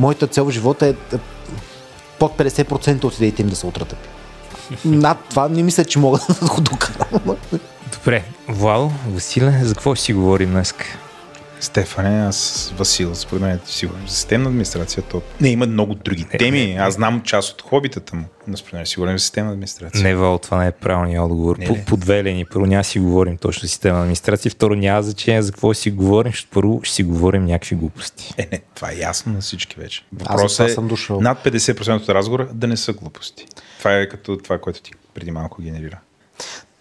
моята 0.00 0.26
цел 0.26 0.44
в 0.44 0.50
живота 0.50 0.86
е 0.86 0.92
да- 0.92 1.18
под 2.18 2.36
50% 2.38 3.04
от 3.04 3.16
идеите 3.16 3.42
им 3.42 3.48
да 3.48 3.56
са 3.56 3.66
отратъпи. 3.66 4.08
Над 4.84 5.18
това 5.30 5.48
не 5.48 5.62
мисля, 5.62 5.84
че 5.84 5.98
мога 5.98 6.18
да 6.40 6.46
го 6.46 6.60
докарам. 6.60 7.36
Добре, 7.94 8.24
Владо, 8.48 8.90
Василе, 9.08 9.60
за 9.62 9.74
какво 9.74 9.94
ще 9.94 10.04
си 10.04 10.12
говорим 10.12 10.50
днес? 10.50 10.74
Стефане, 11.60 12.20
аз 12.20 12.72
Васил, 12.76 13.14
според 13.14 13.42
мен 13.42 13.60
си 13.66 13.86
говорим 13.86 14.08
за 14.08 14.14
системна 14.14 14.48
администрация. 14.48 15.02
То... 15.02 15.22
Не, 15.40 15.48
има 15.48 15.66
много 15.66 15.94
други 15.94 16.26
Не, 16.32 16.38
теми. 16.38 16.66
не, 16.66 16.74
не. 16.74 16.80
Аз 16.80 16.94
знам 16.94 17.22
част 17.22 17.52
от 17.52 17.62
хобитата 17.62 18.16
му. 18.16 18.24
Но 18.46 18.56
според 18.56 18.72
мен 18.72 18.86
си 18.86 18.96
говорим 18.96 19.18
за 19.18 19.22
системна 19.22 19.50
администрация. 19.52 20.02
Не, 20.02 20.14
Вал, 20.14 20.38
това 20.38 20.58
не 20.58 20.66
е 20.66 20.72
правилният 20.72 21.24
отговор. 21.24 21.56
Не, 21.58 21.66
По, 21.66 21.72
не. 21.72 21.84
по 21.84 21.96
две 21.96 22.24
линии. 22.24 22.44
Първо 22.44 22.66
няма 22.66 22.84
си 22.84 22.98
говорим 22.98 23.36
точно 23.36 23.60
за 23.60 23.68
система 23.68 23.96
на 23.96 24.02
администрация, 24.02 24.50
второ 24.50 24.74
няма 24.74 25.02
значение 25.02 25.42
за 25.42 25.52
какво 25.52 25.72
ще 25.72 25.82
си 25.82 25.90
говорим, 25.90 26.32
защото 26.32 26.50
първо 26.52 26.80
ще 26.82 26.94
си 26.94 27.02
говорим 27.02 27.44
някакви 27.44 27.76
глупости. 27.76 28.34
Е, 28.38 28.48
не, 28.52 28.60
това 28.74 28.90
е 28.90 28.96
ясно 28.96 29.32
на 29.32 29.40
всички 29.40 29.80
вече. 29.80 30.04
Въпросът 30.12 30.68
е 30.68 30.72
съм 30.72 30.88
дошъл. 30.88 31.20
над 31.20 31.44
50% 31.44 32.02
от 32.02 32.08
разговора 32.08 32.48
да 32.52 32.66
не 32.66 32.76
са 32.76 32.92
глупости. 32.92 33.46
Това 33.78 33.96
е 33.96 34.08
като 34.08 34.36
това, 34.38 34.58
което 34.58 34.82
ти 34.82 34.92
преди 35.14 35.30
малко 35.30 35.62
генерира. 35.62 35.98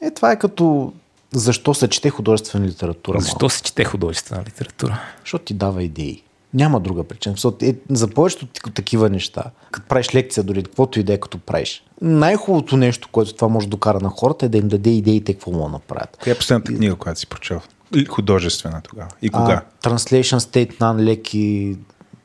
Е, 0.01 0.11
това 0.11 0.31
е 0.31 0.39
като 0.39 0.93
защо 1.33 1.73
се 1.73 1.87
чете 1.87 2.09
художествена 2.09 2.67
литература. 2.67 3.19
Защо 3.19 3.37
малко. 3.41 3.49
се 3.49 3.63
чете 3.63 3.83
художествена 3.83 4.43
литература? 4.47 4.99
Защото 5.23 5.45
ти 5.45 5.53
дава 5.53 5.83
идеи. 5.83 6.23
Няма 6.53 6.79
друга 6.79 7.03
причина. 7.03 7.33
Защото 7.33 7.65
е, 7.65 7.75
за 7.89 8.07
повечето 8.07 8.69
такива 8.69 9.09
неща, 9.09 9.43
като 9.71 9.87
правиш 9.87 10.15
лекция, 10.15 10.43
дори 10.43 10.63
каквото 10.63 10.99
и 10.99 11.03
да 11.03 11.13
е 11.13 11.17
като 11.17 11.37
правиш, 11.37 11.83
най-хубавото 12.01 12.77
нещо, 12.77 13.09
което 13.11 13.33
това 13.33 13.47
може 13.47 13.67
да 13.67 13.71
докара 13.71 13.99
на 13.99 14.09
хората 14.09 14.45
е 14.45 14.49
да 14.49 14.57
им 14.57 14.67
даде 14.67 14.89
идеите 14.89 15.33
какво 15.33 15.51
могат 15.51 15.67
да 15.67 15.71
направят. 15.71 16.17
Коя 16.23 16.33
е 16.33 16.37
последната 16.37 16.73
книга, 16.73 16.95
която 16.95 17.19
си 17.19 17.27
прочел? 17.27 17.61
Художествена 18.09 18.81
тогава. 18.81 19.09
И 19.21 19.29
кога? 19.29 19.61
А, 19.83 19.89
Translation 19.89 20.37
State 20.37 20.81
на 20.81 21.03
леки 21.03 21.77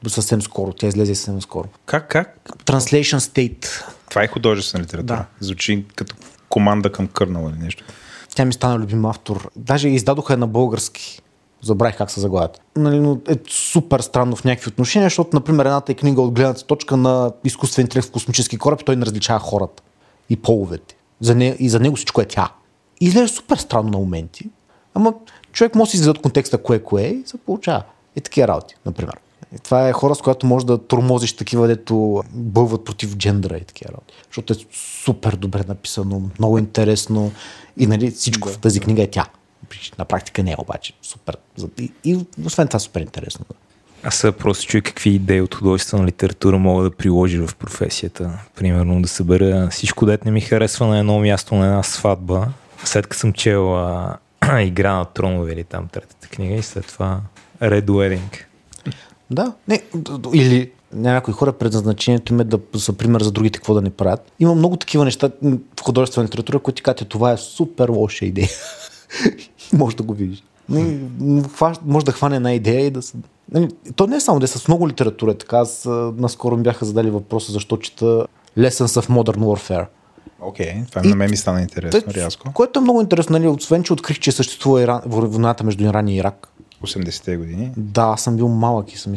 съвсем 0.09 0.43
скоро. 0.43 0.73
Тя 0.73 0.87
излезе 0.87 1.15
съвсем 1.15 1.43
скоро. 1.43 1.69
Как, 1.87 2.09
как? 2.09 2.41
Translation 2.65 3.19
State. 3.19 3.85
Това 4.09 4.23
е 4.23 4.27
художествена 4.29 4.85
литература. 4.85 5.17
Да. 5.17 5.25
Звучи 5.41 5.85
като 5.97 6.15
команда 6.49 6.93
към 6.93 7.07
кърнала 7.07 7.51
или 7.51 7.65
нещо. 7.65 7.85
Тя 8.35 8.45
ми 8.45 8.53
стана 8.53 8.79
любим 8.79 9.05
автор. 9.05 9.51
Даже 9.57 9.89
издадоха 9.89 10.33
я 10.33 10.37
на 10.37 10.47
български. 10.47 11.21
Забравих 11.63 11.97
как 11.97 12.11
се 12.11 12.21
заглавят. 12.21 12.61
Нали, 12.77 13.01
но 13.01 13.19
е 13.29 13.37
супер 13.49 14.01
странно 14.01 14.37
в 14.37 14.45
някакви 14.45 14.69
отношения, 14.69 15.07
защото, 15.07 15.31
например, 15.33 15.65
едната 15.65 15.93
е 15.93 15.95
книга 15.95 16.23
от 16.23 16.35
гледната 16.35 16.67
точка 16.67 16.97
на 16.97 17.33
изкуствен 17.45 17.85
интелект 17.85 18.09
в 18.09 18.13
космически 18.13 18.59
кораб 18.59 18.81
и 18.81 18.85
той 18.85 18.97
не 18.97 19.07
различава 19.07 19.41
хората 19.41 19.83
и 20.31 20.37
половете. 20.37 20.97
За 21.21 21.35
не, 21.35 21.57
и 21.59 21.69
за 21.69 21.81
него 21.81 21.97
всичко 21.97 22.21
е 22.21 22.25
тя. 22.25 22.49
И 23.01 23.07
изглежда 23.07 23.29
супер 23.29 23.57
странно 23.57 23.91
на 23.91 23.99
моменти, 23.99 24.51
ама 24.95 25.15
човек 25.53 25.75
може 25.75 25.89
да 25.89 25.91
си 25.91 25.97
изведе 25.97 26.11
от 26.11 26.23
контекста 26.23 26.59
кое 26.59 26.79
кое 26.79 27.03
е 27.03 27.09
и 27.09 27.23
се 27.27 27.37
получава. 27.37 27.83
И 28.17 28.21
такива 28.21 28.49
работи, 28.49 28.75
например. 28.87 29.15
И 29.55 29.59
това 29.59 29.89
е 29.89 29.93
хора, 29.93 30.15
с 30.15 30.23
която 30.23 30.47
може 30.47 30.67
да 30.67 30.79
тормозиш 30.79 31.33
такива, 31.33 31.69
дето 31.69 32.23
бълват 32.31 32.85
против 32.85 33.17
джендера 33.17 33.57
и 33.57 33.65
такива 33.65 33.93
работи. 33.93 34.15
Защото 34.27 34.53
е 34.53 34.57
супер 35.05 35.37
добре 35.37 35.65
написано, 35.69 36.23
много 36.39 36.59
интересно 36.59 37.33
и 37.77 37.87
нали, 37.87 38.11
всичко 38.11 38.49
в 38.49 38.59
тази 38.59 38.81
книга 38.81 39.03
е 39.03 39.11
тя. 39.11 39.27
На 39.99 40.05
практика 40.05 40.43
не 40.43 40.51
е 40.51 40.57
обаче. 40.59 40.93
Супер. 41.03 41.37
И, 41.79 41.93
и 42.05 42.19
освен 42.47 42.69
това 42.69 42.79
супер 42.79 43.01
интересно. 43.01 43.45
Аз 44.03 44.15
се 44.15 44.33
просто 44.33 44.67
чуя 44.67 44.83
какви 44.83 45.11
идеи 45.11 45.41
от 45.41 45.55
художествена 45.55 46.07
литература 46.07 46.59
мога 46.59 46.83
да 46.83 46.91
приложи 46.91 47.39
в 47.39 47.51
професията. 47.59 48.31
Примерно 48.55 49.03
да 49.03 49.09
събера 49.09 49.69
всичко, 49.71 50.07
дет 50.07 50.25
не 50.25 50.31
ми 50.31 50.41
харесва 50.41 50.87
на 50.87 50.99
едно 50.99 51.19
място 51.19 51.55
на 51.55 51.67
една 51.67 51.83
сватба, 51.83 52.49
след 52.85 53.07
като 53.07 53.21
съм 53.21 53.33
чел 53.33 53.77
а, 53.77 54.17
Игра 54.61 54.93
на 54.93 55.05
тронове 55.05 55.53
или 55.53 55.65
там 55.65 55.89
третата 55.89 56.29
книга 56.29 56.55
и 56.55 56.63
след 56.63 56.87
това 56.87 57.21
Red 57.63 57.87
Wedding. 57.87 58.45
Да, 59.31 59.53
не, 59.69 59.83
или 60.35 60.71
някои 60.93 61.35
хора 61.35 61.53
предназначението 61.53 62.33
им 62.33 62.41
е 62.41 62.45
да 62.45 62.59
са 62.77 62.93
пример 62.93 63.23
за 63.23 63.33
другите 63.33 63.59
какво 63.59 63.75
да 63.75 63.83
не 63.83 63.91
правят. 63.91 64.33
Има 64.41 64.55
много 64.55 64.77
такива 64.77 65.05
неща 65.05 65.31
в 65.81 65.83
художествена 65.83 66.27
литература, 66.27 66.59
които 66.59 66.77
ти 66.77 66.83
казват, 66.83 67.09
това 67.09 67.33
е 67.33 67.37
супер 67.37 67.89
лоша 67.89 68.25
идея. 68.25 68.49
може 69.73 69.97
да 69.97 70.03
го 70.03 70.15
видиш. 70.15 70.43
Може 71.85 72.07
да 72.07 72.13
хване 72.13 72.37
една 72.37 72.53
идея 72.55 72.87
и 72.87 72.91
да 72.91 73.03
се... 73.03 73.17
Нали, 73.53 73.69
То 73.97 74.07
не 74.07 74.17
е 74.17 74.21
само 74.21 74.41
да 74.41 74.45
е 74.45 74.49
с 74.49 74.69
много 74.69 74.89
литература. 74.89 75.31
е 75.31 75.35
Така, 75.35 75.57
аз 75.57 75.85
наскоро 76.17 76.57
ми 76.57 76.63
бяха 76.63 76.85
задали 76.85 77.11
въпроса 77.11 77.53
защо 77.53 77.77
чета 77.77 78.27
Lessons 78.59 79.01
of 79.01 79.09
Modern 79.09 79.39
Warfare. 79.39 79.87
Окей, 80.41 80.67
okay, 80.67 80.89
това 80.89 81.03
И- 81.05 81.09
на 81.09 81.17
мен 81.17 81.31
ми 81.31 81.37
стана 81.37 81.61
интересно, 81.61 82.01
Тъй, 82.01 82.23
рязко. 82.23 82.53
Което 82.53 82.79
е 82.79 82.83
много 82.83 83.01
интересно, 83.01 83.39
нали, 83.39 83.49
освен 83.49 83.83
че 83.83 83.93
открих, 83.93 84.19
че 84.19 84.33
съществува 84.33 84.83
Иран, 84.83 85.01
войната 85.07 85.65
между 85.65 85.85
Иран 85.85 86.09
и 86.09 86.17
Ирак. 86.17 86.49
80-те 86.87 87.37
години. 87.37 87.71
Да, 87.77 88.03
аз 88.03 88.23
съм 88.23 88.37
бил 88.37 88.49
малък 88.49 88.93
и 88.95 88.99
съм. 88.99 89.15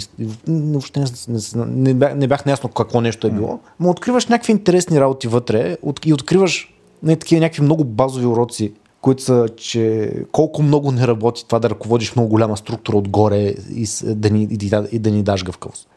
Въобще 0.48 1.00
не, 1.00 1.06
не, 1.28 1.66
не, 1.66 1.94
бях, 1.94 2.16
не 2.16 2.28
бях 2.28 2.46
наясно 2.46 2.70
какво 2.70 3.02
нещо 3.02 3.28
е 3.28 3.32
било. 3.32 3.60
Но 3.80 3.90
откриваш 3.90 4.28
някакви 4.28 4.52
интересни 4.52 5.00
работи 5.00 5.28
вътре 5.28 5.78
от, 5.82 6.06
и 6.06 6.14
откриваш 6.14 6.74
не, 7.04 7.16
такива 7.16 7.42
някакви 7.42 7.62
много 7.62 7.84
базови 7.84 8.26
уроци, 8.26 8.74
които 9.02 9.24
са, 9.24 9.48
че 9.58 10.14
колко 10.32 10.64
много 10.64 10.92
не 10.92 11.08
работи 11.08 11.46
това 11.46 11.60
да 11.60 11.70
ръководиш 11.70 12.16
много 12.16 12.30
голяма 12.30 12.58
структура 12.58 12.98
отгоре 12.98 13.40
и, 13.76 13.88
да 14.04 14.30
ни, 14.30 14.44
и, 14.44 14.58
да- 14.58 14.88
и 14.92 15.00
да 15.00 15.12
ни 15.12 15.24
даш 15.24 15.44
гъвкавост. 15.44 15.88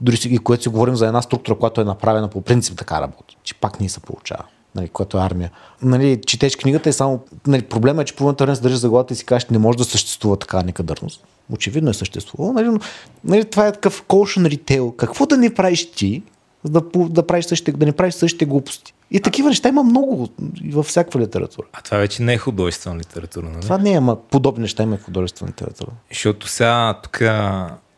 Дори 0.00 0.16
си, 0.16 0.28
и 0.28 0.38
което 0.38 0.62
си 0.62 0.68
говорим 0.68 0.96
за 0.96 1.06
една 1.06 1.22
структура, 1.22 1.58
която 1.58 1.80
е 1.80 1.84
направена 1.84 2.28
по 2.28 2.40
принцип 2.40 2.78
така 2.78 3.00
работи, 3.00 3.36
че 3.42 3.54
пак 3.54 3.80
не 3.80 3.88
се 3.88 4.00
получава. 4.00 4.44
Нали, 4.74 4.88
която 4.88 5.18
е 5.18 5.20
армия. 5.20 5.50
Нали, 5.82 6.20
четеш 6.26 6.56
книгата 6.56 6.88
и 6.88 6.92
само... 6.92 7.20
Нали, 7.46 7.62
проблема 7.62 8.02
е, 8.02 8.04
че 8.04 8.16
половината 8.16 8.44
време 8.44 8.56
се 8.56 8.62
държиш 8.62 8.78
за 8.78 8.88
главата 8.88 9.14
и 9.14 9.16
си 9.16 9.24
кажеш, 9.24 9.48
не 9.48 9.58
може 9.58 9.78
да 9.78 9.84
съществува 9.84 10.36
така 10.36 10.62
некадърност. 10.62 11.24
Очевидно 11.52 11.90
е 11.90 11.94
съществувало. 11.94 12.52
Нали, 12.52 12.66
но, 12.66 12.78
нали, 13.24 13.44
това 13.44 13.66
е 13.66 13.72
такъв 13.72 14.02
caution 14.02 14.56
retail. 14.56 14.96
Какво 14.96 15.26
да 15.26 15.36
не 15.36 15.54
правиш 15.54 15.92
ти, 15.92 16.22
да, 16.64 16.82
да, 16.94 17.26
правиш 17.26 17.44
същите, 17.44 17.72
да 17.72 17.86
не 17.86 17.92
правиш 17.92 18.14
същите 18.14 18.44
глупости? 18.44 18.94
И 19.10 19.20
такива 19.20 19.48
неща 19.48 19.68
има 19.68 19.82
много 19.82 20.28
във 20.70 20.86
всякаква 20.86 21.20
литература. 21.20 21.66
А 21.72 21.82
това 21.82 21.98
вече 21.98 22.22
не 22.22 22.32
е 22.32 22.38
художествена 22.38 22.98
литература, 22.98 23.46
нали? 23.48 23.62
Това 23.62 23.78
не 23.78 23.92
е, 23.92 23.96
ама 23.96 24.16
подобни 24.16 24.62
неща 24.62 24.82
има 24.82 24.96
в 24.96 25.04
художествена 25.04 25.50
литература. 25.50 25.90
Защото 26.10 26.48
сега 26.48 27.00
тук 27.02 27.20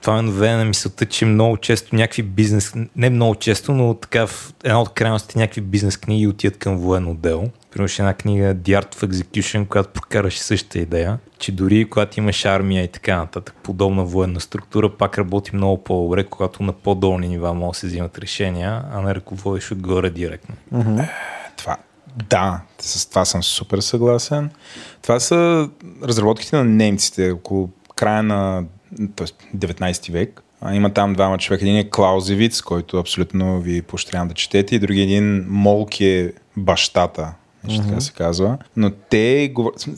това 0.05 0.17
ме 0.17 0.23
наведе 0.23 0.57
на 0.57 0.65
мисълта, 0.65 1.07
че 1.07 1.25
много 1.25 1.57
често 1.57 1.97
някакви 1.97 2.23
бизнес, 2.23 2.73
не 2.97 3.11
много 3.11 3.35
често, 3.35 3.73
но 3.73 3.95
така 3.95 4.27
в 4.27 4.55
една 4.65 4.81
от 4.81 4.89
крайностите 4.89 5.39
някакви 5.39 5.61
бизнес 5.61 5.97
книги 5.97 6.27
отиват 6.27 6.59
към 6.59 6.77
военно 6.77 7.15
дело. 7.15 7.51
Примерно 7.71 7.89
ще 7.89 8.03
една 8.03 8.15
книга 8.15 8.55
The 8.55 8.81
Art 8.81 8.95
of 8.95 9.09
Execution, 9.09 9.69
която 9.69 9.89
прокараше 9.89 10.43
същата 10.43 10.79
идея, 10.79 11.19
че 11.39 11.53
дори 11.53 11.91
когато 11.91 12.21
имаш 12.21 12.45
армия 12.45 12.85
и 12.85 12.89
така 12.89 13.17
нататък, 13.17 13.55
подобна 13.63 14.05
военна 14.05 14.41
структура, 14.41 14.97
пак 14.97 15.19
работи 15.19 15.57
много 15.57 15.85
по-добре, 15.85 16.25
когато 16.25 16.63
на 16.63 16.73
по-долни 16.73 17.29
нива 17.29 17.55
могат 17.55 17.73
да 17.73 17.79
се 17.79 17.87
взимат 17.87 18.19
решения, 18.19 18.85
а 18.93 19.01
не 19.01 19.15
ръководиш 19.15 19.73
отгоре 19.73 20.11
директно. 20.11 20.55
Това, 21.57 21.77
да, 22.29 22.61
с 22.79 23.07
това 23.07 23.25
съм 23.25 23.43
супер 23.43 23.79
съгласен. 23.79 24.51
Това 25.03 25.21
са 25.21 25.69
разработките 26.03 26.57
на 26.57 26.65
немците 26.65 27.31
около 27.31 27.71
края 27.97 28.23
на 28.23 28.65
т.е. 29.17 29.57
19 29.57 30.13
век. 30.13 30.43
А, 30.61 30.75
има 30.75 30.91
там 30.91 31.13
двама 31.13 31.39
човека. 31.39 31.65
Един 31.65 31.77
е 31.77 31.91
Клаузевиц, 31.91 32.61
който 32.61 32.99
абсолютно 32.99 33.61
ви 33.61 33.83
поощрявам 33.83 34.29
да 34.29 34.35
четете, 34.35 34.75
и 34.75 34.79
други 34.79 35.01
един 35.01 35.47
Молки 35.49 36.07
е 36.07 36.33
бащата. 36.57 37.35
Нещо 37.65 37.87
така 37.87 38.01
се 38.01 38.13
казва. 38.13 38.59
Но 38.77 38.91
те 38.91 39.51
говорят... 39.55 39.89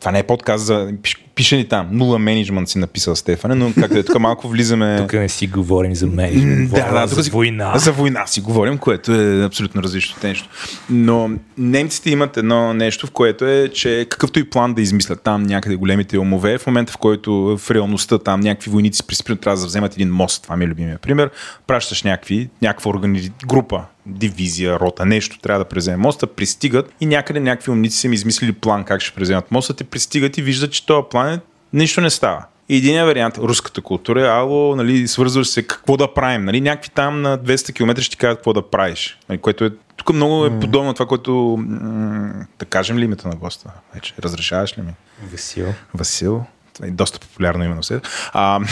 Това 0.00 0.12
не 0.12 0.18
е 0.18 0.22
подкаст 0.22 0.64
за... 0.64 0.92
Пиш, 1.38 1.48
пише 1.48 1.56
ни 1.56 1.68
там. 1.68 1.88
Нула 1.92 2.18
менеджмент 2.18 2.68
си 2.68 2.78
написал 2.78 3.16
Стефане, 3.16 3.54
но 3.54 3.72
как 3.80 3.92
да 3.92 3.98
е, 3.98 4.02
тук 4.02 4.18
малко 4.18 4.48
влизаме... 4.48 4.96
Тук 5.00 5.12
не 5.12 5.28
си 5.28 5.46
говорим 5.46 5.94
за 5.94 6.06
менеджмент, 6.06 6.70
Да, 6.70 6.92
да, 6.92 7.06
за 7.06 7.24
си- 7.24 7.30
война. 7.30 7.78
За 7.78 7.92
война 7.92 8.26
си 8.26 8.40
говорим, 8.40 8.78
което 8.78 9.12
е 9.12 9.44
абсолютно 9.44 9.82
различно 9.82 10.16
нещо. 10.22 10.48
Но 10.90 11.30
немците 11.58 12.10
имат 12.10 12.36
едно 12.36 12.74
нещо, 12.74 13.06
в 13.06 13.10
което 13.10 13.46
е, 13.46 13.68
че 13.68 14.06
какъвто 14.10 14.38
и 14.38 14.50
план 14.50 14.74
да 14.74 14.82
измислят 14.82 15.22
там 15.22 15.42
някъде 15.42 15.76
големите 15.76 16.18
умове, 16.18 16.58
в 16.58 16.66
момента 16.66 16.92
в 16.92 16.96
който 16.96 17.58
в 17.58 17.70
реалността 17.70 18.18
там 18.18 18.40
някакви 18.40 18.70
войници 18.70 19.06
приспират, 19.06 19.40
трябва 19.40 19.60
да 19.60 19.66
вземат 19.66 19.94
един 19.94 20.10
мост, 20.10 20.42
това 20.42 20.56
ми 20.56 20.64
е 20.64 20.68
любимия 20.68 20.98
пример, 20.98 21.30
пращаш 21.66 22.02
някакви, 22.02 22.48
някаква 22.62 22.90
органи... 22.90 23.30
група, 23.46 23.84
дивизия, 24.08 24.80
рота, 24.80 25.06
нещо, 25.06 25.38
трябва 25.38 25.64
да 25.64 25.68
преземе 25.68 25.96
моста, 25.96 26.26
пристигат 26.26 26.92
и 27.00 27.06
някъде 27.06 27.40
някакви 27.40 27.70
умници 27.70 27.98
са 27.98 28.06
им 28.06 28.12
измислили 28.12 28.52
план 28.52 28.84
как 28.84 29.00
ще 29.00 29.14
преземат 29.14 29.50
моста, 29.50 29.74
те 29.74 29.84
пристигат 29.84 30.38
и 30.38 30.42
виждат, 30.42 30.72
че 30.72 30.86
този 30.86 31.06
план 31.10 31.27
е, 31.27 31.27
нищо 31.72 32.00
не 32.00 32.10
става. 32.10 32.44
И 32.68 32.76
единия 32.76 33.06
вариант, 33.06 33.38
руската 33.38 33.80
култура 33.80 34.22
е, 34.22 34.28
ало, 34.28 34.76
нали, 34.76 35.08
свързваш 35.08 35.48
се, 35.48 35.66
какво 35.66 35.96
да 35.96 36.14
правим, 36.14 36.44
нали, 36.44 36.60
някакви 36.60 36.90
там 36.90 37.22
на 37.22 37.38
200 37.38 37.74
км 37.74 38.02
ще 38.02 38.10
ти 38.10 38.16
кажат 38.16 38.38
какво 38.38 38.52
да 38.52 38.70
правиш, 38.70 39.18
нали, 39.28 39.38
което 39.38 39.64
е, 39.64 39.70
тук 39.96 40.12
много 40.12 40.46
е 40.46 40.60
подобно 40.60 40.94
това, 40.94 41.06
което, 41.06 41.56
м- 41.68 42.32
да 42.58 42.64
кажем 42.64 42.98
ли 42.98 43.04
името 43.04 43.28
на 43.28 43.36
госта 43.36 43.70
вече, 43.94 44.14
разрешаваш 44.22 44.78
ли 44.78 44.82
ми? 44.82 44.92
Васил. 45.32 45.74
Васил, 45.94 46.44
това 46.74 46.86
е 46.86 46.90
доста 46.90 47.20
популярно 47.20 47.64
име 47.64 47.74
на 47.74 47.80
все. 47.80 48.00
А, 48.32 48.60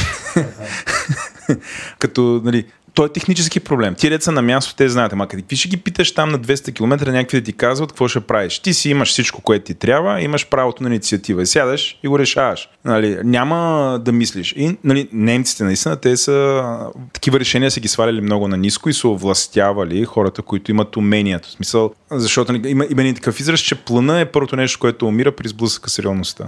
като, 1.99 2.41
нали, 2.45 2.67
той 2.97 3.07
е 3.07 3.09
технически 3.09 3.61
проблем. 3.61 3.95
Ти 3.95 4.11
деца 4.11 4.33
на 4.33 4.43
място, 4.43 4.75
те 4.75 4.89
знаят, 4.89 5.13
ама 5.13 5.29
какви 5.29 5.57
ще 5.57 5.69
ги 5.69 5.77
питаш 5.77 6.15
там 6.15 6.29
на 6.29 6.39
200 6.39 6.75
км, 6.75 7.13
някакви 7.13 7.41
да 7.41 7.45
ти 7.45 7.53
казват 7.53 7.93
какво 7.93 8.09
ще 8.09 8.21
правиш. 8.21 8.59
Ти 8.59 8.75
си 8.75 8.91
имаш 8.91 9.09
всичко, 9.09 9.43
което 9.43 9.65
ти 9.65 9.75
трябва, 9.75 10.23
имаш 10.23 10.49
правото 10.49 10.83
на 10.83 10.89
инициатива. 10.89 11.43
И 11.43 11.47
сядаш 11.47 11.99
и 12.03 12.09
го 12.09 12.19
решаваш. 12.19 12.69
Нали, 12.85 13.19
няма 13.25 14.01
да 14.05 14.13
мислиш. 14.13 14.53
И 14.57 14.77
нали, 14.85 15.09
немците 15.13 15.65
наистина, 15.65 15.97
те 15.97 16.17
са 16.17 16.65
такива 17.13 17.41
решения 17.41 17.71
са 17.71 17.81
ги 17.81 17.89
сваляли 17.89 18.21
много 18.21 18.49
на 18.49 18.57
ниско 18.57 18.89
и 18.89 18.93
са 18.93 19.09
овластявали 19.09 20.05
хората, 20.05 20.43
които 20.43 20.71
имат 20.71 20.97
умението. 20.97 21.49
В 21.49 21.53
смисъл, 21.53 21.93
защото 22.11 22.53
нали, 22.53 22.71
има, 22.71 22.87
има 22.91 23.15
такъв 23.15 23.41
израз, 23.41 23.61
че 23.61 23.75
плана 23.75 24.21
е 24.21 24.25
първото 24.25 24.57
нещо, 24.57 24.79
което 24.81 25.07
умира 25.07 25.33
при 25.33 25.49
сблъсъка 25.49 25.91
с 25.91 25.99
реалността. 25.99 26.45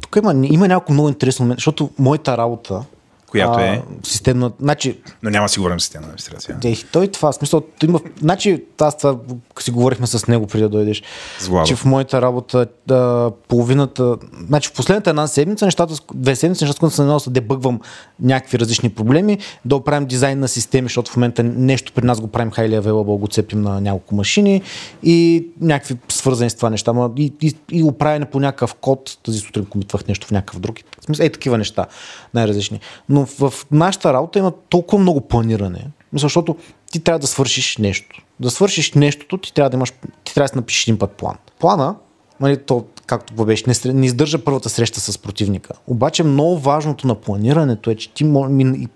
Тук 0.00 0.16
има, 0.16 0.46
има 0.46 0.68
няколко 0.68 0.92
много 0.92 1.08
интересно 1.08 1.54
защото 1.54 1.90
моята 1.98 2.36
работа 2.36 2.84
която 3.32 3.60
е. 3.60 3.82
Системна. 4.02 4.52
Значи, 4.60 4.98
Но 5.22 5.30
няма 5.30 5.48
сигурен 5.48 5.80
системна 5.80 6.06
администрация. 6.06 6.58
Е, 6.64 6.76
той 6.92 7.08
това, 7.08 7.32
смисъл, 7.32 7.62
има, 7.82 8.00
значи, 8.20 8.64
аз 8.80 8.98
това 8.98 9.16
си 9.60 9.70
говорихме 9.70 10.06
с 10.06 10.26
него 10.26 10.46
преди 10.46 10.62
да 10.62 10.68
дойдеш, 10.68 11.02
Злава. 11.40 11.66
че 11.66 11.76
в 11.76 11.84
моята 11.84 12.22
работа 12.22 12.66
да, 12.86 13.30
половината, 13.48 14.16
значи 14.46 14.68
в 14.68 14.72
последната 14.72 15.10
една 15.10 15.26
седмица, 15.26 15.64
нещата, 15.64 15.94
две 16.14 16.36
седмици, 16.36 16.64
нещата, 16.64 16.80
които 16.80 16.94
съм 16.94 17.06
да 17.06 17.30
дебъгвам 17.30 17.80
някакви 18.20 18.58
различни 18.58 18.90
проблеми, 18.90 19.38
да 19.64 19.76
оправим 19.76 20.06
дизайн 20.06 20.38
на 20.38 20.48
системи, 20.48 20.84
защото 20.84 21.10
в 21.10 21.16
момента 21.16 21.42
нещо 21.42 21.92
при 21.92 22.06
нас 22.06 22.20
го 22.20 22.28
правим 22.28 22.52
highly 22.52 22.80
available, 22.80 23.18
го 23.18 23.28
цепим 23.28 23.62
на 23.62 23.80
няколко 23.80 24.14
машини 24.14 24.62
и 25.02 25.46
някакви 25.60 25.96
свързани 26.08 26.50
с 26.50 26.54
това 26.54 26.70
неща, 26.70 26.92
ма, 26.92 27.10
и, 27.16 27.32
и, 27.42 27.56
и 27.70 27.82
оправяне 27.82 28.24
по 28.24 28.40
някакъв 28.40 28.74
код, 28.74 29.18
тази 29.22 29.38
сутрин 29.38 29.66
комитвах 29.66 30.06
нещо 30.08 30.26
в 30.26 30.30
някакъв 30.30 30.60
друг. 30.60 30.76
В 31.00 31.04
смисъл, 31.04 31.26
е 31.26 31.30
такива 31.30 31.58
неща, 31.58 31.86
най-различни. 32.34 32.80
Но 33.08 33.21
в, 33.26 33.50
в 33.50 33.66
нашата 33.70 34.12
работа 34.12 34.38
има 34.38 34.52
толкова 34.68 35.02
много 35.02 35.20
планиране, 35.20 35.86
защото 36.14 36.56
ти 36.90 37.00
трябва 37.00 37.18
да 37.18 37.26
свършиш 37.26 37.76
нещо. 37.76 38.22
Да 38.40 38.50
свършиш 38.50 38.92
нещото, 38.92 39.38
ти 39.38 39.54
трябва 39.54 39.70
да 39.70 39.76
имаш, 39.76 39.92
ти 40.24 40.34
трябва 40.34 40.48
да 40.48 40.56
напишеш 40.56 40.82
един 40.82 40.98
път 40.98 41.10
план. 41.10 41.36
Плана, 41.60 41.94
нали, 42.40 42.56
то, 42.56 42.84
както 43.06 43.44
беше, 43.44 43.64
не, 43.66 43.92
не 43.92 44.06
издържа 44.06 44.44
първата 44.44 44.68
среща 44.68 45.00
с 45.00 45.18
противника. 45.18 45.74
Обаче 45.86 46.22
много 46.22 46.58
важното 46.58 47.06
на 47.06 47.14
планирането 47.14 47.90
е, 47.90 47.94
че 47.94 48.12
ти 48.12 48.24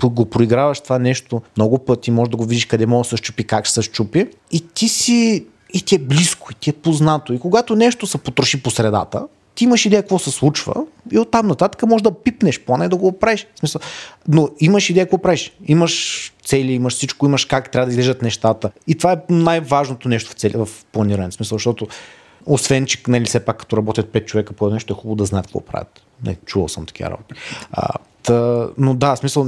го 0.03 0.25
проиграваш 0.31 0.81
това 0.81 0.99
нещо 0.99 1.43
много 1.57 1.79
пъти, 1.79 2.11
можеш 2.11 2.31
да 2.31 2.37
го 2.37 2.45
видиш 2.45 2.67
къде 2.67 2.87
може 2.87 3.07
да 3.07 3.11
се 3.11 3.17
щупи, 3.17 3.45
как 3.45 3.65
ще 3.65 3.75
се 3.75 3.83
щупи 3.83 4.27
и 4.51 4.61
ти 4.61 4.89
си 4.89 5.47
и 5.73 5.83
ти 5.83 5.95
е 5.95 5.99
близко, 5.99 6.49
и 6.53 6.55
ти 6.55 6.71
е 6.71 6.73
познато. 6.73 7.33
И 7.33 7.39
когато 7.39 7.77
нещо 7.77 8.07
се 8.07 8.19
потроши 8.19 8.63
по 8.63 8.71
средата, 8.71 9.27
ти 9.57 9.65
имаш 9.65 9.87
идея 9.87 10.03
какво 10.03 10.19
се 10.19 10.31
случва 10.31 10.75
и 11.13 11.19
оттам 11.19 11.47
нататък 11.47 11.83
може 11.83 12.05
да 12.05 12.23
пипнеш 12.23 12.61
плана 12.61 12.85
и 12.85 12.89
да 12.89 12.97
го 12.97 13.07
оправиш. 13.07 13.47
В 13.55 13.59
смисъл, 13.59 13.81
но 14.29 14.49
имаш 14.61 14.91
идея 14.91 15.07
какво 15.07 15.19
правиш. 15.19 15.53
Имаш 15.67 16.33
цели, 16.45 16.73
имаш 16.73 16.95
всичко, 16.95 17.27
имаш 17.27 17.45
как 17.45 17.71
трябва 17.71 17.87
да 17.87 17.93
излежат 17.93 18.23
нещата. 18.23 18.71
И 18.87 18.95
това 18.95 19.13
е 19.13 19.17
най-важното 19.29 20.09
нещо 20.09 20.31
в, 20.31 20.35
цели, 20.35 20.53
в 20.57 20.69
планиране. 20.93 21.33
Смисъл, 21.33 21.59
защото 21.59 21.87
освен, 22.47 22.87
че 22.87 23.03
нали, 23.09 23.25
все 23.25 23.45
пак 23.45 23.57
като 23.57 23.77
работят 23.77 24.13
5 24.13 24.25
човека 24.25 24.53
по 24.53 24.71
нещо, 24.71 24.93
е 24.93 24.97
хубаво 24.97 25.17
да 25.17 25.25
знаят 25.25 25.47
какво 25.47 25.61
правят. 25.61 26.03
Не, 26.25 26.37
чувал 26.47 26.69
съм 26.69 26.87
такива 26.87 27.11
работи. 27.11 27.35
Та, 28.27 28.69
но 28.79 28.95
да, 28.95 29.17
смисъл, 29.17 29.47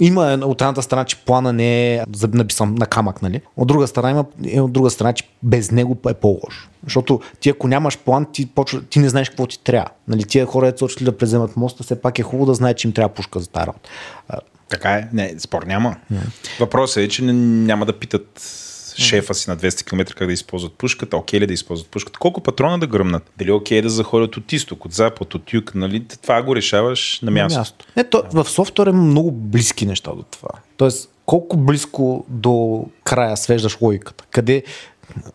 има 0.00 0.38
от 0.42 0.60
едната 0.60 0.82
страна, 0.82 1.04
че 1.04 1.24
плана 1.24 1.52
не 1.52 1.94
е 1.94 2.04
написан 2.32 2.74
на 2.74 2.86
камък, 2.86 3.22
нали? 3.22 3.40
От 3.56 3.68
друга 3.68 3.86
страна 3.86 4.10
има, 4.10 4.24
е 4.46 4.60
от 4.60 4.72
друга 4.72 4.90
страна, 4.90 5.12
че 5.12 5.28
без 5.42 5.70
него 5.70 5.98
е 6.08 6.14
по-лошо. 6.14 6.68
Защото 6.84 7.20
ти 7.40 7.50
ако 7.50 7.68
нямаш 7.68 7.98
план, 7.98 8.26
ти, 8.32 8.46
почва, 8.46 8.82
ти 8.82 8.98
не 8.98 9.08
знаеш 9.08 9.28
какво 9.28 9.46
ти 9.46 9.64
трябва. 9.64 9.90
Нали, 10.08 10.24
тия 10.24 10.46
хора, 10.46 10.72
които 10.78 10.98
са 10.98 11.04
да 11.04 11.16
преземат 11.16 11.56
моста, 11.56 11.82
все 11.82 12.00
пак 12.00 12.18
е 12.18 12.22
хубаво 12.22 12.46
да 12.46 12.54
знаят, 12.54 12.78
че 12.78 12.88
им 12.88 12.94
трябва 12.94 13.14
пушка 13.14 13.40
за 13.40 13.48
тази. 13.48 13.70
Така 14.68 14.90
е, 14.90 15.08
не, 15.12 15.34
спор 15.38 15.62
няма. 15.62 15.96
Yeah. 16.12 16.60
Въпросът 16.60 16.96
е, 16.96 17.08
че 17.08 17.22
няма 17.22 17.86
да 17.86 17.98
питат 17.98 18.40
шефа 18.96 19.34
си 19.34 19.50
на 19.50 19.56
200 19.56 19.84
км 19.84 20.14
как 20.14 20.26
да 20.26 20.32
използват 20.32 20.72
пушката, 20.72 21.16
окей 21.16 21.40
ли 21.40 21.46
да 21.46 21.52
използват 21.52 21.90
пушката, 21.90 22.18
колко 22.18 22.40
патрона 22.40 22.78
да 22.78 22.86
гръмнат, 22.86 23.30
дали 23.38 23.50
е 23.50 23.52
окей 23.52 23.82
да 23.82 23.90
заходят 23.90 24.36
от 24.36 24.52
изток, 24.52 24.84
от 24.84 24.92
запад, 24.92 25.34
от 25.34 25.52
юг, 25.52 25.72
нали? 25.74 26.04
Това 26.22 26.42
го 26.42 26.56
решаваш 26.56 27.20
на 27.22 27.30
място. 27.30 27.54
На 27.54 27.60
място. 27.60 27.86
Не, 27.96 28.04
то, 28.04 28.22
в 28.32 28.44
софтуер 28.44 28.86
е 28.86 28.92
много 28.92 29.30
близки 29.30 29.86
неща 29.86 30.10
до 30.10 30.22
това. 30.22 30.50
Тоест, 30.76 31.10
колко 31.26 31.56
близко 31.56 32.24
до 32.28 32.86
края 33.04 33.36
свеждаш 33.36 33.80
логиката. 33.80 34.24
Къде, 34.30 34.62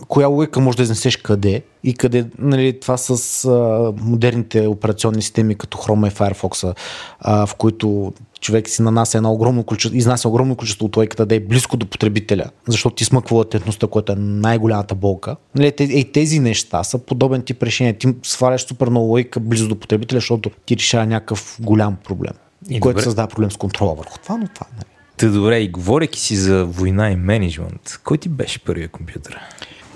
коя 0.08 0.28
логика 0.28 0.60
може 0.60 0.78
да 0.78 0.84
изнесеш 0.84 1.18
къде 1.18 1.62
и 1.84 1.94
къде, 1.94 2.26
нали, 2.40 2.80
това 2.80 2.98
с 2.98 3.46
а, 3.46 3.94
модерните 4.02 4.68
операционни 4.68 5.22
системи 5.22 5.56
като 5.56 5.78
Chrome 5.78 6.08
и 6.08 6.12
Firefox, 6.12 6.76
а, 7.20 7.46
в 7.46 7.56
които 7.56 8.14
човек 8.42 8.70
си 8.70 8.82
нанася 8.82 9.18
едно 9.18 9.34
огромно 9.34 9.64
количество, 9.64 9.98
изнася 9.98 10.30
огромно 10.30 10.56
количество 10.56 10.86
от 10.86 10.98
лойката 10.98 11.26
да 11.26 11.36
е 11.36 11.40
близко 11.40 11.78
до 11.78 11.86
потребителя, 11.86 12.46
защото 12.68 12.96
ти 12.96 13.06
смъква 13.06 13.38
латентността, 13.38 13.88
която 13.88 14.12
е 14.12 14.16
най-голямата 14.16 14.96
болка. 14.96 15.36
Нали, 15.56 15.72
тези, 15.72 16.04
тези 16.04 16.40
неща 16.40 16.84
са 16.84 16.98
подобен 16.98 17.42
тип 17.42 17.64
решение. 17.64 17.94
Ти 17.94 18.08
сваляш 18.24 18.66
супер 18.66 18.90
много 18.90 19.06
лойка 19.06 19.40
близо 19.40 19.68
до 19.68 19.76
потребителя, 19.76 20.18
защото 20.18 20.52
ти 20.66 20.78
решава 20.78 21.06
някакъв 21.06 21.58
голям 21.62 21.98
проблем, 22.04 22.34
и 22.70 22.80
който 22.80 22.96
добре. 22.96 23.04
създава 23.04 23.28
проблем 23.28 23.52
с 23.52 23.58
контрола 23.58 23.96
върху 23.96 24.18
това, 24.18 24.38
но 24.38 24.48
това 24.48 24.68
нали. 24.76 24.97
Та 25.18 25.28
добре, 25.28 25.60
и 25.60 25.68
говоряки 25.68 26.20
си 26.20 26.36
за 26.36 26.66
война 26.66 27.12
и 27.12 27.16
менеджмент, 27.16 28.00
кой 28.04 28.18
ти 28.18 28.30
беше 28.30 28.60
първият 28.60 28.92
компютър? 28.92 29.40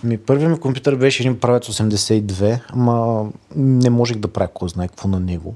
Ми, 0.03 0.17
първият 0.17 0.51
ми 0.51 0.59
компютър 0.59 0.95
беше 0.95 1.23
един 1.23 1.39
правец 1.39 1.67
82, 1.67 2.59
ама 2.69 3.25
не 3.55 3.89
можех 3.89 4.17
да 4.17 4.27
правя 4.27 4.49
кой 4.53 4.69
знае 4.69 4.87
какво 4.87 5.07
на 5.07 5.19
него. 5.19 5.55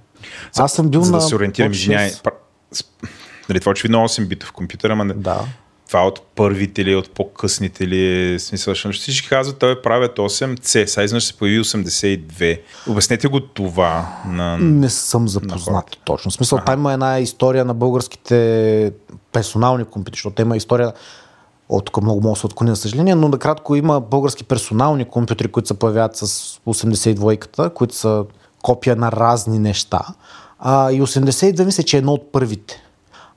За, 0.53 0.63
Аз 0.63 0.73
съм 0.73 0.89
бил 0.89 1.01
за 1.01 1.11
на... 1.11 1.17
да 1.17 1.23
се 1.23 1.35
ориентирам, 1.35 1.71
извиняй, 1.71 2.11
нали, 3.49 3.59
това 3.59 3.69
очевидно 3.69 3.97
8 3.97 4.27
битов 4.27 4.51
компютър, 4.51 4.89
ама 4.89 5.05
да. 5.05 5.45
това 5.87 6.07
от 6.07 6.21
първите 6.35 6.85
ли, 6.85 6.95
от 6.95 7.09
по-късните 7.09 7.87
ли, 7.87 8.35
смисъл, 8.39 8.71
защото 8.71 8.97
всички 8.97 9.29
казват, 9.29 9.59
той 9.59 9.81
правят 9.81 10.17
8C, 10.17 10.85
сега 10.85 11.03
изведнъж 11.03 11.23
се 11.23 11.37
появи 11.37 11.59
82. 11.59 12.61
Обяснете 12.89 13.27
го 13.27 13.39
това 13.39 14.21
на 14.27 14.57
Не 14.57 14.89
съм 14.89 15.27
запознат 15.27 15.85
на 15.85 16.03
точно. 16.05 16.31
В 16.31 16.33
смисъл, 16.33 16.57
ага. 16.57 16.65
там 16.65 16.79
има 16.79 16.93
една 16.93 17.19
история 17.19 17.65
на 17.65 17.73
българските 17.73 18.91
персонални 19.35 19.85
компютри, 19.85 20.17
защото 20.17 20.41
има 20.41 20.57
история 20.57 20.93
от 21.69 21.85
тук 21.85 22.01
много 22.01 22.21
мога 22.21 22.33
да 22.33 22.39
се 22.39 22.45
отклони, 22.45 22.69
на 22.69 22.75
съжаление, 22.75 23.15
но 23.15 23.27
накратко 23.29 23.75
има 23.75 24.01
български 24.01 24.43
персонални 24.43 25.05
компютри, 25.05 25.47
които 25.47 25.67
се 25.67 25.79
появяват 25.79 26.15
с 26.15 26.25
82-ката, 26.67 27.73
които 27.73 27.95
са 27.95 28.25
копия 28.63 28.95
на 28.95 29.11
разни 29.11 29.59
неща. 29.59 30.01
А, 30.59 30.91
и 30.91 31.01
82 31.01 31.65
мисля, 31.65 31.83
че 31.83 31.97
е 31.97 31.99
едно 31.99 32.13
от 32.13 32.31
първите. 32.31 32.81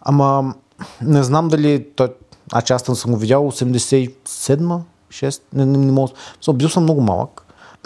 Ама 0.00 0.54
не 1.02 1.22
знам 1.22 1.48
дали 1.48 1.86
той... 1.96 2.08
А 2.52 2.62
че 2.62 2.72
аз 2.72 2.82
съм 2.82 3.12
го 3.12 3.18
видял 3.18 3.50
87 3.50 4.80
6, 5.10 5.42
не, 5.52 5.66
не, 5.66 5.78
не 5.78 5.92
мога. 5.92 6.12
Бил 6.54 6.68
съм 6.68 6.82
много 6.82 7.00
малък. 7.00 7.44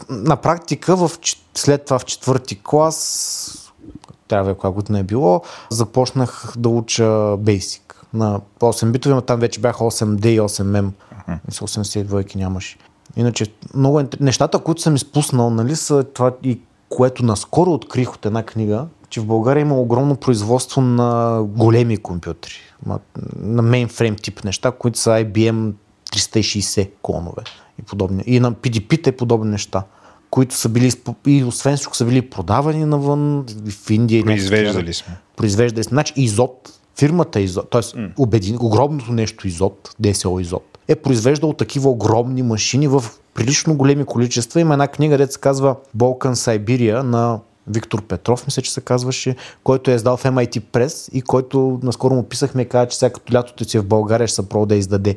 На 0.09 0.37
практика 0.37 0.97
в, 0.97 1.11
след 1.55 1.85
това 1.85 1.99
в 1.99 2.05
четвърти 2.05 2.61
клас, 2.63 3.73
трябва 4.29 4.55
коя 4.55 4.73
година 4.73 4.99
е 4.99 5.03
било, 5.03 5.43
започнах 5.71 6.53
да 6.57 6.69
уча 6.69 7.03
Basic. 7.37 7.82
На 8.15 8.41
8 8.61 8.91
битови, 8.91 9.15
но 9.15 9.21
там 9.21 9.41
вече 9.41 9.61
бяха 9.61 9.85
8D 9.85 10.27
и 10.27 10.41
8M. 10.41 10.91
Uh-huh. 11.29 11.39
82 11.51 12.37
нямаше. 12.37 12.77
Иначе 13.17 13.47
много 13.75 14.03
нещата, 14.21 14.59
които 14.59 14.83
съм 14.83 14.95
изпуснал, 14.95 15.51
нали, 15.51 15.77
са 15.77 16.05
това 16.05 16.33
и 16.43 16.61
което 16.89 17.25
наскоро 17.25 17.71
открих 17.71 18.15
от 18.15 18.27
една 18.27 18.43
книга, 18.43 18.87
че 19.09 19.21
в 19.21 19.27
България 19.27 19.61
има 19.61 19.81
огромно 19.81 20.17
производство 20.17 20.81
на 20.81 21.43
големи 21.43 21.97
компютри, 21.97 22.53
на 23.37 23.63
мейнфрейм 23.63 24.17
тип 24.17 24.45
неща, 24.45 24.71
които 24.71 24.99
са 24.99 25.11
IBM 25.11 25.73
360 26.13 26.91
клонове 27.03 27.43
и 27.79 27.83
подобни. 27.83 28.23
И 28.27 28.41
на 28.41 28.53
PDP 28.53 29.05
те 29.05 29.13
подобни 29.13 29.51
неща, 29.51 29.85
които 30.31 30.55
са 30.55 30.69
били, 30.69 30.93
и 31.27 31.45
освен 31.45 31.77
всичко 31.77 31.97
са 31.97 32.05
били 32.05 32.31
продавани 32.31 32.85
навън, 32.85 33.47
в 33.71 33.91
Индия. 33.91 34.25
Произвеждали 34.25 34.95
сме. 34.95 35.17
Произвеждали 35.37 35.85
сме. 35.85 35.95
Значи 35.95 36.13
Изот, 36.17 36.81
фирмата 36.99 37.41
Изот, 37.41 37.71
т.е. 37.71 37.81
Mm. 37.81 38.63
огромното 38.63 39.13
нещо 39.13 39.49
Изот, 39.49 39.95
DSO 40.03 40.41
Изот, 40.41 40.79
е 40.89 40.97
произвеждал 40.97 41.53
такива 41.53 41.91
огромни 41.91 42.43
машини 42.43 42.89
в 42.89 43.05
прилично 43.35 43.77
големи 43.77 44.05
количества. 44.05 44.61
Има 44.61 44.75
една 44.75 44.89
книга, 44.89 45.15
където 45.15 45.33
се 45.33 45.41
казва 45.41 45.77
Balkan 45.97 46.35
Siberia 46.35 47.03
на 47.03 47.41
Виктор 47.67 48.03
Петров, 48.03 48.47
мисля, 48.47 48.63
че 48.63 48.73
се 48.73 48.81
казваше, 48.81 49.37
който 49.65 49.91
е 49.91 49.95
издал 49.95 50.17
в 50.17 50.25
MIT 50.25 50.61
Press 50.61 51.13
и 51.13 51.23
който 51.23 51.81
наскоро 51.83 52.15
му 52.15 52.23
писахме 52.23 52.63
и 52.63 52.69
каза, 52.69 52.89
че 52.89 52.99
сега 52.99 53.13
като 53.13 53.35
лятото 53.35 53.65
си 53.65 53.77
е 53.77 53.81
в 53.81 53.87
България 53.87 54.29
ще 54.29 54.35
се 54.35 54.49
пробва 54.49 54.67
да 54.67 54.75
издаде 54.75 55.17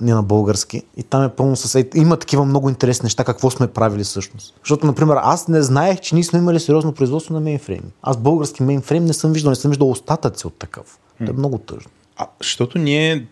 не 0.00 0.14
на 0.14 0.22
български. 0.22 0.82
И 0.96 1.02
там 1.02 1.22
е 1.22 1.28
пълно 1.28 1.56
с... 1.56 1.84
Има 1.94 2.16
такива 2.16 2.44
много 2.44 2.68
интересни 2.68 3.04
неща, 3.04 3.24
какво 3.24 3.50
сме 3.50 3.66
правили 3.66 4.04
всъщност. 4.04 4.54
Защото, 4.62 4.86
например, 4.86 5.16
аз 5.22 5.48
не 5.48 5.62
знаех, 5.62 6.00
че 6.00 6.14
ние 6.14 6.24
сме 6.24 6.38
имали 6.38 6.60
сериозно 6.60 6.92
производство 6.92 7.34
на 7.34 7.40
мейнфрейми. 7.40 7.90
Аз 8.02 8.16
български 8.16 8.62
мейнфрейм 8.62 9.04
не 9.04 9.12
съм 9.12 9.32
виждал, 9.32 9.50
не 9.50 9.56
съм 9.56 9.70
виждал 9.70 9.90
остатъци 9.90 10.46
от 10.46 10.58
такъв. 10.58 10.98
Това 11.18 11.30
е 11.30 11.38
много 11.38 11.58
тъжно. 11.58 11.90
А, 12.16 12.26
защото 12.40 12.78
ние 12.78 13.24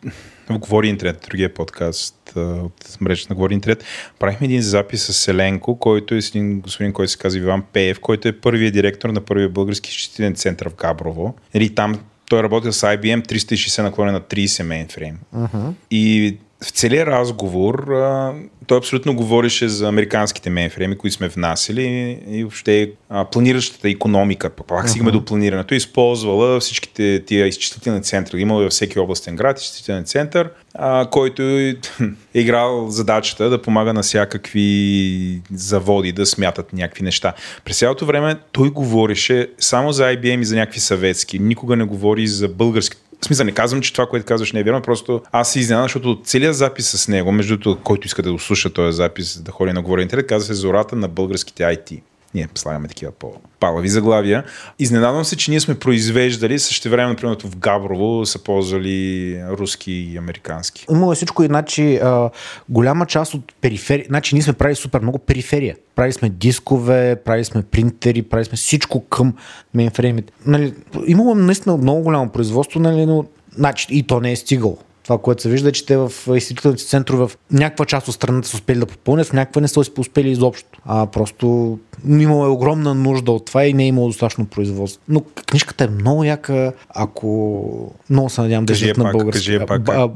в 0.51 0.59
Говори 0.59 0.89
Интернет, 0.89 1.27
другия 1.29 1.55
подкаст 1.55 2.33
от 2.37 3.01
мрежата 3.01 3.33
на 3.33 3.35
Говори 3.35 3.55
Интернет, 3.55 3.85
правихме 4.19 4.45
един 4.45 4.63
запис 4.63 5.03
с 5.03 5.13
Селенко, 5.13 5.79
който 5.79 6.15
е 6.15 6.19
един 6.19 6.61
господин, 6.61 6.93
който 6.93 7.13
се 7.13 7.19
казва 7.19 7.41
Иван 7.41 7.63
Пеев, 7.73 8.01
който 8.01 8.29
е 8.29 8.41
първият 8.41 8.75
директор 8.75 9.11
на 9.11 9.21
първия 9.21 9.49
български 9.49 9.93
щитен 9.93 10.35
център 10.35 10.69
в 10.69 10.75
Габрово. 10.75 11.35
Нали, 11.55 11.75
там 11.75 12.01
той 12.29 12.43
работил 12.43 12.73
с 12.73 12.87
IBM 12.87 13.27
360 13.29 13.83
наклонен 13.83 14.15
на 14.15 14.21
30 14.21 14.63
мейнфрейм. 14.63 15.19
Uh-huh. 15.37 15.73
И 15.91 16.37
в 16.65 16.71
целия 16.71 17.07
разговор 17.07 17.89
а, 17.89 18.35
той 18.67 18.79
абсолютно 18.79 19.17
говореше 19.17 19.69
за 19.69 19.89
американските 19.89 20.51
мейнфрейми, 20.51 20.99
които 20.99 21.17
сме 21.17 21.29
внасили 21.29 21.83
и, 21.83 22.39
и 22.39 22.43
въобще 22.43 22.91
а, 23.09 23.25
планиращата 23.25 23.89
економика, 23.89 24.51
пак 24.51 24.89
стигаме 24.89 25.11
uh-huh. 25.11 25.15
до 25.15 25.25
планирането, 25.25 25.75
използвала 25.75 26.61
всичките 26.61 27.25
тия 27.27 27.47
изчислителни 27.47 28.03
центри. 28.03 28.41
Имало 28.41 28.61
във 28.61 28.73
всеки 28.73 28.99
областен 28.99 29.37
град 29.37 29.61
изчислителен 29.61 30.05
център, 30.05 30.51
а, 30.75 31.11
който 31.11 31.43
е 31.43 31.77
играл 32.35 32.87
задачата 32.89 33.51
да 33.51 33.63
помага 33.63 33.93
на 33.93 34.03
всякакви 34.03 35.41
заводи 35.53 36.13
да 36.13 36.27
смятат 36.27 36.73
някакви 36.73 37.05
неща. 37.05 37.33
През 37.65 37.79
цялото 37.79 38.07
време 38.07 38.37
той 38.53 38.71
говореше 38.71 39.49
само 39.59 39.93
за 39.93 40.03
IBM 40.03 40.41
и 40.41 40.45
за 40.45 40.57
някакви 40.57 40.81
съветски. 40.81 41.39
Никога 41.39 41.77
не 41.77 41.85
говори 41.85 42.27
за 42.27 42.49
български 42.49 42.97
в 43.27 43.29
смисъл 43.29 43.47
не 43.47 43.53
казвам, 43.53 43.81
че 43.81 43.93
това, 43.93 44.07
което 44.07 44.27
казваш 44.27 44.53
не 44.53 44.61
е 44.61 44.63
вярно, 44.63 44.83
просто 44.83 45.23
аз 45.33 45.53
се 45.53 45.61
изненадам, 45.61 45.85
защото 45.85 46.21
целият 46.25 46.57
запис 46.57 46.89
с 46.89 47.09
него, 47.09 47.33
между 47.33 47.57
другото, 47.57 47.83
който 47.83 48.07
иска 48.07 48.23
да 48.23 48.33
го 48.33 48.39
слуша 48.39 48.71
този 48.71 48.97
запис, 48.97 49.43
да 49.43 49.53
ходи 49.53 49.73
на 49.73 49.83
говори 49.83 50.03
интернет, 50.03 50.27
казва 50.27 50.47
се 50.47 50.61
Зората 50.61 50.97
на 50.97 51.09
българските 51.09 51.63
IT. 51.63 52.01
Ние 52.35 52.49
слагаме 52.55 52.89
такива 52.89 53.13
по-палави 53.13 53.89
заглавия. 53.89 54.45
Изненадвам 54.79 55.25
се, 55.25 55.37
че 55.37 55.51
ние 55.51 55.61
сме 55.61 55.79
произвеждали, 55.79 56.59
също 56.59 56.91
време, 56.91 57.09
например, 57.09 57.37
в 57.45 57.57
Габрово 57.57 58.27
са 58.27 58.39
ползвали 58.39 59.41
руски 59.49 59.93
и 59.93 60.19
американски. 60.19 60.87
Имало 60.91 61.13
е 61.13 61.15
всичко, 61.15 61.43
иначе 61.43 62.03
голяма 62.69 63.07
част 63.07 63.35
от 63.35 63.55
периферия, 63.61 64.07
значи 64.09 64.35
ние 64.35 64.43
сме 64.43 64.53
правили 64.53 64.77
супер 64.77 65.01
много 65.01 65.19
периферия. 65.19 65.77
Правили 65.95 66.13
сме 66.13 66.29
дискове, 66.29 67.17
правили 67.25 67.45
сме 67.45 67.63
принтери, 67.63 68.23
правили 68.23 68.45
сме 68.45 68.57
всичко 68.57 69.05
към 69.05 69.35
мейнфреймите. 69.75 70.33
Нали, 70.47 70.75
имало 71.07 71.35
наистина 71.35 71.77
много 71.77 72.03
голямо 72.03 72.31
производство, 72.31 72.81
нали, 72.81 73.07
но 73.07 73.25
значи, 73.57 73.87
и 73.91 74.03
то 74.03 74.21
не 74.21 74.33
е 74.33 74.37
стигало. 74.37 74.79
Това, 75.07 75.19
което 75.19 75.43
се 75.43 75.49
вижда, 75.49 75.69
е, 75.69 75.73
че 75.73 75.87
те 75.87 75.97
в 75.97 76.13
изсветителните 76.37 76.85
центрове 76.85 77.27
в 77.27 77.39
някаква 77.51 77.85
част 77.85 78.09
от 78.09 78.15
страната 78.15 78.49
са 78.49 78.57
успели 78.57 78.79
да 78.79 78.87
попълнят, 78.87 79.27
в 79.27 79.33
някаква 79.33 79.61
не 79.61 79.69
са 79.69 79.81
успели 79.99 80.31
изобщо. 80.31 80.81
А 80.85 81.07
просто 81.07 81.79
имало 82.09 82.45
е 82.45 82.49
огромна 82.49 82.95
нужда 82.95 83.33
от 83.33 83.47
това 83.47 83.65
и 83.65 83.75
не 83.75 83.85
е 83.85 83.87
имало 83.87 84.07
достатъчно 84.07 84.47
производство. 84.47 85.03
Но 85.09 85.21
книжката 85.21 85.85
е 85.85 85.89
много 85.89 86.25
яка, 86.25 86.73
ако 86.89 87.95
много 88.11 88.31
се 88.31 88.41
надявам 88.41 88.67
да 88.67 88.73
е 88.73 88.93
на 88.97 89.11
български. 89.13 89.59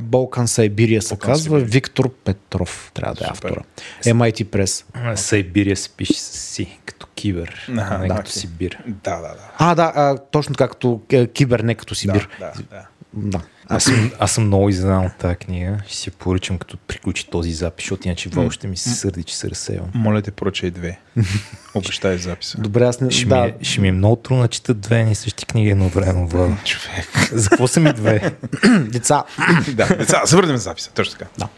Балкан 0.02 0.48
Сайбирия 0.48 1.02
се 1.02 1.16
казва. 1.16 1.58
Виктор 1.58 2.10
Петров 2.10 2.90
трябва 2.94 3.14
да 3.14 3.24
е 3.24 3.28
автора. 3.30 3.62
MIT 4.04 4.44
Press. 4.44 4.84
Сайбирия 5.14 5.76
се 5.76 5.88
пише 5.88 6.14
с 6.14 6.50
си, 6.50 6.78
като 6.84 7.06
кибер, 7.14 7.66
а, 7.78 7.98
не 7.98 8.08
да, 8.08 8.14
като 8.14 8.30
Сибир. 8.30 8.78
Да, 8.86 9.16
да, 9.16 9.28
да. 9.28 9.50
А, 9.58 9.74
да, 9.74 9.92
а, 9.94 10.18
точно 10.18 10.54
така, 10.54 10.68
като 10.68 11.00
е, 11.12 11.26
кибер, 11.26 11.60
не 11.60 11.74
като 11.74 11.94
Сибир. 11.94 12.28
Да, 12.40 12.46
да, 12.46 12.62
да. 12.70 12.86
да. 13.12 13.40
Аз 13.72 13.84
съм, 13.84 14.10
аз 14.18 14.32
съм 14.32 14.46
много 14.46 14.68
изненадан 14.68 15.06
от 15.06 15.16
тази 15.18 15.36
книга. 15.36 15.78
Ще 15.86 15.96
си 15.96 16.10
поръчам 16.10 16.58
като 16.58 16.76
приключи 16.76 17.30
този 17.30 17.52
запис, 17.52 17.84
защото 17.84 18.08
иначе 18.08 18.28
Вал 18.28 18.50
ще 18.50 18.68
ми 18.68 18.76
се 18.76 18.90
сърди, 18.90 19.24
че 19.24 19.36
се 19.36 19.50
разсейвам. 19.50 19.90
Моля 19.94 20.22
те, 20.22 20.30
поръчай 20.30 20.70
две. 20.70 20.98
Обещай 21.74 22.18
записа. 22.18 22.58
Добре, 22.60 22.84
аз 22.84 23.00
не... 23.00 23.10
Ще, 23.10 23.26
да. 23.26 23.42
ми, 23.42 23.48
е, 23.48 23.54
ще 23.62 23.80
ми 23.80 23.88
е 23.88 23.92
много 23.92 24.16
трудно 24.16 24.42
да 24.42 24.48
чета 24.48 24.74
две 24.74 25.08
и 25.10 25.14
същи 25.14 25.46
книги 25.46 25.70
едно 25.70 25.88
време. 25.88 26.26
Човек. 26.64 27.30
За 27.32 27.48
какво 27.48 27.66
са 27.66 27.80
ми 27.80 27.92
две? 27.92 28.34
Деца. 28.80 29.24
да, 29.74 29.86
деца. 29.96 30.22
Завърнем 30.24 30.56
записа. 30.56 30.90
Точно 30.94 31.18
така. 31.18 31.30
Да. 31.38 31.48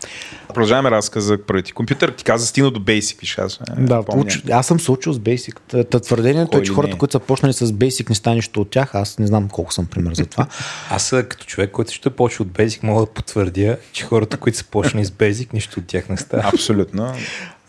Продължаваме 0.48 0.90
разказа 0.90 1.26
за 1.26 1.38
първите 1.46 1.72
компютър. 1.72 2.10
Ти 2.10 2.24
каза 2.24 2.46
стигна 2.46 2.70
до 2.70 2.80
Basic, 2.80 3.20
виж 3.20 3.38
аз. 3.38 3.60
Е, 3.78 3.80
да, 3.80 4.02
получ... 4.02 4.42
аз 4.50 4.66
съм 4.66 4.80
се 4.80 4.90
учил 4.92 5.12
с 5.12 5.18
Basic. 5.18 5.84
Та 5.90 6.00
твърдението 6.00 6.58
е, 6.58 6.62
че 6.62 6.72
хората, 6.72 6.98
които 6.98 7.12
са 7.12 7.20
почнали 7.20 7.52
с 7.52 7.66
Basic, 7.66 8.08
не 8.08 8.14
стане 8.14 8.36
нищо 8.36 8.60
от 8.60 8.70
тях. 8.70 8.94
Аз 8.94 9.18
не 9.18 9.26
знам 9.26 9.48
колко 9.48 9.72
съм 9.72 9.86
пример 9.86 10.14
за 10.14 10.26
това. 10.26 10.46
аз 10.90 11.10
като 11.10 11.44
човек, 11.44 11.70
който 11.70 11.92
ще 11.92 12.10
почва 12.10 12.42
от 12.42 12.48
Basic, 12.48 12.82
мога 12.82 13.00
да 13.00 13.06
потвърдя, 13.06 13.76
че 13.92 14.04
хората, 14.04 14.36
които 14.36 14.58
са 14.58 14.64
почнали 14.64 15.04
с 15.04 15.10
Basic, 15.10 15.54
нищо 15.54 15.80
от 15.80 15.86
тях 15.86 16.08
не 16.08 16.16
става. 16.16 16.48
Абсолютно. 16.54 17.12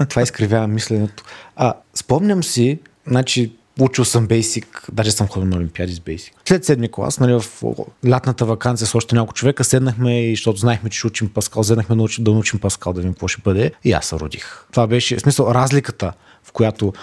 това 0.10 0.22
изкривява 0.22 0.68
мисленето. 0.68 1.24
А, 1.56 1.74
спомням 1.94 2.44
си, 2.44 2.80
значи 3.08 3.52
Учил 3.80 4.06
съм 4.06 4.28
Basic, 4.28 4.66
даже 4.92 5.12
съм 5.12 5.28
ходил 5.28 5.50
на 5.50 5.58
Олимпиади 5.58 5.94
с 5.94 6.00
Basic. 6.00 6.32
След 6.46 6.66
седми 6.66 6.92
клас, 6.92 7.20
нали, 7.20 7.34
в 7.34 7.64
лятната 8.08 8.46
вакансия 8.46 8.88
с 8.88 8.96
още 8.96 9.16
няколко 9.16 9.34
човека, 9.34 9.64
седнахме 9.64 10.26
и 10.26 10.36
защото 10.36 10.60
знаехме, 10.60 10.90
че 10.90 10.98
ще 10.98 11.08
учим 11.08 11.30
Паскал, 11.30 11.62
взеднахме 11.62 11.96
да, 11.96 12.06
да 12.20 12.32
научим 12.32 12.60
Паскал, 12.60 12.94
да 12.94 13.02
видим 13.02 13.14
какво 13.14 13.28
ще 13.28 13.42
бъде. 13.42 13.72
И 13.84 13.92
аз 13.92 14.06
се 14.06 14.16
родих. 14.16 14.66
Това 14.72 14.88
беше, 14.88 15.18
в 15.18 15.22
смисъл, 15.22 15.46
разликата, 15.46 16.14
в 16.44 16.52
която 16.52 16.94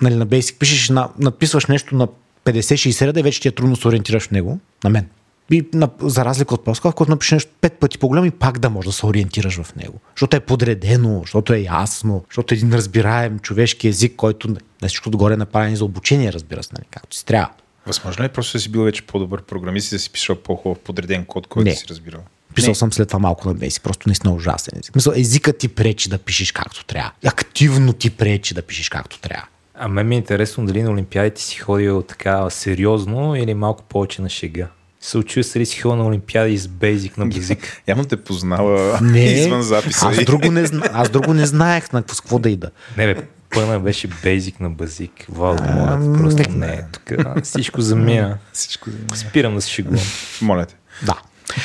нали, 0.00 0.14
на 0.14 0.26
Basic 0.26 0.58
пишеш, 0.58 0.88
на, 0.88 1.08
написваш 1.18 1.66
нещо 1.66 1.94
на 1.94 2.08
50-60 2.44 3.06
реда 3.06 3.20
и 3.20 3.22
вече 3.22 3.40
ти 3.40 3.48
е 3.48 3.52
трудно 3.52 3.76
се 3.76 3.88
ориентираш 3.88 4.22
в 4.22 4.30
него. 4.30 4.58
На 4.84 4.90
мен. 4.90 5.06
И 5.50 5.68
на, 5.74 5.88
за 6.02 6.24
разлика 6.24 6.54
от 6.54 6.64
Паскал, 6.64 6.92
който 6.92 7.10
напише 7.10 7.34
нещо 7.34 7.52
пет 7.60 7.72
пъти 7.72 7.98
по-голям 7.98 8.24
и 8.24 8.30
пак 8.30 8.58
да 8.58 8.70
можеш 8.70 8.86
да 8.86 8.92
се 8.92 9.06
ориентираш 9.06 9.62
в 9.62 9.76
него. 9.76 10.00
Защото 10.14 10.36
е 10.36 10.40
подредено, 10.40 11.20
защото 11.20 11.52
е 11.52 11.58
ясно, 11.58 12.24
защото 12.28 12.54
е 12.54 12.56
един 12.56 12.74
разбираем 12.74 13.38
човешки 13.38 13.88
език, 13.88 14.16
който 14.16 14.48
на 14.48 14.88
всичко 14.88 15.08
отгоре 15.08 15.34
е 15.34 15.36
направен 15.36 15.76
за 15.76 15.84
обучение, 15.84 16.32
разбира 16.32 16.62
се, 16.62 16.70
нали, 16.72 16.86
както 16.90 17.16
си 17.16 17.24
трябва. 17.24 17.48
Възможно 17.86 18.22
ли 18.22 18.26
е 18.26 18.28
просто 18.28 18.56
да 18.56 18.60
си 18.60 18.68
бил 18.68 18.82
вече 18.82 19.02
по-добър 19.02 19.42
програмист 19.42 19.92
и 19.92 19.94
да 19.94 19.98
си 19.98 20.10
пишел 20.10 20.36
по-хубав 20.36 20.78
подреден 20.78 21.24
код, 21.24 21.46
който 21.46 21.68
Не. 21.68 21.76
си 21.76 21.84
разбирал? 21.88 22.20
Писал 22.54 22.74
съм 22.74 22.92
след 22.92 23.08
това 23.08 23.18
малко 23.18 23.48
на 23.48 23.54
Бейси, 23.54 23.80
просто 23.80 24.08
наистина 24.08 24.34
ужасен 24.34 24.78
език. 24.78 24.94
Мисъл, 24.94 25.12
езикът 25.16 25.58
ти 25.58 25.68
пречи 25.68 26.08
да 26.08 26.18
пишеш 26.18 26.52
както 26.52 26.84
трябва. 26.84 27.12
Активно 27.26 27.92
ти 27.92 28.10
пречи 28.10 28.54
да 28.54 28.62
пишеш 28.62 28.88
както 28.88 29.20
трябва. 29.20 29.46
А 29.74 29.88
мен 29.88 30.08
ми 30.08 30.14
е 30.14 30.18
интересно 30.18 30.66
дали 30.66 30.82
на 30.82 30.90
Олимпиадите 30.90 31.42
си 31.42 31.58
ходил 31.58 32.02
така 32.02 32.50
сериозно 32.50 33.36
или 33.36 33.54
малко 33.54 33.82
повече 33.82 34.22
на 34.22 34.28
шега 34.28 34.68
се 35.00 35.18
учил 35.18 35.42
с 35.42 35.66
си 35.66 35.82
на 35.84 36.06
Олимпиади 36.06 36.58
с 36.58 36.68
бейзик 36.68 37.18
на 37.18 37.26
базик. 37.26 37.82
Явно 37.86 38.04
те 38.04 38.16
познава 38.16 38.98
не, 39.02 39.24
извън 39.24 39.62
записа. 39.62 40.08
Аз 40.08 40.24
друго, 40.24 40.50
не, 40.50 40.68
аз 40.92 41.10
друго 41.10 41.34
не 41.34 41.46
знаех 41.46 41.92
на 41.92 42.02
какво 42.02 42.38
да 42.38 42.50
ида. 42.50 42.70
Не 42.96 43.14
бе, 43.14 43.22
пълна 43.50 43.80
беше 43.80 44.08
бейзик 44.22 44.60
на 44.60 44.70
базик. 44.70 45.26
Валдо, 45.28 45.62
моля, 45.62 46.18
просто 46.18 46.50
не, 46.50 46.66
не 46.66 46.84
тук 46.92 47.12
всичко 47.42 47.80
замина. 47.80 48.38
Всичко 48.52 48.90
замина. 48.90 49.16
Спирам 49.16 49.54
да 49.54 49.60
се 49.60 49.70
шегувам. 49.70 50.04
Моля 50.42 50.66
те. 50.66 50.74
Да. 51.02 51.20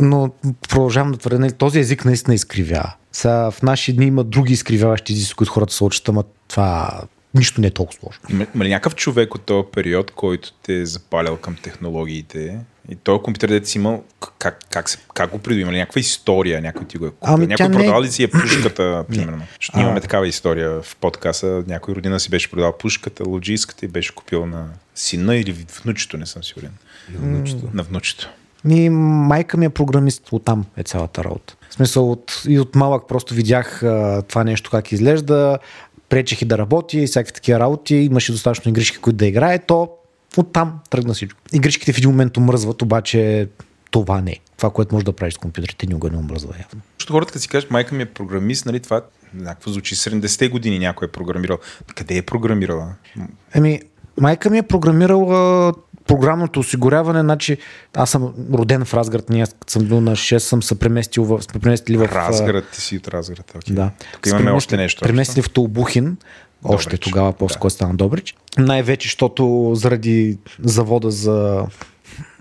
Но 0.01 0.31
продължавам 0.69 1.13
да 1.13 1.19
твърдя, 1.19 1.39
нали, 1.39 1.53
този 1.53 1.79
език 1.79 2.05
наистина 2.05 2.35
изкривява. 2.35 2.95
Сега 3.13 3.51
в 3.51 3.63
наши 3.63 3.93
дни 3.93 4.07
има 4.07 4.25
други 4.25 4.53
изкривяващи 4.53 5.13
езици, 5.13 5.35
които 5.35 5.53
хората 5.53 5.75
се 5.75 5.85
учат, 5.85 6.09
ама 6.09 6.25
това 6.49 7.01
нищо 7.35 7.61
не 7.61 7.67
е 7.67 7.71
толкова 7.71 7.99
сложно. 7.99 8.47
Има 8.55 8.65
ли 8.65 8.69
някакъв 8.69 8.95
човек 8.95 9.35
от 9.35 9.43
този 9.43 9.69
период, 9.73 10.11
който 10.11 10.53
те 10.63 10.81
е 10.81 10.87
запалял 10.87 11.37
към 11.37 11.57
технологиите 11.63 12.59
и 12.89 12.95
този 12.95 13.23
компютър, 13.23 13.49
дете 13.49 13.69
си 13.69 13.79
имал, 13.79 14.05
как, 14.39 14.59
как, 14.71 14.89
се, 14.89 14.99
как 15.15 15.31
го 15.31 15.39
придобил? 15.39 15.63
Има 15.63 15.73
ли 15.73 15.79
някаква 15.79 16.01
история? 16.01 16.61
Някой 16.61 16.87
ти 16.87 16.99
го 16.99 17.07
е 17.07 17.11
купил? 17.11 17.35
Ами, 17.35 17.47
някой 17.47 17.71
продал 17.71 18.03
ли 18.03 18.13
си 18.13 18.23
е 18.23 18.31
пушката, 18.31 19.05
примерно? 19.11 19.43
Защото 19.61 19.81
имаме 19.81 20.01
такава 20.01 20.29
история 20.29 20.83
в 20.83 20.97
подкаста. 20.97 21.65
Някой 21.67 21.95
родина 21.95 22.21
си 22.21 22.31
беше 22.31 22.51
продал 22.51 22.79
пушката, 22.79 23.29
лоджийската 23.29 23.85
и 23.85 23.89
беше 23.89 24.15
купил 24.15 24.47
на 24.47 24.69
сина 24.95 25.37
или 25.37 25.67
внучето, 25.83 26.17
не 26.17 26.27
съм 26.27 26.45
сигурен. 26.45 26.73
На 27.11 27.19
внучето. 27.19 27.69
На 27.75 27.83
внучето. 27.83 28.31
Ми, 28.65 28.91
майка 28.91 29.57
ми 29.57 29.65
е 29.65 29.71
програмист, 29.71 30.29
оттам 30.33 30.65
е 30.77 30.83
цялата 30.83 31.25
работа. 31.25 31.57
В 31.71 31.75
смисъл, 31.75 32.11
от, 32.11 32.43
и 32.49 32.59
от 32.59 32.75
малък 32.75 33.09
просто 33.09 33.35
видях 33.35 33.83
а, 33.83 34.23
това 34.23 34.45
нещо 34.45 34.71
как 34.71 34.93
изглежда 34.93 35.59
пречех 36.09 36.43
и 36.43 36.45
да 36.45 36.59
работи 36.59 36.99
и 36.99 37.07
всякакви 37.07 37.35
такива 37.35 37.61
работи, 37.61 37.95
имаше 37.95 38.33
достатъчно 38.33 38.69
игрички, 38.69 38.99
които 38.99 39.17
да 39.17 39.27
играе, 39.27 39.59
то 39.59 39.91
оттам 40.37 40.81
тръгна 40.91 41.15
всичко. 41.15 41.41
Игричките 41.53 41.93
в 41.93 41.99
един 41.99 42.11
момент 42.11 42.37
омръзват, 42.37 42.83
обаче 42.83 43.49
това 43.91 44.21
не 44.21 44.31
е. 44.31 44.39
Това, 44.57 44.71
което 44.71 44.95
може 44.95 45.05
да 45.05 45.13
правиш 45.13 45.35
с 45.35 45.39
компютрите, 45.39 45.87
никога 45.87 46.11
не 46.11 46.17
омръзва 46.17 46.55
явно. 46.59 46.83
Защото 46.99 47.13
хората, 47.13 47.33
като 47.33 47.43
си 47.43 47.49
кажат, 47.49 47.71
майка 47.71 47.95
ми 47.95 48.03
е 48.03 48.07
програмист, 48.07 48.67
нали, 48.67 48.81
това 48.81 49.03
някакво 49.35 49.71
звучи 49.71 49.97
70-те 49.97 50.49
години 50.49 50.79
някой 50.79 51.09
е 51.09 51.11
програмирал. 51.11 51.59
Къде 51.95 52.17
е 52.17 52.23
програмирала? 52.23 52.95
Еми, 53.55 53.81
майка 54.21 54.51
ми 54.51 54.59
е 54.59 54.63
програмирала 54.63 55.73
програмното 56.07 56.61
осигуряване, 56.61 57.21
значи 57.21 57.57
аз 57.95 58.11
съм 58.11 58.35
роден 58.53 58.85
в 58.85 58.95
Разград, 58.95 59.31
ние 59.31 59.47
съм 59.67 59.85
бил 59.85 60.01
на 60.01 60.13
6, 60.13 60.39
съм 60.39 60.63
се 60.63 60.79
преместил 60.79 61.25
в, 61.25 61.41
преместили 61.63 61.97
в... 61.97 62.09
Разград, 62.13 62.65
ти 62.73 62.81
си 62.81 62.97
от 62.97 63.09
Разград, 63.09 63.53
окей. 63.57 63.75
Да. 63.75 63.91
Тук 64.13 64.27
имаме 64.27 64.51
още 64.51 64.77
нещо. 64.77 65.03
Преместили 65.03 65.43
в 65.43 65.51
Толбухин, 65.51 66.17
още 66.65 66.99
тогава, 66.99 67.33
после 67.33 67.59
да. 67.63 67.71
стана 67.71 67.95
Добрич. 67.95 68.35
Най-вече, 68.59 69.07
защото 69.07 69.71
заради 69.75 70.39
завода 70.63 71.11
за 71.11 71.67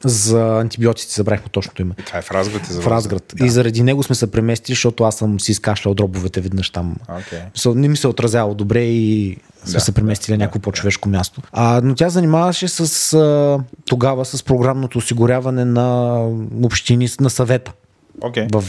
за 0.05 0.59
антибиотици 0.59 1.15
забрахме 1.15 1.49
точното 1.51 1.81
име. 1.81 1.95
Това 2.05 2.19
е 2.19 2.21
в 2.21 2.31
Разград. 2.31 2.65
В 2.67 2.87
Разград. 2.87 3.33
Да. 3.35 3.45
И 3.45 3.49
заради 3.49 3.83
него 3.83 4.03
сме 4.03 4.15
се 4.15 4.31
преместили, 4.31 4.75
защото 4.75 5.03
аз 5.03 5.17
съм 5.17 5.39
си 5.39 5.51
изкашлял 5.51 5.93
дробовете 5.93 6.41
веднъж 6.41 6.69
там. 6.69 6.95
Okay. 7.09 7.75
Не 7.75 7.87
ми 7.87 7.97
се 7.97 8.07
отразява 8.07 8.55
добре 8.55 8.83
и 8.83 9.37
сме 9.65 9.73
да, 9.73 9.79
се 9.79 9.91
преместили 9.91 10.37
да, 10.37 10.43
някакво 10.43 10.59
да, 10.59 10.63
по-човешко 10.63 11.09
да. 11.09 11.17
място. 11.17 11.41
А, 11.51 11.81
но 11.83 11.95
тя 11.95 12.09
занимаваше 12.09 12.67
с 12.67 13.13
а, 13.13 13.59
тогава 13.85 14.25
с 14.25 14.43
програмното 14.43 14.97
осигуряване 14.97 15.65
на 15.65 16.19
общини 16.63 17.09
на 17.19 17.29
съвета. 17.29 17.71
Okay. 18.19 18.53
В, 18.53 18.61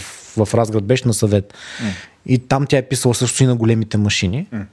в 0.47 0.55
Разград 0.55 0.85
беше 0.85 1.09
на 1.09 1.15
съвет. 1.15 1.55
Mm. 1.83 1.91
И 2.27 2.39
там 2.39 2.67
тя 2.67 2.79
е 2.79 2.83
писала 2.83 3.15
също 3.15 3.43
и 3.43 3.47
на 3.47 3.57
големите 3.57 3.99
машини. 3.99 4.49
Mm. 4.55 4.65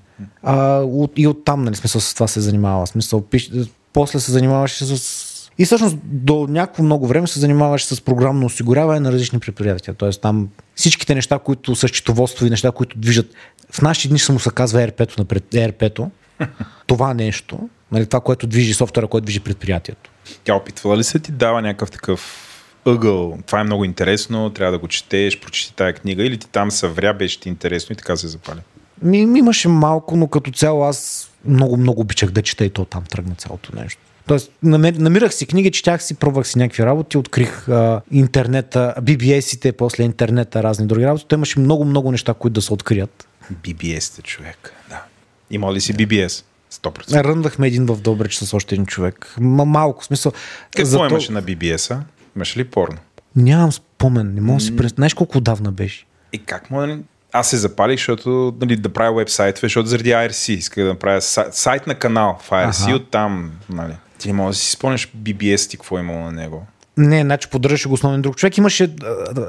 А, 0.44 0.78
от, 0.78 1.12
и 1.16 1.28
оттам, 1.28 1.63
нали, 1.63 1.75
смисъл 1.75 2.01
с 2.01 2.13
това 2.13 2.28
се 2.28 2.42
занимава. 2.42 2.88
Смисъл, 2.88 3.22
пиш, 3.22 3.51
после 3.94 4.20
се 4.20 4.32
занимаваше 4.32 4.86
с 4.86 5.31
и 5.62 5.65
всъщност 5.65 5.98
до 6.03 6.48
някакво 6.50 6.84
много 6.84 7.08
време 7.08 7.27
се 7.27 7.39
занимаваше 7.39 7.86
с 7.86 8.01
програмно 8.01 8.46
осигуряване 8.46 9.00
на 9.00 9.12
различни 9.12 9.39
предприятия. 9.39 9.94
Тоест 9.94 10.22
там 10.22 10.50
всичките 10.75 11.15
неща, 11.15 11.39
които 11.39 11.75
са 11.75 11.88
счетоводство 11.88 12.46
и 12.46 12.50
неща, 12.50 12.72
които 12.72 13.00
движат. 13.00 13.34
В 13.72 13.82
наши 13.82 14.10
дни 14.10 14.20
само 14.20 14.39
се 14.39 14.50
казва 14.50 14.88
ERP-то, 14.88 15.15
напред, 15.18 15.44
ERP-то. 15.53 16.12
това 16.88 17.13
нещо, 17.13 17.70
нали, 17.91 18.06
това, 18.06 18.20
което 18.20 18.48
движи 18.48 18.74
софтуера, 18.74 19.08
който 19.08 19.25
движи 19.25 19.39
предприятието. 19.39 20.10
Тя 20.44 20.56
опитвала 20.56 20.98
ли 20.98 21.03
се 21.03 21.20
ти 21.20 21.32
дава 21.32 21.62
някакъв 21.62 21.91
такъв 21.91 22.48
ъгъл, 22.86 23.38
това 23.46 23.60
е 23.60 23.63
много 23.63 23.86
интересно, 23.86 24.50
трябва 24.50 24.72
да 24.72 24.77
го 24.77 24.88
четеш, 24.88 25.39
прочети 25.39 25.75
тая 25.75 25.94
книга 25.94 26.24
или 26.24 26.38
ти 26.38 26.48
там 26.48 26.72
съвря, 26.72 27.13
беше 27.13 27.39
ти 27.39 27.50
интересно 27.50 27.94
и 27.94 27.98
така 27.98 28.15
се 28.15 28.27
запали? 28.27 28.60
Ми, 29.01 29.25
ми 29.25 29.39
имаше 29.39 29.68
малко, 29.68 30.15
но 30.18 30.27
като 30.27 30.51
цяло 30.51 30.84
аз 30.84 31.30
много, 31.46 31.77
много 31.77 32.01
обичах 32.01 32.32
да 32.32 32.41
чета 32.41 32.65
и 32.65 32.70
то 32.70 32.86
там 32.86 33.03
тръгна 33.03 33.36
цялото 33.36 33.75
нещо. 33.75 34.01
Тоест, 34.32 34.52
намер, 34.64 34.94
намирах 34.94 35.34
си 35.34 35.46
книги, 35.46 35.72
четях 35.72 36.04
си, 36.04 36.16
пробвах 36.16 36.48
си 36.48 36.58
някакви 36.58 36.86
работи, 36.86 37.18
открих 37.18 37.70
а, 37.70 38.02
интернета, 38.12 38.94
BBS-ите, 39.02 39.72
после 39.72 40.04
интернета, 40.04 40.64
разни 40.64 40.88
други 40.88 41.06
работи. 41.06 41.26
Той 41.28 41.38
имаше 41.38 41.60
много, 41.60 41.86
много 41.86 42.12
неща, 42.12 42.34
които 42.34 42.54
да 42.54 42.62
се 42.62 42.74
открият. 42.74 43.28
BBS-те, 43.54 44.22
човек, 44.22 44.74
да. 44.90 45.04
Има 45.50 45.74
ли 45.74 45.82
си 45.82 45.94
BBS? 45.94 46.44
100%. 46.74 47.24
Ръндахме 47.24 47.68
един 47.68 47.86
в 47.86 47.96
Добрич 47.96 48.36
с 48.36 48.54
още 48.54 48.76
един 48.76 48.86
човек. 48.86 49.36
Ма, 49.40 49.66
малко, 49.66 50.06
смисъл. 50.06 50.32
Какво 50.76 50.90
зато... 50.90 51.06
имаше 51.06 51.32
на 51.32 51.44
BBS-а? 51.44 52.02
Имаше 52.36 52.60
ли 52.60 52.64
порно? 52.64 52.98
Нямам 53.36 53.72
спомен, 53.72 54.34
не 54.34 54.42
мога 54.42 54.60
да 54.60 54.66
си 54.66 54.76
представя. 54.76 54.96
Знаеш 54.96 55.14
колко 55.14 55.42
давна 55.42 55.72
беше? 55.72 56.06
И 56.34 56.40
как 56.46 56.72
му 56.72 57.04
аз 57.32 57.50
се 57.50 57.58
запалих, 57.58 58.00
защото 58.00 58.56
нали, 58.62 58.76
да 58.76 58.94
правя 58.94 59.18
вебсайтове, 59.18 59.66
защото 59.66 59.90
заради 59.90 60.10
IRC 60.10 60.52
исках 60.52 60.84
да 60.84 60.90
направя 60.90 61.22
сайт 61.52 61.88
на 61.88 61.96
канал 61.96 62.40
в 62.42 62.50
IRC, 62.50 62.84
ага. 62.88 62.96
оттам, 62.96 63.52
нали. 63.70 63.94
Ти 64.22 64.28
не 64.28 64.34
можеш 64.34 64.60
да 64.60 64.66
си 64.66 64.72
спомняш 64.72 65.12
BBS 65.18 65.70
ти 65.70 65.78
какво 65.78 65.98
е 65.98 66.01
имало 66.01 66.20
на 66.20 66.32
него. 66.32 66.66
Не, 66.98 67.22
значи 67.22 67.48
поддържаше 67.48 67.88
го 67.88 67.94
основен 67.94 68.22
друг 68.22 68.36
човек. 68.36 68.58
Имаше, 68.58 68.96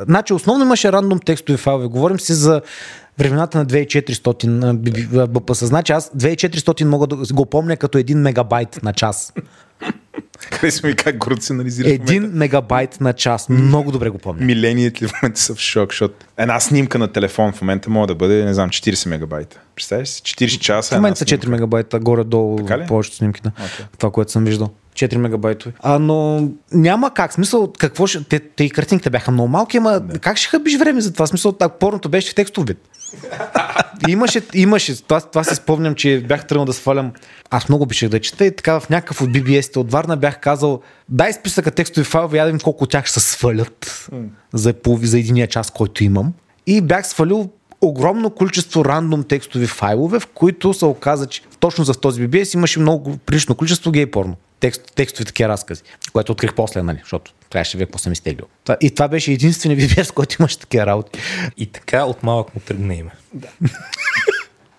значи 0.09 0.33
основно 0.33 0.65
имаше 0.65 0.93
рандом 0.93 1.19
текстови 1.19 1.59
файлове. 1.59 1.87
Говорим 1.87 2.21
си 2.21 2.35
за 2.35 2.63
времената 3.19 3.59
на 3.59 3.67
2400 3.67 5.27
БПС. 5.27 5.67
Значи 5.67 5.93
аз 5.93 6.11
2400 6.17 6.85
мога 6.85 7.07
да 7.07 7.35
го 7.35 7.47
помня 7.47 7.77
като 7.77 7.99
1 7.99 8.15
мегабайт 8.15 8.81
на 8.83 8.93
час. 8.93 9.33
Хареса 10.53 10.87
ми 10.87 10.95
как 10.95 11.19
го 11.19 11.31
рационализираш. 11.31 11.93
Един 11.93 12.31
мегабайт 12.35 13.01
на 13.01 13.13
час. 13.13 13.49
Много 13.49 13.93
добре 13.93 14.11
го 14.11 14.19
помня. 14.19 14.45
Миленият 14.45 15.03
ли 15.03 15.07
в 15.07 15.13
момента 15.23 15.41
са 15.41 15.55
в 15.55 15.59
шок, 15.59 15.93
защото 15.93 16.15
една 16.37 16.61
снимка 16.61 16.99
на 16.99 17.09
телефон 17.09 17.53
в 17.53 17.63
момента 17.63 17.91
може 17.91 18.09
да 18.09 18.15
бъде, 18.15 18.45
не 18.45 18.55
знам, 18.55 18.71
40 18.71 19.09
мегабайта. 19.09 19.61
Представяш 19.75 20.09
си? 20.09 20.23
40 20.23 20.59
часа. 20.59 20.95
В 20.95 20.99
момента 20.99 21.19
са 21.19 21.25
4 21.25 21.47
мегабайта, 21.47 22.01
горе-долу 22.01 22.59
повечето 22.89 23.17
снимки. 23.17 23.41
Да. 23.45 23.51
Okay. 23.51 23.85
Това, 23.99 24.11
което 24.11 24.33
съм 24.33 24.45
виждал. 24.45 24.71
4 24.95 25.17
мегабайтови. 25.17 25.75
А, 25.81 25.99
но 25.99 26.49
няма 26.73 27.15
как. 27.15 27.33
Смисъл, 27.33 27.73
какво 27.79 28.07
ще... 28.07 28.25
Те, 28.25 28.41
те 28.41 28.65
и 28.65 28.71
картинките 28.71 29.11
бяха 29.11 29.31
много 29.31 29.49
малки, 29.49 29.77
ама 29.77 30.01
да. 30.01 30.19
как 30.19 30.37
ще 30.37 30.49
хъбиш 30.49 30.79
време 30.79 31.01
за 31.01 31.13
това? 31.13 31.27
Смисъл, 31.27 31.53
так, 31.53 31.79
порното 31.79 32.09
беше 32.09 32.31
в 32.31 32.35
текстов 32.35 32.67
вид. 32.67 32.79
Имаше, 34.09 34.43
имаше. 34.55 35.03
Това, 35.03 35.21
това 35.21 35.45
си 35.45 35.55
спомням, 35.55 35.95
че 35.95 36.25
бях 36.29 36.47
тръгнал 36.47 36.65
да 36.65 36.73
свалям. 36.73 37.13
Аз 37.51 37.69
много 37.69 37.85
обичах 37.85 38.09
да 38.09 38.21
чета 38.21 38.47
и 38.47 38.57
така 38.57 38.81
в 38.81 38.91
някакъв 38.91 39.21
от 39.21 39.31
BBS-те 39.31 39.79
от 39.79 39.93
Варна 39.93 40.17
бях 40.17 40.41
казал, 40.41 40.81
дай 41.09 41.33
списъка 41.33 41.71
текстови 41.71 42.05
файлове, 42.05 42.39
я 42.39 42.45
да 42.45 42.51
видим 42.51 42.61
колко 42.61 42.85
от 42.85 42.91
тях 42.91 43.07
ще 43.07 43.21
се 43.21 43.33
свалят 43.33 44.09
mm. 44.13 44.27
за, 44.53 44.75
за 45.03 45.19
единия 45.19 45.47
час, 45.47 45.71
който 45.71 46.05
имам. 46.05 46.33
И 46.67 46.81
бях 46.81 47.07
свалил 47.07 47.51
огромно 47.81 48.31
количество 48.31 48.85
рандом 48.85 49.25
текстови 49.25 49.67
файлове, 49.67 50.21
в 50.21 50.27
които 50.27 50.75
се 50.75 50.85
оказа, 50.85 51.27
че 51.27 51.43
точно 51.61 51.85
за 51.85 51.95
този 51.95 52.23
BBS 52.23 52.55
имаше 52.55 52.81
много 52.81 53.17
прилично 53.27 53.55
количество 53.55 53.91
гей 53.91 54.07
порно. 54.07 54.37
Текст, 54.63 54.93
текстови 54.95 55.25
такива 55.25 55.49
разкази, 55.49 55.83
което 56.13 56.33
открих 56.33 56.55
после, 56.55 56.83
нали, 56.83 56.99
защото 57.03 57.33
трябваше 57.51 57.77
вие 57.77 57.87
какво 57.87 57.99
съм 57.99 58.13
изтеглил. 58.13 58.47
И 58.81 58.91
това 58.91 59.09
беше 59.09 59.33
единствения 59.33 59.79
BBS, 59.79 60.13
който 60.13 60.37
имаше 60.41 60.59
такива 60.59 60.87
работи. 60.87 61.21
И 61.57 61.67
така 61.67 62.05
от 62.05 62.23
малък 62.23 62.55
му 62.55 62.61
тръгна 62.61 62.95
име. 62.95 63.11
Да. 63.35 63.49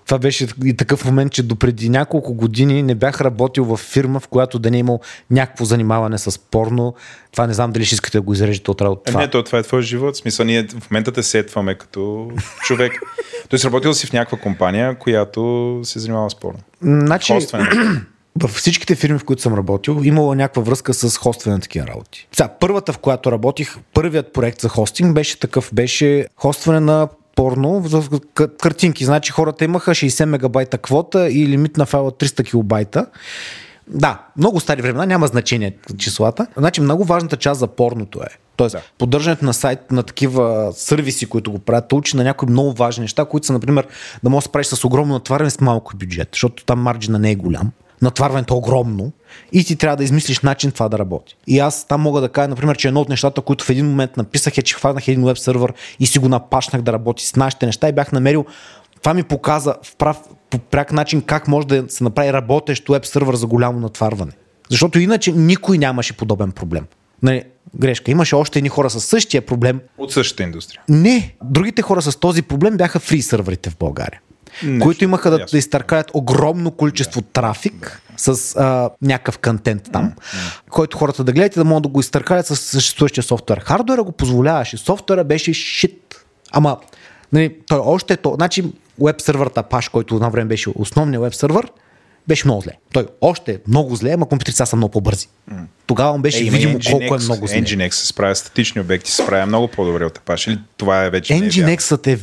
Това 0.05 0.19
беше 0.19 0.47
и 0.65 0.77
такъв 0.77 1.05
момент, 1.05 1.31
че 1.31 1.43
допреди 1.43 1.89
няколко 1.89 2.33
години 2.33 2.83
не 2.83 2.95
бях 2.95 3.21
работил 3.21 3.65
в 3.65 3.77
фирма, 3.77 4.19
в 4.19 4.27
която 4.27 4.59
да 4.59 4.71
не 4.71 4.77
е 4.77 4.79
имал 4.79 4.99
някакво 5.31 5.65
занимаване 5.65 6.17
с 6.17 6.39
порно. 6.39 6.95
Това 7.31 7.47
не 7.47 7.53
знам 7.53 7.71
дали 7.71 7.85
ще 7.85 7.95
искате 7.95 8.17
да 8.17 8.21
го 8.21 8.33
изрежете 8.33 8.71
от 8.71 8.81
работа. 8.81 9.03
Това. 9.03 9.21
Не, 9.21 9.29
то, 9.29 9.43
това 9.43 9.59
е 9.59 9.63
твой 9.63 9.81
живот. 9.81 10.15
В 10.15 10.17
смисъл, 10.17 10.45
ние 10.45 10.67
в 10.67 10.91
момента 10.91 11.11
те 11.11 11.23
сетваме 11.23 11.75
като 11.75 12.31
човек. 12.63 12.93
Той 13.49 13.59
си 13.59 13.65
работил 13.65 13.93
си 13.93 14.07
в 14.07 14.13
някаква 14.13 14.37
компания, 14.37 14.95
която 14.95 15.79
се 15.83 15.99
занимава 15.99 16.29
с 16.29 16.35
порно. 16.35 16.59
Значи, 16.81 17.33
във 18.41 18.51
всичките 18.51 18.95
фирми, 18.95 19.19
в 19.19 19.25
които 19.25 19.41
съм 19.41 19.53
работил, 19.53 20.01
имало 20.03 20.35
някаква 20.35 20.61
връзка 20.61 20.93
с 20.93 21.17
хостване 21.17 21.55
на 21.55 21.61
такива 21.61 21.87
работи. 21.87 22.27
Сега, 22.31 22.49
първата, 22.59 22.93
в 22.93 22.97
която 22.97 23.31
работих, 23.31 23.77
първият 23.93 24.33
проект 24.33 24.61
за 24.61 24.69
хостинг 24.69 25.13
беше 25.13 25.39
такъв, 25.39 25.69
беше 25.73 26.27
хостване 26.35 26.79
на 26.79 27.07
порно 27.35 27.79
в 27.79 28.19
картинки. 28.59 29.05
Значи 29.05 29.31
хората 29.31 29.65
имаха 29.65 29.91
60 29.91 30.25
мегабайта 30.25 30.77
квота 30.77 31.29
и 31.29 31.47
лимит 31.47 31.77
на 31.77 31.85
файла 31.85 32.11
300 32.11 32.45
килобайта. 32.45 33.05
Да, 33.87 34.25
много 34.37 34.59
стари 34.59 34.81
времена, 34.81 35.05
няма 35.05 35.27
значение 35.27 35.77
числата. 35.97 36.47
Значи 36.57 36.81
много 36.81 37.03
важната 37.03 37.37
част 37.37 37.59
за 37.59 37.67
порното 37.67 38.21
е. 38.21 38.27
Тоест, 38.55 38.75
да. 38.75 38.81
поддържането 38.97 39.45
на 39.45 39.53
сайт 39.53 39.91
на 39.91 40.03
такива 40.03 40.73
сервиси, 40.75 41.25
които 41.25 41.51
го 41.51 41.59
правят, 41.59 41.93
учи 41.93 42.17
на 42.17 42.23
някои 42.23 42.49
много 42.49 42.73
важни 42.73 43.01
неща, 43.01 43.25
които 43.25 43.47
са, 43.47 43.53
например, 43.53 43.87
да 44.23 44.29
можеш 44.29 44.47
да 44.47 44.51
правиш 44.51 44.67
с 44.67 44.85
огромно 44.85 45.13
натваряне 45.13 45.49
с 45.49 45.61
малко 45.61 45.97
бюджет, 45.97 46.29
защото 46.31 46.65
там 46.65 46.79
марджина 46.79 47.19
не 47.19 47.31
е 47.31 47.35
голям 47.35 47.71
натварването 48.03 48.53
е 48.53 48.57
огромно 48.57 49.11
и 49.51 49.63
ти 49.63 49.75
трябва 49.75 49.97
да 49.97 50.03
измислиш 50.03 50.39
начин 50.39 50.71
това 50.71 50.89
да 50.89 50.99
работи. 50.99 51.35
И 51.47 51.59
аз 51.59 51.87
там 51.87 52.01
мога 52.01 52.21
да 52.21 52.29
кажа, 52.29 52.47
например, 52.47 52.77
че 52.77 52.87
едно 52.87 53.01
от 53.01 53.09
нещата, 53.09 53.41
които 53.41 53.65
в 53.65 53.69
един 53.69 53.85
момент 53.85 54.17
написах 54.17 54.57
е, 54.57 54.61
че 54.61 54.75
хванах 54.75 55.07
един 55.07 55.25
веб 55.25 55.37
сервер 55.37 55.73
и 55.99 56.05
си 56.05 56.19
го 56.19 56.29
напашнах 56.29 56.81
да 56.81 56.93
работи 56.93 57.27
с 57.27 57.35
нашите 57.35 57.65
неща 57.65 57.89
и 57.89 57.91
бях 57.91 58.11
намерил 58.11 58.45
това 59.01 59.13
ми 59.13 59.23
показа 59.23 59.75
в 59.83 59.95
прав, 59.95 60.17
по 60.49 60.57
пряк 60.57 60.91
начин 60.91 61.21
как 61.21 61.47
може 61.47 61.67
да 61.67 61.85
се 61.87 62.03
направи 62.03 62.33
работещ 62.33 62.89
веб 62.89 63.05
сервер 63.05 63.35
за 63.35 63.47
голямо 63.47 63.79
натварване. 63.79 64.31
Защото 64.69 64.99
иначе 64.99 65.31
никой 65.31 65.77
нямаше 65.77 66.17
подобен 66.17 66.51
проблем. 66.51 66.85
Нали, 67.23 67.43
грешка. 67.79 68.11
Имаше 68.11 68.35
още 68.35 68.59
едни 68.59 68.69
хора 68.69 68.89
с 68.89 69.01
същия 69.01 69.41
проблем. 69.41 69.81
От 69.97 70.11
същата 70.11 70.43
индустрия. 70.43 70.81
Не. 70.89 71.35
Другите 71.43 71.81
хора 71.81 72.01
с 72.01 72.19
този 72.19 72.41
проблем 72.41 72.77
бяха 72.77 72.99
фри 72.99 73.21
сървърите 73.21 73.69
в 73.69 73.77
България. 73.77 74.21
Нещо, 74.63 74.85
които 74.85 75.03
имаха 75.03 75.31
да, 75.31 75.45
да 75.51 75.57
изтъркаят 75.57 76.11
огромно 76.13 76.71
количество 76.71 77.21
да. 77.21 77.27
трафик 77.27 78.01
да. 78.25 78.35
с 78.35 78.55
а, 78.55 78.89
някакъв 79.01 79.37
контент 79.37 79.89
там, 79.93 80.11
mm-hmm. 80.11 80.69
който 80.69 80.97
хората 80.97 81.23
да 81.23 81.31
гледат 81.31 81.55
и 81.55 81.59
да 81.59 81.65
могат 81.65 81.83
да 81.83 81.89
го 81.89 81.99
изтъркалят 81.99 82.45
с 82.45 82.55
съществуващия 82.55 83.23
софтуер. 83.23 83.57
Хардуера 83.57 84.03
го 84.03 84.11
позволяваше. 84.11 84.77
Софтуера 84.77 85.23
беше 85.23 85.53
шит. 85.53 86.25
Ама, 86.51 86.77
нали, 87.33 87.55
той 87.67 87.79
още 87.83 88.13
е 88.13 88.17
то. 88.17 88.33
Значи, 88.35 88.63
веб 89.01 89.21
сервърта 89.21 89.63
Apache, 89.63 89.91
който 89.91 90.19
на 90.19 90.29
време 90.29 90.47
беше 90.47 90.69
основният 90.75 91.23
веб 91.23 91.35
сервер, 91.35 91.67
беше 92.27 92.47
много 92.47 92.61
зле. 92.61 92.71
Той 92.93 93.07
още 93.21 93.51
е 93.51 93.57
много 93.67 93.95
зле, 93.95 94.11
ама 94.11 94.29
компютрите 94.29 94.65
са 94.65 94.75
много 94.75 94.91
по-бързи. 94.91 95.27
Mm. 95.51 95.63
Тогава 95.85 96.19
беше 96.19 96.47
е, 96.47 96.49
видимо 96.49 96.79
Nginx, 96.79 96.91
колко 96.91 97.15
е 97.15 97.17
много 97.17 97.47
зле. 97.47 97.61
Nginx 97.61 97.91
се 97.91 98.07
справя 98.07 98.35
статични 98.35 98.81
обекти, 98.81 99.11
се 99.11 99.23
справя 99.23 99.45
много 99.45 99.67
по-добре 99.67 100.05
от 100.05 100.19
Apache. 100.19 100.47
Или 100.47 100.59
това 100.77 101.03
е 101.03 101.09
вече 101.09 101.33
Nginx 101.33 102.07
е 102.07 102.19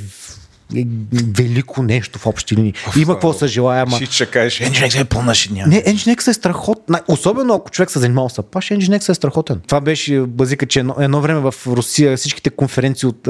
велико 1.37 1.83
нещо 1.83 2.19
в 2.19 2.27
общи 2.27 2.57
линии. 2.57 2.75
Има 2.97 3.15
какво 3.15 3.33
се 3.33 3.47
желая, 3.47 3.83
ама... 3.83 3.97
Ще 3.97 4.07
чакаеш, 4.07 4.61
Nginx 4.61 5.01
е 5.01 5.05
пълна 5.05 5.35
шедня. 5.35 5.65
Не, 5.67 5.83
Nginx 5.85 6.29
е 6.29 6.33
страхотен. 6.33 6.97
Особено 7.09 7.55
ако 7.55 7.71
човек 7.71 7.91
се 7.91 7.99
занимава 7.99 8.31
с 8.31 8.37
Apache, 8.37 8.79
Nginx 8.79 9.09
е 9.09 9.15
страхотен. 9.15 9.61
Това 9.67 9.81
беше 9.81 10.21
базика, 10.21 10.67
че 10.67 10.81
едно, 10.81 10.95
едно 10.99 11.21
време 11.21 11.41
в 11.41 11.55
Русия 11.67 12.17
всичките 12.17 12.51
конференции 12.51 13.09
от 13.09 13.29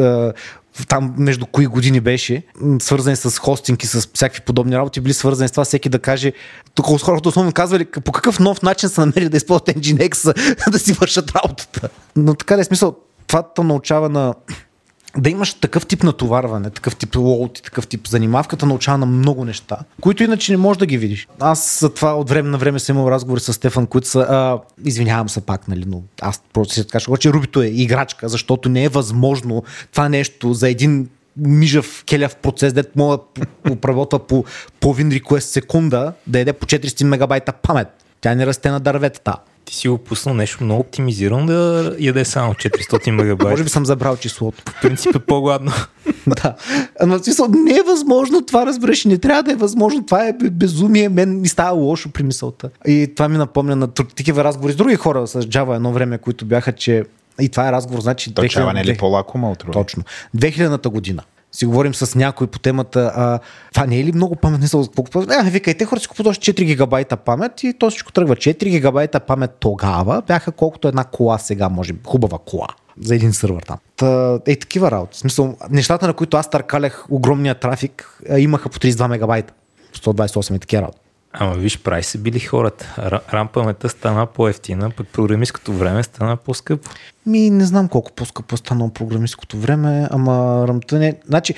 там 0.88 1.14
между 1.18 1.46
кои 1.46 1.66
години 1.66 2.00
беше, 2.00 2.42
свързани 2.80 3.16
с 3.16 3.38
хостинг 3.38 3.82
и 3.82 3.86
с 3.86 4.08
всякакви 4.14 4.40
подобни 4.40 4.76
работи, 4.76 5.00
били 5.00 5.14
свързани 5.14 5.48
с 5.48 5.52
това 5.52 5.64
всеки 5.64 5.88
да 5.88 5.98
каже, 5.98 6.32
тук 6.74 6.86
хората 7.00 7.28
основно 7.28 7.52
казвали 7.52 7.84
по 7.84 8.12
какъв 8.12 8.40
нов 8.40 8.62
начин 8.62 8.88
са 8.88 9.00
намерили 9.00 9.28
да 9.28 9.36
използват 9.36 9.68
Nginx 9.68 10.34
да 10.70 10.78
си 10.78 10.92
вършат 10.92 11.32
работата. 11.36 11.88
Но 12.16 12.34
така 12.34 12.54
да 12.54 12.60
е 12.60 12.64
смисъл, 12.64 12.96
това 13.26 13.44
научава 13.58 14.08
на 14.08 14.34
да 15.16 15.30
имаш 15.30 15.54
такъв 15.54 15.86
тип 15.86 16.02
натоварване, 16.02 16.70
такъв 16.70 16.96
тип 16.96 17.16
лоуд 17.16 17.58
и 17.58 17.62
такъв 17.62 17.86
тип 17.86 18.08
занимавката 18.08 18.66
научава 18.66 18.98
на 18.98 19.06
много 19.06 19.44
неща, 19.44 19.76
които 20.00 20.22
иначе 20.22 20.52
не 20.52 20.58
можеш 20.58 20.78
да 20.78 20.86
ги 20.86 20.98
видиш. 20.98 21.28
Аз 21.40 21.80
за 21.80 21.94
това 21.94 22.14
от 22.14 22.30
време 22.30 22.48
на 22.48 22.58
време 22.58 22.78
съм 22.78 22.96
имал 22.96 23.10
разговори 23.10 23.40
с 23.40 23.52
Стефан, 23.52 23.86
които 23.86 24.08
са, 24.08 24.20
а, 24.20 24.58
извинявам 24.84 25.28
се 25.28 25.40
пак, 25.40 25.68
нали, 25.68 25.84
но 25.86 26.02
аз 26.20 26.42
просто 26.52 26.74
си 26.74 26.86
кажа, 26.86 27.06
че 27.18 27.32
Рубито 27.32 27.62
е 27.62 27.66
играчка, 27.66 28.28
защото 28.28 28.68
не 28.68 28.84
е 28.84 28.88
възможно 28.88 29.64
това 29.92 30.08
нещо 30.08 30.54
за 30.54 30.68
един 30.68 31.08
мижав 31.36 32.04
келяв 32.04 32.36
процес, 32.36 32.72
дето 32.72 32.90
мога 32.96 33.18
да 33.38 33.46
обработва 33.72 34.18
по 34.18 34.44
половин 34.80 35.10
request 35.10 35.40
секунда, 35.40 36.12
да 36.26 36.38
яде 36.38 36.52
по 36.52 36.66
400 36.66 37.04
мегабайта 37.04 37.52
памет. 37.52 37.88
Тя 38.20 38.34
не 38.34 38.46
расте 38.46 38.70
на 38.70 38.80
дърветата 38.80 39.36
ти 39.70 39.76
си 39.76 39.88
го 39.88 39.98
пуснал 39.98 40.34
нещо 40.34 40.64
много 40.64 40.80
оптимизирано 40.80 41.46
да 41.46 41.92
яде 41.98 42.24
само 42.24 42.54
400 42.54 43.10
мегабайта. 43.10 43.50
Може 43.50 43.64
би 43.64 43.70
съм 43.70 43.86
забрал 43.86 44.16
числото. 44.16 44.62
В 44.66 44.80
принцип 44.82 45.16
е 45.16 45.18
по-гладно. 45.18 45.72
да. 46.26 46.54
Но 47.06 47.18
в 47.18 47.24
смисъл, 47.24 47.46
не 47.48 47.70
е 47.70 47.82
възможно 47.86 48.46
това, 48.46 48.66
разбираш, 48.66 49.04
не 49.04 49.18
трябва 49.18 49.42
да 49.42 49.52
е 49.52 49.56
възможно. 49.56 50.06
Това 50.06 50.28
е 50.28 50.32
безумие. 50.32 51.08
Мен 51.08 51.40
ми 51.40 51.48
става 51.48 51.70
лошо 51.70 52.12
при 52.12 52.22
мисълта. 52.22 52.70
И 52.86 53.12
това 53.16 53.28
ми 53.28 53.38
напомня 53.38 53.76
на 53.76 53.88
такива 53.88 54.44
разговори 54.44 54.72
с 54.72 54.76
други 54.76 54.94
хора 54.94 55.26
с 55.26 55.42
Java 55.42 55.76
едно 55.76 55.92
време, 55.92 56.18
които 56.18 56.44
бяха, 56.44 56.72
че 56.72 57.04
и 57.40 57.48
това 57.48 57.68
е 57.68 57.72
разговор, 57.72 58.00
значи... 58.00 58.34
То 58.34 58.42
2000... 58.42 58.72
не 58.72 58.80
е 58.80 58.84
ли 58.84 58.96
по-лако, 58.96 59.56
Точно. 59.72 60.02
2000-та 60.36 60.88
година 60.88 61.22
си 61.52 61.66
говорим 61.66 61.94
с 61.94 62.14
някой 62.14 62.46
по 62.46 62.58
темата, 62.58 63.12
а, 63.16 63.38
това 63.74 63.86
не 63.86 64.00
е 64.00 64.04
ли 64.04 64.12
много 64.12 64.36
памет? 64.36 64.60
Не 64.60 64.68
са, 64.68 64.88
а, 65.28 65.42
викайте 65.42 65.84
хора 65.84 66.00
си 66.00 66.08
купуват 66.08 66.30
още 66.30 66.52
4 66.52 66.64
гигабайта 66.64 67.16
памет 67.16 67.62
и 67.62 67.74
то 67.78 67.90
всичко 67.90 68.12
тръгва. 68.12 68.36
4 68.36 68.70
гигабайта 68.70 69.20
памет 69.20 69.50
тогава 69.60 70.22
бяха 70.26 70.52
колкото 70.52 70.88
една 70.88 71.04
кола 71.04 71.38
сега, 71.38 71.68
може 71.68 71.92
би, 71.92 72.00
хубава 72.06 72.38
кола 72.46 72.66
за 73.00 73.14
един 73.14 73.32
сървър 73.32 73.62
там. 73.62 73.78
Та, 73.96 74.38
е 74.46 74.56
такива 74.56 74.90
работи. 74.90 75.16
В 75.16 75.20
смисъл, 75.20 75.56
нещата, 75.70 76.06
на 76.06 76.14
които 76.14 76.36
аз 76.36 76.50
търкалях 76.50 77.06
огромния 77.10 77.54
трафик, 77.54 78.22
имаха 78.38 78.68
по 78.68 78.78
32 78.78 79.08
мегабайта. 79.08 79.52
128 79.94 80.56
и 80.56 80.58
такива 80.58 80.82
работи. 80.82 81.09
Ама 81.32 81.54
виж, 81.54 81.78
прави 81.78 82.02
се 82.02 82.18
били 82.18 82.40
хората. 82.40 83.20
Рам 83.32 83.48
паметта 83.48 83.88
стана 83.88 84.26
по-ефтина, 84.26 84.90
пък 84.90 85.08
програмистското 85.08 85.72
време 85.72 86.02
стана 86.02 86.36
по-скъпо. 86.36 86.90
Ми 87.26 87.50
не 87.50 87.64
знам 87.64 87.88
колко 87.88 88.12
по-скъпо 88.12 88.54
е 88.54 88.58
станало 88.58 88.92
програмистското 88.92 89.56
време, 89.56 90.08
ама 90.10 90.64
рамта 90.68 90.98
не... 90.98 91.14
Значи, 91.26 91.54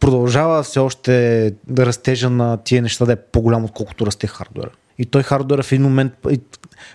продължава 0.00 0.62
все 0.62 0.78
още 0.78 1.52
да 1.66 1.86
растежа 1.86 2.30
на 2.30 2.56
тия 2.56 2.82
неща 2.82 3.04
да 3.04 3.12
е 3.12 3.16
по-голям, 3.16 3.64
отколкото 3.64 4.06
расте 4.06 4.26
хардуера. 4.26 4.70
И 4.98 5.06
той 5.06 5.22
хардуера 5.22 5.62
в 5.62 5.72
един 5.72 5.82
момент, 5.82 6.12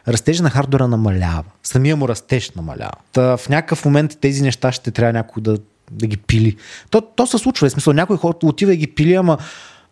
растежа 0.07 0.43
на 0.43 0.49
хардуера 0.49 0.87
намалява. 0.87 1.43
Самия 1.63 1.95
му 1.95 2.07
растеж 2.07 2.51
намалява. 2.51 2.91
Та 3.11 3.37
в 3.37 3.49
някакъв 3.49 3.85
момент 3.85 4.17
тези 4.21 4.41
неща 4.41 4.71
ще 4.71 4.91
трябва 4.91 5.13
някой 5.13 5.43
да, 5.43 5.57
да 5.91 6.07
ги 6.07 6.17
пили. 6.17 6.57
То, 6.89 7.01
то 7.01 7.27
се 7.27 7.37
случва. 7.37 7.69
В 7.69 7.71
смисъл, 7.71 7.93
някой 7.93 8.17
хора 8.17 8.33
отива 8.43 8.73
и 8.73 8.77
ги 8.77 8.87
пили, 8.87 9.13
ама 9.13 9.37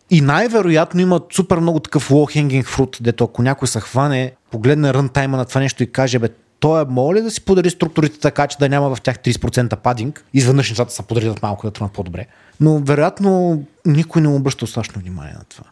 и 0.10 0.22
най-вероятно 0.22 1.02
има 1.02 1.22
супер 1.34 1.58
много 1.58 1.80
такъв 1.80 2.10
low 2.10 2.38
hanging 2.38 2.64
fruit, 2.64 3.02
дето 3.02 3.24
ако 3.24 3.42
някой 3.42 3.68
се 3.68 3.80
хване, 3.80 4.32
погледне 4.52 4.94
рънтайма 4.94 5.38
на 5.38 5.46
това 5.46 5.62
нещо 5.62 5.84
и 5.84 5.92
каже, 5.92 6.20
бе, 6.20 6.30
той 6.60 6.82
е 6.82 6.86
моля 6.90 7.22
да 7.22 7.32
си 7.32 7.42
подари 7.42 7.70
структурите 7.70 8.20
така, 8.20 8.48
че 8.48 8.58
да 8.58 8.70
няма 8.70 8.96
в 8.96 9.02
тях 9.02 9.20
30% 9.20 9.76
падинг. 9.76 10.26
Изведнъж 10.34 10.70
нещата 10.70 10.94
са 10.94 11.04
подредят 11.04 11.42
малко 11.42 11.68
да 11.68 11.72
тръгнат 11.72 11.94
по-добре. 11.94 12.26
Но 12.60 12.80
вероятно 12.80 13.64
никой 13.86 14.22
не 14.22 14.28
обръща 14.28 14.60
достатъчно 14.60 15.02
внимание 15.02 15.34
на 15.34 15.44
това. 15.50 15.66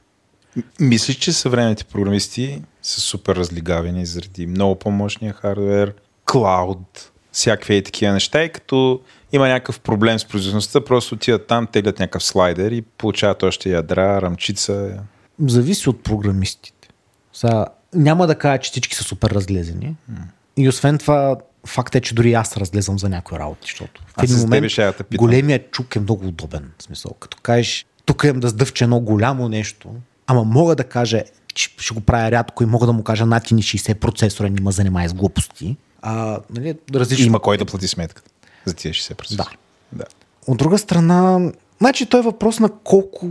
Мислиш, 0.79 1.15
че 1.15 1.33
съвременните 1.33 1.83
програмисти 1.83 2.61
са 2.81 3.01
супер 3.01 3.35
разлигавени 3.35 4.05
заради 4.05 4.47
много 4.47 4.75
по-мощния 4.75 5.33
хардвер, 5.33 5.93
клауд, 6.25 7.11
всякакви 7.31 7.83
такива 7.83 8.13
неща 8.13 8.43
и 8.43 8.49
като 8.49 9.01
има 9.31 9.47
някакъв 9.47 9.79
проблем 9.79 10.19
с 10.19 10.25
производителността, 10.25 10.83
просто 10.83 11.15
отиват 11.15 11.47
там, 11.47 11.67
теглят 11.67 11.99
някакъв 11.99 12.23
слайдер 12.23 12.71
и 12.71 12.81
получават 12.81 13.43
още 13.43 13.69
ядра, 13.69 14.21
рамчица. 14.21 14.99
Зависи 15.47 15.89
от 15.89 16.03
програмистите. 16.03 16.89
Сега, 17.33 17.65
няма 17.93 18.27
да 18.27 18.35
кажа, 18.35 18.61
че 18.61 18.71
всички 18.71 18.95
са 18.95 19.03
супер 19.03 19.29
разглезени. 19.29 19.95
Mm. 20.11 20.15
И 20.57 20.69
освен 20.69 20.97
това, 20.97 21.35
факт 21.65 21.95
е, 21.95 22.01
че 22.01 22.15
дори 22.15 22.33
аз 22.33 22.57
разглезам 22.57 22.99
за 22.99 23.09
някои 23.09 23.39
работи, 23.39 23.61
защото 23.63 24.03
в 24.07 24.23
един 24.23 24.37
момент 24.37 24.65
да 24.75 25.17
големият 25.17 25.71
чук 25.71 25.95
е 25.95 25.99
много 25.99 26.27
удобен. 26.27 26.71
В 26.79 26.83
смисъл, 26.83 27.11
като 27.19 27.37
кажеш, 27.41 27.85
тук 28.05 28.23
имам 28.23 28.39
да 28.39 28.49
сдъвче 28.49 28.83
едно 28.83 28.99
голямо 28.99 29.49
нещо, 29.49 29.89
ама 30.27 30.43
мога 30.43 30.75
да 30.75 30.83
кажа, 30.83 31.23
че 31.53 31.69
ще 31.77 31.93
го 31.93 32.01
правя 32.01 32.31
рядко 32.31 32.63
и 32.63 32.65
мога 32.65 32.85
да 32.85 32.93
му 32.93 33.03
кажа 33.03 33.25
натини 33.25 33.63
60 33.63 33.93
процесора, 33.93 34.49
не 34.49 34.61
ме 34.61 34.71
занимай 34.71 35.07
с 35.07 35.13
глупости. 35.13 35.77
А, 36.01 36.39
нали, 36.49 36.75
различно... 36.93 37.25
Има 37.25 37.39
кой 37.39 37.57
да 37.57 37.65
плати 37.65 37.87
сметката 37.87 38.31
за 38.67 38.75
тия 38.75 38.93
60%. 38.93 39.37
Да. 39.37 39.49
да. 39.93 40.05
От 40.47 40.57
друга 40.57 40.77
страна, 40.77 41.51
значи 41.79 42.05
той 42.05 42.19
е 42.19 42.23
въпрос 42.23 42.59
на 42.59 42.69
колко, 42.69 43.29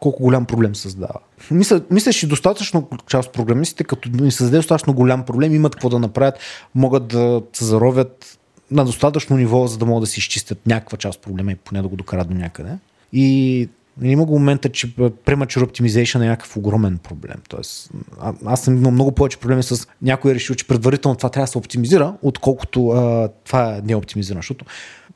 колко 0.00 0.22
голям 0.22 0.44
проблем 0.44 0.74
създава. 0.74 1.20
Мисля, 1.50 1.80
мисля, 1.90 2.12
че 2.12 2.26
достатъчно 2.26 2.88
част 3.08 3.28
от 3.28 3.34
програмистите, 3.34 3.84
като 3.84 4.08
ни 4.08 4.32
създаде 4.32 4.56
достатъчно 4.56 4.94
голям 4.94 5.24
проблем, 5.24 5.54
имат 5.54 5.74
какво 5.74 5.88
да 5.88 5.98
направят, 5.98 6.38
могат 6.74 7.06
да 7.06 7.42
се 7.52 7.64
заровят 7.64 8.38
на 8.70 8.84
достатъчно 8.84 9.36
ниво, 9.36 9.66
за 9.66 9.78
да 9.78 9.86
могат 9.86 10.02
да 10.02 10.06
си 10.06 10.20
изчистят 10.20 10.66
някаква 10.66 10.98
част 10.98 11.18
от 11.18 11.22
проблема 11.22 11.52
и 11.52 11.56
поне 11.56 11.82
да 11.82 11.88
го 11.88 11.96
докарат 11.96 12.28
до 12.28 12.34
някъде. 12.34 12.78
И 13.12 13.68
има 14.02 14.24
го 14.24 14.32
момента, 14.32 14.68
че 14.68 14.96
premature 14.96 15.64
optimization 15.64 16.16
е 16.16 16.28
някакъв 16.28 16.56
огромен 16.56 16.98
проблем. 16.98 17.36
Тоест, 17.48 17.90
а, 18.20 18.32
аз 18.44 18.62
съм 18.62 18.76
имал 18.76 18.92
много 18.92 19.12
повече 19.12 19.38
проблеми 19.38 19.62
с 19.62 19.86
някой 20.02 20.30
е 20.30 20.34
решил, 20.34 20.56
че 20.56 20.66
предварително 20.66 21.16
това 21.16 21.28
трябва 21.28 21.44
да 21.44 21.50
се 21.50 21.58
оптимизира, 21.58 22.14
отколкото 22.22 22.88
а, 22.88 23.28
това 23.44 23.80
не 23.84 23.92
е 23.92 23.96
оптимизирано. 23.96 24.42
Защото 24.42 24.64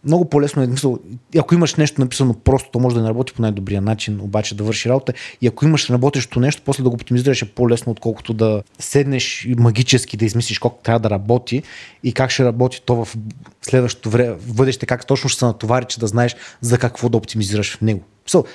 много 0.07 0.29
по-лесно 0.29 0.63
е, 0.63 0.67
мисъл, 0.67 0.99
ако 1.39 1.55
имаш 1.55 1.75
нещо 1.75 2.01
написано 2.01 2.35
просто, 2.35 2.71
то 2.71 2.79
може 2.79 2.97
да 2.97 3.03
не 3.03 3.09
работи 3.09 3.33
по 3.33 3.43
най-добрия 3.43 3.83
начин, 3.83 4.21
обаче 4.21 4.55
да 4.55 4.65
върши 4.65 4.89
работа. 4.89 5.13
И 5.41 5.47
ако 5.47 5.65
имаш 5.65 5.91
работещо 5.91 6.41
нещо, 6.41 6.63
после 6.65 6.83
да 6.83 6.89
го 6.89 6.95
оптимизираш 6.95 7.43
е 7.43 7.51
по-лесно, 7.55 7.93
отколкото 7.93 8.35
да 8.35 8.63
седнеш 8.79 9.45
и 9.45 9.55
магически 9.55 10.17
да 10.17 10.25
измислиш 10.25 10.59
колко 10.59 10.83
трябва 10.83 11.01
да 11.01 11.11
работи 11.11 11.63
и 12.03 12.13
как 12.13 12.31
ще 12.31 12.45
работи 12.45 12.83
то 12.87 13.05
в 13.05 13.17
следващото 13.63 14.11
време, 14.11 14.33
в 14.33 14.55
бъдеще, 14.55 14.87
как 14.87 15.07
точно 15.07 15.29
ще 15.29 15.39
се 15.39 15.45
натовари, 15.45 15.85
че 15.85 16.01
да 16.01 16.07
знаеш 16.07 16.37
за 16.61 16.79
какво 16.79 17.09
да 17.09 17.17
оптимизираш 17.17 17.77
в 17.77 17.81
него. 17.81 18.03
So, 18.29 18.47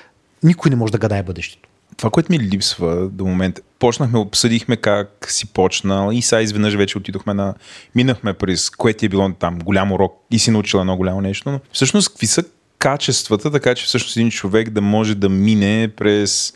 никой 0.43 0.69
не 0.69 0.75
може 0.75 0.91
да 0.91 0.97
гадае 0.97 1.23
бъдещето. 1.23 1.69
Това, 1.97 2.09
което 2.09 2.31
ми 2.31 2.39
липсва 2.39 3.09
до 3.09 3.25
момента, 3.25 3.61
почнахме, 3.79 4.19
обсъдихме 4.19 4.77
как 4.77 5.27
си 5.29 5.45
почнал 5.45 6.11
и 6.11 6.21
сега 6.21 6.41
изведнъж 6.41 6.75
вече 6.75 6.97
отидохме 6.97 7.33
на... 7.33 7.53
Минахме 7.95 8.33
през 8.33 8.69
което 8.69 9.05
е 9.05 9.09
било 9.09 9.33
там 9.33 9.59
голям 9.59 9.91
урок 9.91 10.13
и 10.31 10.39
си 10.39 10.51
научил 10.51 10.77
едно 10.79 10.97
голямо 10.97 11.21
нещо, 11.21 11.51
но 11.51 11.59
всъщност 11.73 12.09
какви 12.09 12.27
са 12.27 12.43
качествата, 12.79 13.51
така 13.51 13.75
че 13.75 13.85
всъщност 13.85 14.17
един 14.17 14.31
човек 14.31 14.69
да 14.69 14.81
може 14.81 15.15
да 15.15 15.29
мине 15.29 15.89
през 15.97 16.53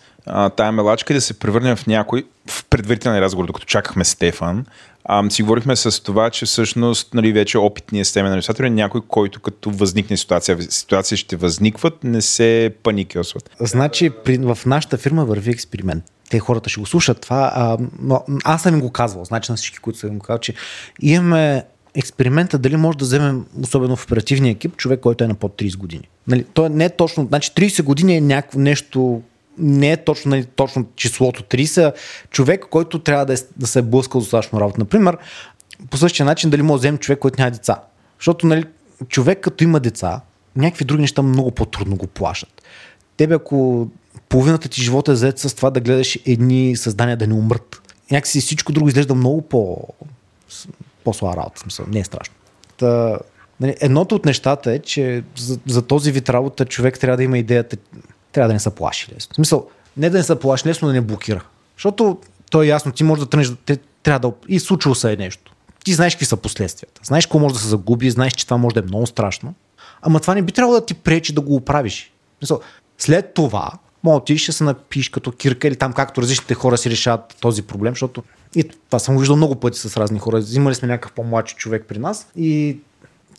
тая 0.56 0.72
мелачка 0.72 1.14
и 1.14 1.16
да 1.16 1.22
се 1.22 1.40
превърне 1.40 1.76
в 1.76 1.88
някой 1.88 2.26
в 2.50 2.66
предварителен 2.66 3.20
разговор, 3.20 3.46
докато 3.46 3.66
чакахме 3.66 4.06
Стефан, 4.06 4.66
а, 5.06 5.30
си 5.30 5.44
говорихме 5.44 5.76
с 5.76 6.04
това, 6.04 6.30
че 6.30 6.46
всъщност 6.46 7.14
нали, 7.14 7.34
вече 7.34 7.58
опитният 7.58 8.08
системен 8.08 8.32
администратор 8.32 8.64
е 8.64 8.70
някой, 8.70 9.02
който 9.08 9.40
като 9.40 9.72
възникне 9.72 10.18
ситуация, 10.18 10.58
ситуация 10.62 11.18
ще 11.18 11.36
възникват, 11.36 12.04
не 12.04 12.22
се 12.22 12.74
паникосват. 12.84 13.50
Значи 13.60 14.10
при, 14.10 14.38
в 14.38 14.58
нашата 14.66 14.98
фирма 14.98 15.26
върви 15.26 15.52
експеримент. 15.52 16.04
Те 16.30 16.40
хората 16.40 16.70
ще 16.70 16.80
го 16.80 16.86
слушат 16.86 17.22
това, 17.22 17.52
а, 17.56 17.78
но 18.00 18.24
аз 18.44 18.62
съм 18.62 18.74
им 18.74 18.82
го 18.82 18.92
казвал, 18.92 19.26
значи 19.26 19.52
на 19.52 19.56
всички, 19.56 19.78
които 19.78 20.00
съм 20.00 20.10
им 20.10 20.18
го 20.18 20.26
казал, 20.26 20.40
че 20.40 20.54
имаме 21.02 21.64
експеримента 21.96 22.58
дали 22.58 22.76
може 22.76 22.98
да 22.98 23.06
вземем, 23.06 23.46
особено 23.64 23.96
в 23.96 24.04
оперативния 24.04 24.52
екип, 24.52 24.78
човек, 24.78 25.00
който 25.00 25.24
е 25.24 25.28
на 25.28 25.36
под 25.36 25.62
30 25.62 25.78
години. 25.78 26.10
Нали, 26.28 26.46
то 26.54 26.70
не 26.70 26.86
е 26.86 26.90
точно, 26.90 27.26
значи 27.26 27.52
30 27.52 27.84
години 27.84 28.16
е 28.16 28.22
някакво 28.22 28.60
нещо 28.60 29.22
не 29.58 29.92
е 29.92 29.98
точно, 29.98 30.30
нали, 30.30 30.46
точно 30.46 30.86
числото 30.96 31.44
30, 31.44 31.94
човек, 32.30 32.66
който 32.70 33.00
трябва 33.00 33.26
да, 33.26 33.34
е, 33.34 33.38
да 33.58 33.68
се 33.68 33.80
е 33.80 33.82
блъскал 33.82 34.22
достатъчно 34.22 34.62
работа. 34.62 34.80
Например, 34.80 35.18
по 35.90 35.98
същия 35.98 36.26
начин 36.26 36.50
дали 36.50 36.62
може 36.62 36.72
да 36.72 36.78
вземем 36.78 36.98
човек, 36.98 37.20
който 37.20 37.42
няма 37.42 37.52
деца. 37.52 37.82
Защото 38.20 38.48
нали, 38.48 38.64
човек 39.08 39.40
като 39.40 39.64
има 39.64 39.80
деца, 39.80 40.22
някакви 40.56 40.86
други 40.86 41.02
неща 41.02 41.22
много 41.22 41.52
по-трудно 41.52 41.96
го 41.96 42.08
плашат. 42.08 42.62
Тебе 43.18 43.36
ако 43.36 43.88
половината 44.30 44.70
ти 44.70 44.82
живота 44.82 45.12
е 45.12 45.16
заед 45.16 45.40
с 45.40 45.56
това 45.56 45.70
да 45.70 45.80
гледаш 45.80 46.20
едни 46.26 46.76
създания 46.76 47.18
да 47.18 47.28
не 47.28 47.34
умрат, 47.34 47.82
някакси 48.12 48.42
всичко 48.42 48.72
друго 48.72 48.88
изглежда 48.88 49.16
много 49.16 49.42
по, 49.42 49.78
по-слава 51.04 51.38
работа. 51.38 51.60
Смисъл, 51.60 51.86
не 51.90 52.00
е 52.00 52.04
страшно. 52.04 52.36
Та, 52.78 53.18
нали, 53.60 53.76
едното 53.82 54.16
от 54.16 54.26
нещата 54.26 54.72
е, 54.72 54.80
че 54.80 55.24
за, 55.38 55.60
за 55.68 55.82
този 55.82 56.12
вид 56.12 56.30
работа 56.30 56.66
човек 56.66 57.00
трябва 57.00 57.18
да 57.18 57.24
има 57.24 57.38
идеята, 57.38 57.78
трябва 58.36 58.48
да 58.48 58.54
не 58.54 58.60
се 58.60 58.76
плаши 58.76 59.12
лесно. 59.16 59.34
В 59.34 59.36
смисъл, 59.36 59.68
не 59.98 60.10
да 60.10 60.18
не 60.18 60.24
се 60.24 60.40
плаши 60.40 60.68
лесно, 60.68 60.88
да 60.88 60.94
не 60.94 61.02
блокира. 61.02 61.44
Защото 61.78 62.18
то 62.52 62.64
е 62.64 62.68
ясно, 62.68 62.92
ти 62.92 63.04
може 63.04 63.22
да 63.22 63.30
тръгнеш, 63.30 63.52
трябва 64.04 64.30
да... 64.30 64.36
И 64.48 64.60
случило 64.60 64.96
се 64.96 65.14
е 65.14 65.16
нещо. 65.16 65.54
Ти 65.84 65.94
знаеш 65.94 66.16
какви 66.16 66.26
са 66.26 66.38
последствията. 66.38 67.02
Знаеш 67.04 67.26
какво 67.26 67.40
може 67.40 67.54
да 67.54 67.60
се 67.60 67.68
загуби, 67.68 68.12
знаеш, 68.12 68.34
че 68.34 68.46
това 68.46 68.58
може 68.58 68.74
да 68.74 68.80
е 68.80 68.84
много 68.84 69.08
страшно. 69.08 69.54
Ама 70.02 70.20
това 70.20 70.36
не 70.36 70.42
би 70.42 70.52
трябвало 70.52 70.80
да 70.80 70.86
ти 70.86 70.94
пречи 70.94 71.34
да 71.34 71.42
го 71.42 71.56
оправиш. 71.56 72.12
Мисъл, 72.42 72.60
след 72.98 73.34
това, 73.34 73.72
мога 74.04 74.26
ти 74.26 74.38
ще 74.38 74.52
се 74.52 74.64
напиш 74.64 75.10
като 75.10 75.32
кирка 75.32 75.68
или 75.68 75.76
там 75.76 75.94
както 75.94 76.22
различните 76.22 76.54
хора 76.54 76.78
си 76.78 76.90
решават 76.90 77.36
този 77.40 77.62
проблем, 77.62 77.94
защото 77.94 78.24
и 78.56 78.64
това 78.64 79.00
съм 79.00 79.18
виждал 79.18 79.36
много 79.36 79.56
пъти 79.56 79.80
с 79.80 79.98
разни 79.98 80.20
хора. 80.20 80.38
Взимали 80.38 80.76
сме 80.76 80.88
някакъв 80.88 81.12
по-младши 81.12 81.56
човек 81.56 81.86
при 81.88 82.00
нас 82.00 82.28
и 82.36 82.78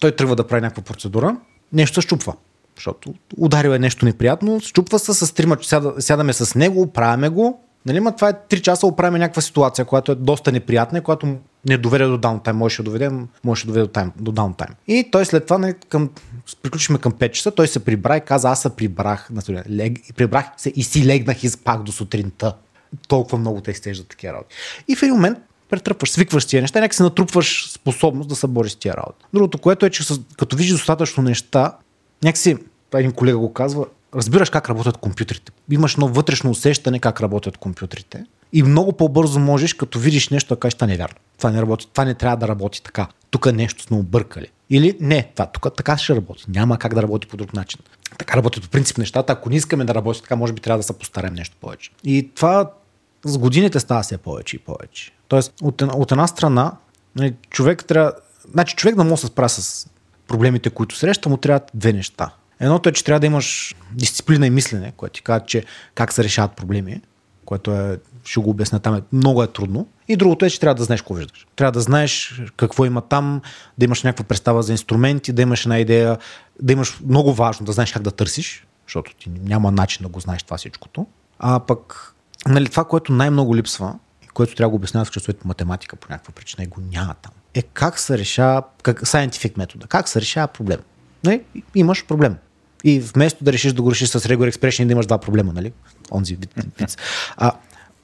той 0.00 0.12
тръгва 0.12 0.36
да 0.36 0.46
прави 0.46 0.62
някаква 0.62 0.82
процедура, 0.82 1.36
нещо 1.72 1.94
се 1.94 2.06
щупва 2.06 2.34
защото 2.76 3.14
ударил 3.36 3.70
е 3.70 3.78
нещо 3.78 4.04
неприятно, 4.04 4.60
щупва 4.60 4.98
се 4.98 5.14
с 5.14 5.34
трима, 5.34 5.56
сяда, 5.62 5.94
сядаме 5.98 6.32
с 6.32 6.54
него, 6.54 6.92
правиме 6.92 7.28
го, 7.28 7.66
Нали, 7.86 8.00
ма 8.00 8.16
това 8.16 8.28
е 8.28 8.32
3 8.32 8.60
часа 8.60 8.86
оправим 8.86 9.18
някаква 9.18 9.42
ситуация, 9.42 9.84
която 9.84 10.12
е 10.12 10.14
доста 10.14 10.52
неприятна, 10.52 11.00
която 11.00 11.36
не 11.68 11.76
доведе 11.78 12.04
до 12.04 12.18
даунтайм, 12.18 12.56
може 12.56 12.76
да 12.76 12.82
доведе, 12.82 13.10
може 13.44 13.62
да 13.62 13.66
доведе 13.66 13.86
до, 13.86 13.92
тайм, 13.92 14.12
до 14.20 14.32
даунтайм. 14.32 14.70
И 14.88 15.08
той 15.12 15.24
след 15.24 15.44
това, 15.44 15.58
нали, 15.58 15.74
към, 15.88 16.10
приключихме 16.62 16.98
към 16.98 17.12
5 17.12 17.30
часа, 17.30 17.50
той 17.50 17.68
се 17.68 17.84
прибра 17.84 18.16
и 18.16 18.20
каза, 18.20 18.48
аз 18.50 18.62
се 18.62 18.70
прибрах, 18.70 19.30
лег, 19.70 19.98
прибрах 20.16 20.46
се 20.56 20.72
и 20.76 20.82
си 20.82 21.06
легнах 21.06 21.44
и 21.44 21.48
спах 21.48 21.82
до 21.82 21.92
сутринта. 21.92 22.54
Толкова 23.08 23.38
много 23.38 23.60
те 23.60 23.70
изтеждат 23.70 24.08
такива 24.08 24.32
работи. 24.32 24.56
И 24.88 24.96
в 24.96 25.02
един 25.02 25.14
момент 25.14 25.38
претръпваш, 25.70 26.10
свикваш 26.10 26.46
тия 26.46 26.62
неща, 26.62 26.80
някак 26.80 26.94
се 26.94 27.02
натрупваш 27.02 27.70
способност 27.72 28.28
да 28.28 28.36
се 28.36 28.46
бориш 28.46 28.72
с 28.72 28.76
тия 28.76 28.94
работи. 28.96 29.24
Другото, 29.34 29.58
което 29.58 29.86
е, 29.86 29.90
че 29.90 30.04
като 30.38 30.56
виждаш 30.56 30.78
достатъчно 30.78 31.22
неща, 31.22 31.76
някакси 32.24 32.56
един 32.94 33.12
колега 33.12 33.38
го 33.38 33.52
казва, 33.52 33.86
разбираш 34.14 34.50
как 34.50 34.68
работят 34.68 34.96
компютрите. 34.96 35.52
Имаш 35.70 35.92
едно 35.94 36.08
вътрешно 36.08 36.50
усещане 36.50 36.98
как 36.98 37.20
работят 37.20 37.56
компютрите. 37.56 38.24
И 38.52 38.62
много 38.62 38.92
по-бързо 38.92 39.40
можеш, 39.40 39.74
като 39.74 39.98
видиш 39.98 40.28
нещо, 40.28 40.54
да 40.54 40.60
кажеш, 40.60 40.74
това 40.74 40.86
не 40.86 40.94
е 40.94 40.96
вярно. 40.96 41.16
Това 41.38 41.50
не 41.50 41.62
работи, 41.62 41.88
това 41.92 42.04
не 42.04 42.14
трябва 42.14 42.36
да 42.36 42.48
работи 42.48 42.82
така. 42.82 43.08
Тук 43.30 43.52
нещо 43.52 43.82
сме 43.82 43.96
объркали. 43.96 44.46
Или 44.70 44.96
не, 45.00 45.30
това 45.34 45.46
тук 45.46 45.76
така 45.76 45.98
ще 45.98 46.16
работи. 46.16 46.44
Няма 46.48 46.78
как 46.78 46.94
да 46.94 47.02
работи 47.02 47.26
по 47.26 47.36
друг 47.36 47.54
начин. 47.54 47.80
Така 48.18 48.36
работят 48.36 48.62
по 48.62 48.70
принцип 48.70 48.98
нещата. 48.98 49.32
Ако 49.32 49.50
не 49.50 49.56
искаме 49.56 49.84
да 49.84 49.94
работи 49.94 50.22
така, 50.22 50.36
може 50.36 50.52
би 50.52 50.60
трябва 50.60 50.78
да 50.78 50.82
се 50.82 50.98
постарем 50.98 51.34
нещо 51.34 51.56
повече. 51.60 51.90
И 52.04 52.30
това 52.34 52.70
с 53.24 53.38
годините 53.38 53.80
става 53.80 54.02
все 54.02 54.18
повече 54.18 54.56
и 54.56 54.58
повече. 54.58 55.12
Тоест, 55.28 55.52
от, 55.62 55.82
една- 55.82 55.94
от 55.96 56.12
една 56.12 56.26
страна, 56.26 56.72
нали, 57.16 57.34
човек 57.50 57.84
трябва. 57.84 58.12
Значи, 58.52 58.76
човек 58.76 58.94
да 58.94 59.04
може 59.04 59.14
да 59.14 59.16
се 59.16 59.26
справя 59.26 59.48
с 59.48 59.88
проблемите, 60.28 60.70
които 60.70 60.96
среща, 60.96 61.28
му 61.28 61.36
трябват 61.36 61.70
две 61.74 61.92
неща. 61.92 62.30
Едното 62.60 62.88
е, 62.88 62.92
че 62.92 63.04
трябва 63.04 63.20
да 63.20 63.26
имаш 63.26 63.74
дисциплина 63.92 64.46
и 64.46 64.50
мислене, 64.50 64.92
което 64.96 65.12
ти 65.12 65.22
казва, 65.22 65.46
че 65.46 65.64
как 65.94 66.12
се 66.12 66.24
решават 66.24 66.52
проблеми, 66.52 67.00
което 67.44 67.72
е, 67.72 67.98
ще 68.24 68.40
го 68.40 68.50
обясня 68.50 68.80
там, 68.80 68.94
е, 68.94 69.02
много 69.12 69.42
е 69.42 69.46
трудно. 69.46 69.86
И 70.08 70.16
другото 70.16 70.44
е, 70.44 70.50
че 70.50 70.60
трябва 70.60 70.74
да 70.74 70.84
знаеш 70.84 71.00
какво 71.00 71.14
виждаш. 71.14 71.46
Трябва 71.56 71.72
да 71.72 71.80
знаеш 71.80 72.42
какво 72.56 72.84
има 72.84 73.00
там, 73.00 73.40
да 73.78 73.84
имаш 73.84 74.02
някаква 74.02 74.24
представа 74.24 74.62
за 74.62 74.72
инструменти, 74.72 75.32
да 75.32 75.42
имаш 75.42 75.64
една 75.64 75.78
идея, 75.78 76.18
да 76.62 76.72
имаш 76.72 77.00
много 77.06 77.34
важно 77.34 77.66
да 77.66 77.72
знаеш 77.72 77.92
как 77.92 78.02
да 78.02 78.10
търсиш, 78.10 78.66
защото 78.86 79.14
ти 79.14 79.30
няма 79.30 79.70
начин 79.70 80.02
да 80.02 80.08
го 80.08 80.20
знаеш 80.20 80.42
това 80.42 80.56
всичкото. 80.56 81.06
А 81.38 81.60
пък, 81.60 82.14
нали, 82.46 82.68
това, 82.68 82.84
което 82.84 83.12
най-много 83.12 83.56
липсва, 83.56 83.94
което 84.36 84.54
трябва 84.54 84.68
да 84.68 84.70
го 84.70 84.76
обясняват 84.76 85.08
в 85.08 85.10
часовете 85.10 85.40
математика 85.44 85.96
по 85.96 86.08
някаква 86.10 86.32
причина 86.34 86.64
и 86.64 86.66
го 86.66 86.80
няма 86.92 87.14
там, 87.14 87.32
е 87.54 87.62
как 87.62 87.98
се 87.98 88.18
решава, 88.18 88.62
как, 88.82 89.00
scientific 89.00 89.58
метода, 89.58 89.86
как 89.86 90.08
се 90.08 90.20
решава 90.20 90.48
проблем. 90.48 90.78
Нали? 91.24 91.42
Имаш 91.74 92.04
проблем. 92.04 92.36
И 92.84 93.00
вместо 93.00 93.44
да 93.44 93.52
решиш 93.52 93.72
да 93.72 93.82
го 93.82 93.90
решиш 93.90 94.08
с 94.08 94.20
regular 94.20 94.52
expression 94.52 94.82
и 94.82 94.86
да 94.86 94.92
имаш 94.92 95.06
два 95.06 95.18
проблема, 95.18 95.52
нали? 95.52 95.72
Онзи 96.12 96.36
вид. 96.36 96.54
А, 97.36 97.52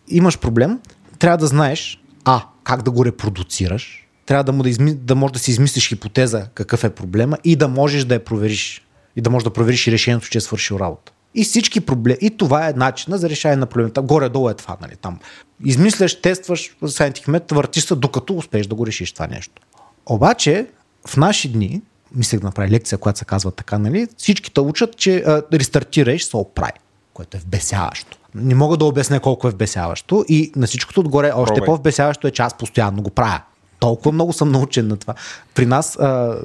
имаш 0.08 0.38
проблем, 0.38 0.80
трябва 1.18 1.38
да 1.38 1.46
знаеш 1.46 2.02
А, 2.24 2.42
как 2.64 2.82
да 2.82 2.90
го 2.90 3.04
репродуцираш, 3.04 4.08
трябва 4.26 4.44
да, 4.44 4.52
му 4.52 4.62
да, 4.62 4.68
изми, 4.68 4.94
да 4.94 5.14
можеш 5.14 5.32
да 5.32 5.38
си 5.38 5.50
измислиш 5.50 5.88
хипотеза 5.88 6.46
какъв 6.54 6.84
е 6.84 6.90
проблема 6.90 7.38
и 7.44 7.56
да 7.56 7.68
можеш 7.68 8.04
да 8.04 8.14
я 8.14 8.24
провериш. 8.24 8.86
И 9.16 9.20
да 9.20 9.30
можеш 9.30 9.44
да 9.44 9.52
провериш 9.52 9.86
и 9.86 9.92
решението, 9.92 10.28
че 10.28 10.38
е 10.38 10.40
свършил 10.40 10.76
работа. 10.76 11.12
И 11.34 11.44
всички 11.44 11.80
проблеми. 11.80 12.18
И 12.20 12.36
това 12.36 12.68
е 12.68 12.72
начина 12.72 13.18
за 13.18 13.30
решаване 13.30 13.60
на 13.60 13.66
проблемите. 13.66 14.00
Горе-долу 14.00 14.48
е 14.48 14.54
това, 14.54 14.76
нали? 14.80 14.96
Там. 14.96 15.18
Измисляш, 15.64 16.20
тестваш 16.20 16.76
scientific 16.82 17.28
метод, 17.28 17.56
въртиш 17.56 17.84
се, 17.84 17.94
докато 17.94 18.34
успееш 18.34 18.66
да 18.66 18.74
го 18.74 18.86
решиш 18.86 19.12
това 19.12 19.26
нещо. 19.26 19.62
Обаче, 20.06 20.66
в 21.06 21.16
наши 21.16 21.52
дни, 21.52 21.82
мислех 22.14 22.40
да 22.40 22.46
направя 22.46 22.68
лекция, 22.68 22.98
която 22.98 23.18
се 23.18 23.24
казва 23.24 23.50
така, 23.50 23.78
нали? 23.78 24.06
Всичките 24.16 24.60
учат, 24.60 24.96
че 24.96 25.16
а, 25.16 25.42
рестартираш, 25.52 26.24
се 26.24 26.36
оправи, 26.36 26.78
което 27.14 27.36
е 27.36 27.40
вбесяващо. 27.40 28.18
Не 28.34 28.54
мога 28.54 28.76
да 28.76 28.84
обясня 28.84 29.20
колко 29.20 29.48
е 29.48 29.50
вбесяващо 29.50 30.24
и 30.28 30.52
на 30.56 30.66
всичкото 30.66 31.00
отгоре 31.00 31.32
още 31.34 31.54
Пробвай. 31.54 31.66
по-вбесяващо 31.66 32.26
е, 32.26 32.30
че 32.30 32.42
аз 32.42 32.54
постоянно 32.54 33.02
го 33.02 33.10
правя. 33.10 33.40
Толкова 33.78 34.12
много 34.12 34.32
съм 34.32 34.52
научен 34.52 34.88
на 34.88 34.96
това. 34.96 35.14
При 35.54 35.66
нас, 35.66 35.96
а, 35.96 36.36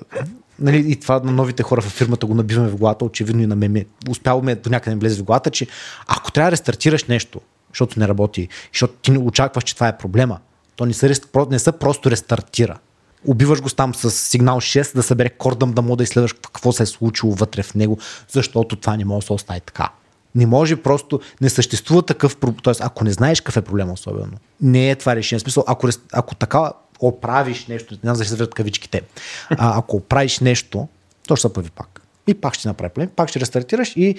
нали, 0.59 0.91
и 0.91 0.95
това 0.95 1.19
на 1.19 1.31
новите 1.31 1.63
хора 1.63 1.81
във 1.81 1.91
фирмата 1.91 2.25
го 2.25 2.35
набиваме 2.35 2.69
в 2.69 2.77
главата, 2.77 3.05
очевидно 3.05 3.41
и 3.41 3.47
на 3.47 3.55
мен. 3.55 3.85
Успяваме 4.09 4.55
до 4.55 4.69
някъде 4.69 4.95
влезе 4.95 5.21
в 5.21 5.23
главата, 5.23 5.49
че 5.49 5.67
ако 6.07 6.31
трябва 6.31 6.47
да 6.47 6.51
рестартираш 6.51 7.03
нещо, 7.03 7.41
защото 7.73 7.99
не 7.99 8.07
работи, 8.07 8.47
защото 8.73 8.93
ти 8.93 9.11
не 9.11 9.17
очакваш, 9.17 9.63
че 9.63 9.75
това 9.75 9.87
е 9.87 9.97
проблема, 9.97 10.39
то 10.75 10.85
не 10.85 10.93
про- 10.93 11.51
не 11.51 11.59
се 11.59 11.71
просто 11.71 12.11
рестартира. 12.11 12.77
Убиваш 13.25 13.61
го 13.61 13.69
там 13.69 13.95
с 13.95 14.11
сигнал 14.11 14.61
6 14.61 14.95
да 14.95 15.03
събере 15.03 15.29
кордъм, 15.29 15.73
да 15.73 15.81
може 15.81 15.97
да 15.97 16.03
изследваш 16.03 16.33
какво 16.33 16.71
се 16.71 16.83
е 16.83 16.85
случило 16.85 17.33
вътре 17.33 17.63
в 17.63 17.75
него, 17.75 17.99
защото 18.29 18.75
това 18.75 18.97
не 18.97 19.05
може 19.05 19.23
да 19.23 19.27
се 19.27 19.33
остави 19.33 19.61
така. 19.61 19.89
Не 20.35 20.45
може 20.45 20.75
просто, 20.75 21.19
не 21.41 21.49
съществува 21.49 22.01
такъв 22.01 22.37
проблем. 22.37 22.59
Тоест, 22.63 22.81
ако 22.83 23.03
не 23.03 23.11
знаеш 23.11 23.41
какъв 23.41 23.57
е 23.57 23.61
проблема 23.61 23.93
особено, 23.93 24.37
не 24.61 24.89
е 24.89 24.95
това 24.95 25.15
решение. 25.15 25.39
В 25.39 25.41
смисъл, 25.41 25.63
ако, 25.67 25.89
ако 26.13 26.35
така 26.35 26.71
оправиш 26.99 27.67
нещо, 27.67 27.93
не 27.93 27.99
знам 28.01 28.15
за 28.15 28.37
да 28.37 28.45
се 28.45 28.49
кавичките, 28.49 29.01
а, 29.49 29.79
ако 29.79 29.97
оправиш 29.97 30.39
нещо, 30.39 30.87
то 31.27 31.35
ще 31.35 31.47
се 31.47 31.53
появи 31.53 31.69
пак. 31.69 32.01
И 32.27 32.33
пак 32.33 32.53
ще 32.53 32.67
направи 32.67 32.93
проблем, 32.93 33.09
пак 33.15 33.29
ще 33.29 33.39
рестартираш 33.39 33.93
и 33.95 34.15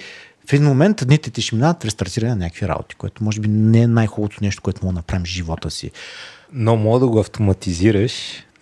в 0.49 0.53
един 0.53 0.65
момент 0.65 1.03
дните 1.07 1.31
ти 1.31 1.41
ще 1.41 1.55
минават 1.55 1.85
рестартиране 1.85 2.29
на 2.29 2.35
някакви 2.35 2.67
работи, 2.67 2.95
което 2.95 3.23
може 3.23 3.39
би 3.39 3.47
не 3.47 3.81
е 3.81 3.87
най-хубавото 3.87 4.37
нещо, 4.41 4.61
което 4.61 4.85
мога 4.85 4.93
да 4.93 4.97
направим 4.97 5.25
в 5.25 5.27
живота 5.27 5.71
си. 5.71 5.91
Но 6.53 6.75
мога 6.75 6.99
да 6.99 7.07
го 7.07 7.19
автоматизираш, 7.19 8.13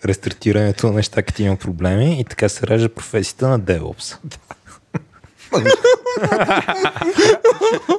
рестартирането 0.04 0.86
на 0.86 0.92
неща, 0.92 1.22
като 1.22 1.42
има 1.42 1.56
проблеми 1.56 2.20
и 2.20 2.24
така 2.24 2.48
се 2.48 2.66
ражда 2.66 2.88
професията 2.88 3.48
на 3.48 3.60
DevOps. 3.60 4.16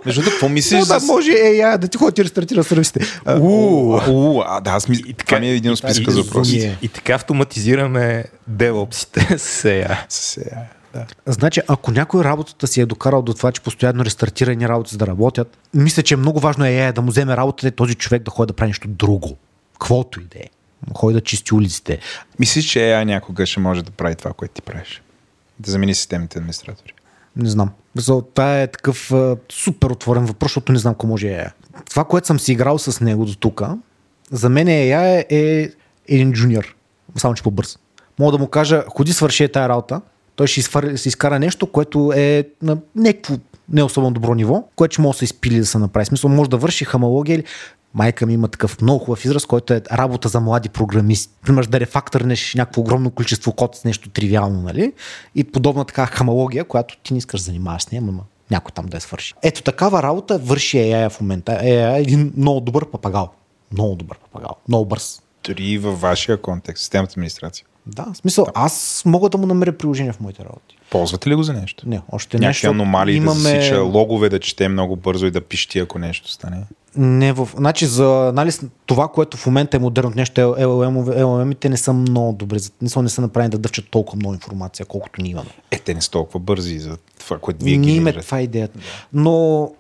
Между 0.06 0.22
другото, 0.22 0.32
какво 0.32 0.50
мислиш 0.50 0.86
Да, 0.86 1.00
да, 1.00 1.06
може 1.06 1.32
е, 1.32 1.56
я, 1.56 1.78
да 1.78 1.88
ти 1.88 1.98
ходи 1.98 2.14
ти 2.14 2.24
рестартира 2.24 2.64
сервисите. 2.64 3.00
А, 3.26 4.62
да, 4.62 4.72
аз 4.72 4.88
мисля, 4.88 5.14
това 5.14 5.40
ми 5.40 5.48
е 5.48 5.56
един 5.56 5.72
от 5.72 5.78
списъка 5.78 6.12
за 6.12 6.22
въпроси. 6.24 6.78
И 6.82 6.88
така 6.88 7.14
автоматизираме 7.14 8.26
DevOps-ите 8.52 9.38
с 9.38 9.64
AI. 9.64 9.98
Сега, 10.10 10.58
да. 10.94 11.06
Значи, 11.26 11.62
ако 11.68 11.92
някой 11.92 12.24
работата 12.24 12.68
си 12.68 12.82
е 12.82 12.86
докарал 12.86 13.22
до 13.22 13.34
това, 13.34 13.52
че 13.52 13.62
постоянно 13.62 14.06
рестартира 14.06 14.52
едни 14.52 14.70
работи 14.70 14.92
за 14.92 14.98
да 14.98 15.08
работят, 15.08 15.58
мисля, 15.74 16.04
че 16.04 16.16
много 16.16 16.40
важно 16.40 16.66
е, 16.66 16.72
е 16.72 16.92
да 16.92 17.02
му 17.02 17.12
вземе 17.12 17.38
работата 17.38 17.68
и 17.68 17.72
този 17.72 17.96
човек 17.96 18.24
да 18.24 18.32
ходи 18.32 18.48
да 18.48 18.54
прави 18.54 18.70
нещо 18.70 18.88
друго. 18.88 19.38
Каквото 19.74 20.20
и 20.20 20.24
да 20.24 20.40
е. 20.40 20.50
Ходи 20.96 21.14
да 21.14 21.22
чисти 21.22 21.54
улиците. 21.54 22.00
Мислиш, 22.40 22.66
че 22.66 22.80
AI 22.80 23.04
някога 23.04 23.46
ще 23.46 23.60
може 23.60 23.84
да 23.84 23.92
прави 23.92 24.16
това, 24.16 24.34
което 24.34 24.54
ти 24.54 24.62
правиш? 24.62 25.02
Да 25.60 25.72
замени 25.72 25.96
системните 25.96 26.38
администратори. 26.38 26.94
Не 27.36 27.50
знам. 27.50 27.70
За 27.96 28.22
това 28.22 28.62
е 28.62 28.68
такъв 28.68 29.12
а, 29.12 29.38
супер 29.52 29.90
отворен 29.90 30.26
въпрос, 30.26 30.50
защото 30.50 30.72
не 30.72 30.80
знам 30.80 30.94
какво 30.94 31.08
може 31.08 31.28
AI. 31.28 31.52
Това, 31.90 32.04
което 32.04 32.28
съм 32.28 32.40
си 32.40 32.52
играл 32.52 32.80
с 32.80 33.02
него 33.02 33.26
до 33.26 33.36
тук, 33.36 33.62
за 34.32 34.50
мен 34.50 34.68
AI 34.68 35.26
е 35.30 35.70
един 36.08 36.34
джуниор. 36.34 36.76
Само, 37.18 37.34
че 37.34 37.44
по-бърз. 37.44 37.80
Мога 38.20 38.32
да 38.32 38.38
му 38.38 38.48
кажа, 38.48 38.84
ходи 38.88 39.14
свърши 39.14 39.44
е 39.44 39.48
тая 39.48 39.70
работа, 39.70 40.02
той 40.36 40.48
ще 40.48 40.60
изфар... 40.60 40.96
се 40.96 41.10
изкара 41.10 41.40
нещо, 41.40 41.68
което 41.68 42.14
е 42.16 42.44
на 42.62 42.78
някакво 42.96 43.36
не 43.70 43.84
особено 43.84 44.12
добро 44.12 44.36
ниво, 44.36 44.64
което 44.76 44.94
ще 44.94 45.02
може 45.02 45.16
да 45.16 45.20
се 45.20 45.26
изпили 45.26 45.60
да 45.60 45.66
се 45.66 45.78
направи. 45.78 46.06
Смисъл, 46.06 46.30
може 46.30 46.50
да 46.50 46.58
върши 46.58 46.86
хамология 46.86 47.36
или 47.36 47.44
майка 47.94 48.26
ми 48.26 48.34
има 48.34 48.48
такъв 48.48 48.82
много 48.82 49.06
хубав 49.06 49.26
израз, 49.26 49.46
който 49.46 49.74
е 49.74 49.82
работа 49.92 50.30
за 50.30 50.40
млади 50.40 50.70
програмисти. 50.70 51.34
Пример, 51.46 51.66
да 51.66 51.80
рефакторнеш 51.80 52.56
някакво 52.56 52.82
огромно 52.82 53.12
количество 53.12 53.52
код 53.52 53.76
с 53.76 53.84
нещо 53.84 54.10
тривиално, 54.10 54.62
нали? 54.62 54.94
И 55.36 55.44
подобна 55.44 55.86
така 55.86 56.06
хамология, 56.06 56.64
която 56.64 56.98
ти 57.04 57.14
не 57.14 57.18
искаш 57.18 57.42
да 57.42 57.46
занимаваш 57.46 57.84
с 57.84 57.92
нея, 57.92 58.04
ама 58.08 58.24
някой 58.52 58.72
там 58.72 58.86
да 58.86 58.98
я 58.98 59.02
свърши. 59.02 59.34
Ето 59.44 59.64
такава 59.64 60.04
работа 60.04 60.38
върши 60.38 60.78
AI 60.78 61.10
в 61.10 61.22
момента. 61.22 61.52
AI 61.52 61.98
е 61.98 62.02
един 62.02 62.34
много 62.38 62.60
добър 62.60 62.86
папагал. 62.92 63.30
Много 63.72 63.96
добър 63.96 64.18
папагал. 64.18 64.56
Много 64.68 64.86
бърз. 64.86 65.22
Дори 65.44 65.64
и 65.64 65.78
във 65.78 66.02
вашия 66.02 66.42
контекст, 66.42 66.82
системата 66.82 67.12
администрация. 67.12 67.66
Да, 67.86 68.06
в 68.14 68.18
смисъл, 68.18 68.46
аз 68.56 69.04
мога 69.06 69.30
да 69.30 69.38
му 69.38 69.48
намеря 69.48 69.78
приложение 69.78 70.12
в 70.12 70.20
моите 70.20 70.44
работи. 70.44 70.78
Ползвате 70.90 71.30
ли 71.30 71.36
го 71.36 71.44
за 71.44 71.54
нещо? 71.54 71.90
Не, 71.90 72.02
още 72.12 72.38
не. 72.38 72.42
Някакви 72.42 72.56
защото 72.56 72.72
аномалии 72.72 73.16
имаме... 73.16 73.34
да 73.34 73.40
засича, 73.40 73.82
логове 73.82 74.30
да 74.30 74.40
чете 74.40 74.68
много 74.68 74.96
бързо 74.96 75.26
и 75.26 75.32
да 75.32 75.42
пищи, 75.42 75.80
ако 75.80 76.00
нещо 76.00 76.32
стане. 76.32 76.64
Не, 76.96 77.34
в... 77.34 77.50
значи 77.58 77.86
за 77.86 78.28
анализ, 78.28 78.62
това, 78.86 79.08
което 79.08 79.38
в 79.38 79.46
момента 79.46 79.78
е 79.78 79.80
модерното 79.80 80.18
нещо, 80.18 80.42
LLM, 80.42 81.24
LLM-ите 81.24 81.70
не 81.70 81.78
са 81.78 81.94
много 81.94 82.34
добри. 82.34 82.60
Не 82.82 82.90
са, 82.90 83.02
не 83.02 83.10
са 83.10 83.22
направени 83.22 83.50
да 83.50 83.58
дъвчат 83.58 83.86
толкова 83.92 84.16
много 84.16 84.34
информация, 84.34 84.86
колкото 84.86 85.22
ние 85.22 85.32
имаме. 85.32 85.50
Е, 85.72 85.80
те 85.80 85.94
не 85.94 86.02
са 86.02 86.12
толкова 86.12 86.40
бързи 86.40 86.80
за 86.80 86.98
това, 87.20 87.38
което 87.38 87.66
вие 87.66 87.78
ги 87.78 87.92
имаме 87.92 88.14
това 88.14 88.40
е 88.40 88.44
идеята. 88.44 88.80
Но 89.14 89.72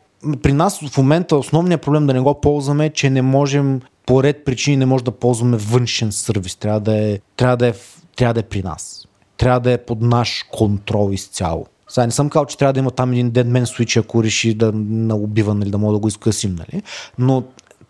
при 0.41 0.53
нас 0.53 0.79
в 0.79 0.97
момента 0.97 1.35
основният 1.35 1.81
проблем 1.81 2.07
да 2.07 2.13
не 2.13 2.19
го 2.19 2.41
ползваме 2.41 2.85
е, 2.85 2.89
че 2.89 3.09
не 3.09 3.21
можем 3.21 3.81
по 4.05 4.23
ред 4.23 4.45
причини 4.45 4.77
не 4.77 4.85
може 4.85 5.03
да 5.03 5.11
ползваме 5.11 5.57
външен 5.57 6.11
сервис. 6.11 6.55
Трябва 6.55 6.79
да 6.79 6.97
е, 6.97 7.19
трябва 7.35 7.57
да 7.57 7.67
е, 7.67 7.73
трябва 8.15 8.33
да 8.33 8.39
е 8.39 8.43
при 8.43 8.63
нас. 8.63 9.07
Трябва 9.37 9.59
да 9.59 9.71
е 9.71 9.77
под 9.77 10.01
наш 10.01 10.45
контрол 10.51 11.09
изцяло. 11.13 11.65
Сега 11.89 12.05
не 12.05 12.11
съм 12.11 12.29
казал, 12.29 12.45
че 12.45 12.57
трябва 12.57 12.73
да 12.73 12.79
има 12.79 12.91
там 12.91 13.11
един 13.11 13.31
deadman 13.31 13.63
switch, 13.63 13.99
ако 13.99 14.23
реши 14.23 14.53
да 14.53 14.71
на 14.73 15.15
убива, 15.15 15.53
нали, 15.53 15.69
да 15.69 15.77
мога 15.77 15.93
да 15.93 15.99
го 15.99 16.07
изкъсим, 16.07 16.55
нали? 16.55 16.83
но 17.17 17.43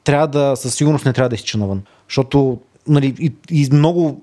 трябва 0.04 0.28
да, 0.28 0.56
със 0.56 0.76
сигурност 0.76 1.06
не 1.06 1.14
трябва 1.14 1.30
да 1.30 1.36
изтича 1.36 1.58
навън. 1.58 1.82
Защото 2.10 2.60
нали, 2.88 3.16
и, 3.20 3.34
и 3.52 3.70
много, 3.72 4.22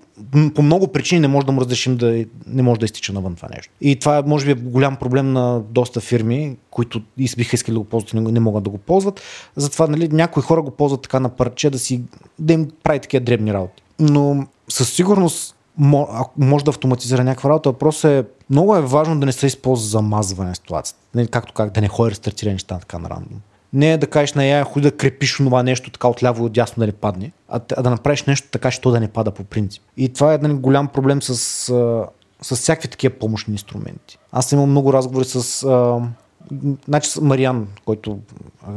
по 0.55 0.62
много 0.62 0.89
причини 0.89 1.21
не 1.21 1.29
може 1.29 1.47
да 1.47 1.53
му 1.53 1.61
разрешим 1.61 1.97
да 1.97 2.25
не 2.47 2.62
може 2.62 2.81
да 2.81 2.85
изтича 2.85 3.12
навън 3.12 3.37
това 3.37 3.49
нещо. 3.57 3.73
И 3.81 3.97
това 3.97 4.19
е, 4.19 4.23
може 4.27 4.45
би, 4.47 4.51
е 4.51 4.55
голям 4.55 4.97
проблем 4.97 5.33
на 5.33 5.61
доста 5.71 6.01
фирми, 6.01 6.57
които 6.71 7.03
биха 7.17 7.57
искали 7.57 7.75
да 7.75 7.81
го 7.81 7.85
ползват 7.85 8.12
и 8.12 8.17
не, 8.17 8.41
могат 8.41 8.65
да 8.65 8.71
го 8.71 8.79
ползват. 8.79 9.21
Затова 9.57 9.87
нали, 9.87 10.09
някои 10.09 10.43
хора 10.43 10.62
го 10.62 10.71
ползват 10.71 11.03
така 11.03 11.21
на 11.21 11.29
парче 11.29 11.71
да, 11.71 11.79
си, 11.79 12.03
да 12.39 12.53
им 12.53 12.69
прави 12.83 13.01
такива 13.01 13.25
дребни 13.25 13.53
работи. 13.53 13.83
Но 13.99 14.47
със 14.69 14.93
сигурност 14.93 15.56
може 15.79 16.65
да 16.65 16.69
автоматизира 16.69 17.25
някаква 17.25 17.51
работа. 17.51 17.71
Въпросът 17.71 18.11
е, 18.11 18.25
много 18.51 18.77
е 18.77 18.81
важно 18.81 19.21
да 19.21 19.27
не 19.27 19.33
се 19.33 19.47
използва 19.47 19.83
за 19.83 19.89
замазване 19.89 20.49
на 20.49 20.55
ситуацията. 20.55 21.27
Както 21.31 21.53
как 21.53 21.71
да 21.71 21.81
не 21.81 21.89
ходи 21.89 22.11
рестартира 22.11 22.53
неща 22.53 22.79
така 22.79 22.99
на 22.99 23.11
рандом. 23.11 23.41
Не 23.73 23.93
е 23.93 23.99
да 23.99 24.07
кажеш 24.07 24.35
на 24.35 24.45
я, 24.45 24.65
ходи 24.65 24.83
да 24.83 24.97
крепиш 24.97 25.37
това 25.37 25.62
нещо 25.62 25.91
така 25.91 26.09
отляво 26.09 26.43
и 26.43 26.47
отдясно 26.47 26.81
да 26.81 26.87
не 26.87 26.93
падне, 26.93 27.33
а, 27.49 27.61
а 27.77 27.83
да 27.83 27.91
направиш 27.91 28.25
нещо 28.25 28.49
така, 28.51 28.71
че 28.71 28.81
то 28.81 28.91
да 28.91 29.01
не 29.01 29.09
пада 29.09 29.31
по 29.31 29.45
принцип. 29.45 29.83
И 29.97 30.12
това 30.12 30.35
е 30.35 30.39
нали, 30.39 30.53
голям 30.53 30.89
проблем 30.89 31.23
с 31.23 31.73
с 32.43 32.57
всякакви 32.57 32.89
такива 32.89 33.15
помощни 33.15 33.53
инструменти. 33.53 34.19
Аз 34.33 34.53
имал 34.53 34.67
много 34.67 34.93
разговори 34.93 35.25
с 35.25 35.67
значи 36.88 37.11
Мариан, 37.22 37.66
който 37.85 38.18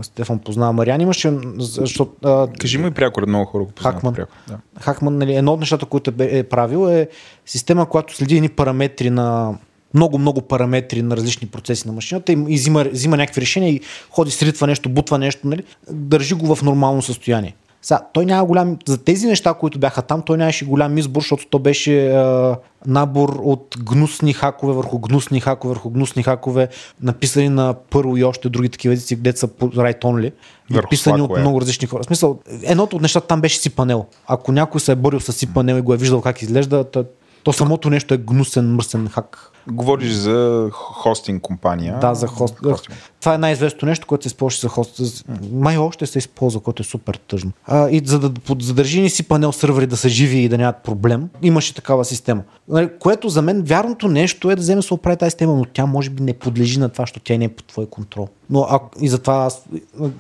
Стефан 0.01 0.39
познава. 0.39 0.73
Мариан 0.73 1.01
имаше, 1.01 1.33
защото... 1.57 2.11
А, 2.23 2.47
Кажи 2.59 2.77
му 2.77 2.87
и 2.87 2.91
пряко, 2.91 3.21
много 3.27 3.45
хора 3.45 3.63
го 3.63 3.71
познават 3.71 3.95
Хакман. 3.95 4.13
пряко. 4.13 4.31
Да. 4.47 4.57
Хакман, 4.79 5.17
нали, 5.17 5.35
едно 5.35 5.53
от 5.53 5.59
нещата, 5.59 5.85
които 5.85 6.13
е, 6.19 6.37
е 6.37 6.43
правил 6.43 6.89
е 6.89 7.09
система, 7.45 7.85
която 7.85 8.15
следи 8.15 8.35
едни 8.35 8.49
параметри 8.49 9.09
на 9.09 9.57
много, 9.93 10.17
много 10.17 10.41
параметри 10.41 11.01
на 11.01 11.17
различни 11.17 11.47
процеси 11.47 11.87
на 11.87 11.93
машината 11.93 12.31
и, 12.31 12.45
и 12.49 12.55
взима, 12.55 12.83
взима 12.83 13.17
някакви 13.17 13.41
решения 13.41 13.69
и 13.69 13.81
ходи, 14.09 14.31
сритва 14.31 14.67
нещо, 14.67 14.89
бутва 14.89 15.17
нещо, 15.17 15.47
нали, 15.47 15.63
държи 15.91 16.33
го 16.33 16.55
в 16.55 16.63
нормално 16.63 17.01
състояние. 17.01 17.55
Сега, 17.81 17.99
той 18.13 18.25
няма 18.25 18.45
голям, 18.45 18.77
за 18.87 18.97
тези 18.97 19.27
неща, 19.27 19.53
които 19.53 19.79
бяха 19.79 20.01
там, 20.01 20.21
той 20.21 20.37
нямаше 20.37 20.65
голям 20.65 20.97
избор, 20.97 21.21
защото 21.21 21.47
то 21.49 21.59
беше 21.59 22.09
а, 22.09 22.57
набор 22.87 23.39
от 23.43 23.75
гнусни 23.83 24.33
хакове 24.33 24.73
върху 24.73 24.99
гнусни 24.99 25.39
хакове 25.39 25.73
върху 25.73 25.89
гнусни 25.89 26.23
хакове, 26.23 26.67
написани 27.01 27.49
на 27.49 27.75
първо 27.89 28.17
и 28.17 28.23
още 28.23 28.49
други 28.49 28.69
такива 28.69 28.93
езици, 28.93 29.15
където 29.15 29.39
са 29.39 29.47
по 29.47 29.69
right 29.69 30.01
only, 30.01 30.31
и 30.71 30.73
Върху 30.73 30.89
писани 30.89 31.21
от 31.21 31.27
флакове. 31.27 31.41
много 31.41 31.61
различни 31.61 31.87
хора. 31.87 32.03
В 32.03 32.05
смисъл, 32.05 32.39
едното 32.63 32.95
от 32.95 33.01
нещата 33.01 33.27
там 33.27 33.41
беше 33.41 33.59
си 33.59 33.69
панел. 33.69 34.05
Ако 34.27 34.51
някой 34.51 34.81
се 34.81 34.91
е 34.91 34.95
борил 34.95 35.19
с 35.19 35.33
си 35.33 35.53
панел 35.53 35.75
и 35.75 35.81
го 35.81 35.93
е 35.93 35.97
виждал 35.97 36.21
как 36.21 36.41
изглежда, 36.41 36.83
то, 36.83 37.05
то 37.43 37.53
самото 37.53 37.89
нещо 37.89 38.13
е 38.13 38.17
гнусен, 38.17 38.75
мръсен 38.75 39.07
хак. 39.07 39.51
Говориш 39.71 40.11
за 40.11 40.69
хостинг 40.71 41.41
компания. 41.41 41.97
Да, 41.99 42.13
за 42.13 42.27
хост. 42.27 42.55
Хостинг. 42.63 42.97
Това 43.19 43.33
е 43.33 43.37
най-известното 43.37 43.85
нещо, 43.85 44.07
което 44.07 44.23
се 44.23 44.27
използва 44.27 44.59
за 44.61 44.67
хост. 44.67 45.23
Май 45.51 45.77
още 45.77 46.05
се 46.05 46.17
използва, 46.17 46.59
което 46.59 46.81
е 46.81 46.85
супер 46.85 47.15
тъжно. 47.17 47.51
А, 47.65 47.89
и 47.89 48.01
за 48.05 48.19
да 48.19 48.31
задържи 48.59 49.01
ни 49.01 49.09
си 49.09 49.23
панел 49.23 49.51
сървъри 49.51 49.87
да 49.87 49.97
са 49.97 50.09
живи 50.09 50.37
и 50.37 50.49
да 50.49 50.57
нямат 50.57 50.77
проблем, 50.77 51.29
имаше 51.41 51.75
такава 51.75 52.05
система. 52.05 52.41
Нали, 52.67 52.89
Което 52.99 53.29
за 53.29 53.41
мен 53.41 53.61
вярното 53.63 54.07
нещо 54.07 54.51
е 54.51 54.55
да 54.55 54.61
вземе 54.61 54.81
се 54.81 54.93
оправи 54.93 55.17
тази 55.17 55.29
система, 55.29 55.55
но 55.55 55.65
тя 55.65 55.85
може 55.85 56.09
би 56.09 56.23
не 56.23 56.33
подлежи 56.33 56.79
на 56.79 56.89
това, 56.89 57.01
защото 57.03 57.19
тя 57.19 57.37
не 57.37 57.45
е 57.45 57.49
под 57.49 57.65
твой 57.67 57.85
контрол. 57.85 58.27
Но 58.49 58.59
а, 58.61 58.79
и 59.01 59.09
затова, 59.09 59.35
аз- 59.35 59.65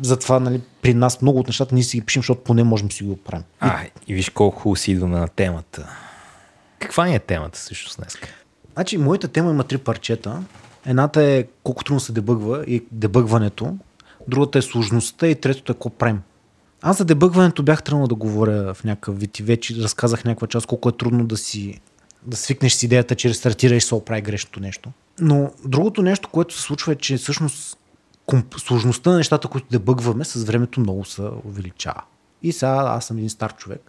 затова 0.01 0.39
нали, 0.39 0.61
при 0.81 0.93
нас 0.93 1.21
много 1.21 1.39
от 1.39 1.47
нещата 1.47 1.75
ние 1.75 1.83
си 1.83 1.97
ги 1.97 2.05
пишем, 2.05 2.19
защото 2.19 2.41
поне 2.41 2.63
можем 2.63 2.87
да 2.87 2.93
си 2.93 3.03
ги 3.03 3.09
оправим. 3.11 3.43
А, 3.59 3.77
и 4.07 4.13
виж 4.13 4.29
колко 4.29 4.59
хубаво 4.59 4.75
си 4.75 4.91
идваме 4.91 5.19
на 5.19 5.27
темата. 5.27 5.89
Каква 6.79 7.05
ни 7.05 7.15
е 7.15 7.19
темата 7.19 7.59
също 7.59 7.95
днес? 7.97 8.13
Значи, 8.79 8.97
моята 8.97 9.27
тема 9.27 9.51
има 9.51 9.63
три 9.63 9.77
парчета. 9.77 10.43
Едната 10.85 11.23
е 11.23 11.45
колко 11.63 11.83
трудно 11.83 11.99
се 11.99 12.11
дебъгва 12.11 12.63
и 12.67 12.83
дебъгването. 12.91 13.77
Другата 14.27 14.59
е 14.59 14.61
сложността 14.61 15.27
и 15.27 15.35
третото 15.35 15.71
е 15.71 15.75
какво 15.75 15.89
правим. 15.89 16.21
Аз 16.81 16.97
за 16.97 17.05
дебъгването 17.05 17.63
бях 17.63 17.83
тръгнал 17.83 18.07
да 18.07 18.15
говоря 18.15 18.73
в 18.73 18.83
някакъв 18.83 19.19
вид 19.19 19.39
и 19.39 19.43
вече 19.43 19.75
разказах 19.75 20.25
някаква 20.25 20.47
част 20.47 20.67
колко 20.67 20.89
е 20.89 20.97
трудно 20.97 21.25
да 21.25 21.37
си 21.37 21.79
да 22.23 22.37
свикнеш 22.37 22.73
с 22.73 22.83
идеята, 22.83 23.15
че 23.15 23.29
рестартираш 23.29 23.83
и 23.83 23.87
се 23.87 23.95
оправи 23.95 24.21
грешното 24.21 24.59
нещо. 24.59 24.91
Но 25.19 25.51
другото 25.65 26.01
нещо, 26.01 26.29
което 26.29 26.55
се 26.55 26.61
случва 26.61 26.91
е, 26.91 26.95
че 26.95 27.17
всъщност 27.17 27.77
комп... 28.25 28.55
сложността 28.59 29.09
на 29.09 29.17
нещата, 29.17 29.47
които 29.47 29.67
дебъгваме, 29.71 30.25
с 30.25 30.43
времето 30.43 30.79
много 30.79 31.05
се 31.05 31.21
увеличава. 31.21 32.01
И 32.43 32.51
сега 32.51 32.83
аз 32.87 33.05
съм 33.05 33.17
един 33.17 33.29
стар 33.29 33.55
човек. 33.55 33.88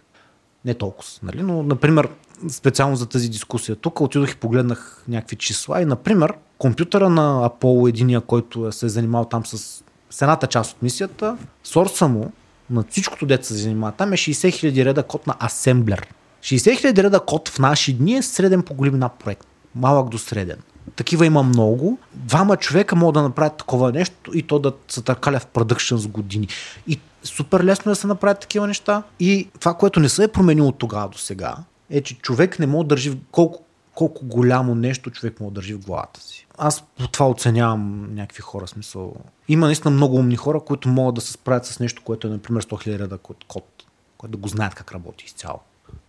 Не 0.65 0.73
толкова, 0.73 1.09
нали? 1.23 1.41
но, 1.41 1.63
например, 1.63 2.09
специално 2.49 2.95
за 2.95 3.05
тази 3.05 3.29
дискусия. 3.29 3.75
Тук 3.75 4.01
отидох 4.01 4.31
и 4.31 4.35
погледнах 4.35 5.03
някакви 5.07 5.35
числа 5.35 5.81
и, 5.81 5.85
например, 5.85 6.33
компютъра 6.57 7.09
на 7.09 7.49
Apollo 7.49 7.89
единия, 7.89 8.21
който 8.21 8.67
е 8.67 8.71
се 8.71 8.85
е 8.85 8.89
занимавал 8.89 9.25
там 9.25 9.45
с, 9.45 9.83
с 10.09 10.21
едната 10.21 10.47
част 10.47 10.71
от 10.71 10.81
мисията, 10.81 11.37
сорса 11.63 12.07
му 12.07 12.31
на 12.69 12.83
всичкото 12.89 13.25
дете 13.25 13.47
се 13.47 13.53
занимава 13.53 13.91
там 13.91 14.13
е 14.13 14.17
60 14.17 14.71
000 14.71 14.85
реда 14.85 15.03
код 15.03 15.27
на 15.27 15.35
асемблер. 15.39 16.07
60 16.41 16.57
000 16.57 17.03
реда 17.03 17.19
код 17.19 17.49
в 17.49 17.59
наши 17.59 17.93
дни 17.93 18.15
е 18.15 18.21
среден 18.21 18.63
по 18.63 18.73
големина 18.73 19.09
проект. 19.09 19.47
Малък 19.75 20.09
до 20.09 20.17
среден. 20.17 20.57
Такива 20.95 21.25
има 21.25 21.43
много. 21.43 21.97
Двама 22.13 22.57
човека 22.57 22.95
могат 22.95 23.13
да 23.13 23.21
направят 23.21 23.57
такова 23.57 23.91
нещо 23.91 24.31
и 24.33 24.43
то 24.43 24.59
да 24.59 24.73
се 24.87 25.01
търкаля 25.01 25.39
в 25.39 25.47
продъкшн 25.47 25.95
с 25.95 26.07
години. 26.07 26.47
И 26.87 26.99
супер 27.23 27.63
лесно 27.63 27.91
да 27.91 27.95
се 27.95 28.07
направят 28.07 28.39
такива 28.39 28.67
неща. 28.67 29.03
И 29.19 29.49
това, 29.59 29.73
което 29.73 29.99
не 29.99 30.09
се 30.09 30.23
е 30.23 30.27
променило 30.27 30.71
тогава 30.71 31.09
до 31.09 31.17
сега, 31.17 31.55
е, 31.89 32.01
че 32.01 32.17
човек 32.17 32.59
не 32.59 32.67
може 32.67 32.87
да 32.87 32.87
държи 32.87 33.19
колко, 33.31 33.63
колко 33.95 34.25
голямо 34.25 34.75
нещо 34.75 35.11
човек 35.11 35.39
може 35.39 35.49
да 35.49 35.55
държи 35.55 35.73
в 35.73 35.85
главата 35.85 36.21
си. 36.21 36.47
Аз 36.57 36.83
по 36.97 37.07
това 37.07 37.29
оценявам 37.29 38.15
някакви 38.15 38.41
хора. 38.41 38.67
Смисъл. 38.67 39.13
Има 39.47 39.65
наистина 39.65 39.91
много 39.91 40.15
умни 40.15 40.35
хора, 40.35 40.59
които 40.59 40.89
могат 40.89 41.15
да 41.15 41.21
се 41.21 41.31
справят 41.31 41.65
с 41.65 41.79
нещо, 41.79 42.01
което 42.05 42.27
е, 42.27 42.29
например, 42.29 42.63
100 42.63 42.87
000 42.87 42.99
реда 42.99 43.17
код, 43.17 43.45
код, 43.47 43.83
което 44.17 44.31
да 44.31 44.37
го 44.37 44.47
знаят 44.47 44.75
как 44.75 44.91
работи 44.91 45.25
изцяло. 45.25 45.59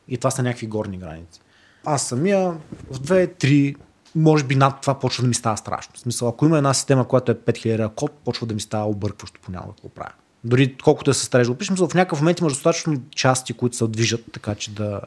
И 0.09 0.19
това 0.19 0.31
са 0.31 0.43
някакви 0.43 0.67
горни 0.67 0.99
граници. 0.99 1.41
Аз 1.85 2.03
самия 2.03 2.51
в 2.91 3.01
2-3, 3.01 3.77
може 4.15 4.45
би 4.45 4.57
над 4.57 4.81
това 4.81 4.99
почва 4.99 5.23
да 5.23 5.29
ми 5.29 5.35
става 5.35 5.57
страшно. 5.57 5.93
В 5.95 5.99
смисъл, 5.99 6.29
ако 6.29 6.47
има 6.47 6.57
една 6.57 6.75
система, 6.75 7.09
която 7.09 7.33
е 7.33 7.35
5000 7.35 7.73
реда 7.73 7.89
код, 7.89 8.13
почва 8.25 8.47
да 8.47 8.55
ми 8.55 8.61
става 8.61 8.87
объркващо 8.87 9.41
понякога 9.41 9.75
какво 9.75 9.89
правя. 9.89 10.13
Дори 10.45 10.77
колкото 10.77 11.11
е 11.11 11.15
със 11.15 11.27
стареж 11.27 11.47
да 11.47 11.53
опишем, 11.53 11.77
в 11.77 11.95
някакъв 11.95 12.21
момент 12.21 12.41
имаш 12.41 12.53
достатъчно 12.53 13.03
части, 13.11 13.53
които 13.53 13.77
се 13.77 13.87
движат, 13.87 14.25
така 14.33 14.55
че 14.55 14.71
да, 14.71 15.01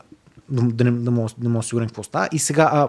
да, 0.49 0.61
да, 0.61 0.83
не, 0.83 0.91
да, 0.91 1.11
мога, 1.11 1.29
да 1.37 1.49
мога 1.49 1.63
сигурен 1.63 1.87
какво 1.87 2.03
става. 2.03 2.29
И 2.31 2.39
сега, 2.39 2.69
а, 2.73 2.87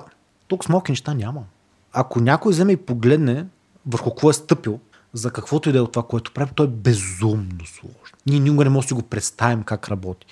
тук 0.48 0.64
с 0.64 0.68
малки 0.68 0.92
неща 0.92 1.14
няма. 1.14 1.44
Ако 1.92 2.20
някой 2.20 2.52
вземе 2.52 2.72
и 2.72 2.76
погледне 2.76 3.46
върху 3.86 4.10
какво 4.10 4.30
е 4.30 4.32
стъпил, 4.32 4.80
за 5.12 5.30
каквото 5.30 5.68
и 5.68 5.72
да 5.72 5.78
е 5.78 5.82
от 5.82 5.92
това, 5.92 6.06
което 6.06 6.32
прави, 6.32 6.50
то 6.54 6.62
е 6.62 6.68
безумно 6.68 7.66
сложно. 7.66 8.16
Ние 8.26 8.38
никога 8.38 8.64
не 8.64 8.70
можем 8.70 8.84
да 8.84 8.88
си 8.88 8.94
го 8.94 9.02
представим 9.02 9.62
как 9.62 9.88
работи. 9.88 10.26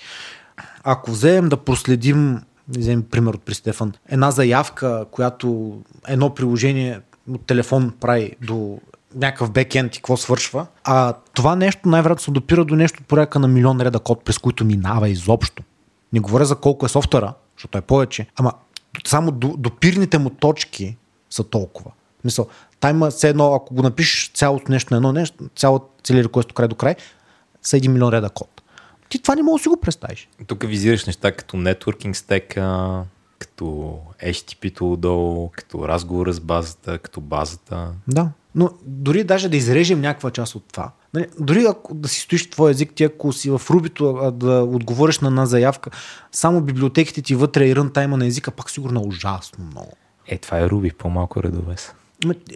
Ако 0.83 1.11
вземем 1.11 1.49
да 1.49 1.57
проследим, 1.57 2.41
вземем 2.67 3.03
пример 3.03 3.33
от 3.33 3.41
при 3.41 3.53
Стефан, 3.53 3.93
една 4.09 4.31
заявка, 4.31 5.05
която 5.11 5.77
едно 6.07 6.35
приложение 6.35 6.99
от 7.29 7.45
телефон 7.45 7.93
прави 7.99 8.35
до 8.41 8.79
някакъв 9.15 9.51
бекенд 9.51 9.95
и 9.95 9.99
какво 9.99 10.17
свършва, 10.17 10.67
а 10.83 11.13
това 11.33 11.55
нещо 11.55 11.89
най-вероятно 11.89 12.23
се 12.23 12.31
допира 12.31 12.65
до 12.65 12.75
нещо 12.75 13.03
порядка 13.03 13.39
на 13.39 13.47
милион 13.47 13.81
реда 13.81 13.99
код, 13.99 14.23
през 14.25 14.37
които 14.37 14.65
минава 14.65 15.09
изобщо. 15.09 15.63
Не 16.13 16.19
говоря 16.19 16.45
за 16.45 16.55
колко 16.55 16.85
е 16.85 16.89
софтуера, 16.89 17.33
защото 17.57 17.77
е 17.77 17.81
повече, 17.81 18.27
ама 18.35 18.53
само 19.07 19.31
до, 19.31 19.55
допирните 19.57 20.17
му 20.17 20.29
точки 20.29 20.97
са 21.29 21.43
толкова. 21.43 21.91
Мисъл, 22.23 22.47
та 22.79 22.89
има 22.89 23.09
все 23.09 23.29
едно, 23.29 23.53
ако 23.53 23.73
го 23.73 23.81
напишеш 23.81 24.31
цялото 24.33 24.71
нещо 24.71 24.93
на 24.93 24.97
едно 24.97 25.11
нещо, 25.11 25.43
цялото 25.55 25.85
целият 26.03 26.25
реквест 26.25 26.53
край 26.53 26.67
до 26.67 26.75
край, 26.75 26.95
са 27.61 27.77
1 27.77 27.87
милион 27.87 28.13
реда 28.13 28.29
код. 28.29 28.61
Ти 29.09 29.21
това 29.21 29.35
не 29.35 29.43
можеш 29.43 29.61
да 29.61 29.63
си 29.63 29.69
го 29.69 29.81
представиш. 29.81 30.29
Тук 30.47 30.63
визираш 30.67 31.05
неща 31.05 31.31
като 31.31 31.57
нетворкинг 31.57 32.15
стека, 32.15 33.03
като 33.39 33.99
HTTP-то 34.23 34.91
отдолу, 34.91 35.49
като 35.49 35.87
разговора 35.87 36.33
с 36.33 36.39
базата, 36.39 36.97
като 36.97 37.21
базата. 37.21 37.91
Да. 38.07 38.29
Но 38.55 38.69
дори 38.85 39.23
даже 39.23 39.49
да 39.49 39.57
изрежем 39.57 40.01
някаква 40.01 40.31
част 40.31 40.55
от 40.55 40.63
това, 40.71 40.91
нали, 41.13 41.27
дори 41.39 41.65
ако 41.69 41.93
да 41.93 42.07
си 42.07 42.19
стоиш 42.19 42.47
в 42.47 42.49
твой 42.49 42.71
език, 42.71 42.93
ти 42.95 43.03
ако 43.03 43.33
си 43.33 43.49
в 43.49 43.61
Рубито 43.69 44.09
а, 44.09 44.31
да 44.31 44.63
отговориш 44.63 45.19
на 45.19 45.27
една 45.27 45.45
заявка, 45.45 45.89
само 46.31 46.61
библиотеките 46.61 47.21
ти 47.21 47.35
вътре 47.35 47.67
и 47.67 47.75
рънтайма 47.75 48.17
на 48.17 48.25
езика, 48.25 48.51
пак 48.51 48.69
сигурно 48.69 48.99
е 48.99 49.07
ужасно 49.07 49.65
много. 49.65 49.93
Е, 50.27 50.37
това 50.37 50.59
е 50.59 50.69
Руби, 50.69 50.91
по-малко 50.91 51.43
редове 51.43 51.77
са. 51.77 51.93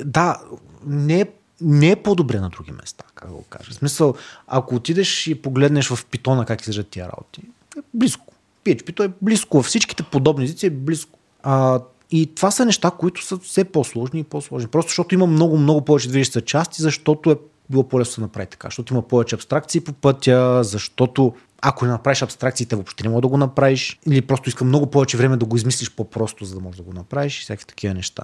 Да, 0.06 0.42
не 0.86 1.22
е, 1.22 1.26
не 1.62 1.92
е 1.92 1.96
по-добре 1.96 2.40
на 2.40 2.50
други 2.50 2.72
места, 2.72 3.04
как 3.16 3.30
да 3.30 3.36
го 3.36 3.44
кажа. 3.44 3.72
В 3.72 3.74
смисъл, 3.74 4.16
ако 4.48 4.76
отидеш 4.76 5.28
и 5.28 5.42
погледнеш 5.42 5.90
в 5.90 6.06
питона 6.06 6.46
как 6.46 6.62
излежат 6.62 6.88
тия 6.88 7.06
работи, 7.06 7.42
е 7.78 7.82
близко. 7.94 8.26
PHP-то 8.66 9.04
е 9.04 9.12
близко. 9.22 9.58
Във 9.58 9.66
всичките 9.66 10.04
подобни 10.04 10.46
езици 10.46 10.66
е 10.66 10.70
близко. 10.70 11.20
А, 11.44 11.80
и 12.12 12.36
това 12.36 12.52
са 12.52 12.66
неща, 12.66 12.92
които 12.92 13.26
са 13.26 13.38
все 13.38 13.64
по-сложни 13.64 14.20
и 14.20 14.24
по-сложни. 14.24 14.68
Просто 14.68 14.90
защото 14.90 15.16
има 15.16 15.28
много, 15.28 15.58
много 15.58 15.86
повече 15.86 16.10
движещи 16.10 16.34
се 16.34 16.42
части, 16.42 16.82
защото 16.82 17.32
е 17.32 17.36
било 17.70 17.88
по-лесно 17.88 18.22
да 18.22 18.26
направи 18.26 18.48
така. 18.48 18.68
Защото 18.68 18.94
има 18.94 19.02
повече 19.02 19.36
абстракции 19.36 19.82
по 19.82 19.94
пътя, 19.94 20.64
защото 20.64 21.34
ако 21.62 21.86
не 21.86 21.92
направиш 21.92 22.22
абстракциите, 22.22 22.76
въобще 22.76 23.04
не 23.04 23.10
мога 23.10 23.22
да 23.22 23.28
го 23.28 23.38
направиш. 23.38 24.00
Или 24.08 24.22
просто 24.22 24.50
иска 24.50 24.66
много 24.66 24.86
повече 24.88 25.18
време 25.18 25.38
да 25.38 25.46
го 25.46 25.56
измислиш 25.56 25.92
по-просто, 25.92 26.46
за 26.46 26.56
да 26.56 26.62
можеш 26.62 26.78
да 26.78 26.84
го 26.84 26.94
направиш 26.94 27.40
и 27.40 27.44
всякакви 27.44 27.68
такива 27.68 27.94
неща. 27.94 28.24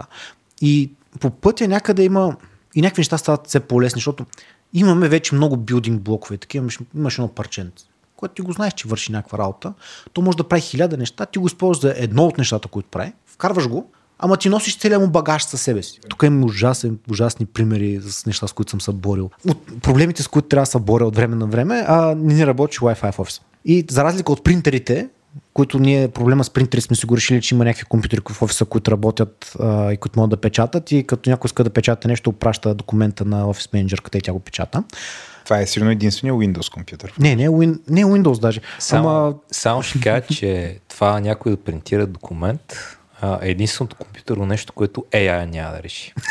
И 0.61 0.91
по 1.19 1.29
пътя 1.29 1.67
някъде 1.67 2.03
има 2.03 2.35
и 2.75 2.81
някакви 2.81 2.99
неща 2.99 3.17
стават 3.17 3.47
все 3.47 3.59
по-лесни, 3.59 3.97
защото 3.97 4.25
имаме 4.73 5.09
вече 5.09 5.35
много 5.35 5.57
билдинг 5.57 6.01
блокове. 6.01 6.37
Такива 6.37 6.61
имаш, 6.63 6.79
имаш 6.95 7.17
едно 7.17 7.27
парченце, 7.27 7.85
което 8.15 8.33
ти 8.33 8.41
го 8.41 8.51
знаеш, 8.51 8.73
че 8.73 8.87
върши 8.87 9.11
някаква 9.11 9.37
работа. 9.37 9.73
То 10.13 10.21
може 10.21 10.37
да 10.37 10.43
прави 10.43 10.61
хиляда 10.61 10.97
неща, 10.97 11.25
ти 11.25 11.39
го 11.39 11.47
използваш 11.47 11.81
за 11.81 11.93
едно 11.97 12.25
от 12.25 12.37
нещата, 12.37 12.67
които 12.67 12.89
прави, 12.89 13.13
вкарваш 13.35 13.67
го, 13.67 13.91
ама 14.19 14.37
ти 14.37 14.49
носиш 14.49 14.77
целият 14.77 15.01
му 15.01 15.07
багаж 15.07 15.43
със 15.43 15.61
себе 15.61 15.83
си. 15.83 15.99
Тук 16.09 16.23
има 16.23 16.45
ужасен, 16.45 16.97
ужасни 17.11 17.45
примери 17.45 17.99
с 18.01 18.25
неща, 18.25 18.47
с 18.47 18.53
които 18.53 18.69
съм 18.69 18.81
се 18.81 18.91
борил. 18.91 19.29
От 19.47 19.81
проблемите, 19.81 20.23
с 20.23 20.27
които 20.27 20.47
трябва 20.47 20.61
да 20.61 20.71
се 20.71 20.79
боря 20.79 21.05
от 21.05 21.15
време 21.15 21.35
на 21.35 21.45
време, 21.45 21.85
а 21.87 22.15
не 22.17 22.33
ни 22.33 22.47
работи 22.47 22.77
Wi-Fi 22.77 23.11
в 23.11 23.19
офиса. 23.19 23.41
И 23.65 23.85
за 23.89 24.03
разлика 24.03 24.31
от 24.31 24.43
принтерите, 24.43 25.09
които 25.53 25.79
ние 25.79 26.07
проблема 26.07 26.43
с 26.43 26.49
принтери 26.49 26.81
сме 26.81 26.95
си 26.95 27.05
го 27.05 27.15
решили, 27.15 27.41
че 27.41 27.55
има 27.55 27.65
някакви 27.65 27.85
компютри 27.85 28.19
в 28.29 28.41
офиса, 28.41 28.65
които 28.65 28.91
работят 28.91 29.55
а, 29.59 29.91
и 29.91 29.97
които 29.97 30.19
могат 30.19 30.29
да 30.29 30.37
печатат 30.37 30.91
и 30.91 31.03
като 31.07 31.29
някой 31.29 31.47
иска 31.47 31.63
да 31.63 31.69
печата 31.69 32.07
нещо, 32.07 32.31
праща 32.31 32.73
документа 32.73 33.25
на 33.25 33.49
офис 33.49 33.69
менеджерката 33.73 34.17
и 34.17 34.21
тя 34.21 34.33
го 34.33 34.39
печата. 34.39 34.83
Това 35.43 35.59
е 35.59 35.67
сигурно 35.67 35.91
единствения 35.91 36.33
Windows 36.33 36.73
компютър. 36.73 37.13
Не, 37.19 37.35
не, 37.35 37.49
Win, 37.49 37.79
не 37.89 38.05
Windows 38.05 38.39
даже. 38.39 38.61
Само, 38.79 39.09
Ама 39.09 39.33
само 39.51 39.81
ще 39.81 39.99
кажа, 39.99 40.21
че 40.31 40.79
това 40.87 41.19
някой 41.19 41.51
да 41.51 41.57
принтира 41.57 42.07
документ, 42.07 42.97
а, 43.25 43.39
единственото 43.41 43.95
компютърно 43.95 44.45
нещо, 44.45 44.73
което 44.73 45.05
AI 45.11 45.45
няма 45.45 45.71
да 45.71 45.83
реши. 45.83 46.13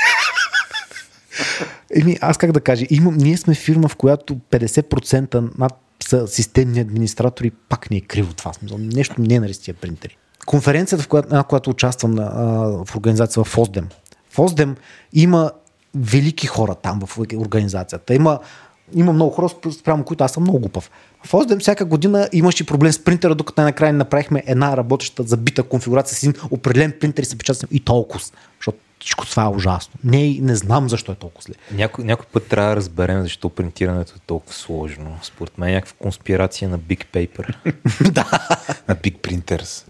Еми, 1.96 2.18
аз 2.20 2.38
как 2.38 2.52
да 2.52 2.60
кажа, 2.60 2.86
имам, 2.90 3.16
ние 3.16 3.36
сме 3.36 3.54
фирма, 3.54 3.88
в 3.88 3.96
която 3.96 4.34
50% 4.34 5.58
над 5.58 5.72
са 6.08 6.28
системни 6.28 6.80
администратори, 6.80 7.50
пак 7.50 7.90
не 7.90 7.96
е 7.96 8.00
криво 8.00 8.34
това. 8.34 8.52
Смисъл, 8.52 8.78
нещо 8.78 9.14
не 9.18 9.34
е 9.34 9.40
на 9.40 9.48
тия 9.48 9.74
принтери. 9.74 10.16
Конференцията, 10.46 11.04
в 11.04 11.08
която, 11.08 11.34
на 11.34 11.44
която 11.44 11.70
участвам 11.70 12.10
на, 12.10 12.32
а, 12.34 12.84
в 12.84 12.96
организация 12.96 13.44
в 13.44 13.48
Фоздем. 13.48 13.88
Фоздем 14.30 14.76
има 15.12 15.52
велики 15.94 16.46
хора 16.46 16.74
там 16.74 17.00
в 17.06 17.18
организацията. 17.18 18.14
Има, 18.14 18.38
има 18.94 19.12
много 19.12 19.30
хора, 19.30 19.48
спрямо 19.78 20.04
които 20.04 20.24
аз 20.24 20.32
съм 20.32 20.42
много 20.42 20.58
глупав. 20.58 20.90
В 21.24 21.34
Оздем 21.34 21.58
всяка 21.58 21.84
година 21.84 22.28
имаше 22.32 22.66
проблем 22.66 22.92
с 22.92 23.04
принтера, 23.04 23.34
докато 23.34 23.60
най-накрая 23.60 23.92
направихме 23.92 24.42
една 24.46 24.76
работеща 24.76 25.22
забита 25.22 25.62
конфигурация 25.62 26.16
с 26.16 26.22
един 26.22 26.34
определен 26.50 26.92
принтер 27.00 27.22
и 27.22 27.26
се 27.26 27.38
печата 27.38 27.66
и 27.70 27.80
толкова. 27.80 28.20
Защото 28.58 28.78
всичко 29.00 29.26
това 29.26 29.44
е 29.44 29.48
ужасно. 29.48 29.94
Не, 30.04 30.38
не 30.40 30.56
знам 30.56 30.88
защо 30.88 31.12
е 31.12 31.14
толкова 31.14 31.42
зле. 31.42 31.54
Някой, 31.72 32.04
някой 32.04 32.26
път 32.32 32.46
трябва 32.46 32.70
да 32.70 32.76
разберем 32.76 33.22
защо 33.22 33.48
принтирането 33.48 34.12
е 34.16 34.20
толкова 34.26 34.54
сложно. 34.54 35.18
Според 35.22 35.58
мен 35.58 35.68
е 35.68 35.72
някаква 35.72 35.96
конспирация 35.98 36.68
на 36.68 36.78
Big 36.78 37.04
Paper. 37.06 37.54
да. 38.12 38.48
На 38.88 38.96
Big 38.96 39.18
Printers. 39.18 39.88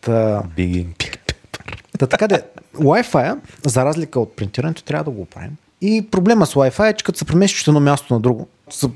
Та... 0.00 0.42
Big, 0.56 0.86
Big 0.86 1.18
Paper. 1.18 1.76
Та, 1.98 2.06
така 2.06 2.28
де, 2.28 2.42
Wi-Fi, 2.74 3.38
за 3.66 3.84
разлика 3.84 4.20
от 4.20 4.36
принтирането, 4.36 4.82
трябва 4.82 5.04
да 5.04 5.10
го 5.10 5.22
оправим. 5.22 5.56
И 5.88 6.02
проблема 6.10 6.46
с 6.46 6.54
Wi-Fi 6.54 6.90
е, 6.90 6.92
че 6.92 7.04
като 7.04 7.18
се 7.18 7.24
преместиш 7.24 7.62
от 7.62 7.68
едно 7.68 7.80
място 7.80 8.14
на 8.14 8.20
друго, 8.20 8.48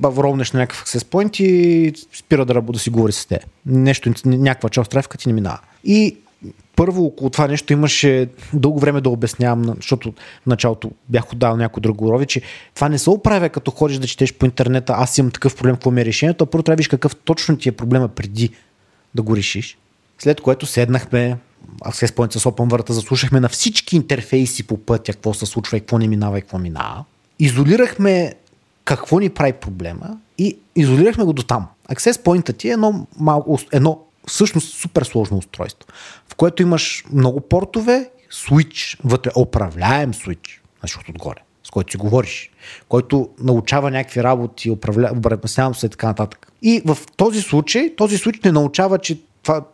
ровнеш 0.05 0.53
на 0.53 0.61
някакъв 0.61 0.85
access 0.85 0.99
point 0.99 1.41
и 1.41 1.93
спира 2.19 2.45
да, 2.45 2.55
работи, 2.55 2.77
да 2.77 2.81
си 2.81 2.91
говори 2.91 3.13
с 3.13 3.27
те. 3.27 3.41
Нещо, 3.67 4.13
някаква 4.25 4.69
част 4.69 4.87
от 4.87 4.91
трафика 4.91 5.19
ти 5.19 5.29
не 5.29 5.35
минава. 5.35 5.59
И 5.85 6.17
първо 6.77 7.05
около 7.05 7.31
това 7.31 7.49
нещо 7.49 7.73
имаше 7.73 8.29
дълго 8.53 8.79
време 8.81 9.01
да 9.01 9.11
обяснявам, 9.11 9.75
защото 9.77 10.13
в 10.43 10.47
началото 10.47 10.91
бях 11.09 11.33
отдал 11.33 11.57
някой 11.57 11.81
друг 11.81 12.01
урови, 12.01 12.27
че 12.27 12.43
това 12.75 12.89
не 12.89 12.99
се 12.99 13.11
оправя 13.11 13.49
като 13.49 13.71
ходиш 13.71 13.99
да 13.99 14.07
четеш 14.07 14.35
по 14.35 14.47
интернета, 14.47 14.95
аз 14.97 15.19
имам 15.19 15.31
такъв 15.31 15.57
проблем, 15.57 15.75
какво 15.75 15.91
ми 15.91 16.01
е 16.01 16.05
решението, 16.05 16.45
а 16.45 16.47
първо 16.47 16.63
трябва 16.63 16.85
какъв 16.85 17.17
точно 17.17 17.57
ти 17.57 17.69
е 17.69 17.73
проблема 17.73 18.09
преди 18.09 18.51
да 19.15 19.23
го 19.23 19.37
решиш. 19.37 19.79
След 20.19 20.41
което 20.41 20.67
седнахме, 20.67 21.37
Access 21.85 22.17
Point 22.17 22.39
с 22.39 22.45
OpenWrt, 22.45 22.91
заслушахме 22.91 23.41
на 23.41 23.49
всички 23.49 23.97
интерфейси 23.97 24.67
по 24.67 24.79
пътя, 24.79 25.13
какво 25.13 25.35
се 25.35 25.47
случва 25.47 25.77
и 25.77 25.81
какво 25.81 25.99
не 25.99 26.09
минава 26.09 26.39
и 26.39 26.41
какво 26.41 26.59
минава. 26.59 27.05
Изолирахме 27.39 28.35
какво 28.85 29.19
ни 29.19 29.29
прави 29.29 29.53
проблема 29.53 30.19
и 30.39 30.59
изолирахме 30.77 31.25
го 31.25 31.33
до 31.33 31.43
там. 31.43 31.67
Access 31.91 32.13
Point 32.13 32.57
ти 32.57 32.69
е 32.69 32.73
едно, 32.73 33.07
малко, 33.19 33.59
едно 33.73 34.01
всъщност 34.27 34.75
супер 34.75 35.03
сложно 35.03 35.37
устройство, 35.39 35.89
в 36.29 36.35
което 36.35 36.63
имаш 36.63 37.05
много 37.13 37.41
портове, 37.41 38.11
switch, 38.33 38.99
вътре 39.05 39.31
управляем 39.37 40.13
switch, 40.13 40.59
защото 40.83 41.11
отгоре, 41.11 41.41
с 41.65 41.71
който 41.71 41.91
си 41.91 41.97
говориш, 41.97 42.51
който 42.89 43.29
научава 43.39 43.91
някакви 43.91 44.23
работи, 44.23 44.71
управлява, 44.71 45.75
се 45.75 45.87
и 45.87 45.89
така 45.89 46.07
нататък. 46.07 46.53
И 46.63 46.83
в 46.87 46.99
този 47.17 47.43
случай, 47.43 47.97
този 47.97 48.19
switch 48.19 48.45
не 48.45 48.53
научава, 48.53 48.99
че 48.99 49.21
това 49.43 49.65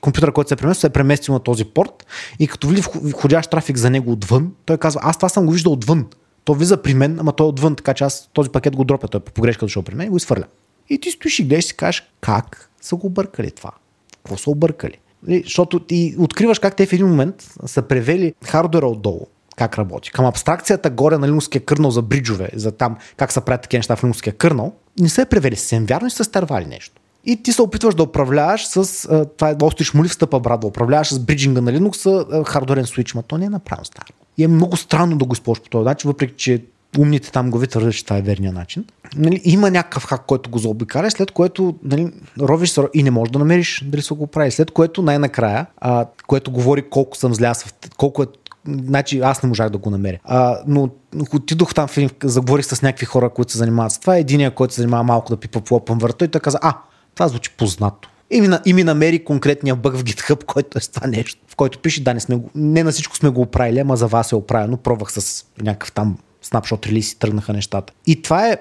компютъра, 0.00 0.32
който 0.32 0.48
се 0.48 0.54
е 0.54 0.56
преместил, 0.56 0.80
се 0.80 0.86
е 0.86 0.90
преместил 0.90 1.34
на 1.34 1.40
този 1.40 1.64
порт 1.64 2.06
и 2.38 2.46
като 2.46 2.68
види 2.68 2.82
входящ 2.94 3.50
трафик 3.50 3.76
за 3.76 3.90
него 3.90 4.12
отвън, 4.12 4.52
той 4.64 4.78
казва, 4.78 5.00
аз 5.04 5.16
това 5.16 5.28
съм 5.28 5.46
го 5.46 5.52
виждал 5.52 5.72
отвън. 5.72 6.06
То 6.44 6.54
влиза 6.54 6.82
при 6.82 6.94
мен, 6.94 7.20
ама 7.20 7.32
той 7.32 7.46
е 7.46 7.48
отвън, 7.48 7.76
така 7.76 7.94
че 7.94 8.04
аз 8.04 8.28
този 8.32 8.50
пакет 8.50 8.76
го 8.76 8.84
дропя, 8.84 9.08
той 9.08 9.18
е 9.18 9.24
по 9.24 9.32
погрешка 9.32 9.64
дошъл 9.64 9.82
при 9.82 9.94
мен 9.94 10.06
и 10.06 10.10
го 10.10 10.16
изхвърля. 10.16 10.44
И 10.88 11.00
ти 11.00 11.10
стоиш 11.10 11.38
и 11.38 11.44
гледаш 11.44 11.70
и 11.70 11.76
кажеш, 11.76 12.12
как 12.20 12.70
са 12.80 12.96
го 12.96 13.06
объркали 13.06 13.50
това? 13.50 13.70
Какво 14.16 14.36
са 14.36 14.50
объркали? 14.50 14.98
Нали, 15.22 15.42
защото 15.44 15.80
ти 15.80 16.14
откриваш 16.18 16.58
как 16.58 16.76
те 16.76 16.86
в 16.86 16.92
един 16.92 17.06
момент 17.06 17.34
са 17.66 17.82
превели 17.82 18.34
хардуера 18.44 18.86
отдолу, 18.86 19.26
как 19.56 19.78
работи. 19.78 20.10
Към 20.10 20.26
абстракцията 20.26 20.90
горе 20.90 21.18
на 21.18 21.28
линуския 21.28 21.64
кърнал 21.64 21.90
за 21.90 22.02
бриджове, 22.02 22.50
за 22.54 22.72
там 22.72 22.96
как 23.16 23.32
са 23.32 23.40
правят 23.40 23.62
такива 23.62 23.78
неща 23.78 23.96
в 23.96 24.04
линуския 24.04 24.32
кърнал, 24.32 24.72
не 25.00 25.08
са 25.08 25.26
превели 25.26 25.56
съвсем 25.56 25.86
вярно 25.86 26.06
и 26.06 26.10
са 26.10 26.24
стървали 26.24 26.66
нещо. 26.66 27.00
И 27.24 27.42
ти 27.42 27.52
се 27.52 27.62
опитваш 27.62 27.94
да 27.94 28.02
управляваш 28.02 28.66
с, 28.66 29.08
това 29.36 29.48
е 29.48 29.54
доста 29.54 29.84
шмулив 29.84 30.14
стъпа, 30.14 30.40
брат, 30.40 30.60
да 30.60 30.66
управляваш 30.66 31.12
с 31.14 31.18
бриджинга 31.18 31.60
на 31.60 31.72
Linux, 31.72 32.44
хардуерен 32.44 32.86
свич, 32.86 33.14
но 33.14 33.22
то 33.22 33.38
не 33.38 33.44
е 33.44 33.48
направено 33.48 33.84
старо. 33.84 34.12
И 34.38 34.44
е 34.44 34.48
много 34.48 34.76
странно 34.76 35.16
да 35.16 35.24
го 35.24 35.32
използваш 35.32 35.64
по 35.64 35.70
този 35.70 35.84
начин, 35.84 36.08
въпреки 36.08 36.34
че 36.36 36.62
умните 36.98 37.32
там 37.32 37.50
глави 37.50 37.66
твърдят, 37.66 37.94
че 37.94 38.04
това 38.04 38.18
е 38.18 38.22
верния 38.22 38.52
начин. 38.52 38.84
Нали, 39.16 39.40
има 39.44 39.70
някакъв 39.70 40.04
хак, 40.04 40.26
който 40.26 40.50
го 40.50 40.58
заобикаля, 40.58 41.10
след 41.10 41.30
което 41.30 41.74
нали, 41.84 42.12
ровиш 42.40 42.74
и 42.94 43.02
не 43.02 43.10
можеш 43.10 43.32
да 43.32 43.38
намериш 43.38 43.84
дали 43.86 44.02
се 44.02 44.14
го 44.14 44.26
прави. 44.26 44.50
След 44.50 44.70
което 44.70 45.02
най-накрая, 45.02 45.66
а, 45.76 46.06
което 46.26 46.50
говори 46.50 46.82
колко 46.90 47.16
съм 47.16 47.34
зляс, 47.34 47.74
колко 47.96 48.22
е 48.22 48.26
Значи 48.68 49.20
аз 49.20 49.42
не 49.42 49.48
можах 49.48 49.70
да 49.70 49.78
го 49.78 49.90
намеря. 49.90 50.18
А, 50.24 50.58
но 50.66 50.88
отидох 51.32 51.74
там, 51.74 51.88
заговорих 52.24 52.66
с 52.66 52.82
някакви 52.82 53.06
хора, 53.06 53.30
които 53.30 53.52
се 53.52 53.58
занимават 53.58 53.92
с 53.92 53.98
това. 53.98 54.16
Единият, 54.16 54.54
който 54.54 54.74
се 54.74 54.80
занимава 54.80 55.04
малко 55.04 55.30
да 55.30 55.36
пипа 55.36 55.60
по 55.60 55.80
OpenWrt, 55.80 56.24
и 56.24 56.28
той 56.28 56.40
каза, 56.40 56.58
а, 56.62 56.76
това 57.14 57.28
звучи 57.28 57.50
познато. 57.50 58.08
И 58.30 58.40
ми, 58.40 58.48
и 58.66 58.72
ми 58.72 58.84
намери 58.84 59.24
конкретния 59.24 59.76
бъг 59.76 59.96
в 59.96 60.04
GitHub, 60.04 60.44
който 60.44 60.78
е 60.78 60.80
с 60.80 60.88
това 60.88 61.06
нещо, 61.06 61.40
в 61.48 61.56
който 61.56 61.78
пише, 61.78 62.02
да, 62.02 62.14
не, 62.14 62.20
сме 62.20 62.36
го, 62.36 62.50
не 62.54 62.82
на 62.84 62.90
всичко 62.90 63.16
сме 63.16 63.28
го 63.28 63.40
оправили, 63.40 63.78
ама 63.78 63.96
за 63.96 64.06
вас 64.06 64.32
е 64.32 64.36
оправено. 64.36 64.76
Пробвах 64.76 65.12
с 65.12 65.44
някакъв 65.62 65.92
там 65.92 66.18
снапшот 66.42 66.86
релиз 66.86 67.12
и 67.12 67.18
тръгнаха 67.18 67.52
нещата. 67.52 67.92
И 68.06 68.22
това 68.22 68.48
е, 68.48 68.56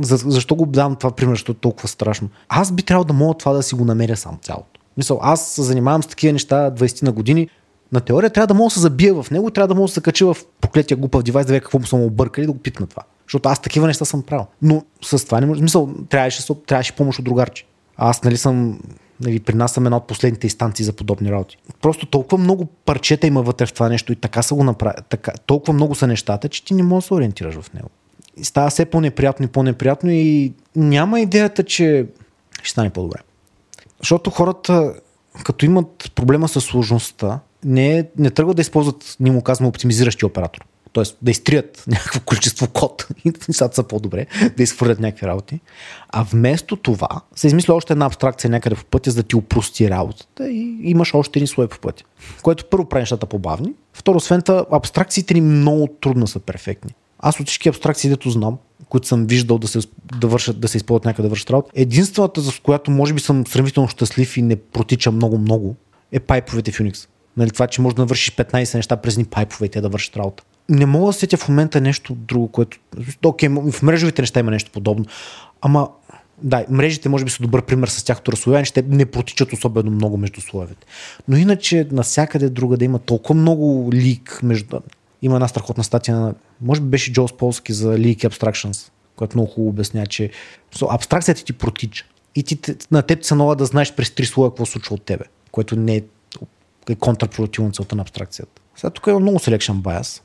за, 0.00 0.16
защо 0.16 0.54
го 0.54 0.66
давам 0.66 0.96
това 0.96 1.10
пример, 1.10 1.32
защото 1.32 1.52
е 1.52 1.60
толкова 1.60 1.88
страшно. 1.88 2.28
Аз 2.48 2.72
би 2.72 2.82
трябвало 2.82 3.04
да 3.04 3.12
мога 3.12 3.34
това 3.34 3.52
да 3.52 3.62
си 3.62 3.74
го 3.74 3.84
намеря 3.84 4.16
сам 4.16 4.38
цялото. 4.42 4.80
Мисъл, 4.96 5.18
аз 5.22 5.48
се 5.48 5.62
занимавам 5.62 6.02
с 6.02 6.06
такива 6.06 6.32
неща 6.32 6.70
20 6.70 7.02
на 7.02 7.12
години, 7.12 7.48
на 7.92 8.00
теория 8.00 8.30
трябва 8.30 8.46
да 8.46 8.54
мога 8.54 8.66
да 8.68 8.74
се 8.74 8.80
забия 8.80 9.22
в 9.22 9.30
него, 9.30 9.50
трябва 9.50 9.68
да 9.68 9.74
мога 9.74 9.86
да 9.86 9.92
се 9.92 10.00
кача 10.00 10.34
в 10.34 10.36
поклетия 10.60 10.96
глупав 10.96 11.22
девайс, 11.22 11.46
да 11.46 11.52
видя 11.52 11.62
какво 11.62 11.78
му 11.78 11.86
съм 11.86 12.02
объркали, 12.02 12.46
да 12.46 12.52
го 12.52 12.58
пипна 12.58 12.86
това. 12.86 13.02
Защото 13.26 13.48
аз 13.48 13.62
такива 13.62 13.86
неща 13.86 14.04
съм 14.04 14.22
правил. 14.22 14.46
Но 14.62 14.82
с 15.02 15.26
това 15.26 15.40
не 15.40 15.46
може. 15.46 15.62
Мисъл, 15.62 15.94
трябваше, 16.08 16.42
трябваше 16.66 16.92
помощ 16.92 17.18
от 17.18 17.24
другарче. 17.24 17.66
Аз 17.96 18.24
нали 18.24 18.36
съм 18.36 18.80
нали, 19.20 19.40
при 19.40 19.54
нас 19.54 19.72
съм 19.72 19.86
една 19.86 19.96
от 19.96 20.06
последните 20.06 20.46
инстанции 20.46 20.84
за 20.84 20.92
подобни 20.92 21.32
работи. 21.32 21.58
Просто 21.80 22.06
толкова 22.06 22.38
много 22.38 22.66
парчета 22.66 23.26
има 23.26 23.42
вътре 23.42 23.66
в 23.66 23.72
това 23.72 23.88
нещо 23.88 24.12
и 24.12 24.16
така 24.16 24.42
са 24.42 24.54
го 24.54 24.64
направи. 24.64 24.94
Така, 25.08 25.32
толкова 25.46 25.72
много 25.72 25.94
са 25.94 26.06
нещата, 26.06 26.48
че 26.48 26.64
ти 26.64 26.74
не 26.74 26.82
можеш 26.82 27.04
да 27.04 27.08
се 27.08 27.14
ориентираш 27.14 27.54
в 27.54 27.72
него. 27.74 27.88
И 28.36 28.44
става 28.44 28.70
все 28.70 28.84
по-неприятно 28.84 29.44
и 29.44 29.48
по-неприятно 29.48 30.10
и 30.10 30.52
няма 30.76 31.20
идеята, 31.20 31.64
че 31.64 32.06
ще 32.62 32.70
стане 32.70 32.90
по-добре. 32.90 33.18
Защото 33.98 34.30
хората, 34.30 34.94
като 35.44 35.64
имат 35.64 36.12
проблема 36.14 36.48
с 36.48 36.60
сложността, 36.60 37.40
не, 37.64 38.08
не 38.18 38.30
тръгват 38.30 38.56
да 38.56 38.62
използват, 38.62 39.16
ние 39.20 39.32
му 39.32 39.42
казваме, 39.42 39.68
оптимизиращи 39.68 40.24
оператор 40.24 40.64
т.е. 40.94 41.04
да 41.22 41.30
изтрият 41.30 41.84
някакво 41.88 42.20
количество 42.20 42.68
код 42.68 43.08
и 43.24 43.32
нещата 43.48 43.74
са 43.74 43.82
по-добре, 43.82 44.26
да 44.56 44.62
изхвърлят 44.62 45.00
някакви 45.00 45.26
работи. 45.26 45.60
А 46.08 46.22
вместо 46.22 46.76
това 46.76 47.08
се 47.36 47.46
измисля 47.46 47.74
още 47.74 47.92
една 47.92 48.06
абстракция 48.06 48.50
някъде 48.50 48.76
в 48.76 48.84
пътя, 48.84 49.10
за 49.10 49.16
да 49.16 49.22
ти 49.22 49.36
упрости 49.36 49.90
работата 49.90 50.50
и 50.50 50.78
имаш 50.82 51.14
още 51.14 51.38
един 51.38 51.46
слой 51.46 51.68
по 51.68 51.78
пътя. 51.78 52.04
Което 52.42 52.64
първо 52.64 52.88
прави 52.88 53.02
нещата 53.02 53.26
по-бавни. 53.26 53.72
Второ, 53.92 54.16
освен 54.16 54.42
това, 54.42 54.66
абстракциите 54.72 55.34
ни 55.34 55.40
много 55.40 55.86
трудно 56.00 56.26
са 56.26 56.40
перфектни. 56.40 56.94
Аз 57.18 57.40
от 57.40 57.46
всички 57.46 57.68
абстракции, 57.68 58.10
дето 58.10 58.30
знам, 58.30 58.58
които 58.88 59.06
съм 59.06 59.26
виждал 59.26 59.58
да 59.58 59.68
се, 59.68 59.78
да 60.20 60.26
вършат, 60.26 60.60
да 60.60 60.68
се 60.68 60.76
използват 60.76 61.04
някъде 61.04 61.22
да 61.22 61.30
вършат 61.30 61.50
работа, 61.50 61.70
единствената, 61.74 62.40
за 62.40 62.52
която 62.62 62.90
може 62.90 63.14
би 63.14 63.20
съм 63.20 63.46
сравнително 63.46 63.88
щастлив 63.88 64.36
и 64.36 64.42
не 64.42 64.56
протича 64.56 65.12
много-много, 65.12 65.76
е 66.12 66.20
пайповете 66.20 66.72
в 66.72 66.78
Unix. 66.78 67.08
Нали, 67.36 67.50
това, 67.50 67.66
че 67.66 67.80
можеш 67.80 67.94
да 67.94 68.02
навършиш 68.02 68.36
15 68.36 68.74
неща 68.74 68.96
през 68.96 69.16
ни 69.16 69.24
пайпове 69.24 69.66
и 69.66 69.68
те 69.68 69.80
да 69.80 69.88
вършат 69.88 70.16
работа 70.16 70.44
не 70.68 70.86
мога 70.86 71.06
да 71.06 71.12
сетя 71.12 71.36
в 71.36 71.48
момента 71.48 71.80
нещо 71.80 72.14
друго, 72.14 72.48
което... 72.48 72.78
Окей, 73.24 73.48
в 73.48 73.82
мрежовите 73.82 74.22
неща 74.22 74.40
има 74.40 74.50
нещо 74.50 74.70
подобно. 74.70 75.04
Ама, 75.60 75.88
да, 76.42 76.64
мрежите 76.70 77.08
може 77.08 77.24
би 77.24 77.30
са 77.30 77.42
добър 77.42 77.62
пример 77.62 77.88
с 77.88 78.04
тяхното 78.04 78.32
разслояване, 78.32 78.64
ще 78.64 78.82
не 78.82 79.06
протичат 79.06 79.52
особено 79.52 79.90
много 79.90 80.16
между 80.16 80.40
слоевете. 80.40 80.86
Но 81.28 81.36
иначе 81.36 81.88
насякъде 81.92 82.48
друга 82.48 82.76
да 82.76 82.84
има 82.84 82.98
толкова 82.98 83.34
много 83.34 83.90
лик 83.92 84.40
между... 84.42 84.80
Има 85.22 85.34
една 85.34 85.48
страхотна 85.48 85.84
статия 85.84 86.16
на... 86.16 86.34
Може 86.60 86.80
би 86.80 86.86
беше 86.86 87.12
Джоус 87.12 87.36
Полски 87.36 87.72
за 87.72 87.98
Leak 87.98 88.28
Abstractions, 88.28 88.90
която 89.16 89.36
много 89.36 89.50
хубаво 89.50 89.68
обясня, 89.68 90.06
че 90.06 90.30
абстракцията 90.90 91.44
ти 91.44 91.52
протича. 91.52 92.04
И 92.34 92.42
ти, 92.42 92.58
на 92.90 93.02
теб 93.02 93.24
се 93.24 93.34
налага 93.34 93.56
да 93.56 93.64
знаеш 93.64 93.92
през 93.92 94.10
три 94.10 94.26
слоя 94.26 94.50
какво 94.50 94.66
случва 94.66 94.94
от 94.94 95.02
тебе, 95.02 95.24
което 95.50 95.76
не 95.76 95.96
е, 95.96 96.02
е 96.88 96.94
контрпродуктивно 96.94 97.72
целта 97.72 97.96
на 97.96 98.02
абстракцията. 98.02 98.62
Сега 98.76 98.90
тук 98.90 99.06
има 99.06 99.20
много 99.20 99.38
selection 99.38 99.72
bias, 99.72 100.20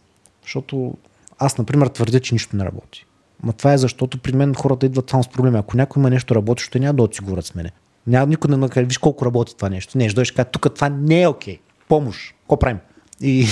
защото 0.49 0.93
аз, 1.39 1.57
например, 1.57 1.87
твърдя, 1.87 2.19
че 2.19 2.35
нищо 2.35 2.55
не 2.55 2.65
работи. 2.65 3.05
Ма 3.43 3.53
това 3.53 3.73
е 3.73 3.77
защото 3.77 4.17
при 4.17 4.35
мен 4.35 4.55
хората 4.55 4.85
идват 4.85 5.09
само 5.09 5.23
с 5.23 5.29
проблеми. 5.29 5.57
Ако 5.57 5.77
някой 5.77 6.01
има 6.01 6.09
нещо 6.09 6.35
работи, 6.35 6.63
ще 6.63 6.79
няма 6.79 6.93
да 6.93 7.03
отсигурят 7.03 7.45
с 7.45 7.55
мене. 7.55 7.71
Няма 8.07 8.27
никой 8.27 8.49
да 8.49 8.57
накаже, 8.57 8.85
виж 8.85 8.97
колко 8.97 9.25
работи 9.25 9.55
това 9.55 9.69
нещо. 9.69 9.97
Не, 9.97 10.09
ще 10.09 10.23
кажа, 10.23 10.49
тук 10.51 10.73
това 10.75 10.89
не 10.89 11.21
е 11.21 11.27
окей. 11.27 11.55
Okay. 11.55 11.59
Помощ. 11.87 12.35
Какво 12.39 12.59
правим? 12.59 12.79
И... 13.21 13.47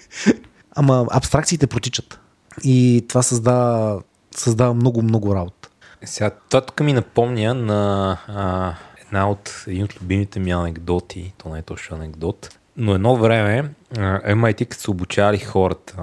Ама 0.76 1.06
абстракциите 1.10 1.66
протичат. 1.66 2.20
И 2.64 3.04
това 3.08 3.22
създава, 3.22 4.02
създава 4.36 4.74
много, 4.74 5.02
много 5.02 5.34
работа. 5.34 5.68
Сега, 6.04 6.30
това 6.30 6.60
тук 6.60 6.80
ми 6.80 6.92
напомня 6.92 7.54
на 7.54 8.12
а, 8.28 8.74
една 9.04 9.30
от 9.30 9.64
един 9.66 9.84
от 9.84 10.02
любимите 10.02 10.40
ми 10.40 10.50
анекдоти, 10.50 11.34
то 11.38 11.48
не 11.48 11.58
е 11.58 11.62
точно 11.62 11.96
анекдот, 11.96 12.57
Но 12.78 12.94
едно 12.94 13.16
време 13.16 13.70
MIT, 13.94 14.66
като 14.66 14.82
са 14.82 14.90
обучавали 14.90 15.38
хората 15.38 15.96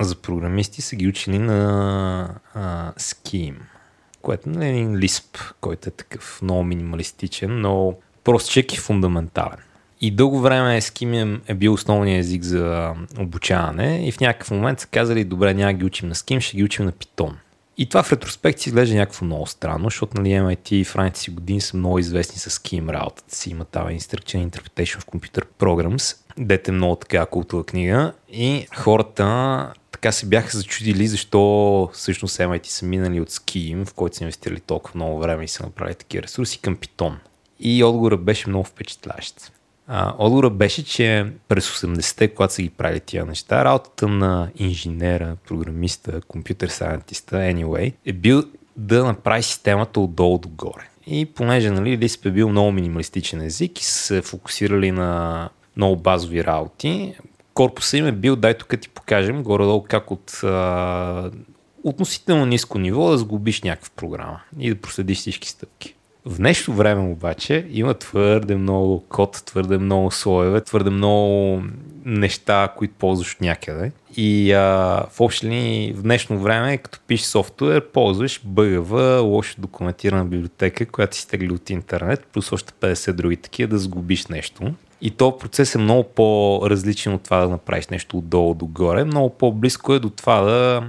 за 0.00 0.16
програмисти, 0.16 0.82
са 0.82 0.96
ги 0.96 1.08
учили 1.08 1.38
на 1.38 2.28
а, 2.54 2.92
Scheme, 2.92 3.56
което 4.22 4.50
е 4.60 4.68
един 4.68 4.96
Lisp, 4.96 5.52
който 5.60 5.88
е 5.88 5.92
такъв 5.92 6.42
много 6.42 6.64
минималистичен, 6.64 7.60
но 7.60 7.94
простчек 8.24 8.74
и 8.74 8.76
фундаментален. 8.76 9.58
И 10.00 10.10
дълго 10.10 10.40
време 10.40 10.80
Scheme 10.80 11.40
е 11.46 11.54
бил 11.54 11.72
основният 11.72 12.20
език 12.20 12.42
за 12.42 12.94
обучаване 13.18 14.08
и 14.08 14.12
в 14.12 14.20
някакъв 14.20 14.50
момент 14.50 14.80
са 14.80 14.86
казали, 14.86 15.24
добре, 15.24 15.54
няма 15.54 15.72
ги 15.72 15.84
учим 15.84 16.08
на 16.08 16.14
Scheme, 16.14 16.40
ще 16.40 16.56
ги 16.56 16.64
учим 16.64 16.84
на 16.84 16.92
Python. 16.92 17.32
И 17.78 17.86
това 17.88 18.02
в 18.02 18.12
ретроспекция 18.12 18.70
изглежда 18.70 18.96
някакво 18.96 19.24
много 19.24 19.46
странно, 19.46 19.84
защото 19.84 20.20
нали, 20.20 20.28
MIT 20.28 20.84
в 20.84 20.96
ранните 20.96 21.20
си 21.20 21.30
години 21.30 21.60
са 21.60 21.76
много 21.76 21.98
известни 21.98 22.38
с 22.38 22.50
Scheme 22.50 22.92
работата 22.92 23.36
си. 23.36 23.50
Има 23.50 23.64
тази 23.64 23.98
Instruction 23.98 24.48
Interpretation 24.48 25.00
of 25.00 25.04
Computer 25.04 25.44
Programs, 25.58 26.16
дете 26.38 26.72
много 26.72 26.96
така 26.96 27.26
култова 27.26 27.64
книга 27.64 28.12
и 28.32 28.66
хората 28.76 29.72
така 29.90 30.12
се 30.12 30.26
бяха 30.26 30.56
зачудили 30.56 31.06
защо 31.06 31.90
всъщност 31.92 32.38
MIT 32.38 32.66
са 32.66 32.86
минали 32.86 33.20
от 33.20 33.30
Scheme, 33.30 33.84
в 33.86 33.94
който 33.94 34.16
са 34.16 34.24
инвестирали 34.24 34.60
толкова 34.60 34.92
много 34.94 35.18
време 35.18 35.44
и 35.44 35.48
са 35.48 35.62
направили 35.62 35.94
такива 35.94 36.22
ресурси 36.22 36.58
към 36.58 36.76
Python. 36.76 37.14
И 37.60 37.84
отговорът 37.84 38.24
беше 38.24 38.48
много 38.48 38.64
впечатляващ. 38.64 39.52
А, 39.86 40.14
отговорът 40.18 40.56
беше, 40.56 40.84
че 40.84 41.26
през 41.48 41.70
80-те, 41.70 42.28
когато 42.28 42.54
са 42.54 42.62
ги 42.62 42.70
правили 42.70 43.00
тия 43.00 43.26
неща, 43.26 43.64
работата 43.64 44.08
на 44.08 44.50
инженера, 44.56 45.36
програмиста, 45.48 46.20
компютър 46.20 46.68
сайентиста, 46.68 47.36
anyway, 47.36 47.94
е 48.06 48.12
бил 48.12 48.42
да 48.76 49.04
направи 49.04 49.42
системата 49.42 50.00
отдолу 50.00 50.38
догоре. 50.38 50.88
И 51.06 51.26
понеже 51.26 51.70
нали, 51.70 51.98
Lisp 51.98 52.26
е 52.26 52.30
бил 52.30 52.48
много 52.48 52.72
минималистичен 52.72 53.42
език 53.42 53.80
и 53.80 53.84
се 53.84 54.22
фокусирали 54.22 54.90
на 54.90 55.48
много 55.76 55.96
базови 55.96 56.44
работи, 56.44 57.14
корпуса 57.54 57.96
им 57.96 58.06
е 58.06 58.12
бил, 58.12 58.36
дай 58.36 58.58
тук 58.58 58.80
ти 58.80 58.88
покажем 58.88 59.42
горе-долу 59.42 59.84
как 59.88 60.10
от 60.10 60.40
а, 60.44 61.30
относително 61.84 62.46
ниско 62.46 62.78
ниво 62.78 63.10
да 63.10 63.18
сгубиш 63.18 63.62
някаква 63.62 63.90
програма 63.96 64.40
и 64.58 64.70
да 64.70 64.80
проследиш 64.80 65.18
всички 65.18 65.48
стъпки. 65.48 65.94
В 66.26 66.36
днешно 66.36 66.74
време 66.74 67.12
обаче 67.12 67.66
има 67.70 67.94
твърде 67.94 68.56
много 68.56 69.04
код, 69.08 69.42
твърде 69.46 69.78
много 69.78 70.10
слоеве, 70.10 70.60
твърде 70.60 70.90
много 70.90 71.62
неща, 72.04 72.68
които 72.76 72.94
ползваш 72.98 73.36
някъде. 73.40 73.92
И 74.16 74.52
а, 74.52 74.60
в 75.10 75.20
общи 75.20 75.92
в 75.96 76.02
днешно 76.02 76.38
време, 76.38 76.76
като 76.76 77.00
пишеш 77.06 77.26
софтуер, 77.26 77.86
ползваш 77.86 78.40
бъгава, 78.44 79.20
лошо 79.20 79.60
документирана 79.60 80.24
библиотека, 80.24 80.86
която 80.86 81.16
си 81.16 81.28
тегли 81.28 81.52
от 81.52 81.70
интернет, 81.70 82.26
плюс 82.32 82.52
още 82.52 82.72
50 82.72 83.12
други 83.12 83.36
такива 83.36 83.70
да 83.70 83.78
сгубиш 83.78 84.26
нещо. 84.26 84.74
И 85.00 85.10
то 85.10 85.38
процес 85.38 85.74
е 85.74 85.78
много 85.78 86.04
по-различен 86.04 87.14
от 87.14 87.22
това 87.22 87.38
да 87.38 87.48
направиш 87.48 87.88
нещо 87.88 88.18
отдолу 88.18 88.54
догоре. 88.54 89.04
Много 89.04 89.30
по-близко 89.30 89.94
е 89.94 89.98
до 89.98 90.10
това 90.10 90.40
да, 90.40 90.88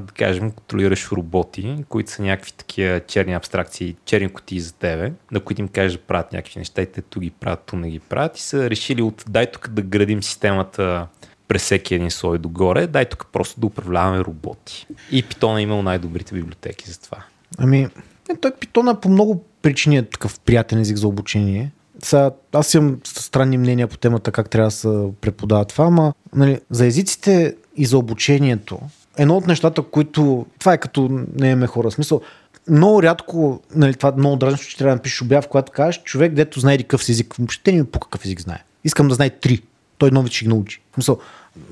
да 0.00 0.12
кажем, 0.14 0.50
контролираш 0.50 1.12
роботи, 1.12 1.84
които 1.88 2.10
са 2.10 2.22
някакви 2.22 2.52
такива 2.52 3.00
черни 3.00 3.34
абстракции, 3.34 3.96
черни 4.04 4.28
кутии 4.28 4.60
за 4.60 4.74
тебе, 4.74 5.12
на 5.30 5.40
които 5.40 5.60
им 5.60 5.68
кажеш 5.68 5.92
да 5.92 6.04
правят 6.04 6.32
някакви 6.32 6.58
неща 6.58 6.82
и 6.82 6.86
те 6.86 7.02
ту 7.02 7.20
ги 7.20 7.30
правят, 7.30 7.62
ту 7.66 7.76
не 7.76 7.90
ги 7.90 7.98
правят 7.98 8.38
и 8.38 8.42
са 8.42 8.70
решили 8.70 9.02
от 9.02 9.24
дай 9.28 9.50
тук 9.50 9.68
да 9.68 9.82
градим 9.82 10.22
системата 10.22 11.06
през 11.48 11.62
всеки 11.62 11.94
един 11.94 12.10
слой 12.10 12.38
догоре, 12.38 12.86
дай 12.86 13.04
тук 13.04 13.26
просто 13.32 13.60
да 13.60 13.66
управляваме 13.66 14.18
роботи. 14.18 14.86
И 15.10 15.24
Python 15.24 15.58
е 15.58 15.62
имал 15.62 15.82
най-добрите 15.82 16.34
библиотеки 16.34 16.90
за 16.90 17.00
това. 17.00 17.18
Ами, 17.58 17.88
е, 18.30 18.36
той 18.40 18.50
Python 18.50 19.00
по 19.00 19.08
много 19.08 19.44
причини 19.62 19.96
е 19.96 20.02
такъв 20.02 20.40
приятен 20.40 20.80
език 20.80 20.96
за 20.96 21.08
обучение. 21.08 21.72
Сега, 22.02 22.30
аз 22.52 22.74
имам 22.74 22.98
странни 23.04 23.58
мнения 23.58 23.88
по 23.88 23.96
темата 23.96 24.32
как 24.32 24.50
трябва 24.50 24.66
да 24.66 24.70
се 24.70 25.08
преподава 25.20 25.64
това, 25.64 25.84
ама 25.84 26.12
нали, 26.34 26.60
за 26.70 26.86
езиците 26.86 27.56
и 27.76 27.86
за 27.86 27.98
обучението, 27.98 28.78
едно 29.16 29.36
от 29.36 29.46
нещата, 29.46 29.82
които... 29.82 30.46
Това 30.58 30.72
е 30.72 30.78
като 30.78 31.08
не 31.34 31.50
имаме 31.50 31.66
хора. 31.66 31.90
Смисъл, 31.90 32.20
много 32.68 33.02
рядко, 33.02 33.60
нали, 33.74 33.94
това 33.94 34.12
много 34.16 34.36
дразнщо, 34.36 34.66
че 34.66 34.76
трябва 34.76 34.90
да 34.90 34.96
напишеш 34.96 35.22
обяв, 35.22 35.48
когато 35.48 35.72
кажеш 35.72 36.02
човек, 36.02 36.32
дето 36.32 36.60
знае 36.60 36.78
какъв 36.78 37.08
език. 37.08 37.34
Въобще 37.34 37.72
не 37.72 37.78
ми 37.78 37.86
по 37.86 38.00
какъв 38.00 38.24
език 38.24 38.40
знае. 38.40 38.62
Искам 38.84 39.08
да 39.08 39.14
знае 39.14 39.30
три. 39.30 39.62
Той 39.98 40.10
нови 40.10 40.30
ще 40.30 40.44
ги 40.44 40.48
научи. 40.48 40.82
Смисъл, 40.94 41.18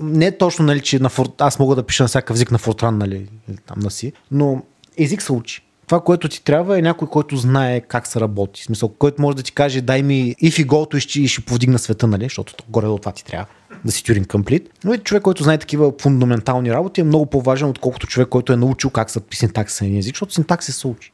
не 0.01 0.27
е 0.27 0.39
точно, 0.39 0.65
нали, 0.65 0.81
че 0.81 0.99
на 0.99 1.09
фор... 1.09 1.27
аз 1.39 1.59
мога 1.59 1.77
да 1.77 1.83
пиша 1.83 2.03
на 2.05 2.09
всякакъв 2.09 2.35
език 2.37 2.51
на 2.51 2.59
Fortran, 2.59 2.91
нали, 2.91 3.29
там 3.67 3.79
на 3.79 3.91
си, 3.91 4.13
но 4.31 4.63
език 4.99 5.23
се 5.23 5.33
учи 5.33 5.64
това, 5.87 6.01
което 6.01 6.29
ти 6.29 6.45
трябва 6.45 6.79
е 6.79 6.83
някой, 6.83 7.09
който 7.09 7.37
знае 7.37 7.81
как 7.81 8.07
се 8.07 8.21
работи. 8.21 8.63
В 8.63 8.65
смисъл, 8.65 8.89
който 8.89 9.23
може 9.23 9.37
да 9.37 9.43
ти 9.43 9.53
каже, 9.53 9.81
дай 9.81 10.03
ми 10.03 10.35
и 10.41 10.65
голто 10.65 10.97
и 10.97 11.01
ще, 11.01 11.27
ще 11.27 11.45
повдигна 11.45 11.79
света, 11.79 12.07
нали? 12.07 12.25
Защото 12.25 12.55
горе 12.69 12.87
до 12.87 12.99
това 12.99 13.13
ти 13.13 13.25
трябва 13.25 13.47
да 13.85 13.93
си 13.93 14.05
тюрин 14.05 14.25
комплит. 14.25 14.71
Но 14.85 14.95
и 14.95 14.99
човек, 14.99 15.23
който 15.23 15.43
знае 15.43 15.59
такива 15.59 15.93
фундаментални 16.01 16.73
работи 16.73 17.01
е 17.01 17.05
много 17.05 17.27
по-важен, 17.27 17.69
отколкото 17.69 18.07
човек, 18.07 18.29
който 18.29 18.53
е 18.53 18.57
научил 18.57 18.91
как 18.91 19.11
се 19.11 19.21
пише 19.21 19.39
синтаксис 19.39 19.81
на 19.81 19.99
език, 19.99 20.15
защото 20.15 20.35
синтакси 20.35 20.73
се 20.73 20.87
учи. 20.87 21.13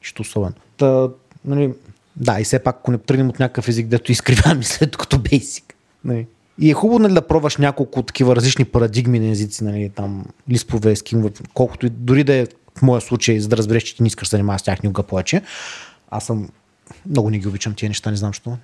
Чисто 0.00 0.22
особено. 0.22 0.54
Та, 0.76 1.08
нали, 1.44 1.72
да, 2.16 2.40
и 2.40 2.44
все 2.44 2.58
пак, 2.58 2.76
ако 2.76 2.90
не 2.90 2.98
тръгнем 2.98 3.28
от 3.28 3.38
някакъв 3.38 3.68
език, 3.68 3.86
дето 3.86 4.12
изкривя 4.12 4.54
мислето 4.54 4.98
като 4.98 5.18
бейсик. 5.18 5.74
Нали. 6.04 6.26
И 6.60 6.70
е 6.70 6.74
хубаво 6.74 6.98
нали, 6.98 7.14
да 7.14 7.26
пробваш 7.26 7.56
няколко 7.56 8.02
такива 8.02 8.36
различни 8.36 8.64
парадигми 8.64 9.20
на 9.20 9.28
езици, 9.30 9.64
нали, 9.64 9.90
там, 9.94 10.24
лиспове, 10.50 10.96
скимове, 10.96 11.30
колкото 11.54 11.86
и 11.86 11.90
дори 11.90 12.24
да 12.24 12.34
е 12.34 12.46
в 12.78 12.82
моя 12.82 13.00
случай, 13.00 13.40
за 13.40 13.48
да 13.48 13.56
разбереш, 13.56 13.82
че 13.82 13.96
ти 13.96 14.02
не 14.02 14.06
искаш 14.06 14.28
да 14.28 14.30
занимаваш 14.30 14.60
с 14.60 14.64
тях 14.64 14.82
никога 14.82 15.02
повече. 15.02 15.42
Аз 16.10 16.26
съм 16.26 16.48
много 17.06 17.30
не 17.30 17.38
ги 17.38 17.48
обичам 17.48 17.74
тия 17.74 17.90
неща, 17.90 18.10
не 18.10 18.16
знам 18.16 18.30
защо. 18.30 18.56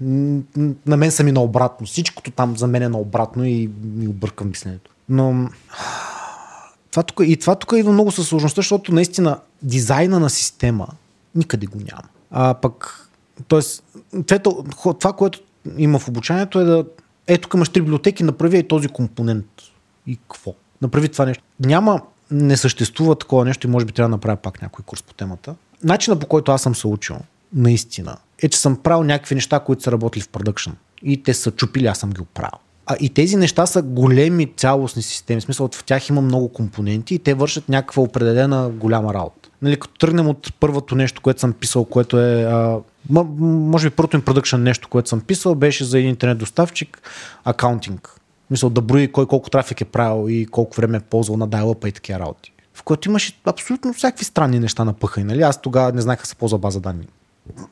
На 0.87 0.97
мен 0.97 1.11
са 1.11 1.25
ми 1.25 1.33
наобратно. 1.33 1.87
Всичкото 1.87 2.31
там 2.31 2.57
за 2.57 2.67
мен 2.67 2.83
е 2.83 2.89
наобратно 2.89 3.45
и 3.45 3.71
ми 3.83 4.09
объркам 4.09 4.49
мисленето. 4.49 4.91
Но 5.09 5.49
това 6.91 7.03
тук, 7.03 7.21
и 7.27 7.37
това 7.37 7.55
тук 7.55 7.73
идва 7.77 7.93
много 7.93 8.13
със 8.13 8.29
сложността, 8.29 8.59
защото 8.59 8.95
наистина 8.95 9.39
дизайна 9.63 10.21
на 10.21 10.31
система 10.31 10.89
никъде 11.35 11.67
го 11.67 11.79
няма. 11.79 12.09
А 12.31 12.55
пък, 12.55 13.09
т.е. 13.49 14.39
това, 14.99 15.13
което 15.13 15.41
има 15.77 15.99
в 15.99 16.09
обучанието 16.09 16.61
е 16.61 16.65
да 16.65 16.85
ето 17.27 17.43
тук 17.43 17.55
имаш 17.55 17.69
три 17.69 17.81
библиотеки, 17.81 18.23
направи 18.23 18.59
и 18.59 18.69
този 18.69 18.89
компонент. 18.89 19.47
И 20.07 20.17
какво? 20.17 20.55
Направи 20.83 21.09
това 21.09 21.27
нещо. 21.27 21.45
Няма 21.61 22.01
не 22.35 22.57
съществува 22.57 23.15
такова 23.15 23.45
нещо 23.45 23.67
и 23.67 23.71
може 23.71 23.87
би 23.87 23.93
трябва 23.93 24.09
да 24.09 24.17
направя 24.17 24.37
пак 24.37 24.63
някой 24.63 24.85
курс 24.87 25.03
по 25.03 25.15
темата. 25.15 25.55
Начина 25.83 26.19
по 26.19 26.27
който 26.27 26.53
аз 26.53 26.63
съм 26.63 26.75
се 26.75 26.87
учил, 26.87 27.17
наистина, 27.55 28.17
е, 28.43 28.49
че 28.49 28.59
съм 28.59 28.77
правил 28.77 29.05
някакви 29.05 29.35
неща, 29.35 29.61
които 29.61 29.83
са 29.83 29.93
работили 29.93 30.23
в 30.23 30.29
продъкшн. 30.29 30.71
И 31.03 31.23
те 31.23 31.35
са 31.35 31.51
чупили, 31.51 31.87
аз 31.87 31.99
съм 31.99 32.11
ги 32.11 32.21
оправил. 32.21 32.59
А 32.87 32.97
и 33.01 33.09
тези 33.09 33.37
неща 33.37 33.67
са 33.67 33.83
големи 33.83 34.53
цялостни 34.57 35.03
системи. 35.03 35.41
В 35.41 35.45
смисъл, 35.45 35.69
в 35.75 35.85
тях 35.85 36.09
има 36.09 36.21
много 36.21 36.49
компоненти 36.49 37.15
и 37.15 37.19
те 37.19 37.35
вършат 37.35 37.69
някаква 37.69 38.03
определена 38.03 38.69
голяма 38.69 39.15
работа. 39.15 39.49
Нали, 39.63 39.81
като 39.81 39.99
тръгнем 39.99 40.29
от 40.29 40.55
първото 40.61 40.95
нещо, 40.95 41.23
което 41.23 41.41
съм 41.41 41.53
писал, 41.53 41.85
което 41.85 42.21
е. 42.21 42.43
А, 42.43 42.79
може 43.11 43.91
би 43.91 43.97
първото 43.97 44.17
им 44.17 44.23
продъкшн 44.23 44.57
нещо, 44.57 44.89
което 44.89 45.09
съм 45.09 45.21
писал, 45.21 45.55
беше 45.55 45.85
за 45.85 45.99
един 45.99 46.11
интернет 46.11 46.39
доставчик, 46.39 47.03
акаунтинг. 47.45 48.21
Мисъл 48.51 48.71
да 48.71 48.81
брои 48.81 49.13
кой 49.13 49.27
колко 49.27 49.51
трафик 49.51 49.81
е 49.81 49.85
правил 49.85 50.29
и 50.29 50.47
колко 50.47 50.77
време 50.77 50.97
е 50.97 51.01
ползвал 51.01 51.37
на 51.37 51.47
дайлъпа 51.47 51.89
и 51.89 51.93
такива 51.93 52.19
работи. 52.19 52.53
В 52.75 52.83
което 52.83 53.09
имаше 53.09 53.41
абсолютно 53.45 53.93
всякакви 53.93 54.25
странни 54.25 54.59
неща 54.59 54.85
напъхани. 54.85 55.27
Нали? 55.27 55.43
Аз 55.43 55.63
тогава 55.63 55.93
не 55.93 56.01
знаех 56.01 56.19
как 56.19 56.27
се 56.27 56.37
ползва 56.37 56.59
база 56.59 56.81
данни. 56.81 57.07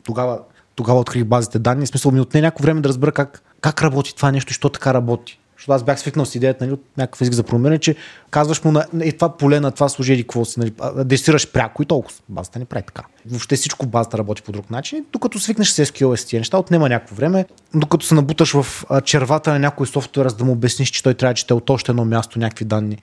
Тогава, 0.04 0.40
тогава 0.74 1.00
открих 1.00 1.24
базите 1.24 1.58
данни. 1.58 1.86
В 1.86 1.88
смисъл 1.88 2.12
ми 2.12 2.20
отне 2.20 2.40
някакво 2.40 2.62
време 2.62 2.80
да 2.80 2.88
разбера 2.88 3.12
как, 3.12 3.42
как 3.60 3.82
работи 3.82 4.16
това 4.16 4.32
нещо 4.32 4.50
и 4.50 4.54
що 4.54 4.68
така 4.68 4.94
работи. 4.94 5.38
Защото 5.62 5.72
аз 5.72 5.82
бях 5.82 6.00
свикнал 6.00 6.26
с 6.26 6.34
идеята 6.34 6.64
нали, 6.64 6.74
от 6.74 6.84
някакъв 6.98 7.20
език 7.20 7.34
за 7.34 7.42
промиране, 7.42 7.78
че 7.78 7.96
казваш 8.30 8.64
му 8.64 8.72
на 8.72 8.86
е, 9.00 9.12
това 9.12 9.36
поле 9.36 9.60
на 9.60 9.70
това 9.70 9.88
служи 9.88 10.22
какво 10.22 10.44
си, 10.44 10.60
нали, 10.60 10.72
десираш 11.04 11.52
пряко 11.52 11.82
и 11.82 11.86
толкова. 11.86 12.18
Базата 12.28 12.58
не 12.58 12.64
прави 12.64 12.82
така. 12.86 13.02
Въобще 13.26 13.56
всичко 13.56 13.86
базата 13.86 14.18
работи 14.18 14.42
по 14.42 14.52
друг 14.52 14.70
начин. 14.70 15.04
Докато 15.12 15.38
свикнеш 15.38 15.68
с 15.68 15.86
SQL 15.86 16.14
с 16.14 16.24
тия 16.24 16.40
неща, 16.40 16.58
отнема 16.58 16.88
някакво 16.88 17.14
време. 17.14 17.44
Докато 17.74 18.06
се 18.06 18.14
набуташ 18.14 18.52
в 18.52 18.84
червата 19.04 19.52
на 19.52 19.58
някой 19.58 19.86
софтуер, 19.86 20.28
за 20.28 20.36
да 20.36 20.44
му 20.44 20.52
обясниш, 20.52 20.90
че 20.90 21.02
той 21.02 21.14
трябва 21.14 21.32
да 21.32 21.36
чете 21.36 21.54
от 21.54 21.70
още 21.70 21.92
едно 21.92 22.04
място 22.04 22.38
някакви 22.38 22.64
данни. 22.64 23.02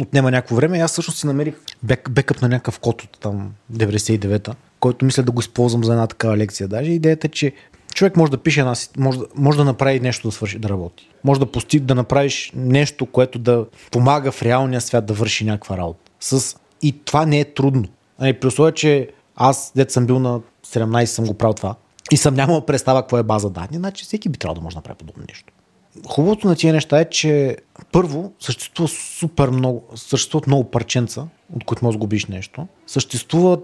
Отнема 0.00 0.30
някакво 0.30 0.56
време. 0.56 0.78
Аз 0.78 0.92
всъщност 0.92 1.18
си 1.18 1.26
намерих 1.26 1.54
бек, 1.82 2.10
бекъп 2.10 2.42
на 2.42 2.48
някакъв 2.48 2.78
код 2.78 3.02
от 3.02 3.18
там 3.20 3.52
99-та, 3.72 4.54
който 4.80 5.04
мисля 5.04 5.22
да 5.22 5.32
го 5.32 5.40
използвам 5.40 5.84
за 5.84 5.92
една 5.92 6.06
такава 6.06 6.36
лекция. 6.36 6.68
Даже 6.68 6.90
идеята 6.90 7.26
е, 7.26 7.30
че 7.30 7.52
човек 7.94 8.16
може 8.16 8.30
да 8.30 8.38
пише 8.38 8.60
една, 8.60 8.74
може, 8.98 9.18
може 9.34 9.58
да 9.58 9.64
направи 9.64 10.00
нещо 10.00 10.28
да 10.28 10.32
свърши, 10.32 10.58
да 10.58 10.68
работи. 10.68 11.08
Може 11.24 11.40
да, 11.40 11.46
пости, 11.46 11.80
да 11.80 11.94
направиш 11.94 12.52
нещо, 12.54 13.06
което 13.06 13.38
да 13.38 13.66
помага 13.90 14.32
в 14.32 14.42
реалния 14.42 14.80
свят 14.80 15.06
да 15.06 15.14
върши 15.14 15.44
някаква 15.44 15.76
работа. 15.76 16.10
С... 16.20 16.56
И 16.82 17.04
това 17.04 17.26
не 17.26 17.40
е 17.40 17.44
трудно. 17.44 17.84
Ами, 18.18 18.32
при 18.32 18.48
условие, 18.48 18.72
че 18.72 19.08
аз, 19.36 19.72
дет 19.76 19.90
съм 19.90 20.06
бил 20.06 20.18
на 20.18 20.40
17, 20.66 21.04
съм 21.04 21.26
го 21.26 21.34
правил 21.34 21.54
това 21.54 21.74
и 22.12 22.16
съм 22.16 22.34
нямал 22.34 22.60
представа 22.60 23.02
какво 23.02 23.18
е 23.18 23.22
база 23.22 23.50
данни, 23.50 23.76
значи 23.76 24.04
всеки 24.04 24.28
би 24.28 24.38
трябвало 24.38 24.54
да 24.54 24.64
може 24.64 24.74
да 24.74 24.78
направи 24.78 24.98
подобно 24.98 25.24
нещо. 25.28 25.52
Хубавото 26.06 26.48
на 26.48 26.56
тия 26.56 26.72
неща 26.72 27.00
е, 27.00 27.04
че 27.04 27.56
първо 27.92 28.32
съществува 28.40 28.88
супер 28.88 29.48
много, 29.48 29.84
съществуват 29.94 30.46
много 30.46 30.70
парченца, 30.70 31.26
от 31.56 31.64
които 31.64 31.84
можеш 31.84 31.96
да 31.96 32.00
губиш 32.00 32.26
нещо. 32.26 32.66
Съществува, 32.86 33.58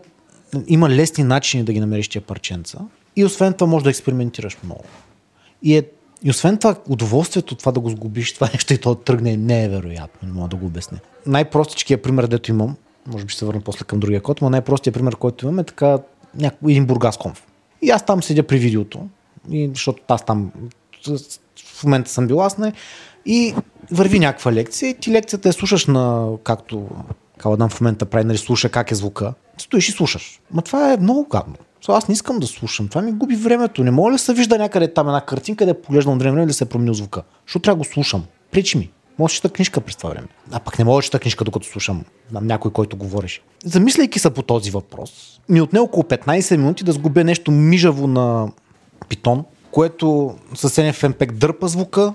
има 0.66 0.90
лесни 0.90 1.24
начини 1.24 1.64
да 1.64 1.72
ги 1.72 1.80
намериш 1.80 2.08
тия 2.08 2.22
парченца 2.22 2.78
и 3.16 3.24
освен 3.24 3.52
това 3.52 3.66
може 3.66 3.84
да 3.84 3.90
експериментираш 3.90 4.58
много. 4.64 4.84
И 5.62 5.76
е 5.76 5.82
И 6.22 6.30
освен 6.30 6.58
това, 6.58 6.76
удоволствието 6.88 7.54
това 7.54 7.72
да 7.72 7.80
го 7.80 7.90
сгубиш, 7.90 8.34
това 8.34 8.48
нещо 8.52 8.74
и 8.74 8.78
то 8.78 8.94
тръгне, 8.94 9.36
не 9.36 9.64
е 9.64 9.68
вероятно, 9.68 10.28
не 10.28 10.34
мога 10.34 10.48
да 10.48 10.56
го 10.56 10.66
обясня. 10.66 10.98
Най-простичкият 11.26 12.02
пример, 12.02 12.26
дето 12.26 12.50
имам, 12.50 12.76
може 13.06 13.24
би 13.24 13.30
ще 13.30 13.38
се 13.38 13.44
върна 13.46 13.60
после 13.60 13.84
към 13.84 14.00
другия 14.00 14.20
код, 14.20 14.40
но 14.40 14.50
най-простият 14.50 14.94
пример, 14.94 15.16
който 15.16 15.46
имам 15.46 15.58
е 15.58 15.64
така 15.64 15.98
някой, 16.34 16.72
един 16.72 16.86
бургас 16.86 17.16
конф. 17.16 17.46
И 17.82 17.90
аз 17.90 18.06
там 18.06 18.22
седя 18.22 18.42
при 18.42 18.58
видеото, 18.58 19.08
и, 19.50 19.70
защото 19.74 20.02
аз 20.08 20.24
там 20.24 20.52
в 21.56 21.84
момента 21.84 22.10
съм 22.10 22.26
бил 22.26 22.42
аз 22.42 22.58
не, 22.58 22.72
и 23.26 23.54
върви 23.90 24.18
някаква 24.18 24.52
лекция 24.52 24.90
и 24.90 24.94
ти 24.94 25.10
лекцията 25.10 25.48
я 25.48 25.52
слушаш 25.52 25.86
на, 25.86 26.28
както 26.44 26.88
Каладан 27.38 27.68
в 27.68 27.80
момента 27.80 28.06
прави, 28.06 28.24
нали, 28.24 28.38
слуша 28.38 28.68
как 28.68 28.90
е 28.90 28.94
звука. 28.94 29.34
Стоиш 29.58 29.88
и 29.88 29.92
слушаш. 29.92 30.40
Ма 30.50 30.62
това 30.62 30.92
е 30.92 30.96
много 30.96 31.26
гадно. 31.30 31.54
Аз 31.88 32.08
не 32.08 32.12
искам 32.12 32.38
да 32.38 32.46
слушам. 32.46 32.88
Това 32.88 33.02
ми 33.02 33.12
губи 33.12 33.36
времето. 33.36 33.84
Не 33.84 33.90
мога 33.90 34.10
ли 34.10 34.14
да 34.14 34.18
се 34.18 34.34
вижда 34.34 34.58
някъде 34.58 34.94
там 34.94 35.08
една 35.08 35.20
картинка, 35.20 35.66
да 35.66 35.82
поглеждам 35.82 36.14
от 36.14 36.22
време 36.22 36.46
да 36.46 36.54
се 36.54 36.64
е 36.64 36.92
звука? 36.92 37.22
Защото 37.46 37.62
трябва 37.62 37.76
да 37.76 37.88
го 37.88 37.92
слушам. 37.92 38.24
Причи 38.50 38.78
ми. 38.78 38.90
Може 39.18 39.42
да 39.42 39.48
книжка 39.48 39.80
през 39.80 39.96
това 39.96 40.10
време. 40.10 40.26
А 40.52 40.60
пък 40.60 40.78
не 40.78 40.84
мога 40.84 41.02
да 41.12 41.18
книжка, 41.18 41.44
докато 41.44 41.66
слушам 41.66 42.04
на 42.32 42.40
някой, 42.40 42.70
който 42.70 42.96
говориш. 42.96 43.42
Замисляйки 43.64 44.18
се 44.18 44.30
по 44.30 44.42
този 44.42 44.70
въпрос, 44.70 45.40
ми 45.48 45.60
отне 45.60 45.80
около 45.80 46.02
15 46.02 46.56
минути 46.56 46.84
да 46.84 46.92
сгубя 46.92 47.24
нещо 47.24 47.50
мижаво 47.50 48.06
на 48.06 48.52
питон, 49.08 49.44
което 49.70 50.36
с 50.54 50.70
NFmpeg 50.70 51.32
дърпа 51.32 51.68
звука, 51.68 52.14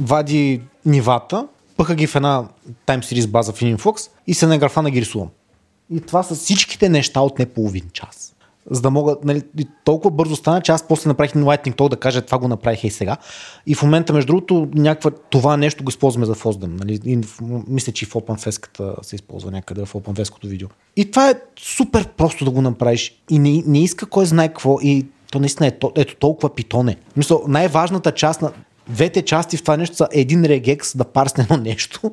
вади 0.00 0.60
нивата, 0.86 1.46
пъха 1.76 1.94
ги 1.94 2.06
в 2.06 2.16
една 2.16 2.48
Time 2.86 3.00
Series 3.00 3.26
база 3.26 3.52
в 3.52 3.60
Influx 3.60 4.10
и 4.26 4.34
се 4.34 4.46
на 4.46 4.58
графа 4.58 4.90
ги 4.90 5.00
рисувам. 5.00 5.28
И 5.90 6.00
това 6.00 6.22
са 6.22 6.34
всичките 6.34 6.88
неща 6.88 7.20
от 7.20 7.38
не 7.38 7.46
половин 7.46 7.84
час. 7.92 8.31
За 8.70 8.80
да 8.80 8.90
мога, 8.90 9.16
нали, 9.24 9.42
толкова 9.84 10.10
бързо 10.10 10.36
стана, 10.36 10.60
че 10.60 10.72
аз 10.72 10.82
после 10.88 11.08
направих 11.08 11.32
Lightning 11.32 11.76
Talk 11.76 11.88
да 11.88 11.96
кажа 11.96 12.22
това 12.22 12.38
го 12.38 12.48
направих 12.48 12.84
и 12.84 12.90
сега. 12.90 13.16
И 13.66 13.74
в 13.74 13.82
момента, 13.82 14.12
между 14.12 14.26
другото, 14.26 14.68
някаква, 14.74 15.10
това 15.10 15.56
нещо 15.56 15.84
го 15.84 15.88
използваме 15.88 16.26
за 16.26 16.34
FOSDEM. 16.34 16.78
Нали? 16.78 17.00
И, 17.04 17.18
мисля, 17.68 17.92
че 17.92 18.04
и 18.04 18.08
в 18.08 18.14
OpenFest 18.14 19.04
се 19.04 19.16
използва 19.16 19.50
някъде 19.50 19.84
в 19.84 19.92
OpenFest 19.92 20.46
видео. 20.46 20.68
И 20.96 21.10
това 21.10 21.30
е 21.30 21.34
супер 21.58 22.08
просто 22.08 22.44
да 22.44 22.50
го 22.50 22.62
направиш. 22.62 23.22
И 23.30 23.38
не, 23.38 23.62
не 23.66 23.82
иска 23.82 24.06
кой 24.06 24.26
знае 24.26 24.48
какво. 24.48 24.78
И 24.82 25.06
то 25.30 25.38
наистина 25.38 25.66
е 25.66 25.72
ето 25.96 26.16
толкова 26.16 26.54
питоне. 26.54 26.96
Мисля, 27.16 27.38
най-важната 27.48 28.12
част 28.12 28.42
на 28.42 28.52
двете 28.88 29.22
части 29.22 29.56
в 29.56 29.62
това 29.62 29.76
нещо 29.76 29.96
са 29.96 30.08
един 30.12 30.44
регекс 30.44 30.96
да 30.96 31.04
парсне 31.04 31.44
едно 31.44 31.56
нещо 31.56 32.12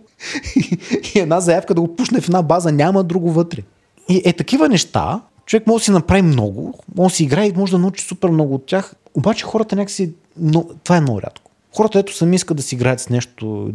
и 1.15 1.19
една 1.19 1.39
заявка 1.39 1.73
да 1.73 1.81
го 1.81 1.95
пушне 1.95 2.21
в 2.21 2.27
една 2.27 2.41
база, 2.41 2.71
няма 2.71 3.03
друго 3.03 3.31
вътре. 3.31 3.61
И 4.09 4.21
е 4.25 4.33
такива 4.33 4.69
неща, 4.69 5.21
човек 5.49 5.67
може 5.67 5.81
да 5.81 5.85
си 5.85 5.91
направи 5.91 6.21
много, 6.21 6.79
може 6.95 7.11
да 7.11 7.15
си 7.15 7.23
играе 7.23 7.47
и 7.47 7.53
може 7.53 7.71
да 7.71 7.77
научи 7.77 8.03
супер 8.03 8.29
много 8.29 8.55
от 8.55 8.65
тях, 8.65 8.95
обаче 9.13 9.45
хората 9.45 9.75
някакси, 9.75 10.13
но, 10.37 10.65
това 10.83 10.97
е 10.97 11.01
много 11.01 11.21
рядко. 11.21 11.51
Хората 11.75 11.99
ето 11.99 12.15
сами 12.15 12.35
искат 12.35 12.57
да 12.57 12.63
си 12.63 12.75
играят 12.75 12.99
с 12.99 13.09
нещо, 13.09 13.71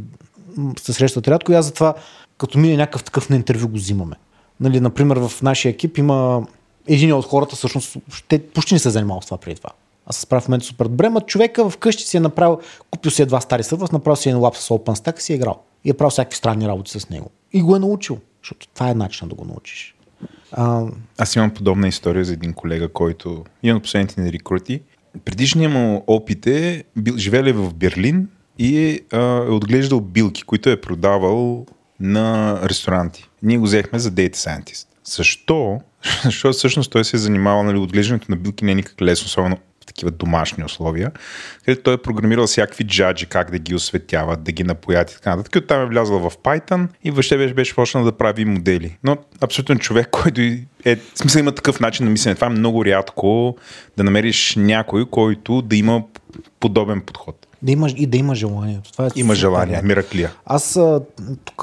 се 0.81 0.93
срещат 0.93 1.29
рядко 1.29 1.53
и 1.53 1.55
аз 1.55 1.67
затова, 1.67 1.95
като 2.39 2.59
мине 2.59 2.77
някакъв 2.77 3.05
такъв 3.05 3.31
на 3.31 3.37
интервю 3.37 3.69
го 3.69 3.77
взимаме. 3.77 4.17
Нали, 4.61 4.81
например, 4.81 5.17
в 5.17 5.43
нашия 5.43 5.71
екип 5.71 5.99
има 5.99 6.47
един 6.87 7.13
от 7.13 7.25
хората, 7.25 7.57
всъщност, 7.57 7.97
те 8.29 8.47
почти 8.47 8.75
не 8.75 8.81
се 8.81 8.91
занимава 8.91 9.23
с 9.23 9.25
това 9.25 9.39
преди 9.39 9.57
това. 9.57 9.71
Аз 10.07 10.17
се 10.17 10.23
справя 10.23 10.41
в 10.41 10.49
момента 10.49 10.67
супер 10.67 10.89
добре, 10.89 11.09
но 11.09 11.21
човека 11.21 11.71
вкъщи 11.71 12.03
си 12.03 12.17
е 12.17 12.21
направил, 12.21 12.59
купил 12.91 13.11
си 13.11 13.23
е 13.23 13.27
два 13.27 13.41
стари 13.41 13.63
сървър, 13.63 13.89
направил 13.93 14.17
си 14.17 14.29
един 14.29 14.41
лап 14.41 14.57
с 14.57 14.69
OpenStack 14.69 15.19
и 15.19 15.23
си 15.23 15.33
е 15.33 15.37
играл. 15.37 15.61
И 15.85 15.91
е 15.91 15.95
правил 15.95 16.11
всякакви 16.11 16.37
странни 16.37 16.69
работи 16.69 17.01
с 17.01 17.11
него. 17.11 17.31
И 17.53 17.63
го 17.63 17.77
е 17.77 17.79
научил, 17.79 18.19
защото 18.43 18.69
това 18.75 18.91
е 18.91 18.95
начин 18.95 19.29
да 19.29 19.35
го 19.35 19.45
научиш. 19.45 19.94
А... 20.53 20.87
Аз 21.19 21.37
имам 21.37 21.51
подобна 21.51 21.89
история 21.89 22.25
за 22.25 22.33
един 22.33 22.53
колега, 22.53 22.89
който 22.89 23.45
от 23.65 23.83
последните 23.83 24.21
ни 24.21 24.33
рекрути. 24.33 24.81
Предишният 25.25 25.73
му 25.73 26.05
опит 26.07 26.47
е, 26.47 26.85
бил, 26.97 27.17
живели 27.17 27.53
в 27.53 27.75
Берлин 27.75 28.29
и 28.59 29.01
а, 29.13 29.19
е 29.21 29.51
отглеждал 29.51 30.01
билки, 30.01 30.43
които 30.43 30.71
е 30.71 30.81
продавал 30.81 31.67
на 32.01 32.61
ресторанти. 32.65 33.29
Ние 33.43 33.59
го 33.59 33.65
взехме 33.65 33.99
за 33.99 34.11
Data 34.11 34.37
Scientist. 34.37 34.87
Защо? 35.05 35.81
Защото 36.25 36.59
всъщност 36.59 36.91
той 36.91 37.05
се 37.05 37.17
е 37.17 37.21
занимавал, 37.21 37.63
нали, 37.63 37.79
отглеждането 37.79 38.27
на 38.29 38.37
билки 38.37 38.65
не 38.65 38.73
е 38.73 38.75
никак 38.75 39.03
лесно, 39.03 39.27
особено 39.27 39.59
такива 39.87 40.11
домашни 40.11 40.65
условия, 40.65 41.11
където 41.65 41.83
той 41.83 41.95
е 41.95 41.97
програмирал 41.97 42.47
всякакви 42.47 42.85
джаджи, 42.85 43.27
как 43.27 43.51
да 43.51 43.59
ги 43.59 43.75
осветяват, 43.75 44.43
да 44.43 44.53
ги 44.53 44.65
напоят 44.65 45.11
и 45.11 45.15
така 45.15 45.37
нататък. 45.37 45.63
Оттам 45.63 45.83
е 45.83 45.87
влязъл 45.87 46.19
в 46.19 46.39
Python 46.39 46.89
и 47.05 47.11
въобще 47.11 47.37
беше, 47.37 47.55
беше 47.55 47.75
почнал 47.75 48.05
да 48.05 48.13
прави 48.13 48.45
модели. 48.45 48.97
Но 49.05 49.17
абсолютно 49.41 49.79
човек, 49.79 50.09
който 50.13 50.41
е, 50.85 50.97
в 50.97 51.19
смисъл 51.19 51.41
има 51.41 51.53
такъв 51.53 51.81
начин 51.81 52.05
на 52.05 52.11
мислене. 52.11 52.35
Това 52.35 52.47
е 52.47 52.51
много 52.51 52.85
рядко 52.85 53.57
да 53.97 54.05
намериш 54.05 54.55
някой, 54.57 55.07
който 55.11 55.63
да 55.63 55.77
има 55.77 56.03
подобен 56.61 57.01
подход. 57.01 57.47
Да 57.63 57.73
има, 57.73 57.91
и 57.91 58.07
да 58.07 58.17
има 58.17 58.35
желание. 58.35 58.81
Това 58.93 59.07
е 59.07 59.09
има 59.15 59.35
желание, 59.35 59.81
мираклия. 59.83 60.33
Аз 60.47 60.79
тук 61.45 61.63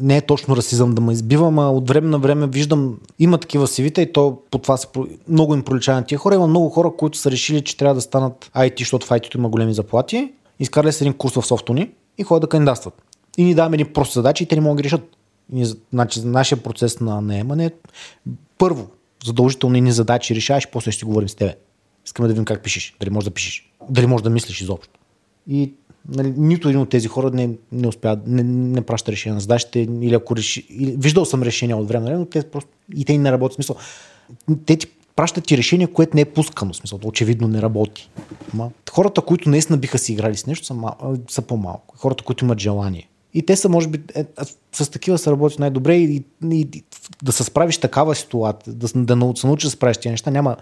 не 0.00 0.16
е 0.16 0.20
точно 0.20 0.56
расизъм 0.56 0.94
да 0.94 1.00
ме 1.00 1.12
избивам, 1.12 1.58
а 1.58 1.70
от 1.70 1.88
време 1.88 2.08
на 2.08 2.18
време 2.18 2.46
виждам, 2.46 2.98
има 3.18 3.38
такива 3.38 3.68
сивите 3.68 4.02
и 4.02 4.12
то 4.12 4.38
по 4.50 4.58
това 4.58 4.76
се, 4.76 4.86
много 5.28 5.54
им 5.54 5.62
пролича 5.62 5.94
на 5.94 6.04
тия 6.04 6.18
хора. 6.18 6.34
Има 6.34 6.46
много 6.46 6.68
хора, 6.68 6.92
които 6.98 7.18
са 7.18 7.30
решили, 7.30 7.64
че 7.64 7.76
трябва 7.76 7.94
да 7.94 8.00
станат 8.00 8.50
IT, 8.56 8.78
защото 8.78 9.06
в 9.06 9.10
IT 9.10 9.34
има 9.34 9.48
големи 9.48 9.74
заплати. 9.74 10.32
Изкарали 10.60 10.92
се 10.92 11.04
един 11.04 11.14
курс 11.14 11.34
в 11.34 11.46
софтуни 11.46 11.90
и 12.18 12.22
ходят 12.22 12.40
да 12.40 12.48
кандидатстват. 12.48 13.02
И 13.38 13.44
ни 13.44 13.54
даваме 13.54 13.74
едни 13.74 13.92
прости 13.92 14.14
задачи 14.14 14.44
и 14.44 14.46
те 14.46 14.54
не 14.54 14.60
могат 14.60 14.76
да 14.76 14.82
ги 14.82 14.86
решат. 14.86 15.16
И, 15.54 15.64
значи, 15.92 16.20
нашия 16.24 16.62
процес 16.62 17.00
на 17.00 17.20
наемане 17.20 17.70
първо, 18.58 18.86
задължително 19.24 19.76
ни 19.76 19.92
задачи 19.92 20.34
решаваш, 20.34 20.68
после 20.72 20.90
ще 20.90 21.04
говорим 21.04 21.28
с 21.28 21.34
тебе. 21.34 21.54
Искаме 22.06 22.28
да 22.28 22.34
видим 22.34 22.44
как 22.44 22.62
пишеш, 22.62 22.96
дали 23.00 23.10
можеш 23.10 23.24
да 23.24 23.34
пишеш, 23.34 23.70
дали 23.90 24.06
можеш 24.06 24.22
да 24.22 24.30
мислиш 24.30 24.60
изобщо. 24.60 24.98
И 25.48 25.72
нали, 26.08 26.34
нито 26.36 26.68
един 26.68 26.80
от 26.80 26.88
тези 26.88 27.08
хора 27.08 27.30
не, 27.30 27.50
не 27.72 27.88
успя, 27.88 28.18
не, 28.26 28.42
не 28.42 28.80
праща 28.80 29.12
решение 29.12 29.34
на 29.34 29.40
задачите, 29.40 29.80
или 29.80 30.14
ако 30.14 30.36
реши, 30.36 30.66
или, 30.70 30.96
виждал 30.98 31.24
съм 31.24 31.42
решения 31.42 31.76
от 31.76 31.88
време 31.88 32.04
на 32.04 32.06
време, 32.06 32.18
но 32.18 32.26
те 32.26 32.42
просто 32.42 32.70
и 32.96 33.04
те 33.04 33.18
не 33.18 33.32
работят. 33.32 33.54
Смисъл, 33.54 33.76
те 34.66 34.76
ти 34.76 34.86
пращат 35.16 35.46
ти 35.46 35.56
решение, 35.56 35.86
което 35.86 36.16
не 36.16 36.20
е 36.20 36.24
пускано, 36.24 36.74
смисъл, 36.74 37.00
очевидно 37.04 37.48
не 37.48 37.62
работи. 37.62 38.10
Ма, 38.54 38.70
хората, 38.90 39.20
които 39.20 39.48
наистина 39.48 39.78
биха 39.78 39.98
си 39.98 40.12
играли 40.12 40.36
с 40.36 40.46
нещо, 40.46 40.66
са, 40.66 40.74
мал, 40.74 41.16
са 41.30 41.42
по-малко. 41.42 41.94
Хората, 41.98 42.24
които 42.24 42.44
имат 42.44 42.60
желание. 42.60 43.08
И 43.34 43.42
те 43.42 43.56
са, 43.56 43.68
може 43.68 43.88
би, 43.88 44.02
е, 44.14 44.24
с 44.72 44.90
такива 44.90 45.18
се 45.18 45.30
работи 45.30 45.56
най-добре 45.58 45.96
и, 45.96 46.24
и, 46.44 46.68
и 46.72 46.82
да 47.22 47.32
се 47.32 47.44
справиш 47.44 47.78
такава 47.78 48.14
ситуация, 48.14 48.74
да, 48.74 48.88
да, 48.94 49.16
да 49.16 49.32
се 49.36 49.46
научиш 49.46 49.64
да 49.64 49.70
справиш 49.70 49.96
тези 49.96 50.10
неща, 50.10 50.30
няма, 50.30 50.56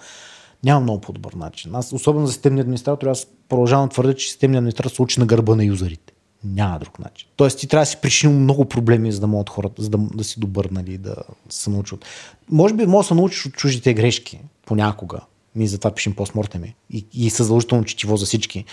няма 0.64 0.80
много 0.80 1.00
по-добър 1.00 1.32
начин. 1.32 1.74
Аз, 1.74 1.92
особено 1.92 2.26
за 2.26 2.32
системни 2.32 2.60
администратори, 2.60 3.10
аз 3.10 3.26
продължавам 3.48 3.88
да 3.88 3.92
твърдя, 3.92 4.14
че 4.14 4.28
системни 4.28 4.56
администратор 4.56 4.90
се 4.90 5.02
учи 5.02 5.20
на 5.20 5.26
гърба 5.26 5.54
на 5.54 5.64
юзерите. 5.64 6.12
Няма 6.44 6.78
друг 6.78 6.98
начин. 6.98 7.28
Тоест 7.36 7.58
ти 7.58 7.66
трябва 7.66 7.82
да 7.82 7.86
си 7.86 7.96
причинил 8.02 8.38
много 8.38 8.64
проблеми, 8.64 9.12
за 9.12 9.20
да 9.20 9.26
могат 9.26 9.50
хората, 9.50 9.82
за 9.82 9.90
да, 9.90 9.98
да 9.98 10.24
си 10.24 10.40
добър, 10.40 10.68
нали, 10.70 10.98
да 10.98 11.14
се 11.48 11.70
научат. 11.70 12.04
Може 12.50 12.74
би 12.74 12.86
може 12.86 13.04
да 13.04 13.08
се 13.08 13.14
научиш 13.14 13.46
от 13.46 13.52
чуждите 13.52 13.94
грешки 13.94 14.40
понякога. 14.66 15.20
Ние 15.54 15.66
затова 15.66 15.90
пишем 15.90 16.14
постмортеми 16.14 16.74
и, 16.90 17.06
и 17.12 17.30
със 17.30 17.50
четиво 17.84 18.16
за 18.16 18.26
всички. 18.26 18.64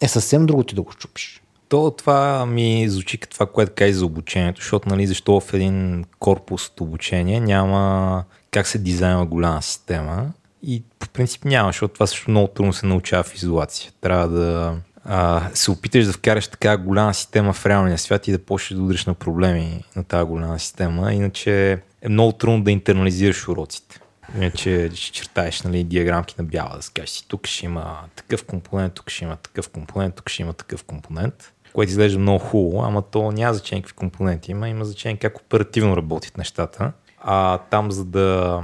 Е 0.00 0.08
съвсем 0.08 0.46
друго 0.46 0.64
ти 0.64 0.74
да 0.74 0.82
го 0.82 0.92
щупиш. 0.92 1.42
То 1.68 1.90
това 1.90 2.46
ми 2.46 2.88
звучи 2.88 3.18
като 3.18 3.34
това, 3.34 3.46
което 3.46 3.72
каза 3.74 3.98
за 3.98 4.06
обучението, 4.06 4.60
защото 4.60 4.88
нали, 4.88 5.06
защо 5.06 5.40
в 5.40 5.54
един 5.54 6.04
корпус 6.18 6.66
от 6.66 6.80
обучение 6.80 7.40
няма 7.40 8.24
как 8.50 8.66
се 8.66 8.78
дизайнва 8.78 9.26
голяма 9.26 9.62
система 9.62 10.32
и 10.62 10.82
по 10.98 11.08
принцип 11.08 11.44
няма, 11.44 11.68
защото 11.68 11.94
това 11.94 12.06
също 12.06 12.30
много 12.30 12.48
трудно 12.48 12.72
се 12.72 12.86
научава 12.86 13.22
в 13.22 13.34
изолация. 13.34 13.92
Трябва 14.00 14.28
да 14.28 14.76
а, 15.04 15.48
се 15.54 15.70
опиташ 15.70 16.06
да 16.06 16.12
вкараш 16.12 16.48
така 16.48 16.76
голяма 16.76 17.14
система 17.14 17.52
в 17.52 17.66
реалния 17.66 17.98
свят 17.98 18.28
и 18.28 18.32
да 18.32 18.38
почнеш 18.38 18.78
да 18.78 18.84
удриш 18.84 19.06
на 19.06 19.14
проблеми 19.14 19.84
на 19.96 20.04
тази 20.04 20.24
голяма 20.24 20.58
система. 20.58 21.12
Иначе 21.12 21.72
е 22.02 22.08
много 22.08 22.32
трудно 22.32 22.62
да 22.62 22.70
интернализираш 22.70 23.48
уроците. 23.48 24.00
Иначе 24.36 24.90
ще 24.94 25.12
чертаеш 25.12 25.62
нали, 25.62 25.84
диаграмки 25.84 26.34
на 26.38 26.44
бяла, 26.44 26.76
да 26.76 26.82
скажеш 26.82 27.10
си, 27.10 27.28
тук 27.28 27.46
ще 27.46 27.66
има 27.66 27.98
такъв 28.16 28.44
компонент, 28.44 28.94
тук 28.94 29.10
ще 29.10 29.24
има 29.24 29.36
такъв 29.36 29.68
компонент, 29.68 30.14
тук 30.14 30.28
ще 30.28 30.42
има 30.42 30.52
такъв 30.52 30.84
компонент, 30.84 31.52
което 31.72 31.90
изглежда 31.90 32.18
много 32.18 32.38
хубаво, 32.38 32.82
ама 32.84 33.02
то 33.02 33.32
няма 33.32 33.54
значение 33.54 33.82
какви 33.82 33.96
компоненти 33.96 34.50
има, 34.50 34.68
има 34.68 34.84
значение 34.84 35.18
как 35.18 35.38
оперативно 35.38 35.96
работят 35.96 36.38
нещата. 36.38 36.92
А 37.20 37.58
там, 37.58 37.90
за 37.90 38.04
да 38.04 38.60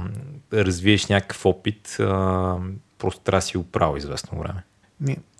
развиеш 0.55 1.07
някакъв 1.07 1.45
опит, 1.45 1.95
просто 2.97 3.21
трябва 3.23 3.37
да 3.37 3.41
си 3.41 3.57
го 3.57 3.63
правил 3.63 3.97
известно 3.97 4.39
време. 4.39 4.63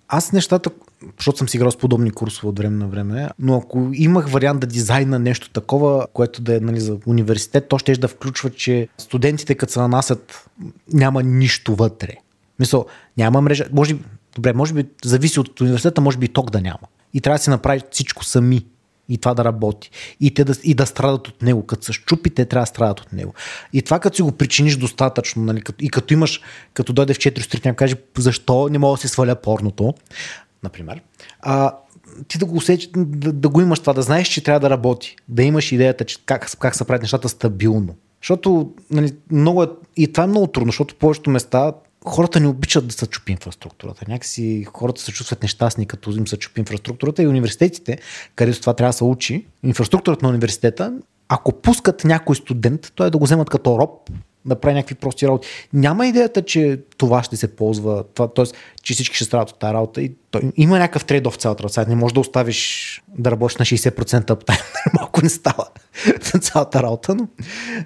Аз 0.08 0.32
нещата, 0.32 0.70
защото 1.18 1.38
съм 1.38 1.50
си 1.50 1.58
играл 1.58 1.72
с 1.72 1.78
подобни 1.78 2.12
курсове 2.12 2.48
от 2.48 2.60
време 2.60 2.78
на 2.78 2.88
време, 2.88 3.30
но 3.40 3.58
ако 3.58 3.90
имах 3.94 4.30
вариант 4.30 4.60
да 4.60 4.68
дизайна 4.68 5.20
нещо 5.20 5.50
такова, 5.50 6.08
което 6.14 6.42
да 6.42 6.56
е 6.56 6.60
нали, 6.60 6.80
за 6.80 6.98
университет, 7.06 7.68
то 7.68 7.78
ще 7.78 7.96
да 7.96 8.08
включва, 8.08 8.50
че 8.50 8.88
студентите 8.98 9.56
като 9.56 9.74
се 9.74 9.80
нанасят, 9.80 10.50
няма 10.94 11.24
нищо 11.24 11.76
вътре. 11.76 12.14
Мисъл, 12.60 12.86
няма 13.18 13.42
мрежа. 13.42 13.66
Може, 13.74 13.96
добре, 14.36 14.54
може 14.54 14.74
би 14.74 14.86
зависи 15.04 15.40
от 15.40 15.62
университета, 15.62 16.02
може 16.02 16.18
би 16.18 16.28
ток 16.28 16.52
да 16.52 16.62
няма. 16.62 16.88
И 17.14 17.22
трябва 17.22 17.38
да 17.38 17.44
си 17.44 17.50
направи 17.50 17.82
всичко 17.92 18.26
сами 18.26 18.66
и 19.10 19.18
това 19.18 19.34
да 19.34 19.44
работи. 19.44 19.92
И, 20.20 20.34
те 20.34 20.44
да, 20.44 20.54
и 20.64 20.74
да 20.74 20.86
страдат 20.86 21.28
от 21.28 21.42
него. 21.42 21.66
Като 21.66 21.86
са 21.86 21.94
щупи, 21.94 22.30
те 22.30 22.46
трябва 22.46 22.64
да 22.64 22.68
страдат 22.68 23.00
от 23.00 23.14
него. 23.14 23.34
И 23.74 23.82
това 23.82 24.00
като 24.00 24.16
си 24.16 24.22
го 24.22 24.32
причиниш 24.32 24.78
достатъчно, 24.78 25.44
нали, 25.44 25.62
като, 25.62 25.86
и 25.86 25.90
като 25.90 26.14
имаш, 26.14 26.42
като 26.74 26.94
дойде 26.94 27.14
в 27.14 27.18
4 27.18 27.54
сутрин, 27.54 27.76
каже, 27.76 27.96
защо 28.18 28.70
не 28.70 28.78
мога 28.78 28.98
да 28.98 29.02
си 29.02 29.08
сваля 29.08 29.36
порното, 29.36 29.94
например, 30.64 31.02
а, 31.40 31.74
ти 32.28 32.38
да 32.38 32.46
го 32.46 32.56
усеч, 32.56 32.90
да, 32.96 33.34
да, 33.34 33.50
го 33.50 33.62
имаш 33.62 33.80
това, 33.80 33.94
да 33.94 34.02
знаеш, 34.02 34.28
че 34.28 34.44
трябва 34.44 34.60
да 34.60 34.70
работи, 34.70 35.16
да 35.28 35.44
имаш 35.44 35.72
идеята, 35.72 36.06
че 36.06 36.18
как, 36.26 36.58
как 36.60 36.76
се 36.76 36.86
правят 36.86 37.02
нещата 37.02 37.30
стабилно. 37.30 37.96
Защото 38.22 38.74
нали, 38.92 39.16
много 39.32 39.64
е, 39.64 39.68
и 39.98 40.14
това 40.14 40.24
е 40.24 40.28
много 40.28 40.48
трудно, 40.48 40.72
защото 40.72 40.96
повечето 40.96 41.30
места 41.30 41.74
хората 42.06 42.40
не 42.40 42.48
обичат 42.48 42.88
да 42.88 42.94
се 42.94 43.08
чупи 43.08 43.32
инфраструктурата. 43.32 44.06
Някакси 44.08 44.68
хората 44.74 45.02
се 45.02 45.12
чувстват 45.12 45.42
нещастни, 45.42 45.86
като 45.86 46.12
им 46.12 46.28
се 46.28 46.38
чупи 46.38 46.60
инфраструктурата 46.60 47.24
и 47.24 47.28
университетите, 47.28 47.98
където 48.36 48.60
това 48.60 48.74
трябва 48.74 48.90
да 48.90 48.98
се 48.98 49.04
учи, 49.04 49.46
инфраструктурата 49.64 50.26
на 50.26 50.30
университета, 50.30 50.94
ако 51.30 51.52
пускат 51.62 52.04
някой 52.04 52.36
студент, 52.36 52.92
той 52.96 53.08
е 53.08 53.10
да 53.10 53.18
го 53.18 53.26
вземат 53.26 53.50
като 53.50 53.80
роб, 53.80 54.10
да 54.46 54.60
прави 54.60 54.76
някакви 54.76 54.96
прости 54.96 55.28
работи. 55.28 55.48
Няма 55.74 56.08
идеята, 56.08 56.42
че 56.42 56.80
това 56.98 57.24
ще 57.24 57.38
се 57.38 57.56
ползва, 57.56 58.04
т.е. 58.04 58.44
че 58.84 58.94
всички 58.94 59.16
ще 59.16 59.26
страдат 59.26 59.50
от 59.50 59.60
тази 59.60 59.74
работа. 59.74 60.02
И 60.02 60.12
той, 60.32 60.42
има 60.56 60.80
някакъв 60.80 61.06
трейд 61.06 61.28
в 61.28 61.36
цялата 61.36 61.64
работа. 61.64 61.86
Не 61.88 61.96
можеш 61.96 62.14
да 62.14 62.20
оставиш 62.20 63.04
да 63.18 63.32
работиш 63.32 63.58
на 63.58 63.66
60% 63.66 64.32
аптайм. 64.32 64.60
Малко 65.00 65.22
не 65.24 65.30
става 65.30 65.68
на 66.34 66.40
цялата 66.42 66.84
работа, 66.84 67.16
но 67.16 67.28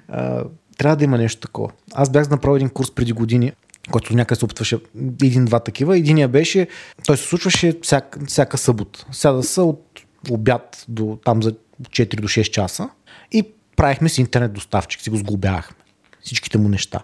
а, 0.08 0.44
трябва 0.78 0.96
да 0.96 1.04
има 1.04 1.18
нещо 1.18 1.40
такова. 1.40 1.70
Аз 1.94 2.10
бях 2.10 2.30
направил 2.30 2.56
един 2.56 2.70
курс 2.70 2.90
преди 2.90 3.12
години, 3.12 3.52
който 3.90 4.16
някъде 4.16 4.38
се 4.38 4.44
опитваше 4.44 4.78
един-два 5.22 5.60
такива. 5.60 5.98
Единия 5.98 6.28
беше, 6.28 6.68
той 7.06 7.16
се 7.16 7.24
случваше 7.24 7.74
всяка, 7.82 8.26
всяка 8.26 8.58
събота. 8.58 9.06
Сяда 9.12 9.42
са 9.42 9.62
от 9.62 10.00
обяд 10.30 10.84
до 10.88 11.18
там 11.24 11.42
за 11.42 11.52
4 11.82 12.20
до 12.20 12.28
6 12.28 12.42
часа 12.42 12.88
и 13.32 13.44
правихме 13.76 14.08
си 14.08 14.20
интернет 14.20 14.52
доставчик, 14.52 15.00
си 15.00 15.10
го 15.10 15.16
сглобявахме. 15.16 15.76
Всичките 16.22 16.58
му 16.58 16.68
неща. 16.68 17.00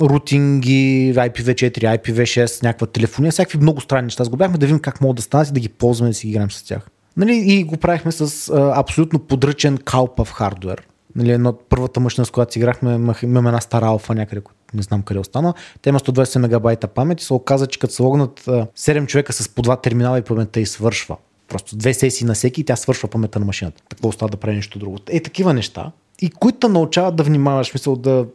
Рутинги, 0.00 1.12
IPv4, 1.16 1.98
IPv6, 1.98 2.62
някаква 2.62 2.86
телефония, 2.86 3.32
всякакви 3.32 3.58
много 3.58 3.80
странни 3.80 4.04
неща. 4.04 4.24
Сглобяхме 4.24 4.58
да 4.58 4.66
видим 4.66 4.80
как 4.80 5.00
могат 5.00 5.16
да 5.16 5.22
станат 5.22 5.48
и 5.48 5.52
да 5.52 5.60
ги 5.60 5.68
ползваме 5.68 6.10
да 6.10 6.14
си 6.14 6.28
играем 6.28 6.50
с 6.50 6.62
тях. 6.62 6.86
Нали, 7.16 7.42
и 7.46 7.64
го 7.64 7.76
правихме 7.76 8.12
с 8.12 8.48
а, 8.48 8.72
абсолютно 8.80 9.18
подръчен 9.18 9.78
калпав 9.78 10.30
хардвер. 10.30 10.82
Нали, 11.16 11.32
едно, 11.32 11.52
първата 11.68 12.00
мъжна, 12.00 12.24
с 12.24 12.30
която 12.30 12.52
си 12.52 12.58
играхме, 12.58 13.14
имаме 13.22 13.48
една 13.48 13.60
стара 13.60 13.86
алфа 13.86 14.14
някъде, 14.14 14.40
не 14.74 14.82
знам 14.82 15.02
къде 15.02 15.20
остана. 15.20 15.54
Те 15.82 15.88
има 15.88 16.00
120 16.00 16.38
мегабайта 16.38 16.88
памет 16.88 17.20
и 17.20 17.24
се 17.24 17.34
оказа, 17.34 17.66
че 17.66 17.78
като 17.78 17.94
се 17.94 18.02
логнат 18.02 18.40
7 18.40 19.06
човека 19.06 19.32
с 19.32 19.48
по 19.48 19.62
два 19.62 19.76
терминала 19.76 20.18
и 20.18 20.22
паметта 20.22 20.60
и 20.60 20.66
свършва. 20.66 21.16
Просто 21.48 21.76
две 21.76 21.94
сесии 21.94 22.26
на 22.26 22.34
всеки 22.34 22.60
и 22.60 22.64
тя 22.64 22.76
свършва 22.76 23.08
паметта 23.08 23.38
на 23.38 23.46
машината. 23.46 23.82
Какво 23.88 24.08
остава 24.08 24.28
да 24.28 24.36
прави 24.36 24.56
нещо 24.56 24.78
друго. 24.78 24.98
Е, 25.08 25.20
такива 25.20 25.54
неща. 25.54 25.92
И 26.20 26.30
които 26.30 26.68
научават 26.68 27.16
да 27.16 27.22
внимаваш, 27.22 27.74
мисъл 27.74 27.96
да, 27.96 28.26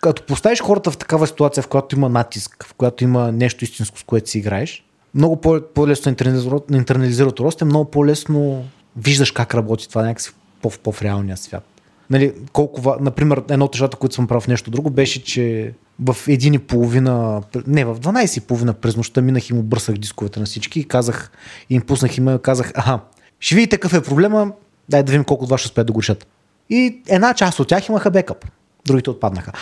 като 0.00 0.22
поставиш 0.22 0.60
хората 0.60 0.90
в 0.90 0.96
такава 0.96 1.26
ситуация, 1.26 1.62
в 1.62 1.68
която 1.68 1.96
има 1.96 2.08
натиск, 2.08 2.64
в 2.68 2.74
която 2.74 3.04
има 3.04 3.32
нещо 3.32 3.64
истинско, 3.64 3.98
с 3.98 4.02
което 4.02 4.30
си 4.30 4.38
играеш, 4.38 4.84
много 5.14 5.40
по-лесно 5.74 6.14
на 6.70 6.76
интернализират 6.76 7.40
рост, 7.40 7.62
е 7.62 7.64
много 7.64 7.90
по-лесно 7.90 8.64
виждаш 8.96 9.30
как 9.30 9.54
работи 9.54 9.88
това 9.88 10.02
някакси 10.02 10.30
по- 10.62 10.92
в 10.92 11.02
реалния 11.02 11.36
свят. 11.36 11.64
Нали, 12.10 12.32
колко, 12.52 12.96
например, 13.00 13.42
едно 13.50 13.64
от 13.64 13.74
нещата, 13.74 13.96
които 13.96 14.14
съм 14.14 14.26
правил 14.26 14.40
в 14.40 14.48
нещо 14.48 14.70
друго, 14.70 14.90
беше, 14.90 15.24
че 15.24 15.72
в 16.04 16.16
един 16.28 16.54
и 16.54 16.58
половина, 16.58 17.42
не, 17.66 17.84
в 17.84 18.00
12 18.00 18.38
и 18.38 18.40
половина 18.40 18.74
през 18.74 18.96
нощта 18.96 19.22
минах 19.22 19.50
и 19.50 19.52
му 19.52 19.62
бърсах 19.62 19.94
дисковете 19.94 20.40
на 20.40 20.46
всички 20.46 20.80
и 20.80 20.84
казах, 20.84 21.30
и 21.70 21.74
им 21.74 21.82
пуснах 21.82 22.18
и 22.18 22.22
казах, 22.42 22.72
аха, 22.74 23.00
ще 23.40 23.54
видите 23.54 23.78
какъв 23.78 23.94
е 23.94 24.02
проблема, 24.02 24.52
дай 24.88 25.02
да 25.02 25.12
видим 25.12 25.24
колко 25.24 25.44
от 25.44 25.50
вас 25.50 25.60
ще 25.60 25.66
успеят 25.66 25.86
да 25.86 25.92
го 25.92 26.02
решат. 26.02 26.26
И 26.70 27.02
една 27.08 27.34
част 27.34 27.60
от 27.60 27.68
тях 27.68 27.88
имаха 27.88 28.10
бекъп, 28.10 28.46
другите 28.86 29.10
отпаднаха. 29.10 29.52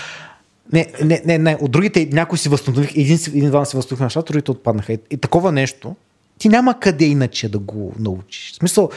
Не, 0.73 0.87
не, 1.05 1.23
не, 1.25 1.39
не, 1.39 1.59
от 1.61 1.71
другите 1.71 2.09
някои 2.13 2.39
си 2.39 2.49
възстанових, 2.49 2.97
един, 2.97 3.19
един 3.29 3.51
два 3.51 3.65
си 3.65 3.77
възстанових 3.77 4.05
нещата, 4.05 4.33
другите 4.33 4.51
отпаднаха. 4.51 4.93
И, 4.93 4.99
и 5.11 5.17
такова 5.17 5.53
нещо, 5.53 5.97
ти 6.39 6.49
няма 6.49 6.81
къде 6.81 7.05
иначе 7.05 7.49
да 7.49 7.59
го 7.59 7.93
научиш. 7.99 8.53
В 8.53 8.55
смисъл, 8.55 8.91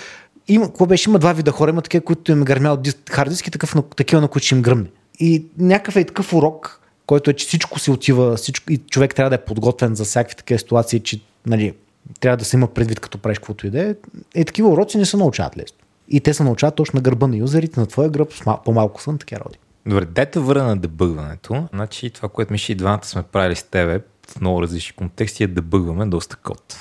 има, 0.48 0.68
какво 0.68 0.86
беше, 0.86 1.10
има 1.10 1.20
два 1.20 1.34
вида 1.34 1.52
хора, 1.52 1.70
има 1.70 1.82
такива, 1.82 2.04
които 2.04 2.32
им 2.32 2.42
е 2.42 2.46
гърмял 2.46 2.78
хард 3.10 3.30
диск 3.30 3.48
и 3.48 3.52
такъв, 3.52 3.76
такива, 3.96 4.22
на 4.22 4.28
които 4.28 4.46
ще 4.46 4.56
им 4.56 4.62
гръмне. 4.62 4.88
И 5.20 5.46
някакъв 5.58 5.96
е 5.96 6.04
такъв 6.04 6.34
урок, 6.34 6.82
който 7.06 7.30
е, 7.30 7.34
че 7.34 7.48
всичко 7.48 7.80
си 7.80 7.92
отива, 7.92 8.36
всичко, 8.36 8.74
и 8.74 8.78
човек 8.78 9.16
трябва 9.16 9.30
да 9.30 9.36
е 9.36 9.46
подготвен 9.46 9.96
за 9.96 10.04
всякакви 10.06 10.36
такива 10.36 10.60
ситуации, 10.60 11.00
че 11.00 11.20
нали, 11.46 11.74
трябва 12.20 12.38
да 12.38 12.46
се 12.46 12.58
има 12.58 12.68
предвид, 12.68 13.00
като 13.00 13.18
правиш 13.18 13.38
каквото 13.38 13.68
и 13.68 13.70
да 13.70 13.90
е. 13.90 13.96
Е, 14.36 14.46
такива 14.46 14.70
уроци 14.70 14.98
не 14.98 15.06
се 15.06 15.18
научават 15.18 15.58
лесно. 15.58 15.78
И 16.10 16.22
те 16.22 16.34
се 16.34 16.44
научават 16.44 16.76
точно 16.76 16.98
на 16.98 17.02
гърба 17.02 17.28
на 17.28 17.38
юзерите, 17.38 17.80
на 17.80 17.86
твоя 17.86 18.10
гръб, 18.10 18.34
по-малко 18.66 19.02
са 19.02 19.12
на 19.12 19.18
такива 19.18 19.42
роди. 19.46 19.58
Добре, 19.86 20.06
дайте 20.06 20.40
върна 20.40 20.64
на 20.64 20.78
дебъгването. 20.78 21.68
Значи 21.74 22.10
това, 22.10 22.30
което 22.30 22.54
ми 22.54 22.58
ще 22.58 22.72
и 22.72 22.76
двамата 22.76 23.04
сме 23.04 23.24
правили 23.24 23.56
с 23.56 23.64
тебе 23.64 24.02
в 24.30 24.42
много 24.42 24.62
различни 24.62 24.96
контексти 24.96 25.44
е 25.44 25.48
дебъгваме 25.48 26.06
доста 26.06 26.36
код. 26.36 26.78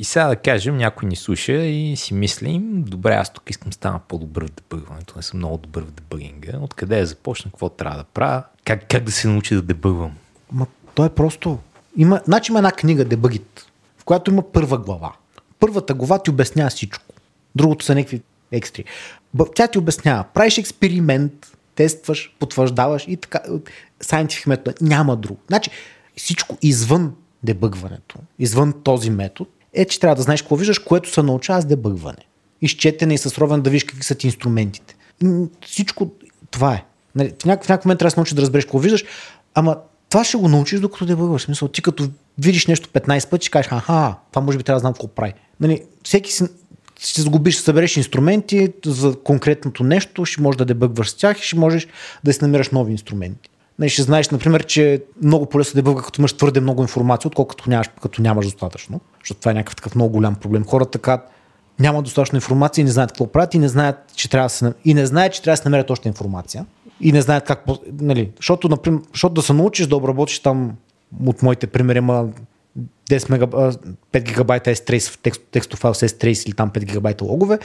И 0.00 0.04
сега 0.04 0.26
да 0.28 0.36
кажем, 0.36 0.76
някой 0.76 1.08
ни 1.08 1.16
слуша 1.16 1.52
и 1.52 1.96
си 1.96 2.14
мислим, 2.14 2.82
добре, 2.82 3.14
аз 3.14 3.32
тук 3.32 3.50
искам 3.50 3.70
да 3.70 3.74
стана 3.74 4.00
по-добър 4.08 4.46
в 4.46 4.50
дебъгването, 4.50 5.14
не 5.16 5.22
съм 5.22 5.38
много 5.38 5.56
добър 5.56 5.82
в 5.82 5.90
дебъгинга. 5.90 6.58
Откъде 6.60 6.98
я 6.98 7.06
започна, 7.06 7.50
какво 7.50 7.68
трябва 7.68 7.98
да 7.98 8.04
правя, 8.04 8.42
как, 8.64 8.88
как 8.88 9.04
да 9.04 9.12
се 9.12 9.28
научи 9.28 9.54
да 9.54 9.62
дебъгвам? 9.62 10.12
Ма, 10.52 10.66
то 10.94 11.04
е 11.04 11.10
просто. 11.10 11.58
Има, 11.96 12.20
значи 12.24 12.52
има 12.52 12.58
една 12.58 12.72
книга 12.72 13.04
Дебъгит, 13.04 13.66
в 13.98 14.04
която 14.04 14.30
има 14.30 14.52
първа 14.52 14.78
глава. 14.78 15.12
Първата 15.58 15.94
глава 15.94 16.18
ти 16.18 16.30
обяснява 16.30 16.70
всичко. 16.70 17.04
Другото 17.54 17.84
са 17.84 17.94
някакви 17.94 18.22
екстри. 18.52 18.84
Тя 19.54 19.68
ти 19.68 19.78
обяснява. 19.78 20.24
Правиш 20.34 20.58
експеримент, 20.58 21.32
тестваш, 21.74 22.34
потвърждаваш 22.38 23.04
и 23.08 23.16
така. 23.16 23.40
Scientific 24.04 24.48
метод. 24.48 24.76
Няма 24.80 25.16
друго. 25.16 25.40
Значи 25.48 25.70
всичко 26.16 26.58
извън 26.62 27.14
дебъгването, 27.42 28.18
извън 28.38 28.74
този 28.82 29.10
метод, 29.10 29.50
е, 29.74 29.84
че 29.84 30.00
трябва 30.00 30.16
да 30.16 30.22
знаеш 30.22 30.42
какво 30.42 30.56
виждаш, 30.56 30.78
което 30.78 31.12
се 31.12 31.22
научава 31.22 31.60
с 31.60 31.64
дебъгване. 31.64 32.26
Изчетене 32.62 33.14
и 33.14 33.18
с 33.18 33.38
ровен 33.38 33.60
да 33.60 33.70
видиш 33.70 33.84
какви 33.84 34.04
са 34.04 34.14
ти 34.14 34.26
инструментите. 34.26 34.96
Всичко 35.66 36.10
това 36.50 36.74
е. 36.74 36.84
Нали, 37.14 37.32
в, 37.42 37.44
някакъв, 37.44 37.66
в 37.66 37.68
някакъв 37.68 37.84
момент 37.84 37.98
трябва 37.98 38.06
да 38.06 38.10
се 38.10 38.20
научиш 38.20 38.34
да 38.34 38.42
разбереш 38.42 38.64
какво 38.64 38.78
виждаш, 38.78 39.04
ама 39.54 39.76
това 40.08 40.24
ще 40.24 40.36
го 40.36 40.48
научиш 40.48 40.80
докато 40.80 41.06
дебъгваш. 41.06 41.42
Смисъл, 41.42 41.68
ти 41.68 41.82
като 41.82 42.08
видиш 42.38 42.66
нещо 42.66 42.88
15 42.88 43.28
пъти, 43.28 43.46
ще 43.46 43.50
кажеш, 43.50 43.72
аха, 43.72 44.14
това 44.30 44.42
може 44.42 44.58
би 44.58 44.64
трябва 44.64 44.76
да 44.76 44.80
знам 44.80 44.92
какво 44.92 45.08
прави. 45.08 45.32
Нали, 45.60 45.82
всеки 46.04 46.32
си, 46.32 46.44
ще 47.00 47.20
сгубиш, 47.20 47.54
ще 47.54 47.62
събереш 47.62 47.96
инструменти 47.96 48.72
за 48.86 49.16
конкретното 49.24 49.84
нещо, 49.84 50.24
ще 50.24 50.42
можеш 50.42 50.56
да 50.56 50.64
дебъгваш 50.64 51.10
с 51.10 51.14
тях 51.14 51.40
и 51.40 51.46
ще 51.46 51.56
можеш 51.56 51.86
да 52.24 52.32
си 52.32 52.38
намираш 52.42 52.70
нови 52.70 52.92
инструменти. 52.92 53.50
Нали, 53.80 53.90
ще 53.90 54.02
знаеш, 54.02 54.30
например, 54.30 54.66
че 54.66 55.02
много 55.22 55.46
по-лесно 55.46 55.78
дебъга, 55.78 56.02
като 56.02 56.20
имаш 56.20 56.32
твърде 56.32 56.60
много 56.60 56.82
информация, 56.82 57.28
отколкото 57.28 57.70
нямаш, 57.70 57.90
като 58.02 58.22
нямаш 58.22 58.46
достатъчно. 58.46 59.00
Защото 59.20 59.40
това 59.40 59.50
е 59.50 59.54
някакъв 59.54 59.76
такъв 59.76 59.94
много 59.94 60.12
голям 60.12 60.34
проблем. 60.34 60.64
Хората 60.64 60.90
така 60.90 61.22
няма 61.78 62.02
достатъчно 62.02 62.36
информация 62.36 62.82
и 62.82 62.84
не 62.84 62.90
знаят 62.90 63.12
какво 63.12 63.26
правят 63.26 63.54
и 63.54 63.58
не 63.58 63.68
знаят, 63.68 63.96
че 64.14 64.30
трябва 64.30 64.46
да 64.46 64.50
се, 64.50 64.72
и 64.84 64.94
не 64.94 65.06
знаят, 65.06 65.32
че 65.32 65.42
трябва 65.42 65.52
да 65.52 65.62
се 65.62 65.68
намерят 65.68 65.90
още 65.90 66.08
информация. 66.08 66.66
И 67.00 67.12
не 67.12 67.22
знаят 67.22 67.44
как. 67.44 67.64
Нали, 68.00 68.30
защото, 68.36 68.68
например, 68.68 69.00
защото 69.12 69.34
да 69.34 69.42
се 69.42 69.52
научиш 69.52 69.86
да 69.86 69.96
обработиш 69.96 70.38
там 70.38 70.72
от 71.26 71.42
моите 71.42 71.66
примери, 71.66 71.98
има 71.98 72.28
10 73.10 73.30
мега, 73.30 73.46
5 73.46 74.22
гигабайта 74.22 74.70
S-Trace 74.70 75.10
в 75.10 75.18
текст, 75.18 75.72
с 75.72 76.08
S-Trace 76.08 76.46
или 76.46 76.54
там 76.54 76.70
5 76.70 76.84
гигабайта 76.84 77.24
логове, 77.24 77.58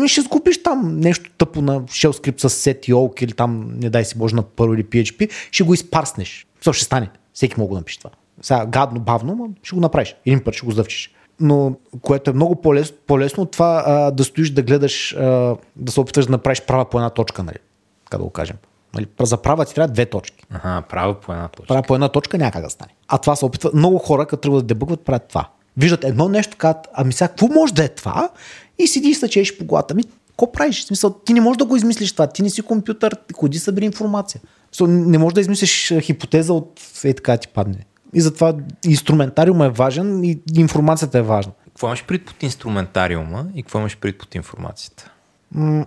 ми 0.00 0.08
ще 0.08 0.20
сгубиш 0.20 0.62
там 0.62 1.00
нещо 1.00 1.30
тъпо 1.38 1.62
на 1.62 1.80
shell 1.80 2.10
script 2.10 2.46
с 2.46 2.64
set 2.64 2.88
и 2.88 2.92
oak 2.92 3.22
или 3.22 3.32
там, 3.32 3.78
не 3.78 3.90
дай 3.90 4.04
си 4.04 4.18
Боже, 4.18 4.34
на 4.34 4.42
Perl 4.42 4.74
или 4.74 4.84
PHP, 4.84 5.30
ще 5.50 5.64
го 5.64 5.74
изпарснеш. 5.74 6.46
Това 6.60 6.72
ще 6.72 6.84
стане. 6.84 7.10
Всеки 7.32 7.54
мога 7.58 7.74
да 7.74 7.80
напише 7.80 7.98
това. 7.98 8.10
Сега 8.42 8.66
гадно, 8.66 9.00
бавно, 9.00 9.34
но 9.34 9.50
ще 9.62 9.74
го 9.74 9.80
направиш. 9.80 10.16
Един 10.26 10.44
път 10.44 10.54
ще 10.54 10.66
го 10.66 10.72
завчиш. 10.72 11.10
Но 11.40 11.76
което 12.00 12.30
е 12.30 12.34
много 12.34 12.56
по-лесно, 12.56 12.96
по-лесно 13.06 13.42
от 13.42 13.50
това 13.50 13.84
а, 13.86 14.10
да 14.10 14.24
стоиш 14.24 14.50
да 14.50 14.62
гледаш, 14.62 15.14
а, 15.14 15.56
да 15.76 15.92
се 15.92 16.00
опитваш 16.00 16.26
да 16.26 16.32
направиш 16.32 16.62
права 16.62 16.84
по 16.84 16.98
една 16.98 17.10
точка, 17.10 17.42
нали? 17.42 17.58
Така 18.04 18.18
да 18.18 18.24
го 18.24 18.30
кажем. 18.30 18.56
Нали, 18.94 19.06
за 19.20 19.42
права 19.42 19.64
ти 19.64 19.74
трябва 19.74 19.92
две 19.92 20.06
точки. 20.06 20.44
Ага, 20.50 20.82
право 20.88 21.14
по 21.14 21.32
една 21.32 21.48
точка. 21.48 21.68
Право 21.68 21.82
по 21.82 21.94
една 21.94 22.08
точка 22.08 22.38
няма 22.38 22.52
как 22.52 22.62
да 22.62 22.70
стане. 22.70 22.94
А 23.08 23.18
това 23.18 23.36
се 23.36 23.44
опитва. 23.44 23.70
Много 23.74 23.98
хора, 23.98 24.26
като 24.26 24.40
тръгват 24.40 24.62
да 24.62 24.74
дебъгват, 24.74 25.00
правят 25.00 25.28
това. 25.28 25.48
Виждат 25.76 26.04
едно 26.04 26.28
нещо, 26.28 26.56
казват, 26.56 26.88
ами 26.94 27.12
сега 27.12 27.28
какво 27.28 27.48
може 27.48 27.74
да 27.74 27.84
е 27.84 27.88
това? 27.88 28.30
И 28.78 28.86
седи 28.86 29.08
и 29.08 29.14
съчеш 29.14 29.58
по 29.58 29.64
главата. 29.64 29.94
Ами, 29.94 30.04
какво 30.28 30.52
правиш? 30.52 30.82
В 30.82 30.86
смисъл, 30.86 31.10
ти 31.10 31.32
не 31.32 31.40
можеш 31.40 31.58
да 31.58 31.64
го 31.64 31.76
измислиш 31.76 32.12
това. 32.12 32.26
Ти 32.26 32.42
не 32.42 32.50
си 32.50 32.62
компютър, 32.62 33.16
ходи 33.36 33.58
събери 33.58 33.84
информация. 33.84 34.40
смисъл, 34.72 34.86
не 34.86 35.18
можеш 35.18 35.34
да 35.34 35.40
измислиш 35.40 35.92
хипотеза 36.00 36.52
от 36.52 36.80
е 37.04 37.14
така 37.14 37.36
ти 37.36 37.48
падне. 37.48 37.86
И 38.14 38.20
затова 38.20 38.54
инструментариум 38.86 39.62
е 39.62 39.68
важен 39.68 40.24
и 40.24 40.40
информацията 40.56 41.18
е 41.18 41.22
важна. 41.22 41.52
Какво 41.64 41.86
имаш 41.86 42.04
пред 42.04 42.24
под 42.24 42.42
инструментариума 42.42 43.46
и 43.54 43.62
какво 43.62 43.78
имаш 43.78 43.96
пред 43.96 44.18
под 44.18 44.34
информацията? 44.34 45.10
М- 45.54 45.86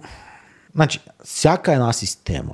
значи, 0.75 0.99
всяка 1.23 1.73
една 1.73 1.93
система 1.93 2.53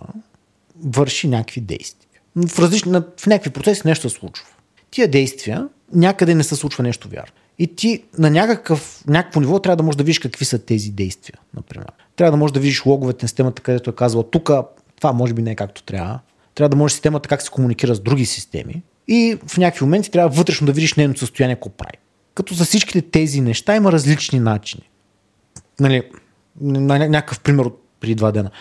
върши 0.83 1.27
някакви 1.27 1.61
действия. 1.61 2.21
В, 2.35 2.59
различни, 2.59 2.91
в 3.17 3.27
някакви 3.27 3.49
процеси 3.49 3.81
нещо 3.85 4.09
се 4.09 4.15
случва. 4.15 4.45
Тия 4.91 5.07
действия 5.07 5.67
някъде 5.93 6.35
не 6.35 6.43
се 6.43 6.55
случва 6.55 6.83
нещо 6.83 7.09
вярно. 7.09 7.33
И 7.59 7.75
ти 7.75 8.03
на 8.17 8.29
някакъв, 8.29 9.03
някакво 9.07 9.39
ниво 9.39 9.59
трябва 9.59 9.77
да 9.77 9.83
можеш 9.83 9.97
да 9.97 10.03
видиш 10.03 10.19
какви 10.19 10.45
са 10.45 10.59
тези 10.59 10.91
действия, 10.91 11.39
например. 11.55 11.87
Трябва 12.15 12.31
да 12.31 12.37
можеш 12.37 12.53
да 12.53 12.59
видиш 12.59 12.85
логовете 12.85 13.25
на 13.25 13.27
системата, 13.27 13.61
където 13.61 13.89
е 13.89 13.95
казала 13.95 14.31
тук 14.31 14.51
това 14.95 15.13
може 15.13 15.33
би 15.33 15.41
не 15.41 15.51
е 15.51 15.55
както 15.55 15.83
трябва. 15.83 16.19
Трябва 16.55 16.69
да 16.69 16.75
можеш 16.75 16.93
системата 16.93 17.29
как 17.29 17.41
се 17.41 17.49
комуникира 17.49 17.95
с 17.95 17.99
други 17.99 18.25
системи. 18.25 18.83
И 19.07 19.37
в 19.47 19.57
някакви 19.57 19.85
моменти 19.85 20.11
трябва 20.11 20.29
вътрешно 20.29 20.67
да 20.67 20.73
видиш 20.73 20.93
нейното 20.93 21.19
състояние, 21.19 21.55
какво 21.55 21.69
прави. 21.69 21.97
Като 22.35 22.53
за 22.53 22.65
всичките 22.65 23.01
тези 23.01 23.41
неща 23.41 23.75
има 23.75 23.91
различни 23.91 24.39
начини. 24.39 24.89
Нали, 25.79 26.03
на 26.61 27.09
някакъв 27.09 27.39
пример 27.39 27.65
от 27.65 27.83
преди 27.99 28.15
два 28.15 28.31
дена. 28.31 28.51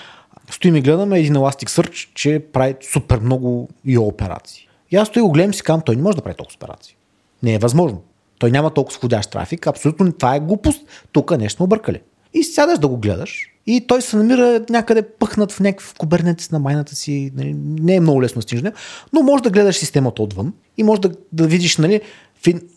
Стоим 0.50 0.76
и 0.76 0.80
гледаме 0.80 1.18
един 1.18 1.34
Elasticsearch, 1.34 2.08
че 2.14 2.44
прави 2.52 2.74
супер 2.92 3.18
много 3.18 3.68
и 3.84 3.98
операции. 3.98 4.68
И 4.90 4.96
аз 4.96 5.08
стои 5.08 5.22
го 5.22 5.32
гледам 5.32 5.54
си 5.54 5.62
казвам, 5.62 5.82
той 5.86 5.96
не 5.96 6.02
може 6.02 6.16
да 6.16 6.22
прави 6.22 6.36
толкова 6.36 6.56
операции. 6.56 6.96
Не 7.42 7.54
е 7.54 7.58
възможно. 7.58 8.02
Той 8.38 8.50
няма 8.50 8.70
толкова 8.70 8.94
сходящ 8.94 9.30
трафик. 9.30 9.66
Абсолютно 9.66 10.12
това 10.12 10.34
е 10.34 10.40
глупост. 10.40 10.82
Тук 11.12 11.38
нещо 11.38 11.64
объркали. 11.64 12.00
И 12.34 12.44
сядаш 12.44 12.78
да 12.78 12.88
го 12.88 12.96
гледаш 12.96 13.50
и 13.66 13.86
той 13.86 14.02
се 14.02 14.16
намира 14.16 14.64
някъде 14.70 15.02
пъхнат 15.02 15.52
в 15.52 15.60
някакъв 15.60 15.94
кубернетис 15.98 16.50
на 16.50 16.58
майната 16.58 16.94
си. 16.94 17.32
Нали, 17.34 17.54
не 17.64 17.94
е 17.94 18.00
много 18.00 18.22
лесно 18.22 18.42
стижне, 18.42 18.72
но 19.12 19.22
може 19.22 19.42
да 19.42 19.50
гледаш 19.50 19.76
системата 19.76 20.22
отвън 20.22 20.52
и 20.76 20.82
може 20.82 21.00
да, 21.00 21.10
да 21.32 21.46
видиш, 21.46 21.76
нали, 21.76 22.00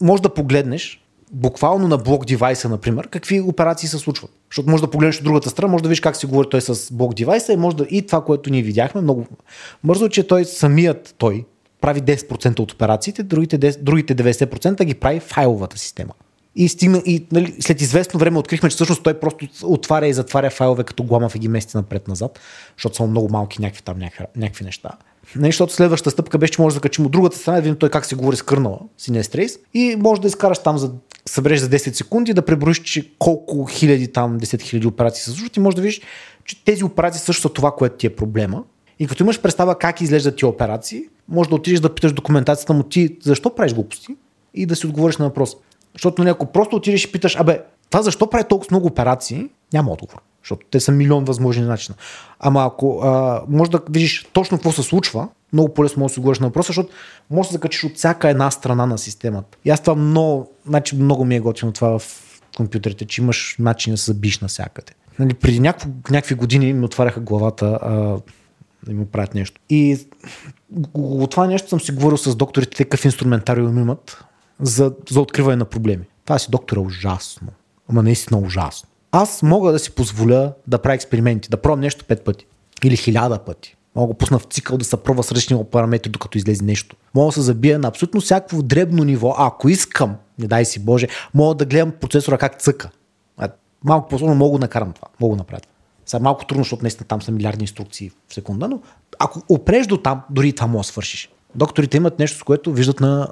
може 0.02 0.24
да 0.24 0.34
погледнеш 0.34 1.03
буквално 1.34 1.88
на 1.88 1.98
блок 1.98 2.26
девайса, 2.26 2.70
например, 2.70 3.08
какви 3.08 3.42
операции 3.42 3.90
се 3.90 3.98
случват. 3.98 4.32
Защото 4.52 4.70
може 4.70 4.84
да 4.84 4.90
погледнеш 4.90 5.18
от 5.18 5.24
другата 5.24 5.50
страна, 5.50 5.72
може 5.72 5.84
да 5.84 5.90
видиш 5.90 6.00
как 6.00 6.16
си 6.16 6.26
говори 6.26 6.48
той 6.52 6.62
с 6.62 6.94
блок 6.94 7.14
девайса 7.14 7.54
и 7.54 7.58
може 7.58 7.76
да 7.76 7.86
и 7.90 8.06
това, 8.06 8.24
което 8.24 8.50
ние 8.50 8.62
видяхме, 8.62 9.02
много 9.02 9.28
бързо, 9.84 10.10
че 10.10 10.28
той 10.28 10.46
самият 10.46 11.16
той 11.18 11.46
прави 11.82 12.02
10% 12.02 12.60
от 12.60 12.72
операциите, 12.72 13.24
другите, 13.24 13.60
10, 13.60 13.80
другите 13.82 14.16
90% 14.16 14.84
ги 14.84 14.94
прави 14.94 15.20
файловата 15.20 15.78
система. 15.78 16.14
И, 16.56 16.70
стигна, 16.70 17.02
и 17.06 17.26
нали, 17.32 17.56
след 17.60 17.82
известно 17.82 18.20
време 18.20 18.40
открихме, 18.40 18.70
че 18.70 18.76
всъщност 18.76 19.04
той 19.04 19.20
просто 19.20 19.48
отваря 19.64 20.08
и 20.08 20.14
затваря 20.14 20.50
файлове 20.50 20.84
като 20.84 21.04
гламав 21.04 21.36
и 21.36 21.40
ги 21.40 21.48
мести 21.48 21.78
напред-назад, 21.78 22.40
защото 22.78 22.96
са 22.96 23.08
много 23.08 23.30
малки 23.30 23.62
някакви 23.62 23.84
там 23.84 24.00
някакви, 24.00 24.26
някакви 24.36 24.66
неща. 24.66 24.90
Не, 25.36 25.48
защото 25.48 25.74
следващата 25.74 26.12
стъпка 26.12 26.38
беше, 26.38 26.54
че 26.54 26.62
може 26.62 26.76
да 26.76 26.82
качим 26.82 27.06
от 27.06 27.12
другата 27.12 27.38
страна, 27.38 27.56
да 27.56 27.62
видим 27.62 27.76
той 27.76 27.90
как 27.90 28.06
се 28.06 28.16
говори 28.16 28.36
с 28.36 28.42
кърнала, 28.42 28.80
си 28.98 29.12
не 29.12 29.24
стрейс, 29.24 29.60
и 29.74 29.96
може 30.00 30.22
да 30.22 30.28
изкараш 30.28 30.60
там 30.60 30.78
за 30.78 30.92
събереш 31.26 31.60
за 31.60 31.70
10 31.70 31.94
секунди, 31.94 32.34
да 32.34 32.42
преброиш, 32.42 32.80
че 32.80 33.12
колко 33.20 33.66
хиляди 33.66 34.12
там, 34.12 34.40
10 34.40 34.62
хиляди 34.62 34.88
операции 34.88 35.24
се 35.24 35.32
случват 35.32 35.58
и 35.58 35.60
може 35.60 35.76
да 35.76 35.82
видиш, 35.82 36.02
че 36.46 36.66
тези 36.66 36.84
операции 36.84 37.22
също 37.22 37.42
са 37.42 37.50
това, 37.50 37.72
което 37.72 37.96
ти 37.96 38.08
е 38.08 38.16
проблема. 38.16 38.64
И 39.00 39.08
като 39.08 39.24
имаш 39.24 39.42
представа 39.42 39.78
как 39.78 40.02
изглеждат 40.02 40.36
ти 40.36 40.46
операции, 40.46 41.04
може 41.30 41.50
да 41.50 41.56
отидеш 41.56 41.80
да 41.80 41.96
питаш 41.96 42.14
документацията 42.14 42.74
му 42.74 42.84
ти 42.84 43.18
защо 43.24 43.56
правиш 43.56 43.74
глупости 43.74 44.16
и 44.54 44.66
да 44.66 44.76
си 44.76 44.88
отговориш 44.88 45.18
на 45.18 45.26
въпрос. 45.26 45.58
Защото 45.94 46.22
нали, 46.22 46.30
ако 46.30 46.46
просто 46.46 46.76
отидеш 46.76 47.04
и 47.04 47.12
питаш, 47.12 47.36
абе, 47.40 47.62
това 47.90 48.02
защо 48.02 48.30
прави 48.30 48.44
толкова 48.50 48.68
много 48.72 48.88
операции, 48.88 49.50
няма 49.74 49.92
отговор. 49.92 50.22
Защото 50.44 50.66
те 50.72 50.80
са 50.80 50.92
милион 50.92 51.26
възможни 51.26 51.64
начина. 51.64 51.96
Ама 52.40 52.66
ако 52.66 53.00
а, 53.04 53.42
може 53.48 53.72
да 53.72 53.82
видиш 53.90 54.28
точно 54.34 54.58
какво 54.58 54.72
се 54.72 54.84
случва, 54.84 55.28
много 55.54 55.74
по-лесно 55.74 56.00
може 56.00 56.12
да 56.12 56.14
си 56.14 56.20
отговориш 56.20 56.40
на 56.40 56.48
въпроса, 56.48 56.68
защото 56.68 56.90
може 57.30 57.50
да 57.50 57.54
закачиш 57.54 57.84
от 57.84 57.96
всяка 57.96 58.30
една 58.30 58.52
страна 58.52 58.86
на 58.86 58.98
системата. 58.98 59.58
И 59.66 59.70
аз 59.70 59.82
това 59.82 59.96
много, 59.96 60.52
значи 60.68 60.96
много 60.96 61.26
ми 61.26 61.36
е 61.36 61.40
готино 61.40 61.72
това 61.72 62.00
в 62.00 62.24
компютрите, 62.58 63.06
че 63.06 63.22
имаш 63.22 63.56
начин 63.60 63.94
да 63.94 63.98
се 63.98 64.12
забиш 64.12 64.40
навсякъде. 64.40 64.94
Нали, 65.20 65.34
преди 65.34 65.60
някакво, 65.60 65.90
някакви 66.10 66.36
години 66.36 66.74
ми 66.74 66.86
отваряха 66.86 67.20
главата 67.20 67.66
а, 67.82 67.92
да 68.86 68.94
ми 68.94 69.06
правят 69.06 69.36
нещо. 69.36 69.62
И 69.70 70.08
от 70.94 71.32
това 71.32 71.48
нещо 71.48 71.70
съм 71.70 71.80
си 71.80 71.92
говорил 71.92 72.18
с 72.18 72.36
докторите, 72.36 72.84
какъв 72.84 73.06
инструментариум 73.06 73.78
имат 73.78 74.24
за, 74.60 74.94
за 75.10 75.22
откриване 75.22 75.56
на 75.56 75.66
проблеми. 75.66 76.04
Това 76.26 76.40
си 76.40 76.52
доктор 76.52 76.78
е 76.78 76.80
ужасно. 76.80 77.48
Ама 77.90 78.04
наистина 78.04 78.40
ужасно. 78.40 78.90
Аз 79.16 79.44
мога 79.44 79.72
да 79.72 79.80
си 79.80 79.92
позволя 79.92 80.54
да 80.68 80.78
правя 80.78 80.96
експерименти, 80.96 81.50
да 81.50 81.58
пробвам 81.58 81.80
нещо 81.80 82.06
пет 82.06 82.24
пъти. 82.24 82.46
Или 82.84 82.98
хиляда 82.98 83.40
пъти. 83.40 83.76
Мога 83.96 84.14
да 84.14 84.18
пусна 84.18 84.40
в 84.40 84.44
цикъл 84.44 84.78
да 84.78 84.86
се 84.86 84.98
пробва 84.98 85.24
с 85.24 85.32
различни 85.32 85.64
параметри, 85.72 86.10
докато 86.10 86.38
излезе 86.38 86.64
нещо. 86.64 86.96
Мога 87.16 87.28
да 87.28 87.32
се 87.32 87.42
забия 87.42 87.80
на 87.80 87.88
абсолютно 87.88 88.22
всякакво 88.22 88.64
дребно 88.64 89.04
ниво. 89.04 89.36
А 89.38 89.48
ако 89.48 89.70
искам, 89.70 90.16
не 90.40 90.48
дай 90.48 90.66
си 90.66 90.80
Боже, 90.80 91.08
мога 91.34 91.56
да 91.56 91.66
гледам 91.66 91.92
процесора 91.92 92.38
как 92.38 92.62
цъка. 92.62 92.90
Малко 93.84 94.10
по-сложно 94.10 94.36
мога 94.36 94.60
да 94.60 94.64
накарам 94.64 94.92
това. 94.92 95.08
Мога 95.20 95.36
да 95.36 95.38
направя. 95.38 95.62
Сега 96.06 96.24
малко 96.24 96.46
трудно, 96.46 96.64
защото 96.64 96.82
наистина 96.82 97.08
там 97.08 97.22
са 97.22 97.32
милиарди 97.32 97.64
инструкции 97.64 98.12
в 98.28 98.34
секунда, 98.34 98.68
но 98.68 98.80
ако 99.20 99.42
опреш 99.50 99.88
до 99.88 99.98
там, 99.98 100.22
дори 100.30 100.54
това 100.54 100.68
може 100.68 100.88
да 100.88 100.92
свършиш. 100.92 101.30
Докторите 101.56 101.98
имат 101.98 102.20
нещо, 102.20 102.38
с 102.38 102.44
което 102.44 102.74
виждат 102.74 103.00
на 103.00 103.28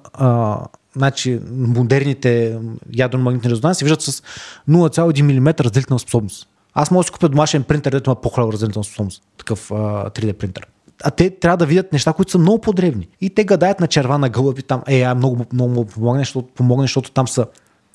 значи, 0.95 1.39
модерните 1.51 2.57
ядрено-магнитни 2.97 3.49
резонанси, 3.49 3.83
виждат 3.83 4.01
с 4.01 4.21
0,1 4.69 5.21
мм 5.21 5.53
разделителна 5.59 5.99
способност. 5.99 6.47
Аз 6.73 6.91
мога 6.91 6.99
да 6.99 7.03
си 7.03 7.11
купя 7.11 7.29
домашен 7.29 7.63
принтер, 7.63 7.91
където 7.91 8.09
има 8.09 8.21
по-хубава 8.21 8.53
разделителна 8.53 8.83
способност. 8.83 9.23
Такъв 9.37 9.71
а, 9.71 9.75
3D 10.09 10.33
принтер. 10.33 10.67
А 11.03 11.11
те 11.11 11.29
трябва 11.29 11.57
да 11.57 11.65
видят 11.65 11.93
неща, 11.93 12.13
които 12.13 12.31
са 12.31 12.37
много 12.37 12.61
по-древни. 12.61 13.07
И 13.21 13.29
те 13.29 13.43
гадаят 13.43 13.79
на 13.79 13.87
червана 13.87 14.29
гълъби 14.29 14.63
там. 14.63 14.83
Е, 14.87 15.13
много, 15.13 15.45
много, 15.53 15.71
много 15.71 15.89
помогне, 15.89 16.21
защото, 16.21 16.47
помогне, 16.55 16.83
защото 16.83 17.11
там 17.11 17.27
са 17.27 17.45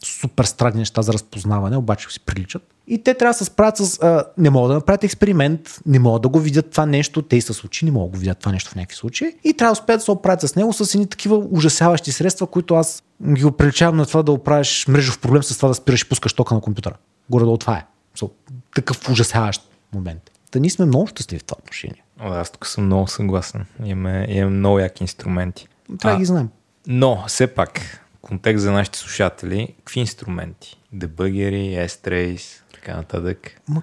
супер 0.05 0.45
странни 0.45 0.79
неща 0.79 1.03
за 1.03 1.13
разпознаване, 1.13 1.77
обаче 1.77 2.09
си 2.11 2.21
приличат. 2.21 2.63
И 2.89 3.03
те 3.03 3.15
трябва 3.15 3.31
да 3.33 3.39
се 3.39 3.45
справят 3.45 3.77
с... 3.77 3.99
А, 4.03 4.25
не 4.39 4.51
могат 4.51 4.71
да 4.71 4.75
направят 4.75 5.05
експеримент, 5.05 5.81
не 5.87 5.99
могат 5.99 6.23
да 6.23 6.29
го 6.29 6.41
видят 6.41 6.71
това 6.71 6.87
нещо, 6.87 7.23
те 7.23 7.37
и 7.37 7.41
с 7.41 7.65
очи 7.65 7.85
не 7.85 7.91
могат 7.91 8.11
да 8.11 8.17
го 8.17 8.21
видят 8.21 8.39
това 8.39 8.53
нещо 8.53 8.71
в 8.71 8.75
някакви 8.75 8.97
случаи. 8.97 9.33
И 9.45 9.55
трябва 9.55 9.75
да 9.75 9.81
успеят 9.81 9.99
да 9.99 10.05
се 10.05 10.11
оправят 10.11 10.41
с 10.41 10.57
него 10.57 10.73
с 10.73 10.95
едни 10.95 11.07
такива 11.07 11.37
ужасяващи 11.51 12.13
средства, 12.13 12.47
които 12.47 12.75
аз 12.75 13.03
ги 13.35 13.45
оприличавам 13.45 13.97
на 13.97 14.07
това 14.07 14.23
да 14.23 14.33
оправиш 14.33 14.87
мрежов 14.89 15.19
проблем 15.19 15.43
с 15.43 15.57
това 15.57 15.69
да 15.69 15.75
спираш 15.75 16.03
и 16.03 16.09
пускаш 16.09 16.33
тока 16.33 16.55
на 16.55 16.61
компютъра. 16.61 16.95
Горе-долу 17.31 17.57
това 17.57 17.77
е. 17.77 17.87
So, 18.19 18.31
такъв 18.75 19.11
ужасяващ 19.11 19.63
момент. 19.95 20.31
Та 20.51 20.59
ние 20.59 20.71
сме 20.71 20.85
много 20.85 21.07
щастливи 21.07 21.39
в 21.39 21.45
това 21.45 21.57
отношение. 21.63 22.05
О, 22.21 22.33
аз 22.33 22.51
тук 22.51 22.67
съм 22.67 22.87
много 22.87 23.09
съгласен. 23.09 23.67
Имаме, 23.85 24.27
имаме 24.29 24.57
много 24.57 24.79
яки 24.79 25.03
инструменти. 25.03 25.69
Това 25.99 26.13
а, 26.13 26.19
ги 26.19 26.25
знаем. 26.25 26.49
Но, 26.87 27.25
все 27.27 27.47
пак, 27.47 28.01
контекст 28.27 28.63
за 28.63 28.73
нашите 28.73 28.99
слушатели, 28.99 29.75
какви 29.79 30.01
инструменти? 30.01 30.81
Дебъгери, 30.93 31.77
S-Trace, 31.81 32.61
така 32.75 32.97
нататък. 32.97 33.61
Ма, 33.69 33.83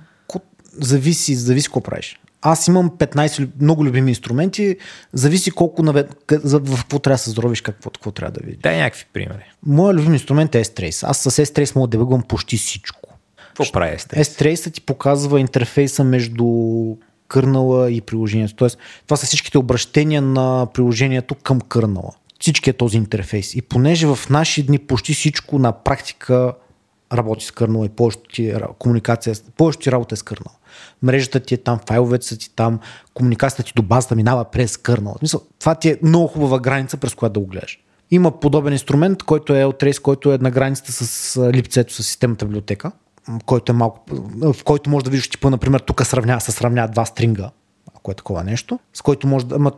зависи, 0.74 1.36
зависи 1.36 1.68
какво 1.68 1.82
правиш. 1.82 2.20
Аз 2.42 2.68
имам 2.68 2.90
15 2.90 3.50
много 3.62 3.86
любими 3.86 4.12
инструменти, 4.12 4.78
зависи 5.14 5.52
колко 5.52 5.84
навед... 5.84 6.16
в 6.32 6.78
какво 6.78 7.00
трябва 7.00 7.16
да 7.16 7.18
се 7.18 7.30
здравиш, 7.30 7.62
какво, 7.62 7.90
какво 7.90 8.12
трябва 8.12 8.32
да 8.32 8.46
видиш. 8.46 8.60
Дай 8.62 8.78
някакви 8.78 9.06
примери. 9.14 9.52
Моят 9.66 9.98
любим 9.98 10.14
инструмент 10.14 10.56
е 10.56 10.64
S-Trace. 10.64 11.10
Аз 11.10 11.18
с 11.18 11.32
S-Trace 11.32 11.76
мога 11.76 11.88
да 11.88 11.92
дебъгвам 11.92 12.22
почти 12.22 12.58
всичко. 12.58 13.10
Какво 13.48 13.72
прави 13.72 13.98
S-Trace? 13.98 14.24
S-Trace 14.24 14.74
ти 14.74 14.82
показва 14.82 15.40
интерфейса 15.40 16.04
между 16.04 16.46
кърнала 17.28 17.92
и 17.92 18.02
приложението. 18.02 18.56
Тоест, 18.56 18.78
това 19.06 19.18
са 19.18 19.26
всичките 19.26 19.58
обращения 19.58 20.22
на 20.22 20.68
приложението 20.74 21.36
към 21.36 21.62
кърнала. 21.62 22.12
Всички 22.44 22.70
е 22.70 22.74
този 22.74 22.98
интерфейс. 22.98 23.56
И 23.56 23.62
понеже 23.62 24.08
в 24.08 24.20
наши 24.30 24.64
дни 24.64 24.80
почти 24.80 25.14
всичко 25.14 25.60
на 25.60 25.72
практика 25.72 26.54
работи 27.14 27.46
с 27.46 27.52
кърнала 27.52 27.86
и 27.86 27.90
повечето 27.90 28.30
ти 28.30 28.54
комуникация, 28.80 29.36
повечето 29.58 29.84
ти 29.84 29.92
работа 29.92 30.14
е 30.14 30.18
с 30.18 30.24
кърнала. 30.24 30.56
Мрежата 31.04 31.40
ти 31.40 31.54
е 31.54 31.58
там, 31.58 31.80
файловете 31.88 32.26
са 32.26 32.38
ти 32.38 32.56
там, 32.56 32.80
комуникацията 33.14 33.64
ти 33.64 33.74
до 33.76 33.82
базата 33.82 34.16
минава 34.16 34.46
през 34.46 34.78
кърнала. 34.78 35.16
Мисъл, 35.22 35.42
това 35.60 35.76
ти 35.76 35.90
е 35.90 35.98
много 36.04 36.28
хубава 36.28 36.60
граница, 36.60 36.98
през 36.98 37.16
която 37.16 37.34
да 37.34 37.40
го 37.40 37.46
гледаш. 37.46 37.80
Има 38.12 38.40
подобен 38.40 38.74
инструмент, 38.74 39.24
който 39.24 39.56
е 39.56 39.64
L-Trace, 39.64 40.02
който 40.02 40.34
е 40.34 40.38
на 40.38 40.52
границата 40.52 40.92
с 40.92 41.38
липцето 41.54 41.94
с 41.94 42.04
системата 42.04 42.46
библиотека, 42.46 42.92
който 43.46 43.72
е 43.72 43.76
малко, 43.76 44.06
в 44.54 44.64
който 44.64 44.90
може 44.90 45.06
да 45.06 45.12
видиш 45.12 45.30
типа, 45.30 45.50
например, 45.50 45.80
тук 45.80 46.06
сравня, 46.06 46.42
се 46.42 46.52
сравняват 46.52 46.92
два 46.92 47.06
стринга, 47.06 47.50
ако 47.96 48.12
е 48.12 48.16
такова 48.16 48.44
нещо, 48.44 48.80
с 48.94 49.02
който 49.02 49.28
може 49.28 49.46
да, 49.46 49.56
ама 49.56 49.72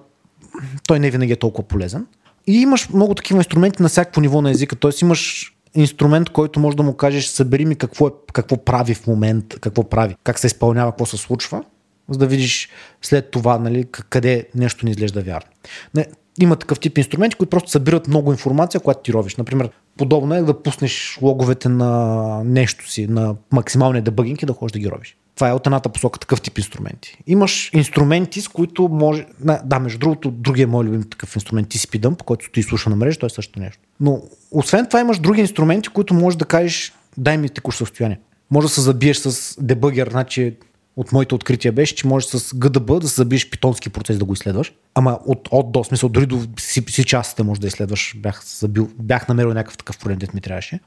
той 0.88 1.00
не 1.00 1.12
винаги 1.12 1.34
е 1.34 1.36
толкова 1.36 1.68
полезен. 1.68 2.08
И 2.48 2.62
имаш 2.62 2.90
много 2.90 3.16
такива 3.16 3.40
инструменти 3.40 3.82
на 3.82 3.90
всяко 3.90 4.22
ниво 4.22 4.42
на 4.42 4.52
езика, 4.52 4.76
т.е. 4.76 4.92
имаш 5.02 5.52
инструмент, 5.76 6.30
който 6.30 6.60
може 6.60 6.78
да 6.78 6.84
му 6.84 6.94
кажеш, 6.94 7.26
събери 7.26 7.66
ми 7.66 7.76
какво, 7.76 8.08
е, 8.08 8.12
какво 8.34 8.66
прави 8.66 8.94
в 8.94 9.08
момент, 9.08 9.60
какво 9.62 9.90
прави, 9.90 10.16
как 10.24 10.40
се 10.40 10.48
изпълнява, 10.48 10.92
какво 10.92 11.06
се 11.06 11.18
случва, 11.18 11.64
за 12.10 12.20
да 12.20 12.28
видиш 12.28 12.70
след 13.02 13.32
това 13.32 13.58
нали, 13.58 13.86
къде 14.10 14.48
нещо 14.56 14.86
не 14.86 14.92
изглежда 14.92 15.22
вярно. 15.22 15.50
Не, 15.96 16.06
има 16.40 16.56
такъв 16.56 16.80
тип 16.80 16.98
инструменти, 16.98 17.36
които 17.36 17.50
просто 17.50 17.72
събират 17.72 18.08
много 18.08 18.32
информация, 18.32 18.82
която 18.82 19.02
ти 19.02 19.14
ровиш. 19.14 19.36
Например, 19.36 19.70
подобно 19.98 20.36
е 20.36 20.42
да 20.42 20.62
пуснеш 20.64 21.20
логовете 21.22 21.70
на 21.70 22.42
нещо 22.44 22.92
си, 22.92 23.08
на 23.08 23.36
максималния 23.52 24.02
дебъгинг 24.04 24.42
и 24.42 24.46
да 24.46 24.54
ходиш 24.54 24.72
да 24.72 24.80
ги 24.80 24.90
ровиш. 24.90 25.18
Това 25.36 25.50
е 25.50 25.54
от 25.54 25.68
едната 25.68 25.90
посока 25.90 26.20
такъв 26.20 26.42
тип 26.42 26.58
инструменти. 26.58 27.18
Имаш 27.28 27.70
инструменти, 27.74 28.42
с 28.42 28.48
които 28.48 28.88
може. 28.88 29.26
Да, 29.64 29.80
между 29.80 30.00
другото, 30.00 30.32
другия 30.32 30.68
мой 30.68 30.86
любим 30.86 31.04
такъв 31.04 31.36
инструмент 31.36 31.68
TCP-Dump, 31.68 32.24
който 32.24 32.46
стои 32.46 32.64
слуша 32.64 32.90
на 32.90 32.96
мрежа, 32.96 33.20
той 33.20 33.28
е 33.28 33.30
също 33.30 33.60
нещо. 33.60 33.80
Но 34.00 34.22
освен 34.52 34.86
това 34.86 35.00
имаш 35.00 35.20
други 35.20 35.42
инструменти, 35.42 35.90
които 35.90 36.14
можеш 36.14 36.38
да 36.38 36.46
кажеш, 36.46 36.94
дай 37.18 37.38
ми 37.38 37.50
текущо 37.50 37.86
състояние. 37.86 38.20
Може 38.52 38.68
да 38.68 38.74
се 38.74 38.82
забиеш 38.82 39.18
с 39.18 39.56
дебъгер, 39.62 40.10
значи 40.12 40.56
от 40.98 41.12
моите 41.12 41.36
открития 41.36 41.72
беше, 41.72 41.96
че 41.96 42.08
можеш 42.08 42.30
с 42.30 42.40
GDB 42.40 43.00
да 43.00 43.08
се 43.08 43.16
забиеш 43.16 43.50
питонски 43.50 43.90
процес 43.90 44.18
да 44.18 44.26
го 44.26 44.34
изследваш. 44.34 44.74
Ама 44.96 45.20
от, 45.26 45.48
от 45.52 45.72
до, 45.72 45.84
смисъл, 45.84 46.10
дори 46.10 46.26
до 46.26 46.42
си, 46.60 46.84
си 46.88 47.04
частите 47.04 47.44
може 47.44 47.62
да 47.62 47.68
изследваш. 47.68 48.16
Бях, 48.18 48.44
забил, 48.46 48.90
бях 49.00 49.28
намерил 49.28 49.54
някакъв 49.54 49.78
такъв 49.78 49.98
проблем, 49.98 50.20
ми 50.34 50.42
трябваше. 50.42 50.80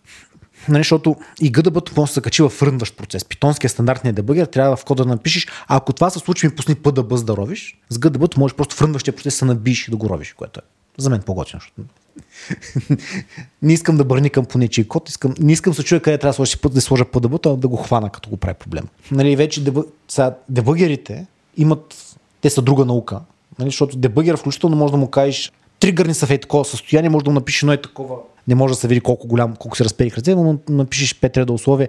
Нали, 0.68 0.80
защото 0.80 1.16
и 1.40 1.52
GDB 1.52 1.96
може 1.96 2.10
да 2.10 2.14
се 2.14 2.20
качи 2.20 2.42
в 2.42 2.52
рънващ 2.62 2.96
процес. 2.96 3.24
Питонския 3.24 3.70
стандартния 3.70 4.12
дебъгер 4.12 4.46
трябва 4.46 4.76
в 4.76 4.84
кода 4.84 5.04
да 5.04 5.08
напишеш, 5.08 5.46
а 5.68 5.76
ако 5.76 5.92
това 5.92 6.10
се 6.10 6.18
случи, 6.18 6.46
ми 6.46 6.54
пусни 6.54 6.76
PDB 6.76 7.24
да 7.24 7.36
ровиш, 7.36 7.78
с 7.90 7.98
GDB 7.98 8.38
можеш 8.38 8.54
просто 8.54 8.76
в 8.76 8.82
рънващия 8.82 9.16
процес 9.16 9.38
да 9.38 9.46
набиш 9.46 9.88
и 9.88 9.90
да 9.90 9.96
го 9.96 10.08
ровиш, 10.08 10.32
което 10.32 10.60
е 10.60 10.77
За 10.98 11.10
мен 11.10 11.22
по-готино. 11.22 11.60
защото 11.60 11.82
не 13.62 13.72
искам 13.72 13.96
да 13.96 14.04
бърникам 14.04 14.44
по 14.44 14.58
нечий 14.58 14.84
код, 14.84 15.08
искам, 15.08 15.34
не 15.40 15.52
искам 15.52 15.74
се 15.74 15.84
чуя 15.84 16.00
къде 16.00 16.18
трябва 16.18 16.30
да 16.30 16.34
сложа, 16.34 16.58
път, 16.58 16.74
да 16.74 16.80
сложа 16.80 17.04
ПДБ, 17.04 17.46
а 17.46 17.56
да 17.56 17.68
го 17.68 17.76
хвана, 17.76 18.10
като 18.10 18.30
го 18.30 18.36
прави 18.36 18.54
проблем. 18.54 18.84
Нали, 19.10 19.36
вече 19.36 19.64
дебъ... 19.64 19.84
сега, 20.08 20.36
дебъгерите 20.48 21.26
имат, 21.56 22.16
те 22.40 22.50
са 22.50 22.62
друга 22.62 22.84
наука, 22.84 23.20
нали, 23.58 23.68
защото 23.68 23.96
дебъгер 23.96 24.36
включително 24.36 24.76
може 24.76 24.92
да 24.92 24.98
му 24.98 25.10
кажеш 25.10 25.52
тригърни 25.80 26.14
са 26.14 26.26
в 26.26 26.30
е 26.30 26.38
такова 26.38 26.64
състояние, 26.64 27.10
може 27.10 27.24
да 27.24 27.30
му 27.30 27.34
напишеш 27.34 27.62
едно 27.62 27.72
е 27.72 27.82
такова, 27.82 28.16
не 28.48 28.54
може 28.54 28.72
да 28.72 28.80
се 28.80 28.88
види 28.88 29.00
колко 29.00 29.26
голям, 29.26 29.56
колко 29.56 29.76
се 29.76 29.84
разпери 29.84 30.12
ръце, 30.16 30.34
но 30.34 30.42
му 30.42 30.58
напишеш 30.68 31.20
пет 31.20 31.36
реда 31.36 31.52
условия 31.52 31.88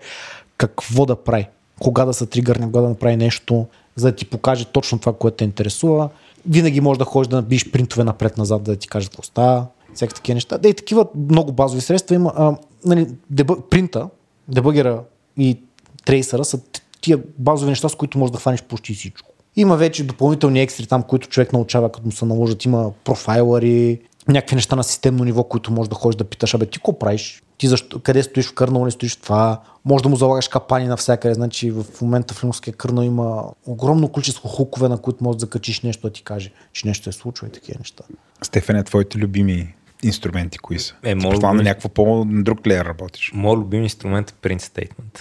какво 0.57 1.05
да 1.05 1.16
прави, 1.16 1.47
кога 1.80 2.05
да 2.05 2.14
се 2.14 2.26
тригърне, 2.26 2.66
кога 2.66 2.82
да 2.82 2.89
направи 2.89 3.16
нещо, 3.16 3.68
за 3.95 4.12
да 4.12 4.16
ти 4.16 4.26
покаже 4.26 4.66
точно 4.66 4.99
това, 4.99 5.14
което 5.14 5.38
те 5.38 5.43
интересува. 5.43 6.10
Винаги 6.50 6.82
може 6.82 7.00
да 7.00 7.06
ходиш 7.06 7.28
да 7.28 7.36
набиеш 7.36 7.72
принтове 7.72 8.04
напред-назад, 8.04 8.64
да 8.64 8.76
ти 8.76 8.88
каже 8.88 9.08
какво 9.08 9.24
става 9.24 9.66
всякакви 9.94 10.16
такива 10.16 10.34
неща. 10.34 10.58
Да, 10.58 10.70
и 10.70 10.74
такива 10.74 11.06
много 11.30 11.52
базови 11.52 11.82
средства 11.82 12.16
има. 12.16 12.34
А, 12.36 12.56
нали, 12.86 13.08
дебъ, 13.30 13.56
принта, 13.70 14.10
дебъгера 14.48 15.04
и 15.38 15.60
трейсъра 16.06 16.46
са 16.46 16.60
тия 17.02 17.20
базови 17.38 17.70
неща, 17.70 17.90
с 17.90 17.96
които 17.96 18.18
можеш 18.18 18.32
да 18.32 18.38
хванеш 18.38 18.64
почти 18.64 18.94
всичко. 18.94 19.30
Има 19.56 19.78
вече 19.78 20.04
допълнителни 20.04 20.62
екстри 20.62 20.88
там, 20.88 21.04
които 21.04 21.30
човек 21.30 21.54
научава, 21.54 21.92
като 21.92 22.06
му 22.06 22.12
се 22.12 22.26
наложат. 22.26 22.66
Има 22.66 22.92
профайлъри, 23.04 24.00
някакви 24.28 24.56
неща 24.56 24.76
на 24.76 24.84
системно 24.84 25.24
ниво, 25.24 25.44
които 25.44 25.72
можеш 25.72 25.90
да 25.90 25.96
ходиш 25.96 26.16
да 26.16 26.24
питаш, 26.24 26.54
абе 26.54 26.66
ти 26.66 26.78
какво 26.78 27.00
правиш? 27.00 27.44
Ти 27.60 27.68
защо, 27.68 27.99
къде 27.99 28.24
стоиш 28.24 28.47
в 28.47 28.53
кърнал, 28.53 28.86
не 28.86 28.91
стоиш 28.91 29.18
в 29.18 29.22
това? 29.22 29.62
Може 29.86 30.03
да 30.03 30.10
му 30.10 30.16
залагаш 30.16 30.47
капани 30.47 30.88
навсякъде. 30.88 31.34
Значи 31.34 31.72
в 31.72 32.01
момента 32.01 32.34
в 32.34 32.41
Linux 32.41 32.76
кърнал 32.76 33.03
има 33.03 33.43
огромно 33.66 34.10
количество 34.10 34.49
хукове, 34.49 34.89
на 34.89 34.97
които 34.97 35.24
можеш 35.24 35.38
да 35.38 35.39
закачиш 35.39 35.82
нещо 35.82 36.07
да 36.07 36.14
ти 36.14 36.24
каже, 36.24 36.51
че 36.74 36.88
нещо 36.88 37.10
е 37.10 37.14
случва 37.14 37.47
и 37.47 37.51
такива 37.51 37.80
неща. 37.80 38.03
Стефан, 38.41 38.84
твоите 38.84 39.18
любими 39.18 39.76
инструменти 40.03 40.57
кои 40.57 40.80
са? 40.80 40.95
Е, 41.03 41.16
моят 41.16 41.41
на 41.41 41.53
някакво 41.53 41.89
по-друг 41.89 42.68
леер 42.68 42.86
работиш. 42.86 43.32
Моят 43.34 43.60
любим 43.60 43.84
инструмент 43.84 44.30
е 44.30 44.34
print 44.34 44.62
statement. 44.62 45.20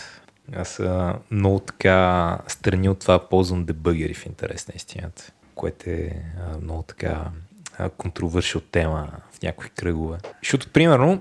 Аз 0.56 0.80
а, 0.80 1.18
много 1.30 1.58
така 1.58 2.38
страни 2.48 2.88
от 2.88 2.98
това 2.98 3.28
ползвам 3.28 3.64
дебъгери 3.64 4.14
в 4.14 4.26
интерес 4.26 4.68
на 4.68 4.74
истината, 4.76 5.32
което 5.54 5.90
е 5.90 6.22
а, 6.40 6.58
много 6.60 6.82
така 6.82 7.24
контровършил 7.96 8.60
тема 8.60 9.08
в 9.32 9.42
някои 9.42 9.68
кръгове. 9.68 10.18
Защото, 10.42 10.68
примерно, 10.68 11.20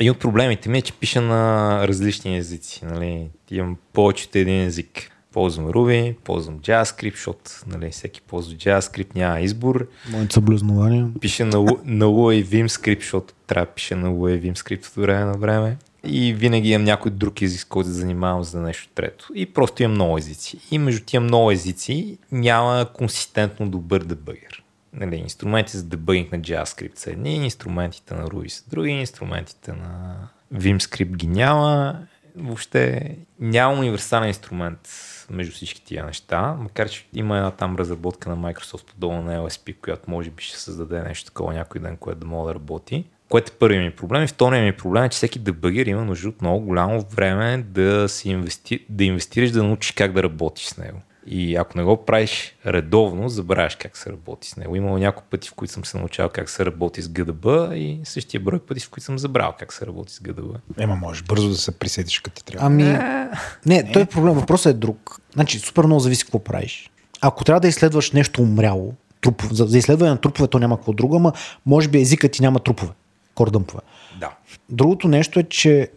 един 0.00 0.12
от 0.12 0.18
проблемите 0.18 0.68
ми 0.68 0.78
е, 0.78 0.82
че 0.82 0.92
пиша 0.92 1.20
на 1.20 1.88
различни 1.88 2.38
езици. 2.38 2.84
Нали? 2.84 3.28
Имам 3.50 3.76
повече 3.92 4.26
от 4.28 4.36
един 4.36 4.60
език. 4.60 5.10
Ползвам 5.32 5.66
Ruby, 5.66 6.14
ползвам 6.24 6.58
JavaScript, 6.58 7.14
защото 7.14 7.50
нали, 7.66 7.90
всеки 7.90 8.20
ползва 8.20 8.54
JavaScript, 8.54 9.14
няма 9.14 9.40
избор. 9.40 9.88
Моите 10.10 10.34
съблюзнования. 10.34 11.08
Пише 11.20 11.44
на, 11.44 11.58
на 11.84 12.04
Lua 12.04 12.32
и 12.32 12.46
VimScript, 12.46 13.00
защото 13.00 13.34
трябва 13.46 13.66
да 13.66 13.72
пише 13.72 13.94
на 13.94 14.08
Lua 14.08 14.38
и 14.38 14.52
VimScript 14.52 14.88
от 14.88 14.94
време 14.94 15.24
на 15.24 15.38
време. 15.38 15.76
И 16.04 16.34
винаги 16.34 16.70
имам 16.70 16.84
някой 16.84 17.10
друг 17.10 17.42
език, 17.42 17.66
който 17.68 17.88
се 17.88 17.94
занимавам 17.94 18.44
за 18.44 18.60
нещо 18.60 18.88
трето. 18.94 19.28
И 19.34 19.46
просто 19.46 19.82
имам 19.82 19.94
много 19.94 20.18
езици. 20.18 20.58
И 20.70 20.78
между 20.78 21.04
тия 21.04 21.20
много 21.20 21.50
езици 21.50 22.18
няма 22.32 22.86
консистентно 22.94 23.70
добър 23.70 24.04
дебъгер. 24.04 24.62
Нали, 25.00 25.16
инструменти 25.16 25.76
за 25.76 25.84
дебъгинг 25.84 26.32
на 26.32 26.38
JavaScript 26.38 26.98
са 26.98 27.10
едни, 27.10 27.34
инструментите 27.34 28.14
на 28.14 28.26
Ruby 28.26 28.48
са 28.48 28.70
други, 28.70 28.90
инструментите 28.90 29.72
на 29.72 30.16
VimScript 30.54 31.16
ги 31.16 31.26
няма. 31.26 31.98
Въобще 32.36 33.16
няма 33.40 33.78
универсален 33.78 34.28
инструмент 34.28 34.88
между 35.30 35.52
всички 35.52 35.84
тия 35.84 36.06
неща, 36.06 36.56
макар 36.60 36.88
че 36.88 37.06
има 37.14 37.36
една 37.36 37.50
там 37.50 37.76
разработка 37.76 38.30
на 38.30 38.36
Microsoft 38.36 38.86
подобно 38.86 39.22
на 39.22 39.38
LSP, 39.38 39.76
която 39.80 40.10
може 40.10 40.30
би 40.30 40.42
ще 40.42 40.58
създаде 40.58 41.02
нещо 41.02 41.26
такова 41.26 41.54
някой 41.54 41.80
ден, 41.80 41.96
което 41.96 42.20
да 42.20 42.26
мога 42.26 42.48
да 42.48 42.54
работи. 42.54 43.04
Което 43.28 43.52
е 43.54 43.58
първият 43.58 43.84
ми 43.84 43.90
проблем. 43.90 44.24
И 44.24 44.26
вторият 44.26 44.64
ми 44.64 44.72
проблем 44.72 45.04
е, 45.04 45.08
че 45.08 45.16
всеки 45.16 45.38
дебъгер 45.38 45.86
има 45.86 46.04
нужда 46.04 46.28
от 46.28 46.42
много 46.42 46.66
голямо 46.66 47.00
време 47.00 47.64
да, 47.68 48.08
си 48.08 48.30
инвести... 48.30 48.86
да 48.88 49.04
инвестираш, 49.04 49.50
да 49.50 49.62
научиш 49.62 49.92
как 49.92 50.12
да 50.12 50.22
работиш 50.22 50.66
с 50.66 50.76
него. 50.76 51.00
И 51.30 51.56
ако 51.56 51.78
не 51.78 51.84
го 51.84 52.04
правиш 52.04 52.54
редовно, 52.66 53.28
забравяш 53.28 53.76
как 53.76 53.96
се 53.96 54.10
работи 54.10 54.48
с 54.48 54.56
него. 54.56 54.76
Имало 54.76 54.98
няколко 54.98 55.28
пъти, 55.30 55.48
в 55.48 55.54
които 55.54 55.72
съм 55.72 55.84
се 55.84 55.98
научавал 55.98 56.30
как 56.30 56.50
се 56.50 56.66
работи 56.66 57.02
с 57.02 57.08
GDB 57.08 57.74
и 57.74 58.00
същия 58.04 58.40
брой 58.40 58.58
пъти, 58.58 58.80
в 58.80 58.90
които 58.90 59.04
съм 59.04 59.18
забрал 59.18 59.54
как 59.58 59.72
се 59.72 59.86
работи 59.86 60.12
с 60.12 60.18
GDB. 60.18 60.54
Ема, 60.78 60.96
можеш 60.96 61.22
бързо 61.22 61.48
да 61.48 61.56
се 61.56 61.78
присетиш 61.78 62.20
като 62.20 62.36
ти 62.36 62.44
трябва. 62.44 62.66
Ами, 62.66 62.82
не, 62.82 63.30
не, 63.66 63.92
той 63.92 64.02
е 64.02 64.06
проблем. 64.06 64.34
Въпросът 64.34 64.70
е 64.70 64.78
друг. 64.78 65.20
Значи, 65.32 65.58
супер 65.58 65.84
много 65.84 66.00
зависи 66.00 66.24
какво 66.24 66.38
правиш. 66.38 66.90
Ако 67.20 67.44
трябва 67.44 67.60
да 67.60 67.68
изследваш 67.68 68.12
нещо 68.12 68.42
умряло, 68.42 68.94
труп, 69.20 69.42
за, 69.52 69.64
за 69.64 69.78
изследване 69.78 70.10
на 70.10 70.20
трупове, 70.20 70.48
то 70.48 70.58
няма 70.58 70.76
какво 70.76 70.92
друго, 70.92 71.16
ама 71.16 71.32
може 71.66 71.88
би 71.88 72.00
езикът 72.00 72.32
ти 72.32 72.42
няма 72.42 72.60
трупове, 72.60 72.92
кордъмпове. 73.34 73.80
Да. 74.20 74.30
Другото 74.68 75.08
нещо 75.08 75.40
е, 75.40 75.42
че 75.42 75.88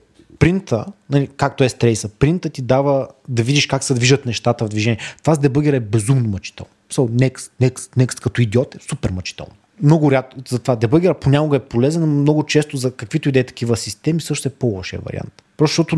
принта, 0.41 0.85
нали, 1.09 1.29
както 1.37 1.63
е 1.63 1.69
с 1.69 1.73
трейса, 1.73 2.09
принта 2.09 2.49
ти 2.49 2.61
дава 2.61 3.07
да 3.29 3.43
видиш 3.43 3.67
как 3.67 3.83
се 3.83 3.93
движат 3.93 4.25
нещата 4.25 4.65
в 4.65 4.69
движение. 4.69 4.97
Това 5.23 5.35
с 5.35 5.39
дебъгера 5.39 5.75
е 5.75 5.79
безумно 5.79 6.29
мъчително. 6.29 6.69
So, 6.93 7.09
next, 7.09 7.51
next, 7.61 7.97
next 7.97 8.19
като 8.19 8.41
идиот 8.41 8.75
е 8.75 8.79
супер 8.89 9.11
мъчително. 9.11 9.51
Много 9.83 10.11
рядко, 10.11 10.39
затова 10.49 10.75
дебъгера 10.75 11.13
понякога 11.13 11.57
е 11.57 11.59
полезен, 11.59 12.01
но 12.01 12.07
много 12.07 12.45
често 12.45 12.77
за 12.77 12.91
каквито 12.91 13.29
и 13.29 13.31
да 13.31 13.39
е 13.39 13.43
такива 13.43 13.77
системи 13.77 14.21
също 14.21 14.47
е 14.47 14.51
по-лошия 14.51 15.01
вариант. 15.05 15.43
Просто 15.57 15.71
защото 15.71 15.95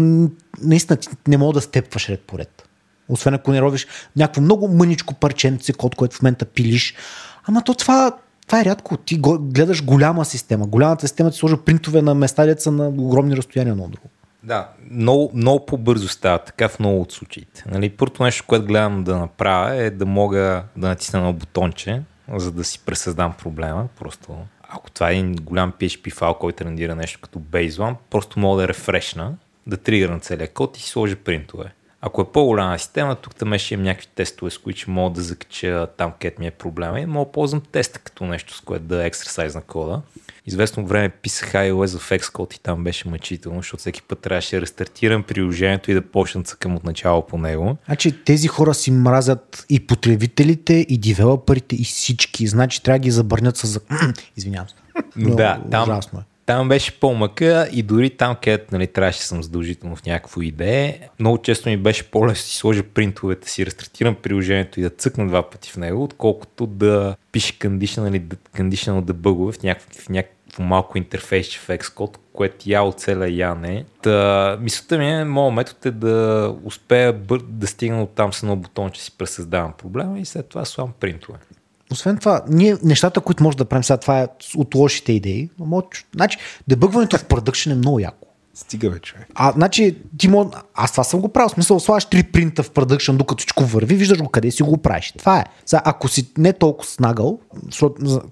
наистина 0.64 0.98
ти 0.98 1.08
не 1.28 1.38
мога 1.38 1.54
да 1.54 1.62
степваш 1.62 2.10
ред 2.10 2.22
по 2.22 2.38
ред. 2.38 2.70
Освен 3.10 3.34
ако 3.34 3.52
не 3.52 3.62
робиш 3.62 3.88
някакво 4.16 4.42
много 4.42 4.68
мъничко 4.68 5.14
парченце 5.14 5.74
код, 5.74 5.96
което 5.96 6.16
в 6.16 6.22
момента 6.22 6.46
пилиш. 6.46 6.96
Ама 7.48 7.62
то 7.64 7.74
това, 7.74 8.18
това 8.48 8.62
е 8.62 8.66
рядко. 8.66 8.98
Ти 8.98 9.20
гледаш 9.40 9.86
голяма 9.86 10.26
система. 10.26 10.68
Голямата 10.68 11.08
система 11.08 11.32
ти 11.32 11.38
сложи 11.38 11.56
принтове 11.66 12.02
на 12.02 12.16
места, 12.16 12.46
деца 12.46 12.72
на 12.72 12.88
огромни 12.88 13.38
разстояния 13.38 13.76
на 13.76 13.88
друго. 13.88 14.10
Да, 14.44 14.70
много, 14.92 15.32
много 15.34 15.66
по-бързо 15.66 16.08
става 16.08 16.40
така 16.40 16.70
в 16.70 16.80
много 16.80 17.02
от 17.02 17.12
случаите. 17.12 17.64
Нали, 17.68 17.90
първото 17.90 18.24
нещо, 18.24 18.44
което 18.48 18.66
гледам 18.66 19.04
да 19.04 19.18
направя 19.18 19.76
е 19.76 19.90
да 19.90 20.06
мога 20.06 20.64
да 20.78 20.88
натисна 20.88 21.22
на 21.22 21.34
бутонче, 21.34 22.02
за 22.34 22.52
да 22.52 22.64
си 22.64 22.80
пресъздам 22.86 23.34
проблема. 23.34 23.88
Просто 24.00 24.38
ако 24.62 24.92
това 24.92 25.10
е 25.10 25.14
един 25.14 25.36
голям 25.36 25.72
PHP 25.72 26.14
файл, 26.14 26.34
който 26.34 26.66
рендира 26.66 26.96
нещо 26.96 27.20
като 27.22 27.40
baseline, 27.40 27.96
просто 28.10 28.40
мога 28.40 28.62
да 28.62 28.68
рефрешна, 28.68 29.34
да 29.68 29.78
тригърна 29.78 30.20
целият 30.20 30.54
код 30.54 30.78
и 30.78 30.82
си 30.82 30.90
сложа 30.90 31.16
принтове. 31.16 31.74
Ако 32.06 32.22
е 32.22 32.32
по-голяма 32.32 32.80
система, 32.80 33.16
тук 33.16 33.36
там 33.36 33.58
ще 33.58 33.74
имам 33.74 33.84
някакви 33.84 34.08
тестове, 34.16 34.52
с 34.52 34.58
които 34.58 34.92
мога 34.92 35.16
да 35.16 35.22
закача 35.22 35.88
там, 35.98 36.12
където 36.20 36.42
ми 36.42 36.48
е 36.48 36.52
проблема 36.52 37.00
и 37.00 37.06
мога 37.06 37.26
да 37.26 37.32
ползвам 37.32 37.62
теста 37.72 38.00
като 38.00 38.26
нещо, 38.26 38.56
с 38.56 38.62
което 38.62 38.86
да 38.86 39.06
ексерсайз 39.06 39.56
на 39.56 39.62
кода. 39.62 40.02
Известно 40.46 40.86
време 40.86 41.10
писах 41.10 41.52
iOS 41.54 41.98
в 41.98 42.10
Xcode 42.10 42.56
и 42.56 42.60
там 42.60 42.84
беше 42.84 43.10
мъчително, 43.10 43.60
защото 43.60 43.80
всеки 43.80 44.02
път 44.02 44.20
трябваше 44.20 44.56
да 44.56 44.62
рестартирам 44.62 45.24
приложението 45.24 45.92
и 45.92 45.94
да 45.94 46.02
почна 46.02 46.44
цъкам 46.44 46.76
от 46.76 46.84
начало 46.84 47.28
по 47.28 47.38
него. 47.38 47.78
Значи 47.86 48.24
тези 48.24 48.48
хора 48.48 48.74
си 48.74 48.92
мразят 48.92 49.66
и 49.70 49.88
потребителите, 49.88 50.74
и 50.74 50.98
девелоперите, 50.98 51.76
и 51.76 51.84
всички. 51.84 52.48
Значи 52.48 52.84
трябва 52.84 53.00
да 53.00 53.04
ги 53.04 53.12
забърнят 53.12 53.58
с... 53.58 53.80
Извинявам 54.38 54.68
се. 54.70 54.76
Да, 55.18 55.62
там, 55.72 55.84
ужасно 55.84 56.20
е 56.20 56.33
там 56.46 56.70
беше 56.70 57.00
по-мъка 57.00 57.68
и 57.72 57.84
дори 57.84 58.10
там, 58.10 58.36
където 58.44 58.66
нали, 58.72 58.88
трябваше 58.88 59.20
да 59.20 59.26
съм 59.26 59.44
задължително 59.44 59.96
в 59.96 60.06
някакво 60.06 60.42
идея, 60.42 60.96
много 61.20 61.38
често 61.38 61.70
ми 61.70 61.78
беше 61.78 62.12
по-лесно 62.12 62.34
да 62.34 62.48
си 62.48 62.58
сложа 62.58 62.84
принтовете, 62.84 63.50
си 63.50 63.66
рестартирам 63.66 64.16
приложението 64.16 64.80
и 64.80 64.84
да 64.84 64.90
цъкна 64.90 65.28
два 65.28 65.50
пъти 65.50 65.72
в 65.72 65.78
него, 65.78 66.04
отколкото 66.04 66.68
да 66.68 67.16
пише 67.32 67.60
conditional, 67.60 68.22
conditional 68.56 69.02
дебъгове 69.02 69.52
в 69.54 69.64
някакво, 69.64 70.02
в 70.02 70.10
някакво 70.10 70.64
малко 70.64 70.98
интерфейс 70.98 71.58
в 71.58 71.68
Xcode, 71.68 72.18
което 72.34 72.70
я 72.70 72.84
оцеля, 72.84 73.30
я 73.30 73.56
не. 73.56 73.86
Та, 74.02 74.58
мисълта 74.62 74.98
ми 74.98 75.12
е, 75.12 75.26
моят 75.26 75.56
метод 75.56 75.80
е 75.86 75.92
да 75.92 76.56
успея 76.64 77.14
бър, 77.14 77.42
да 77.48 77.68
стигна 77.68 78.04
от 78.04 78.16
там 78.16 78.34
с 78.34 78.44
едно 78.44 78.56
бутон, 78.56 78.90
че 78.90 79.02
си 79.02 79.18
пресъздавам 79.18 79.74
проблема 79.78 80.20
и 80.20 80.26
след 80.26 80.50
това 80.50 80.66
слам 80.66 80.94
принтове. 81.00 81.38
Освен 81.92 82.18
това, 82.18 82.42
ние 82.50 82.78
нещата, 82.84 83.22
които 83.22 83.44
може 83.44 83.58
да 83.58 83.66
правим 83.66 83.84
сега, 83.84 83.98
това 83.98 84.22
е 84.22 84.28
от 84.56 84.76
лошите 84.76 85.12
идеи. 85.12 85.50
Може, 85.60 85.88
значи, 86.16 86.38
дебъгването 86.68 87.18
в 87.18 87.26
продъкшен 87.26 87.72
е 87.72 87.76
много 87.76 88.00
яко. 88.00 88.28
Стига 88.56 88.90
вече. 88.90 89.16
А, 89.36 89.52
значи, 89.52 89.98
ти 90.18 90.28
мож... 90.28 90.48
Аз 90.76 90.92
това 90.92 91.04
съм 91.04 91.22
го 91.22 91.30
правил. 91.30 91.50
В 91.50 91.52
смисъл, 91.52 91.80
слагаш 91.80 92.06
три 92.06 92.24
принта 92.24 92.64
в 92.64 92.72
продъкшен, 92.72 93.18
докато 93.18 93.42
всичко 93.42 93.64
върви, 93.64 93.96
виждаш 93.96 94.22
го 94.22 94.30
къде 94.30 94.52
си 94.52 94.64
го 94.64 94.78
правиш. 94.78 95.14
Това 95.18 95.40
е. 95.40 95.44
Сега, 95.66 95.82
ако 95.86 96.08
си 96.08 96.28
не 96.38 96.54
толкова 96.54 96.90
снагъл, 96.90 97.40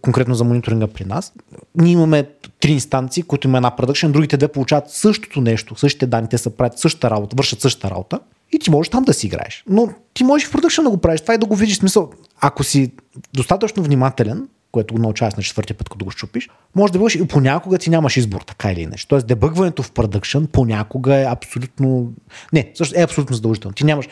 конкретно 0.01 0.35
за 0.35 0.43
мониторинга 0.43 0.87
при 0.87 1.05
нас, 1.05 1.33
ние 1.75 1.91
имаме 1.91 2.29
три 2.59 2.71
инстанции, 2.71 3.23
които 3.23 3.47
има 3.47 3.57
една 3.57 3.75
продъкшен, 3.75 4.11
другите 4.11 4.37
две 4.37 4.47
получават 4.47 4.89
същото 4.89 5.41
нещо, 5.41 5.75
същите 5.75 6.07
данни, 6.07 6.29
те 6.29 6.37
са 6.37 6.49
правят 6.49 6.79
същата 6.79 7.09
работа, 7.09 7.35
вършат 7.35 7.61
същата 7.61 7.89
работа 7.89 8.19
и 8.51 8.59
ти 8.59 8.71
можеш 8.71 8.89
там 8.89 9.03
да 9.03 9.13
си 9.13 9.27
играеш. 9.27 9.63
Но 9.69 9.89
ти 10.13 10.23
можеш 10.23 10.47
в 10.47 10.51
продъкшен 10.51 10.83
да 10.83 10.89
го 10.89 10.97
правиш 10.97 11.21
това 11.21 11.33
и 11.33 11.37
да 11.37 11.45
го 11.45 11.55
видиш. 11.55 11.77
Смисъл, 11.77 12.11
ако 12.41 12.63
си 12.63 12.91
достатъчно 13.33 13.83
внимателен, 13.83 14.47
което 14.71 14.93
го 14.93 14.99
научаваш 14.99 15.35
на 15.35 15.43
четвъртия 15.43 15.77
път, 15.77 15.89
като 15.89 16.05
го 16.05 16.11
щупиш, 16.11 16.49
може 16.75 16.93
да 16.93 16.99
бъдеш 16.99 17.15
и 17.15 17.27
понякога 17.27 17.77
ти 17.77 17.89
нямаш 17.89 18.17
избор, 18.17 18.41
така 18.41 18.71
или 18.71 18.81
иначе. 18.81 19.07
Тоест, 19.07 19.27
дебъгването 19.27 19.83
в 19.83 19.91
продъкшн 19.91 20.43
понякога 20.51 21.15
е 21.15 21.25
абсолютно... 21.25 22.11
Не, 22.53 22.71
също 22.75 22.99
е 22.99 23.03
абсолютно 23.03 23.35
задължително. 23.35 23.75
Ти 23.75 23.83
нямаш... 23.83 24.07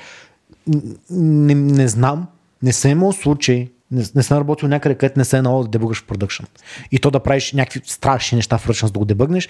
Не, 1.10 1.56
не 1.56 1.88
знам, 1.88 2.28
не 2.64 2.74
съм 2.74 2.92
имал 2.92 3.14
случай, 3.14 3.70
Не, 3.92 4.04
не 4.16 4.24
съм 4.24 4.38
работил 4.38 4.70
някъде, 4.70 4.96
където 4.96 5.20
не 5.20 5.26
се 5.26 5.38
е 5.38 5.42
наложил 5.42 5.64
да 5.64 5.80
дебъгаш 5.80 6.02
в 6.02 6.06
продъкшн. 6.06 6.44
И 6.92 7.00
то 7.00 7.12
да 7.12 7.20
правиш 7.20 7.54
някакви 7.54 7.82
страшни 7.86 8.36
неща 8.36 8.58
в 8.58 8.64
продъкшн, 8.64 8.86
за 8.86 8.92
да 8.92 9.00
го 9.00 9.06
дебъгнеш. 9.06 9.50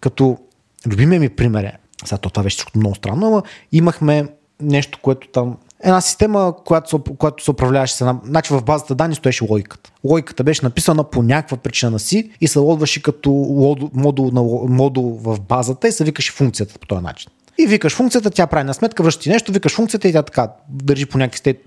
Като 0.00 0.38
любимия 0.86 1.20
ми 1.20 1.28
пример 1.28 1.64
е, 1.64 1.72
сега 2.04 2.18
то 2.18 2.30
това 2.30 2.42
беше 2.42 2.54
всичко 2.54 2.78
много 2.78 2.94
странно, 2.94 3.30
но 3.30 3.42
имахме 3.72 4.28
нещо, 4.60 4.98
което 5.02 5.28
там 5.28 5.56
една 5.84 6.00
система, 6.00 6.54
която 6.64 6.90
се, 6.90 6.96
която 7.18 7.44
се 7.44 7.50
управляваше. 7.50 7.94
Значи 8.24 8.52
в 8.52 8.64
базата 8.64 8.94
данни 8.94 9.14
стоеше 9.14 9.44
логиката. 9.44 9.92
Логиката 10.04 10.44
беше 10.44 10.64
написана 10.64 11.04
по 11.04 11.22
някаква 11.22 11.56
причина 11.56 11.98
си 11.98 12.30
и 12.40 12.48
се 12.48 12.58
лодваше 12.58 13.02
като 13.02 13.30
модул, 13.94 14.30
на, 14.30 14.42
модул 14.68 15.18
в 15.22 15.40
базата 15.40 15.88
и 15.88 15.92
се 15.92 16.04
викаше 16.04 16.32
функцията 16.32 16.78
по 16.78 16.86
този 16.86 17.02
начин. 17.02 17.30
И 17.58 17.66
викаш 17.66 17.94
функцията, 17.94 18.30
тя 18.30 18.46
прави 18.46 18.64
на 18.64 18.74
сметка, 18.74 19.02
връща 19.02 19.22
ти 19.22 19.28
нещо, 19.28 19.52
викаш 19.52 19.74
функцията 19.74 20.08
и 20.08 20.12
тя 20.12 20.22
така 20.22 20.48
държи 20.68 21.06
по 21.06 21.18
някакви 21.18 21.38
стейт, 21.38 21.60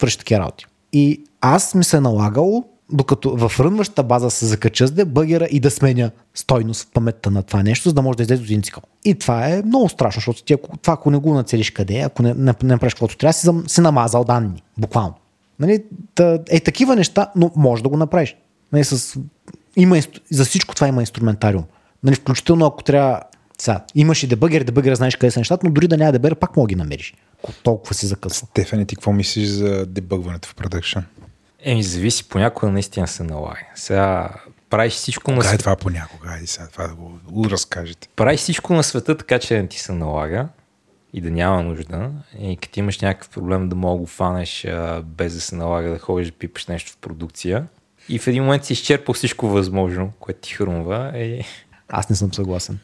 връща 0.00 0.18
такива 0.18 0.40
работи. 0.40 0.66
И 0.92 1.24
аз 1.40 1.74
ми 1.74 1.84
се 1.84 1.96
е 1.96 2.00
налагало 2.00 2.64
докато 2.92 3.36
в 3.36 3.60
рънващата 3.60 4.02
база 4.02 4.30
се 4.30 4.46
закача 4.46 4.86
с 4.86 4.90
дебъгера 4.90 5.48
и 5.50 5.60
да 5.60 5.70
сменя 5.70 6.10
стойност 6.34 6.82
в 6.82 6.90
паметта 6.92 7.30
на 7.30 7.42
това 7.42 7.62
нещо, 7.62 7.88
за 7.88 7.94
да 7.94 8.02
може 8.02 8.16
да 8.16 8.22
излезе 8.22 8.42
от 8.42 8.48
един 8.48 8.62
цикъл. 8.62 8.82
И 9.04 9.14
това 9.14 9.48
е 9.48 9.62
много 9.62 9.88
страшно, 9.88 10.18
защото 10.18 10.42
ти, 10.42 10.52
ако, 10.52 10.76
това 10.76 10.94
ако 10.94 11.10
не 11.10 11.18
го 11.18 11.34
нацелиш 11.34 11.70
къде, 11.70 12.00
ако 12.00 12.22
не, 12.22 12.34
не, 12.34 12.54
не 12.62 12.68
направиш 12.68 12.94
каквото 12.94 13.16
трябва, 13.16 13.32
си, 13.32 13.48
си 13.66 13.80
намазал 13.80 14.24
данни, 14.24 14.62
буквално. 14.78 15.14
Нали, 15.60 15.84
та, 16.14 16.38
е 16.50 16.60
такива 16.60 16.96
неща, 16.96 17.30
но 17.36 17.50
може 17.56 17.82
да 17.82 17.88
го 17.88 17.96
направиш. 17.96 18.36
Нали, 18.72 18.84
с, 18.84 19.18
има, 19.76 19.96
за 20.30 20.44
всичко 20.44 20.74
това 20.74 20.88
има 20.88 21.02
инструментариум. 21.02 21.64
Нали, 22.02 22.14
включително 22.14 22.66
ако 22.66 22.84
трябва 22.84 23.20
сега, 23.58 23.84
имаш 23.94 24.22
и 24.22 24.26
дебъгер, 24.26 24.64
дебъгер 24.64 24.94
знаеш 24.94 25.16
къде 25.16 25.30
са 25.30 25.40
нещата, 25.40 25.66
но 25.66 25.72
дори 25.72 25.88
да 25.88 25.96
няма 25.96 26.12
дебъгер, 26.12 26.34
пак 26.34 26.56
мога 26.56 26.68
ги 26.68 26.76
намериш. 26.76 27.14
Толкова 27.62 27.94
се 27.94 28.06
закъсва. 28.06 28.46
Стефани, 28.46 28.86
ти 28.86 28.96
какво 28.96 29.12
мислиш 29.12 29.48
за 29.48 29.86
дебъгването 29.86 30.48
в 30.48 30.54
продъкшн? 30.54 30.98
Еми, 31.62 31.82
зависи, 31.82 32.28
понякога 32.28 32.72
наистина 32.72 33.08
се 33.08 33.22
налага. 33.22 33.66
Сега 33.74 34.30
правиш 34.70 34.92
всичко 34.92 35.32
на 35.32 35.42
света. 35.42 35.58
това 35.58 35.76
понякога? 35.76 36.28
Айде 36.30 36.46
сега 36.46 36.68
това 36.68 36.86
да 36.86 36.94
го, 36.94 37.18
го 37.24 37.50
разкажете. 37.50 38.08
Правиш 38.16 38.40
всичко 38.40 38.74
на 38.74 38.82
света, 38.82 39.16
така 39.16 39.38
че 39.38 39.62
не 39.62 39.68
ти 39.68 39.78
се 39.78 39.92
налага 39.92 40.48
и 41.12 41.20
да 41.20 41.30
няма 41.30 41.62
нужда. 41.62 42.10
И 42.40 42.56
като 42.56 42.80
имаш 42.80 43.00
някакъв 43.00 43.28
проблем 43.28 43.68
да 43.68 43.76
мога 43.76 44.00
го 44.00 44.06
фанеш 44.06 44.64
а, 44.64 45.02
без 45.06 45.34
да 45.34 45.40
се 45.40 45.56
налага 45.56 45.90
да 45.90 45.98
ходиш 45.98 46.26
да 46.30 46.32
пипаш 46.32 46.66
нещо 46.66 46.92
в 46.92 46.96
продукция. 46.96 47.66
И 48.08 48.18
в 48.18 48.26
един 48.26 48.42
момент 48.42 48.64
си 48.64 48.72
изчерпал 48.72 49.14
всичко 49.14 49.48
възможно, 49.48 50.12
което 50.20 50.40
ти 50.40 50.54
хрумва. 50.54 51.12
И... 51.18 51.44
Аз 51.88 52.10
не 52.10 52.16
съм 52.16 52.34
съгласен. 52.34 52.78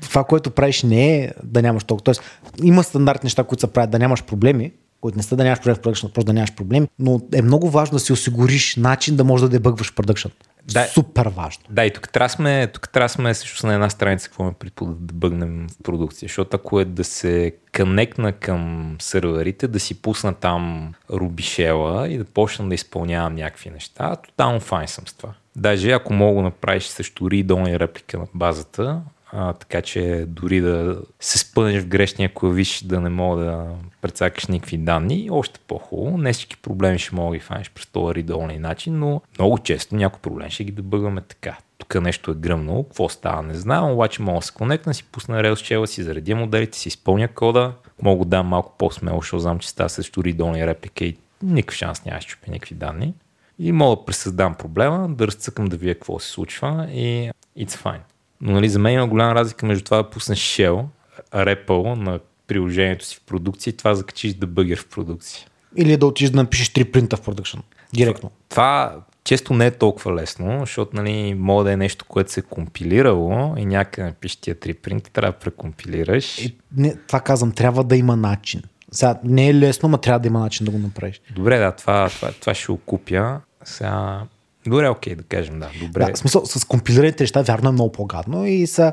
това, 0.00 0.24
което 0.24 0.50
правиш 0.50 0.82
не 0.82 1.16
е 1.16 1.32
да 1.44 1.62
нямаш 1.62 1.84
толкова. 1.84 2.04
Тоест, 2.04 2.22
има 2.62 2.84
стандартни 2.84 3.26
неща, 3.26 3.44
които 3.44 3.60
се 3.60 3.72
правят 3.72 3.90
да 3.90 3.98
нямаш 3.98 4.24
проблеми, 4.24 4.72
които 5.00 5.16
не 5.16 5.22
са 5.22 5.36
да 5.36 5.44
нямаш 5.44 5.58
проблем 5.58 5.74
в 5.74 5.80
продъкшн, 5.80 6.06
просто 6.06 6.26
да 6.26 6.32
нямаш 6.32 6.54
проблеми, 6.54 6.88
но 6.98 7.20
е 7.34 7.42
много 7.42 7.70
важно 7.70 7.94
да 7.94 8.00
си 8.00 8.12
осигуриш 8.12 8.76
начин 8.76 9.16
да 9.16 9.24
можеш 9.24 9.42
да 9.42 9.48
дебъгваш 9.48 9.90
в 9.90 9.94
продъкшн. 9.94 10.28
Да, 10.72 10.86
Супер 10.86 11.26
важно. 11.26 11.64
Да, 11.70 11.84
и 11.84 11.92
тук 11.92 12.08
трябва 12.12 12.28
сме, 12.28 12.66
тук 12.66 12.88
трябва 12.88 13.08
сме 13.08 13.34
също 13.34 13.66
на 13.66 13.74
една 13.74 13.90
страница, 13.90 14.28
какво 14.28 14.44
ме 14.44 14.52
предполага 14.52 14.96
да 15.00 15.14
бъгнем 15.14 15.66
в 15.70 15.82
продукция, 15.82 16.28
защото 16.28 16.56
ако 16.56 16.80
е 16.80 16.84
да 16.84 17.04
се 17.04 17.56
конекна 17.76 18.32
към 18.32 18.96
серверите, 19.00 19.68
да 19.68 19.80
си 19.80 20.02
пусна 20.02 20.34
там 20.34 20.94
рубишела 21.10 22.08
и 22.08 22.18
да 22.18 22.24
почна 22.24 22.68
да 22.68 22.74
изпълнявам 22.74 23.34
някакви 23.34 23.70
неща, 23.70 24.16
тотално 24.16 24.60
файн 24.60 24.88
съм 24.88 25.06
с 25.06 25.14
това. 25.14 25.32
Даже 25.56 25.90
ако 25.90 26.12
мога 26.12 26.36
да 26.36 26.42
направиш 26.42 26.84
също 26.84 27.24
read 27.24 27.78
реплика 27.78 28.18
на 28.18 28.26
базата, 28.34 29.00
а, 29.32 29.52
така 29.52 29.82
че 29.82 30.24
дори 30.28 30.60
да 30.60 31.00
се 31.20 31.38
спънеш 31.38 31.82
в 31.82 31.86
грешния 31.86 32.34
клавиш 32.34 32.82
да 32.82 33.00
не 33.00 33.08
мога 33.08 33.44
да 33.44 33.66
прецакаш 34.02 34.46
никакви 34.46 34.78
данни, 34.78 35.28
още 35.30 35.60
по-хубаво. 35.68 36.18
Не 36.18 36.32
всички 36.32 36.56
проблеми 36.56 36.98
ще 36.98 37.14
мога 37.14 37.30
да 37.30 37.36
ги 37.36 37.44
фанеш 37.44 37.70
през 37.70 37.86
този 37.86 38.14
ридолния 38.14 38.60
начин, 38.60 38.98
но 38.98 39.20
много 39.38 39.58
често 39.58 39.96
някои 39.96 40.20
проблем 40.22 40.50
ще 40.50 40.64
ги 40.64 40.72
дебъгваме 40.72 41.20
така. 41.20 41.56
Тук 41.78 41.94
нещо 41.94 42.30
е 42.30 42.34
гръмнало, 42.34 42.84
какво 42.84 43.08
става 43.08 43.42
не 43.42 43.54
знам, 43.54 43.92
обаче 43.92 44.22
мога 44.22 44.38
да 44.38 44.46
се 44.46 44.52
конектна, 44.52 44.94
си 44.94 45.04
пусна 45.04 45.42
Rails 45.42 45.86
си 45.86 46.02
заредя 46.02 46.36
моделите, 46.36 46.78
си 46.78 46.88
изпълня 46.88 47.28
кода, 47.28 47.72
мога 48.02 48.24
да 48.24 48.30
дам 48.30 48.46
малко 48.46 48.74
по-смело, 48.78 49.20
защото 49.20 49.40
знам, 49.40 49.58
че 49.58 49.68
става 49.68 49.88
също 49.88 50.24
ридолния 50.24 50.66
реплика 50.66 51.04
и 51.04 51.16
никакъв 51.42 51.76
шанс 51.76 52.04
няма 52.04 52.18
да 52.18 52.22
щупя 52.22 52.50
никакви 52.50 52.74
данни. 52.74 53.14
И 53.58 53.72
мога 53.72 53.96
да 53.96 54.04
пресъздам 54.04 54.54
проблема, 54.54 55.08
да 55.08 55.26
разцъкам 55.26 55.66
да 55.66 55.76
вие 55.76 55.94
какво 55.94 56.18
се 56.18 56.28
случва 56.28 56.88
и 56.92 57.30
it's 57.58 57.70
fine. 57.70 58.00
Но 58.40 58.52
нали, 58.52 58.68
за 58.68 58.78
мен 58.78 58.94
има 58.94 59.06
голяма 59.06 59.34
разлика 59.34 59.66
между 59.66 59.84
това 59.84 59.96
да 59.96 60.10
пуснеш 60.10 60.38
Shell, 60.38 60.84
REPL 61.32 61.94
на 61.94 62.18
приложението 62.46 63.04
си 63.04 63.16
в 63.16 63.26
продукция 63.26 63.70
и 63.70 63.76
това 63.76 63.90
да 63.90 63.96
закачиш 63.96 64.34
дебъгер 64.34 64.78
в 64.78 64.88
продукция. 64.88 65.46
Или 65.76 65.96
да 65.96 66.06
отидеш 66.06 66.30
да 66.30 66.36
напишеш 66.36 66.68
три 66.68 66.84
принта 66.84 67.16
в 67.16 67.20
продукшн. 67.20 67.58
Директно. 67.94 68.30
Това, 68.48 68.88
това 68.90 69.02
често 69.24 69.54
не 69.54 69.66
е 69.66 69.70
толкова 69.70 70.14
лесно, 70.14 70.60
защото 70.60 70.96
нали, 70.96 71.34
мога 71.34 71.64
да 71.64 71.72
е 71.72 71.76
нещо, 71.76 72.04
което 72.08 72.32
се 72.32 72.40
е 72.40 72.42
компилирало 72.42 73.54
и 73.56 73.66
някъде 73.66 74.06
напишеш 74.06 74.36
тия 74.36 74.54
три 74.54 74.74
принта, 74.74 75.10
трябва 75.10 75.32
да 75.32 75.38
прекомпилираш. 75.38 76.38
И, 76.38 76.56
не, 76.76 76.96
това 76.96 77.20
казвам, 77.20 77.52
трябва 77.52 77.84
да 77.84 77.96
има 77.96 78.16
начин. 78.16 78.62
Сега 78.92 79.18
не 79.24 79.48
е 79.48 79.54
лесно, 79.54 79.88
но 79.88 79.98
трябва 79.98 80.18
да 80.18 80.28
има 80.28 80.40
начин 80.40 80.64
да 80.64 80.70
го 80.70 80.78
направиш. 80.78 81.20
Добре, 81.34 81.58
да, 81.58 81.72
това, 81.72 82.08
това, 82.08 82.32
това 82.32 82.54
ще 82.54 82.72
го 82.72 82.78
купя. 82.78 83.40
Сега 83.64 84.22
Добре, 84.70 84.88
окей, 84.88 85.14
да 85.14 85.22
кажем, 85.22 85.60
да. 85.60 85.70
Добре. 85.80 86.04
Да, 86.04 86.14
в 86.14 86.18
смисъл, 86.18 86.46
с 86.46 86.64
компилираните 86.64 87.22
неща, 87.22 87.42
вярно 87.42 87.68
е 87.68 87.72
много 87.72 87.92
по-гадно 87.92 88.46
и 88.46 88.66
са... 88.66 88.92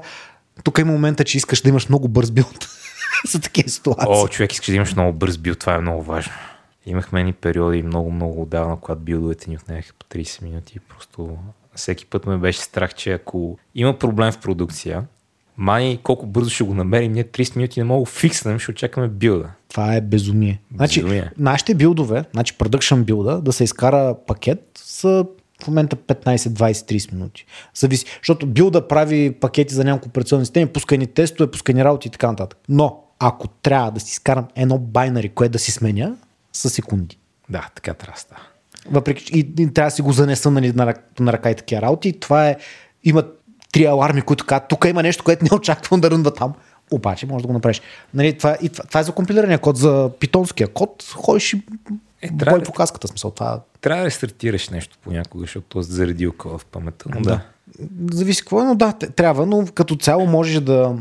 Тук 0.64 0.78
има 0.78 0.92
момента, 0.92 1.24
че 1.24 1.38
искаш 1.38 1.62
да 1.62 1.70
имаш 1.70 1.90
много 1.90 2.08
бърз 2.08 2.32
билд 2.32 2.70
за 3.32 3.42
такива 3.42 3.70
ситуации. 3.70 4.06
О, 4.08 4.28
човек, 4.28 4.54
искаш 4.54 4.70
да 4.70 4.76
имаш 4.76 4.96
много 4.96 5.14
бърз 5.14 5.38
билд, 5.38 5.60
това 5.60 5.76
е 5.76 5.80
много 5.80 6.04
важно. 6.04 6.34
Имахме 6.86 7.24
ни 7.24 7.34
периоди 7.34 7.84
много, 7.84 8.12
много 8.12 8.42
отдавна, 8.42 8.78
когато 8.80 9.02
билдовете 9.02 9.50
ни 9.50 9.58
отнеха 9.58 9.94
по 10.00 10.18
30 10.18 10.44
минути. 10.44 10.80
Просто 10.80 11.38
всеки 11.76 12.06
път 12.06 12.26
ме 12.26 12.38
беше 12.38 12.60
страх, 12.60 12.94
че 12.94 13.14
ако 13.14 13.58
има 13.76 14.00
проблем 14.00 14.32
в 14.32 14.40
продукция, 14.40 15.04
май 15.58 16.00
колко 16.04 16.26
бързо 16.26 16.50
ще 16.50 16.64
го 16.64 16.74
намерим, 16.74 17.12
ние 17.12 17.24
30 17.24 17.56
минути 17.56 17.80
не 17.80 17.84
мога 17.84 18.06
фикснем, 18.06 18.60
ще 18.60 18.72
очакваме 18.72 19.08
билда. 19.08 19.50
Това 19.70 19.96
е 19.96 20.02
безумие. 20.02 20.62
Значи, 20.76 21.02
безумие. 21.02 21.32
нашите 21.38 21.76
билдове, 21.76 22.24
значи 22.34 22.54
production 22.54 23.04
билда, 23.04 23.42
да 23.42 23.54
се 23.54 23.64
изкара 23.64 24.16
пакет, 24.28 24.70
са 24.76 25.26
в 25.64 25.68
момента 25.68 25.96
15, 25.96 26.36
20, 26.36 26.72
30 26.72 27.14
минути. 27.14 27.46
Зависи. 27.76 28.06
Защото 28.22 28.48
бил 28.48 28.70
да 28.70 28.88
прави 28.88 29.32
пакети 29.32 29.74
за 29.74 29.84
няколко 29.84 30.08
операционни 30.08 30.46
системи, 30.46 30.68
пускани 30.68 31.08
тестове, 31.08 31.52
пускани 31.52 31.84
работи 31.84 32.08
и 32.08 32.12
така 32.12 32.28
нататък. 32.28 32.60
Но 32.70 33.04
ако 33.20 33.48
трябва 33.48 33.92
да 33.92 34.00
си 34.00 34.12
изкарам 34.12 34.48
едно 34.56 34.78
байнари, 34.78 35.30
което 35.30 35.52
да 35.52 35.60
си 35.60 35.72
сменя, 35.72 36.16
са 36.54 36.70
секунди. 36.70 37.18
Да, 37.50 37.70
така 37.76 37.94
трябва 37.94 38.14
да 38.16 38.20
става. 38.20 38.42
Въпреки, 38.92 39.34
и, 39.34 39.40
и, 39.40 39.74
трябва 39.74 39.88
да 39.88 39.96
си 39.96 40.02
го 40.02 40.12
занеса 40.12 40.52
нали, 40.52 40.72
на, 40.72 40.94
на 41.20 41.34
ръка 41.34 41.52
и 41.52 41.56
такива 41.56 41.82
работи. 41.82 42.20
Това 42.20 42.50
е, 42.50 42.56
има 43.04 43.24
три 43.72 43.86
аларми, 43.86 44.22
които 44.22 44.46
казват, 44.46 44.68
тук 44.68 44.86
има 44.86 45.04
нещо, 45.04 45.24
което 45.24 45.44
не 45.44 45.50
очаквам 45.58 46.02
да 46.02 46.12
рънва 46.12 46.34
там. 46.34 46.54
Обаче 46.92 47.26
може 47.26 47.44
да 47.44 47.48
го 47.48 47.54
направиш. 47.54 47.82
Нали, 48.14 48.38
това, 48.38 48.58
и 48.62 48.70
това, 48.70 48.84
това 48.84 49.00
е 49.00 49.04
за 49.04 49.12
компилирания 49.12 49.60
код, 49.60 49.78
за 49.78 50.12
питонския 50.20 50.68
код. 50.68 51.04
Ходиш 51.16 51.54
и 51.54 51.64
е, 52.22 52.30
бой 52.32 52.64
по 52.64 52.72
каската 52.72 53.08
смисъл. 53.08 53.32
Това... 53.32 53.62
Трябва 53.86 54.02
да 54.02 54.08
рестартираш 54.08 54.70
нещо 54.70 54.98
понякога, 55.02 55.42
защото 55.42 55.80
е 55.80 55.84
заредил 55.84 56.34
в 56.46 56.62
паметта. 56.72 57.10
Но 57.16 57.22
да. 57.22 57.30
да. 57.30 57.42
Зависи 58.16 58.42
какво 58.42 58.62
е, 58.62 58.66
но 58.66 58.76
да, 58.76 58.94
трябва, 58.94 59.46
но 59.46 59.66
като 59.74 59.96
цяло 59.96 60.28
можеш 60.28 60.60
да 60.60 60.96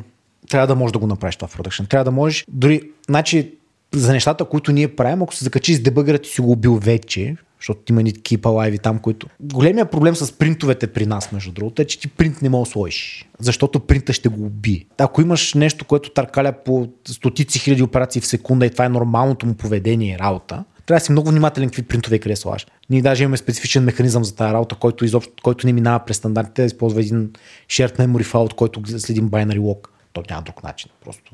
трябва 0.50 0.66
да 0.66 0.74
можеш 0.74 0.92
да 0.92 0.98
го 0.98 1.06
направиш 1.06 1.36
това 1.36 1.48
в 1.48 1.56
продъкшн. 1.56 1.84
Трябва 1.84 2.04
да 2.04 2.10
можеш, 2.10 2.44
дори, 2.48 2.90
значи, 3.09 3.54
за 3.94 4.12
нещата, 4.12 4.44
които 4.44 4.72
ние 4.72 4.96
правим, 4.96 5.22
ако 5.22 5.34
се 5.34 5.44
закачи 5.44 5.74
с 5.74 5.82
дебъгъра, 5.82 6.18
ти 6.18 6.28
си 6.28 6.40
го 6.40 6.52
убил 6.52 6.76
вече, 6.76 7.36
защото 7.60 7.92
има 7.92 8.02
ни 8.02 8.12
такива 8.12 8.50
лайви 8.50 8.78
там, 8.78 8.98
които... 8.98 9.26
Големия 9.40 9.86
проблем 9.90 10.16
с 10.16 10.32
принтовете 10.32 10.86
при 10.86 11.06
нас, 11.06 11.32
между 11.32 11.52
другото, 11.52 11.82
е, 11.82 11.84
че 11.84 12.00
ти 12.00 12.09
принт 12.09 12.42
не 12.42 12.48
можеш 12.48 12.68
да 12.68 12.72
сложиш, 12.72 13.28
защото 13.38 13.80
принта 13.80 14.12
ще 14.12 14.28
го 14.28 14.46
убие. 14.46 14.86
Ако 14.98 15.22
имаш 15.22 15.54
нещо, 15.54 15.84
което 15.84 16.10
търкаля 16.10 16.52
по 16.64 16.88
стотици 17.09 17.59
хиляди 17.59 17.82
операции 17.82 18.20
в 18.20 18.26
секунда 18.26 18.66
и 18.66 18.70
това 18.70 18.84
е 18.84 18.88
нормалното 18.88 19.46
му 19.46 19.54
поведение 19.54 20.14
и 20.14 20.18
работа, 20.18 20.64
трябва 20.86 21.01
да 21.01 21.05
си 21.05 21.12
много 21.12 21.31
внимателен 21.31 21.69
какви 21.69 21.82
принтове 21.82 22.19
къде 22.19 22.36
слагаш. 22.36 22.66
Ние 22.90 23.02
даже 23.02 23.23
имаме 23.23 23.36
специфичен 23.36 23.85
механизъм 23.85 24.24
за 24.24 24.36
тази 24.36 24.52
работа, 24.52 24.74
който, 24.74 25.05
изобщо, 25.05 25.32
който 25.43 25.66
не 25.66 25.73
минава 25.73 26.05
през 26.05 26.16
стандартите, 26.16 26.62
да 26.62 26.66
използва 26.66 27.01
един 27.01 27.31
shared 27.69 27.98
memory 27.98 28.24
файл, 28.24 28.43
от 28.43 28.55
който 28.55 28.98
следим 28.98 29.31
binary 29.31 29.59
log. 29.59 29.89
То 30.12 30.23
няма 30.31 30.43
друг 30.43 30.62
начин. 30.62 30.90
Просто 31.05 31.32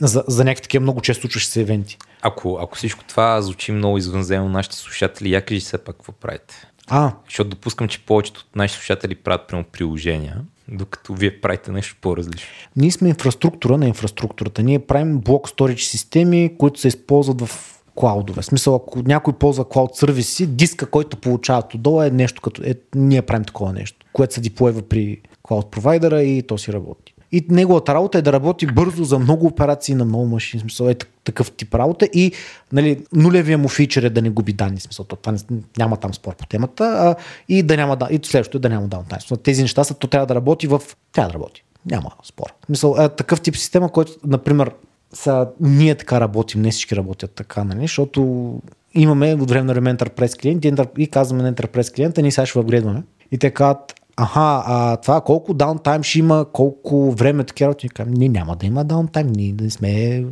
за, 0.00 0.24
за 0.28 0.44
някакви 0.44 0.62
такива 0.62 0.82
много 0.82 1.00
често 1.00 1.20
случващи 1.20 1.50
се 1.50 1.60
евенти. 1.60 1.98
Ако, 2.22 2.58
ако 2.62 2.76
всичко 2.76 3.04
това 3.04 3.42
звучи 3.42 3.72
много 3.72 3.98
извънземно 3.98 4.48
нашите 4.48 4.76
слушатели, 4.76 5.32
я 5.32 5.44
кажи 5.44 5.60
все 5.60 5.78
пак 5.78 5.96
какво 5.96 6.12
правите. 6.12 6.54
А. 6.88 7.12
Защото 7.28 7.50
допускам, 7.50 7.88
че 7.88 8.00
повечето 8.00 8.40
от 8.40 8.56
нашите 8.56 8.78
слушатели 8.78 9.14
правят 9.14 9.48
прямо 9.48 9.64
приложения, 9.64 10.40
докато 10.68 11.14
вие 11.14 11.40
правите 11.40 11.72
нещо 11.72 11.96
по-различно. 12.00 12.48
Ние 12.76 12.90
сме 12.90 13.08
инфраструктура 13.08 13.78
на 13.78 13.86
инфраструктурата. 13.86 14.62
Ние 14.62 14.78
правим 14.78 15.18
блок 15.18 15.48
сторич 15.48 15.84
системи, 15.84 16.54
които 16.58 16.80
се 16.80 16.88
използват 16.88 17.40
в 17.40 17.80
клаудове. 17.94 18.42
В 18.42 18.46
смисъл, 18.46 18.74
ако 18.74 19.02
някой 19.02 19.32
ползва 19.32 19.68
клауд 19.68 19.96
сервиси, 19.96 20.46
диска, 20.46 20.86
който 20.86 21.16
получават 21.16 21.74
отдолу 21.74 22.02
е 22.02 22.10
нещо 22.10 22.42
като... 22.42 22.62
Е, 22.64 22.74
ние 22.94 23.22
правим 23.22 23.44
такова 23.44 23.72
нещо, 23.72 24.06
което 24.12 24.34
се 24.34 24.40
диплойва 24.40 24.82
при 24.82 25.20
клауд 25.42 25.70
провайдера 25.70 26.22
и 26.22 26.42
то 26.42 26.58
си 26.58 26.72
работи. 26.72 27.14
И 27.32 27.46
неговата 27.48 27.94
работа 27.94 28.18
е 28.18 28.22
да 28.22 28.32
работи 28.32 28.66
бързо 28.66 29.04
за 29.04 29.18
много 29.18 29.46
операции 29.46 29.94
на 29.94 30.04
много 30.04 30.26
машини. 30.26 30.60
Смисъл 30.60 30.86
е 30.86 30.94
такъв 31.24 31.52
тип 31.52 31.74
работа 31.74 32.08
и 32.12 32.32
нали, 32.72 33.04
нулевия 33.12 33.58
му 33.58 33.68
фичър 33.68 34.02
е 34.02 34.10
да 34.10 34.22
не 34.22 34.30
губи 34.30 34.52
данни. 34.52 34.80
Смисъл, 34.80 35.04
това 35.04 35.32
не, 35.32 35.38
няма 35.78 35.96
там 35.96 36.14
спор 36.14 36.36
по 36.36 36.46
темата. 36.46 36.84
А, 36.84 37.16
и 37.48 37.62
да 37.62 37.76
няма 37.76 37.96
и 38.10 38.20
следващото 38.22 38.56
е 38.56 38.60
да 38.60 38.68
няма 38.68 38.88
даунтайм. 38.88 39.20
Тези 39.42 39.62
неща 39.62 39.84
са, 39.84 39.94
то 39.94 40.06
трябва 40.06 40.26
да 40.26 40.34
работи 40.34 40.66
в... 40.66 40.82
Трябва 41.12 41.28
да 41.28 41.34
работи. 41.34 41.64
Няма 41.86 42.10
спор. 42.22 42.46
Мисъл, 42.68 42.96
е, 42.98 43.08
такъв 43.08 43.40
тип 43.40 43.56
система, 43.56 43.88
който, 43.88 44.12
например, 44.26 44.70
са, 45.14 45.48
ние 45.60 45.94
така 45.94 46.20
работим, 46.20 46.62
не 46.62 46.70
всички 46.70 46.96
работят 46.96 47.30
така, 47.30 47.64
нали? 47.64 47.80
защото 47.80 48.52
имаме 48.94 49.34
от 49.34 49.50
време 49.50 49.64
на 49.64 49.74
време 49.74 49.96
Enterprise 49.96 50.40
клиент 50.40 50.64
и 50.98 51.06
казваме 51.06 51.42
на 51.42 51.54
Enterprise 51.54 51.94
клиента, 51.94 52.22
ние 52.22 52.30
сега 52.30 52.46
ще 52.46 52.58
апгрейдваме. 52.58 53.02
И 53.32 53.38
те 53.38 53.50
казват, 53.50 53.94
аха, 54.16 54.62
а 54.66 54.96
това 54.96 55.20
колко 55.20 55.54
даунтайм 55.54 56.02
ще 56.02 56.18
има, 56.18 56.46
колко 56.52 57.12
време 57.12 57.44
такива 57.44 57.68
работи. 57.68 57.88
Ние 58.06 58.28
няма 58.28 58.56
да 58.56 58.66
има 58.66 58.84
даунтайм, 58.84 59.26
ние 59.36 59.54
не 59.60 59.70
сме 59.70 60.24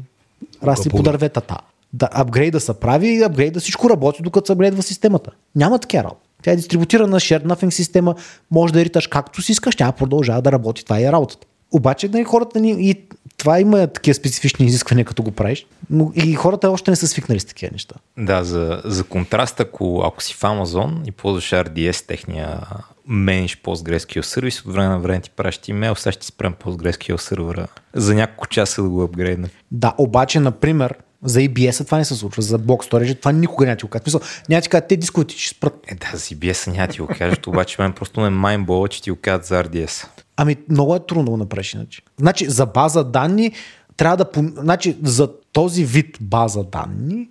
расли 0.65 0.91
по 0.91 1.03
дърветата. 1.03 1.59
Да, 1.93 2.09
апгрейда 2.13 2.61
се 2.61 2.75
прави 2.75 3.09
и 3.09 3.23
апгрейда 3.23 3.61
всичко 3.61 3.91
работи, 3.91 4.23
докато 4.23 4.47
се 4.47 4.53
апгрейдва 4.53 4.83
системата. 4.83 5.31
Няма 5.57 5.79
такива 5.79 6.05
работа. 6.05 6.21
Тя 6.43 6.51
е 6.51 6.57
дистрибутирана 6.57 7.21
shared 7.21 7.47
nothing 7.47 7.71
система, 7.71 8.15
може 8.51 8.73
да 8.73 8.85
риташ 8.85 9.07
както 9.07 9.43
си 9.43 9.53
искаш, 9.53 9.77
тя 9.77 9.93
продължава 9.93 10.43
да 10.43 10.53
работи. 10.53 10.85
Това 10.85 11.01
е 11.01 11.13
работата. 11.13 11.47
Обаче 11.73 12.09
нали, 12.09 12.25
хората 12.25 12.61
ни, 12.61 12.71
и 12.71 13.09
това 13.43 13.61
има 13.61 13.87
такива 13.87 14.15
специфични 14.15 14.67
изисквания, 14.67 15.05
като 15.05 15.23
го 15.23 15.31
правиш, 15.31 15.67
но 15.91 16.13
и 16.15 16.35
хората 16.35 16.71
още 16.71 16.91
не 16.91 16.97
са 16.97 17.09
свикнали 17.09 17.41
с 17.41 17.45
такива 17.45 17.73
неща. 17.73 17.95
Да, 18.19 18.45
за, 18.45 18.83
за 18.85 19.05
контраст, 19.05 19.61
ако, 19.61 20.03
ако 20.05 20.23
си 20.23 20.35
в 20.35 20.41
Amazon 20.41 21.09
и 21.09 21.11
ползваш 21.11 21.51
RDS, 21.51 22.07
техния 22.07 22.61
мениш 23.09 23.63
PostgreSQL 23.63 24.21
сервис, 24.21 24.65
от 24.65 24.73
време 24.73 24.89
на 24.89 24.99
време 24.99 25.21
ти 25.21 25.31
праща 25.31 25.71
имейл, 25.71 25.95
сега 25.95 26.13
ще 26.13 26.27
спрем 26.27 26.55
PostgreSQL 26.55 27.17
сервера 27.17 27.67
за 27.95 28.15
няколко 28.15 28.47
часа 28.47 28.83
да 28.83 28.89
го 28.89 29.03
апгрейдна. 29.03 29.49
Да, 29.71 29.95
обаче, 29.99 30.41
например, 30.41 30.95
за 31.25 31.41
EBS 31.41 31.85
това 31.87 31.99
не 31.99 32.05
се 32.05 32.15
случва, 32.15 32.43
за 32.43 32.59
Block 32.59 32.91
Storage 32.91 33.19
това 33.19 33.33
никога 33.33 33.65
няма 33.65 33.77
ти 33.77 33.83
го 33.83 33.89
кажа. 33.89 34.03
Мисъл, 34.07 34.21
няма 34.49 34.63
ти 34.63 34.69
кажа, 34.69 34.87
те 34.89 34.97
дисковете 34.97 35.35
ще 35.39 35.57
спрат. 35.57 35.75
Е, 35.87 35.95
да, 35.95 36.11
за 36.13 36.19
EBS 36.19 36.73
няма 36.73 36.89
ти 36.89 37.01
го 37.01 37.07
кажат, 37.07 37.47
обаче 37.47 37.83
мен 37.83 37.93
просто 37.93 38.21
ме 38.21 38.31
майнбола, 38.31 38.89
че 38.89 39.03
ти 39.03 39.11
го 39.11 39.17
кажат 39.17 39.45
за 39.45 39.65
RDS. 39.65 40.07
Ами 40.37 40.57
много 40.69 40.95
е 40.95 41.07
трудно 41.07 41.31
да 41.31 41.37
направиш 41.37 41.75
иначе. 41.75 42.03
Значи 42.21 42.51
за 42.51 42.67
база 42.67 43.05
данни 43.05 43.53
трябва 43.97 44.17
да... 44.17 44.27
Значи 44.57 44.97
за 45.03 45.29
този 45.53 45.85
вид 45.85 46.19
база 46.21 46.65
данни 46.65 47.29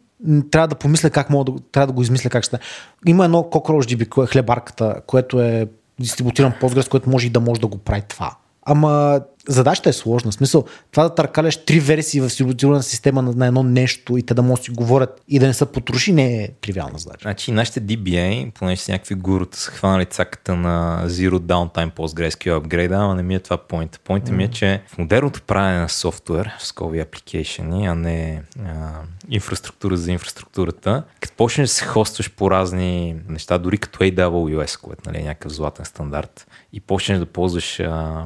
трябва 0.52 0.68
да 0.68 0.76
помисля 0.76 1.10
как 1.10 1.30
мога 1.30 1.52
да, 1.52 1.60
трябва 1.72 1.88
да 1.88 1.94
го 1.94 2.02
измисля 2.02 2.30
как 2.30 2.44
ще. 2.44 2.60
Има 3.08 3.26
едно 3.26 3.44
CockroachDB, 3.44 4.10
кое 4.10 4.24
е 4.24 4.28
хлебарката, 4.28 5.02
което 5.08 5.42
е 5.42 5.68
дистрибутиран 6.00 6.54
Postgres, 6.62 6.90
което 6.90 7.10
може 7.10 7.28
и 7.28 7.30
да 7.30 7.40
може 7.40 7.62
да 7.62 7.68
го 7.68 7.78
прави 7.78 8.02
това. 8.08 8.36
Ама 8.66 9.22
задачата 9.48 9.90
е 9.90 9.94
сложна. 9.94 10.32
В 10.32 10.34
смисъл, 10.34 10.66
това 10.92 11.04
да 11.04 11.16
търкаляш 11.16 11.66
три 11.66 11.80
версии 11.80 12.22
в 12.22 12.24
дистрибутирана 12.24 12.84
система 12.84 13.22
на, 13.22 13.48
едно 13.48 13.64
нещо 13.64 14.18
и 14.18 14.24
те 14.24 14.34
да 14.34 14.42
могат 14.42 14.60
да 14.60 14.64
си 14.64 14.72
говорят 14.72 15.22
и 15.28 15.40
да 15.40 15.48
не 15.48 15.54
са 15.54 15.66
потроши, 15.66 16.14
не 16.14 16.44
е 16.44 16.50
тривиална 16.62 16.98
задача. 16.98 17.22
Значи 17.22 17.52
нашите 17.52 17.82
DBA, 17.82 18.52
понеже 18.52 18.82
са 18.82 18.92
някакви 18.92 19.16
гурута, 19.16 19.58
са 19.58 19.72
хванали 19.72 20.06
цаката 20.06 20.56
на 20.56 21.04
Zero 21.08 21.40
Downtime 21.40 21.92
PostgreSQL 21.92 22.60
upgrade, 22.60 23.04
ама 23.04 23.16
не 23.16 23.24
ми 23.24 23.36
е 23.36 23.40
това 23.40 23.58
point. 23.58 23.98
Point 23.98 24.30
mm. 24.30 24.32
ми 24.32 24.44
е, 24.44 24.48
че 24.48 24.82
в 24.88 24.98
модерното 24.98 25.42
правене 25.42 25.80
на 25.80 25.90
софтуер, 25.90 26.52
в 26.60 26.66
скови 26.66 27.04
application, 27.04 27.92
а 27.92 27.96
не 27.96 28.42
а, 28.66 28.92
инфраструктура 29.30 29.98
за 29.98 30.12
инфраструктурата, 30.12 31.04
като 31.20 31.36
почнеш 31.36 31.70
да 31.70 31.74
се 31.74 31.86
хостваш 31.86 32.32
по 32.32 32.52
разни 32.52 33.16
неща, 33.30 33.58
дори 33.58 33.78
като 33.78 34.00
AWS, 34.00 34.82
което 34.82 35.02
нали, 35.06 35.18
е 35.18 35.24
някакъв 35.24 35.52
златен 35.52 35.86
стандарт, 35.86 36.48
и 36.74 36.80
почнеш 36.80 37.20
да 37.20 37.26
ползваш 37.26 37.80
а, 37.80 38.26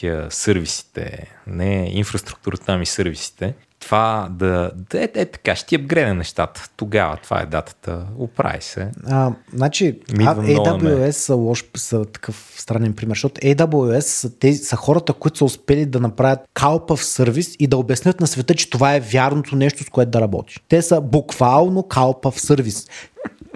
тия 0.00 0.26
сервисите, 0.30 1.26
не 1.46 1.90
инфраструктурата, 1.92 2.72
ами 2.72 2.86
сервисите, 2.86 3.54
това 3.80 4.28
да, 4.30 4.70
да 4.90 5.00
е, 5.00 5.08
е 5.14 5.26
така, 5.26 5.56
ще 5.56 5.66
ти 5.66 5.74
апгрейне 5.74 6.14
нещата. 6.14 6.68
Тогава 6.76 7.16
това 7.16 7.40
е 7.40 7.46
датата. 7.46 8.06
Оправи 8.18 8.62
се. 8.62 8.90
А, 9.06 9.32
значи, 9.54 10.00
AWS 10.08 11.10
са, 11.10 11.34
лош, 11.34 11.64
са 11.76 12.04
такъв 12.04 12.54
странен 12.56 12.92
пример, 12.92 13.14
защото 13.14 13.40
AWS 13.40 14.00
са, 14.00 14.38
тези, 14.38 14.58
са 14.58 14.76
хората, 14.76 15.12
които 15.12 15.38
са 15.38 15.44
успели 15.44 15.86
да 15.86 16.00
направят 16.00 16.40
калпав 16.54 17.04
сервис 17.04 17.56
и 17.58 17.66
да 17.66 17.76
обяснят 17.76 18.20
на 18.20 18.26
света, 18.26 18.54
че 18.54 18.70
това 18.70 18.94
е 18.94 19.00
вярното 19.00 19.56
нещо, 19.56 19.84
с 19.84 19.88
което 19.88 20.10
да 20.10 20.20
работиш. 20.20 20.60
Те 20.68 20.82
са 20.82 21.00
буквално 21.00 21.82
калпав 21.82 22.40
сервис. 22.40 22.86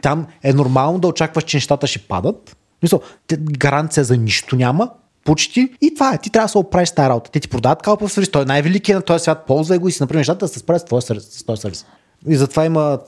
Там 0.03 0.27
е 0.43 0.53
нормално 0.53 0.99
да 0.99 1.09
очакваш, 1.09 1.45
че 1.45 1.57
нещата 1.57 1.87
ще 1.87 1.99
падат. 1.99 2.57
Мисъл, 2.83 3.01
гаранция 3.39 4.05
за 4.05 4.17
нищо 4.17 4.57
няма, 4.57 4.91
почти 5.25 5.69
и 5.81 5.95
това 5.95 6.15
е. 6.15 6.19
Ти 6.19 6.31
трябва 6.31 6.45
да 6.45 6.49
се 6.49 6.59
оправиш 6.59 6.91
тази 6.91 7.09
работа. 7.09 7.31
Те 7.31 7.41
ти 7.41 7.49
продават 7.49 7.83
калпов 7.83 8.13
сервис, 8.13 8.31
той 8.31 8.43
е 8.43 8.45
най-великият 8.45 8.99
на 8.99 9.03
този 9.03 9.23
свят, 9.23 9.45
ползвай 9.47 9.79
го 9.79 9.89
и 9.89 9.93
си 9.93 10.03
направи 10.03 10.19
нещата 10.19 10.45
да 10.45 10.49
се 10.49 10.59
справят 10.59 10.83
с 10.83 10.85
твоя 10.85 11.03
сервис. 11.03 11.25
С 11.25 11.45
този 11.45 11.61
сервис. 11.61 11.87
И 12.29 12.37
затова, 12.37 12.65
има, 12.65 12.99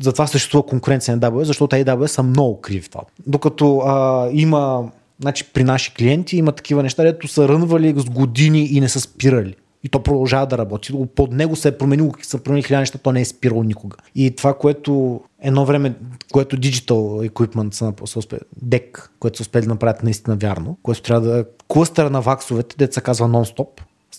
затова 0.00 0.26
съществува 0.26 0.66
конкуренция 0.66 1.16
на 1.16 1.22
AWS, 1.22 1.42
защото 1.42 1.76
AWS 1.76 2.06
са 2.06 2.22
много 2.22 2.60
криви 2.60 2.80
в 2.80 2.90
това. 2.90 3.02
Докато 3.26 3.78
а, 3.78 4.28
има, 4.32 4.90
значи 5.20 5.44
при 5.52 5.64
наши 5.64 5.94
клиенти 5.94 6.36
има 6.36 6.52
такива 6.52 6.82
неща, 6.82 7.02
дето 7.02 7.28
са 7.28 7.48
рънвали 7.48 7.94
с 7.96 8.04
години 8.04 8.64
и 8.64 8.80
не 8.80 8.88
са 8.88 9.00
спирали. 9.00 9.54
И 9.84 9.88
то 9.88 10.02
продължава 10.02 10.46
да 10.46 10.58
работи. 10.58 10.92
Под 11.14 11.32
него 11.32 11.56
се 11.56 11.68
е 11.68 11.78
променило, 11.78 12.12
са 12.22 12.38
променили 12.38 12.66
хиляда 12.66 12.80
неща, 12.80 12.98
то 12.98 13.12
не 13.12 13.20
е 13.20 13.24
спирало 13.24 13.62
никога. 13.62 13.96
И 14.14 14.36
това, 14.36 14.54
което 14.54 15.20
едно 15.42 15.64
време, 15.64 15.94
което 16.32 16.56
Digital 16.56 17.30
Equipment 17.30 17.74
са, 17.74 17.92
са 18.04 18.18
успели, 18.18 18.40
DEC, 18.64 19.08
което 19.20 19.36
са 19.36 19.42
успели 19.42 19.62
да 19.62 19.68
направят 19.68 20.02
наистина 20.02 20.36
вярно, 20.36 20.78
което 20.82 21.02
трябва 21.02 21.28
да 21.28 21.44
клъстъра 21.68 22.10
на 22.10 22.20
ваксовете, 22.20 22.92
се 22.92 23.00
казва 23.00 23.28
нон-стоп. 23.28 23.68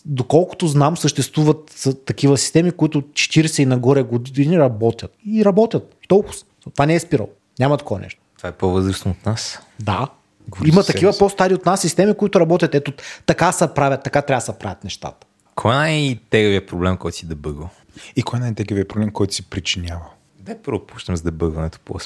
Доколкото 0.06 0.68
знам, 0.68 0.98
съществуват 0.98 1.88
такива 2.06 2.38
системи, 2.38 2.72
които 2.72 3.02
40 3.02 3.62
и 3.62 3.66
нагоре 3.66 4.04
години 4.04 4.60
работят. 4.60 5.12
И 5.26 5.46
работят. 5.46 5.96
Толкова. 6.08 6.36
Това 6.74 6.86
не 6.86 6.96
е 6.96 7.00
спирал. 7.00 7.30
Няма 7.60 7.78
такова 7.78 8.00
нещо. 8.00 8.22
Това 8.38 8.50
е 8.50 8.52
по-възрастно 8.52 9.12
от 9.12 9.26
нас. 9.26 9.60
Да. 9.80 10.08
Говори 10.50 10.70
Има 10.70 10.84
такива 10.84 11.14
по-стари 11.20 11.54
от 11.54 11.66
нас 11.66 11.82
системи, 11.82 12.14
които 12.14 12.40
работят. 12.40 12.76
Ето, 12.76 12.94
така 13.26 13.52
се 13.52 13.74
правят, 13.74 14.04
така 14.04 14.22
трябва 14.22 14.40
да 14.40 14.46
се 14.46 14.60
правят 14.60 14.84
нещата. 14.84 15.28
Кой 15.56 15.74
е 15.74 15.78
най-тегавият 15.78 16.68
проблем, 16.68 16.98
който 16.98 17.18
си 17.18 17.28
дебъгал? 17.28 17.70
И 18.16 18.24
кой 18.24 18.40
е 18.40 18.42
най-тегавият 18.42 18.90
проблем, 18.90 19.12
който 19.12 19.34
си 19.34 19.50
причинява? 19.50 20.06
Дай 20.50 20.58
първо 20.58 20.80
почнем 20.80 21.18
с 21.18 21.22
дебъгването, 21.22 21.80
по 21.86 22.00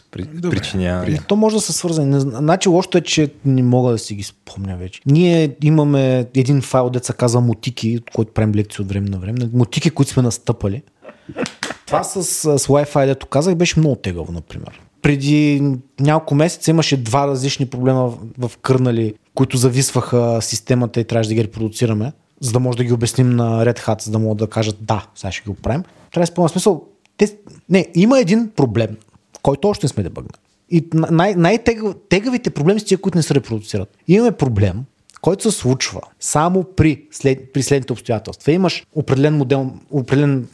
причинява. 0.49 1.17
То 1.27 1.35
може 1.35 1.55
да 1.55 1.61
се 1.61 1.73
свързани. 1.73 2.19
Значи 2.19 2.69
лошото 2.69 2.97
е, 2.97 3.01
че 3.01 3.33
не 3.45 3.63
мога 3.63 3.91
да 3.91 3.97
си 3.97 4.15
ги 4.15 4.23
спомня 4.23 4.77
вече. 4.77 5.01
Ние 5.05 5.55
имаме 5.63 6.27
един 6.35 6.61
файл, 6.61 6.89
деца 6.89 7.13
казва 7.13 7.41
мутики, 7.41 7.97
от 7.97 8.11
който 8.15 8.31
правим 8.31 8.55
лекции 8.55 8.81
от 8.81 8.89
време 8.89 9.09
на 9.09 9.19
време. 9.19 9.49
Мутики, 9.53 9.89
които 9.89 10.11
сме 10.11 10.23
настъпали. 10.23 10.81
Това 11.85 12.03
с, 12.03 12.23
с 12.23 12.67
Wi-Fi, 12.67 13.05
дето 13.05 13.27
казах, 13.27 13.55
беше 13.55 13.79
много 13.79 13.95
тегаво, 13.95 14.31
например. 14.31 14.81
Преди 15.01 15.61
няколко 15.99 16.35
месеца 16.35 16.71
имаше 16.71 16.97
два 16.97 17.27
различни 17.27 17.65
проблема 17.65 18.07
в, 18.07 18.47
в 18.47 18.57
кърнали, 18.57 19.13
които 19.35 19.57
зависваха 19.57 20.41
системата 20.41 20.99
и 20.99 21.03
трябваше 21.03 21.29
да 21.29 21.35
ги 21.35 21.43
репродуцираме 21.43 22.11
за 22.39 22.51
да 22.51 22.59
може 22.59 22.77
да 22.77 22.83
ги 22.83 22.93
обясним 22.93 23.29
на 23.29 23.65
Red 23.65 23.79
Hat, 23.79 24.01
за 24.01 24.11
да 24.11 24.19
могат 24.19 24.37
да 24.37 24.47
кажат 24.47 24.77
да, 24.81 25.05
сега 25.15 25.31
ще 25.31 25.43
ги 25.43 25.49
оправим. 25.49 25.83
Трябва 26.11 26.23
да 26.23 26.27
спомня 26.27 26.49
смисъл. 26.49 26.83
Те, 27.27 27.37
не, 27.69 27.87
има 27.95 28.19
един 28.19 28.51
проблем, 28.55 28.89
който 29.41 29.67
още 29.67 29.85
не 29.85 29.89
сме 29.89 30.03
дебъгнали. 30.03 30.39
И 30.69 30.87
най- 30.93 31.35
най-тегавите 31.35 32.49
проблеми 32.49 32.79
са 32.79 32.85
тия, 32.85 32.97
които 32.97 33.17
не 33.17 33.23
се 33.23 33.35
репродуцират. 33.35 33.97
Имаме 34.07 34.31
проблем, 34.31 34.83
който 35.21 35.51
се 35.51 35.57
случва 35.57 36.01
само 36.19 36.63
при, 36.63 37.03
след, 37.11 37.53
при 37.53 37.63
следните 37.63 37.93
обстоятелства. 37.93 38.51
Имаш 38.51 38.85
определен 38.95 39.37
модел, 39.37 39.71
определен 39.91 40.47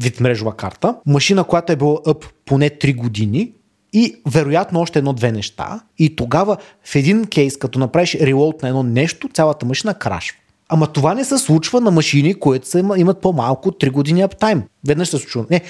вид 0.00 0.20
мрежова 0.20 0.56
карта, 0.56 0.96
машина, 1.06 1.44
която 1.44 1.72
е 1.72 1.76
била 1.76 1.94
up 1.94 2.24
поне 2.44 2.70
3 2.70 2.96
години 2.96 3.52
и 3.92 4.14
вероятно 4.26 4.80
още 4.80 4.98
едно-две 4.98 5.32
неща. 5.32 5.80
И 5.98 6.16
тогава 6.16 6.56
в 6.84 6.96
един 6.96 7.26
кейс, 7.26 7.56
като 7.56 7.78
направиш 7.78 8.14
релоуд 8.14 8.62
на 8.62 8.68
едно 8.68 8.82
нещо, 8.82 9.28
цялата 9.34 9.66
машина 9.66 9.94
крашва. 9.94 10.38
Ама 10.74 10.86
това 10.86 11.14
не 11.14 11.24
се 11.24 11.38
случва 11.38 11.80
на 11.80 11.90
машини, 11.90 12.34
които 12.34 12.68
са, 12.68 12.78
имат 12.96 13.20
по-малко 13.20 13.68
от 13.68 13.80
3 13.80 13.90
години 13.90 14.22
аптайм. 14.22 14.62
Веднъж 14.86 15.08
се 15.08 15.18
случва. 15.18 15.44
Не, 15.50 15.60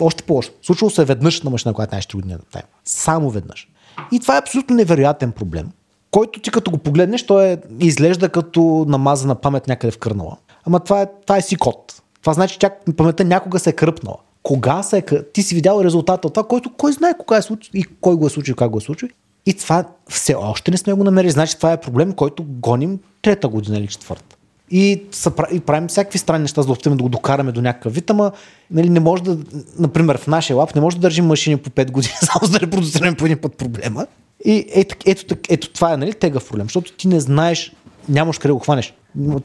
още 0.00 0.22
по-лошо. 0.22 0.52
Случвало 0.62 0.90
се 0.90 1.04
веднъж 1.04 1.42
на 1.42 1.50
машина, 1.50 1.74
която 1.74 1.94
нямаше 1.94 2.08
3 2.08 2.14
години 2.14 2.34
аптайм. 2.34 2.64
Само 2.84 3.30
веднъж. 3.30 3.68
И 4.12 4.20
това 4.20 4.36
е 4.36 4.38
абсолютно 4.38 4.76
невероятен 4.76 5.32
проблем, 5.32 5.68
който 6.10 6.40
ти 6.40 6.50
като 6.50 6.70
го 6.70 6.78
погледнеш, 6.78 7.26
той 7.26 7.46
е, 7.46 7.58
изглежда 7.80 8.28
като 8.28 8.84
намазана 8.88 9.34
памет 9.34 9.68
някъде 9.68 9.90
в 9.90 9.98
кърнала. 9.98 10.36
Ама 10.66 10.80
това 10.80 11.02
е, 11.02 11.06
това 11.26 11.36
е 11.36 11.42
си 11.42 11.56
код. 11.56 12.02
Това 12.20 12.32
значи, 12.32 12.58
че 12.58 12.70
паметта 12.96 13.24
някога 13.24 13.58
се 13.58 13.70
е 13.70 13.72
кръпнала. 13.72 14.16
Кога 14.42 14.82
се 14.82 14.98
е 14.98 15.22
Ти 15.32 15.42
си 15.42 15.54
видял 15.54 15.80
резултата 15.84 16.26
от 16.26 16.34
това, 16.34 16.46
който 16.46 16.72
кой 16.76 16.92
знае 16.92 17.18
кога 17.18 17.36
е 17.36 17.42
случил 17.42 17.70
и 17.74 17.84
кой 18.00 18.16
го 18.16 18.26
е 18.26 18.30
случил, 18.30 18.54
как 18.54 18.70
го 18.70 18.78
е 18.78 18.80
случил. 18.80 19.08
И 19.46 19.54
това 19.54 19.84
все 20.08 20.34
още 20.34 20.70
не 20.70 20.76
сме 20.76 20.92
го 20.92 21.04
намерили. 21.04 21.30
Значи 21.30 21.56
това 21.56 21.72
е 21.72 21.80
проблем, 21.80 22.12
който 22.12 22.44
гоним 22.48 22.98
трета 23.22 23.48
година 23.48 23.78
или 23.78 23.86
четвърта 23.86 24.35
и, 24.70 25.02
са, 25.12 25.32
и 25.52 25.60
правим 25.60 25.88
всякакви 25.88 26.18
странни 26.18 26.42
неща, 26.42 26.62
за 26.62 26.74
да 26.74 26.90
да 26.90 27.02
го 27.02 27.08
докараме 27.08 27.52
до 27.52 27.62
някакъв 27.62 27.94
вид, 27.94 28.10
ама 28.10 28.32
нали, 28.70 28.88
не 28.88 29.00
може 29.00 29.22
да, 29.22 29.38
например 29.78 30.18
в 30.18 30.26
нашия 30.26 30.56
лап 30.56 30.74
не 30.74 30.80
може 30.80 30.96
да 30.96 31.00
държим 31.00 31.26
машини 31.26 31.56
по 31.56 31.70
5 31.70 31.90
години, 31.90 32.14
само 32.20 32.40
за 32.42 32.52
да 32.52 32.60
репродуцираме 32.60 33.16
по 33.16 33.24
един 33.24 33.38
път 33.38 33.56
проблема. 33.56 34.06
И 34.44 34.66
ето, 34.74 34.96
ето, 35.06 35.24
ето, 35.34 35.36
ето 35.48 35.72
това 35.72 35.92
е 35.92 35.96
нали, 35.96 36.12
тегъв 36.12 36.48
проблем, 36.48 36.66
защото 36.66 36.92
ти 36.92 37.08
не 37.08 37.20
знаеш, 37.20 37.72
нямаш 38.08 38.38
къде 38.38 38.52
го 38.52 38.58
хванеш. 38.58 38.94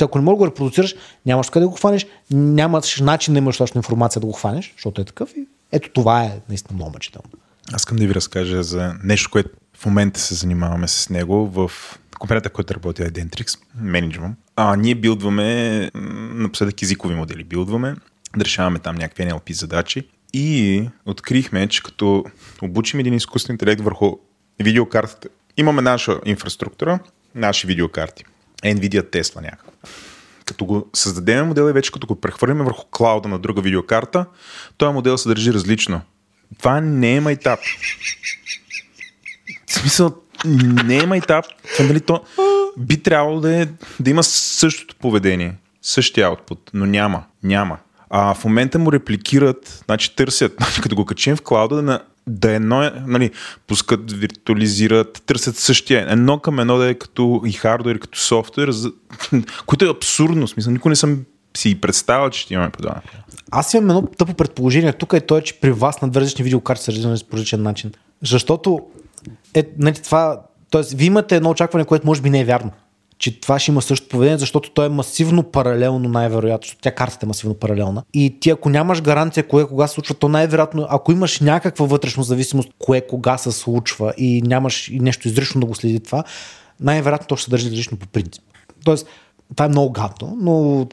Ако 0.01 0.17
не 0.17 0.23
можеш 0.23 0.35
да 0.35 0.39
го 0.39 0.47
репродуцираш, 0.47 0.95
нямаш 1.25 1.49
къде 1.49 1.65
го 1.65 1.71
хванеш, 1.71 2.07
нямаш 2.31 2.99
начин 2.99 3.33
да 3.33 3.37
имаш 3.37 3.57
точно 3.57 3.79
информация 3.79 4.19
да 4.19 4.25
го 4.25 4.33
хванеш, 4.33 4.73
защото 4.75 5.01
е 5.01 5.05
такъв. 5.05 5.33
И 5.37 5.47
ето 5.71 5.89
това 5.93 6.23
е 6.23 6.39
наистина 6.49 6.75
много 6.75 6.91
мъчително. 6.91 7.29
Аз 7.73 7.81
искам 7.81 7.97
да 7.97 8.07
ви 8.07 8.15
разкажа 8.15 8.63
за 8.63 8.93
нещо, 9.03 9.29
което 9.31 9.49
в 9.77 9.85
момента 9.85 10.19
се 10.19 10.35
занимаваме 10.35 10.87
с 10.87 11.09
него 11.09 11.47
в 11.47 11.71
компанията, 12.19 12.49
която 12.49 12.73
работи 12.73 13.01
Identrix, 13.01 13.59
менеджвам. 13.75 14.35
А 14.63 14.75
ние 14.75 14.95
билдваме 14.95 15.91
напоследък 16.33 16.81
езикови 16.81 17.15
модели. 17.15 17.43
Билдваме, 17.43 17.95
да 18.37 18.45
решаваме 18.45 18.79
там 18.79 18.95
някакви 18.95 19.23
NLP 19.23 19.51
задачи. 19.51 20.07
И 20.33 20.83
открихме, 21.05 21.67
че 21.67 21.83
като 21.83 22.25
обучим 22.61 22.99
един 22.99 23.13
изкуствен 23.13 23.53
интелект 23.53 23.81
върху 23.81 24.17
видеокартата, 24.59 25.27
имаме 25.57 25.81
наша 25.81 26.19
инфраструктура, 26.25 26.99
наши 27.35 27.67
видеокарти. 27.67 28.25
Nvidia 28.63 29.01
Tesla 29.01 29.41
някакво. 29.41 29.71
Като 30.45 30.65
го 30.65 30.89
създадем 30.93 31.47
модел 31.47 31.69
и 31.69 31.73
вече 31.73 31.91
като 31.91 32.07
го 32.07 32.21
прехвърлим 32.21 32.57
върху 32.57 32.85
клауда 32.91 33.29
на 33.29 33.39
друга 33.39 33.61
видеокарта, 33.61 34.25
този 34.77 34.93
модел 34.93 35.17
се 35.17 35.29
държи 35.29 35.53
различно. 35.53 36.01
Това 36.59 36.81
не 36.81 37.15
е 37.15 37.21
майтап. 37.21 37.59
В 39.67 39.73
смисъл, 39.73 40.15
не 40.85 40.97
е 40.97 41.05
майтап. 41.05 41.45
Дали, 41.79 41.99
то 41.99 42.21
би 42.77 43.03
трябвало 43.03 43.39
да, 43.39 43.61
е, 43.61 43.67
да 43.99 44.09
има 44.09 44.23
същото 44.23 44.95
поведение, 44.95 45.55
същия 45.81 46.29
output, 46.29 46.59
но 46.73 46.85
няма. 46.85 47.23
Няма. 47.43 47.77
А 48.09 48.33
в 48.33 48.45
момента 48.45 48.79
му 48.79 48.91
репликират, 48.91 49.83
значи 49.85 50.15
търсят, 50.15 50.55
като 50.83 50.95
го 50.95 51.05
качим 51.05 51.35
в 51.35 51.41
клауда, 51.41 51.81
на, 51.81 52.01
да 52.27 52.51
едно 52.51 52.83
е, 52.83 52.93
нали, 53.07 53.31
пускат, 53.67 54.11
виртуализират, 54.11 55.23
търсят 55.25 55.57
същия, 55.57 56.05
едно 56.09 56.39
към 56.39 56.59
едно 56.59 56.77
да 56.77 56.89
е 56.89 56.93
като 56.93 57.41
и 57.45 57.51
хардвер, 57.51 57.99
като 57.99 58.19
софтуер, 58.19 58.71
за, 58.71 58.91
което 59.65 59.85
е 59.85 59.89
абсурдно, 59.89 60.47
смисъл, 60.47 60.73
никой 60.73 60.89
не 60.89 60.95
съм 60.95 61.19
си 61.57 61.81
представил, 61.81 62.29
че 62.29 62.41
ще 62.41 62.53
имаме 62.53 62.69
подобно. 62.69 63.01
Аз 63.51 63.73
имам 63.73 63.89
едно 63.89 64.07
тъпо 64.17 64.33
предположение 64.33 64.93
тук 64.93 65.13
е 65.13 65.19
то, 65.19 65.41
че 65.41 65.59
при 65.59 65.71
вас 65.71 66.01
на 66.01 66.09
две 66.09 66.21
различни 66.21 66.43
видеокарти 66.43 66.83
са 66.83 66.91
различни 66.91 67.27
по 67.29 67.37
различен 67.37 67.61
начин. 67.61 67.91
Защото 68.21 68.79
е, 69.53 69.63
нали, 69.77 69.95
това, 69.95 70.41
т.е. 70.71 70.81
вие 70.95 71.07
имате 71.07 71.35
едно 71.35 71.49
очакване, 71.49 71.85
което 71.85 72.07
може 72.07 72.21
би 72.21 72.29
не 72.29 72.39
е 72.39 72.45
вярно 72.45 72.71
че 73.21 73.39
това 73.39 73.59
ще 73.59 73.71
има 73.71 73.81
същото 73.81 74.09
поведение, 74.09 74.37
защото 74.37 74.71
то 74.71 74.83
е 74.83 74.89
масивно 74.89 75.43
паралелно 75.43 76.09
най-вероятно, 76.09 76.65
защото 76.65 76.81
тя 76.81 76.91
картата 76.91 77.25
е 77.25 77.27
масивно 77.27 77.55
паралелна. 77.55 78.03
И 78.13 78.39
ти 78.39 78.49
ако 78.49 78.69
нямаш 78.69 79.01
гаранция 79.01 79.47
кое 79.47 79.67
кога 79.67 79.87
се 79.87 79.93
случва, 79.93 80.15
то 80.15 80.29
най-вероятно, 80.29 80.87
ако 80.89 81.11
имаш 81.11 81.39
някаква 81.39 81.85
вътрешна 81.85 82.23
зависимост, 82.23 82.69
кое 82.79 83.01
кога 83.01 83.37
се 83.37 83.51
случва 83.51 84.13
и 84.17 84.41
нямаш 84.41 84.89
и 84.89 84.99
нещо 84.99 85.27
изрично 85.27 85.61
да 85.61 85.67
го 85.67 85.75
следи 85.75 85.99
това, 85.99 86.23
най-вероятно 86.79 87.27
то 87.27 87.35
ще 87.35 87.43
се 87.43 87.49
държи 87.51 87.69
различно 87.69 87.97
по 87.97 88.07
принцип. 88.07 88.43
Тоест, 88.85 89.07
това 89.55 89.65
е 89.65 89.69
много 89.69 89.91
гадно, 89.91 90.37
но 90.41 90.87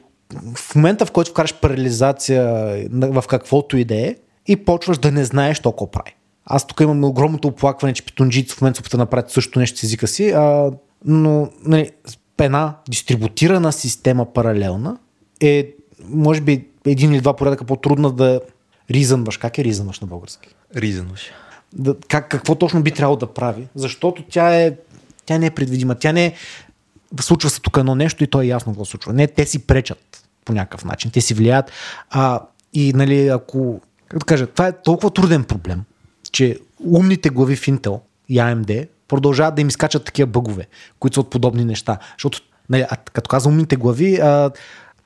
в 0.55 0.75
момента, 0.75 1.05
в 1.05 1.11
който 1.11 1.31
вкараш 1.31 1.53
парализация 1.53 2.43
в 2.91 3.23
каквото 3.27 3.77
и 3.77 3.85
да 3.85 3.95
е, 3.95 4.15
и 4.47 4.55
почваш 4.55 4.97
да 4.97 5.11
не 5.11 5.25
знаеш 5.25 5.59
толкова 5.59 5.91
прави. 5.91 6.15
Аз 6.49 6.67
тук 6.67 6.79
имам 6.79 7.03
огромното 7.03 7.47
оплакване, 7.47 7.93
че 7.93 8.05
питонджици 8.05 8.55
в 8.55 8.61
момента 8.61 8.77
се 8.77 8.81
опитат 8.81 8.97
да 8.97 9.03
направят 9.03 9.31
също 9.31 9.59
нещо 9.59 9.79
с 9.79 9.83
езика 9.83 10.07
си, 10.07 10.29
а, 10.29 10.71
но 11.05 11.49
нали, 11.65 11.91
една 12.39 12.75
дистрибутирана 12.89 13.71
система 13.71 14.33
паралелна 14.33 14.97
е, 15.41 15.73
може 16.09 16.41
би, 16.41 16.67
един 16.85 17.13
или 17.13 17.21
два 17.21 17.35
порядъка 17.35 17.65
по-трудна 17.65 18.11
да 18.11 18.41
ризънваш. 18.91 19.37
Как 19.37 19.57
е 19.57 19.63
ризънваш 19.63 19.99
на 19.99 20.07
български? 20.07 20.49
Ризънваш. 20.75 21.31
Да, 21.73 21.95
как, 22.07 22.29
какво 22.29 22.55
точно 22.55 22.83
би 22.83 22.91
трябвало 22.91 23.17
да 23.17 23.33
прави? 23.33 23.67
Защото 23.75 24.23
тя 24.29 24.55
е, 24.61 24.75
тя 25.25 25.37
не 25.37 25.45
е 25.45 25.51
предвидима. 25.51 25.95
Тя 25.95 26.11
не 26.11 26.25
е, 26.25 26.33
случва 27.21 27.49
се 27.49 27.61
тук 27.61 27.77
едно 27.77 27.95
нещо 27.95 28.23
и 28.23 28.27
то 28.27 28.41
е 28.41 28.45
ясно 28.45 28.71
какво 28.73 28.85
случва. 28.85 29.13
Не, 29.13 29.27
те 29.27 29.45
си 29.45 29.67
пречат 29.67 30.23
по 30.45 30.53
някакъв 30.53 30.85
начин. 30.85 31.11
Те 31.11 31.21
си 31.21 31.33
влияят. 31.33 31.71
А, 32.09 32.41
и 32.73 32.93
нали, 32.93 33.27
ако, 33.27 33.81
как 34.07 34.19
да 34.19 34.25
кажа, 34.25 34.47
това 34.47 34.67
е 34.67 34.81
толкова 34.81 35.11
труден 35.11 35.43
проблем, 35.43 35.83
че 36.31 36.59
умните 36.85 37.29
глави 37.29 37.55
в 37.55 37.61
Intel 37.61 37.99
и 38.29 38.37
AMD 38.37 38.87
продължават 39.07 39.55
да 39.55 39.61
им 39.61 39.67
изкачат 39.67 40.05
такива 40.05 40.27
бъгове, 40.27 40.67
които 40.99 41.13
са 41.13 41.19
от 41.19 41.29
подобни 41.29 41.65
неща. 41.65 41.97
Защото, 42.17 42.41
нали, 42.69 42.85
като 43.13 43.27
казвам 43.27 43.53
умните 43.53 43.75
глави, 43.75 44.15
а, 44.15 44.51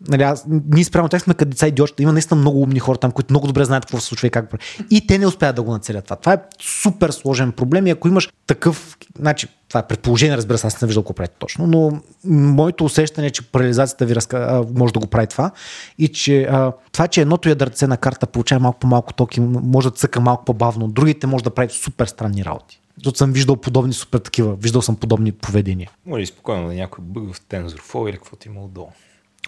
нали, 0.07 0.23
аз, 0.23 0.45
ние 0.73 0.83
спрямо 0.83 1.09
тях 1.09 1.21
сме 1.21 1.33
като 1.33 1.49
деца 1.49 1.67
идиотчета. 1.67 2.03
Има 2.03 2.13
наистина 2.13 2.39
много 2.39 2.61
умни 2.61 2.79
хора 2.79 2.97
там, 2.97 3.11
които 3.11 3.33
много 3.33 3.47
добре 3.47 3.65
знаят 3.65 3.85
какво 3.85 3.99
се 3.99 4.05
случва 4.07 4.27
и 4.27 4.31
как. 4.31 4.53
И 4.89 5.07
те 5.07 5.17
не 5.17 5.27
успяват 5.27 5.55
да 5.55 5.63
го 5.63 5.71
нацелят 5.71 6.03
това. 6.03 6.15
Това 6.15 6.33
е 6.33 6.41
супер 6.59 7.09
сложен 7.09 7.51
проблем 7.51 7.87
и 7.87 7.89
ако 7.89 8.07
имаш 8.07 8.29
такъв, 8.47 8.97
значи, 9.19 9.47
това 9.69 9.79
е 9.79 9.87
предположение, 9.87 10.37
разбира 10.37 10.57
се, 10.57 10.67
аз 10.67 10.81
не 10.81 10.87
виждал 10.87 11.03
какво 11.03 11.13
прави 11.13 11.29
точно, 11.39 11.67
но 11.67 12.01
моето 12.25 12.85
усещане 12.85 13.27
е, 13.27 13.31
че 13.31 13.51
парализацията 13.51 14.05
ви 14.05 14.15
разка... 14.15 14.65
може 14.75 14.93
да 14.93 14.99
го 14.99 15.07
прави 15.07 15.27
това 15.27 15.51
и 15.97 16.07
че 16.07 16.43
а, 16.43 16.71
това, 16.91 17.07
че 17.07 17.21
едното 17.21 17.49
ядърце 17.49 17.87
на 17.87 17.97
карта 17.97 18.27
получава 18.27 18.61
малко 18.61 18.79
по-малко 18.79 19.13
токи, 19.13 19.41
може 19.41 19.89
да 19.89 19.95
цъка 19.95 20.21
малко 20.21 20.45
по-бавно, 20.45 20.87
другите 20.87 21.27
може 21.27 21.43
да 21.43 21.49
прави 21.49 21.69
супер 21.69 22.05
странни 22.05 22.45
работи. 22.45 22.79
Защото 22.97 23.17
съм 23.17 23.31
виждал 23.31 23.55
подобни 23.55 23.93
супер 23.93 24.19
такива, 24.19 24.55
виждал 24.55 24.81
съм 24.81 24.95
подобни 24.95 25.31
поведения. 25.31 25.91
Може 26.05 26.23
и 26.23 26.25
спокойно 26.25 26.67
да 26.67 26.73
някой 26.73 27.05
бъг 27.05 27.33
в 27.33 27.41
TensorFlow 27.41 28.09
или 28.09 28.17
каквото 28.17 28.47
има 28.47 28.63
отдолу. 28.63 28.89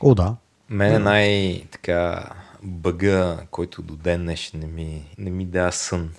О, 0.01 0.15
да. 0.15 0.35
Мен 0.69 0.93
е 0.93 0.99
най-така 0.99 2.29
бъга, 2.63 3.37
който 3.51 3.81
до 3.81 3.95
ден 3.95 4.21
днешен 4.21 4.59
не 4.59 4.67
ми, 4.67 5.01
не 5.17 5.29
ми 5.29 5.45
дава 5.45 5.71
сън. 5.71 6.11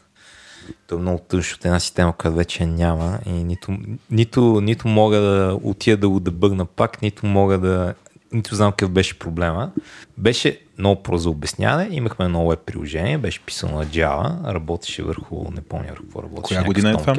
То 0.87 0.95
е 0.95 0.99
много 0.99 1.19
тъжно 1.19 1.55
от 1.59 1.65
една 1.65 1.81
система, 1.81 2.13
която 2.13 2.37
вече 2.37 2.67
няма 2.67 3.19
и 3.27 3.31
нито, 3.31 3.79
нито, 4.11 4.61
нито 4.61 4.89
мога 4.89 5.21
да 5.21 5.59
отида 5.63 5.97
да 5.97 6.09
го 6.09 6.21
дебъгна 6.21 6.67
пак, 6.67 7.03
нито 7.03 7.27
мога 7.27 7.59
да 7.59 7.95
нито 8.33 8.55
знам 8.55 8.71
какъв 8.71 8.91
беше 8.91 9.19
проблема. 9.19 9.73
Беше 10.19 10.61
много 10.79 11.03
про 11.03 11.19
за 11.19 11.31
обясняване, 11.31 11.89
имахме 11.91 12.25
едно 12.25 12.49
веб 12.49 12.61
приложение, 12.61 13.19
беше 13.19 13.41
писано 13.41 13.79
на 13.79 13.87
Java, 13.87 14.55
работеше 14.55 15.03
върху, 15.03 15.51
не 15.51 15.61
помня 15.61 15.87
върху 15.89 16.03
какво 16.03 16.23
работеше. 16.23 16.55
Коя 16.55 16.65
година 16.65 16.91
е 16.91 16.97
това? 16.97 17.15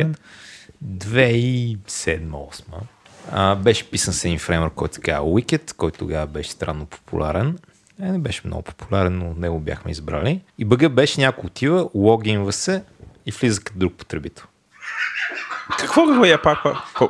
2007-2008. 0.85 2.63
А, 3.31 3.55
беше 3.55 3.89
писан 3.89 4.13
с 4.13 4.25
един 4.25 4.39
фреймър, 4.39 4.69
който 4.69 4.95
се 4.95 5.01
казва 5.01 5.25
Wicked, 5.25 5.73
който 5.73 5.99
тогава 5.99 6.27
беше 6.27 6.51
странно 6.51 6.85
популярен. 6.85 7.57
Е, 8.01 8.11
не 8.11 8.19
беше 8.19 8.41
много 8.45 8.61
популярен, 8.61 9.17
но 9.17 9.33
него 9.37 9.59
бяхме 9.59 9.91
избрали. 9.91 10.41
И 10.57 10.65
бъга 10.65 10.89
беше 10.89 11.21
някой 11.21 11.47
отива, 11.47 11.89
логинва 11.95 12.53
се 12.53 12.83
и 13.25 13.31
влиза 13.31 13.61
като 13.61 13.79
друг 13.79 13.93
потребител. 13.93 14.45
Какво 15.79 16.05
го 16.05 16.25
е 16.25 16.41
пак 16.41 16.59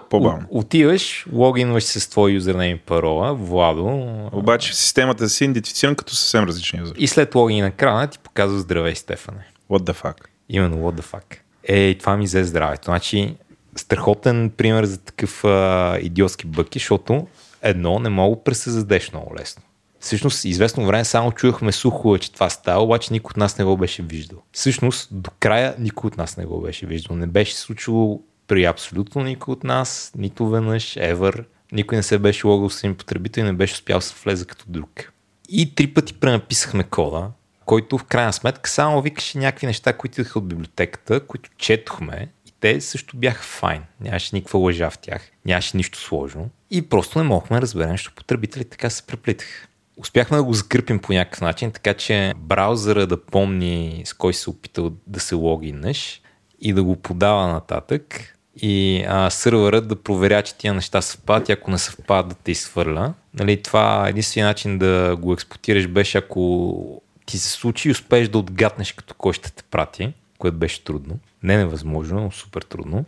по-бавно? 0.09 0.45
Отиваш, 0.49 1.25
логинваш 1.31 1.83
се 1.83 1.99
с 1.99 2.09
твой 2.09 2.31
юзернейм 2.31 2.75
и 2.75 2.79
парола, 2.79 3.33
Владо. 3.33 3.85
Обаче 4.31 4.71
в 4.71 4.75
системата 4.75 5.29
си 5.29 5.43
идентифициран 5.43 5.95
като 5.95 6.15
съвсем 6.15 6.43
различни 6.43 6.79
юзер. 6.79 6.95
И 6.97 7.07
след 7.07 7.35
логин 7.35 7.63
на 7.65 7.71
крана 7.71 8.07
ти 8.07 8.19
показва 8.19 8.59
здравей, 8.59 8.95
Стефане. 8.95 9.47
What 9.69 9.91
the 9.91 10.03
fuck? 10.03 10.15
Именно 10.49 10.77
what 10.77 11.01
the 11.01 11.03
fuck. 11.03 11.37
Е, 11.63 11.95
това 11.97 12.17
ми 12.17 12.25
взе 12.25 12.43
здравето. 12.43 12.85
Значи, 12.85 13.35
страхотен 13.77 14.51
пример 14.57 14.85
за 14.85 14.97
такъв 14.97 15.43
а, 15.43 15.97
идиотски 16.01 16.47
бъки, 16.47 16.79
защото 16.79 17.27
едно 17.61 17.99
не 17.99 18.09
мога 18.09 18.35
да 18.35 18.43
пресъздадеш 18.43 19.11
много 19.11 19.35
лесно. 19.39 19.63
Всъщност, 19.99 20.45
известно 20.45 20.85
време 20.85 21.05
само 21.05 21.31
чувахме 21.31 21.71
сухо, 21.71 22.17
че 22.17 22.31
това 22.31 22.49
става, 22.49 22.83
обаче 22.83 23.13
никой 23.13 23.29
от 23.29 23.37
нас 23.37 23.57
не 23.57 23.65
го 23.65 23.77
беше 23.77 24.03
виждал. 24.03 24.39
Всъщност, 24.51 25.07
до 25.11 25.31
края 25.39 25.75
никой 25.79 26.07
от 26.07 26.17
нас 26.17 26.37
не 26.37 26.45
го 26.45 26.61
беше 26.61 26.85
виждал. 26.85 27.15
Не 27.15 27.27
беше 27.27 27.55
случило 27.55 28.21
при 28.47 28.65
абсолютно 28.65 29.23
никой 29.23 29.51
от 29.51 29.63
нас, 29.63 30.11
нито 30.17 30.49
веднъж, 30.49 30.83
ever. 30.83 31.45
Никой 31.71 31.95
не 31.95 32.03
се 32.03 32.17
беше 32.17 32.47
логал 32.47 32.69
с 32.69 32.83
един 32.83 32.95
потребител 32.95 33.41
и 33.41 33.45
не 33.45 33.53
беше 33.53 33.73
успял 33.73 33.99
да 33.99 34.05
влезе 34.23 34.45
като 34.45 34.65
друг. 34.67 35.13
И 35.49 35.75
три 35.75 35.93
пъти 35.93 36.13
пренаписахме 36.13 36.83
кода, 36.83 37.31
който 37.65 37.97
в 37.97 38.03
крайна 38.03 38.33
сметка 38.33 38.69
само 38.69 39.01
викаше 39.01 39.37
някакви 39.37 39.67
неща, 39.67 39.93
които 39.93 40.21
идваха 40.21 40.39
от 40.39 40.47
библиотеката, 40.47 41.19
които 41.19 41.49
четохме 41.57 42.27
те 42.59 42.81
също 42.81 43.17
бяха 43.17 43.43
файн. 43.43 43.83
Нямаше 44.01 44.35
никаква 44.35 44.59
лъжа 44.59 44.89
в 44.89 44.97
тях, 44.97 45.31
нямаше 45.45 45.77
нищо 45.77 45.99
сложно 45.99 46.49
и 46.71 46.89
просто 46.89 47.19
не 47.19 47.25
мохме 47.25 47.57
да 47.57 47.61
разберем, 47.61 47.91
защото 47.91 48.15
потребителите 48.15 48.69
така 48.69 48.89
се 48.89 49.03
преплитаха. 49.03 49.67
Успяхме 49.97 50.37
да 50.37 50.43
го 50.43 50.53
закърпим 50.53 50.99
по 50.99 51.13
някакъв 51.13 51.41
начин, 51.41 51.71
така 51.71 51.93
че 51.93 52.33
браузъра 52.37 53.07
да 53.07 53.25
помни 53.25 54.01
с 54.05 54.13
кой 54.13 54.33
се 54.33 54.49
опитал 54.49 54.91
да 55.07 55.19
се 55.19 55.35
логинеш 55.35 56.21
и 56.59 56.73
да 56.73 56.83
го 56.83 56.95
подава 56.95 57.47
нататък 57.47 58.33
и 58.61 59.05
а, 59.07 59.29
сървърът 59.29 59.87
да 59.87 59.95
проверя, 59.95 60.41
че 60.41 60.55
тия 60.55 60.73
неща 60.73 61.01
съвпадат 61.01 61.49
и 61.49 61.51
ако 61.51 61.71
не 61.71 61.77
съвпадат 61.77 62.27
да 62.27 62.35
те 62.35 62.51
изхвърля. 62.51 63.13
Нали, 63.33 63.61
това 63.61 64.05
единствения 64.09 64.47
начин 64.47 64.77
да 64.77 65.15
го 65.19 65.33
експлуатираш 65.33 65.87
беше 65.87 66.17
ако 66.17 67.01
ти 67.25 67.37
се 67.37 67.49
случи 67.49 67.87
и 67.87 67.91
успееш 67.91 68.27
да 68.27 68.37
отгатнеш 68.37 68.91
като 68.91 69.13
кой 69.13 69.33
ще 69.33 69.51
те 69.51 69.63
прати, 69.63 70.13
което 70.37 70.57
беше 70.57 70.83
трудно. 70.83 71.19
Не 71.43 71.57
невъзможно, 71.57 72.21
но 72.21 72.31
супер 72.31 72.61
трудно. 72.61 73.05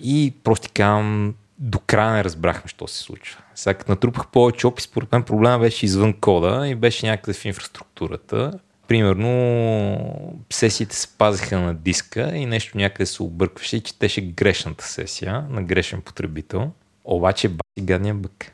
И 0.00 0.34
просто 0.44 0.68
казвам, 0.74 1.34
до 1.58 1.78
края 1.78 2.12
не 2.12 2.24
разбрахме, 2.24 2.68
що 2.68 2.86
се 2.86 2.98
случва. 2.98 3.40
Сега 3.54 3.74
като 3.74 3.92
натрупах 3.92 4.26
повече 4.26 4.66
опис, 4.66 4.84
според 4.84 5.12
мен 5.12 5.22
проблема 5.22 5.58
беше 5.58 5.86
извън 5.86 6.12
кода 6.12 6.68
и 6.68 6.74
беше 6.74 7.06
някъде 7.06 7.38
в 7.38 7.44
инфраструктурата. 7.44 8.58
Примерно 8.88 10.40
сесиите 10.50 10.96
се 10.96 11.08
пазиха 11.18 11.60
на 11.60 11.74
диска 11.74 12.36
и 12.36 12.46
нещо 12.46 12.78
някъде 12.78 13.06
се 13.06 13.22
объркваше 13.22 13.76
и 13.76 13.80
четеше 13.80 14.20
грешната 14.20 14.84
сесия 14.84 15.46
на 15.50 15.62
грешен 15.62 16.00
потребител. 16.00 16.70
Обаче 17.04 17.48
баси 17.48 17.86
гадния 17.86 18.14
бък. 18.14 18.52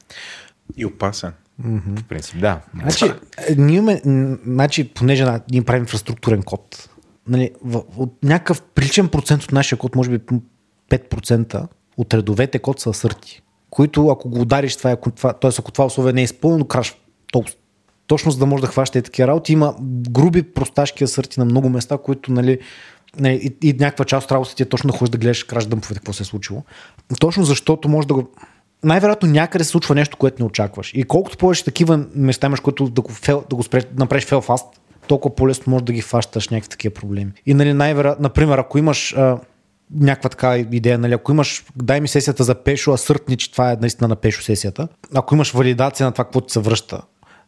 И 0.76 0.84
опасен. 0.84 1.32
Mm-hmm. 1.62 1.94
По 1.96 2.02
принцип, 2.02 2.40
да. 2.40 2.60
Значи, 2.80 3.04
е, 3.48 3.54
ние 3.56 3.76
имаме, 3.76 4.00
значи, 4.46 4.88
понеже 4.88 5.26
ние 5.50 5.64
правим 5.64 5.82
инфраструктурен 5.82 6.42
код, 6.42 6.88
нали, 7.28 7.50
в, 7.64 7.82
от 7.96 8.14
някакъв 8.22 8.62
приличен 8.62 9.08
процент 9.08 9.42
от 9.42 9.52
нашия 9.52 9.78
код, 9.78 9.94
може 9.96 10.10
би 10.10 10.18
5% 10.90 11.66
от 11.96 12.14
редовете 12.14 12.58
код 12.58 12.80
са 12.80 12.90
асърти, 12.90 13.42
които 13.70 14.08
ако 14.08 14.28
го 14.28 14.40
удариш, 14.40 14.76
това 14.76 14.90
е, 14.90 14.92
ако 14.92 15.10
т.е. 15.10 15.48
ако 15.58 15.72
това 15.72 15.86
условие 15.86 16.12
не 16.12 16.20
е 16.20 16.24
изпълнено, 16.24 16.64
краш 16.64 16.94
толкова. 17.32 17.54
Точно 18.06 18.30
за 18.30 18.38
да 18.38 18.46
може 18.46 18.60
да 18.60 18.66
хващате 18.66 19.02
такива 19.02 19.28
работи, 19.28 19.52
има 19.52 19.74
груби 20.10 20.42
просташки 20.42 21.04
асърти 21.04 21.40
на 21.40 21.44
много 21.44 21.68
места, 21.68 21.98
които 21.98 22.32
нали, 22.32 22.58
нали, 23.20 23.56
и, 23.62 23.68
и 23.68 23.72
някаква 23.72 24.04
част 24.04 24.24
от 24.24 24.32
работата 24.32 24.56
ти 24.56 24.62
е 24.62 24.66
точно 24.66 24.90
да 24.90 24.98
ходиш 24.98 25.10
да 25.10 25.18
гледаш 25.18 25.44
краш 25.44 25.66
дъмповете, 25.66 26.00
какво 26.00 26.12
се 26.12 26.22
е 26.22 26.26
случило. 26.26 26.62
Точно 27.20 27.44
защото 27.44 27.88
може 27.88 28.08
да 28.08 28.14
го 28.14 28.28
най-вероятно 28.84 29.28
някъде 29.28 29.64
се 29.64 29.70
случва 29.70 29.94
нещо, 29.94 30.16
което 30.16 30.42
не 30.42 30.46
очакваш. 30.46 30.92
И 30.94 31.04
колкото 31.04 31.38
повече 31.38 31.64
такива 31.64 32.04
места 32.14 32.46
имаш, 32.46 32.60
които 32.60 32.88
да 32.88 33.00
го, 33.00 33.12
фел, 33.12 33.44
да 33.50 33.56
го 33.56 33.62
спреш, 33.62 33.84
да 33.84 33.90
направиш 33.98 34.24
фел 34.24 34.40
фаст, 34.40 34.66
толкова 35.06 35.34
по-лесно 35.34 35.70
можеш 35.70 35.84
да 35.84 35.92
ги 35.92 36.02
фащаш 36.02 36.48
някакви 36.48 36.70
такива 36.70 36.94
проблеми. 36.94 37.32
И 37.46 37.54
нали, 37.54 37.72
най-вероятно, 37.72 38.22
например, 38.22 38.58
ако 38.58 38.78
имаш 38.78 39.14
някаква 39.94 40.30
така 40.30 40.56
идея, 40.56 40.98
нали, 40.98 41.12
ако 41.12 41.32
имаш, 41.32 41.64
дай 41.76 42.00
ми 42.00 42.08
сесията 42.08 42.44
за 42.44 42.54
пешо, 42.54 42.92
а 42.92 42.96
съртни, 42.96 43.36
че 43.36 43.52
това 43.52 43.72
е 43.72 43.76
наистина 43.80 44.08
на 44.08 44.16
пешо 44.16 44.42
сесията, 44.42 44.88
ако 45.14 45.34
имаш 45.34 45.52
валидация 45.52 46.06
на 46.06 46.12
това, 46.12 46.24
какво 46.24 46.40
ти 46.40 46.52
се 46.52 46.60
връща, 46.60 47.02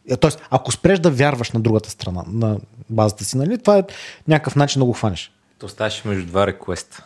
е, 0.09 0.17
Тоест, 0.17 0.39
ако 0.49 0.71
спреш 0.71 0.99
да 0.99 1.11
вярваш 1.11 1.51
на 1.51 1.59
другата 1.59 1.89
страна, 1.89 2.23
на 2.27 2.57
базата 2.89 3.25
си, 3.25 3.37
нали, 3.37 3.57
това 3.57 3.77
е 3.77 3.83
някакъв 4.27 4.55
начин 4.55 4.79
да 4.79 4.85
го 4.85 4.93
хванеш. 4.93 5.31
То 5.59 5.67
ставаше 5.67 6.07
между 6.07 6.25
два 6.25 6.47
реквеста. 6.47 7.05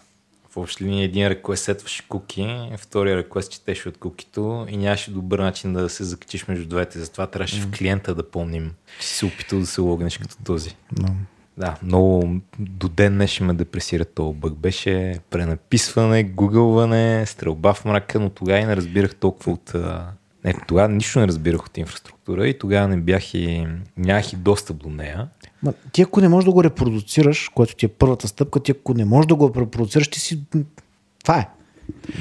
В 0.52 0.58
общи 0.58 0.84
линии 0.84 1.04
един 1.04 1.28
реквест 1.28 1.64
сетваше 1.64 2.08
куки, 2.08 2.72
втория 2.78 3.18
реквест 3.18 3.52
четеше 3.52 3.90
от 3.90 3.98
кукито 3.98 4.66
и 4.70 4.78
нямаше 4.78 5.12
добър 5.12 5.40
начин 5.40 5.74
да 5.74 5.90
се 5.90 6.04
закачиш 6.04 6.48
между 6.48 6.68
двете. 6.68 7.00
Затова 7.00 7.28
трябваше 7.28 7.62
в 7.62 7.72
клиента 7.72 8.16
да 8.16 8.32
помним, 8.32 8.74
че 9.00 9.08
си 9.08 9.16
се 9.16 9.26
опитал 9.26 9.60
да 9.60 9.66
се 9.66 9.82
логнеш 9.82 10.18
като 10.18 10.36
този. 10.44 10.76
No. 10.96 11.12
Да, 11.58 11.78
много 11.84 12.36
до 12.60 12.90
ден 12.90 13.14
днешен 13.14 13.48
ме 13.48 13.54
депресира 13.54 14.06
този 14.06 14.38
бък. 14.38 14.54
Беше 14.54 15.20
пренаписване, 15.30 16.24
гугълване, 16.24 17.26
стрелба 17.26 17.74
в 17.74 17.86
мрака, 17.86 18.20
но 18.20 18.30
тогава 18.30 18.60
и 18.60 18.66
не 18.66 18.76
разбирах 18.76 19.16
толкова 19.16 19.52
от... 19.52 19.76
а, 19.76 20.08
Не, 20.46 20.54
тогава 20.68 20.90
нищо 20.90 21.20
не 21.20 21.28
разбирах 21.28 21.66
от 21.66 21.78
инфраструктура 21.78 22.48
и 22.48 22.60
тогава 22.60 22.88
не 22.88 22.98
бях 22.98 23.34
и... 23.34 23.68
нямах 23.98 24.34
и 24.34 24.36
достъп 24.36 24.78
до 24.78 24.90
нея. 24.90 25.28
Ма, 25.64 25.74
ти 25.92 26.02
ако 26.02 26.22
не 26.22 26.30
можеш 26.30 26.46
да 26.46 26.52
го 26.52 26.64
репродуцираш, 26.64 27.50
което 27.50 27.76
ти 27.76 27.86
е 27.86 27.90
първата 27.90 28.28
стъпка, 28.28 28.60
ти 28.60 28.72
ако 28.72 28.94
не 28.94 29.06
можеш 29.06 29.28
да 29.28 29.36
го 29.36 29.54
репродуцираш, 29.60 30.08
ти 30.08 30.20
си... 30.20 30.40
Това 31.24 31.40
е. 31.40 31.50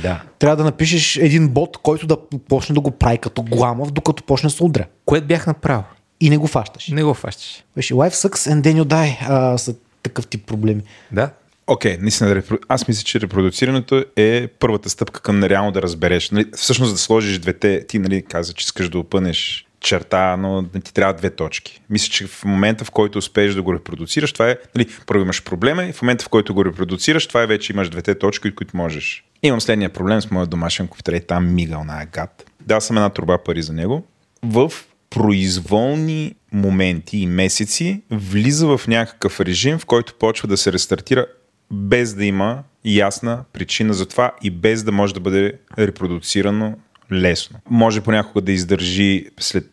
Да. 0.03 0.23
Трябва 0.39 0.57
да 0.57 0.65
напишеш 0.65 1.17
един 1.17 1.49
бот, 1.49 1.77
който 1.77 2.07
да 2.07 2.17
почне 2.49 2.75
да 2.75 2.81
го 2.81 2.91
прави 2.91 3.19
като 3.19 3.43
гламав, 3.43 3.91
докато 3.91 4.23
почне 4.23 4.47
да 4.47 4.51
се 4.51 4.65
удря. 4.65 4.87
Което 5.05 5.27
бях 5.27 5.47
направил. 5.47 5.83
И 6.21 6.31
не 6.31 6.39
го 6.39 6.47
фащаш. 6.47 6.89
Не 6.89 7.05
го 7.05 7.15
фащаш. 7.15 7.65
Беше 7.77 7.95
life 7.95 8.29
sucks 8.29 8.53
and 8.53 8.63
then 8.63 8.83
you 8.83 8.85
die. 8.85 9.17
А, 9.29 9.59
са 9.59 9.75
такъв 10.03 10.27
тип 10.27 10.47
проблеми. 10.47 10.83
Да. 11.13 11.31
Окей, 11.73 11.97
okay, 11.97 12.01
наистина, 12.01 12.43
аз 12.69 12.89
мисля, 12.89 13.05
че 13.05 13.21
репродуцирането 13.21 14.05
е 14.17 14.47
първата 14.47 14.91
стъпка 14.91 15.21
към 15.21 15.39
нереално 15.39 15.73
да 15.73 15.83
разбереш. 15.83 16.31
Нали, 16.31 16.47
всъщност 16.57 16.93
да 16.93 16.99
сложиш 16.99 17.39
двете, 17.39 17.87
ти 17.87 17.99
нали, 17.99 18.23
каза, 18.23 18.53
че 18.53 18.65
искаш 18.65 18.89
да 18.89 18.99
опънеш 18.99 19.67
черта, 19.81 20.37
но 20.37 20.65
ти 20.85 20.95
трябва 20.95 21.15
две 21.15 21.31
точки. 21.31 21.83
Мисля, 21.91 22.11
че 22.13 22.27
в 22.27 22.45
момента, 22.45 22.85
в 22.85 22.91
който 22.91 23.19
успееш 23.19 23.55
да 23.55 23.63
го 23.63 23.75
репродуцираш, 23.75 24.33
това 24.33 24.51
е, 24.51 24.57
нали, 24.75 24.89
първо 25.07 25.23
имаш 25.23 25.45
проблема 25.45 25.85
и 25.85 25.93
в 25.93 26.03
момента, 26.03 26.25
в 26.25 26.29
който 26.29 26.55
го 26.55 26.65
репродуцираш, 26.65 27.27
това 27.27 27.43
е 27.43 27.47
вече 27.47 27.73
имаш 27.73 27.89
двете 27.89 28.15
точки, 28.15 28.49
от 28.49 28.55
които 28.55 28.77
можеш. 28.77 29.25
Имам 29.43 29.61
следния 29.61 29.91
проблем 29.91 30.21
с 30.21 30.31
моят 30.31 30.51
домашен 30.51 30.89
компютър 30.89 31.13
и 31.13 31.21
там 31.21 31.55
мигал 31.55 31.85
на 31.85 32.07
гад. 32.13 32.45
Дал 32.61 32.81
съм 32.81 32.97
една 32.97 33.11
турба 33.11 33.39
пари 33.39 33.63
за 33.63 33.73
него. 33.73 34.07
В 34.43 34.73
произволни 35.11 36.35
моменти 36.53 37.19
и 37.19 37.27
месеци 37.27 38.03
влиза 38.11 38.67
в 38.67 38.81
някакъв 38.89 39.41
режим, 39.41 39.79
в 39.79 39.87
който 39.87 40.15
почва 40.15 40.49
да 40.49 40.57
се 40.57 40.73
рестартира 40.73 41.27
без 41.73 42.15
да 42.15 42.25
има 42.25 42.63
ясна 42.85 43.45
причина 43.53 43.95
за 43.95 44.07
това 44.07 44.33
и 44.43 44.51
без 44.51 44.83
да 44.83 44.93
може 44.93 45.15
да 45.15 45.21
бъде 45.21 45.53
репродуцирано 45.79 46.77
лесно. 47.13 47.59
Може 47.71 48.01
понякога 48.01 48.41
да 48.41 48.53
издържи 48.53 49.27
след 49.41 49.71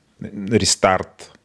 рестарт 0.51 1.39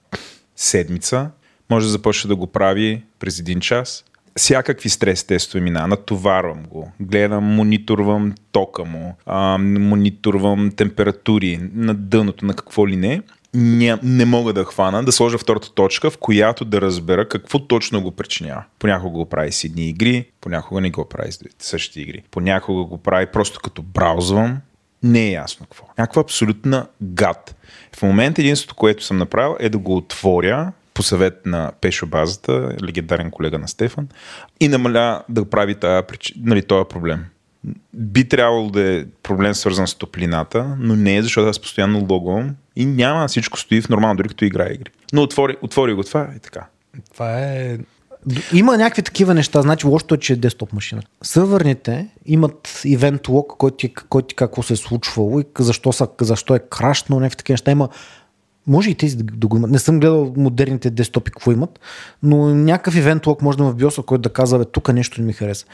седмица, 0.56 1.30
може 1.70 1.86
да 1.86 1.90
започне 1.90 2.28
да 2.28 2.36
го 2.36 2.46
прави 2.46 3.02
през 3.18 3.38
един 3.38 3.60
час. 3.60 4.04
Всякакви 4.36 4.88
стрес 4.88 5.24
тестове 5.24 5.60
мина, 5.60 5.86
натоварвам 5.86 6.62
го, 6.62 6.92
гледам, 7.00 7.44
мониторвам 7.44 8.34
тока 8.52 8.84
му, 8.84 9.16
а, 9.26 9.58
мониторвам 9.58 10.70
температури 10.76 11.60
на 11.74 11.94
дъното, 11.94 12.46
на 12.46 12.54
какво 12.54 12.88
ли 12.88 12.96
не. 12.96 13.22
Не, 13.54 13.98
не 14.02 14.24
мога 14.24 14.52
да 14.52 14.64
хвана, 14.64 15.04
да 15.04 15.12
сложа 15.12 15.38
втората 15.38 15.74
точка, 15.74 16.10
в 16.10 16.18
която 16.18 16.64
да 16.64 16.80
разбера 16.80 17.28
какво 17.28 17.58
точно 17.58 18.02
го 18.02 18.10
причинява. 18.10 18.64
Понякога 18.78 19.10
го 19.10 19.28
прави 19.28 19.52
с 19.52 19.64
едни 19.64 19.88
игри, 19.88 20.26
понякога 20.40 20.80
не 20.80 20.90
го 20.90 21.08
прави 21.08 21.32
с 21.32 21.38
същите 21.58 22.00
игри. 22.00 22.22
Понякога 22.30 22.84
го 22.84 22.98
прави 22.98 23.26
просто 23.26 23.60
като 23.60 23.82
браузвам, 23.82 24.58
не 25.02 25.28
е 25.28 25.32
ясно 25.32 25.66
какво. 25.66 25.84
Някаква 25.98 26.22
абсолютна 26.22 26.86
гад. 27.02 27.56
В 27.96 28.02
момента 28.02 28.40
единството, 28.40 28.74
което 28.74 29.04
съм 29.04 29.16
направил 29.16 29.56
е 29.60 29.68
да 29.68 29.78
го 29.78 29.96
отворя 29.96 30.72
по 30.94 31.02
съвет 31.02 31.46
на 31.46 31.72
Пешо 31.80 32.06
базата, 32.06 32.76
легендарен 32.84 33.30
колега 33.30 33.58
на 33.58 33.68
Стефан, 33.68 34.08
и 34.60 34.68
намаля 34.68 35.22
да 35.28 35.50
прави 35.50 35.74
тази, 35.74 36.06
нали, 36.36 36.62
този 36.62 36.88
проблем. 36.88 37.24
Би 37.94 38.28
трябвало 38.28 38.70
да 38.70 38.94
е 38.94 39.04
проблем 39.22 39.54
свързан 39.54 39.86
с 39.86 39.94
топлината, 39.94 40.76
но 40.78 40.96
не 40.96 41.16
е, 41.16 41.22
защото 41.22 41.48
аз 41.48 41.58
постоянно 41.58 42.06
логвам 42.10 42.54
и 42.76 42.86
няма, 42.86 43.28
всичко 43.28 43.58
стои 43.58 43.82
в 43.82 43.88
нормално, 43.88 44.16
дори 44.16 44.28
като 44.28 44.44
играе 44.44 44.72
игри. 44.72 44.90
Но 45.12 45.22
отвори, 45.22 45.56
отвори 45.62 45.94
го 45.94 46.02
това 46.02 46.28
и 46.36 46.38
така. 46.38 46.66
Това 47.12 47.40
е... 47.40 47.78
Има 48.52 48.76
някакви 48.76 49.02
такива 49.02 49.34
неща, 49.34 49.62
значи 49.62 49.86
лошото 49.86 50.14
е, 50.14 50.18
че 50.18 50.32
е 50.32 50.36
десктоп 50.36 50.72
машина. 50.72 51.02
Сървърните 51.22 52.08
имат 52.26 52.68
event 52.84 53.28
log, 53.28 53.46
който 53.46 53.88
който 54.08 54.28
ти 54.28 54.34
какво 54.34 54.62
се 54.62 54.72
е 54.72 54.76
случвало 54.76 55.40
и 55.40 55.44
защо, 55.58 55.92
са, 55.92 56.08
защо 56.20 56.54
е 56.54 56.58
крашнал, 56.58 57.20
някакви 57.20 57.36
такива 57.36 57.54
неща. 57.54 57.70
Има 57.70 57.88
може 58.66 58.90
и 58.90 58.94
тези 58.94 59.16
да, 59.16 59.46
го 59.46 59.56
имат. 59.56 59.70
Не 59.70 59.78
съм 59.78 60.00
гледал 60.00 60.32
модерните 60.36 60.90
десктопи 60.90 61.30
какво 61.30 61.52
имат, 61.52 61.80
но 62.22 62.54
някакъв 62.54 62.94
event 62.94 63.26
log 63.26 63.42
може 63.42 63.58
да 63.58 63.64
има 63.64 63.72
в 63.72 63.76
биоса, 63.76 64.02
който 64.02 64.22
да 64.22 64.32
казва, 64.32 64.64
тук 64.64 64.92
нещо 64.92 65.20
не 65.20 65.26
ми 65.26 65.32
хареса. 65.32 65.66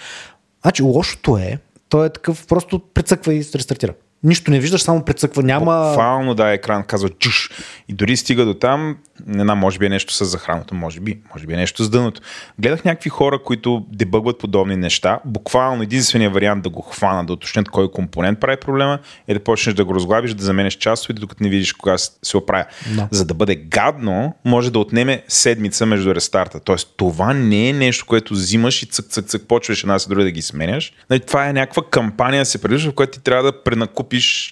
Значи 0.62 0.82
лошото 0.82 1.36
е, 1.36 1.58
той 1.88 2.06
е 2.06 2.10
такъв, 2.10 2.46
просто 2.46 2.78
прецъква 2.78 3.34
и 3.34 3.42
се 3.42 3.58
рестартира. 3.58 3.94
Нищо 4.22 4.50
не 4.50 4.60
виждаш, 4.60 4.82
само 4.82 5.04
прецъква. 5.04 5.42
Няма... 5.42 5.88
Буквално 5.88 6.34
да, 6.34 6.52
екран 6.52 6.84
казва 6.84 7.08
чуш. 7.08 7.50
И 7.88 7.92
дори 7.92 8.16
стига 8.16 8.44
до 8.44 8.54
там, 8.54 8.96
не 9.26 9.42
знам, 9.42 9.58
може 9.58 9.78
би 9.78 9.86
е 9.86 9.88
нещо 9.88 10.14
с 10.14 10.24
захраното, 10.24 10.74
може 10.74 11.00
би, 11.00 11.18
може 11.34 11.46
би 11.46 11.54
е 11.54 11.56
нещо 11.56 11.84
с 11.84 11.90
дъното. 11.90 12.20
Гледах 12.58 12.84
някакви 12.84 13.10
хора, 13.10 13.42
които 13.44 13.86
дебъгват 13.92 14.38
подобни 14.38 14.76
неща. 14.76 15.20
Буквално 15.24 15.82
единственият 15.82 16.34
вариант 16.34 16.62
да 16.62 16.68
го 16.68 16.82
хвана, 16.82 17.24
да 17.24 17.32
уточнят 17.32 17.68
кой 17.68 17.90
компонент 17.90 18.40
прави 18.40 18.56
проблема, 18.56 18.98
е 19.28 19.34
да 19.34 19.40
почнеш 19.40 19.74
да 19.74 19.84
го 19.84 19.94
разглабиш, 19.94 20.34
да 20.34 20.44
заменеш 20.44 20.74
частовете, 20.74 21.20
докато 21.20 21.42
не 21.42 21.48
видиш 21.48 21.72
кога 21.72 21.98
се 21.98 22.36
оправя. 22.36 22.64
Да. 22.96 23.08
За 23.10 23.24
да 23.24 23.34
бъде 23.34 23.56
гадно, 23.56 24.34
може 24.44 24.72
да 24.72 24.78
отнеме 24.78 25.22
седмица 25.28 25.86
между 25.86 26.14
рестарта. 26.14 26.60
Тоест, 26.60 26.94
това 26.96 27.34
не 27.34 27.68
е 27.68 27.72
нещо, 27.72 28.06
което 28.06 28.34
взимаш 28.34 28.82
и 28.82 28.86
цък, 28.86 29.06
цък, 29.06 29.26
цък, 29.26 29.42
почваш 29.48 29.82
една 29.82 29.98
с 29.98 30.08
друга 30.08 30.24
да 30.24 30.30
ги 30.30 30.42
сменяш. 30.42 30.92
Нали, 31.10 31.20
това 31.20 31.48
е 31.48 31.52
някаква 31.52 31.82
кампания, 31.90 32.46
се 32.46 32.62
предвижда, 32.62 32.90
в 32.90 32.94
която 32.94 33.12
ти 33.12 33.24
трябва 33.24 33.42
да 33.42 33.62
пренакупиш 33.62 34.07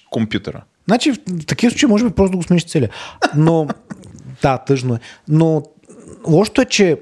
компютъра. 0.09 0.63
Значи 0.87 1.11
в 1.11 1.45
такива 1.47 1.71
случаи 1.71 1.89
може 1.89 2.05
би 2.05 2.11
просто 2.11 2.31
да 2.31 2.37
го 2.37 2.43
смениш 2.43 2.65
целия. 2.65 2.89
Но, 3.35 3.67
да, 4.41 4.57
тъжно 4.57 4.95
е. 4.95 4.99
Но 5.27 5.63
лошото 6.27 6.61
е, 6.61 6.65
че 6.65 6.99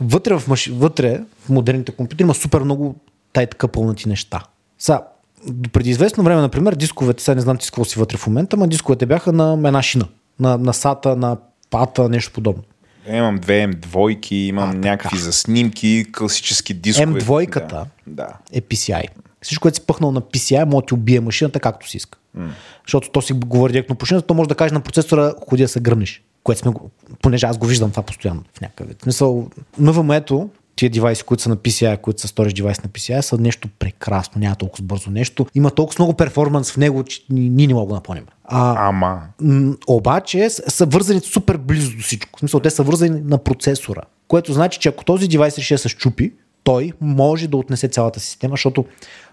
вътре 0.00 0.38
в, 0.38 0.48
маш... 0.48 0.66
вътре 0.66 1.20
в 1.44 1.48
модерните 1.48 1.92
компютри 1.92 2.22
има 2.22 2.34
супер 2.34 2.60
много 2.60 2.94
тай 3.32 3.46
така 3.46 3.68
пълнати 3.68 4.08
неща. 4.08 4.40
Са, 4.78 5.00
до 5.46 5.70
преди 5.70 5.90
известно 5.90 6.24
време, 6.24 6.40
например, 6.40 6.74
дисковете, 6.74 7.22
сега 7.22 7.34
не 7.34 7.40
знам 7.40 7.56
ти 7.56 7.66
какво 7.66 7.84
си 7.84 7.98
вътре 7.98 8.16
в 8.16 8.26
момента, 8.26 8.56
но 8.56 8.66
дисковете 8.66 9.06
бяха 9.06 9.32
на 9.32 9.52
една 9.52 9.82
шина. 9.82 10.04
На, 10.40 10.58
на 10.58 10.72
SATA, 10.72 11.14
на 11.14 11.36
пата, 11.70 12.08
нещо 12.08 12.32
подобно. 12.32 12.62
Имам 13.08 13.38
две 13.38 13.66
М2, 13.66 14.32
имам 14.32 14.70
А, 14.70 14.74
някакви 14.74 15.18
за 15.18 15.32
снимки, 15.32 16.04
класически 16.12 16.74
дискове. 16.74 17.20
М2-ката 17.20 17.68
Да. 17.68 17.86
да. 18.06 18.28
е 18.52 18.60
PCI. 18.60 19.08
Всичко, 19.44 19.62
което 19.62 19.74
си 19.74 19.86
пъхнал 19.86 20.12
на 20.12 20.20
PCI, 20.20 20.64
може 20.64 20.82
да 20.82 20.86
ти 20.86 20.94
убие 20.94 21.20
машината 21.20 21.60
както 21.60 21.88
си 21.88 21.96
иска. 21.96 22.18
Mm. 22.38 22.48
Защото 22.86 23.10
то 23.10 23.22
си 23.22 23.32
говори 23.32 23.72
директно 23.72 23.96
по 23.96 24.22
то 24.22 24.34
може 24.34 24.48
да 24.48 24.54
каже 24.54 24.74
на 24.74 24.80
процесора, 24.80 25.34
ходи 25.48 25.62
да 25.62 25.68
се 25.68 25.80
гръмнеш. 25.80 26.22
Което 26.44 26.60
сме 26.60 26.70
го, 26.70 26.90
понеже 27.22 27.46
аз 27.46 27.58
го 27.58 27.66
виждам 27.66 27.90
това 27.90 28.02
постоянно 28.02 28.42
в 28.54 28.60
някакъв 28.60 28.88
вид. 28.88 29.06
Мисъл, 29.06 29.48
NVMe-то, 29.80 30.48
тия 30.76 30.90
девайси, 30.90 31.22
които 31.22 31.42
са 31.42 31.48
на 31.48 31.56
PCI, 31.56 32.00
които 32.00 32.20
са 32.20 32.28
storage 32.28 32.56
девайс 32.56 32.82
на 32.82 32.90
PCI, 32.90 33.20
са 33.20 33.38
нещо 33.38 33.68
прекрасно, 33.78 34.40
няма 34.40 34.56
толкова 34.56 34.84
бързо 34.84 35.10
нещо. 35.10 35.46
Има 35.54 35.70
толкова 35.70 35.96
много 35.98 36.14
перформанс 36.16 36.72
в 36.72 36.76
него, 36.76 37.04
че 37.04 37.20
ние 37.30 37.66
не 37.66 37.74
мога 37.74 37.86
да 37.86 37.88
го 37.88 37.94
напълним. 37.94 38.24
А, 38.44 38.88
Ама. 38.88 39.22
М, 39.40 39.74
обаче 39.86 40.50
са 40.50 40.86
вързани 40.86 41.20
супер 41.20 41.56
близо 41.56 41.96
до 41.96 42.02
всичко. 42.02 42.36
В 42.36 42.40
смисъл, 42.40 42.60
те 42.60 42.70
са 42.70 42.82
вързани 42.82 43.20
на 43.20 43.38
процесора. 43.38 44.00
Което 44.28 44.52
значи, 44.52 44.78
че 44.78 44.88
ако 44.88 45.04
този 45.04 45.28
девайс 45.28 45.58
реши 45.58 45.74
да 45.74 45.78
се 45.78 45.88
щупи, 45.88 46.32
той 46.64 46.92
може 47.00 47.48
да 47.48 47.56
отнесе 47.56 47.88
цялата 47.88 48.20
система, 48.20 48.52
защото 48.52 48.84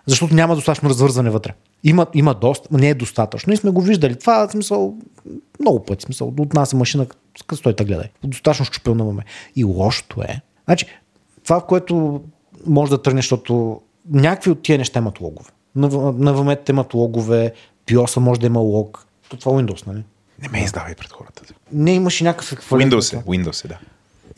Защото 0.07 0.35
няма 0.35 0.55
достатъчно 0.55 0.89
развързване 0.89 1.29
вътре. 1.29 1.53
Има, 1.83 2.07
има 2.13 2.33
доста, 2.33 2.67
не 2.71 2.89
е 2.89 2.93
достатъчно. 2.93 3.53
И 3.53 3.57
сме 3.57 3.71
го 3.71 3.81
виждали. 3.81 4.19
Това 4.19 4.47
в 4.47 4.51
смисъл 4.51 4.95
много 5.59 5.85
пъти. 5.85 6.03
Смисъл, 6.03 6.33
от 6.39 6.53
нас 6.53 6.73
е 6.73 6.75
машина, 6.75 7.07
къс 7.47 7.59
стой 7.59 7.75
те 7.75 7.85
гледай. 7.85 8.09
Достатъчно 8.23 8.65
щупилна 8.65 9.03
имаме. 9.03 9.23
И 9.55 9.63
лошото 9.63 10.21
е. 10.21 10.41
Значи, 10.65 10.85
това, 11.43 11.59
в 11.59 11.65
което 11.65 12.21
може 12.65 12.89
да 12.89 13.01
тръгне, 13.01 13.21
защото 13.21 13.81
някакви 14.11 14.51
от 14.51 14.61
тия 14.61 14.77
неща 14.77 14.99
имат 14.99 15.21
логове. 15.21 15.49
На, 15.75 15.87
на 16.11 16.35
VMet 16.35 16.69
имат 16.69 16.93
логове, 16.93 17.53
BIOS 17.87 18.19
може 18.19 18.39
да 18.39 18.47
има 18.47 18.59
лог. 18.59 19.05
То 19.29 19.37
това 19.37 19.51
Windows, 19.51 19.87
нали? 19.87 20.03
Не 20.41 20.49
ме 20.49 20.63
издавай 20.63 20.95
пред 20.95 21.11
хората. 21.11 21.53
Не 21.71 21.93
имаше 21.93 22.23
някакъв 22.23 22.69
Windows 22.69 23.19
е, 23.19 23.23
Windows 23.23 23.65
е, 23.65 23.67
да. 23.67 23.77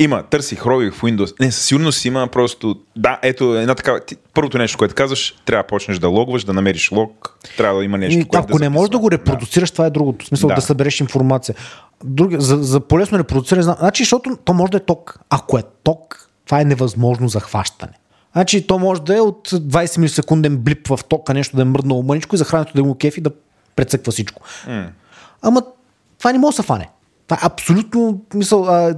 Има, 0.03 0.23
търсих, 0.23 0.65
рових 0.65 0.93
в 0.93 1.01
Windows. 1.01 1.39
Не, 1.39 1.51
със 1.51 1.65
сигурност 1.65 2.05
има 2.05 2.27
просто... 2.27 2.75
Да, 2.95 3.19
ето 3.21 3.55
една 3.55 3.75
такава... 3.75 3.99
Ти, 3.99 4.15
първото 4.33 4.57
нещо, 4.57 4.77
което 4.77 4.95
казваш, 4.95 5.35
трябва 5.45 5.63
да 5.63 5.67
почнеш 5.67 5.99
да 5.99 6.09
логваш, 6.09 6.43
да 6.43 6.53
намериш 6.53 6.91
лог, 6.91 7.37
трябва 7.57 7.79
да 7.79 7.85
има 7.85 7.97
нещо, 7.97 8.19
И, 8.19 8.25
което 8.25 8.45
ако 8.49 8.57
да 8.57 8.63
не 8.63 8.69
можеш 8.69 8.89
да 8.89 8.99
го 8.99 9.11
репродуцираш, 9.11 9.71
това 9.71 9.85
е 9.85 9.89
другото. 9.89 10.25
В 10.25 10.27
смисъл 10.27 10.47
да, 10.47 10.55
Да. 10.55 10.55
да 10.55 10.61
събереш 10.61 10.99
информация. 10.99 11.55
Други, 12.03 12.35
за, 12.39 12.57
за 12.57 12.79
по-лесно 12.79 13.19
репродуциране, 13.19 13.63
значи, 13.63 14.03
защото 14.03 14.37
то 14.43 14.53
може 14.53 14.71
да 14.71 14.77
е 14.77 14.81
ток. 14.81 15.19
Ако 15.29 15.57
е 15.57 15.63
ток, 15.83 16.29
това 16.45 16.61
е 16.61 16.65
невъзможно 16.65 17.27
за 17.27 17.39
хващане. 17.39 17.93
Значи 18.33 18.67
то 18.67 18.79
може 18.79 19.01
да 19.01 19.17
е 19.17 19.21
от 19.21 19.49
20 19.49 19.97
милисекунден 19.97 20.57
блип 20.57 20.87
в 20.87 20.99
тока, 21.09 21.33
нещо 21.33 21.55
да 21.55 21.61
е 21.61 21.65
мръднало 21.65 22.03
мъничко 22.03 22.35
и 22.35 22.37
захранването 22.37 22.77
да 22.77 22.83
му 22.83 22.95
кефи 22.95 23.21
да 23.21 23.31
прецъква 23.75 24.11
всичко. 24.11 24.41
М. 24.67 24.87
Ама 25.41 25.61
това 26.19 26.31
не 26.31 26.39
може 26.39 26.55
да 26.55 26.61
се 26.61 26.67
фане. 26.67 26.89
Това 27.27 27.37
е 27.43 27.45
абсолютно, 27.45 28.21
мисъл, 28.33 28.65
а, 28.65 28.95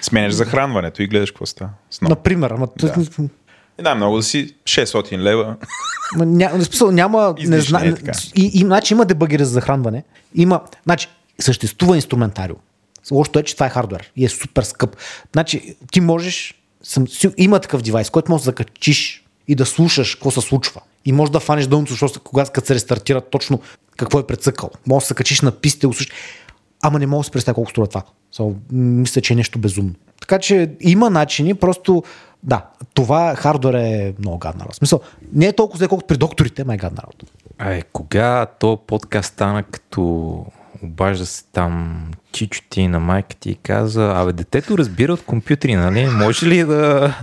Сменяш 0.00 0.32
захранването 0.32 1.02
и 1.02 1.06
гледаш 1.06 1.30
какво 1.30 1.46
става. 1.46 1.70
Например, 2.02 2.50
ама, 2.50 2.68
да. 2.78 2.94
Да, 3.82 3.94
много 3.94 4.16
да 4.16 4.22
си 4.22 4.54
600 4.64 5.18
лева. 5.18 5.56
Ня, 6.16 6.50
смисъл, 6.64 6.90
няма. 6.90 7.34
Не 7.38 7.60
зна, 7.60 7.86
е 7.86 7.94
така. 7.94 8.12
и, 8.34 8.50
и, 8.54 8.58
значи 8.58 8.94
има 8.94 9.04
дебъгери 9.04 9.44
за 9.44 9.50
захранване. 9.50 10.04
Има, 10.34 10.60
значи, 10.84 11.08
съществува 11.38 11.96
инструментариум. 11.96 12.58
Лошото 13.10 13.38
е, 13.38 13.42
че 13.42 13.54
това 13.54 13.66
е 13.66 13.70
хардвер 13.70 14.12
и 14.16 14.24
е 14.24 14.28
супер 14.28 14.62
скъп. 14.62 14.96
Значи, 15.32 15.76
ти 15.92 16.00
можеш, 16.00 16.54
съм, 16.82 17.06
има 17.36 17.60
такъв 17.60 17.82
девайс, 17.82 18.10
който 18.10 18.30
можеш 18.30 18.42
да 18.42 18.48
закачиш 18.48 19.24
и 19.48 19.54
да 19.54 19.66
слушаш 19.66 20.14
какво 20.14 20.30
се 20.30 20.40
случва. 20.40 20.80
И 21.04 21.12
можеш 21.12 21.30
да 21.30 21.40
фанеш 21.40 21.66
дълното, 21.66 21.92
защото 21.92 22.20
когато 22.20 22.66
се 22.66 22.74
рестартира 22.74 23.20
точно 23.20 23.60
какво 23.96 24.18
е 24.18 24.26
прецъкал. 24.26 24.70
Може 24.86 25.02
да 25.02 25.06
се 25.06 25.14
качиш 25.14 25.40
на 25.40 25.52
писта 25.52 25.86
и 25.86 25.88
услушаш. 25.88 26.12
Ама 26.82 26.98
не 26.98 27.06
мога 27.06 27.20
да 27.20 27.24
си 27.24 27.30
представя 27.30 27.54
колко 27.54 27.70
струва 27.70 27.86
това. 27.86 28.02
So, 28.34 28.54
мисля, 28.72 29.20
че 29.20 29.32
е 29.32 29.36
нещо 29.36 29.58
безумно. 29.58 29.94
Така 30.20 30.38
че 30.38 30.70
има 30.80 31.10
начини, 31.10 31.54
просто 31.54 32.02
да, 32.42 32.64
това 32.94 33.34
хардвер 33.36 33.74
е 33.74 34.14
много 34.18 34.38
гадна 34.38 34.60
работа. 34.60 34.76
Смисъл, 34.76 35.00
не 35.32 35.46
е 35.46 35.52
толкова 35.52 35.78
зле, 35.78 35.88
колкото 35.88 36.06
при 36.06 36.16
докторите, 36.16 36.64
ма 36.64 36.74
е 36.74 36.76
гадна 36.76 37.02
работа. 37.02 37.26
Ай, 37.58 37.82
кога 37.92 38.46
то 38.46 38.76
подкаст 38.86 39.32
стана 39.32 39.62
като 39.62 40.44
обажда 40.82 41.26
се 41.26 41.44
там 41.52 42.02
чичо 42.32 42.62
ти 42.70 42.88
на 42.88 43.00
майка 43.00 43.36
ти 43.36 43.50
и 43.50 43.54
каза, 43.54 44.12
абе 44.16 44.32
детето 44.32 44.78
разбира 44.78 45.12
от 45.12 45.24
компютри, 45.24 45.74
нали? 45.74 46.06
Може 46.06 46.46
ли 46.46 46.64
да 46.64 47.14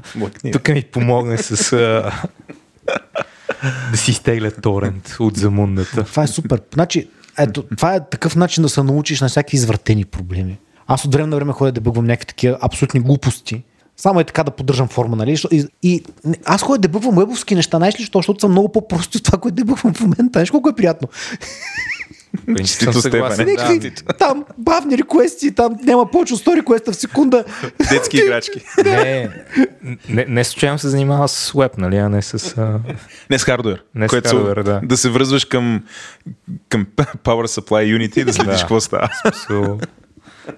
тук 0.52 0.68
ми 0.68 0.84
помогне 0.84 1.38
с 1.38 1.76
да 3.92 3.98
си 3.98 4.12
изтегля 4.12 4.52
торент 4.52 5.16
от 5.20 5.38
замундата? 5.38 6.04
Това 6.04 6.24
е 6.24 6.28
супер. 6.28 6.62
Значи, 6.74 7.10
ето, 7.38 7.64
това 7.64 7.96
е 7.96 8.10
такъв 8.10 8.36
начин 8.36 8.64
да 8.64 8.70
се 8.70 8.84
научиш 8.84 9.22
на 9.22 9.30
всякакви 9.30 9.58
извратени 9.58 10.06
проблеми. 10.06 10.58
Аз 10.88 11.06
от 11.06 11.14
време 11.14 11.28
на 11.28 11.36
време 11.36 11.54
ходя 11.54 11.72
да 11.72 11.82
бъгвам 11.82 12.06
някакви 12.06 12.26
такива 12.26 12.58
абсолютни 12.62 13.00
глупости. 13.00 13.64
Само 13.98 14.20
е 14.20 14.24
така 14.24 14.44
да 14.44 14.52
поддържам 14.52 14.88
форма, 14.88 15.16
нали? 15.16 15.38
И, 15.52 15.68
и 15.84 16.04
аз 16.46 16.62
ходя 16.62 16.80
да 16.80 16.88
бъгвам 16.88 17.18
уебовски 17.18 17.56
неща, 17.56 17.78
знаеш 17.78 17.96
защото 17.98 18.40
са 18.40 18.48
много 18.48 18.72
по-прости 18.72 19.18
от 19.18 19.24
това, 19.24 19.38
което 19.38 19.56
дебъгвам 19.56 19.94
в 19.94 20.02
момента. 20.02 20.30
Знаеш 20.34 20.52
колко 20.52 20.70
е 20.70 20.76
приятно. 20.76 21.08
Принцип 22.46 22.82
съм 22.82 22.94
съгласен. 22.94 23.56
Да. 23.56 24.14
Там 24.14 24.46
бавни 24.58 24.98
реквести, 24.98 25.56
там 25.56 25.76
няма 25.84 26.12
повече 26.12 26.34
от 26.34 26.40
100 26.40 26.58
реквеста 26.58 26.92
в 26.92 26.96
секунда. 26.96 27.44
Детски 27.90 28.18
играчки. 28.24 28.62
Не, 28.86 29.30
не, 30.10 30.26
не 30.30 30.44
случайно 30.44 30.80
се 30.80 30.90
занимава 30.90 31.28
с 31.28 31.52
веб, 31.52 31.78
нали, 31.78 31.98
а 31.98 32.10
не 32.10 32.22
с... 32.22 32.58
А... 32.58 32.80
Не 33.30 33.40
с 33.40 33.44
хардвер. 33.44 33.84
Не 33.96 34.08
с 34.08 34.10
което 34.10 34.30
хардуер, 34.30 34.64
да. 34.64 34.82
да 34.84 34.98
се 34.98 35.10
връзваш 35.10 35.46
към, 35.46 35.84
към 36.70 36.86
Power 36.98 37.62
Supply 37.62 37.98
Unity 37.98 38.22
и 38.22 38.24
да 38.24 38.34
следиш 38.34 38.56
Да. 38.56 38.60
какво 38.60 38.80
става. 38.80 39.10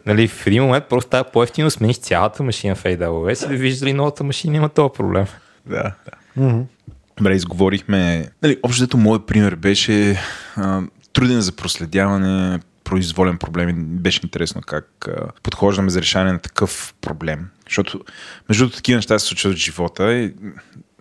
Нали, 0.05 0.27
в 0.27 0.47
един 0.47 0.63
момент 0.63 0.85
просто 0.89 1.07
става 1.07 1.23
по-ефтино 1.23 1.71
смениш 1.71 1.97
цялата 1.97 2.43
машина 2.43 2.75
в 2.75 2.83
AWS 2.83 3.45
и 3.45 3.49
да 3.49 3.55
виждаш 3.55 3.79
дали 3.79 3.93
новата 3.93 4.23
машина 4.23 4.57
има 4.57 4.69
този 4.69 4.89
проблем. 4.97 5.25
Да, 5.65 5.91
да. 6.37 6.65
Добре, 7.17 7.35
изговорихме. 7.35 8.29
Нали, 8.43 8.57
общо 8.63 8.97
моят 8.97 9.25
пример 9.25 9.55
беше 9.55 10.21
а, 10.55 10.81
труден 11.15 11.41
за 11.41 11.51
проследяване, 11.51 12.59
произволен 12.83 13.37
проблем. 13.37 13.75
Беше 13.77 14.19
интересно 14.23 14.61
как 14.61 15.07
подхождаме 15.43 15.89
за 15.89 16.01
решаване 16.01 16.31
на 16.31 16.39
такъв 16.39 16.93
проблем. 17.01 17.47
Защото, 17.65 17.99
между 18.49 18.63
другото, 18.63 18.77
такива 18.77 18.97
неща 18.97 19.19
се 19.19 19.27
случват 19.27 19.53
в 19.53 19.57
живота. 19.57 20.13
И, 20.13 20.33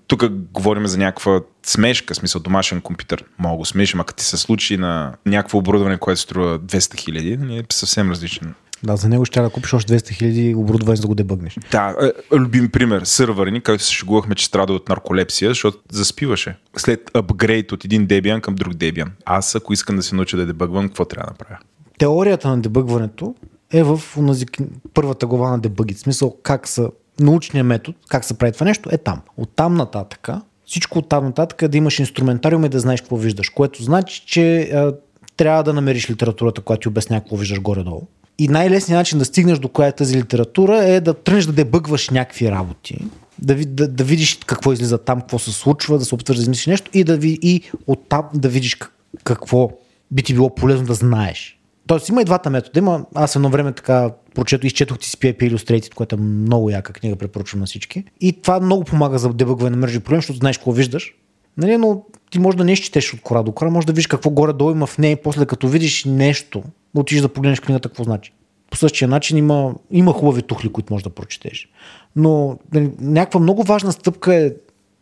тук 0.07 0.25
говорим 0.31 0.87
за 0.87 0.99
някаква 0.99 1.41
смешка, 1.67 2.15
смисъл 2.15 2.41
домашен 2.41 2.81
компютър. 2.81 3.25
Мога 3.39 3.57
го 3.57 3.65
смешим, 3.65 4.01
ако 4.01 4.15
ти 4.15 4.25
се 4.25 4.37
случи 4.37 4.77
на 4.77 5.15
някакво 5.27 5.59
оборудване, 5.59 5.99
което 5.99 6.21
струва 6.21 6.59
200 6.59 6.99
хиляди, 6.99 7.37
нали, 7.37 7.59
е 7.59 7.65
съвсем 7.73 8.11
различен 8.11 8.55
Да, 8.85 8.97
за 8.97 9.09
него 9.09 9.25
ще 9.25 9.41
да 9.41 9.51
купиш 9.51 9.75
още 9.75 10.01
200 10.01 10.11
хиляди 10.11 10.55
оборудване, 10.55 10.97
за 10.97 11.03
да 11.03 11.09
го 11.09 11.15
дебъгнеш. 11.15 11.59
Да, 11.71 11.95
е, 12.33 12.37
любим 12.37 12.71
пример. 12.71 13.03
Сървърни, 13.05 13.61
който 13.61 13.85
се 13.85 13.93
шегувахме, 13.93 14.35
че 14.35 14.47
страда 14.47 14.73
от 14.73 14.89
нарколепсия, 14.89 15.51
защото 15.51 15.79
заспиваше. 15.93 16.57
След 16.77 17.11
апгрейд 17.15 17.73
от 17.73 17.85
един 17.85 18.07
Debian 18.07 18.41
към 18.41 18.55
друг 18.55 18.75
Debian. 18.75 19.09
Аз, 19.25 19.55
ако 19.55 19.73
искам 19.73 19.97
да 19.97 20.03
се 20.03 20.15
науча 20.15 20.37
да 20.37 20.47
дебъгвам, 20.47 20.89
какво 20.89 21.05
трябва 21.05 21.27
да 21.27 21.31
направя? 21.31 21.59
теорията 21.99 22.49
на 22.49 22.61
дебъгването 22.61 23.35
е 23.73 23.83
в 23.83 24.01
онази, 24.17 24.47
кни- 24.47 24.67
първата 24.95 25.27
глава 25.27 25.51
на 25.51 25.59
дебъгите. 25.59 25.99
В 25.99 26.03
смисъл 26.03 26.37
как 26.43 26.69
са 26.69 26.91
научният 27.21 27.67
метод, 27.67 27.99
как 28.09 28.25
се 28.25 28.39
прави 28.39 28.53
това 28.53 28.67
нещо, 28.67 28.89
е 28.93 28.99
там. 28.99 29.21
От 29.37 29.51
там 29.57 29.75
нататък, 29.75 30.29
всичко 30.67 30.99
от 30.99 31.09
там 31.09 31.25
нататък 31.25 31.63
е 31.63 31.69
да 31.69 31.77
имаш 31.77 31.99
инструментариум 31.99 32.65
и 32.65 32.69
да 32.69 32.81
знаеш 32.81 33.01
какво 33.01 33.17
виждаш, 33.17 33.49
което 33.49 33.83
значи, 33.83 34.23
че 34.27 34.61
а, 34.61 34.95
трябва 35.37 35.63
да 35.63 35.73
намериш 35.73 36.11
литературата, 36.11 36.61
която 36.61 36.81
ти 36.81 36.89
обясня 36.89 37.21
какво 37.21 37.37
виждаш 37.37 37.61
горе-долу. 37.61 38.03
И 38.39 38.49
най-лесният 38.49 38.99
начин 38.99 39.19
да 39.19 39.25
стигнеш 39.25 39.59
до 39.59 39.69
коя 39.69 39.89
е 39.89 39.93
тази 39.93 40.17
литература 40.17 40.85
е 40.85 41.01
да 41.01 41.15
тръгнеш 41.15 41.47
да 41.47 41.53
дебъгваш 41.53 42.11
някакви 42.11 42.51
работи, 42.51 42.99
да, 43.39 43.55
да, 43.55 43.89
да 43.89 44.05
видиш 44.05 44.39
какво 44.47 44.73
излиза 44.73 44.99
там, 44.99 45.21
какво 45.21 45.39
се 45.39 45.53
случва, 45.53 45.99
да 45.99 46.05
се 46.05 46.15
опитваш 46.15 46.37
да 46.37 46.43
измислиш 46.43 46.67
нещо 46.67 46.91
и, 46.95 47.05
да 47.05 47.17
ви, 47.17 47.39
и 47.43 47.63
оттам 47.87 48.25
да 48.35 48.49
видиш 48.49 48.75
как, 48.75 48.93
какво 49.25 49.71
би 50.11 50.23
ти 50.23 50.35
било 50.35 50.55
полезно 50.55 50.87
да 50.87 50.95
знаеш. 50.95 51.59
Тоест 51.87 52.09
има 52.09 52.23
и 52.23 52.25
двата 52.25 52.51
метода. 52.51 52.79
Има, 52.79 53.05
аз 53.15 53.37
едно 53.37 53.49
време 53.49 53.73
така 53.73 54.11
прочето, 54.35 54.67
изчетох 54.67 54.99
TCP/IP 54.99 55.53
Illustrated, 55.53 55.95
което 55.95 56.15
е 56.15 56.19
много 56.19 56.71
яка 56.71 56.93
книга, 56.93 57.17
препоръчвам 57.17 57.61
на 57.61 57.67
всички. 57.67 58.05
И 58.21 58.43
това 58.43 58.61
много 58.61 58.85
помага 58.85 59.19
за 59.19 59.29
дебъгване 59.29 59.71
на 59.71 59.77
мрежи 59.77 60.01
проблеми, 60.01 60.21
защото 60.21 60.39
знаеш 60.39 60.59
какво 60.59 60.73
виждаш. 60.73 61.15
Нали, 61.57 61.77
но 61.77 62.03
ти 62.31 62.39
може 62.39 62.57
да 62.57 62.65
не 62.65 62.77
четеш 62.77 63.15
от 63.15 63.21
кора 63.21 63.43
до 63.43 63.53
кора, 63.53 63.71
може 63.71 63.87
да 63.87 63.93
видиш 63.93 64.07
какво 64.07 64.31
горе-долу 64.31 64.71
има 64.71 64.87
в 64.87 64.99
нея 64.99 65.13
и 65.13 65.23
после 65.23 65.47
като 65.47 65.69
видиш 65.69 66.05
нещо, 66.05 66.63
да 66.95 67.01
отидеш 67.01 67.23
да 67.23 67.29
погледнеш 67.29 67.61
книгата 67.61 67.89
какво 67.89 68.05
значи. 68.05 68.33
По 68.71 68.77
същия 68.77 69.09
начин 69.09 69.37
има, 69.37 69.75
има 69.91 70.13
хубави 70.13 70.43
тухли, 70.43 70.73
които 70.73 70.93
можеш 70.93 71.05
да 71.05 71.11
прочетеш. 71.11 71.69
Но 72.17 72.59
нали, 72.73 72.91
някаква 73.01 73.41
много 73.41 73.63
важна 73.63 73.93
стъпка 73.93 74.35
е 74.35 74.53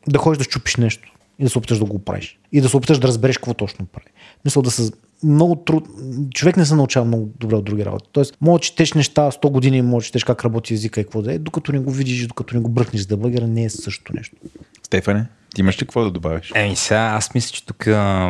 да 0.08 0.18
ходиш 0.18 0.38
да 0.38 0.44
щупиш 0.44 0.76
нещо 0.76 1.12
и 1.38 1.44
да 1.44 1.50
се 1.50 1.58
опиташ 1.58 1.78
да 1.78 1.84
го 1.84 1.98
правиш. 1.98 2.38
И 2.52 2.60
да 2.60 2.68
се 2.68 2.76
опиташ 2.76 2.98
да 2.98 3.08
разбереш 3.08 3.36
какво 3.36 3.54
точно 3.54 3.86
прави. 3.86 4.06
Мисля 4.44 4.62
да 4.62 4.70
се 4.70 4.92
много 5.24 5.56
труд... 5.56 5.88
Човек 6.34 6.56
не 6.56 6.66
се 6.66 6.74
научава 6.74 7.06
много 7.06 7.28
добре 7.40 7.56
от 7.56 7.64
други 7.64 7.84
работи. 7.84 8.08
Тоест, 8.12 8.36
може 8.40 8.60
да 8.60 8.64
четеш 8.64 8.92
неща 8.92 9.30
100 9.30 9.50
години, 9.50 9.82
може 9.82 10.04
да 10.04 10.06
четеш 10.06 10.24
как 10.24 10.44
работи 10.44 10.74
езика 10.74 11.00
и 11.00 11.04
какво 11.04 11.22
да 11.22 11.34
е, 11.34 11.38
докато 11.38 11.72
не 11.72 11.78
го 11.78 11.90
видиш, 11.90 12.26
докато 12.26 12.54
не 12.54 12.60
го 12.60 12.68
бръкнеш 12.68 13.02
с 13.02 13.06
дебъгера, 13.06 13.46
не 13.46 13.64
е 13.64 13.70
същото 13.70 14.12
нещо. 14.16 14.36
Стефане, 14.82 15.26
ти 15.54 15.60
имаш 15.60 15.76
ли 15.76 15.86
какво 15.86 16.04
да 16.04 16.10
добавиш? 16.10 16.52
Еми 16.54 16.76
сега, 16.76 17.00
аз 17.00 17.34
мисля, 17.34 17.52
че 17.52 17.66
тук 17.66 17.84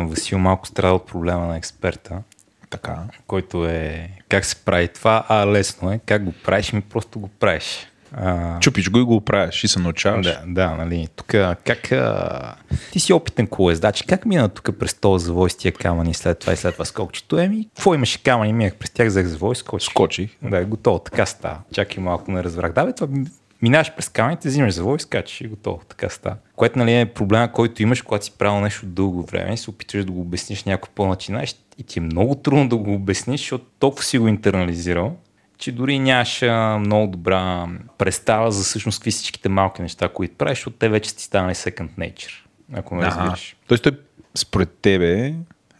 Васил 0.09 0.39
малко 0.39 0.67
страда 0.67 0.93
от 0.93 1.05
проблема 1.05 1.47
на 1.47 1.57
експерта, 1.57 2.21
Така. 2.69 2.99
който 3.27 3.65
е 3.65 4.09
как 4.29 4.45
се 4.45 4.55
прави 4.55 4.87
това, 4.87 5.25
а 5.29 5.47
лесно 5.47 5.91
е, 5.91 5.99
как 6.05 6.23
го 6.23 6.31
правиш, 6.45 6.73
ми 6.73 6.81
просто 6.81 7.19
го 7.19 7.27
правиш. 7.27 7.87
А, 8.13 8.59
Чупиш 8.59 8.89
го 8.89 8.99
и 8.99 9.03
го 9.03 9.15
оправяш 9.15 9.63
и 9.63 9.67
се 9.67 9.79
научаваш. 9.79 10.25
Да, 10.25 10.41
да, 10.47 10.75
нали. 10.75 11.07
Тук 11.15 11.27
как... 11.65 11.91
А... 11.91 12.55
Ти 12.91 12.99
си 12.99 13.13
опитен 13.13 13.47
колездач. 13.47 14.03
Как 14.07 14.25
мина 14.25 14.49
тук 14.49 14.69
през 14.79 14.93
този 14.93 15.25
завой 15.25 15.49
с 15.49 15.55
тия 15.55 15.71
камъни 15.71 16.13
след 16.13 16.39
това 16.39 16.53
и 16.53 16.57
след 16.57 16.73
това 16.73 16.85
скокчето? 16.85 17.39
Еми, 17.39 17.67
какво 17.75 17.93
имаше 17.93 18.23
камъни? 18.23 18.53
Минах 18.53 18.75
през 18.75 18.89
тях, 18.89 19.07
взех 19.07 19.25
завой, 19.25 19.55
скочих. 19.55 19.89
Скочих. 19.89 20.29
Да, 20.41 20.65
готово. 20.65 20.99
Така 20.99 21.25
става. 21.25 21.57
Чакай 21.73 22.03
малко 22.03 22.31
не 22.31 22.43
разбрах. 22.43 22.73
Да, 22.73 22.85
бе, 22.85 22.93
това 22.93 23.07
минаваш 23.61 23.91
през 23.95 24.09
камъните, 24.09 24.47
взимаш 24.47 24.73
завой, 24.73 24.99
скачаш 24.99 25.41
и 25.41 25.47
готово. 25.47 25.81
Така 25.89 26.09
става. 26.09 26.35
Което 26.55 26.79
нали, 26.79 26.99
е 26.99 27.05
проблема, 27.05 27.51
който 27.51 27.83
имаш, 27.83 28.01
когато 28.01 28.25
си 28.25 28.31
правил 28.31 28.61
нещо 28.61 28.85
дълго 28.85 29.23
време 29.23 29.53
и 29.53 29.57
се 29.57 29.69
опитваш 29.69 30.05
да 30.05 30.11
го 30.11 30.21
обясниш 30.21 30.63
някой 30.63 30.89
по-начинаещ 30.95 31.57
и 31.77 31.83
ти 31.83 31.99
е 31.99 32.01
много 32.01 32.35
трудно 32.35 32.69
да 32.69 32.77
го 32.77 32.93
обясниш, 32.93 33.41
защото 33.41 33.65
толкова 33.79 34.03
си 34.03 34.17
го 34.17 34.27
интернализирал, 34.27 35.15
че 35.63 35.71
дори 35.71 35.99
нямаш 35.99 36.41
много 36.79 37.11
добра 37.11 37.67
представа 37.97 38.51
за 38.51 38.63
всъщност 38.63 38.99
какви 38.99 39.11
всичките 39.11 39.49
малки 39.49 39.81
неща, 39.81 40.09
които 40.09 40.35
правиш, 40.35 40.57
защото 40.57 40.77
те 40.77 40.89
вече 40.89 41.15
ти 41.15 41.23
станали 41.23 41.55
second 41.55 41.89
nature. 41.99 42.33
ако 42.73 42.95
ме 42.95 43.05
разбираш. 43.05 43.55
Тоест 43.67 43.83
той 43.83 43.91
според 44.35 44.69
тебе 44.81 45.33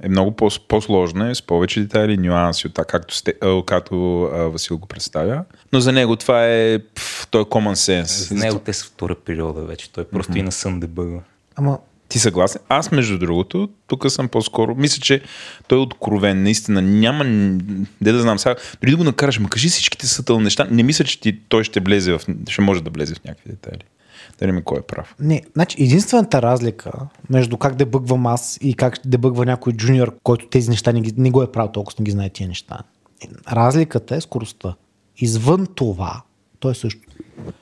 е 0.04 0.10
много 0.10 0.36
по- 0.36 0.50
по-сложна, 0.68 1.30
е 1.30 1.36
с 1.36 1.42
повече 1.42 1.82
детайли, 1.82 2.18
нюанси 2.18 2.68
от 2.68 2.74
това, 2.74 2.86
както, 2.86 3.16
сте, 3.16 3.34
а, 3.42 3.66
както 3.66 4.24
а, 4.24 4.38
Васил 4.38 4.78
го 4.78 4.88
представя. 4.88 5.44
Но 5.74 5.80
за 5.80 5.92
него 5.92 6.16
това 6.16 6.46
е, 6.48 6.80
пф, 6.96 7.28
той 7.32 7.42
е 7.42 7.46
common 7.46 8.02
sense. 8.02 8.28
За 8.28 8.36
него 8.36 8.60
те 8.60 8.74
са 8.74 8.86
втора 8.86 9.16
периода 9.16 9.62
вече. 9.62 9.92
Той 9.92 10.04
просто 10.06 10.38
и 10.38 10.42
на 10.42 10.52
сън 10.52 10.80
дебъга. 10.80 11.20
Ама 11.56 11.80
Ти 12.14 12.20
съгласен? 12.20 12.62
Аз, 12.70 12.92
между 12.92 13.18
другото, 13.18 13.70
тук 13.88 14.12
съм 14.12 14.28
по-скоро. 14.28 14.76
Мисля, 14.76 15.02
че 15.02 15.22
той 15.68 15.78
е 15.78 15.82
откровен. 15.82 16.44
Наистина 16.44 16.82
няма. 16.82 17.24
Де 18.02 18.12
да 18.12 18.22
знам 18.22 18.40
сега. 18.40 18.56
Дори 18.82 18.92
да 18.92 18.98
го 18.98 19.04
накараш, 19.04 19.40
ма 19.40 19.50
кажи 19.50 19.70
всичките 19.70 20.08
сътъл 20.08 20.40
неща. 20.40 20.68
Не 20.72 20.84
мисля, 20.84 21.06
че 21.06 21.20
ти, 21.20 21.40
той 21.50 21.64
ще 21.64 21.80
влезе 21.80 22.12
в. 22.12 22.22
Ще 22.50 22.62
може 22.62 22.84
да 22.84 22.90
влезе 22.90 23.16
в 23.16 23.24
някакви 23.24 23.50
детайли. 23.50 23.84
Да 24.40 24.48
ми 24.48 24.64
кой 24.64 24.80
е 24.80 24.82
прав. 24.82 25.16
Не, 25.20 25.42
значи 25.54 25.84
единствената 25.84 26.42
разлика 26.42 26.92
между 27.30 27.58
как 27.58 27.76
дебъгвам 27.76 28.28
аз 28.28 28.58
и 28.62 28.74
как 28.74 29.00
дебъгва 29.06 29.46
някой 29.46 29.74
джуниор, 29.74 30.16
който 30.24 30.48
тези 30.48 30.70
неща 30.70 30.92
не, 30.92 31.04
не 31.18 31.32
го 31.32 31.44
е 31.44 31.52
правил 31.52 31.72
толкова, 31.72 31.96
не 32.00 32.04
ги 32.04 32.12
знае 32.12 32.30
тия 32.30 32.48
неща. 32.48 32.80
Разликата 33.52 34.16
е 34.16 34.22
скоростта. 34.22 34.76
Извън 35.18 35.68
това, 35.76 36.22
той 36.64 36.72
е 36.72 36.76
също. 36.76 37.02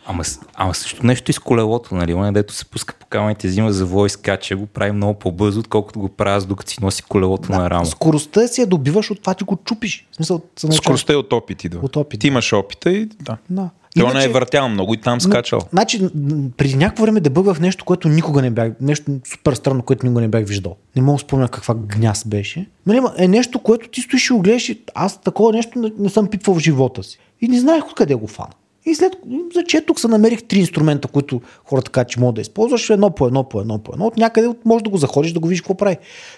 Ама, 0.05 0.23
ама 0.53 0.73
също 0.73 1.05
нещо 1.05 1.31
и 1.31 1.33
с 1.33 1.39
колелото, 1.39 1.95
нали? 1.95 2.13
Оня, 2.13 2.33
дето 2.33 2.53
се 2.53 2.65
пуска 2.65 2.95
по 2.99 3.05
камъните, 3.05 3.47
взима 3.47 3.73
за 3.73 3.85
вой, 3.85 4.09
скача, 4.09 4.55
го 4.55 4.65
прави 4.65 4.91
много 4.91 5.19
по-бързо, 5.19 5.59
отколкото 5.59 5.99
го 5.99 6.09
правя 6.09 6.37
аз, 6.37 6.45
докато 6.45 6.71
си 6.71 6.77
носи 6.81 7.03
колелото 7.03 7.51
на 7.51 7.69
рамо. 7.69 7.85
Скоростта 7.85 8.47
си 8.47 8.61
я 8.61 8.67
добиваш 8.67 9.11
от 9.11 9.21
това, 9.21 9.33
че 9.33 9.45
го 9.45 9.57
чупиш. 9.65 10.07
В 10.11 10.15
смисъл. 10.15 10.41
Скоростта 10.71 11.13
е 11.13 11.15
от 11.15 11.33
опит 11.33 11.63
идва. 11.63 11.79
От 11.83 11.95
опит. 11.95 12.19
Ти 12.19 12.27
имаш 12.27 12.53
опита 12.53 12.91
и 12.91 13.05
да. 13.05 13.37
Да. 13.49 13.69
Той 13.99 14.13
не 14.13 14.23
е 14.23 14.27
въртял 14.27 14.69
много 14.69 14.93
и 14.93 15.01
там 15.01 15.21
скачал. 15.21 15.59
Но, 15.59 15.67
значи, 15.71 16.09
преди 16.57 16.75
някакво 16.75 17.03
време 17.03 17.19
дебъгвах 17.19 17.59
нещо, 17.59 17.85
което 17.85 18.09
никога 18.09 18.41
не 18.41 18.49
бях, 18.49 18.71
нещо 18.81 19.11
супер 19.31 19.53
странно, 19.53 19.83
което 19.83 20.05
никога 20.05 20.21
не 20.21 20.27
бях 20.27 20.47
виждал. 20.47 20.75
Не 20.95 21.01
мога 21.01 21.15
да 21.15 21.19
спомня 21.19 21.47
каква 21.47 21.75
гняз 21.75 22.25
беше. 22.27 22.65
Нали, 22.85 22.99
е 23.17 23.27
нещо, 23.27 23.59
което 23.59 23.89
ти 23.89 24.01
стоиш 24.01 24.29
и 24.29 24.33
го 24.33 24.39
гледаш 24.39 24.69
и 24.69 24.81
аз 24.95 25.21
такова 25.21 25.53
нещо 25.53 25.79
не, 25.79 25.91
не 25.99 26.09
съм 26.09 26.27
пипвал 26.27 26.55
в 26.55 26.59
живота 26.59 27.03
си. 27.03 27.19
И 27.41 27.47
не 27.47 27.59
знаех 27.59 27.87
откъде 27.87 28.15
го 28.15 28.27
фана. 28.27 28.49
И 28.85 28.95
след 28.95 29.13
зачетох 29.53 29.99
се 29.99 30.07
намерих 30.07 30.43
три 30.43 30.59
инструмента, 30.59 31.07
които 31.07 31.41
хората 31.65 31.91
казват, 31.91 32.09
че 32.09 32.19
могат 32.19 32.35
да 32.35 32.41
използваш 32.41 32.89
едно 32.89 33.11
по 33.11 33.27
едно, 33.27 33.43
по 33.43 33.61
едно, 33.61 33.79
по 33.79 33.93
едно. 33.93 34.05
От 34.05 34.17
някъде 34.17 34.49
може 34.65 34.83
да 34.83 34.89
го 34.89 34.97
заходиш, 34.97 35.33
да 35.33 35.39
го 35.39 35.47
видиш 35.47 35.61
какво 35.61 35.75
прави. 35.75 35.97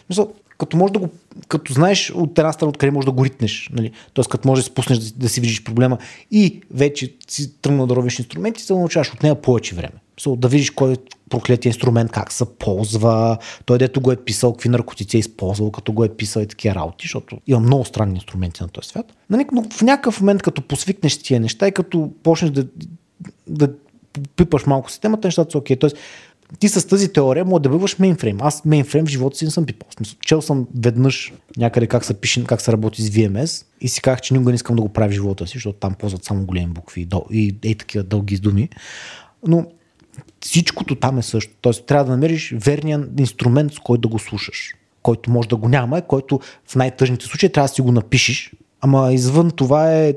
Мисъл, 0.10 0.32
като 0.64 0.78
може 0.78 0.94
да 0.94 1.00
го, 1.00 1.10
като 1.48 1.74
знаеш 1.74 2.12
от 2.16 2.40
една 2.40 2.54
страна 2.54 2.70
откъде 2.70 2.92
можеш 2.92 3.06
да 3.06 3.12
го 3.12 3.26
ритнеш, 3.26 3.70
нали? 3.74 3.92
т.е. 4.14 4.26
като 4.30 4.48
можеш 4.48 4.66
да 4.66 4.72
спуснеш 4.72 5.00
да, 5.00 5.12
да 5.16 5.30
си 5.30 5.42
видиш 5.42 5.64
проблема 5.64 5.98
и 6.32 6.62
вече 6.72 7.14
си 7.28 7.62
тръгнал 7.62 7.88
да 7.88 7.96
ровиш 7.96 8.20
инструменти, 8.20 8.62
се 8.62 8.74
научаваш 8.74 9.14
от 9.14 9.24
нея 9.24 9.42
повече 9.42 9.76
време. 9.76 9.94
Мисъл, 10.18 10.36
да 10.36 10.48
видиш 10.48 10.70
кой 10.70 10.94
е 10.94 10.96
проклетия 11.30 11.70
инструмент, 11.70 12.12
как 12.12 12.32
се 12.32 12.46
ползва, 12.60 13.38
той 13.66 13.78
дето 13.78 14.02
го 14.02 14.12
е 14.12 14.16
писал, 14.16 14.54
какви 14.54 14.70
наркотици 14.70 15.18
е 15.18 15.20
използвал, 15.20 15.72
като 15.72 15.94
го 15.94 16.04
е 16.04 16.10
писал 16.10 16.42
и 16.42 16.48
такива 16.48 16.76
работи, 16.76 17.04
защото 17.04 17.38
има 17.48 17.60
много 17.60 17.86
странни 17.86 18.16
инструменти 18.16 18.64
на 18.64 18.70
този 18.70 18.90
свят. 18.90 19.14
Нали, 19.30 19.46
но 19.52 19.64
в 19.64 19.82
някакъв 19.82 20.22
момент, 20.22 20.42
като 20.42 20.62
посвикнеш 20.62 21.18
тия 21.18 21.40
неща 21.40 21.68
и 21.68 21.72
като 21.72 22.12
почнеш 22.24 22.52
да, 22.52 22.66
да 23.48 23.70
пипаш 24.36 24.66
малко 24.66 24.92
системата, 24.92 25.28
нещата 25.28 25.52
са 25.52 25.58
окей. 25.58 25.76
Тоест, 25.76 25.98
ти 26.60 26.70
с 26.70 26.88
тази 26.88 27.14
теория 27.14 27.46
може 27.46 27.62
да 27.62 27.70
бъдваш 27.70 28.00
мейнфрейм. 28.00 28.38
Аз 28.42 28.66
мейнфрейм 28.66 29.06
в 29.06 29.10
живота 29.10 29.38
си 29.38 29.46
не 29.46 29.52
съм 29.52 29.66
пипал. 29.66 29.90
Смисъл, 29.98 30.18
чел 30.22 30.42
съм 30.42 30.68
веднъж 30.80 31.34
някъде 31.58 31.88
как 31.88 32.06
се 32.06 32.14
пише, 32.14 32.44
как 32.44 32.62
се 32.62 32.72
работи 32.72 33.02
с 33.02 33.10
VMS 33.10 33.66
и 33.82 33.88
си 33.88 34.02
казах, 34.02 34.22
че 34.22 34.34
никога 34.34 34.52
не 34.52 34.56
искам 34.56 34.76
да 34.76 34.82
го 34.82 34.90
правя 34.90 35.10
в 35.10 35.14
живота 35.14 35.48
си, 35.48 35.54
защото 35.54 35.80
там 35.80 35.94
ползват 35.94 36.24
само 36.24 36.46
големи 36.46 36.68
букви 36.68 37.02
и, 37.02 37.08
и, 37.32 37.56
и 37.64 37.76
такива 37.76 38.04
дълги 38.04 38.38
думи. 38.38 38.70
Но 39.48 39.66
всичкото 40.42 40.96
там 40.96 41.18
е 41.18 41.22
също. 41.22 41.54
Тоест, 41.62 41.86
трябва 41.86 42.06
да 42.06 42.12
намериш 42.12 42.56
верния 42.58 43.08
инструмент, 43.20 43.74
с 43.74 43.80
който 43.80 44.02
да 44.02 44.08
го 44.08 44.20
слушаш. 44.20 44.74
Който 45.02 45.32
може 45.32 45.50
да 45.50 45.56
го 45.56 45.70
няма, 45.70 46.02
който 46.02 46.40
в 46.68 46.76
най-тъжните 46.76 47.26
случаи 47.26 47.52
трябва 47.52 47.68
да 47.68 47.74
си 47.74 47.82
го 47.82 47.92
напишеш. 47.92 48.52
Ама 48.82 49.14
извън 49.14 49.52
това 49.52 49.94
е. 49.94 50.14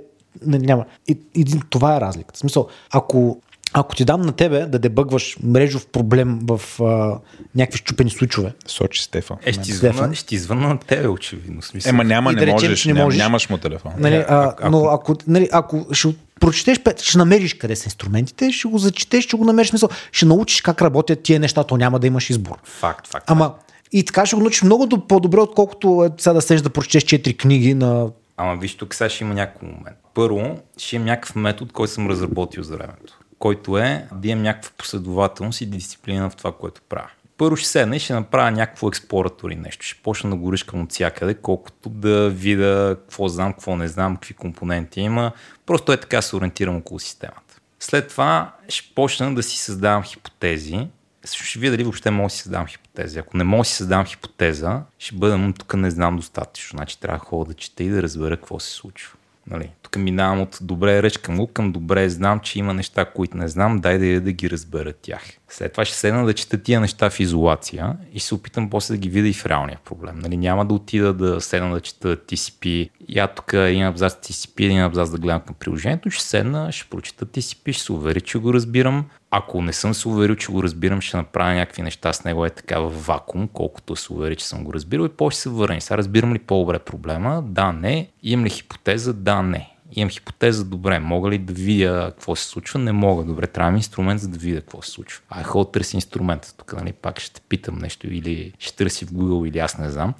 Не, 0.46 0.58
няма. 0.58 0.84
И, 1.08 1.18
и, 1.34 1.44
това 1.70 1.96
е 1.96 2.00
разликата. 2.00 2.36
В 2.36 2.38
смисъл, 2.38 2.68
ако, 2.90 3.40
ако 3.76 3.94
ти 3.94 4.04
дам 4.04 4.22
на 4.22 4.32
тебе 4.32 4.58
да 4.60 4.78
дебъгваш 4.78 5.36
мрежов 5.42 5.86
проблем 5.86 6.38
в 6.42 6.60
а, 6.80 7.18
някакви 7.54 7.78
щупени 7.78 8.10
случове, 8.10 8.52
Сочи 8.66 9.02
Стефан. 9.02 9.36
Е, 9.44 9.52
ще 9.52 9.62
ти 9.62 9.72
Стефан? 9.72 9.96
звънна, 9.96 10.14
ще 10.14 10.26
ти 10.26 10.38
звънна 10.38 10.68
на 10.68 10.78
тебе, 10.78 11.08
очевидно. 11.08 11.62
Смисъл. 11.62 11.90
Ема 11.90 12.04
няма, 12.04 12.32
не 12.32 12.36
да 12.36 12.46
речем, 12.46 12.52
можеш, 12.52 12.84
не 12.84 12.92
ням- 12.92 13.04
можеш. 13.04 13.18
нямаш 13.18 13.48
му 13.50 13.58
телефон. 13.58 13.92
Нали, 13.98 14.14
а- 14.14 14.24
а, 14.28 14.44
ако- 14.48 14.70
но 14.70 14.84
ако, 14.84 15.14
нали, 15.26 15.48
ако 15.52 15.86
ще 15.92 16.08
прочетеш, 16.40 16.78
ще 16.98 17.18
намериш 17.18 17.54
къде 17.54 17.76
са 17.76 17.86
инструментите, 17.86 18.52
ще 18.52 18.68
го 18.68 18.78
зачетеш, 18.78 19.24
ще 19.24 19.36
го 19.36 19.44
намериш 19.44 19.68
смисъл, 19.68 19.88
ще 20.12 20.26
научиш 20.26 20.60
как 20.60 20.82
работят 20.82 21.22
тия 21.22 21.40
неща, 21.40 21.64
то 21.64 21.76
няма 21.76 21.98
да 21.98 22.06
имаш 22.06 22.30
избор. 22.30 22.56
Факт, 22.64 23.06
факт. 23.06 23.30
Ама 23.30 23.54
и 23.92 24.04
така 24.04 24.26
ще 24.26 24.36
го 24.36 24.42
научиш 24.42 24.62
много 24.62 24.86
до- 24.86 25.06
по-добре, 25.06 25.40
отколкото 25.40 26.04
е, 26.06 26.22
сега 26.22 26.32
да 26.34 26.42
седеш 26.42 26.62
да 26.62 26.70
прочетеш 26.70 27.02
четири 27.02 27.36
книги 27.36 27.74
на... 27.74 28.08
Ама 28.36 28.56
виж, 28.56 28.74
тук 28.74 28.94
сега 28.94 29.08
ще 29.10 29.24
има 29.24 29.34
някакъв 29.34 29.62
момент. 29.62 29.96
Първо, 30.14 30.58
ще 30.78 30.96
имам 30.96 31.06
някакъв 31.06 31.36
метод, 31.36 31.70
който 31.72 31.92
съм 31.92 32.08
разработил 32.10 32.62
за 32.62 32.72
времето. 32.72 33.18
Който 33.38 33.78
е 33.78 34.08
да 34.12 34.28
имам 34.28 34.42
някаква 34.42 34.70
последователност 34.78 35.60
и 35.60 35.66
дисциплина 35.66 36.30
в 36.30 36.36
това, 36.36 36.52
което 36.52 36.80
правя. 36.88 37.10
Първо 37.38 37.56
ще 37.56 37.68
седна 37.68 37.96
и 37.96 38.00
ще 38.00 38.14
направя 38.14 38.50
някакво 38.50 38.88
експлоратори 38.88 39.56
нещо. 39.56 39.84
Ще 39.84 40.02
почна 40.02 40.30
да 40.30 40.36
го 40.36 40.52
ръшкам 40.52 40.82
от 40.82 40.92
всякъде, 40.92 41.34
колкото 41.34 41.88
да 41.88 42.30
видя 42.30 42.96
какво 43.00 43.28
знам, 43.28 43.52
какво 43.52 43.76
не 43.76 43.88
знам, 43.88 44.16
какви 44.16 44.34
компоненти 44.34 45.00
има. 45.00 45.32
Просто 45.66 45.92
е 45.92 45.96
така 45.96 46.22
се 46.22 46.36
ориентирам 46.36 46.76
около 46.76 46.98
системата. 46.98 47.60
След 47.80 48.08
това 48.08 48.54
ще 48.68 48.94
почна 48.94 49.34
да 49.34 49.42
си 49.42 49.58
създавам 49.58 50.02
хипотези. 50.02 50.88
Също 51.24 51.44
ще 51.44 51.58
видя 51.58 51.70
дали 51.70 51.84
въобще 51.84 52.10
мога 52.10 52.26
да 52.26 52.30
си 52.30 52.38
създавам 52.38 52.66
хипотези. 52.66 53.18
Ако 53.18 53.36
не 53.36 53.44
мога 53.44 53.60
да 53.60 53.64
си 53.64 53.74
създавам 53.74 54.06
хипотеза, 54.06 54.82
ще 54.98 55.14
бъда, 55.14 55.38
«М, 55.38 55.52
тук 55.58 55.74
не 55.74 55.90
знам 55.90 56.16
достатъчно. 56.16 56.76
Значи 56.76 57.00
трябва 57.00 57.18
да 57.18 57.24
ходя 57.24 57.48
да 57.48 57.54
чета 57.54 57.82
и 57.82 57.88
да 57.88 58.02
разбера 58.02 58.36
какво 58.36 58.60
се 58.60 58.70
случва. 58.70 59.16
Нали? 59.46 59.70
Тук 59.96 60.02
минавам 60.02 60.40
от 60.40 60.58
добре 60.60 61.02
ръчкам 61.02 61.36
го 61.36 61.46
към 61.46 61.72
добре 61.72 62.08
знам, 62.08 62.40
че 62.40 62.58
има 62.58 62.74
неща, 62.74 63.04
които 63.04 63.36
не 63.36 63.48
знам, 63.48 63.78
дай 63.78 63.98
да, 63.98 64.06
я 64.06 64.20
да 64.20 64.32
ги 64.32 64.50
разбера 64.50 64.92
тях. 64.92 65.22
След 65.48 65.72
това 65.72 65.84
ще 65.84 65.96
седна 65.96 66.24
да 66.24 66.34
чета 66.34 66.62
тия 66.62 66.80
неща 66.80 67.10
в 67.10 67.20
изолация 67.20 67.96
и 68.12 68.20
се 68.20 68.34
опитам 68.34 68.70
после 68.70 68.94
да 68.94 68.98
ги 68.98 69.08
видя 69.08 69.28
и 69.28 69.32
в 69.32 69.46
реалния 69.46 69.78
проблем. 69.84 70.18
Нали? 70.18 70.36
Няма 70.36 70.66
да 70.66 70.74
отида 70.74 71.12
да 71.12 71.40
седна 71.40 71.74
да 71.74 71.80
чета 71.80 72.16
TCP, 72.16 72.90
я 73.08 73.26
тук 73.28 73.52
един 73.52 73.84
абзац 73.84 74.12
TCP, 74.12 74.64
един 74.64 74.82
абзац 74.82 75.10
да 75.10 75.18
гледам 75.18 75.40
към 75.40 75.54
приложението, 75.58 76.10
ще 76.10 76.24
седна, 76.24 76.72
ще 76.72 76.90
прочета 76.90 77.26
TCP, 77.26 77.72
ще 77.72 77.82
се 77.82 77.92
уверя, 77.92 78.20
че 78.20 78.38
го 78.38 78.54
разбирам. 78.54 79.04
Ако 79.30 79.62
не 79.62 79.72
съм 79.72 79.94
се 79.94 80.08
уверил, 80.08 80.34
че 80.34 80.52
го 80.52 80.62
разбирам, 80.62 81.00
ще 81.00 81.16
направя 81.16 81.54
някакви 81.54 81.82
неща 81.82 82.12
с 82.12 82.24
него 82.24 82.46
е 82.46 82.50
така 82.50 82.80
в 82.80 83.06
вакуум, 83.06 83.48
колкото 83.48 83.96
се 83.96 84.12
увери, 84.12 84.36
че 84.36 84.46
съм 84.46 84.64
го 84.64 84.74
разбирал 84.74 85.04
и 85.04 85.16
после 85.16 85.36
се 85.36 85.48
върна. 85.48 85.80
Сега 85.80 85.98
разбирам 85.98 86.34
ли 86.34 86.38
по-добре 86.38 86.78
проблема? 86.78 87.42
Да, 87.46 87.72
не. 87.72 88.08
Имам 88.22 88.44
ли 88.44 88.50
хипотеза? 88.50 89.12
Да, 89.12 89.42
не. 89.42 89.75
Имам 89.92 90.10
хипотеза, 90.10 90.64
добре, 90.64 90.98
мога 90.98 91.30
ли 91.30 91.38
да 91.38 91.52
видя 91.52 92.06
какво 92.10 92.36
се 92.36 92.44
случва? 92.44 92.78
Не 92.78 92.92
мога. 92.92 93.24
Добре, 93.24 93.46
трябва 93.46 93.72
ми 93.72 93.78
инструмент, 93.78 94.20
за 94.20 94.28
да 94.28 94.38
видя 94.38 94.60
какво 94.60 94.82
се 94.82 94.90
случва. 94.90 95.22
А 95.30 95.42
ход 95.42 95.72
търси 95.72 95.96
инструмента. 95.96 96.56
Тук 96.56 96.72
нали, 96.72 96.92
пак 96.92 97.20
ще 97.20 97.40
питам 97.40 97.78
нещо 97.78 98.06
или 98.06 98.52
ще 98.58 98.76
търси 98.76 99.04
в 99.04 99.12
Google 99.12 99.48
или 99.48 99.58
аз 99.58 99.78
не 99.78 99.90
знам. 99.90 100.14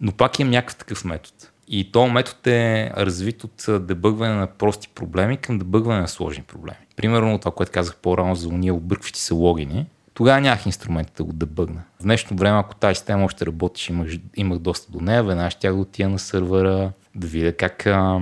Но 0.00 0.12
пак 0.12 0.38
имам 0.38 0.50
някакъв 0.50 0.76
такъв 0.76 1.04
метод. 1.04 1.36
И 1.68 1.92
този 1.92 2.12
метод 2.12 2.50
е 2.50 2.90
развит 2.96 3.44
от 3.44 3.86
дебъгване 3.86 4.34
на 4.34 4.46
прости 4.46 4.88
проблеми 4.88 5.36
към 5.36 5.58
дебъгване 5.58 6.00
на 6.00 6.08
сложни 6.08 6.42
проблеми. 6.42 6.86
Примерно 6.96 7.38
това, 7.38 7.50
което 7.50 7.72
казах 7.72 7.96
по-рано 7.96 8.34
за 8.34 8.48
уния 8.48 8.74
объркващи 8.74 9.20
се 9.20 9.34
логини, 9.34 9.86
тогава 10.14 10.40
нямах 10.40 10.66
инструменти 10.66 11.12
да 11.16 11.24
го 11.24 11.32
дебъгна. 11.32 11.82
В 12.00 12.02
днешно 12.02 12.36
време, 12.36 12.58
ако 12.58 12.74
тази 12.74 12.94
система 12.94 13.24
още 13.24 13.46
работеше, 13.46 13.92
имах, 13.92 14.08
имах 14.36 14.58
достъп 14.58 14.92
до 14.92 15.00
нея, 15.00 15.24
веднага 15.24 15.50
ще 15.50 15.68
да 15.68 15.74
отида 15.74 16.08
на 16.08 16.18
сървъра, 16.18 16.92
да 17.14 17.26
видя 17.26 17.56
как 17.56 17.86
а, 17.86 18.20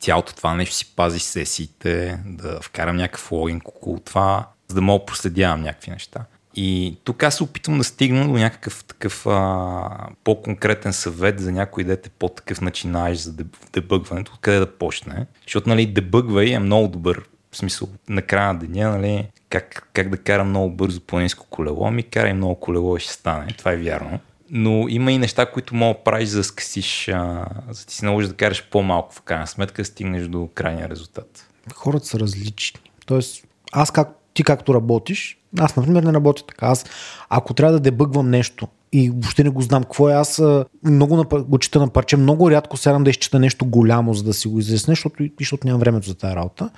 цялото 0.00 0.34
това 0.34 0.54
нещо 0.54 0.74
си 0.74 0.94
пази 0.96 1.18
сесиите, 1.18 2.18
да 2.26 2.60
вкарам 2.62 2.96
някакъв 2.96 3.32
логин 3.32 3.60
около 3.64 4.00
това, 4.00 4.48
за 4.68 4.74
да 4.74 4.80
мога 4.80 4.98
да 4.98 5.06
проследявам 5.06 5.60
някакви 5.60 5.90
неща. 5.90 6.24
И 6.54 6.96
тук 7.04 7.22
аз 7.22 7.36
се 7.36 7.42
опитвам 7.42 7.78
да 7.78 7.84
стигна 7.84 8.28
до 8.28 8.32
някакъв 8.32 8.84
такъв 8.84 9.26
а, 9.26 10.08
по-конкретен 10.24 10.92
съвет 10.92 11.40
за 11.40 11.52
някой 11.52 11.84
дете 11.84 12.08
по-такъв 12.08 12.60
начинаеш 12.60 13.18
за 13.18 13.32
деб- 13.32 13.72
дебъгването, 13.72 14.32
откъде 14.34 14.58
да 14.58 14.78
почне. 14.78 15.26
Защото 15.42 15.68
нали, 15.68 15.86
дебъгвай 15.86 16.50
е 16.50 16.58
много 16.58 16.88
добър 16.88 17.22
в 17.52 17.56
смисъл 17.56 17.88
на 18.08 18.22
края 18.22 18.52
на 18.52 18.58
деня, 18.58 18.90
нали, 18.90 19.28
как, 19.50 19.88
как 19.92 20.08
да 20.08 20.16
кара 20.16 20.44
много 20.44 20.70
бързо 20.70 21.00
планинско 21.00 21.46
колело, 21.50 21.90
ми 21.90 22.02
карай 22.02 22.32
много 22.32 22.54
колело 22.54 22.96
и 22.96 23.00
ще 23.00 23.12
стане. 23.12 23.46
Това 23.58 23.72
е 23.72 23.76
вярно. 23.76 24.20
Но 24.50 24.88
има 24.88 25.12
и 25.12 25.18
неща, 25.18 25.46
които 25.46 25.74
мога 25.74 25.98
да 25.98 26.04
правиш, 26.04 26.28
за 26.28 26.44
скъсиш, 26.44 27.08
а, 27.08 27.46
за 27.70 27.86
ти 27.86 27.94
се 27.94 28.04
наложиш 28.04 28.28
да 28.28 28.36
караш 28.36 28.68
по-малко 28.70 29.14
в 29.14 29.22
крайна 29.22 29.46
сметка, 29.46 29.84
стигнеш 29.84 30.28
до 30.28 30.48
крайния 30.54 30.88
резултат. 30.88 31.48
Хората 31.74 32.06
са 32.06 32.20
различни. 32.20 32.80
Тоест, 33.06 33.44
аз 33.72 33.90
как, 33.90 34.08
ти 34.34 34.42
както 34.42 34.74
работиш, 34.74 35.38
аз, 35.58 35.76
например, 35.76 36.02
не 36.02 36.12
работя 36.12 36.46
така. 36.46 36.66
Аз, 36.66 36.84
ако 37.28 37.54
трябва 37.54 37.72
да 37.72 37.80
дебъгвам 37.80 38.30
нещо 38.30 38.68
и 38.92 39.10
въобще 39.10 39.44
не 39.44 39.50
го 39.50 39.62
знам 39.62 39.82
какво 39.82 40.08
е, 40.08 40.12
аз 40.12 40.42
много 40.84 41.16
на, 41.16 41.24
го 41.24 41.58
чета 41.58 41.78
на 41.78 41.88
парче, 41.88 42.16
много 42.16 42.50
рядко 42.50 42.76
сядам 42.76 43.04
да 43.04 43.10
изчета 43.10 43.38
нещо 43.38 43.66
голямо, 43.66 44.14
за 44.14 44.24
да 44.24 44.34
си 44.34 44.48
го 44.48 44.58
изясня, 44.58 44.92
защото, 44.92 45.24
защото 45.40 45.66
нямам 45.66 45.80
времето 45.80 46.06
за 46.08 46.14
тази 46.14 46.36
работа. 46.36 46.70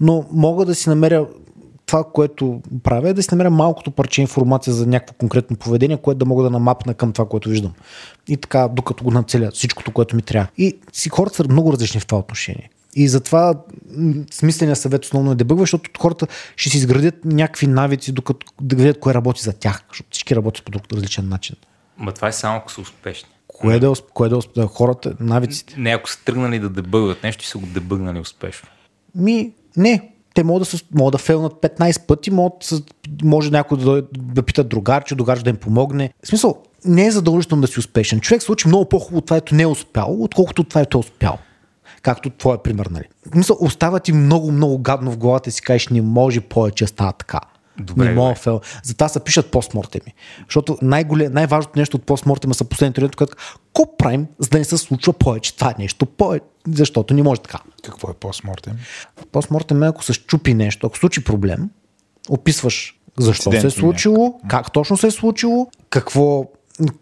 Но 0.00 0.24
мога 0.32 0.64
да 0.64 0.74
си 0.74 0.88
намеря 0.88 1.26
това, 1.86 2.04
което 2.12 2.60
правя 2.82 3.08
е 3.08 3.12
да 3.12 3.22
си 3.22 3.28
намеря 3.32 3.50
малкото 3.50 3.90
парче 3.90 4.20
информация 4.20 4.74
за 4.74 4.86
някакво 4.86 5.14
конкретно 5.14 5.56
поведение, 5.56 5.96
което 5.96 6.18
да 6.18 6.24
мога 6.24 6.42
да 6.42 6.50
намапна 6.50 6.94
към 6.94 7.12
това, 7.12 7.28
което 7.28 7.48
виждам. 7.48 7.72
И 8.28 8.36
така, 8.36 8.68
докато 8.68 9.04
го 9.04 9.10
нацеля 9.10 9.50
всичкото, 9.50 9.92
което 9.92 10.16
ми 10.16 10.22
трябва. 10.22 10.48
И 10.58 10.78
си 10.92 11.08
хората 11.08 11.36
са 11.36 11.44
много 11.48 11.72
различни 11.72 12.00
в 12.00 12.06
това 12.06 12.18
отношение. 12.18 12.70
И 12.96 13.08
затова 13.08 13.54
смисленият 14.32 14.78
съвет 14.78 15.04
основно 15.04 15.32
е 15.32 15.34
дебъгва, 15.34 15.62
защото 15.62 15.90
хората 16.00 16.26
ще 16.56 16.70
си 16.70 16.76
изградят 16.76 17.14
някакви 17.24 17.66
навици, 17.66 18.12
докато 18.12 18.46
да 18.60 18.76
видят 18.76 19.00
кое 19.00 19.14
работи 19.14 19.42
за 19.42 19.52
тях, 19.52 19.84
защото 19.88 20.08
всички 20.10 20.36
работят 20.36 20.64
по 20.64 20.70
друг 20.70 20.92
различен 20.92 21.28
начин. 21.28 21.56
Ма 21.98 22.12
това 22.12 22.28
е 22.28 22.32
само 22.32 22.58
ако 22.58 22.72
са 22.72 22.80
успешни. 22.80 23.28
Кое 23.46 23.78
да, 23.78 23.92
кое 24.14 24.28
да, 24.28 24.38
да 24.56 24.66
хората, 24.66 25.14
навиците? 25.20 25.74
Не, 25.78 25.90
ако 25.90 26.10
са 26.10 26.24
тръгнали 26.24 26.58
да 26.58 26.68
дебъгват 26.68 27.22
нещо 27.22 27.44
и 27.44 27.46
са 27.46 27.58
го 27.58 27.66
дебъгнали 27.66 28.18
успешно. 28.18 28.68
Ми, 29.14 29.52
не. 29.76 30.13
Те 30.34 30.44
могат 30.44 30.70
да, 30.70 30.78
могат 30.94 31.12
да 31.12 31.18
фейлнат 31.18 31.52
15 31.52 32.06
пъти, 32.06 32.30
могат, 32.30 32.72
може 33.22 33.50
някой 33.50 33.78
да, 33.78 34.02
да 34.18 34.42
питат 34.42 34.68
другарче, 34.68 35.14
другарче 35.14 35.44
да 35.44 35.50
им 35.50 35.56
помогне. 35.56 36.10
В 36.24 36.28
смисъл, 36.28 36.58
не 36.84 37.06
е 37.06 37.10
задължително 37.10 37.60
да 37.60 37.68
си 37.68 37.78
успешен. 37.78 38.20
Човек 38.20 38.42
се 38.42 38.52
учи 38.52 38.68
много 38.68 38.88
по-хубаво 38.88 39.20
това, 39.20 39.36
ето 39.36 39.54
не 39.54 39.62
е 39.62 39.66
успял, 39.66 40.16
отколкото 40.22 40.64
това, 40.64 40.80
ето 40.80 40.98
е 40.98 41.00
успял 41.00 41.38
както 42.04 42.30
твоя 42.30 42.62
пример, 42.62 42.86
нали. 42.86 43.04
Мисля, 43.34 43.56
остава 43.60 44.00
ти 44.00 44.12
много, 44.12 44.52
много 44.52 44.78
гадно 44.78 45.10
в 45.10 45.18
главата 45.18 45.48
и 45.48 45.52
си 45.52 45.62
кажеш, 45.62 45.88
не 45.88 46.02
може 46.02 46.40
повече 46.40 46.84
да 46.84 46.88
става 46.88 47.12
така. 47.12 47.40
Добре, 47.78 48.04
не 48.04 48.14
мога 48.14 48.34
фел. 48.34 48.60
Затова 48.82 49.08
се 49.08 49.20
пишат 49.20 49.50
постмортеми. 49.50 50.14
Защото 50.48 50.78
най-важното 50.82 51.78
нещо 51.78 51.96
от 51.96 52.02
постмортема 52.06 52.54
са 52.54 52.64
последните 52.64 53.02
лето, 53.02 53.18
което 53.18 53.36
ко 53.74 53.96
правим, 53.96 54.26
за 54.38 54.48
да 54.48 54.58
не 54.58 54.64
се 54.64 54.78
случва 54.78 55.12
повече 55.12 55.56
това 55.56 55.74
нещо, 55.78 56.06
повече, 56.06 56.44
защото 56.68 57.14
не 57.14 57.22
може 57.22 57.40
така. 57.40 57.58
Какво 57.84 58.10
е 58.10 58.14
постмортем? 58.14 58.76
Постмортем 59.32 59.82
е 59.82 59.86
ако 59.86 60.04
се 60.04 60.12
щупи 60.12 60.54
нещо, 60.54 60.86
ако 60.86 60.98
случи 60.98 61.24
проблем, 61.24 61.70
описваш 62.28 63.00
защо 63.18 63.52
се 63.52 63.66
е 63.66 63.70
случило, 63.70 64.24
някак. 64.24 64.50
как 64.50 64.72
точно 64.72 64.96
се 64.96 65.06
е 65.06 65.10
случило, 65.10 65.70
какво 65.90 66.44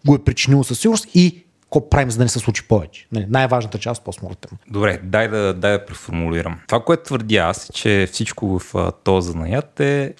го 0.05 0.15
е 0.15 0.23
причинило 0.23 0.63
със 0.63 0.79
сигурност 0.79 1.07
и 1.13 1.45
какво 1.63 1.89
правим, 1.89 2.11
за 2.11 2.17
да 2.17 2.23
не 2.23 2.29
се 2.29 2.39
случи 2.39 2.67
повече. 2.67 3.07
Нали, 3.11 3.25
най-важната 3.29 3.79
част 3.79 3.99
от 3.99 4.05
постмортем. 4.05 4.57
Добре, 4.69 4.99
дай 5.03 5.27
да, 5.27 5.53
дай 5.53 5.71
да 5.71 5.85
преформулирам. 5.85 6.59
Това, 6.67 6.83
което 6.83 7.03
твърдя 7.03 7.35
аз, 7.35 7.69
е, 7.69 7.73
че 7.73 8.07
всичко 8.11 8.59
в 8.59 8.91
този 9.03 9.31
занаят 9.31 9.79
е 9.79 10.13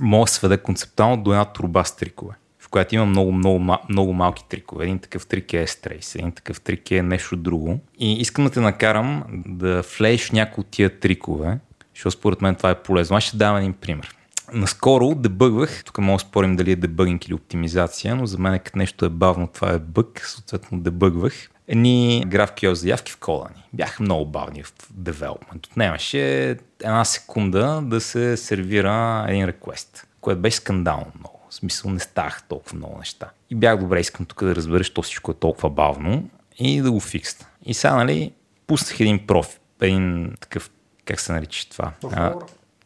може 0.00 0.30
да 0.30 0.34
сведе 0.34 0.58
концептуално 0.58 1.22
до 1.22 1.32
една 1.32 1.44
труба 1.44 1.84
с 1.84 1.96
трикове 1.96 2.34
която 2.74 2.94
има 2.94 3.06
много, 3.06 3.32
много, 3.32 3.76
много 3.88 4.12
малки 4.12 4.44
трикове. 4.48 4.84
Един 4.84 4.98
такъв 4.98 5.26
трик 5.26 5.52
е 5.52 5.66
S-Trace, 5.66 6.18
един 6.18 6.32
такъв 6.32 6.60
трик 6.60 6.90
е 6.90 7.02
нещо 7.02 7.36
друго. 7.36 7.80
И 7.98 8.12
искам 8.12 8.44
да 8.44 8.50
те 8.50 8.60
накарам 8.60 9.24
да 9.46 9.82
влееш 9.98 10.30
някои 10.30 10.60
от 10.60 10.66
тия 10.66 11.00
трикове, 11.00 11.58
защото 11.94 12.16
според 12.16 12.42
мен 12.42 12.54
това 12.54 12.70
е 12.70 12.82
полезно. 12.82 13.16
Аз 13.16 13.24
ще 13.24 13.36
дам 13.36 13.56
един 13.56 13.72
пример. 13.72 14.16
Наскоро 14.52 15.14
дебъгвах, 15.14 15.84
тук 15.84 15.98
мога 15.98 16.16
да 16.16 16.18
спорим 16.18 16.56
дали 16.56 16.72
е 16.72 16.76
дебъгинг 16.76 17.26
или 17.26 17.34
оптимизация, 17.34 18.16
но 18.16 18.26
за 18.26 18.38
мен 18.38 18.58
като 18.58 18.78
нещо 18.78 19.04
е 19.04 19.08
бавно, 19.08 19.46
това 19.46 19.72
е 19.72 19.78
бъг, 19.78 20.22
съответно 20.26 20.80
дебъгвах. 20.80 21.50
Едни 21.68 22.24
GraphQL 22.26 22.72
заявки 22.72 23.12
в 23.12 23.16
кода 23.16 23.48
ни. 23.56 23.62
Бяха 23.72 24.02
много 24.02 24.26
бавни 24.26 24.62
в 24.62 24.72
девелопмент. 24.90 25.66
Отнемаше 25.66 26.50
една 26.80 27.04
секунда 27.04 27.80
да 27.84 28.00
се 28.00 28.36
сервира 28.36 29.26
един 29.28 29.44
реквест, 29.44 30.06
което 30.20 30.40
беше 30.40 30.56
скандално 30.56 31.06
много. 31.18 31.33
В 31.54 31.56
смисъл 31.56 31.90
не 31.90 32.00
ставах 32.00 32.42
толкова 32.42 32.76
много 32.76 32.98
неща. 32.98 33.30
И 33.50 33.54
бях 33.54 33.78
добре, 33.78 34.00
искам 34.00 34.26
тук 34.26 34.44
да 34.44 34.54
разбереш, 34.54 34.90
то 34.90 35.02
всичко 35.02 35.30
е 35.30 35.34
толкова 35.34 35.70
бавно 35.70 36.28
и 36.58 36.80
да 36.80 36.92
го 36.92 37.00
фикста. 37.00 37.46
И 37.66 37.74
сега, 37.74 37.94
нали, 37.94 38.32
пуснах 38.66 39.00
един 39.00 39.26
профи, 39.26 39.58
един 39.80 40.34
такъв, 40.40 40.70
как 41.04 41.20
се 41.20 41.32
нарича 41.32 41.70
това? 41.70 41.92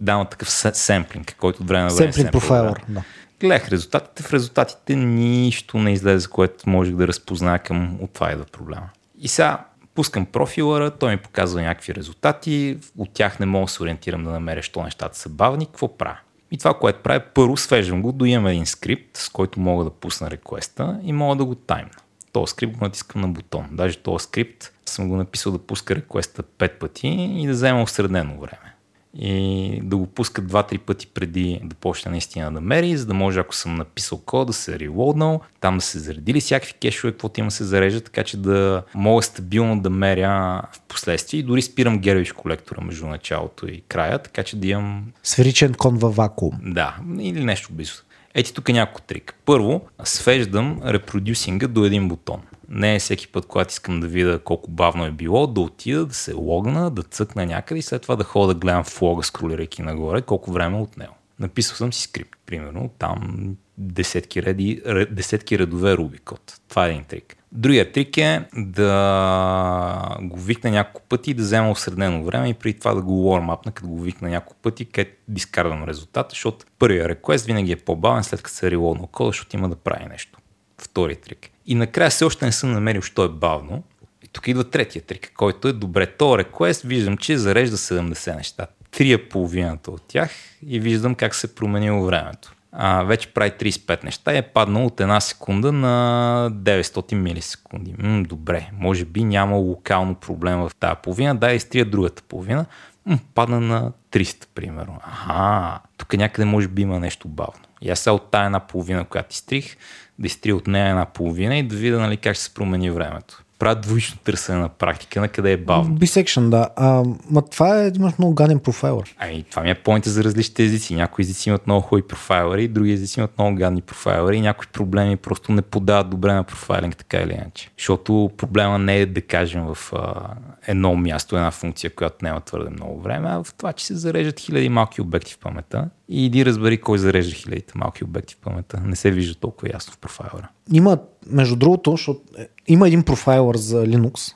дава 0.00 0.24
такъв 0.24 0.50
семплинг, 0.50 1.36
който 1.38 1.62
от 1.62 1.68
време 1.68 1.84
на 1.84 1.94
време 1.94 2.12
Семплинг 2.12 2.32
профайлър, 2.32 2.84
да. 2.88 3.02
Гледах 3.40 3.68
резултатите, 3.68 4.22
в 4.22 4.32
резултатите 4.32 4.96
нищо 4.96 5.78
не 5.78 5.92
излезе, 5.92 6.28
което 6.28 6.68
можех 6.68 6.94
да 6.94 7.08
разпозная 7.08 7.58
към 7.58 7.98
от 8.02 8.12
това 8.12 8.32
идва 8.32 8.44
проблема. 8.44 8.88
И 9.18 9.28
сега 9.28 9.64
пускам 9.94 10.26
профилъра, 10.26 10.90
той 10.90 11.10
ми 11.10 11.16
показва 11.16 11.62
някакви 11.62 11.94
резултати, 11.94 12.78
от 12.98 13.10
тях 13.12 13.38
не 13.38 13.46
мога 13.46 13.66
да 13.66 13.72
се 13.72 13.82
ориентирам 13.82 14.24
да 14.24 14.30
намеря, 14.30 14.62
що 14.62 14.82
нещата 14.82 15.18
са 15.18 15.28
бавни, 15.28 15.66
какво 15.66 15.96
правя? 15.96 16.18
И 16.50 16.58
това, 16.58 16.74
което 16.74 17.02
правя, 17.02 17.20
първо 17.34 17.56
свеждам 17.56 18.02
го, 18.02 18.12
доимам 18.12 18.46
един 18.46 18.66
скрипт, 18.66 19.16
с 19.16 19.28
който 19.28 19.60
мога 19.60 19.84
да 19.84 19.90
пусна 19.90 20.30
реквеста 20.30 21.00
и 21.02 21.12
мога 21.12 21.36
да 21.36 21.44
го 21.44 21.54
таймна. 21.54 21.90
Този 22.32 22.50
скрипт 22.50 22.76
го 22.76 22.84
натискам 22.84 23.20
на 23.20 23.28
бутон. 23.28 23.68
Даже 23.72 23.98
този 23.98 24.24
скрипт 24.24 24.72
съм 24.86 25.08
го 25.08 25.16
написал 25.16 25.52
да 25.52 25.58
пуска 25.58 25.96
реквеста 25.96 26.42
5 26.42 26.78
пъти 26.78 27.08
и 27.08 27.46
да 27.46 27.52
взема 27.52 27.82
осреднено 27.82 28.40
време 28.40 28.67
и 29.14 29.80
да 29.82 29.96
го 29.96 30.06
пускат 30.06 30.46
два-три 30.46 30.78
пъти 30.78 31.06
преди 31.06 31.60
да 31.64 31.74
почне 31.74 32.10
наистина 32.10 32.52
да 32.52 32.60
мери, 32.60 32.96
за 32.96 33.06
да 33.06 33.14
може, 33.14 33.40
ако 33.40 33.54
съм 33.54 33.74
написал 33.74 34.18
код, 34.18 34.46
да 34.46 34.52
се 34.52 34.78
релоднал, 34.78 35.40
там 35.60 35.78
да 35.78 35.80
се 35.80 35.98
заредили 35.98 36.40
всякакви 36.40 36.72
кешове, 36.72 37.12
каквото 37.12 37.40
има 37.40 37.50
се 37.50 37.64
зарежда, 37.64 38.00
така 38.00 38.24
че 38.24 38.36
да 38.36 38.82
мога 38.94 39.22
стабилно 39.22 39.80
да 39.80 39.90
меря 39.90 40.62
в 40.72 40.80
последствие 40.88 41.40
и 41.40 41.42
дори 41.42 41.62
спирам 41.62 41.98
герович 41.98 42.32
колектора 42.32 42.80
между 42.80 43.06
началото 43.06 43.66
и 43.66 43.82
края, 43.88 44.18
така 44.18 44.42
че 44.42 44.56
да 44.56 44.66
имам... 44.66 45.12
Сферичен 45.22 45.74
кон 45.74 45.98
във 45.98 46.16
вакуум. 46.16 46.54
Да, 46.62 46.96
или 47.20 47.44
нещо 47.44 47.68
близо. 47.72 47.94
Ети 48.34 48.54
тук 48.54 48.68
е 48.68 48.72
няколко 48.72 49.00
трик. 49.00 49.34
Първо, 49.44 49.80
свеждам 50.04 50.80
репродюсинга 50.84 51.66
до 51.66 51.84
един 51.84 52.08
бутон. 52.08 52.40
Не 52.68 52.94
е 52.94 52.98
всеки 52.98 53.28
път, 53.28 53.46
когато 53.46 53.70
искам 53.70 54.00
да 54.00 54.06
видя 54.06 54.38
колко 54.38 54.70
бавно 54.70 55.06
е 55.06 55.10
било, 55.10 55.46
да 55.46 55.60
отида, 55.60 56.06
да 56.06 56.14
се 56.14 56.32
логна, 56.32 56.90
да 56.90 57.02
цъкна 57.02 57.46
някъде 57.46 57.78
и 57.78 57.82
след 57.82 58.02
това 58.02 58.16
да 58.16 58.24
ходя 58.24 58.54
да 58.54 58.60
гледам 58.60 58.84
в 58.84 59.02
лога, 59.02 59.22
скролирайки 59.22 59.82
нагоре, 59.82 60.22
колко 60.22 60.52
време 60.52 60.78
е 60.78 60.80
отнело. 60.80 61.14
Написал 61.38 61.76
съм 61.76 61.92
си 61.92 62.02
скрипт, 62.02 62.36
примерно, 62.46 62.90
там 62.98 63.56
десетки, 63.78 64.42
реди, 64.42 64.82
десетки 65.10 65.58
редове 65.58 65.96
код. 66.24 66.60
Това 66.68 66.86
е 66.86 66.90
един 66.90 67.04
трик. 67.04 67.36
Другия 67.52 67.92
трик 67.92 68.16
е 68.16 68.44
да 68.56 70.16
го 70.20 70.40
викна 70.40 70.70
няколко 70.70 71.02
пъти 71.08 71.30
и 71.30 71.34
да 71.34 71.42
взема 71.42 71.70
осреднено 71.70 72.24
време 72.24 72.48
и 72.48 72.54
преди 72.54 72.78
това 72.78 72.94
да 72.94 73.02
го 73.02 73.12
warm 73.12 73.72
като 73.72 73.88
го 73.88 74.00
викна 74.00 74.28
няколко 74.28 74.62
пъти, 74.62 74.84
където 74.84 75.16
дискардам 75.28 75.84
резултата, 75.84 76.28
защото 76.30 76.66
първия 76.78 77.08
реквест 77.08 77.46
винаги 77.46 77.72
е 77.72 77.76
по-бавен 77.76 78.24
след 78.24 78.42
като 78.42 78.56
се 78.56 78.70
релоднал 78.70 79.06
кода, 79.06 79.28
защото 79.28 79.56
има 79.56 79.68
да 79.68 79.76
прави 79.76 80.04
нещо. 80.04 80.38
Втори 80.78 81.16
трик. 81.16 81.50
И 81.68 81.74
накрая 81.74 82.10
все 82.10 82.24
още 82.24 82.44
не 82.44 82.52
съм 82.52 82.72
намерил, 82.72 83.02
що 83.02 83.24
е 83.24 83.28
бавно. 83.28 83.82
И 84.24 84.28
тук 84.28 84.48
идва 84.48 84.64
третия 84.64 85.02
трик, 85.02 85.32
който 85.36 85.68
е 85.68 85.72
добре. 85.72 86.06
То 86.06 86.38
реквест 86.38 86.82
виждам, 86.82 87.16
че 87.16 87.38
зарежда 87.38 87.76
70 87.76 88.36
неща. 88.36 88.66
Три 88.90 89.12
е 89.12 89.28
половината 89.28 89.90
от 89.90 90.02
тях 90.08 90.30
и 90.66 90.80
виждам 90.80 91.14
как 91.14 91.34
се 91.34 91.46
е 91.46 91.50
променило 91.50 92.04
времето. 92.04 92.54
А, 92.72 93.02
вече 93.02 93.28
прави 93.28 93.50
35 93.50 94.04
неща 94.04 94.34
и 94.34 94.38
е 94.38 94.42
паднал 94.42 94.86
от 94.86 95.00
една 95.00 95.20
секунда 95.20 95.72
на 95.72 96.50
900 96.52 97.14
милисекунди. 97.14 97.94
М, 97.98 98.22
добре, 98.22 98.70
може 98.72 99.04
би 99.04 99.24
няма 99.24 99.56
локално 99.56 100.14
проблем 100.14 100.58
в 100.58 100.70
тази 100.80 100.96
половина, 101.02 101.34
да 101.34 101.52
изтрия 101.52 101.84
другата 101.84 102.22
половина. 102.22 102.66
М, 103.06 103.18
падна 103.34 103.60
на 103.60 103.92
300, 104.10 104.46
примерно. 104.54 105.00
Ага, 105.28 105.80
тук 105.96 106.12
някъде 106.12 106.44
може 106.44 106.68
би 106.68 106.82
има 106.82 107.00
нещо 107.00 107.28
бавно. 107.28 107.64
И 107.80 107.90
аз 107.90 108.00
сега 108.00 108.14
от 108.14 108.30
тая 108.30 108.46
една 108.46 108.60
половина, 108.60 109.04
която 109.04 109.28
изтрих, 109.30 109.76
да 110.18 110.26
изтрия 110.26 110.56
от 110.56 110.66
нея 110.66 110.88
една 110.88 111.04
половина 111.04 111.56
и 111.56 111.62
да 111.62 111.76
видя 111.76 112.00
нали, 112.00 112.16
как 112.16 112.34
ще 112.34 112.44
се 112.44 112.54
промени 112.54 112.90
времето 112.90 113.44
правят 113.58 113.80
двоично 113.80 114.18
търсене 114.24 114.58
на 114.58 114.68
практика, 114.68 115.20
на 115.20 115.28
къде 115.28 115.52
е 115.52 115.56
бавно. 115.56 115.96
Bisection, 115.96 116.48
да. 116.48 116.68
А, 116.76 117.04
ма 117.30 117.42
това 117.42 117.82
е, 117.82 117.92
имаш 117.96 118.18
много 118.18 118.34
гаден 118.34 118.58
профайлър. 118.58 119.14
Ами, 119.18 119.44
това 119.50 119.62
ми 119.62 119.70
е 119.70 119.74
поинта 119.74 120.10
за 120.10 120.24
различните 120.24 120.64
езици. 120.64 120.94
Някои 120.94 121.22
езици 121.22 121.48
имат 121.48 121.66
много 121.66 121.80
хубави 121.80 122.02
профайлери, 122.02 122.68
други 122.68 122.92
езици 122.92 123.20
имат 123.20 123.38
много 123.38 123.56
гадни 123.56 123.82
профайлери 123.82 124.48
някои 124.48 124.66
проблеми 124.66 125.16
просто 125.16 125.52
не 125.52 125.62
подават 125.62 126.10
добре 126.10 126.32
на 126.32 126.44
профайлинг, 126.44 126.96
така 126.96 127.16
или 127.18 127.32
иначе. 127.32 127.70
Защото 127.78 128.30
проблема 128.36 128.78
не 128.78 128.96
е 128.96 129.06
да 129.06 129.22
кажем 129.22 129.64
в 129.74 129.92
а, 129.92 130.34
едно 130.66 130.96
място, 130.96 131.36
една 131.36 131.50
функция, 131.50 131.94
която 131.94 132.16
няма 132.22 132.40
твърде 132.40 132.70
много 132.70 133.00
време, 133.00 133.28
а 133.30 133.44
в 133.44 133.54
това, 133.54 133.72
че 133.72 133.86
се 133.86 133.94
зареждат 133.94 134.40
хиляди 134.40 134.68
малки 134.68 135.00
обекти 135.00 135.32
в 135.34 135.38
паметта 135.38 135.88
и 136.08 136.26
иди 136.26 136.46
разбери 136.46 136.80
кой 136.80 136.98
зарежда 136.98 137.34
хилядите 137.34 137.72
малки 137.76 138.04
обекти 138.04 138.34
в 138.34 138.38
паметта. 138.38 138.80
Не 138.80 138.96
се 138.96 139.10
вижда 139.10 139.34
толкова 139.34 139.70
ясно 139.74 139.92
в 139.92 139.98
профайлера. 139.98 140.48
Има, 140.72 140.98
между 141.28 141.56
другото, 141.56 141.90
защото 141.90 142.20
е, 142.38 142.48
има 142.68 142.88
един 142.88 143.02
профайлър 143.02 143.56
за 143.56 143.86
Linux, 143.86 144.34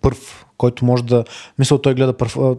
първ, 0.00 0.44
който 0.56 0.84
може 0.84 1.04
да, 1.04 1.24
мисъл 1.58 1.78
той 1.78 1.94
гледа, 1.94 2.14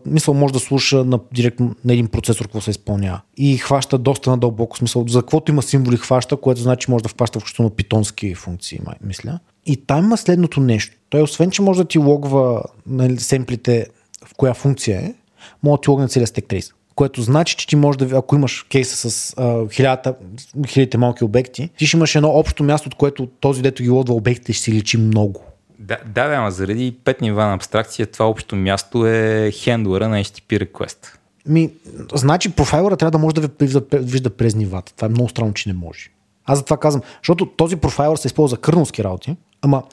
мисъл 0.05 0.33
може 0.33 0.53
да 0.53 0.59
слуша 0.59 1.05
на, 1.05 1.19
директно 1.33 1.75
на 1.85 1.93
един 1.93 2.07
процесор 2.07 2.45
какво 2.45 2.61
се 2.61 2.71
изпълнява. 2.71 3.21
И 3.37 3.57
хваща 3.57 3.97
доста 3.97 4.29
надълбоко, 4.29 4.77
смисъл 4.77 5.05
за 5.07 5.21
каквото 5.21 5.51
има 5.51 5.61
символи 5.61 5.97
хваща, 5.97 6.37
което 6.37 6.61
значи 6.61 6.91
може 6.91 7.03
да 7.03 7.09
хваща 7.09 7.39
включително 7.39 7.69
питонски 7.69 8.35
функции, 8.35 8.79
мисля. 9.01 9.39
И 9.65 9.77
там 9.77 10.05
има 10.05 10.17
следното 10.17 10.59
нещо. 10.59 10.97
Той 11.09 11.21
освен, 11.21 11.51
че 11.51 11.61
може 11.61 11.81
да 11.81 11.87
ти 11.87 11.99
логва 11.99 12.63
нали, 12.87 13.19
семплите 13.19 13.87
в 14.25 14.33
коя 14.37 14.53
функция 14.53 15.01
е, 15.01 15.13
може 15.63 15.77
да 15.77 15.81
ти 15.81 15.89
логне 15.89 16.07
целият 16.07 16.29
стек 16.29 16.45
трейс 16.47 16.73
което 16.95 17.21
значи, 17.21 17.55
че 17.55 17.67
ти 17.67 17.75
може 17.75 17.97
да, 17.97 18.17
ако 18.17 18.35
имаш 18.35 18.65
кейса 18.69 19.09
с 19.09 19.33
а, 19.37 19.69
хилядата, 19.69 20.15
хилядите 20.67 20.97
малки 20.97 21.23
обекти, 21.23 21.69
ти 21.77 21.87
ще 21.87 21.97
имаш 21.97 22.15
едно 22.15 22.29
общо 22.29 22.63
място, 22.63 22.87
от 22.87 22.95
което 22.95 23.27
този, 23.27 23.61
дето 23.61 23.83
ги 23.83 23.89
лодва 23.89 24.15
обектите, 24.15 24.53
ще 24.53 24.63
си 24.63 24.71
личи 24.71 24.97
много. 24.97 25.43
Да, 25.79 25.97
да, 26.05 26.21
ама 26.21 26.51
заради 26.51 26.95
пет 27.03 27.21
нива 27.21 27.45
на 27.45 27.53
абстракция, 27.53 28.07
това 28.07 28.25
общо 28.25 28.55
място 28.55 29.07
е 29.07 29.51
хендлера 29.51 30.09
на 30.09 30.23
HTTP 30.23 30.67
request. 30.67 30.97
Ми, 31.47 31.69
значи 32.13 32.51
профайлера 32.51 32.97
трябва 32.97 33.11
да 33.11 33.17
може 33.17 33.35
да 33.35 33.41
ви 33.41 33.47
вижда, 33.59 33.81
вижда 33.93 34.29
през 34.29 34.55
нивата. 34.55 34.93
Това 34.95 35.05
е 35.05 35.09
много 35.09 35.29
странно, 35.29 35.53
че 35.53 35.69
не 35.69 35.73
може. 35.73 36.09
Аз 36.45 36.57
затова 36.57 36.77
казвам, 36.77 37.03
защото 37.21 37.45
този 37.45 37.75
профайлер 37.75 38.15
се 38.15 38.27
използва 38.27 38.55
за 38.55 38.61
кърналски 38.61 39.03
работи, 39.03 39.35
ама 39.61 39.83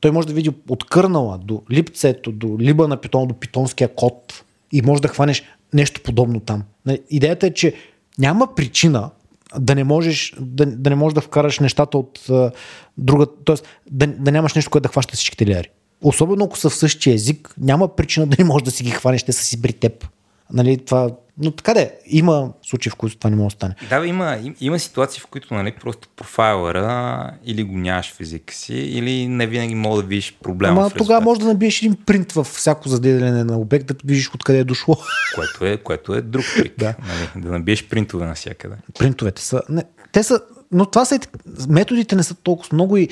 той 0.00 0.10
може 0.10 0.28
да 0.28 0.34
види 0.34 0.50
от 0.68 0.84
кърнала 0.84 1.38
до 1.38 1.62
липцето, 1.70 2.32
до 2.32 2.56
либа 2.60 2.88
на 2.88 2.96
питон, 2.96 3.28
до 3.28 3.34
питонския 3.34 3.94
код 3.94 4.44
и 4.72 4.82
може 4.82 5.02
да 5.02 5.08
хванеш 5.08 5.42
нещо 5.74 6.00
подобно 6.04 6.40
там. 6.40 6.62
Нали, 6.86 7.02
Идеята 7.10 7.46
е, 7.46 7.50
че 7.50 7.74
няма 8.18 8.54
причина 8.54 9.10
да 9.58 9.74
не 9.74 9.84
можеш 9.84 10.34
да, 10.40 10.66
да, 10.66 10.90
не 10.90 10.96
можеш 10.96 11.14
да 11.14 11.20
вкараш 11.20 11.58
нещата 11.58 11.98
от 11.98 12.20
а, 12.30 12.50
друга, 12.98 13.26
т.е. 13.44 13.56
Да, 13.90 14.06
да 14.06 14.32
нямаш 14.32 14.54
нещо, 14.54 14.70
което 14.70 14.82
да 14.82 14.88
хваща 14.88 15.16
всичките 15.16 15.46
леяри. 15.46 15.68
Особено 16.02 16.44
ако 16.44 16.58
са 16.58 16.70
в 16.70 16.74
същия 16.74 17.14
език, 17.14 17.54
няма 17.58 17.96
причина 17.96 18.26
да 18.26 18.36
не 18.38 18.44
можеш 18.44 18.64
да 18.64 18.70
си 18.70 18.84
ги 18.84 18.90
хванеш, 18.90 19.22
те 19.22 19.32
са 19.32 19.44
си 19.44 19.62
при 19.62 19.72
теб. 19.72 20.08
Нали, 20.52 20.78
това, 20.78 21.10
но 21.38 21.50
така 21.50 21.74
де, 21.74 21.98
има 22.06 22.52
случаи, 22.62 22.90
в 22.90 22.96
които 22.96 23.16
това 23.16 23.30
не 23.30 23.36
може 23.36 23.54
да 23.54 23.58
стане. 23.58 23.74
Да, 23.90 24.06
има, 24.06 24.38
им- 24.42 24.54
има 24.60 24.78
ситуации, 24.78 25.20
в 25.20 25.26
които 25.26 25.54
нали, 25.54 25.74
просто 25.80 26.08
профайлера 26.16 27.30
или 27.44 27.64
го 27.64 27.78
нямаш 27.78 28.12
в 28.12 28.20
езика 28.20 28.54
си, 28.54 28.74
или 28.74 29.28
не 29.28 29.46
винаги 29.46 29.74
мога 29.74 30.02
да 30.02 30.08
видиш 30.08 30.36
проблема 30.42 30.80
Ама 30.80 30.90
тогава 30.90 31.20
може 31.20 31.40
да 31.40 31.46
набиеш 31.46 31.82
един 31.82 31.96
принт 32.06 32.32
в 32.32 32.44
всяко 32.44 32.88
заделяне 32.88 33.44
на 33.44 33.58
обект, 33.58 33.86
да 33.86 33.94
видиш 34.04 34.30
откъде 34.34 34.58
е 34.58 34.64
дошло. 34.64 34.96
което, 35.34 35.64
е, 35.66 35.76
което 35.76 36.14
е 36.14 36.20
друг 36.20 36.44
трик. 36.56 36.74
Да. 36.78 36.94
нали, 37.08 37.44
да 37.44 37.52
набиеш 37.52 37.88
принтове 37.88 38.26
навсякъде. 38.26 38.74
Принтовете 38.98 39.42
са. 39.42 39.62
Не, 39.68 39.84
те 40.12 40.22
са. 40.22 40.40
Но 40.72 40.86
това 40.86 41.04
са. 41.04 41.20
Методите 41.68 42.16
не 42.16 42.22
са 42.22 42.34
толкова 42.34 42.68
много 42.72 42.96
и 42.96 43.08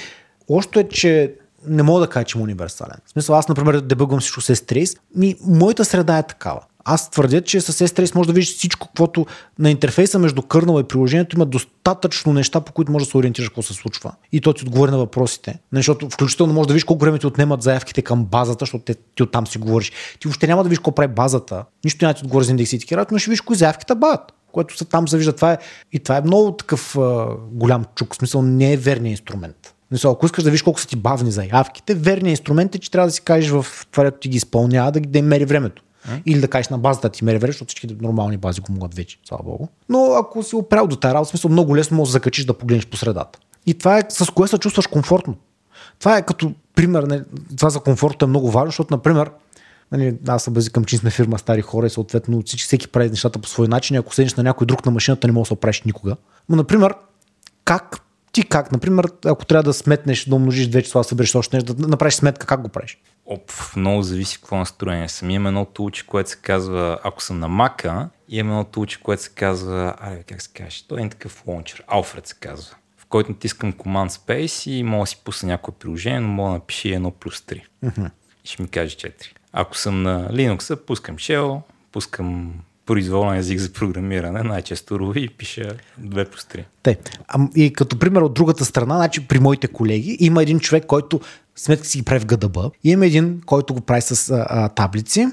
още 0.48 0.80
е, 0.80 0.88
че 0.88 1.34
не 1.66 1.82
мога 1.82 2.00
да 2.00 2.06
кажа, 2.06 2.24
че 2.24 2.38
има 2.38 2.44
универсален. 2.44 2.96
В 3.06 3.10
смисъл, 3.10 3.36
аз, 3.36 3.48
например, 3.48 3.80
дебъгвам 3.80 4.20
всичко 4.20 4.40
с 4.40 4.54
S-Trace. 4.56 4.98
Ми, 5.16 5.34
моята 5.46 5.84
среда 5.84 6.18
е 6.18 6.22
такава. 6.26 6.60
Аз 6.84 7.10
твърдя, 7.10 7.40
че 7.40 7.60
с 7.60 7.88
S-Trace 7.88 8.14
може 8.14 8.26
да 8.26 8.32
видиш 8.32 8.54
всичко, 8.54 8.86
каквото 8.86 9.26
на 9.58 9.70
интерфейса 9.70 10.18
между 10.18 10.42
кърнала 10.42 10.80
и 10.80 10.84
приложението 10.84 11.36
има 11.36 11.46
достатъчно 11.46 12.32
неща, 12.32 12.60
по 12.60 12.72
които 12.72 12.92
можеш 12.92 13.08
да 13.08 13.10
се 13.10 13.16
ориентираш 13.16 13.48
какво 13.48 13.62
се 13.62 13.74
случва. 13.74 14.12
И 14.32 14.40
то 14.40 14.52
ти 14.52 14.62
отговори 14.62 14.90
на 14.90 14.98
въпросите. 14.98 15.58
Защото 15.72 16.10
включително 16.10 16.52
може 16.52 16.68
да 16.68 16.74
видиш 16.74 16.84
колко 16.84 17.04
време 17.04 17.18
ти 17.18 17.26
отнемат 17.26 17.62
заявките 17.62 18.02
към 18.02 18.24
базата, 18.24 18.62
защото 18.62 18.84
те, 18.84 18.94
ти 19.14 19.22
оттам 19.22 19.46
си 19.46 19.58
говориш. 19.58 19.92
Ти 20.20 20.28
въобще 20.28 20.46
няма 20.46 20.62
да 20.62 20.68
видиш 20.68 20.78
какво 20.78 20.94
прави 20.94 21.14
базата. 21.14 21.64
Нищо 21.84 22.04
няма 22.04 22.14
да 22.14 22.18
ти 22.18 22.24
отговори 22.24 22.44
за 22.44 22.50
индекси 22.50 22.76
и 22.76 22.78
такива, 22.78 23.06
но 23.12 23.18
ще 23.18 23.30
видиш 23.30 23.40
кои 23.40 23.56
заявките 23.56 23.94
бават 23.94 24.32
което 24.52 24.78
са 24.78 24.84
там 24.84 25.08
се 25.08 25.16
вижда. 25.16 25.32
Това 25.32 25.52
е, 25.52 25.58
и 25.92 25.98
това 25.98 26.16
е 26.16 26.20
много 26.20 26.52
такъв 26.52 26.96
а, 26.98 27.26
голям 27.52 27.84
чук. 27.94 28.14
В 28.14 28.16
смисъл 28.16 28.42
не 28.42 28.72
е 28.72 28.76
верният 28.76 29.20
инструмент. 29.20 29.56
В 29.84 29.88
Смисъл, 29.88 30.12
ако 30.12 30.26
искаш 30.26 30.44
да 30.44 30.50
видиш 30.50 30.62
колко 30.62 30.80
са 30.80 30.88
ти 30.88 30.96
бавни 30.96 31.30
заявките, 31.30 31.94
верният 31.94 32.38
инструмент 32.38 32.74
е, 32.74 32.78
че 32.78 32.90
трябва 32.90 33.08
да 33.08 33.12
си 33.12 33.20
кажеш 33.20 33.50
в 33.50 33.66
това, 33.90 34.02
което 34.04 34.18
ти 34.18 34.28
ги 34.28 34.36
изпълнява, 34.36 34.92
да, 34.92 35.00
ги- 35.00 35.08
да 35.08 35.22
мери 35.22 35.44
времето. 35.44 35.82
Или 36.26 36.40
да 36.40 36.48
кажеш 36.48 36.68
на 36.68 36.78
базата 36.78 37.08
ти 37.08 37.24
мери 37.24 37.38
време, 37.38 37.52
защото 37.52 37.68
всички 37.68 37.96
нормални 38.00 38.36
бази 38.36 38.60
го 38.60 38.72
могат 38.72 38.94
вече, 38.94 39.18
слава 39.28 39.44
богу. 39.44 39.66
Но 39.88 40.12
ако 40.12 40.42
си 40.42 40.56
опрял 40.56 40.86
до 40.86 40.96
тази 40.96 41.14
работа, 41.14 41.30
смисъл 41.30 41.50
много 41.50 41.76
лесно 41.76 41.96
можеш 41.96 42.10
да 42.10 42.12
закачиш 42.12 42.44
да 42.44 42.54
погледнеш 42.54 42.86
по 42.86 42.96
средата. 42.96 43.38
И 43.66 43.74
това 43.74 43.98
е 43.98 44.02
с 44.08 44.32
кое 44.32 44.48
се 44.48 44.58
чувстваш 44.58 44.86
комфортно. 44.86 45.36
Това 45.98 46.16
е 46.16 46.26
като 46.26 46.52
пример, 46.74 47.02
не, 47.02 47.22
това 47.56 47.70
за 47.70 47.80
комфорта 47.80 48.24
е 48.24 48.28
много 48.28 48.50
важно, 48.50 48.70
защото, 48.70 48.94
например, 48.94 49.30
Нали, 49.92 50.18
аз 50.28 50.44
се 50.44 50.50
базикам, 50.50 50.84
че 50.84 50.96
сме 50.96 51.10
фирма 51.10 51.38
стари 51.38 51.62
хора 51.62 51.86
и 51.86 51.90
съответно 51.90 52.42
всички, 52.46 52.66
всеки 52.66 52.88
прави 52.88 53.10
нещата 53.10 53.38
по 53.38 53.48
свой 53.48 53.68
начин. 53.68 53.96
Ако 53.96 54.14
седнеш 54.14 54.34
на 54.34 54.42
някой 54.42 54.66
друг 54.66 54.86
на 54.86 54.92
машината, 54.92 55.26
не 55.26 55.32
можеш 55.32 55.46
да 55.46 55.48
се 55.48 55.54
оправиш 55.54 55.82
никога. 55.82 56.16
Но, 56.48 56.56
например, 56.56 56.94
как 57.64 58.00
ти 58.32 58.42
как, 58.42 58.72
например, 58.72 59.06
ако 59.24 59.44
трябва 59.44 59.62
да 59.62 59.72
сметнеш, 59.72 60.24
да 60.24 60.34
умножиш 60.34 60.66
две 60.66 60.82
числа, 60.82 61.00
да 61.00 61.04
събереш 61.04 61.34
още 61.34 61.56
нещо, 61.56 61.74
да 61.74 61.88
направиш 61.88 62.14
сметка, 62.14 62.46
как 62.46 62.62
го 62.62 62.68
правиш? 62.68 62.98
Оп, 63.26 63.52
много 63.76 64.02
зависи 64.02 64.38
какво 64.38 64.56
настроение 64.56 65.08
съм. 65.08 65.30
Имам 65.30 65.46
едно 65.46 65.64
тулче, 65.64 66.06
което 66.06 66.30
се 66.30 66.36
казва, 66.36 66.98
ако 67.04 67.22
съм 67.22 67.38
на 67.38 67.48
Мака, 67.48 68.08
имам 68.28 68.52
едно 68.52 68.64
тулче, 68.64 69.00
което 69.02 69.22
се 69.22 69.30
казва, 69.30 69.94
аре, 70.00 70.22
как 70.22 70.42
се 70.42 70.50
каже, 70.52 70.84
той 70.88 71.02
е 71.02 71.08
такъв 71.08 71.42
лончер, 71.46 71.84
Alfred 71.92 72.26
се 72.26 72.34
казва, 72.40 72.76
в 72.96 73.06
който 73.06 73.30
натискам 73.30 73.72
Command 73.72 74.08
Space 74.08 74.70
и 74.70 74.82
мога 74.82 75.02
да 75.02 75.06
си 75.06 75.20
пусна 75.24 75.48
някое 75.48 75.74
приложение, 75.74 76.20
но 76.20 76.28
мога 76.28 76.50
да 76.50 76.54
напиша 76.54 76.88
1 76.88 77.10
плюс 77.10 77.40
3. 77.40 77.62
И 78.44 78.48
ще 78.48 78.62
ми 78.62 78.68
каже 78.68 78.96
4. 78.96 79.12
Ако 79.52 79.76
съм 79.76 80.02
на 80.02 80.28
Linux, 80.32 80.76
пускам 80.76 81.16
Shell, 81.16 81.60
пускам 81.92 82.54
произволен 82.86 83.38
език 83.38 83.58
за 83.58 83.72
програмиране, 83.72 84.42
най-често 84.42 84.98
Ruby 84.98 85.18
и 85.18 85.28
пиша 85.28 85.70
2 86.02 86.30
плюс 86.30 86.42
3. 86.42 86.64
Те. 86.82 86.98
А, 87.28 87.38
и 87.56 87.72
като 87.72 87.98
пример 87.98 88.20
от 88.20 88.34
другата 88.34 88.64
страна, 88.64 88.96
значи 88.96 89.28
при 89.28 89.38
моите 89.38 89.68
колеги 89.68 90.16
има 90.20 90.42
един 90.42 90.60
човек, 90.60 90.86
който 90.86 91.20
сметка 91.56 91.86
си 91.86 91.98
ги 91.98 92.04
прави 92.04 92.20
в 92.20 92.26
GDB. 92.26 92.70
И 92.84 92.90
има 92.90 93.06
един, 93.06 93.40
който 93.46 93.74
го 93.74 93.80
прави 93.80 94.02
с 94.02 94.30
а, 94.30 94.46
а, 94.48 94.68
таблици. 94.68 95.26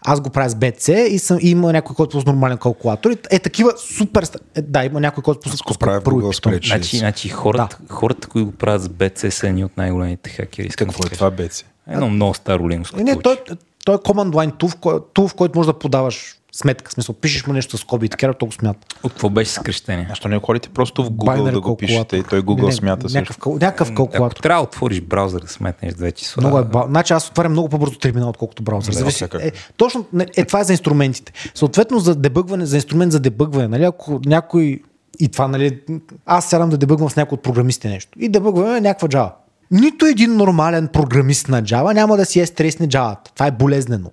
Аз 0.00 0.20
го 0.20 0.30
правя 0.30 0.50
с 0.50 0.54
BC 0.54 1.06
и, 1.06 1.18
съм, 1.18 1.38
и 1.42 1.50
има 1.50 1.72
някой, 1.72 1.96
който 1.96 2.20
с 2.20 2.26
нормален 2.26 2.58
калкулатор. 2.58 3.10
И 3.10 3.16
е 3.30 3.38
такива 3.38 3.72
супер. 3.76 4.28
Е, 4.54 4.62
да, 4.62 4.84
има 4.84 5.00
някой, 5.00 5.22
който 5.22 5.40
пуска 5.40 5.72
го 5.72 5.78
прави 5.78 6.04
в. 6.04 6.32
Значи, 6.64 6.98
значи 6.98 7.28
хората, 7.28 7.78
хората, 7.88 8.28
които 8.28 8.46
го 8.46 8.52
правят 8.52 8.82
с 8.82 8.88
BC 8.88 9.30
са 9.30 9.48
едни 9.48 9.64
от 9.64 9.76
най-големите 9.76 10.30
хакери. 10.30 10.68
Какво 10.68 11.02
да 11.02 11.06
е 11.06 11.10
това 11.10 11.30
кажа. 11.30 11.64
Едно 11.88 12.10
много 12.10 12.34
старо 12.34 12.62
Linux. 12.62 13.02
Не, 13.02 13.18
той, 13.18 13.36
той 13.84 13.94
е 13.94 13.98
command 13.98 14.30
line 14.30 14.52
tool, 14.52 15.28
в 15.28 15.34
който 15.34 15.58
може 15.58 15.66
да 15.66 15.78
подаваш 15.78 16.36
сметка. 16.54 16.90
В 16.90 16.92
смисъл, 16.92 17.14
пишеш 17.14 17.46
му 17.46 17.52
нещо 17.52 17.78
с 17.78 17.80
скоби 17.80 18.06
и 18.06 18.08
така, 18.08 18.32
то 18.32 18.46
го 18.46 18.52
смята. 18.52 18.96
От 19.02 19.12
какво 19.12 19.30
беше 19.30 19.50
съкрещение? 19.50 20.06
Защо 20.08 20.28
не 20.28 20.38
ходите 20.38 20.68
просто 20.68 21.04
в 21.04 21.10
Google 21.10 21.38
Binary 21.38 21.52
да 21.52 21.60
го 21.60 21.76
пишете 21.76 22.16
и 22.16 22.22
той 22.22 22.42
Google 22.42 22.60
Не, 22.60 22.66
не, 22.66 22.72
смята 22.72 23.08
също. 23.08 23.18
някакъв, 23.18 23.52
някакъв 23.52 23.88
Ако 23.88 23.96
калкулатор. 23.96 24.42
трябва 24.42 24.62
да 24.62 24.68
отвориш 24.68 25.00
браузър 25.00 25.40
да 25.40 25.48
сметнеш 25.48 25.94
две 25.94 26.12
числа. 26.12 26.40
Много 26.40 26.58
е 26.58 26.64
ба... 26.64 26.84
Значи 26.88 27.12
аз 27.12 27.28
отварям 27.28 27.52
много 27.52 27.68
по-бързо 27.68 27.98
терминал, 27.98 28.28
отколкото 28.28 28.62
браузър. 28.62 28.92
Да, 28.92 28.98
Зависи... 28.98 29.24
Е, 29.40 29.52
точно 29.76 30.06
е, 30.36 30.44
това 30.44 30.60
е 30.60 30.64
за 30.64 30.72
инструментите. 30.72 31.32
Съответно 31.54 31.98
за 31.98 32.14
дебъгване, 32.14 32.66
за 32.66 32.76
инструмент 32.76 33.12
за 33.12 33.20
дебъгване, 33.20 33.68
нали, 33.68 33.84
ако 33.84 34.20
някой 34.26 34.80
и 35.20 35.28
това, 35.28 35.48
нали, 35.48 35.80
аз 36.26 36.44
сядам 36.44 36.70
да 36.70 36.76
дебъгвам 36.78 37.10
с 37.10 37.16
някой 37.16 37.36
от 37.36 37.42
програмистите 37.42 37.88
нещо 37.88 38.18
и 38.20 38.28
дебъгваме 38.28 38.80
някаква 38.80 39.08
Java. 39.08 39.30
Нито 39.70 40.06
един 40.06 40.36
нормален 40.36 40.88
програмист 40.88 41.48
на 41.48 41.62
Java 41.62 41.94
няма 41.94 42.16
да 42.16 42.24
си 42.24 42.40
е 42.40 42.46
стресне 42.46 42.88
Java. 42.88 43.16
Това 43.34 43.46
е 43.46 43.50
болезнено. 43.50 44.10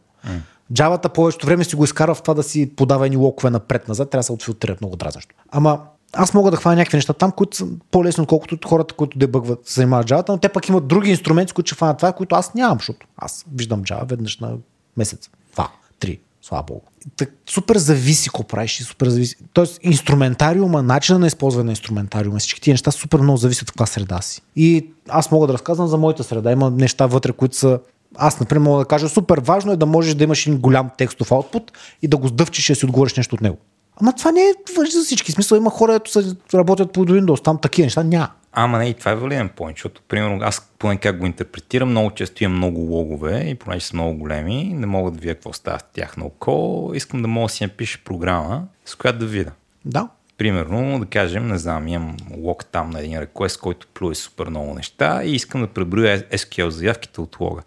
Java-та 0.74 1.10
повечето 1.10 1.46
време 1.46 1.64
си 1.64 1.76
го 1.76 1.84
изкарва 1.84 2.16
в 2.16 2.22
това 2.22 2.34
да 2.34 2.44
си 2.44 2.76
подава 2.76 3.06
едни 3.06 3.18
локове 3.18 3.50
напред-назад, 3.50 4.10
трябва 4.10 4.20
да 4.20 4.24
се 4.24 4.32
отфилтрират 4.32 4.82
много 4.82 4.96
дразнещо. 4.96 5.36
Ама 5.52 5.80
аз 6.14 6.34
мога 6.34 6.52
да 6.52 6.58
хвана 6.58 6.76
някакви 6.76 6.98
неща 6.98 7.14
там, 7.14 7.32
които 7.32 7.58
са 7.58 7.68
по-лесно, 7.92 8.22
отколкото 8.24 8.68
хората, 8.68 8.94
които 8.94 9.18
дебъгват, 9.18 9.68
се 9.68 9.74
занимават 9.74 10.08
Java, 10.08 10.30
но 10.30 10.38
те 10.38 10.50
пък 10.50 10.70
имат 10.70 10.88
други 10.88 11.10
инструменти, 11.10 11.54
които 11.54 11.68
ще 11.68 11.76
хванат 11.76 11.98
това, 11.98 12.14
които 12.14 12.36
аз 12.36 12.54
нямам, 12.54 12.78
защото 12.78 13.08
аз 13.18 13.46
виждам 13.56 13.84
Java 13.84 14.10
веднъж 14.10 14.40
на 14.40 14.54
месец. 14.98 15.30
Два, 15.54 15.70
три, 16.00 16.20
слава 16.42 16.64
богу. 16.64 16.82
Так, 17.16 17.34
супер 17.50 17.78
зависи 17.78 18.30
какво 18.30 18.44
правиш 18.44 18.80
и 18.80 18.84
супер 18.84 19.08
зависи. 19.10 19.36
Тоест, 19.54 19.80
инструментариума, 19.84 20.84
начина 20.84 21.20
на 21.20 21.28
използване 21.28 21.66
на 21.66 21.72
инструментариума, 21.72 22.40
всички 22.40 22.62
тия 22.62 22.74
неща 22.74 22.92
супер 22.92 23.20
много 23.20 23.38
зависят 23.38 23.62
от 23.62 23.72
каква 23.72 23.86
среда 23.86 24.22
си. 24.22 24.42
И 24.56 24.88
аз 25.10 25.32
мога 25.32 25.48
да 25.48 25.54
разказвам 25.54 25.88
за 25.88 25.98
моята 25.98 26.24
среда. 26.24 26.52
Има 26.52 26.72
неща 26.72 27.06
вътре, 27.06 27.32
които 27.32 27.56
са 27.56 27.80
аз, 28.16 28.40
например, 28.40 28.62
мога 28.62 28.80
да 28.80 28.86
кажа, 28.86 29.10
супер 29.10 29.38
важно 29.38 29.72
е 29.72 29.78
да 29.78 29.86
можеш 29.86 30.14
да 30.14 30.24
имаш 30.24 30.48
един 30.48 30.60
голям 30.60 30.90
текстов 30.98 31.32
аутпут 31.32 31.72
и 32.02 32.08
да 32.08 32.18
го 32.18 32.28
сдъвчиш 32.28 32.70
и 32.70 32.72
да 32.72 32.76
си 32.76 32.86
отговориш 32.86 33.16
нещо 33.16 33.36
от 33.36 33.42
него. 33.42 33.58
Ама 34.02 34.14
това 34.14 34.32
не 34.32 34.42
е 34.42 34.54
въжи 34.78 34.92
за 34.92 35.04
всички. 35.04 35.32
Смисъл 35.32 35.58
има 35.58 35.70
хора, 35.70 36.00
които 36.00 36.12
са, 36.12 36.36
работят 36.54 36.94
по 36.94 37.06
Windows, 37.06 37.44
там 37.44 37.58
такива 37.62 37.86
неща 37.86 38.04
няма. 38.04 38.30
Ама 38.54 38.78
не, 38.78 38.86
и 38.86 38.94
това 38.94 39.12
е 39.12 39.16
валиден 39.16 39.50
point, 39.50 39.72
защото, 39.72 40.02
примерно, 40.08 40.40
аз 40.42 40.72
поне 40.80 40.98
как 40.98 41.20
го 41.20 41.26
интерпретирам, 41.26 41.90
много 41.90 42.12
често 42.12 42.44
имам 42.44 42.58
много 42.58 42.80
логове 42.80 43.44
и 43.48 43.56
понеже 43.56 43.86
са 43.86 43.96
много 43.96 44.18
големи, 44.18 44.74
не 44.76 44.86
мога 44.86 45.12
да 45.12 45.20
видя 45.20 45.34
какво 45.34 45.54
става 45.54 45.78
в 45.78 45.84
тях 45.94 46.18
на 46.18 46.26
око, 46.26 46.92
искам 46.96 47.22
да 47.22 47.28
мога 47.28 47.46
да 47.46 47.50
си 47.50 47.64
напиша 47.64 48.00
програма, 48.06 48.64
с 48.86 48.96
която 48.96 49.20
да 49.20 49.26
видя. 49.26 49.52
Да. 49.86 50.08
Примерно, 50.38 51.00
да 51.00 51.06
кажем, 51.06 51.48
не 51.48 51.58
знам, 51.58 51.88
имам 51.88 52.18
лог 52.38 52.66
там 52.66 52.90
на 52.90 53.00
един 53.00 53.20
request, 53.20 53.60
който 53.60 53.88
плюе 53.94 54.16
супер 54.16 54.50
много 54.50 54.74
неща 54.74 55.24
и 55.24 55.36
искам 55.36 55.62
да 55.62 55.68
преброя 55.68 56.22
SQL 56.22 56.68
заявките 56.68 57.22
от 57.22 57.40
лога. 57.40 57.62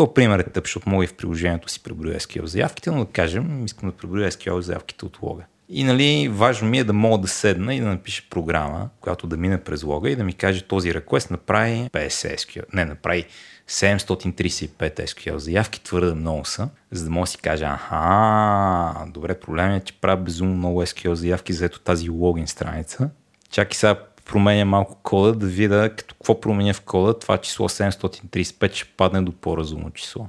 То 0.00 0.14
пример 0.14 0.38
е 0.38 0.42
тъп, 0.42 0.64
защото 0.64 0.88
мога 0.88 1.04
и 1.04 1.06
в 1.06 1.14
приложението 1.14 1.68
си 1.68 1.82
преброя 1.82 2.20
SQL 2.20 2.44
заявките, 2.44 2.90
но 2.90 3.04
да 3.04 3.10
кажем, 3.10 3.64
искам 3.64 3.88
да 3.88 3.96
преброя 3.96 4.30
SQL 4.30 4.60
заявките 4.60 5.04
от 5.04 5.18
лога. 5.22 5.44
И 5.68 5.84
нали, 5.84 6.28
важно 6.32 6.68
ми 6.68 6.78
е 6.78 6.84
да 6.84 6.92
мога 6.92 7.18
да 7.18 7.28
седна 7.28 7.74
и 7.74 7.80
да 7.80 7.86
напиша 7.86 8.22
програма, 8.30 8.88
която 9.00 9.26
да 9.26 9.36
мине 9.36 9.60
през 9.60 9.82
лога 9.82 10.10
и 10.10 10.16
да 10.16 10.24
ми 10.24 10.32
каже 10.32 10.62
този 10.62 10.92
request 10.92 11.30
направи 11.30 11.90
50 11.92 12.08
SQL, 12.36 12.64
не, 12.74 12.84
направи 12.84 13.24
735 13.68 14.68
SQL 14.78 15.36
заявки, 15.36 15.82
твърде 15.82 16.14
много 16.14 16.44
са, 16.44 16.68
за 16.90 17.04
да 17.04 17.10
мога 17.10 17.24
да 17.24 17.30
си 17.30 17.38
кажа, 17.38 17.66
аха, 17.66 19.06
добре, 19.06 19.40
проблем 19.40 19.70
е, 19.70 19.80
че 19.80 20.00
правя 20.00 20.22
безумно 20.22 20.56
много 20.56 20.82
SQL 20.82 21.12
заявки 21.12 21.52
за 21.52 21.64
ето 21.64 21.80
тази 21.80 22.08
логин 22.08 22.46
страница. 22.46 23.10
Чакай 23.50 23.74
сега 23.74 23.94
променя 24.30 24.64
малко 24.64 24.96
кода, 25.02 25.32
да 25.32 25.46
видя 25.46 25.90
като 25.96 26.14
какво 26.14 26.40
променя 26.40 26.72
в 26.72 26.80
кода, 26.80 27.18
това 27.18 27.38
число 27.38 27.68
735 27.68 28.74
ще 28.74 28.88
падне 28.96 29.22
до 29.22 29.32
по-разумно 29.32 29.90
число. 29.90 30.26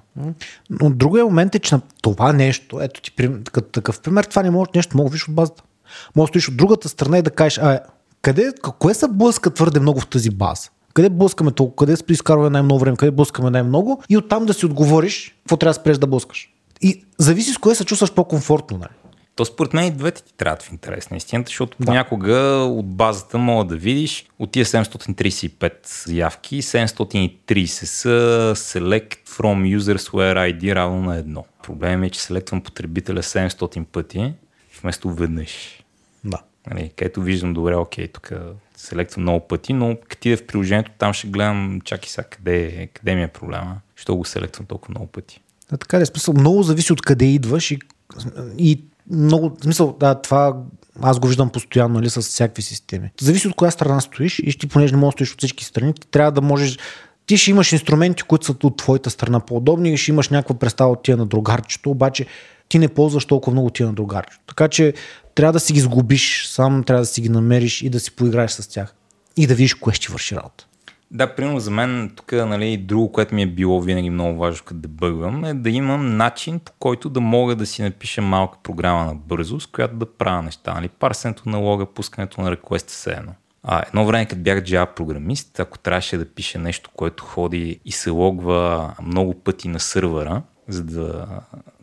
Но 0.70 0.90
другия 0.90 1.26
момент 1.26 1.56
е, 1.56 1.60
че 1.60 1.76
на 1.76 1.82
това 2.02 2.34
нещо, 2.34 2.82
ето 2.82 3.02
ти 3.02 3.12
като 3.52 3.70
такъв 3.70 4.02
пример, 4.02 4.24
това 4.24 4.44
не 4.44 4.52
може 4.52 4.70
нещо, 4.76 4.98
мога 4.98 5.10
видиш 5.10 5.28
от 5.28 5.36
базата. 5.36 5.64
Може 6.16 6.30
да 6.30 6.32
стоиш 6.32 6.50
от 6.50 6.58
другата 6.58 6.90
страна 6.90 7.18
и 7.18 7.22
да 7.22 7.32
кажеш, 7.32 7.58
а, 7.58 7.80
къде, 8.22 8.52
кое 8.80 8.94
се 8.94 9.08
блъска 9.08 9.54
твърде 9.54 9.80
много 9.80 10.00
в 10.00 10.08
тази 10.08 10.30
база? 10.30 10.70
Къде 10.94 11.10
блъскаме 11.10 11.52
толкова? 11.52 11.76
Къде 11.76 11.98
се 11.98 12.04
изкарваме 12.10 12.50
най-много 12.50 12.80
време? 12.80 12.98
Къде 12.98 13.12
блъскаме 13.12 13.50
най-много? 13.50 14.04
И 14.10 14.18
оттам 14.18 14.46
да 14.46 14.54
си 14.54 14.66
отговориш 14.66 15.36
какво 15.40 15.58
трябва 15.58 15.70
да 15.70 15.80
спреш 15.80 15.98
да 15.98 16.08
блъскаш. 16.08 16.54
И 16.82 17.06
зависи 17.18 17.54
с 17.54 17.58
кое 17.58 17.76
се 17.76 17.86
чувстваш 17.86 18.14
по-комфортно. 18.14 18.78
Нали? 18.78 18.90
То 19.36 19.46
според 19.46 19.74
мен 19.74 19.86
и 19.86 19.92
двете 19.92 20.24
ти 20.24 20.34
трябват 20.34 20.64
в 20.64 20.72
интерес 20.72 21.10
на 21.10 21.18
истината, 21.18 21.50
защото 21.50 21.78
да. 21.80 21.86
понякога 21.86 22.36
от 22.70 22.86
базата 22.86 23.38
мога 23.38 23.66
да 23.66 23.76
видиш 23.76 24.26
от 24.40 24.52
тия 24.52 24.66
735 24.66 26.06
заявки, 26.06 26.62
730 26.62 27.66
са 27.66 28.54
select 28.56 29.28
from 29.28 29.78
users 29.78 30.12
where 30.12 30.54
ID 30.54 30.76
равно 30.76 31.02
на 31.02 31.18
едно. 31.18 31.46
Проблемът 31.64 32.08
е, 32.08 32.10
че 32.10 32.22
селектвам 32.22 32.62
потребителя 32.62 33.24
700 33.24 33.86
пъти, 33.86 34.34
вместо 34.82 35.14
веднъж. 35.14 35.84
Да. 36.24 36.42
Нали, 36.70 36.92
където 36.96 37.22
виждам 37.22 37.54
добре, 37.54 37.76
окей, 37.76 38.08
тук 38.08 38.32
селектвам 38.78 39.22
много 39.22 39.48
пъти, 39.48 39.74
но 39.74 39.98
като 40.10 40.30
е 40.30 40.36
в 40.36 40.48
приложението, 40.48 40.92
там 40.98 41.14
ще 41.14 41.28
гледам, 41.28 41.82
чакай 41.84 42.10
сега, 42.10 42.24
къде, 42.24 42.90
къде 42.94 43.16
ми 43.16 43.24
е 43.24 43.28
проблема, 43.28 43.78
що 43.96 44.16
го 44.16 44.26
селектвам 44.26 44.66
толкова 44.66 44.92
много 44.92 45.08
пъти. 45.08 45.42
Да, 45.70 45.78
така 45.78 45.98
е, 45.98 46.06
смисъл, 46.06 46.34
много 46.34 46.64
зависи 46.64 46.94
от 46.94 47.02
къде 47.02 47.26
идваш 47.26 47.72
и, 47.72 47.80
и 48.58 48.82
много, 49.12 49.50
в 49.50 49.64
смисъл, 49.64 49.96
да, 50.00 50.16
това 50.16 50.56
аз 51.02 51.20
го 51.20 51.28
виждам 51.28 51.50
постоянно 51.50 51.94
нали, 51.94 52.10
с 52.10 52.22
всякакви 52.22 52.62
системи. 52.62 53.12
Зависи 53.22 53.48
от 53.48 53.56
коя 53.56 53.72
страна 53.72 54.02
стоиш 54.02 54.40
и 54.40 54.58
ти, 54.58 54.68
понеже 54.68 54.94
не 54.94 55.00
можеш 55.00 55.14
да 55.14 55.16
стоиш 55.16 55.34
от 55.34 55.38
всички 55.38 55.66
страни, 55.66 55.94
ти 55.94 56.08
трябва 56.08 56.32
да 56.32 56.42
можеш 56.42 56.78
ти 57.26 57.38
ще 57.38 57.52
имаш 57.52 57.72
инструменти, 57.72 58.24
които 58.24 58.46
са 58.46 58.56
от 58.64 58.78
твоята 58.78 59.10
страна 59.10 59.40
по-удобни 59.40 59.94
и 59.94 59.98
ще 59.98 60.12
имаш 60.12 60.30
някаква 60.30 60.56
представа 60.56 60.92
от 60.92 61.04
тия 61.04 61.18
на 61.18 61.26
другарчето, 61.26 61.90
обаче 61.90 62.26
ти 62.70 62.80
не 62.80 62.88
ползваш 62.88 63.26
толкова 63.26 63.54
много 63.54 63.70
тия 63.70 63.88
на 63.88 63.94
другарчето. 63.94 64.44
Така 64.48 64.68
че 64.68 64.94
трябва 65.36 65.54
да 65.54 65.60
си 65.60 65.74
ги 65.74 65.80
сглобиш, 65.80 66.48
сам 66.48 66.84
трябва 66.84 67.02
да 67.02 67.06
си 67.06 67.22
ги 67.22 67.30
намериш 67.30 67.82
и 67.82 67.90
да 67.90 68.00
си 68.00 68.12
поиграеш 68.12 68.52
с 68.52 68.68
тях. 68.68 68.96
И 69.38 69.48
да 69.48 69.56
видиш 69.56 69.74
кое 69.74 69.94
ще 69.94 70.12
върши 70.12 70.36
работа. 70.36 70.68
Да, 71.14 71.36
примерно 71.36 71.60
за 71.60 71.72
мен 71.72 72.12
тук 72.16 72.32
нали, 72.32 72.78
друго, 72.78 73.12
което 73.12 73.36
ми 73.36 73.42
е 73.42 73.48
било 73.48 73.82
винаги 73.82 74.10
много 74.10 74.40
важно 74.40 74.66
като 74.66 74.80
дебъгвам, 74.80 75.46
е 75.46 75.54
да 75.54 75.70
имам 75.70 76.18
начин 76.18 76.60
по 76.60 76.72
който 76.80 77.10
да 77.10 77.22
мога 77.22 77.56
да 77.56 77.66
си 77.66 77.82
напиша 77.82 78.22
малка 78.22 78.58
програма 78.64 79.06
на 79.06 79.16
бързо, 79.16 79.60
с 79.60 79.68
която 79.68 79.96
да 79.96 80.06
правя 80.06 80.42
неща. 80.42 80.74
Нали? 80.74 80.90
Парсенето 80.90 81.50
на 81.50 81.58
лога, 81.58 81.86
пускането 81.86 82.42
на 82.42 82.52
реквест 82.52 82.90
все 82.90 83.12
едно. 83.12 83.32
А, 83.64 83.84
едно 83.88 84.06
време, 84.06 84.26
като 84.26 84.42
бях 84.42 84.60
Java 84.60 84.86
програмист, 84.86 85.60
ако 85.60 85.80
трябваше 85.80 86.18
да 86.18 86.26
пише 86.26 86.58
нещо, 86.58 86.90
което 86.96 87.24
ходи 87.24 87.80
и 87.86 87.92
се 87.92 88.10
логва 88.10 88.94
много 89.04 89.34
пъти 89.34 89.68
на 89.68 89.80
сървъра, 89.80 90.42
за 90.68 90.84
да, 90.84 91.28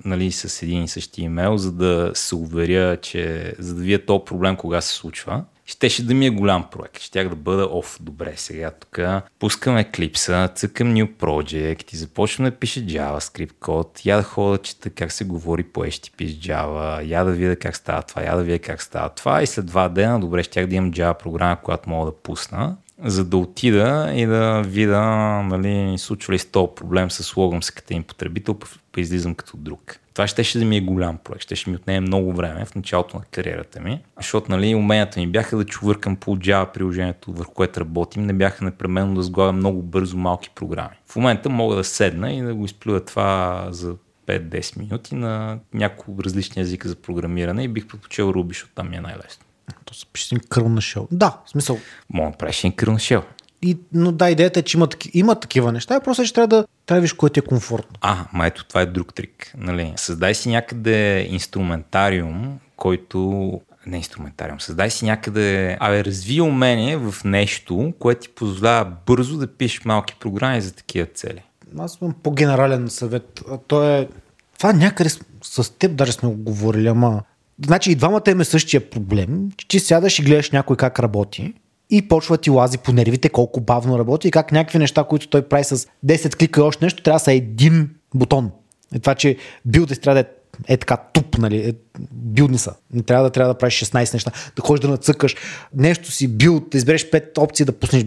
нали, 0.05 0.33
с 0.33 0.63
един 0.63 0.85
и 0.85 0.89
същи 0.89 1.23
имейл, 1.23 1.57
за 1.57 1.73
да 1.73 2.11
се 2.15 2.35
уверя, 2.35 2.97
че 2.97 3.55
за 3.59 3.75
да 3.75 3.83
вие 3.83 4.05
този 4.05 4.25
проблем 4.25 4.57
кога 4.57 4.81
се 4.81 4.95
случва, 4.95 5.45
щеше 5.69 6.07
да 6.07 6.15
ми 6.15 6.27
е 6.27 6.31
голям 6.31 6.65
проект. 6.71 7.01
Щях 7.01 7.29
да 7.29 7.35
бъда, 7.35 7.69
оф, 7.73 7.99
добре, 8.01 8.33
сега 8.37 8.71
тук 8.71 8.99
пускам 9.39 9.77
Eclipse, 9.77 10.55
цъкам 10.55 10.95
New 10.95 11.13
Project 11.13 11.93
и 11.93 11.97
започвам 11.97 12.45
да 12.45 12.57
пише 12.57 12.87
JavaScript 12.87 13.53
код, 13.61 14.01
я 14.05 14.17
да 14.17 14.23
хода, 14.23 14.59
чета 14.59 14.91
как 14.91 15.13
се 15.13 15.25
говори 15.25 15.63
по 15.63 15.85
HTTP 15.85 16.27
с 16.29 16.47
Java, 16.47 17.03
я 17.05 17.25
да 17.25 17.33
видя 17.33 17.57
как 17.57 17.77
става 17.77 18.03
това, 18.03 18.23
я 18.23 18.37
да 18.37 18.43
видя 18.43 18.59
как 18.59 18.83
става 18.83 19.09
това 19.09 19.43
и 19.43 19.47
след 19.47 19.67
два 19.67 19.89
дена, 19.89 20.21
добре, 20.21 20.43
щях 20.43 20.67
да 20.67 20.75
имам 20.75 20.93
Java 20.93 21.15
програма, 21.15 21.57
която 21.63 21.91
мога 21.91 22.11
да 22.11 22.17
пусна 22.17 22.77
за 23.05 23.25
да 23.25 23.37
отида 23.37 24.13
и 24.15 24.27
да 24.27 24.63
видя, 24.67 25.03
нали, 25.43 25.99
случва 25.99 26.35
ли 26.35 26.39
се 26.39 26.47
този 26.49 26.73
проблем 26.77 27.11
с 27.11 27.37
логъм 27.37 27.63
се 27.63 27.73
като 27.73 27.93
им 27.93 28.03
потребител, 28.03 28.59
излизам 28.97 29.35
като 29.35 29.57
друг. 29.57 29.99
Това 30.19 30.27
ще, 30.27 30.45
ще 30.45 30.59
да 30.59 30.65
ми 30.65 30.77
е 30.77 30.81
голям 30.81 31.19
проект, 31.25 31.43
ще, 31.43 31.57
ще 31.57 31.71
ми 31.71 31.77
отнеме 31.77 32.01
много 32.01 32.33
време 32.33 32.65
в 32.65 32.75
началото 32.75 33.17
на 33.17 33.23
кариерата 33.31 33.81
ми, 33.81 34.01
защото 34.17 34.51
нали, 34.51 34.75
уменията 34.75 35.21
ми 35.21 35.27
бяха 35.27 35.57
да 35.57 35.65
чувъркам 35.65 36.17
по 36.17 36.37
Java 36.37 36.73
приложението, 36.73 37.33
върху 37.33 37.53
което 37.53 37.81
работим, 37.81 38.27
не 38.27 38.33
бяха 38.33 38.65
непременно 38.65 39.15
да 39.15 39.23
сглавя 39.23 39.53
много 39.53 39.83
бързо 39.83 40.17
малки 40.17 40.51
програми. 40.55 40.97
В 41.07 41.17
момента 41.17 41.49
мога 41.49 41.77
да 41.77 41.85
седна 41.85 42.33
и 42.33 42.43
да 42.43 42.55
го 42.55 42.65
изплюя 42.65 43.05
това 43.05 43.67
за 43.71 43.97
5-10 44.27 44.79
минути 44.79 45.15
на 45.15 45.59
няколко 45.75 46.25
различни 46.25 46.63
езика 46.63 46.89
за 46.89 46.97
програмиране 46.97 47.63
и 47.63 47.69
бих 47.69 47.87
предпочел 47.87 48.33
Ruby, 48.33 48.49
защото 48.49 48.73
там 48.75 48.91
ми 48.91 48.97
е 48.97 49.01
най-лесно. 49.01 49.45
То 49.85 49.95
се 49.95 50.07
пише 50.07 50.37
кръл 50.49 50.69
на 50.69 50.81
шел. 50.81 51.09
Да, 51.11 51.39
в 51.47 51.51
смисъл. 51.51 51.79
Мога 52.11 52.31
да 52.31 52.37
правиш 52.37 52.59
един 52.59 52.73
кръл 52.73 52.93
на 52.93 52.99
шел. 52.99 53.23
И, 53.63 53.79
но 53.93 54.13
да, 54.13 54.31
идеята 54.31 54.61
е, 54.61 54.63
че 54.63 54.77
има, 54.77 54.89
има 55.15 55.35
такива 55.35 55.73
неща, 55.73 56.01
просто 56.01 56.25
ще 56.25 56.35
трябва 56.35 56.49
да 56.49 56.67
трябва 56.87 57.09
кое 57.17 57.31
ти 57.31 57.41
е 57.41 57.43
комфортно. 57.43 57.97
А, 58.01 58.25
ма 58.33 58.47
ето, 58.47 58.65
това 58.65 58.81
е 58.81 58.87
друг 58.87 59.15
трик. 59.15 59.55
Нали? 59.57 59.93
Създай 59.97 60.35
си 60.35 60.49
някъде 60.49 61.27
инструментариум, 61.31 62.59
който 62.77 63.53
не 63.87 63.97
инструментариум, 63.97 64.61
създай 64.61 64.91
си 64.91 65.05
някъде, 65.05 65.77
абе, 65.81 66.05
разви 66.05 66.41
умение 66.41 66.97
в 66.97 67.15
нещо, 67.25 67.93
което 67.99 68.21
ти 68.21 68.29
позволява 68.29 68.93
бързо 69.07 69.39
да 69.39 69.47
пишеш 69.47 69.85
малки 69.85 70.17
програми 70.21 70.61
за 70.61 70.75
такива 70.75 71.07
цели. 71.07 71.43
Аз 71.79 71.99
имам 72.03 72.15
по-генерален 72.23 72.89
съвет. 72.89 73.45
То 73.67 73.89
е, 73.89 74.09
това 74.59 74.73
някъде 74.73 75.11
с, 75.11 75.21
с 75.43 75.71
теб 75.71 75.97
даже 75.97 76.13
сме 76.13 76.29
го 76.29 76.37
говорили, 76.37 76.89
ама 76.89 77.23
Значи 77.67 77.93
и 77.93 77.95
двамата 77.95 78.23
имаме 78.27 78.45
същия 78.45 78.91
проблем, 78.91 79.51
че 79.57 79.69
ти 79.69 79.81
сядаш 79.81 80.19
и 80.19 80.23
гледаш 80.23 80.51
някой 80.51 80.77
как 80.77 80.99
работи 80.99 81.55
и 81.91 82.09
почва 82.09 82.39
ти 82.39 82.51
лази 82.51 82.79
по 82.79 82.93
нервите 82.93 83.29
колко 83.29 83.61
бавно 83.61 83.99
работи 83.99 84.29
и 84.29 84.31
как 84.31 84.53
някакви 84.53 84.79
неща, 84.79 85.05
които 85.05 85.29
той 85.29 85.43
прави 85.43 85.65
с 85.65 85.77
10 86.07 86.37
клика 86.37 86.61
и 86.61 86.63
още 86.63 86.85
нещо, 86.85 87.03
трябва 87.03 87.17
да 87.17 87.25
са 87.25 87.33
един 87.33 87.91
бутон. 88.15 88.51
Е 88.95 88.99
това, 88.99 89.15
че 89.15 89.37
билдес 89.65 89.99
трябва 89.99 90.15
да 90.15 90.21
е 90.21 90.33
е 90.69 90.77
така 90.77 90.97
туп, 90.97 91.39
нали, 91.39 91.69
е, 91.69 91.73
билдни 92.13 92.59
са. 92.59 92.75
Не 92.95 93.03
трябва 93.03 93.25
да 93.25 93.31
трябва 93.31 93.55
да 93.55 93.59
правиш 93.59 93.75
16 93.75 94.15
неща, 94.15 94.31
да 94.57 94.63
ходиш 94.63 94.81
да 94.81 94.89
нацъкаш 94.89 95.37
нещо 95.75 96.11
си, 96.11 96.29
билд, 96.29 96.71
да 96.71 96.79
избереш 96.79 97.11
5 97.11 97.39
опции, 97.39 97.67
да 97.67 97.73
пуснеш 97.73 98.05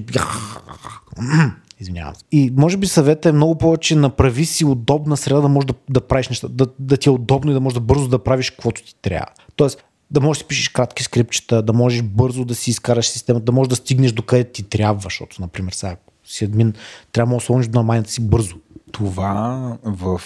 Извинявам 1.80 2.16
се. 2.16 2.24
И 2.32 2.54
може 2.58 2.78
би 2.78 2.88
съветът 2.88 3.26
е 3.26 3.32
много 3.32 3.58
повече 3.58 3.96
направи 3.96 4.46
си 4.46 4.66
удобна 4.66 5.18
среда 5.18 5.42
да 5.42 5.48
можеш 5.48 5.66
да, 5.66 5.74
да 5.90 6.02
правиш 6.02 6.30
неща, 6.30 6.48
да, 6.50 6.68
да 6.80 6.98
ти 6.98 7.10
е 7.10 7.12
удобно 7.12 7.52
и 7.52 7.54
да 7.54 7.60
можеш 7.60 7.74
да 7.74 7.82
бързо 7.82 8.08
да 8.08 8.24
правиш 8.24 8.50
каквото 8.50 8.84
ти 8.84 8.96
трябва. 9.02 9.26
Тоест, 9.56 9.84
да 10.12 10.22
можеш 10.22 10.44
да 10.44 10.48
пишеш 10.48 10.70
кратки 10.70 11.04
скрипчета, 11.04 11.62
да 11.62 11.74
можеш 11.74 12.02
бързо 12.02 12.46
да 12.46 12.56
си 12.56 12.70
изкараш 12.70 13.08
системата, 13.08 13.46
да 13.46 13.52
можеш 13.52 13.70
да 13.70 13.76
стигнеш 13.76 14.12
до 14.12 14.22
къде 14.22 14.44
ти 14.44 14.64
трябва, 14.64 15.02
защото, 15.04 15.42
например, 15.42 15.72
сега 15.72 15.96
си 16.26 16.46
админ, 16.46 16.74
трябва 17.12 17.36
да 17.36 17.42
сложиш 17.42 17.68
на 17.68 17.84
майната 17.84 18.12
си 18.12 18.22
бързо. 18.22 18.56
Това 18.92 19.78
в 19.84 20.22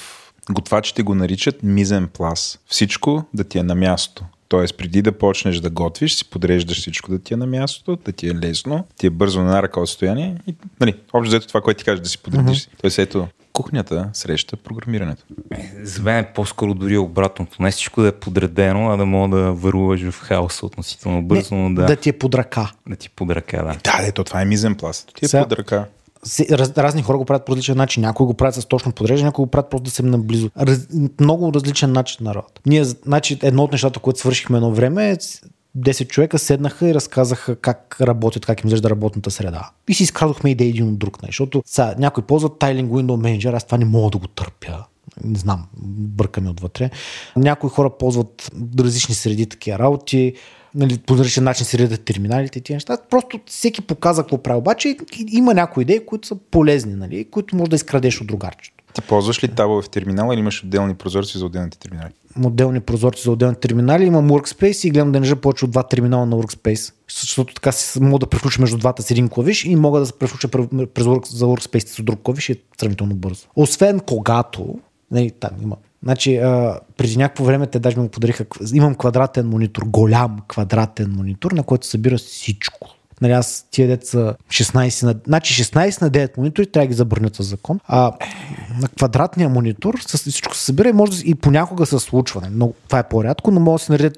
готвачите 0.51 1.03
го 1.03 1.15
наричат 1.15 1.63
мизен 1.63 2.07
плас. 2.07 2.59
Всичко 2.67 3.23
да 3.33 3.43
ти 3.43 3.57
е 3.57 3.63
на 3.63 3.75
място. 3.75 4.25
Тоест, 4.47 4.77
преди 4.77 5.01
да 5.01 5.11
почнеш 5.11 5.59
да 5.59 5.69
готвиш, 5.69 6.15
си 6.15 6.29
подреждаш 6.29 6.79
всичко 6.79 7.11
да 7.11 7.19
ти 7.19 7.33
е 7.33 7.37
на 7.37 7.47
мястото, 7.47 7.97
да 8.05 8.11
ти 8.11 8.27
е 8.29 8.35
лесно, 8.35 8.85
ти 8.97 9.07
е 9.07 9.09
бързо 9.09 9.41
на 9.41 9.63
ръка 9.63 9.79
отстояние 9.79 10.37
и, 10.47 10.55
нали, 10.79 10.95
общо 11.13 11.29
взето 11.29 11.47
това, 11.47 11.61
което 11.61 11.77
ти 11.77 11.85
кажеш 11.85 11.99
да 12.01 12.09
си 12.09 12.17
подредиш. 12.17 12.57
Mm-hmm. 12.57 12.81
Тоест, 12.81 12.99
ето, 12.99 13.27
кухнята 13.55 14.09
среща 14.13 14.57
програмирането. 14.57 15.23
Е, 15.51 15.71
за 15.83 16.01
мен 16.01 16.17
е 16.17 16.33
по-скоро 16.33 16.73
дори 16.73 16.97
обратното. 16.97 17.63
Не 17.63 17.71
всичко 17.71 18.01
да 18.01 18.07
е 18.07 18.11
подредено, 18.11 18.91
а 18.91 18.97
да 18.97 19.05
мога 19.05 19.37
да 19.37 19.51
върлуваш 19.51 20.09
в 20.09 20.19
хаоса 20.19 20.65
относително 20.65 21.21
бързо. 21.21 21.55
Не, 21.55 21.75
да, 21.75 21.85
да 21.85 21.95
ти 21.95 22.09
е 22.09 22.13
под 22.13 22.35
ръка. 22.35 22.71
Да 22.89 22.95
ти 22.95 23.07
е 23.07 23.11
под 23.15 23.29
ръка, 23.29 23.63
да. 23.63 23.77
Да, 23.83 24.07
ето, 24.07 24.23
това 24.23 24.41
е 24.41 24.45
мизен 24.45 24.75
пласт. 24.75 25.11
Ти 25.15 25.25
е 25.25 25.27
Сега, 25.27 25.43
под 25.43 25.59
ръка 25.59 25.85
раз, 26.51 26.77
разни 26.77 27.01
хора 27.01 27.17
го 27.17 27.25
правят 27.25 27.45
по 27.45 27.51
различен 27.51 27.77
начин. 27.77 28.01
Някои 28.01 28.25
го 28.25 28.33
правят 28.33 28.55
с 28.55 28.65
точно 28.65 28.91
подреждане, 28.91 29.27
някои 29.27 29.45
го 29.45 29.51
правят 29.51 29.69
просто 29.69 29.83
да 29.83 29.91
се 29.91 30.03
наблизо. 30.03 30.49
Раз, 30.59 30.87
много 31.19 31.53
различен 31.53 31.91
начин 31.91 32.17
на 32.21 32.35
работа. 32.35 32.61
Ние, 32.65 32.83
значи, 32.83 33.39
едно 33.43 33.63
от 33.63 33.71
нещата, 33.71 33.99
което 33.99 34.19
свършихме 34.19 34.57
едно 34.57 34.71
време 34.71 35.11
е 35.11 35.17
10 35.77 36.07
човека 36.07 36.39
седнаха 36.39 36.89
и 36.89 36.93
разказаха 36.93 37.55
как 37.55 37.97
работят, 38.01 38.45
как 38.45 38.61
им 38.61 38.67
изглежда 38.67 38.89
работната 38.89 39.31
среда. 39.31 39.69
И 39.87 39.93
си 39.93 40.03
изкрадохме 40.03 40.49
идеи 40.49 40.69
един 40.69 40.87
от 40.87 40.99
друг. 40.99 41.21
Не? 41.21 41.27
Защото 41.27 41.63
сега, 41.65 41.95
някой 41.97 42.23
ползва 42.23 42.49
Tiling 42.49 42.87
Window 42.87 43.37
Manager, 43.39 43.55
аз 43.55 43.65
това 43.65 43.77
не 43.77 43.85
мога 43.85 44.11
да 44.11 44.17
го 44.17 44.27
търпя. 44.27 44.85
Не 45.23 45.39
знам, 45.39 45.67
бъркаме 45.77 46.49
отвътре. 46.49 46.89
Някои 47.35 47.69
хора 47.69 47.89
ползват 47.89 48.51
различни 48.79 49.15
среди 49.15 49.45
такива 49.45 49.79
работи 49.79 50.33
нали, 50.75 50.97
по 50.97 51.17
различен 51.17 51.43
начин 51.43 51.65
се 51.65 51.77
редят 51.77 52.05
терминалите 52.05 52.59
и 52.59 52.61
тия 52.61 52.75
неща. 52.75 52.97
Просто 53.09 53.39
всеки 53.45 53.81
показа 53.81 54.21
какво 54.21 54.43
прави. 54.43 54.57
Обаче 54.57 54.97
има 55.27 55.53
някои 55.53 55.81
идеи, 55.81 56.05
които 56.05 56.27
са 56.27 56.35
полезни, 56.35 56.95
нали, 56.95 57.25
които 57.25 57.55
може 57.55 57.69
да 57.69 57.75
изкрадеш 57.75 58.21
от 58.21 58.27
другарчето. 58.27 58.74
Ти 58.95 59.01
ползваш 59.01 59.43
ли 59.43 59.47
табове 59.47 59.81
в 59.81 59.89
терминала 59.89 60.33
или 60.33 60.39
имаш 60.39 60.63
отделни 60.63 60.95
прозорци 60.95 61.37
за 61.37 61.45
отделните 61.45 61.79
терминали? 61.79 62.11
Отделни 62.43 62.79
прозорци 62.79 63.23
за 63.23 63.31
отделни 63.31 63.55
терминали. 63.55 64.05
Имам 64.05 64.29
Workspace 64.29 64.87
и 64.87 64.91
гледам 64.91 65.11
да 65.11 65.19
не 65.19 65.35
повече 65.35 65.65
от 65.65 65.71
два 65.71 65.83
терминала 65.83 66.25
на 66.25 66.35
Workspace. 66.35 66.93
Защото 67.19 67.53
така 67.53 67.71
си 67.71 67.99
мога 67.99 68.19
да 68.19 68.27
превключа 68.27 68.61
между 68.61 68.77
двата 68.77 69.03
с 69.03 69.11
един 69.11 69.29
клавиш 69.29 69.65
и 69.65 69.75
мога 69.75 69.99
да 69.99 70.05
се 70.05 70.13
превключа 70.13 70.47
през 70.47 71.05
за 71.29 71.45
Workspace 71.45 71.87
с 71.87 72.03
друг 72.03 72.19
клавиш 72.23 72.49
и 72.49 72.51
е 72.51 72.55
сравнително 72.79 73.15
бързо. 73.15 73.47
Освен 73.55 73.99
когато, 73.99 74.79
нали, 75.11 75.31
там 75.31 75.51
има 75.61 75.75
Значи, 76.03 76.37
а, 76.37 76.79
преди 76.97 77.17
някакво 77.17 77.43
време 77.43 77.67
те 77.67 77.79
даже 77.79 77.97
ми 77.97 78.03
го 78.03 78.11
подариха. 78.11 78.45
Имам 78.73 78.95
квадратен 78.95 79.47
монитор, 79.47 79.83
голям 79.83 80.37
квадратен 80.47 81.11
монитор, 81.11 81.51
на 81.51 81.63
който 81.63 81.87
събира 81.87 82.17
всичко. 82.17 82.95
Нали, 83.21 83.31
аз 83.31 83.67
тия 83.71 83.87
деца 83.87 84.35
16 84.49 85.03
на... 85.03 85.15
Значи 85.27 85.63
16 85.63 86.01
на 86.01 86.11
9 86.11 86.37
монитори 86.37 86.67
трябва 86.67 86.85
да 86.85 86.89
ги 86.89 86.93
забранят 86.93 87.35
с 87.35 87.43
закон. 87.43 87.79
А 87.87 88.11
на 88.81 88.87
квадратния 88.87 89.49
монитор 89.49 89.93
с 90.07 90.17
всичко 90.17 90.55
се 90.55 90.65
събира 90.65 90.89
и 90.89 90.93
може 90.93 91.11
да, 91.11 91.29
и 91.29 91.35
понякога 91.35 91.85
се 91.85 91.99
случва. 91.99 92.41
Не? 92.41 92.47
Нали, 92.47 92.57
но, 92.57 92.73
това 92.87 92.99
е 92.99 93.09
по-рядко, 93.09 93.51
но 93.51 93.59
може 93.59 93.81
да 93.81 93.85
си, 93.85 93.91
наредят, 93.91 94.17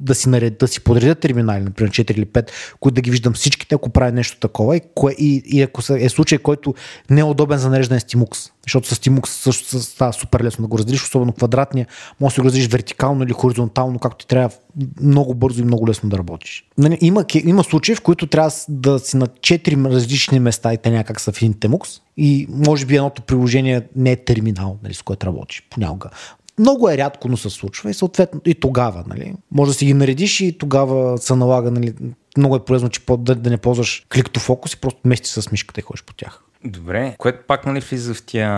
да 0.00 0.14
си, 0.14 0.28
наредят, 0.28 0.58
да 0.58 0.68
си 0.68 0.80
подредят 0.80 1.18
терминали, 1.18 1.62
например 1.62 1.90
4 1.90 2.12
или 2.12 2.26
5, 2.26 2.50
които 2.80 2.94
да 2.94 3.00
ги 3.00 3.10
виждам 3.10 3.32
всичките, 3.32 3.74
ако 3.74 3.90
правя 3.90 4.12
нещо 4.12 4.40
такова 4.40 4.76
и, 4.76 4.80
кое, 4.94 5.12
и, 5.18 5.42
и 5.46 5.62
ако 5.62 5.82
е 5.92 6.08
случай, 6.08 6.38
който 6.38 6.74
не 7.10 7.20
е 7.20 7.24
удобен 7.24 7.58
за 7.58 7.70
нареждане 7.70 8.00
с 8.00 8.04
Tmux. 8.04 8.50
Защото 8.66 8.94
с 8.94 8.98
Tmux 8.98 9.26
също 9.26 9.80
става 9.80 10.12
супер 10.12 10.40
лесно 10.40 10.62
да 10.62 10.68
го 10.68 10.78
разделиш, 10.78 11.02
особено 11.02 11.32
квадратния. 11.32 11.86
Може 12.20 12.34
да 12.36 12.42
го 12.42 12.46
разделиш 12.46 12.68
вертикално 12.68 13.24
или 13.24 13.32
хоризонтално, 13.32 13.98
както 13.98 14.18
ти 14.18 14.26
трябва 14.26 14.56
много 15.00 15.34
бързо 15.34 15.62
и 15.62 15.64
много 15.64 15.88
лесно 15.88 16.08
да 16.08 16.18
работиш. 16.18 16.64
Нали, 16.78 16.98
има, 17.00 17.24
има 17.44 17.64
случаи, 17.64 17.94
в 17.94 18.00
които 18.00 18.26
трябва 18.26 18.50
да 18.68 18.98
си 18.98 19.16
на 19.16 19.26
4 19.26 19.92
различни 19.92 20.40
места 20.40 20.72
и 20.72 20.78
те 20.78 20.90
някак 20.90 21.20
са 21.20 21.32
в 21.32 21.42
един 21.42 21.54
Tmux 21.54 22.00
и 22.16 22.46
може 22.50 22.86
би 22.86 22.96
едното 22.96 23.22
приложение 23.22 23.82
не 23.96 24.12
е 24.12 24.16
терминал, 24.16 24.78
нали, 24.82 24.94
с 24.94 25.02
което 25.02 25.26
работиш 25.26 25.62
понякога. 25.70 26.10
Много 26.58 26.90
е 26.90 26.96
рядко, 26.96 27.28
но 27.28 27.36
се 27.36 27.50
случва 27.50 27.90
и 27.90 27.94
съответно 27.94 28.40
и 28.44 28.54
тогава, 28.54 29.04
нали, 29.08 29.34
може 29.52 29.70
да 29.70 29.74
си 29.74 29.86
ги 29.86 29.94
наредиш 29.94 30.40
и 30.40 30.58
тогава 30.58 31.18
се 31.18 31.34
налага, 31.34 31.70
нали, 31.70 31.94
много 32.36 32.56
е 32.56 32.64
полезно, 32.64 32.88
че 32.88 33.00
да, 33.18 33.34
да 33.34 33.50
не 33.50 33.56
ползваш 33.56 34.06
кликтофокус 34.14 34.72
и 34.72 34.76
просто 34.76 35.00
мести 35.04 35.30
с 35.30 35.52
мишката 35.52 35.80
и 35.80 35.82
ходиш 35.82 36.02
по 36.02 36.14
тях. 36.14 36.42
Добре, 36.66 37.14
което 37.18 37.38
пак 37.46 37.66
нали 37.66 37.80
влиза 37.80 38.14
в 38.14 38.22
тия, 38.22 38.48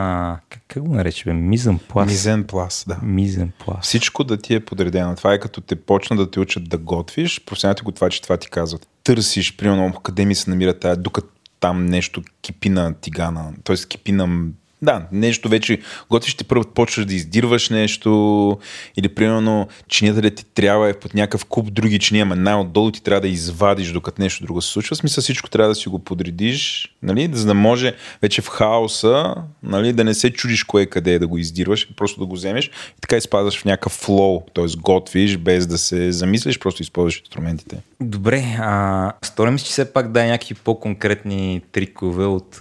как, 0.48 0.62
как 0.68 0.82
го 0.82 0.94
нарече, 0.94 1.24
бе? 1.24 1.32
Мизен 1.32 1.78
плас. 1.88 2.06
Мизен 2.06 2.44
плас, 2.44 2.84
да. 2.88 2.98
Мизен 3.02 3.52
плас. 3.58 3.78
Всичко 3.82 4.24
да 4.24 4.36
ти 4.36 4.54
е 4.54 4.60
подредено. 4.60 5.16
Това 5.16 5.34
е 5.34 5.40
като 5.40 5.60
те 5.60 5.76
почна 5.76 6.16
да 6.16 6.30
те 6.30 6.40
учат 6.40 6.68
да 6.68 6.78
готвиш, 6.78 7.44
професионалните 7.44 7.82
го 7.82 7.92
това, 7.92 8.10
че 8.10 8.22
това 8.22 8.36
ти 8.36 8.50
казват. 8.50 8.88
Търсиш, 9.04 9.56
примерно, 9.56 9.92
къде 9.92 10.24
ми 10.24 10.34
се 10.34 10.50
намира 10.50 10.78
тая, 10.78 10.96
докато 10.96 11.28
там 11.60 11.86
нещо 11.86 12.22
кипи 12.42 12.68
на 12.68 12.94
тигана, 12.94 13.52
т.е. 13.64 13.76
кипи 13.76 14.12
на 14.12 14.46
да, 14.82 15.02
нещо 15.12 15.48
вече 15.48 15.80
готвиш 16.10 16.34
ти 16.34 16.44
първо 16.44 16.64
почваш 16.64 17.06
да 17.06 17.14
издирваш 17.14 17.70
нещо 17.70 18.58
или 18.96 19.08
примерно 19.08 19.68
чинията 19.88 20.20
да 20.20 20.30
ти 20.30 20.44
трябва 20.44 20.88
е 20.88 20.92
под 20.92 21.14
някакъв 21.14 21.44
куп 21.44 21.72
други 21.72 21.98
чини, 21.98 22.20
ама 22.20 22.36
най-отдолу 22.36 22.90
ти 22.90 23.02
трябва 23.02 23.20
да 23.20 23.28
извадиш 23.28 23.92
докато 23.92 24.22
нещо 24.22 24.44
друго 24.44 24.62
се 24.62 24.72
случва. 24.72 24.96
Смисъл 24.96 25.22
всичко 25.22 25.50
трябва 25.50 25.68
да 25.68 25.74
си 25.74 25.88
го 25.88 25.98
подредиш, 25.98 26.92
нали, 27.02 27.30
за 27.32 27.46
да 27.46 27.54
може 27.54 27.94
вече 28.22 28.42
в 28.42 28.48
хаоса 28.48 29.34
нали, 29.62 29.92
да 29.92 30.04
не 30.04 30.14
се 30.14 30.30
чудиш 30.30 30.64
кое 30.64 30.86
къде 30.86 31.14
е 31.14 31.18
да 31.18 31.26
го 31.26 31.38
издирваш, 31.38 31.88
просто 31.96 32.20
да 32.20 32.26
го 32.26 32.34
вземеш 32.34 32.66
и 32.66 33.00
така 33.00 33.16
изпадаш 33.16 33.60
в 33.60 33.64
някакъв 33.64 33.92
флоу, 33.92 34.42
т.е. 34.54 34.64
готвиш 34.76 35.36
без 35.36 35.66
да 35.66 35.78
се 35.78 36.12
замислиш, 36.12 36.58
просто 36.58 36.82
използваш 36.82 37.18
инструментите. 37.18 37.76
Добре, 38.00 38.56
а 38.60 39.12
стори 39.22 39.50
ми, 39.50 39.58
че 39.58 39.64
все 39.64 39.92
пак 39.92 40.12
да 40.12 40.24
някакви 40.24 40.54
по-конкретни 40.54 41.62
трикове 41.72 42.24
от 42.24 42.58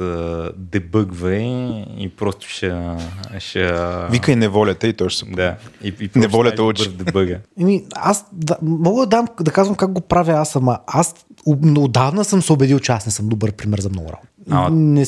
дебъгвай 0.58 1.44
и 1.98 2.07
просто 2.10 2.48
ще... 2.50 2.76
ще... 3.40 3.74
Викай 4.10 4.36
неволята 4.36 4.88
и 4.88 4.94
той 4.94 5.10
ще 5.10 5.26
се... 5.26 5.32
Да. 5.32 5.56
И, 5.84 5.94
и 6.00 6.10
неволята 6.16 6.64
учи. 6.64 6.90
Дебъга. 6.90 7.40
Еми, 7.60 7.86
аз 7.96 8.26
да, 8.32 8.58
мога 8.62 9.02
да, 9.02 9.08
дам, 9.08 9.28
да 9.42 9.52
казвам 9.52 9.76
как 9.76 9.92
го 9.92 10.02
правя 10.02 10.34
аз 10.34 10.50
сама. 10.50 10.80
Аз 10.88 11.16
отдавна 11.78 12.24
съм 12.24 12.42
се 12.42 12.54
убедил, 12.54 12.80
че 12.80 12.92
аз 12.92 13.06
не 13.06 13.12
съм 13.12 13.28
добър 13.28 13.52
пример 13.52 13.80
за 13.80 13.90
много 13.90 14.08
работа. 14.08 14.28
А, 14.50 14.70
не, 14.70 15.06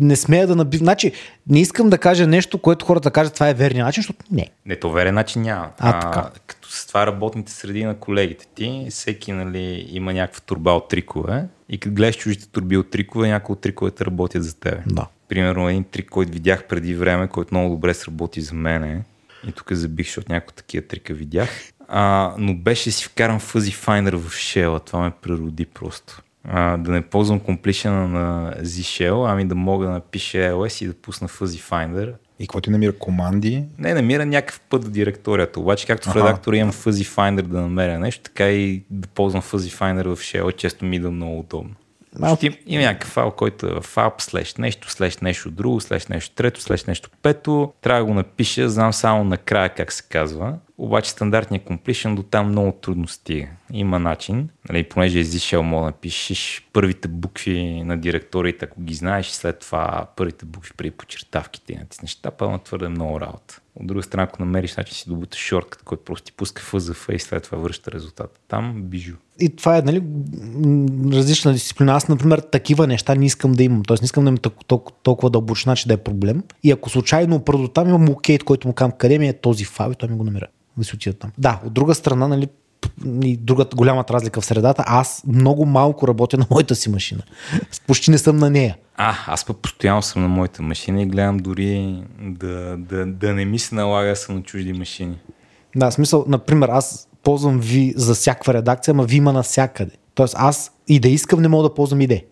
не 0.00 0.16
смея 0.16 0.46
да 0.46 0.56
набив. 0.56 0.78
Значи, 0.78 1.12
не 1.48 1.60
искам 1.60 1.90
да 1.90 1.98
кажа 1.98 2.26
нещо, 2.26 2.58
което 2.58 2.84
хората 2.84 3.10
кажат, 3.10 3.34
това 3.34 3.48
е 3.48 3.54
верният 3.54 3.86
начин, 3.86 4.00
защото 4.00 4.24
не. 4.30 4.46
Не, 4.66 4.76
то 4.76 4.90
верен 4.90 5.14
начин 5.14 5.42
няма. 5.42 5.70
А, 5.78 5.90
а 5.90 6.00
така. 6.00 6.30
Като 6.46 6.68
с 6.70 6.86
това 6.86 7.06
работните 7.06 7.52
среди 7.52 7.84
на 7.84 7.94
колегите 7.94 8.46
ти, 8.54 8.86
всеки 8.90 9.32
нали, 9.32 9.88
има 9.90 10.12
някаква 10.12 10.40
турба 10.40 10.70
от 10.70 10.88
трикове 10.88 11.44
и 11.68 11.78
като 11.78 11.94
гледаш 11.94 12.16
чужите 12.16 12.48
турби 12.48 12.76
от 12.76 12.90
трикове, 12.90 13.28
някои 13.28 13.52
от 13.52 13.60
триковете 13.60 14.04
работят 14.04 14.44
за 14.44 14.54
теб. 14.54 14.78
Да. 14.86 15.06
Примерно 15.28 15.68
един 15.68 15.84
трик, 15.84 16.08
който 16.10 16.32
видях 16.32 16.64
преди 16.66 16.94
време, 16.94 17.28
който 17.28 17.54
много 17.54 17.74
добре 17.74 17.94
сработи 17.94 18.40
за 18.40 18.54
мене. 18.54 19.02
И 19.48 19.52
тук 19.52 19.72
забих, 19.72 20.06
защото 20.06 20.32
някои 20.32 20.54
такива 20.54 20.86
трика 20.86 21.14
видях. 21.14 21.48
А, 21.88 22.34
но 22.38 22.54
беше 22.54 22.90
си 22.90 23.04
вкаран 23.04 23.40
Fuzzy 23.40 23.86
Finder 23.86 24.16
в 24.16 24.30
Shell. 24.30 24.86
Това 24.86 25.00
ме 25.00 25.12
прероди 25.22 25.66
просто. 25.66 26.22
А, 26.44 26.76
да 26.76 26.90
не 26.90 27.02
ползвам 27.02 27.40
комплишена 27.40 28.08
на 28.08 28.54
Z-Shell, 28.62 29.32
ами 29.32 29.44
да 29.44 29.54
мога 29.54 29.86
да 29.86 29.92
напиша 29.92 30.38
LS 30.38 30.84
и 30.84 30.88
да 30.88 30.94
пусна 30.94 31.28
Fuzzy 31.28 31.70
Finder. 31.70 32.14
И 32.38 32.46
какво 32.46 32.60
ти 32.60 32.70
намира 32.70 32.92
команди? 32.92 33.64
Не, 33.78 33.94
намира 33.94 34.26
някакъв 34.26 34.60
път 34.60 34.84
в 34.84 34.90
директорията. 34.90 35.60
Обаче, 35.60 35.86
както 35.86 36.10
в 36.10 36.16
редактора 36.16 36.56
имам 36.56 36.72
Fuzzy 36.72 37.16
Finder 37.16 37.42
да 37.42 37.60
намеря 37.60 37.98
нещо, 37.98 38.22
така 38.22 38.50
и 38.50 38.82
да 38.90 39.08
ползвам 39.08 39.42
Fuzzy 39.42 39.78
Finder 39.78 40.14
в 40.14 40.20
Shell 40.20 40.56
често 40.56 40.84
ми 40.84 40.98
да 40.98 41.10
много 41.10 41.38
удобно. 41.38 41.74
Малко. 42.18 42.36
Ще 42.36 42.58
има 42.66 42.82
някакъв 42.82 43.10
файл, 43.10 43.30
който 43.30 43.66
е 43.66 43.80
в 43.80 43.94
app, 43.94 44.20
слеш 44.20 44.54
нещо, 44.54 44.90
слеш 44.90 45.18
нещо 45.18 45.50
друго, 45.50 45.80
слеш 45.80 46.06
нещо 46.06 46.34
трето, 46.34 46.60
слеш 46.60 46.84
нещо 46.84 47.10
пето. 47.22 47.72
Трябва 47.80 48.00
да 48.00 48.06
го 48.06 48.14
напиша, 48.14 48.68
знам 48.68 48.92
само 48.92 49.24
накрая 49.24 49.74
как 49.74 49.92
се 49.92 50.02
казва. 50.08 50.58
Обаче 50.78 51.10
стандартният 51.10 51.66
completion 51.66 52.14
до 52.14 52.22
там 52.22 52.48
много 52.48 52.72
трудно 52.72 53.08
стига. 53.08 53.46
Има 53.72 53.98
начин, 53.98 54.48
нали, 54.68 54.84
понеже 54.84 55.18
изишъл, 55.18 55.62
мога 55.62 55.84
да 55.84 55.86
напишеш 55.86 56.68
първите 56.72 57.08
букви 57.08 57.82
на 57.84 57.98
директорията, 57.98 58.64
ако 58.64 58.82
ги 58.82 58.94
знаеш, 58.94 59.28
и 59.28 59.34
след 59.34 59.58
това 59.58 60.06
първите 60.16 60.44
букви 60.44 60.70
при 60.76 60.90
почертавките 60.90 61.72
и 61.72 61.76
натиснеш 61.76 62.14
тапа, 62.16 62.50
но 62.50 62.58
твърде 62.58 62.88
много 62.88 63.20
работа. 63.20 63.60
От 63.80 63.86
друга 63.86 64.02
страна, 64.02 64.22
ако 64.22 64.42
намериш 64.42 64.76
начин 64.76 64.94
си 64.94 65.08
добуташ 65.08 65.40
шорткът, 65.40 65.82
който 65.82 66.04
просто 66.04 66.24
ти 66.24 66.32
пуска 66.32 66.62
фъзъфа 66.62 67.14
и 67.14 67.18
след 67.18 67.42
това 67.42 67.58
връща 67.58 67.92
резултата. 67.92 68.40
Там 68.48 68.82
бижу. 68.82 69.14
И 69.40 69.56
това 69.56 69.78
е 69.78 69.82
нали, 69.82 70.02
различна 71.12 71.52
дисциплина. 71.52 71.92
Аз, 71.92 72.08
например, 72.08 72.38
такива 72.38 72.86
неща 72.86 73.14
не 73.14 73.26
искам 73.26 73.52
да 73.52 73.62
имам. 73.62 73.82
Тоест 73.82 74.02
не 74.02 74.04
искам 74.04 74.24
да 74.24 74.28
имам 74.28 74.38
толкова, 74.66 74.92
толкова 75.02 75.30
дълбочина, 75.30 75.76
че 75.76 75.88
да 75.88 75.94
е 75.94 75.96
проблем. 75.96 76.42
И 76.62 76.70
ако 76.70 76.90
случайно 76.90 77.36
опра 77.36 77.68
там, 77.68 77.88
имам 77.88 78.08
локейт, 78.08 78.44
който 78.44 78.68
му 78.68 78.74
казвам 78.74 78.92
къде 78.98 79.18
ми 79.18 79.28
е 79.28 79.32
този 79.32 79.64
файл 79.64 79.94
той 79.94 80.08
ми 80.08 80.16
го 80.16 80.24
намира. 80.24 80.46
Да 80.76 80.84
си 80.84 80.94
отида 80.94 81.16
там. 81.16 81.30
Да, 81.38 81.60
от 81.66 81.72
друга 81.72 81.94
страна, 81.94 82.28
нали, 82.28 82.48
и 83.22 83.36
другата 83.36 83.76
голямата 83.76 84.12
разлика 84.12 84.40
в 84.40 84.44
средата, 84.44 84.84
аз 84.86 85.22
много 85.26 85.66
малко 85.66 86.08
работя 86.08 86.38
на 86.38 86.46
моята 86.50 86.74
си 86.74 86.90
машина. 86.90 87.22
Почти 87.86 88.10
не 88.10 88.18
съм 88.18 88.36
на 88.36 88.50
нея. 88.50 88.76
А, 88.96 89.14
аз 89.26 89.44
пък 89.44 89.56
постоянно 89.56 90.02
съм 90.02 90.22
на 90.22 90.28
моята 90.28 90.62
машина 90.62 91.02
и 91.02 91.06
гледам 91.06 91.36
дори 91.36 92.02
да, 92.20 92.76
да, 92.76 93.06
да 93.06 93.34
не 93.34 93.44
ми 93.44 93.58
се 93.58 93.74
налага 93.74 94.08
да 94.08 94.16
съм 94.16 94.34
на 94.34 94.42
чужди 94.42 94.72
машини. 94.72 95.18
Да, 95.76 95.90
смисъл, 95.90 96.24
например, 96.28 96.68
аз 96.68 97.07
ползвам 97.22 97.60
ви 97.60 97.94
за 97.96 98.14
всяка 98.14 98.54
редакция, 98.54 98.92
ама 98.92 99.04
ви 99.04 99.16
има 99.16 99.32
навсякъде. 99.32 99.92
Тоест 100.14 100.34
аз 100.38 100.72
и 100.88 101.00
да 101.00 101.08
искам 101.08 101.42
не 101.42 101.48
мога 101.48 101.68
да 101.68 101.74
ползвам 101.74 102.00
иде. 102.00 102.24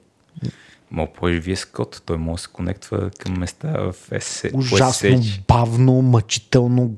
Мога 0.90 1.12
ползваш 1.12 1.44
VS 1.44 1.72
код, 1.72 2.02
той 2.06 2.16
може 2.16 2.34
да 2.34 2.42
се 2.42 2.48
конектва 2.52 3.10
към 3.18 3.38
места 3.38 3.68
в 3.68 3.94
SSH. 4.10 4.54
Ужасно, 4.54 5.20
бавно, 5.48 6.02
мъчително, 6.02 6.94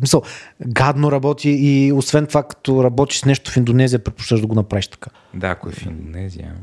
Мисъл, 0.00 0.22
гадно 0.66 1.12
работи 1.12 1.50
и 1.50 1.92
освен 1.92 2.26
това, 2.26 2.42
като 2.42 2.84
работиш 2.84 3.18
с 3.18 3.24
нещо 3.24 3.50
в 3.50 3.56
Индонезия, 3.56 4.04
предпочиташ 4.04 4.40
да 4.40 4.46
го 4.46 4.54
направиш 4.54 4.88
така. 4.88 5.10
Да, 5.34 5.48
ако 5.48 5.68
е 5.68 5.72
в 5.72 5.86
Индонезия. 5.86 6.54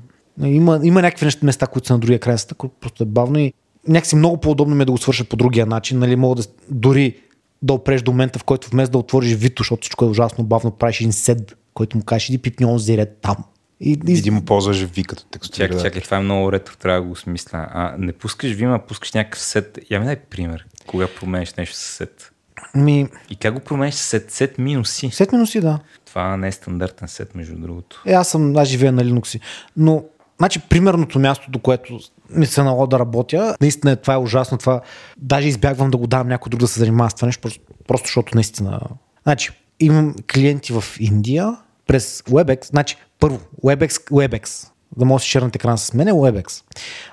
Има, 0.43 0.79
има 0.83 1.01
някакви 1.01 1.25
неща, 1.25 1.45
места, 1.45 1.67
които 1.67 1.87
са 1.87 1.93
на 1.93 1.99
другия 1.99 2.19
край, 2.19 2.35
които 2.57 2.75
просто 2.79 3.03
е 3.03 3.05
бавно 3.05 3.39
и 3.39 3.53
някакси 3.87 4.15
много 4.15 4.37
по-удобно 4.37 4.75
ми 4.75 4.81
е 4.81 4.85
да 4.85 4.91
го 4.91 4.97
свърша 4.97 5.23
по 5.23 5.35
другия 5.35 5.65
начин. 5.65 5.99
Нали, 5.99 6.15
мога 6.15 6.35
да 6.35 6.43
дори 6.69 7.15
да 7.61 7.73
опреш 7.73 8.01
до 8.01 8.11
момента, 8.11 8.39
в 8.39 8.43
който 8.43 8.69
вместо 8.69 8.91
да 8.91 8.97
отвориш 8.97 9.33
Вито, 9.33 9.63
защото 9.63 9.81
всичко 9.81 10.05
е 10.05 10.07
ужасно 10.07 10.43
бавно, 10.43 10.71
правиш 10.71 10.99
един 10.99 11.13
сед, 11.13 11.57
който 11.73 11.97
му 11.97 12.03
кажеш, 12.03 12.29
иди 12.29 12.37
пипни 12.37 12.65
онзи 12.65 12.97
ред 12.97 13.17
там. 13.21 13.35
И, 13.79 13.99
и... 14.07 14.13
Иди 14.13 14.31
му 14.31 14.45
ползваш 14.45 14.83
ви 14.83 15.03
като 15.03 15.25
текстуриране. 15.25 15.77
Чакай, 15.77 15.89
чакай, 15.89 16.01
това 16.01 16.17
е 16.17 16.21
много 16.21 16.51
ретро, 16.51 16.77
трябва 16.77 17.01
да 17.01 17.07
го 17.07 17.15
смисля. 17.15 17.67
А, 17.71 17.95
не 17.97 18.13
пускаш 18.13 18.51
Вима, 18.51 18.79
пускаш 18.79 19.13
някакъв 19.13 19.41
сет. 19.41 19.79
Я 19.91 19.99
ми 19.99 20.05
дай 20.05 20.15
пример, 20.15 20.65
кога 20.87 21.07
променеш 21.19 21.53
нещо 21.53 21.75
с 21.75 21.79
сет. 21.79 22.31
Ми... 22.75 23.07
И 23.29 23.35
как 23.35 23.53
го 23.53 23.59
променеш 23.59 23.93
с 23.93 24.01
сет? 24.01 24.31
Сет 24.31 24.57
минуси. 24.57 25.09
Сет 25.11 25.31
минуси, 25.31 25.61
да. 25.61 25.79
Това 26.05 26.37
не 26.37 26.47
е 26.47 26.51
стандартен 26.51 27.07
сет, 27.07 27.35
между 27.35 27.55
другото. 27.55 28.03
Е, 28.05 28.13
аз 28.13 28.29
съм, 28.29 28.57
аз 28.57 28.67
живея 28.67 28.91
на 28.91 29.03
Linux. 29.03 29.41
Но, 29.77 30.03
значи, 30.37 30.59
примерното 30.59 31.19
място, 31.19 31.51
до 31.51 31.59
което 31.59 31.99
ми 32.29 32.45
се 32.45 32.63
налага 32.63 32.87
да 32.87 32.99
работя, 32.99 33.55
наистина 33.61 33.95
това 33.95 34.13
е 34.13 34.17
ужасно. 34.17 34.57
Това, 34.57 34.81
даже 35.17 35.47
избягвам 35.47 35.91
да 35.91 35.97
го 35.97 36.07
дам 36.07 36.27
някой 36.27 36.49
друг 36.49 36.59
да 36.59 36.67
се 36.67 36.79
занимава 36.79 37.09
с 37.09 37.13
това 37.13 37.25
нещо, 37.25 37.41
просто, 37.41 37.61
просто 37.87 38.07
защото 38.07 38.35
наистина. 38.35 38.79
Значи, 39.23 39.51
имам 39.79 40.15
клиенти 40.33 40.73
в 40.73 40.83
Индия 40.99 41.57
през 41.87 42.21
WebEx. 42.21 42.65
Значи, 42.65 42.97
първо, 43.19 43.39
WebEx, 43.63 43.89
WebEx 43.89 44.67
да 44.97 45.05
може 45.05 45.21
да 45.21 45.23
си 45.23 45.29
шернат 45.29 45.55
екран 45.55 45.77
с 45.77 45.93
мен 45.93 46.07
е 46.07 46.11
WebEx. 46.11 46.63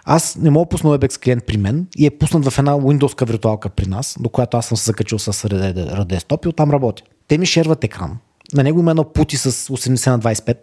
Аз 0.05 0.37
не 0.37 0.51
мога 0.51 0.65
да 0.65 0.69
пусна 0.69 0.91
WebEx 0.91 1.23
клиент 1.25 1.45
при 1.47 1.57
мен 1.57 1.87
и 1.97 2.07
е 2.07 2.11
пуснат 2.11 2.49
в 2.49 2.59
една 2.59 2.73
Windows 2.73 3.27
виртуалка 3.27 3.69
при 3.69 3.87
нас, 3.87 4.17
до 4.21 4.29
която 4.29 4.57
аз 4.57 4.67
съм 4.67 4.77
се 4.77 4.85
закачил 4.85 5.19
с 5.19 5.33
Redesktop 5.33 6.47
и 6.47 6.49
оттам 6.49 6.71
работя. 6.71 7.03
Те 7.29 7.39
ми 7.39 7.47
шерват 7.47 7.85
екран. 7.85 8.19
На 8.55 8.63
него 8.63 8.81
има 8.81 8.91
едно 8.91 9.05
пути 9.05 9.37
с 9.37 9.53
80 9.53 10.11
на 10.11 10.21
25, 10.21 10.57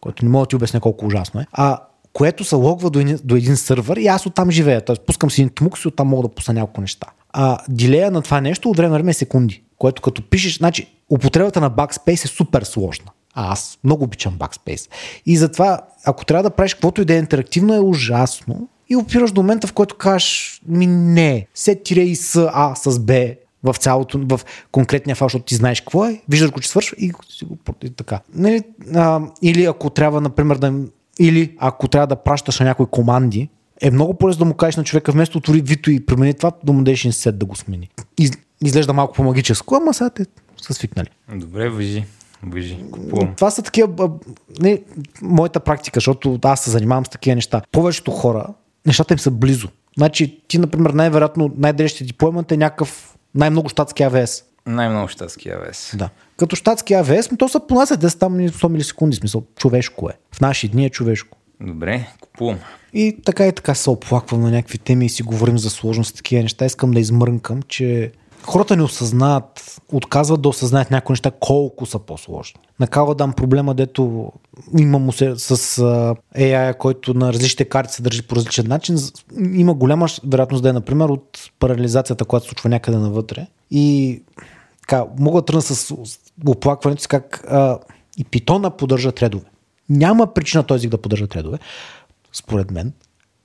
който 0.00 0.24
не 0.24 0.30
мога 0.30 0.42
да 0.42 0.48
ти 0.48 0.56
обясня 0.56 0.80
колко 0.80 1.06
ужасно 1.06 1.40
е. 1.40 1.46
А 1.52 1.80
което 2.16 2.44
се 2.44 2.54
логва 2.54 2.90
до 2.90 2.98
един, 2.98 3.18
до 3.24 3.36
един 3.36 3.56
сървър 3.56 3.96
и 3.96 4.06
аз 4.06 4.26
оттам 4.26 4.50
живея. 4.50 4.84
Тоест 4.84 5.02
пускам 5.06 5.30
си 5.30 5.40
един 5.40 5.54
тмукс 5.54 5.84
и 5.84 5.88
оттам 5.88 6.08
мога 6.08 6.28
да 6.28 6.34
пусна 6.34 6.54
няколко 6.54 6.80
неща. 6.80 7.06
А 7.32 7.58
дилея 7.68 8.10
на 8.10 8.22
това 8.22 8.40
нещо 8.40 8.70
от 8.70 8.76
време 8.76 8.88
на 8.88 8.94
време 8.94 9.10
е 9.10 9.14
секунди, 9.14 9.62
което 9.78 10.02
като 10.02 10.28
пишеш, 10.30 10.58
значи 10.58 10.88
употребата 11.10 11.60
на 11.60 11.70
Backspace 11.70 12.24
е 12.24 12.28
супер 12.28 12.62
сложна. 12.62 13.10
А 13.34 13.52
аз 13.52 13.78
много 13.84 14.04
обичам 14.04 14.38
Backspace. 14.38 14.90
И 15.26 15.36
затова, 15.36 15.80
ако 16.04 16.24
трябва 16.24 16.42
да 16.42 16.50
правиш 16.50 16.74
каквото 16.74 17.02
и 17.02 17.04
да 17.04 17.14
е 17.14 17.18
интерактивно, 17.18 17.74
е 17.74 17.80
ужасно. 17.80 18.68
И 18.88 18.96
опираш 18.96 19.32
до 19.32 19.42
момента, 19.42 19.66
в 19.66 19.72
който 19.72 19.96
кажеш, 19.96 20.60
ми 20.68 20.86
не, 20.86 21.46
се 21.54 21.74
тире 21.74 22.00
и 22.00 22.16
с 22.16 22.50
А, 22.54 22.74
с 22.74 22.98
Б, 22.98 23.34
в 23.62 23.74
цялото, 23.78 24.20
в 24.28 24.40
конкретния 24.72 25.16
файл, 25.16 25.26
защото 25.26 25.44
ти 25.44 25.54
знаеш 25.54 25.80
какво 25.80 26.06
е, 26.06 26.22
виждаш 26.28 26.50
го, 26.50 26.60
че 26.60 26.68
свършва 26.68 26.96
и 26.98 27.12
си 27.28 27.44
го 27.44 27.58
така. 27.96 28.20
Нали, 28.34 28.62
а, 28.94 29.20
или 29.42 29.64
ако 29.64 29.90
трябва, 29.90 30.20
например, 30.20 30.56
да 30.56 30.72
или 31.20 31.56
ако 31.58 31.88
трябва 31.88 32.06
да 32.06 32.16
пращаш 32.16 32.60
на 32.60 32.66
някои 32.66 32.86
команди, 32.86 33.48
е 33.80 33.90
много 33.90 34.14
по-лесно 34.14 34.38
да 34.38 34.44
му 34.44 34.54
кажеш 34.54 34.76
на 34.76 34.84
човека, 34.84 35.12
вместо 35.12 35.38
отвори 35.38 35.60
Вито 35.60 35.90
и 35.90 36.06
промени 36.06 36.34
това, 36.34 36.52
да 36.64 36.72
му 36.72 36.78
дадеш 36.78 37.04
инсет 37.04 37.38
да 37.38 37.46
го 37.46 37.56
смени. 37.56 37.90
Из, 38.18 38.30
изглежда 38.64 38.92
малко 38.92 39.14
по-магическо, 39.14 39.74
ама 39.74 39.94
сега 39.94 40.10
те 40.10 40.26
са 40.62 40.74
свикнали. 40.74 41.08
Добре, 41.34 41.68
въжи. 41.68 42.04
Въжи. 42.42 42.84
Купувам. 42.90 43.34
Това 43.34 43.50
са 43.50 43.62
такива, 43.62 44.10
не, 44.60 44.82
моята 45.22 45.60
практика, 45.60 45.96
защото 45.96 46.38
аз 46.42 46.60
се 46.60 46.70
занимавам 46.70 47.06
с 47.06 47.08
такива 47.08 47.34
неща. 47.34 47.62
Повечето 47.72 48.10
хора, 48.10 48.46
нещата 48.86 49.14
им 49.14 49.18
са 49.18 49.30
близо. 49.30 49.68
Значи 49.96 50.40
ти, 50.48 50.58
например, 50.58 50.90
най-вероятно 50.90 51.50
най-далече 51.56 52.06
ти 52.06 52.12
поемът 52.12 52.52
е 52.52 52.56
някакъв 52.56 53.16
най-много 53.34 53.68
щатски 53.68 54.02
АВС. 54.02 54.42
Най-много 54.66 55.08
щатски 55.08 55.50
АВС. 55.50 55.96
Да. 55.96 56.08
Като 56.36 56.56
щатски 56.56 56.94
АВС, 56.94 57.30
но 57.30 57.36
то 57.36 57.48
са 57.48 57.60
понася 57.60 57.96
10 57.96 58.18
там 58.18 58.32
100 58.32 58.68
милисекунди, 58.68 59.16
смисъл, 59.16 59.42
човешко 59.56 60.08
е. 60.08 60.12
В 60.32 60.40
наши 60.40 60.68
дни 60.68 60.84
е 60.84 60.90
човешко. 60.90 61.38
Добре, 61.60 62.06
купувам. 62.20 62.58
И 62.92 63.16
така 63.24 63.46
и 63.46 63.52
така 63.52 63.74
се 63.74 63.90
оплаквам 63.90 64.40
на 64.40 64.50
някакви 64.50 64.78
теми 64.78 65.06
и 65.06 65.08
си 65.08 65.22
говорим 65.22 65.58
за 65.58 65.70
сложност, 65.70 66.16
такива 66.16 66.42
неща. 66.42 66.64
Искам 66.64 66.90
да 66.90 67.00
измрънкам, 67.00 67.62
че 67.62 68.12
хората 68.42 68.76
не 68.76 68.82
осъзнаят, 68.82 69.80
отказват 69.92 70.42
да 70.42 70.48
осъзнаят 70.48 70.90
някои 70.90 71.12
неща 71.12 71.30
колко 71.40 71.86
са 71.86 71.98
по-сложни. 71.98 72.60
Накава 72.80 73.14
дам 73.14 73.32
проблема, 73.32 73.74
дето 73.74 74.32
има 74.78 74.98
му 74.98 75.12
се 75.12 75.34
с 75.36 75.56
AI, 76.36 76.76
който 76.76 77.14
на 77.14 77.32
различните 77.32 77.64
карти 77.64 77.94
се 77.94 78.02
държи 78.02 78.22
по 78.22 78.36
различен 78.36 78.68
начин. 78.68 78.98
Има 79.52 79.74
голяма 79.74 80.06
вероятност 80.26 80.62
да 80.62 80.68
е, 80.68 80.72
например, 80.72 81.08
от 81.08 81.50
парализацията, 81.58 82.24
която 82.24 82.46
се 82.46 82.48
случва 82.48 82.68
някъде 82.68 82.98
навътре. 82.98 83.46
И 83.70 84.22
така, 84.86 85.04
мога 85.18 85.40
да 85.40 85.44
тръгна 85.44 85.62
с 85.62 85.94
оплакването 86.46 87.02
си 87.02 87.08
как 87.08 87.44
а, 87.48 87.78
и 88.18 88.24
питона 88.24 88.70
поддържа 88.70 89.12
тредове. 89.12 89.44
Няма 89.88 90.34
причина 90.34 90.62
този 90.62 90.80
език 90.80 90.90
да 90.90 90.98
поддържа 90.98 91.26
тредове, 91.26 91.58
според 92.32 92.70
мен. 92.70 92.92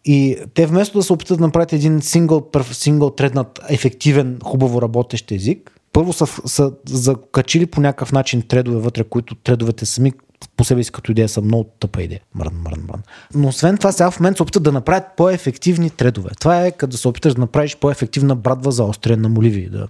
И 0.05 0.37
те 0.53 0.65
вместо 0.65 0.97
да 0.97 1.03
се 1.03 1.13
опитат 1.13 1.37
да 1.37 1.45
направят 1.45 1.73
един 1.73 2.01
сингъл, 2.01 2.49
сингъл 2.71 3.09
треднат, 3.09 3.59
ефективен, 3.69 4.39
хубаво 4.43 4.81
работещ 4.81 5.31
език, 5.31 5.79
първо 5.93 6.13
са, 6.13 6.25
са 6.45 6.71
закачили 6.85 7.65
по 7.65 7.81
някакъв 7.81 8.11
начин 8.11 8.41
тредове 8.41 8.77
вътре, 8.77 9.03
които 9.03 9.35
тредовете 9.35 9.85
сами 9.85 10.13
по 10.57 10.63
себе 10.63 10.83
си 10.83 10.91
като 10.91 11.11
идея 11.11 11.29
са 11.29 11.41
много 11.41 11.63
тъпа 11.63 12.03
идея. 12.03 12.21
Мрън, 12.35 12.53
мрън, 12.53 12.85
мрън. 12.87 13.01
Но 13.35 13.47
освен 13.47 13.77
това 13.77 13.91
сега 13.91 14.11
в 14.11 14.19
момента 14.19 14.37
се 14.37 14.43
опитат 14.43 14.63
да 14.63 14.71
направят 14.71 15.03
по-ефективни 15.17 15.89
тредове. 15.89 16.29
Това 16.39 16.65
е 16.65 16.71
като 16.71 16.91
да 16.91 16.97
се 16.97 17.07
опиташ 17.07 17.33
да 17.33 17.41
направиш 17.41 17.77
по-ефективна 17.77 18.35
брадва 18.35 18.71
за 18.71 18.83
острия 18.83 19.17
на 19.17 19.29
моливи, 19.29 19.69
да 19.69 19.87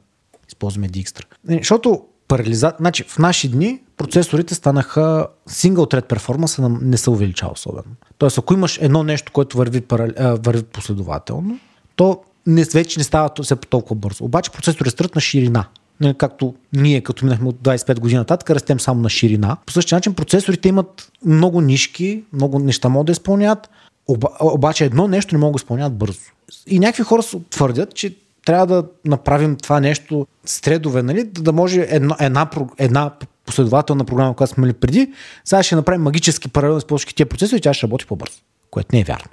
използваме 0.52 0.90
Dijkstra. 0.90 1.26
Не, 1.48 1.58
Защото 1.58 2.02
парализа... 2.28 2.74
Значи, 2.80 3.04
в 3.04 3.20
наши 3.20 3.50
дни 3.50 3.80
процесорите 3.98 4.56
станаха 4.56 5.28
single 5.50 5.94
thread 5.94 6.08
перформанса 6.08 6.70
не 6.82 6.98
се 6.98 7.10
увеличава 7.10 7.52
особено. 7.52 7.96
Тоест, 8.18 8.38
ако 8.38 8.54
имаш 8.54 8.80
едно 8.82 9.04
нещо, 9.04 9.32
което 9.32 9.58
върви, 9.58 9.82
парал... 9.82 10.08
а, 10.18 10.36
върви 10.36 10.64
последователно, 10.64 11.60
то 11.96 12.20
не, 12.48 12.64
вече 12.64 13.00
не 13.00 13.04
става 13.04 13.30
все 13.44 13.56
толкова 13.56 13.96
бързо. 13.96 14.24
Обаче 14.26 14.52
процесори 14.52 14.86
растат 14.86 15.16
на 15.16 15.22
ширина. 15.22 15.66
Не, 16.02 16.14
Както 16.14 16.56
ние, 16.74 17.02
като 17.02 17.26
минахме 17.26 17.50
от 17.50 17.56
25 17.56 18.00
години 18.00 18.18
нататък, 18.18 18.50
растем 18.50 18.80
само 18.80 19.02
на 19.02 19.10
ширина. 19.10 19.58
По 19.66 19.74
същия 19.74 19.96
начин 19.96 20.14
процесорите 20.14 20.70
имат 20.70 21.12
много 21.26 21.62
нишки, 21.62 22.24
много 22.34 22.60
неща 22.60 22.90
могат 22.90 23.06
да 23.06 23.12
изпълняват, 23.12 23.70
оба, 24.08 24.28
обаче 24.42 24.86
едно 24.86 25.08
нещо 25.08 25.36
не 25.36 25.40
могат 25.40 25.54
да 25.54 25.64
изпълняват 25.64 25.94
бързо. 25.94 26.20
И 26.68 26.80
някакви 26.80 27.04
хора 27.04 27.24
се 27.24 27.40
твърдят, 27.50 27.96
че 27.96 28.16
трябва 28.46 28.68
да 28.68 28.84
направим 29.06 29.56
това 29.56 29.80
нещо 29.80 30.28
с 30.46 30.62
тредове, 30.62 31.04
нали? 31.04 31.24
да 31.24 31.54
може 31.54 31.88
една, 31.90 32.16
една, 32.20 32.50
една 32.78 33.12
последователна 33.46 34.06
програма, 34.06 34.36
която 34.36 34.54
сме 34.54 34.62
имали 34.62 34.74
преди, 34.74 35.14
сега 35.46 35.64
ще 35.64 35.76
направим 35.76 36.02
магически 36.02 36.48
паралелно 36.48 36.82
с 36.82 36.86
всички 36.86 37.16
тия 37.16 37.26
процеси 37.26 37.56
и 37.56 37.62
тя 37.62 37.74
ще 37.74 37.88
работи 37.88 38.06
по-бързо, 38.06 38.38
което 38.72 38.90
не 38.94 39.00
е 39.00 39.04
вярно. 39.04 39.32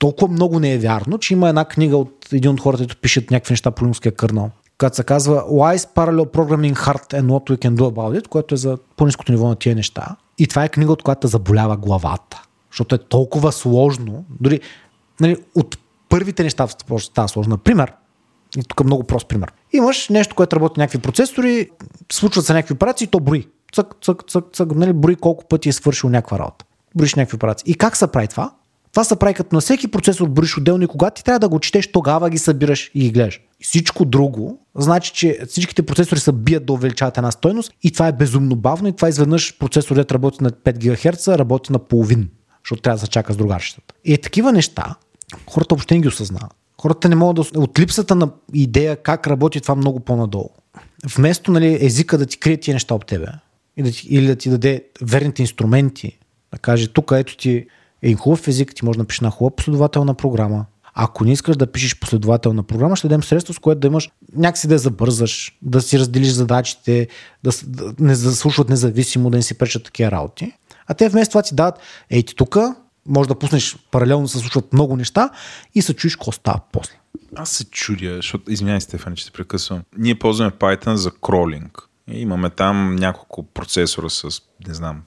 Толкова 0.00 0.32
много 0.32 0.60
не 0.60 0.72
е 0.72 0.78
вярно, 0.78 1.18
че 1.18 1.34
има 1.34 1.48
една 1.48 1.64
книга 1.64 1.96
от 1.96 2.28
един 2.32 2.50
от 2.50 2.60
хората, 2.60 2.82
които 2.82 2.96
пишат 2.96 3.30
някакви 3.30 3.52
неща 3.52 3.70
по 3.70 3.86
линския 3.86 4.12
кърнал, 4.12 4.50
която 4.78 4.96
се 4.96 5.04
казва 5.04 5.34
Why 5.34 5.76
is 5.76 5.94
Parallel 5.94 6.32
Programming 6.32 6.74
Hard 6.74 7.20
and 7.20 7.26
What 7.26 7.50
We 7.50 7.58
Can 7.58 7.74
Do 7.74 7.80
About 7.80 8.20
It, 8.20 8.28
което 8.28 8.54
е 8.54 8.58
за 8.58 8.78
по-низкото 8.96 9.32
ниво 9.32 9.48
на 9.48 9.56
тия 9.56 9.74
неща. 9.74 10.16
И 10.38 10.46
това 10.46 10.64
е 10.64 10.68
книга, 10.68 10.92
от 10.92 11.02
която 11.02 11.26
заболява 11.26 11.76
главата. 11.76 12.42
Защото 12.70 12.94
е 12.94 12.98
толкова 12.98 13.52
сложно. 13.52 14.24
Дори 14.40 14.60
нали, 15.20 15.36
от 15.54 15.78
първите 16.08 16.42
неща 16.42 16.68
става 16.98 17.28
сложно. 17.28 17.50
Например, 17.50 17.92
и 18.58 18.62
тук 18.68 18.80
е 18.80 18.84
много 18.84 19.04
прост 19.04 19.28
пример. 19.28 19.52
Имаш 19.72 20.08
нещо, 20.08 20.34
което 20.34 20.56
работи 20.56 20.80
някакви 20.80 20.98
процесори, 20.98 21.70
случват 22.12 22.46
се 22.46 22.52
някакви 22.52 22.74
операции, 22.74 23.06
то 23.06 23.20
брои. 23.20 23.48
Цък, 23.72 23.94
цък, 24.02 24.30
цък, 24.30 24.44
цък, 24.52 24.74
нали, 24.74 24.92
брои 24.92 25.16
колко 25.16 25.44
пъти 25.48 25.68
е 25.68 25.72
свършил 25.72 26.10
някаква 26.10 26.38
работа. 26.38 26.64
Броиш 26.96 27.14
някакви 27.14 27.36
операции. 27.36 27.72
И 27.72 27.74
как 27.74 27.96
се 27.96 28.06
прави 28.06 28.28
това? 28.28 28.50
Това 28.94 29.04
се 29.04 29.16
прави 29.16 29.34
като 29.34 29.54
на 29.54 29.60
всеки 29.60 29.88
процесор 29.88 30.28
броиш 30.28 30.58
отделно 30.58 30.84
и 30.84 30.86
когато 30.86 31.14
ти 31.14 31.24
трябва 31.24 31.38
да 31.38 31.48
го 31.48 31.60
четеш, 31.60 31.92
тогава 31.92 32.30
ги 32.30 32.38
събираш 32.38 32.90
и 32.94 33.00
ги 33.00 33.10
гледаш. 33.10 33.40
И 33.60 33.64
всичко 33.64 34.04
друго, 34.04 34.58
значи, 34.74 35.12
че 35.12 35.38
всичките 35.48 35.82
процесори 35.82 36.20
се 36.20 36.32
бият 36.32 36.66
да 36.66 36.72
увеличават 36.72 37.18
една 37.18 37.30
стойност 37.30 37.72
и 37.82 37.92
това 37.92 38.08
е 38.08 38.12
безумно 38.12 38.56
бавно 38.56 38.88
и 38.88 38.92
това 38.92 39.08
изведнъж 39.08 39.58
процесорът 39.58 40.12
работи 40.12 40.38
на 40.40 40.50
5 40.50 40.78
ГГц, 40.78 41.28
работи 41.28 41.72
на 41.72 41.78
половин, 41.78 42.30
защото 42.64 42.82
трябва 42.82 42.96
да 42.96 43.00
се 43.00 43.10
чака 43.10 43.32
с 43.32 43.36
другарщата. 43.36 43.94
И 44.04 44.14
е 44.14 44.18
такива 44.18 44.52
неща, 44.52 44.94
хората 45.50 45.74
въобще 45.74 45.94
не 45.94 46.00
ги 46.00 46.08
осъзнават. 46.08 46.54
Хората 46.80 47.08
не 47.08 47.14
могат 47.14 47.52
да... 47.52 47.60
От 47.60 47.78
липсата 47.78 48.14
на 48.14 48.30
идея 48.52 48.96
как 48.96 49.26
работи 49.26 49.60
това 49.60 49.74
много 49.74 50.00
по-надолу. 50.00 50.50
Вместо 51.16 51.52
нали, 51.52 51.78
езика 51.80 52.18
да 52.18 52.26
ти 52.26 52.38
крие 52.38 52.56
тия 52.56 52.74
неща 52.74 52.94
от 52.94 53.06
тебе 53.06 53.26
и 53.76 53.82
да 53.82 53.90
ти, 53.90 54.06
или 54.10 54.26
да 54.26 54.36
ти 54.36 54.50
даде 54.50 54.84
верните 55.02 55.42
инструменти, 55.42 56.18
да 56.52 56.58
каже 56.58 56.88
тук 56.88 57.12
ето 57.14 57.36
ти 57.36 57.66
е 58.02 58.14
хубав 58.14 58.48
език, 58.48 58.74
ти 58.74 58.84
може 58.84 58.96
да 58.96 59.02
напишеш 59.02 59.20
на 59.20 59.30
хубава 59.30 59.56
последователна 59.56 60.14
програма. 60.14 60.66
Ако 60.94 61.24
не 61.24 61.32
искаш 61.32 61.56
да 61.56 61.72
пишеш 61.72 61.98
последователна 61.98 62.62
програма, 62.62 62.96
ще 62.96 63.08
дадем 63.08 63.22
средство, 63.22 63.54
с 63.54 63.58
което 63.58 63.80
да 63.80 63.86
имаш 63.86 64.10
някакси 64.36 64.68
да 64.68 64.78
забързаш, 64.78 65.58
да 65.62 65.82
си 65.82 65.98
разделиш 65.98 66.28
задачите, 66.28 67.08
да, 67.44 67.50
да 67.66 67.94
не 67.98 68.12
да 68.12 68.32
слушат 68.32 68.68
независимо, 68.68 69.30
да 69.30 69.36
не 69.36 69.42
си 69.42 69.58
пречат 69.58 69.84
такива 69.84 70.10
работи. 70.10 70.52
А 70.86 70.94
те 70.94 71.08
вместо 71.08 71.32
това 71.32 71.42
ти 71.42 71.54
дадат, 71.54 71.78
ей 72.10 72.22
ти 72.22 72.34
тук, 72.34 72.56
може 73.06 73.28
да 73.28 73.38
пуснеш 73.38 73.76
паралелно 73.90 74.28
се 74.28 74.38
случват 74.38 74.72
много 74.72 74.96
неща 74.96 75.30
и 75.74 75.82
се 75.82 75.94
чуеш 75.94 76.16
какво 76.16 76.32
става 76.32 76.60
после. 76.72 76.94
Аз 77.36 77.50
се 77.50 77.64
чудя, 77.64 78.16
защото, 78.16 78.52
извинявай 78.52 78.80
Стефан, 78.80 79.14
че 79.14 79.24
се 79.24 79.30
прекъсвам. 79.30 79.82
Ние 79.98 80.18
ползваме 80.18 80.50
Python 80.50 80.94
за 80.94 81.10
кролинг. 81.10 81.88
И 82.10 82.20
имаме 82.20 82.50
там 82.50 82.96
няколко 82.96 83.42
процесора 83.42 84.10
с, 84.10 84.42
не 84.68 84.74
знам, 84.74 85.02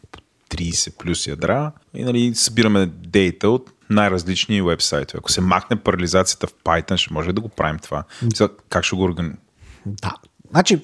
30 0.50 0.98
плюс 0.98 1.28
ядра 1.28 1.72
и 1.94 2.04
нали, 2.04 2.36
събираме 2.36 2.86
дейта 2.86 3.50
от 3.50 3.72
най-различни 3.90 4.62
вебсайтове. 4.62 5.18
Ако 5.18 5.32
се 5.32 5.42
махне 5.42 5.76
парализацията 5.76 6.48
в 6.48 6.54
Python, 6.54 6.98
ще 6.98 7.14
може 7.14 7.30
ли 7.30 7.34
да 7.34 7.42
го 7.42 7.50
правим 7.50 7.80
това? 7.80 8.04
Сега, 8.34 8.50
как 8.70 8.84
ще 8.84 8.96
го 8.96 9.04
организираме? 9.04 9.42
Да. 9.86 10.14
Значи, 10.52 10.82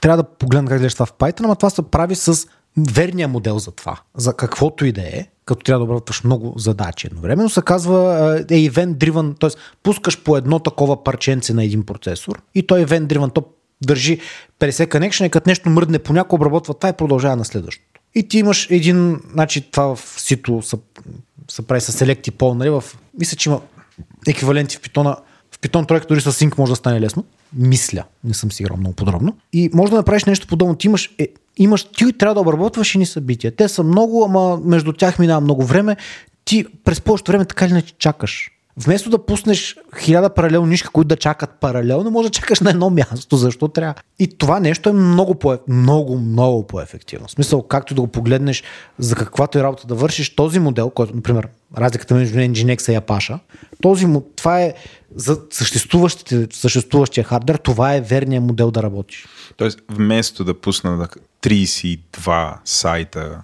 трябва 0.00 0.22
да 0.22 0.28
погледна 0.28 0.68
как 0.68 0.78
гледаш 0.78 0.92
това 0.92 1.06
в 1.06 1.12
Python, 1.12 1.40
но 1.40 1.54
това 1.54 1.70
се 1.70 1.82
прави 1.82 2.14
с 2.14 2.48
верния 2.78 3.28
модел 3.28 3.58
за 3.58 3.70
това. 3.70 4.00
За 4.16 4.34
каквото 4.34 4.86
и 4.86 4.92
да 4.92 5.00
е, 5.00 5.26
като 5.44 5.64
трябва 5.64 5.78
да 5.78 5.84
обработваш 5.84 6.24
много 6.24 6.58
задачи 6.58 7.06
едновременно, 7.06 7.50
се 7.50 7.62
казва 7.62 8.44
е 8.50 8.54
event 8.54 8.94
driven, 8.94 9.40
т.е. 9.40 9.50
пускаш 9.82 10.22
по 10.22 10.36
едно 10.36 10.58
такова 10.58 11.04
парченце 11.04 11.54
на 11.54 11.64
един 11.64 11.86
процесор 11.86 12.42
и 12.54 12.66
той 12.66 12.80
е 12.80 12.86
event 12.86 13.06
driven, 13.06 13.34
то 13.34 13.44
държи 13.84 14.20
50 14.60 14.70
connection 14.70 15.26
и 15.26 15.30
като 15.30 15.50
нещо 15.50 15.70
мръдне 15.70 15.98
по 15.98 16.12
някой 16.12 16.36
обработва 16.36 16.74
това 16.74 16.88
и 16.88 16.92
продължава 16.92 17.36
на 17.36 17.44
следващото. 17.44 18.00
И 18.14 18.28
ти 18.28 18.38
имаш 18.38 18.70
един, 18.70 19.20
значи 19.32 19.70
това 19.70 19.96
в 19.96 20.14
сито 20.20 20.62
се 21.50 21.66
прави 21.66 21.80
с 21.80 21.92
select 21.92 22.28
и 22.28 22.30
пол, 22.30 22.54
нали, 22.54 22.70
в, 22.70 22.84
мисля, 23.18 23.36
че 23.36 23.48
има 23.48 23.60
еквиваленти 24.28 24.76
в 24.76 24.80
питона, 24.80 25.16
в 25.56 25.58
питон 25.58 25.86
тройка 25.86 26.06
дори 26.06 26.20
с 26.20 26.32
sync 26.32 26.58
може 26.58 26.72
да 26.72 26.76
стане 26.76 27.00
лесно. 27.00 27.24
Мисля, 27.52 28.04
не 28.24 28.34
съм 28.34 28.52
си 28.52 28.62
играл 28.62 28.76
много 28.76 28.94
подробно. 28.94 29.36
И 29.52 29.70
може 29.74 29.90
да 29.90 29.96
направиш 29.96 30.24
нещо 30.24 30.46
подобно. 30.46 30.76
Ти 30.76 30.86
имаш, 30.86 31.10
е, 31.18 31.28
имаш, 31.56 31.84
ти 31.84 32.12
трябва 32.12 32.34
да 32.34 32.40
обработваш 32.40 32.94
и 32.94 32.98
ни 32.98 33.06
събития. 33.06 33.56
Те 33.56 33.68
са 33.68 33.82
много, 33.82 34.24
ама 34.24 34.60
между 34.64 34.92
тях 34.92 35.18
минава 35.18 35.40
много 35.40 35.64
време. 35.64 35.96
Ти 36.44 36.64
през 36.84 37.00
повечето 37.00 37.32
време 37.32 37.44
така 37.44 37.64
или 37.64 37.72
иначе 37.72 37.94
чакаш. 37.98 38.50
Вместо 38.84 39.10
да 39.10 39.26
пуснеш 39.26 39.76
хиляда 39.98 40.34
паралелни 40.34 40.68
нишки, 40.68 40.88
които 40.88 41.08
да 41.08 41.16
чакат 41.16 41.50
паралелно, 41.60 42.10
може 42.10 42.28
да 42.28 42.32
чакаш 42.32 42.60
на 42.60 42.70
едно 42.70 42.90
място. 42.90 43.36
Защо 43.36 43.68
трябва? 43.68 43.94
И 44.18 44.26
това 44.26 44.60
нещо 44.60 44.88
е 44.88 44.92
много, 44.92 45.34
по- 45.34 45.58
много, 45.68 46.18
много 46.18 46.66
по-ефективно. 46.66 47.26
В 47.26 47.30
смисъл, 47.30 47.62
както 47.62 47.94
да 47.94 48.00
го 48.00 48.06
погледнеш 48.06 48.62
за 48.98 49.14
каквато 49.14 49.58
е 49.58 49.62
работа 49.62 49.86
да 49.86 49.94
вършиш, 49.94 50.34
този 50.34 50.58
модел, 50.58 50.90
който, 50.90 51.16
например, 51.16 51.48
разликата 51.76 52.14
между 52.14 52.38
Nginx 52.38 52.92
и 52.92 53.00
Apache, 53.00 53.38
този, 53.82 54.06
това 54.36 54.60
е 54.62 54.74
за 55.14 55.38
съществуващия 56.50 57.24
хардвер, 57.24 57.56
това 57.56 57.94
е 57.94 58.00
верният 58.00 58.44
модел 58.44 58.70
да 58.70 58.82
работиш. 58.82 59.26
Тоест, 59.56 59.78
вместо 59.88 60.44
да 60.44 60.60
пусна 60.60 60.96
на 60.96 61.08
32 61.42 62.56
сайта 62.64 63.40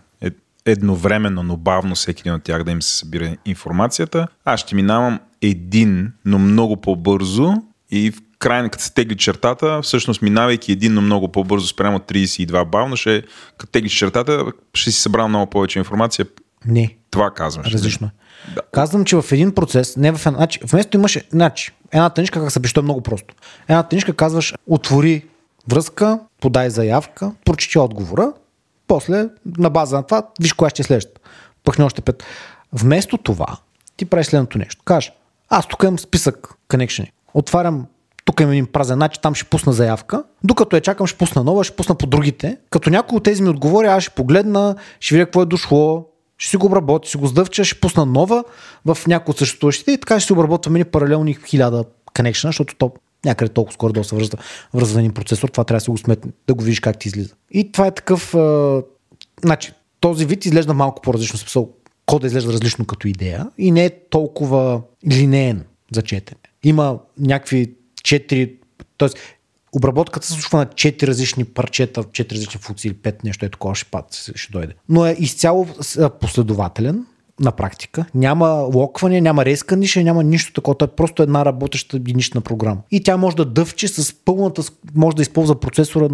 едновременно, 0.67 1.43
но 1.43 1.57
бавно 1.57 1.95
всеки 1.95 2.21
един 2.21 2.35
от 2.35 2.43
тях 2.43 2.65
да 2.65 2.71
им 2.71 2.83
се 2.83 2.97
събира 2.97 3.37
информацията, 3.47 4.29
аз 4.45 4.61
ще 4.61 4.75
минавам 4.75 5.21
един, 5.43 6.13
но 6.25 6.39
много 6.39 6.77
по-бързо 6.77 7.53
и 7.91 8.11
в 8.11 8.21
край, 8.39 8.69
като 8.69 8.85
се 8.85 8.95
тегли 8.95 9.17
чертата, 9.17 9.81
всъщност 9.83 10.23
минавайки 10.23 10.73
един, 10.73 10.95
но 10.95 11.01
много 11.01 11.29
по-бързо 11.29 11.67
спрямо 11.67 11.99
32 11.99 12.65
бавно, 12.65 12.97
ще, 12.97 13.23
като 13.59 13.73
тегли 13.73 13.89
чертата, 13.89 14.45
ще 14.75 14.91
си 14.91 15.01
събрал 15.01 15.29
много 15.29 15.51
повече 15.51 15.79
информация 15.79 16.27
Не, 16.67 16.97
Това 17.11 17.31
казваш. 17.31 17.73
различно. 17.73 18.11
Да. 18.55 18.61
Казвам, 18.73 19.05
че 19.05 19.17
в 19.17 19.25
един 19.33 19.55
процес, 19.55 19.97
не 19.97 20.13
в 20.13 20.27
една, 20.27 20.39
значи, 20.39 20.61
вместо 20.65 20.97
имаш, 20.97 21.19
значи, 21.31 21.73
една 21.93 22.11
тъничка, 22.11 22.41
как 22.41 22.53
се 22.53 22.63
пише, 22.63 22.75
е 22.79 22.83
много 22.83 23.01
просто. 23.01 23.35
Една 23.69 23.83
тъничка 23.83 24.13
казваш, 24.13 24.55
отвори 24.67 25.25
връзка, 25.69 26.19
подай 26.41 26.71
заявка, 26.71 27.33
прочети 27.45 27.79
отговора, 27.79 28.33
после 28.93 29.29
на 29.59 29.71
база 29.71 29.97
на 29.97 30.03
това, 30.03 30.23
виж 30.41 30.53
коя 30.53 30.71
ще 30.71 30.83
е 30.83 30.85
следващата. 30.85 31.21
Пъхни 31.65 31.85
още 31.85 32.01
пет. 32.01 32.25
Вместо 32.73 33.19
това, 33.19 33.47
ти 33.97 34.05
правиш 34.05 34.27
следното 34.27 34.59
нещо. 34.59 34.83
Кажеш, 34.85 35.13
аз 35.49 35.67
тук 35.67 35.83
имам 35.83 35.99
списък 35.99 36.49
connection. 36.69 37.11
Отварям 37.35 37.87
тук 38.25 38.41
имам 38.41 38.53
един 38.53 38.67
празен, 38.67 38.97
значи 38.97 39.21
там 39.21 39.35
ще 39.35 39.45
пусна 39.45 39.73
заявка. 39.73 40.25
Докато 40.45 40.77
я 40.77 40.83
чакам, 40.83 41.07
ще 41.07 41.19
пусна 41.19 41.45
нова, 41.45 41.65
ще 41.65 41.77
пусна 41.77 41.95
по 41.95 42.07
другите. 42.07 42.57
Като 42.71 42.91
някой 42.91 43.17
от 43.17 43.23
тези 43.23 43.43
ми 43.43 43.49
отговори, 43.49 43.87
аз 43.87 44.03
ще 44.03 44.15
погледна, 44.15 44.77
ще 45.01 45.15
видя 45.15 45.27
какво 45.27 45.43
е 45.43 45.47
дошло, 45.47 46.07
ще 46.39 46.51
си 46.51 46.57
го 46.57 46.67
обработя, 46.67 47.09
ще 47.09 47.19
го 47.19 47.27
сдъвча, 47.27 47.65
ще 47.65 47.81
пусна 47.81 48.07
нова 48.07 48.45
в 48.85 48.99
някои 49.07 49.33
от 49.33 49.39
съществуващите 49.39 49.93
и 49.93 50.01
така 50.01 50.21
ще 50.21 50.27
си 50.27 50.33
обработваме 50.33 50.79
ни 50.79 50.85
паралелни 50.85 51.35
хиляда 51.35 51.85
connection, 52.15 52.47
защото 52.49 52.75
то 52.75 52.93
някъде 53.25 53.53
толкова 53.53 53.75
скоро 53.75 53.93
да 53.93 54.05
се 54.05 54.17
връзва, 54.17 54.39
връзва 54.75 55.01
един 55.01 55.13
процесор, 55.13 55.49
това 55.49 55.65
трябва 55.65 55.77
да 55.77 55.85
си 55.85 55.91
го 55.91 55.99
сметне, 55.99 56.33
да 56.47 56.55
го 56.55 56.65
видиш 56.65 56.81
как 56.81 56.99
ти 56.99 57.09
излиза. 57.09 57.35
И 57.51 57.73
това 57.73 57.87
е 57.87 57.95
такъв, 57.95 58.35
а, 58.35 58.83
значи, 59.43 59.73
този 60.01 60.27
вид 60.27 60.45
изглежда 60.45 60.75
малко 60.75 61.03
по-различно, 61.03 61.39
смисъл, 61.39 61.71
кода 62.07 62.27
изглежда 62.27 62.53
различно 62.53 62.85
като 62.85 63.09
идея 63.09 63.51
и 63.59 63.71
не 63.71 63.85
е 63.85 63.91
толкова 64.11 64.83
линеен 65.11 65.65
за 65.95 66.03
четене. 66.03 66.41
Има 66.65 66.99
някакви 67.19 67.75
четири, 68.03 68.55
т.е. 68.99 69.09
обработката 69.73 70.27
се 70.27 70.33
случва 70.33 70.59
на 70.59 70.67
четири 70.67 71.11
различни 71.11 71.45
парчета, 71.45 72.05
четири 72.13 72.37
различни 72.37 72.61
функции 72.61 72.89
или 72.89 72.95
пет 72.95 73.25
нещо 73.25 73.47
е 73.47 73.49
такова, 73.49 73.75
ще, 73.75 73.91
пад, 73.91 74.31
ще 74.35 74.53
дойде. 74.53 74.75
Но 74.89 75.07
е 75.07 75.17
изцяло 75.19 75.69
последователен 76.21 77.07
на 77.41 77.53
практика. 77.53 78.05
Няма 78.15 78.47
локване, 78.75 79.21
няма 79.21 79.45
ресканише, 79.45 80.05
няма 80.05 80.25
нищо 80.25 80.53
такова. 80.53 80.79
Той 80.79 80.87
е 80.87 80.97
просто 80.97 81.23
една 81.23 81.45
работеща 81.45 81.97
единична 81.97 82.41
програма. 82.41 82.81
И 82.91 83.03
тя 83.03 83.17
може 83.17 83.37
да 83.37 83.45
дъвче 83.45 83.89
с 83.89 84.15
пълната, 84.25 84.63
може 84.95 85.17
да 85.17 85.23
използва 85.23 85.61
процесора 85.61 86.09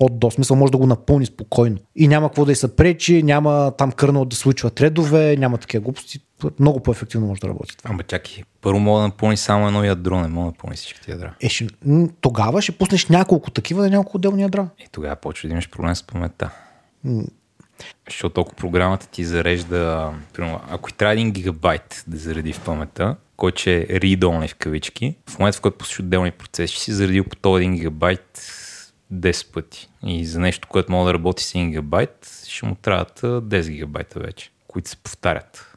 от 0.00 0.18
до 0.18 0.30
смисъл, 0.30 0.56
може 0.56 0.72
да 0.72 0.78
го 0.78 0.86
напълни 0.86 1.26
спокойно. 1.26 1.76
И 1.96 2.08
няма 2.08 2.28
какво 2.28 2.44
да 2.44 2.52
й 2.52 2.54
се 2.54 2.76
пречи, 2.76 3.22
няма 3.22 3.72
там 3.78 3.92
кърнал 3.92 4.24
да 4.24 4.36
случва 4.36 4.70
тредове, 4.70 5.36
няма 5.36 5.58
такива 5.58 5.84
глупости. 5.84 6.20
Много 6.60 6.80
по-ефективно 6.80 7.26
може 7.26 7.40
да 7.40 7.48
работи 7.48 7.76
това. 7.76 7.90
Ама 7.90 8.02
чакай, 8.02 8.42
първо 8.60 8.80
мога 8.80 9.00
да 9.00 9.06
напълни 9.06 9.36
само 9.36 9.66
едно 9.66 9.84
ядро, 9.84 10.20
не 10.20 10.28
мога 10.28 10.44
да 10.44 10.50
напълни 10.50 10.76
всички 10.76 11.10
ядра. 11.10 11.34
Е, 11.40 11.48
ще, 11.48 11.66
тогава 12.20 12.62
ще 12.62 12.72
пуснеш 12.72 13.06
няколко 13.06 13.50
такива 13.50 13.82
на 13.82 13.90
няколко 13.90 14.16
отделни 14.16 14.42
ядра. 14.42 14.68
И 14.78 14.86
тогава 14.92 15.16
почва 15.16 15.48
да 15.48 15.52
имаш 15.52 15.70
проблем 15.70 15.94
с 15.94 16.02
паметта. 16.02 16.50
Защото 18.08 18.40
ако 18.40 18.54
програмата 18.54 19.06
ти 19.06 19.24
зарежда, 19.24 20.12
примерно, 20.32 20.60
ако 20.70 20.90
и 20.90 20.92
трябва 20.92 21.16
1 21.16 21.30
гигабайт 21.30 22.04
да 22.06 22.16
зареди 22.16 22.52
в 22.52 22.60
паметта, 22.60 23.16
който 23.36 23.60
ще 23.60 23.76
е 23.76 23.86
read-only 23.86 24.48
в 24.48 24.54
кавички, 24.54 25.14
в 25.30 25.38
момента 25.38 25.58
в 25.58 25.60
който 25.60 25.78
пуснеш 25.78 26.00
отделни 26.00 26.30
процеси, 26.30 26.74
ще 26.74 26.84
си 26.84 26.92
заредил 26.92 27.24
по 27.24 27.36
този 27.36 27.64
1 27.64 27.74
гигабайт 27.74 28.40
10 29.12 29.52
пъти. 29.52 29.88
И 30.06 30.26
за 30.26 30.40
нещо, 30.40 30.68
което 30.68 30.92
мога 30.92 31.06
да 31.06 31.14
работи 31.14 31.44
с 31.44 31.52
1 31.52 31.68
гигабайт, 31.68 32.44
ще 32.48 32.66
му 32.66 32.74
трябват 32.74 33.24
а, 33.24 33.42
10 33.42 33.70
гигабайта 33.70 34.20
вече, 34.20 34.50
които 34.66 34.90
се 34.90 34.96
повтарят 34.96 35.76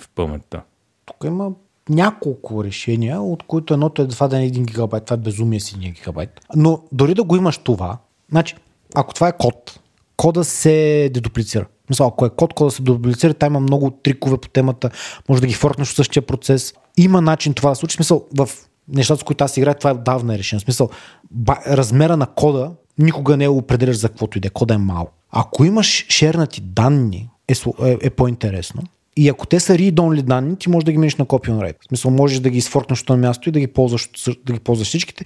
в 0.00 0.08
паметта. 0.08 0.62
Тук 1.06 1.16
има 1.24 1.50
няколко 1.88 2.64
решения, 2.64 3.20
от 3.20 3.42
които 3.42 3.74
едното 3.74 4.02
е 4.02 4.08
това 4.08 4.28
да 4.28 4.42
е 4.42 4.48
1 4.48 4.66
гигабайт. 4.66 5.04
Това 5.04 5.14
е 5.14 5.20
безумие 5.20 5.60
си 5.60 5.74
1 5.74 5.92
гигабайт. 5.92 6.40
Но 6.56 6.82
дори 6.92 7.14
да 7.14 7.24
го 7.24 7.36
имаш 7.36 7.58
това, 7.58 7.98
значи, 8.30 8.56
ако 8.94 9.14
това 9.14 9.28
е 9.28 9.36
код, 9.36 9.80
кода 10.22 10.44
се 10.44 11.10
дедуплицира. 11.14 11.66
Мисля, 11.90 12.06
ако 12.06 12.26
е 12.26 12.30
код, 12.30 12.54
кода 12.54 12.70
се 12.70 12.82
дедуплицира, 12.82 13.34
там 13.34 13.52
има 13.52 13.60
много 13.60 13.90
трикове 13.90 14.36
по 14.36 14.48
темата, 14.48 14.90
може 15.28 15.40
да 15.40 15.46
ги 15.46 15.54
форкнеш 15.54 15.90
от 15.90 15.96
същия 15.96 16.22
процес. 16.22 16.74
Има 16.96 17.20
начин 17.20 17.54
това 17.54 17.70
да 17.70 17.76
случи. 17.76 17.92
В 17.92 17.96
Смисъл, 17.96 18.24
в 18.36 18.48
нещата, 18.88 19.20
с 19.20 19.24
които 19.24 19.44
аз 19.44 19.56
играя, 19.56 19.74
това 19.74 19.90
е 19.90 19.94
давна 19.94 20.34
е 20.34 20.38
решено. 20.38 20.60
В 20.60 20.62
Смисъл, 20.62 20.88
ба, 21.30 21.56
размера 21.66 22.16
на 22.16 22.26
кода 22.26 22.70
никога 22.98 23.36
не 23.36 23.44
е 23.44 23.48
определяш 23.48 23.96
за 23.96 24.08
каквото 24.08 24.38
иде. 24.38 24.50
Кода 24.50 24.74
е 24.74 24.78
малък. 24.78 25.10
Ако 25.30 25.64
имаш 25.64 26.06
шернати 26.08 26.60
данни, 26.60 27.28
е, 27.48 27.54
е, 27.82 27.98
е 28.02 28.10
по-интересно. 28.10 28.82
И 29.16 29.28
ако 29.28 29.46
те 29.46 29.60
са 29.60 29.74
read-only 29.74 30.22
данни, 30.22 30.56
ти 30.56 30.68
можеш 30.68 30.84
да 30.84 30.92
ги 30.92 30.98
минеш 30.98 31.16
на 31.16 31.26
copy 31.26 31.50
on 31.50 31.58
write. 31.58 31.76
В 31.80 31.88
смисъл, 31.88 32.10
можеш 32.10 32.40
да 32.40 32.50
ги 32.50 32.58
изфоркнеш 32.58 33.02
това 33.02 33.16
място 33.16 33.48
и 33.48 33.52
да 33.52 33.60
ги 33.60 33.66
ползваш, 33.66 34.10
да 34.46 34.52
ги 34.52 34.60
ползваш 34.60 34.88
всичките. 34.88 35.24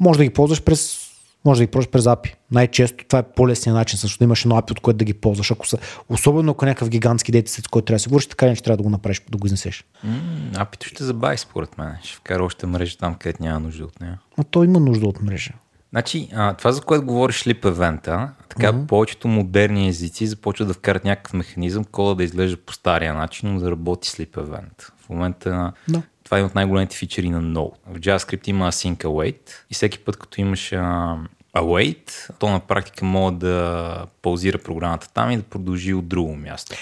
Може 0.00 0.18
да 0.18 0.24
ги 0.24 0.30
ползваш 0.30 0.62
през 0.62 1.03
може 1.44 1.60
да 1.60 1.66
ги 1.66 1.70
ползваш 1.70 1.90
през 1.90 2.04
API. 2.04 2.34
Най-често 2.50 3.04
това 3.04 3.18
е 3.18 3.22
по-лесният 3.22 3.76
начин, 3.76 3.96
защото 3.96 4.18
да 4.18 4.24
имаш 4.24 4.44
едно 4.44 4.56
API, 4.56 4.70
от 4.70 4.80
което 4.80 4.96
да 4.96 5.04
ги 5.04 5.14
ползваш. 5.14 5.50
Ако 5.50 5.66
са, 5.66 5.78
особено 6.08 6.52
ако 6.52 6.64
е 6.64 6.68
някакъв 6.68 6.88
гигантски 6.88 7.32
дейтесет, 7.32 7.64
с 7.64 7.68
който 7.68 7.86
трябва 7.86 7.96
да 7.96 8.00
си 8.00 8.08
говориш, 8.08 8.26
така 8.26 8.46
не 8.46 8.56
че 8.56 8.62
трябва 8.62 8.76
да 8.76 8.82
го 8.82 8.90
направиш, 8.90 9.22
да 9.30 9.38
го 9.38 9.46
изнесеш. 9.46 9.84
М, 10.04 10.16
Апито 10.56 10.86
ще 10.86 11.04
забави 11.04 11.38
според 11.38 11.78
мен. 11.78 11.96
Ще 12.02 12.16
вкара 12.16 12.44
още 12.44 12.66
мрежа 12.66 12.98
там, 12.98 13.14
където 13.14 13.42
няма 13.42 13.60
нужда 13.60 13.84
от 13.84 14.00
нея. 14.00 14.18
Но 14.38 14.44
той 14.44 14.66
има 14.66 14.80
нужда 14.80 15.06
от 15.06 15.22
мрежа. 15.22 15.52
Значи, 15.90 16.28
а, 16.34 16.54
това 16.54 16.72
за 16.72 16.80
което 16.80 17.06
говориш 17.06 17.44
Leap 17.44 17.60
Event, 17.60 18.28
така 18.48 18.72
mm-hmm. 18.72 18.86
повечето 18.86 19.28
модерни 19.28 19.88
езици 19.88 20.26
започват 20.26 20.68
да 20.68 20.74
вкарат 20.74 21.04
някакъв 21.04 21.32
механизъм, 21.32 21.84
кода 21.84 22.14
да 22.14 22.24
изглежда 22.24 22.56
по 22.56 22.72
стария 22.72 23.14
начин, 23.14 23.54
но 23.54 23.60
да 23.60 23.70
работи 23.70 24.08
с 24.08 24.16
Leap 24.16 24.30
Event. 24.30 24.90
В 24.98 25.08
момента 25.10 25.72
Да. 25.88 26.02
това 26.24 26.38
е 26.38 26.42
от 26.42 26.54
най-големите 26.54 26.96
фичери 26.96 27.30
на 27.30 27.42
Node. 27.42 27.74
В 27.86 28.00
JavaScript 28.00 28.48
има 28.48 28.72
async 28.72 28.96
await 28.96 29.50
и 29.70 29.74
всеки 29.74 29.98
път, 29.98 30.16
като 30.16 30.40
имаш 30.40 30.72
а, 30.72 31.16
await, 31.54 32.30
то 32.38 32.50
на 32.50 32.60
практика 32.60 33.04
може 33.04 33.36
да 33.36 34.06
паузира 34.22 34.58
програмата 34.58 35.08
там 35.14 35.30
и 35.30 35.36
да 35.36 35.42
продължи 35.42 35.94
от 35.94 36.08
друго 36.08 36.36
място. 36.36 36.76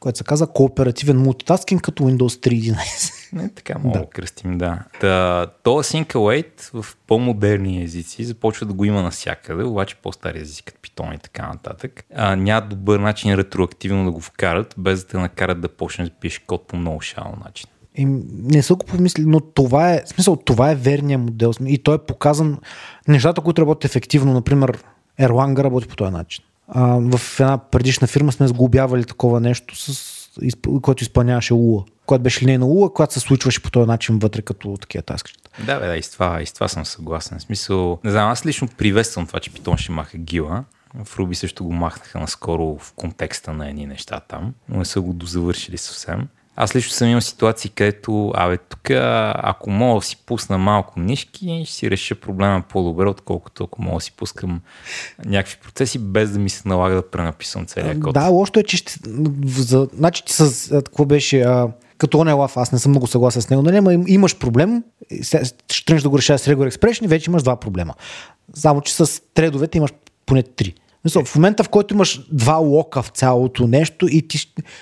Което 0.00 0.18
се 0.18 0.24
казва 0.24 0.46
кооперативен 0.52 1.18
мултитаскинг 1.18 1.82
като 1.82 2.02
Windows 2.02 2.48
3.11. 2.48 3.18
Не, 3.32 3.54
така 3.54 3.78
мога 3.78 3.98
да. 3.98 4.04
да 4.04 4.10
кръстим, 4.10 4.58
да. 4.58 4.78
Та, 5.00 5.46
то 5.62 5.70
async 5.70 6.06
await 6.12 6.82
в 6.82 6.96
по-модерни 7.06 7.82
езици 7.82 8.24
започва 8.24 8.66
да 8.66 8.72
го 8.72 8.84
има 8.84 9.02
навсякъде, 9.02 9.64
обаче 9.64 9.96
по-стари 9.96 10.40
езици, 10.40 10.62
като 10.62 10.80
Python 10.80 11.14
и 11.14 11.18
така 11.18 11.48
нататък. 11.48 12.04
А, 12.14 12.36
няма 12.36 12.66
добър 12.66 12.98
начин 12.98 13.34
ретроактивно 13.34 14.04
да 14.04 14.10
го 14.10 14.20
вкарат, 14.20 14.74
без 14.78 15.04
да 15.04 15.08
те 15.08 15.18
накарат 15.18 15.60
да 15.60 15.68
почнеш 15.68 16.08
да 16.08 16.14
пишеш 16.14 16.38
код 16.38 16.66
по 16.66 16.76
много 16.76 17.00
шал 17.00 17.34
начин. 17.44 17.66
И 17.98 18.04
не 18.32 18.62
са 18.62 18.74
го 18.74 18.86
помислили, 18.86 19.26
но 19.26 19.40
това 19.40 19.92
е, 19.92 20.02
в 20.04 20.08
смисъл, 20.08 20.36
това 20.36 20.70
е 20.70 20.74
верният 20.74 21.22
модел. 21.22 21.52
И 21.66 21.78
той 21.78 21.94
е 21.94 21.98
показан 21.98 22.58
нещата, 23.08 23.40
които 23.40 23.62
работят 23.62 23.84
ефективно. 23.84 24.32
Например, 24.32 24.78
Erlang 25.20 25.62
работи 25.62 25.88
по 25.88 25.96
този 25.96 26.12
начин. 26.12 26.44
А, 26.68 26.82
в 27.00 27.40
една 27.40 27.58
предишна 27.58 28.06
фирма 28.06 28.32
сме 28.32 28.48
сглобявали 28.48 29.04
такова 29.04 29.40
нещо, 29.40 29.76
с, 29.76 30.18
което 30.82 31.02
изпълняваше 31.02 31.54
УА, 31.54 31.84
което 32.06 32.22
беше 32.22 32.42
линейна 32.42 32.66
УА, 32.66 32.92
която 32.92 33.14
се 33.14 33.20
случваше 33.20 33.62
по 33.62 33.70
този 33.70 33.86
начин 33.86 34.18
вътре 34.18 34.42
като 34.42 34.76
такива 34.80 35.02
таскчета. 35.02 35.50
Да, 35.66 35.80
бе, 35.80 35.86
да, 35.86 35.96
и 35.96 36.02
с 36.02 36.10
това, 36.10 36.42
и 36.42 36.46
с 36.46 36.52
това 36.52 36.68
съм 36.68 36.84
съгласен. 36.84 37.38
В 37.38 37.42
смисъл, 37.42 37.98
не 38.04 38.10
знам, 38.10 38.30
аз 38.30 38.46
лично 38.46 38.68
приветствам 38.78 39.26
това, 39.26 39.40
че 39.40 39.50
Python 39.50 39.76
ще 39.76 39.92
маха 39.92 40.18
гила. 40.18 40.64
В 41.04 41.16
Ruby 41.16 41.32
също 41.32 41.64
го 41.64 41.72
махнаха 41.72 42.18
наскоро 42.18 42.78
в 42.78 42.92
контекста 42.92 43.52
на 43.52 43.68
едни 43.68 43.86
неща 43.86 44.20
там, 44.20 44.54
но 44.68 44.78
не 44.78 44.84
са 44.84 45.00
го 45.00 45.12
дозавършили 45.12 45.78
съвсем. 45.78 46.28
Аз 46.60 46.76
лично 46.76 46.92
съм 46.92 47.08
имал 47.08 47.20
ситуации, 47.20 47.70
където, 47.70 48.32
абе, 48.34 48.58
тук, 48.58 48.90
ако 48.90 49.70
мога 49.70 50.00
да 50.00 50.06
си 50.06 50.16
пусна 50.26 50.58
малко 50.58 51.00
нишки, 51.00 51.62
ще 51.64 51.74
си 51.74 51.90
реша 51.90 52.14
проблема 52.14 52.62
по-добре, 52.68 53.08
отколкото 53.08 53.64
ако 53.64 53.82
мога 53.82 53.96
да 53.96 54.00
си 54.00 54.12
пускам 54.12 54.60
някакви 55.24 55.56
процеси, 55.62 55.98
без 55.98 56.30
да 56.30 56.38
ми 56.38 56.50
се 56.50 56.68
налага 56.68 56.94
да 56.94 57.10
пренаписвам 57.10 57.66
целия 57.66 58.00
код. 58.00 58.14
Да, 58.14 58.26
лошото 58.26 58.60
е, 58.60 58.62
че 58.62 58.76
ще, 58.76 58.98
за, 59.44 59.88
значи 59.94 60.22
с, 60.26 60.68
какво 60.70 61.04
беше, 61.04 61.40
а, 61.40 61.68
като 61.98 62.18
он 62.18 62.28
е 62.28 62.32
лав, 62.32 62.56
аз 62.56 62.72
не 62.72 62.78
съм 62.78 62.92
много 62.92 63.06
съгласен 63.06 63.42
с 63.42 63.50
него, 63.50 63.62
нали, 63.62 63.94
им- 63.94 64.04
имаш 64.08 64.38
проблем, 64.38 64.82
ще 65.72 65.94
да 65.94 66.08
го 66.08 66.18
решаваш 66.18 66.40
с 66.40 66.46
Regular 66.46 66.76
Expression 66.76 67.04
и 67.04 67.08
вече 67.08 67.30
имаш 67.30 67.42
два 67.42 67.56
проблема. 67.56 67.94
Само, 68.54 68.80
че 68.80 68.94
с 68.94 69.22
тредовете 69.34 69.78
имаш 69.78 69.90
поне 70.26 70.42
три. 70.42 70.74
Мисъл, 71.04 71.24
в 71.24 71.34
момента, 71.34 71.64
в 71.64 71.68
който 71.68 71.94
имаш 71.94 72.20
два 72.32 72.56
лока 72.56 73.02
в 73.02 73.08
цялото 73.08 73.66
нещо 73.66 74.08
и 74.10 74.28
ти 74.28 74.38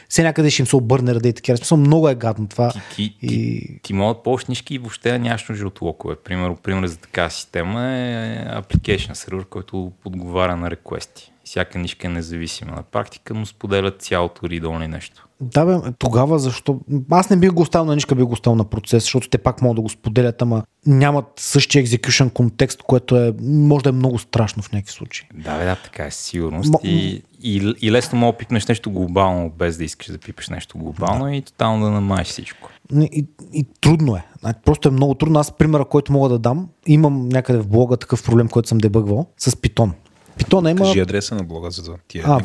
все 0.08 0.22
някъде 0.22 0.50
ще 0.50 0.62
им 0.62 0.66
се 0.66 0.76
обърне 0.76 1.14
ръда 1.14 1.28
и 1.28 1.32
такива. 1.32 1.56
Смисъл, 1.56 1.78
много 1.78 2.08
е 2.08 2.14
гадно 2.14 2.48
това. 2.48 2.72
Ти, 2.72 2.80
ти, 2.94 3.16
и... 3.22 3.28
ти, 3.28 3.80
ти 3.82 3.92
мога 3.92 4.14
да 4.14 4.22
ползваш 4.22 4.62
и 4.70 4.78
въобще 4.78 5.18
нямаш 5.18 5.48
нужда 5.48 5.66
от 5.66 5.80
локове. 5.80 6.16
Пример, 6.16 6.54
пример 6.62 6.86
за 6.86 6.96
такава 6.96 7.30
система 7.30 7.84
е 7.84 8.44
application 8.62 9.12
сервер, 9.12 9.44
който 9.44 9.92
отговаря 10.04 10.56
на 10.56 10.70
реквести. 10.70 11.32
Всяка 11.46 11.78
нишка 11.78 12.06
е 12.06 12.10
независима 12.10 12.72
на 12.72 12.82
практика, 12.82 13.34
но 13.34 13.46
споделя 13.46 13.90
цялото 13.90 14.46
read 14.46 14.86
нещо. 14.86 15.28
Да, 15.40 15.64
бе, 15.64 15.92
тогава 15.98 16.38
защо? 16.38 16.80
Аз 17.10 17.30
не 17.30 17.36
бих 17.36 17.52
го 17.52 17.62
оставил 17.62 17.84
на 17.84 17.94
нишка, 17.94 18.14
бих 18.14 18.24
го 18.24 18.32
оставил 18.32 18.56
на 18.56 18.64
процес, 18.64 19.02
защото 19.02 19.28
те 19.28 19.38
пак 19.38 19.62
могат 19.62 19.76
да 19.76 19.82
го 19.82 19.88
споделят, 19.88 20.42
ама 20.42 20.62
нямат 20.86 21.24
същия 21.36 21.84
execution 21.84 22.32
контекст, 22.32 22.82
което 22.82 23.16
е, 23.16 23.34
може 23.42 23.82
да 23.82 23.88
е 23.88 23.92
много 23.92 24.18
страшно 24.18 24.62
в 24.62 24.72
някакви 24.72 24.92
случаи. 24.92 25.26
Да, 25.34 25.58
бе, 25.58 25.64
да, 25.64 25.76
така 25.76 26.06
е, 26.06 26.10
сигурност. 26.10 26.72
Мо- 26.72 26.80
И, 26.84 27.22
и, 27.42 27.74
и 27.80 27.92
лесно 27.92 28.18
мога 28.18 28.32
да 28.32 28.38
пипнеш 28.38 28.66
нещо 28.66 28.90
глобално, 28.90 29.50
без 29.50 29.76
да 29.76 29.84
искаш 29.84 30.06
да 30.06 30.18
пипеш 30.18 30.48
нещо 30.48 30.78
глобално 30.78 31.34
и 31.34 31.42
тотално 31.42 31.84
да 31.84 31.90
намаеш 31.90 32.26
всичко. 32.26 32.70
И, 32.94 33.26
и 33.52 33.66
трудно 33.80 34.16
е. 34.16 34.24
Просто 34.64 34.88
е 34.88 34.92
много 34.92 35.14
трудно. 35.14 35.38
Аз 35.40 35.56
примера, 35.56 35.84
който 35.84 36.12
мога 36.12 36.28
да 36.28 36.38
дам, 36.38 36.68
имам 36.86 37.28
някъде 37.28 37.58
в 37.58 37.68
блога 37.68 37.96
такъв 37.96 38.24
проблем, 38.24 38.48
който 38.48 38.68
съм 38.68 38.78
дебъгвал 38.78 39.26
с 39.38 39.50
Python. 39.50 39.90
Питона 40.36 40.70
има... 40.70 40.78
Кажи 40.78 41.00
адреса 41.00 41.34
на 41.34 41.44
блога 41.44 41.70
за 41.70 41.94
тия. 42.08 42.24
А, 42.26 42.38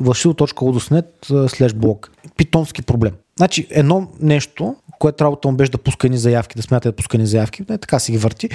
Васил.Лудоснет 0.00 1.26
слеш 1.48 1.74
блог. 1.74 2.10
Питонски 2.36 2.82
проблем. 2.82 3.12
Значи, 3.36 3.66
едно 3.70 4.08
нещо, 4.20 4.76
което 4.98 5.24
работа 5.24 5.48
му 5.48 5.56
беше 5.56 5.70
да 5.70 5.78
пуска 5.78 6.08
ни 6.08 6.18
заявки, 6.18 6.56
да 6.56 6.62
смята 6.62 6.88
да 6.88 6.96
пуска 6.96 7.18
ни 7.18 7.26
заявки, 7.26 7.62
не, 7.68 7.78
така 7.78 7.98
си 7.98 8.12
ги 8.12 8.18
върти. 8.18 8.48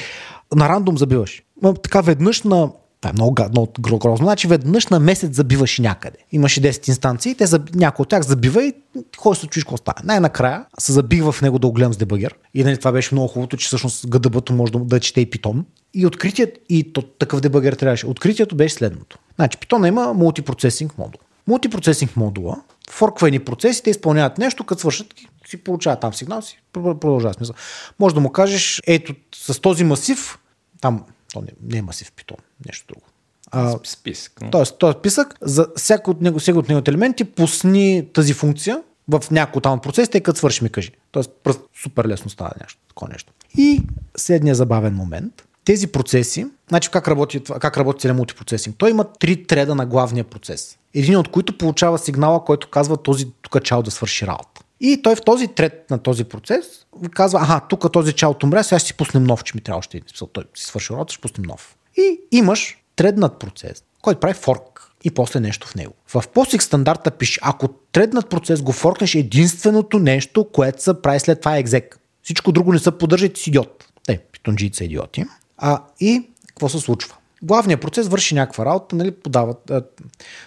На 0.56 0.70
рандом 0.70 0.98
забиваш. 0.98 1.44
Така 1.84 2.02
веднъж 2.02 2.44
на 2.44 2.70
това 3.02 3.10
е 3.10 3.14
много, 3.14 3.36
много 3.50 4.00
грозно. 4.00 4.26
Значи 4.26 4.48
веднъж 4.48 4.88
на 4.88 5.00
месец 5.00 5.36
забиваш 5.36 5.80
някъде. 5.80 6.18
Имаше 6.32 6.62
10 6.62 6.90
инстанции, 6.90 7.36
те 7.36 7.46
за, 7.46 7.60
някой 7.76 8.04
от 8.04 8.10
тях 8.10 8.22
забива 8.22 8.64
и 8.64 8.74
кой 9.18 9.36
се 9.36 9.48
чуеш 9.48 9.64
какво 9.64 9.78
става. 9.78 10.02
Най-накрая 10.04 10.66
се 10.80 10.92
забих 10.92 11.24
в 11.24 11.42
него 11.42 11.60
да 11.60 11.68
го 11.68 11.74
гледам 11.74 11.94
с 11.94 11.98
дебагер. 11.98 12.36
И 12.54 12.64
нали, 12.64 12.78
това 12.78 12.92
беше 12.92 13.16
много 13.16 13.28
хубавото, 13.28 13.58
че 13.58 13.68
всъщност 13.68 14.08
гдб 14.08 14.50
може 14.50 14.72
да, 14.72 14.80
да 14.80 15.00
чете 15.00 15.22
и 15.22 15.30
питон. 15.30 15.66
И 15.94 16.06
откритият, 16.06 16.58
и 16.70 16.94
то, 16.94 17.02
такъв 17.02 17.42
дебагер 17.42 17.74
трябваше. 17.74 18.08
Откритието 18.08 18.56
беше 18.56 18.76
следното. 18.76 19.18
Значи 19.36 19.58
питона 19.58 19.88
има 19.88 20.14
мултипроцесинг 20.14 20.98
модул. 20.98 21.22
Мултипроцесинг 21.48 22.16
модула 22.16 22.62
форква 22.92 23.28
едни 23.28 23.40
процеси, 23.40 23.84
те 23.84 23.90
изпълняват 23.90 24.38
нещо, 24.38 24.64
като 24.64 24.80
свършат, 24.80 25.14
си 25.48 25.58
получават 25.58 26.00
там 26.00 26.14
сигнал, 26.14 26.42
си 26.42 26.62
продължава 26.74 27.34
смисъл. 27.34 27.56
Може 28.00 28.16
да 28.16 28.22
му 28.22 28.30
кажеш, 28.30 28.82
ето 28.88 29.14
с 29.36 29.62
този 29.62 29.84
масив, 29.84 30.40
там 30.82 31.04
то 31.34 31.42
не, 31.42 31.48
не 31.74 31.78
е 31.78 31.82
масив 31.82 32.12
питон, 32.12 32.38
нещо 32.68 32.86
друго. 32.88 33.06
А, 33.52 33.80
списък. 33.84 34.42
Но... 34.42 34.52
Тоест, 34.52 34.78
този 34.78 34.98
списък, 35.00 35.36
за 35.42 35.68
всяко 35.76 36.12
от 36.12 36.22
него, 36.22 36.40
всеки 36.40 36.58
от 36.58 36.70
неговите 36.70 36.92
елементи, 36.92 37.24
пусни 37.24 38.08
тази 38.14 38.34
функция 38.34 38.82
в 39.08 39.24
някой 39.32 39.62
там 39.62 39.80
процес, 39.80 40.10
тъй 40.10 40.22
като 40.22 40.40
свърши 40.40 40.64
ми 40.64 40.70
кажи. 40.70 40.92
Тоест, 41.12 41.32
просто 41.44 41.64
супер 41.84 42.06
лесно 42.06 42.30
става 42.30 42.52
нещо, 42.62 42.80
такова 42.88 43.12
нещо. 43.12 43.34
И 43.58 43.84
следния 44.18 44.56
забавен 44.56 44.94
момент. 44.94 45.48
Тези 45.66 45.88
процеси, 45.88 46.48
значи 46.70 46.90
как 46.90 47.08
работи, 47.08 47.44
как 47.60 47.78
работи 47.78 48.02
целият 48.02 48.18
мултипроцесинг? 48.18 48.76
Той 48.78 48.90
има 48.90 49.06
три 49.20 49.44
треда 49.44 49.76
на 49.76 49.86
главния 49.86 50.24
процес. 50.24 50.78
Един 50.94 51.18
от 51.18 51.28
които 51.28 51.58
получава 51.58 51.98
сигнала, 51.98 52.46
който 52.46 52.70
казва 52.70 52.98
този 52.98 53.28
тук 53.42 53.64
чао 53.64 53.84
да 53.84 53.92
свърши 53.92 54.28
работа. 54.28 54.62
И 54.80 55.02
той 55.02 55.16
в 55.16 55.22
този 55.22 55.48
трет 55.48 55.86
на 55.90 55.98
този 55.98 56.24
процес 56.24 56.66
казва, 57.12 57.40
аха, 57.42 57.62
тук 57.70 57.92
този 57.92 58.14
чао 58.14 58.36
умря, 58.44 58.64
сега 58.64 58.80
ще 58.80 58.88
си 58.88 58.94
пуснем 58.94 59.24
нов, 59.24 59.44
че 59.44 59.52
ми 59.56 59.62
трябва 59.62 59.80
още 59.80 59.98
един. 59.98 60.08
Той 60.34 60.44
си 60.56 60.66
свърши 60.66 60.94
работа, 60.94 61.14
ще 61.14 61.22
пуснем 61.22 61.44
нов. 61.48 61.76
И 61.98 62.20
имаш 62.32 62.78
треднат 62.96 63.40
процес, 63.40 63.84
който 64.02 64.20
прави 64.20 64.34
форк 64.34 64.92
и 65.04 65.12
после 65.12 65.40
нещо 65.40 65.68
в 65.68 65.76
него. 65.76 65.94
В 66.08 66.24
POSIX 66.28 66.60
стандарта 66.60 67.12
пише, 67.12 67.40
ако 67.44 67.68
треднат 67.68 68.30
процес 68.30 68.62
го 68.62 68.72
форкнеш, 68.72 69.16
единственото 69.16 70.00
нещо, 70.00 70.48
което 70.54 70.84
се 70.84 71.02
прави 71.02 71.20
след 71.20 71.40
това 71.40 71.58
е 71.58 71.60
екзек. 71.60 72.00
Всичко 72.24 72.52
друго 72.52 72.74
не 72.74 72.80
се 72.80 72.92
поддържа 72.92 73.26
и 73.26 73.32
си 73.36 73.50
идиот. 73.50 73.86
Те, 74.06 74.18
питонджиите 74.18 74.78
са 74.78 74.84
идиоти. 74.84 75.26
А, 75.58 75.84
и 76.00 76.28
какво 76.48 76.70
се 76.70 76.80
случва? 76.80 77.16
Главният 77.44 77.82
процес 77.82 78.08
върши 78.08 78.36
някаква 78.36 78.66
работа, 78.66 78.96
нали, 78.96 79.12
подават, 79.12 79.72
а, 79.72 79.84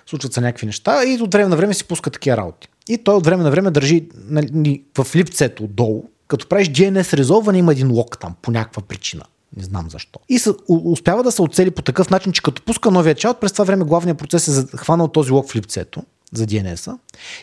случват 0.06 0.32
се 0.32 0.40
някакви 0.40 0.66
неща 0.66 1.04
и 1.04 1.22
от 1.22 1.32
време 1.32 1.48
на 1.48 1.56
време 1.56 1.74
си 1.74 1.84
пуска 1.84 2.10
такива 2.10 2.36
работи. 2.36 2.68
И 2.88 2.98
той 2.98 3.14
от 3.14 3.24
време 3.24 3.42
на 3.42 3.50
време 3.50 3.70
държи 3.70 4.08
нали, 4.28 4.82
в 4.98 5.16
липцето 5.16 5.64
отдолу, 5.64 6.04
като 6.28 6.48
правиш 6.48 6.68
DNS 6.68 7.16
резолване, 7.16 7.58
има 7.58 7.72
един 7.72 7.92
лок 7.92 8.18
там 8.18 8.34
по 8.42 8.50
някаква 8.50 8.82
причина. 8.82 9.24
Не 9.56 9.62
знам 9.64 9.90
защо. 9.90 10.20
И 10.28 10.38
са, 10.38 10.54
успява 10.68 11.22
да 11.22 11.32
се 11.32 11.42
оцели 11.42 11.70
по 11.70 11.82
такъв 11.82 12.10
начин, 12.10 12.32
че 12.32 12.42
като 12.42 12.62
пуска 12.62 12.90
новия 12.90 13.14
чаут, 13.14 13.40
през 13.40 13.52
това 13.52 13.64
време 13.64 13.84
главният 13.84 14.18
процес 14.18 14.48
е 14.48 14.76
хванал 14.76 15.08
този 15.08 15.32
лок 15.32 15.50
в 15.50 15.56
липцето 15.56 16.02
за 16.32 16.46
DNS-а. 16.46 16.98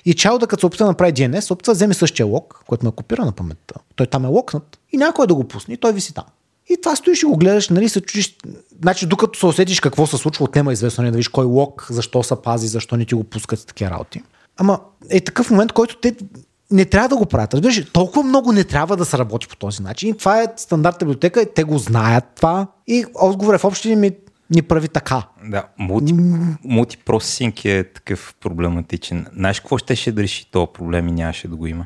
И 0.05 0.13
чауда, 0.13 0.47
като 0.47 0.59
се 0.59 0.65
опита 0.65 0.83
да 0.83 0.87
направи 0.87 1.13
DNS, 1.13 1.51
опита 1.51 1.71
да 1.71 1.75
вземе 1.75 1.93
същия 1.93 2.25
лок, 2.25 2.63
който 2.67 2.85
ме 2.85 2.89
е 2.89 2.91
копира 2.91 3.25
на 3.25 3.31
паметта. 3.31 3.75
Той 3.95 4.07
там 4.07 4.25
е 4.25 4.27
локнат 4.27 4.79
и 4.91 4.97
някой 4.97 5.27
да 5.27 5.35
го 5.35 5.43
пусне 5.43 5.73
и 5.73 5.77
той 5.77 5.93
виси 5.93 6.13
там. 6.13 6.25
И 6.69 6.77
това 6.81 6.95
стоиш 6.95 7.23
и 7.23 7.25
го 7.25 7.37
гледаш, 7.37 7.69
нали, 7.69 7.89
се 7.89 8.01
чудиш. 8.01 8.37
Значи, 8.81 9.05
докато 9.05 9.39
се 9.39 9.45
усетиш 9.45 9.79
какво 9.79 10.07
се 10.07 10.17
случва, 10.17 10.45
отнема 10.45 10.73
известно, 10.73 11.03
не 11.03 11.11
да 11.11 11.17
видиш 11.17 11.27
кой 11.27 11.45
лок, 11.45 11.87
защо 11.89 12.23
се 12.23 12.35
пази, 12.43 12.67
защо 12.67 12.97
не 12.97 13.05
ти 13.05 13.15
го 13.15 13.23
пускат 13.23 13.67
такива 13.67 13.91
работи. 13.91 14.23
Ама 14.57 14.79
е 15.09 15.21
такъв 15.21 15.51
момент, 15.51 15.71
който 15.71 15.97
те 15.97 16.15
не 16.71 16.85
трябва 16.85 17.09
да 17.09 17.17
го 17.17 17.25
правят. 17.25 17.53
Разбираш, 17.53 17.85
толкова 17.93 18.23
много 18.23 18.51
не 18.51 18.63
трябва 18.63 18.97
да 18.97 19.05
се 19.05 19.17
работи 19.17 19.47
по 19.47 19.55
този 19.55 19.83
начин. 19.83 20.09
И 20.09 20.17
това 20.17 20.41
е 20.41 20.47
стандартна 20.57 21.05
библиотека, 21.05 21.45
те 21.55 21.63
го 21.63 21.77
знаят 21.77 22.23
това. 22.35 22.67
И 22.87 23.05
отговор 23.15 23.53
е 23.53 23.57
в 23.57 23.65
общи 23.65 23.95
ми 23.95 24.11
ни 24.49 24.61
прави 24.61 24.87
така. 24.87 25.23
Да, 25.45 25.63
мулти, 25.77 26.13
мултипросесинг 26.63 27.65
е 27.65 27.83
такъв 27.83 28.35
проблематичен. 28.39 29.25
Знаеш 29.35 29.59
какво 29.59 29.77
ще 29.77 30.11
да 30.11 30.23
реши 30.23 30.51
този 30.51 30.67
проблем 30.73 31.07
и 31.07 31.11
нямаше 31.11 31.47
да 31.47 31.55
го 31.55 31.67
има? 31.67 31.85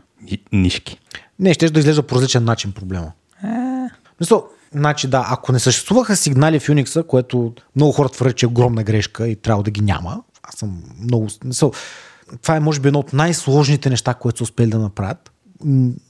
Нишки. 0.51 0.99
Не, 1.39 1.53
ще 1.53 1.69
да 1.69 1.79
изглежда 1.79 2.03
по 2.03 2.15
различен 2.15 2.43
начин 2.43 2.71
проблема. 2.71 3.11
А... 3.43 3.89
Мисъл, 4.19 4.47
значи 4.71 5.07
да, 5.07 5.27
ако 5.29 5.51
не 5.51 5.59
съществуваха 5.59 6.15
сигнали 6.15 6.59
в 6.59 6.67
Unix, 6.67 7.07
което 7.07 7.53
много 7.75 7.91
хора 7.91 8.09
твърдят, 8.09 8.37
че 8.37 8.45
е 8.45 8.49
огромна 8.49 8.83
грешка 8.83 9.27
и 9.27 9.35
трябва 9.35 9.63
да 9.63 9.71
ги 9.71 9.81
няма, 9.81 10.21
аз 10.43 10.55
съм 10.55 10.83
много... 11.01 11.27
Мисъл, 11.43 11.71
това 12.41 12.55
е 12.55 12.59
може 12.59 12.79
би 12.79 12.87
едно 12.87 12.99
от 12.99 13.13
най-сложните 13.13 13.89
неща, 13.89 14.13
които 14.13 14.37
са 14.37 14.43
успели 14.43 14.69
да 14.69 14.79
направят. 14.79 15.31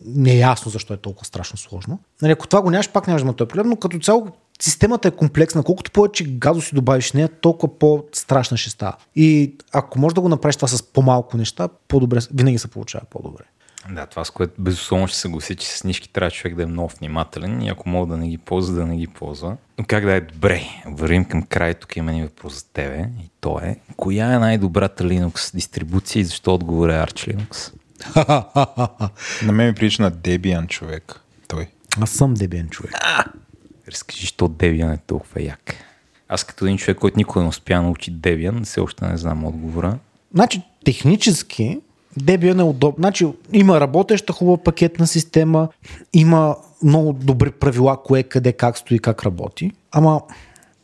Не 0.06 0.32
е 0.32 0.38
ясно 0.38 0.72
защо 0.72 0.94
е 0.94 0.98
толкова 0.98 1.26
страшно 1.26 1.58
сложно. 1.58 2.00
Нали, 2.22 2.32
ако 2.32 2.48
това 2.48 2.62
го 2.62 2.72
нямаш, 2.72 2.92
пак 2.92 3.08
нямаш 3.08 3.24
да 3.24 3.34
този 3.34 3.48
проблем, 3.48 3.70
но 3.70 3.76
като 3.76 4.00
цяло 4.00 4.28
системата 4.62 5.08
е 5.08 5.12
комплексна. 5.12 5.64
Колкото 5.64 5.92
повече 5.92 6.24
газо 6.24 6.62
си 6.62 6.76
добавиш 6.76 7.14
нея, 7.14 7.30
толкова 7.42 7.80
по-страшна 7.80 8.58
ще 8.58 8.70
става. 8.70 8.96
И 9.16 9.56
ако 9.72 10.00
можеш 10.00 10.14
да 10.14 10.22
го 10.22 10.30
направиш 10.30 10.56
това 10.56 10.68
с 10.68 10.84
по-малко 10.84 11.38
неща, 11.38 11.70
по-добре, 11.88 12.20
винаги 12.34 12.58
се 12.58 12.68
получава 12.68 13.06
по-добре. 13.10 13.44
Да, 13.90 14.06
това 14.06 14.26
с 14.26 14.32
което 14.32 14.53
безусловно 14.60 15.07
ще 15.07 15.16
се 15.16 15.22
съгласи, 15.22 15.56
че 15.56 15.68
с 15.68 15.84
нишки 15.84 16.10
трябва 16.10 16.32
човек 16.32 16.56
да 16.56 16.64
е 16.64 16.66
много 16.66 16.91
внимателен 16.99 17.62
и 17.62 17.70
ако 17.70 17.90
мога 17.90 18.07
да 18.07 18.18
не 18.18 18.30
ги 18.30 18.38
ползва, 18.38 18.76
да 18.76 18.86
не 18.86 18.98
ги 18.98 19.07
ползва. 19.07 19.57
Но 19.78 19.86
как 19.88 20.06
да 20.06 20.14
е 20.14 20.22
добре? 20.22 20.62
Вървим 20.86 21.26
към 21.26 21.44
край, 21.44 21.74
тук 21.74 21.95
има 21.95 22.12
един 22.12 22.24
въпрос 22.24 22.53
за 22.53 22.66
тебе 22.66 23.10
и 23.24 23.30
то 23.41 23.60
е 23.60 23.78
коя 23.98 24.34
е 24.34 24.40
най-добрата 24.40 25.03
Linux 25.03 25.56
дистрибуция 25.56 26.20
и 26.20 26.26
защо 26.26 26.53
отговор 26.53 26.90
е 26.90 26.91
Arch 26.91 27.36
Linux? 27.36 27.74
на 29.45 29.52
мен 29.52 29.68
ми 29.68 29.76
прилича 29.76 30.03
на 30.03 30.12
Debian 30.12 30.68
човек. 30.68 31.22
Той. 31.48 31.68
Аз 32.02 32.10
съм 32.10 32.36
Debian 32.36 32.70
човек. 32.70 32.94
Разкажи, 33.88 34.28
що 34.28 34.49
Debian 34.49 34.94
е 34.94 34.98
толкова 34.98 35.41
як. 35.41 35.76
Аз 36.30 36.44
като 36.44 36.66
един 36.66 36.78
човек, 36.78 36.98
който 36.98 37.18
никой 37.18 37.41
не 37.41 37.48
успя 37.48 37.76
да 37.76 37.82
научи 37.82 38.14
Debian, 38.14 38.64
все 38.64 38.80
още 38.80 39.07
не 39.07 39.18
знам 39.18 39.45
отговора. 39.45 39.98
Значи, 40.34 40.62
технически 40.86 41.80
Debian 42.20 42.60
е 42.60 42.64
удобно. 42.64 43.02
Значи, 43.02 43.28
има 43.54 43.80
работеща 43.80 44.34
хубава 44.34 44.58
пакетна 44.58 45.08
система, 45.08 45.68
има 46.14 46.56
много 46.84 47.14
добри 47.14 47.52
правила, 47.52 47.98
кое, 48.04 48.24
къде, 48.24 48.54
как 48.54 48.78
стои, 48.78 49.00
как 49.00 49.24
работи. 49.24 49.72
Ама, 49.92 50.22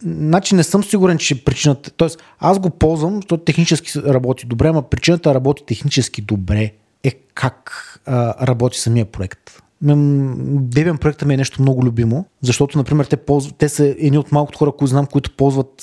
значи 0.06 0.56
не 0.56 0.64
съм 0.64 0.84
сигурен, 0.84 1.18
че 1.18 1.46
причината... 1.46 1.92
Тоест, 1.92 2.24
аз 2.40 2.60
го 2.60 2.70
ползвам, 2.70 3.16
защото 3.16 3.44
технически 3.44 3.92
работи 4.06 4.48
добре, 4.48 4.68
ама 4.68 4.82
причината 4.82 5.34
работи 5.34 5.64
технически 5.66 6.22
добре 6.22 6.72
е 7.04 7.12
как 7.34 7.72
а, 8.06 8.48
работи 8.48 8.80
самия 8.80 9.06
проект. 9.06 9.62
Debian 9.84 10.98
проекта 10.98 11.26
ми 11.26 11.34
е 11.34 11.38
нещо 11.38 11.62
много 11.62 11.86
любимо, 11.86 12.26
защото, 12.42 12.78
например, 12.78 13.06
те, 13.06 13.18
ползват, 13.18 13.56
те 13.56 13.70
са 13.70 13.86
едни 13.86 14.18
от 14.18 14.32
малкото 14.32 14.58
хора, 14.58 14.72
които 14.72 14.90
знам, 14.90 15.06
които 15.06 15.32
ползват 15.32 15.74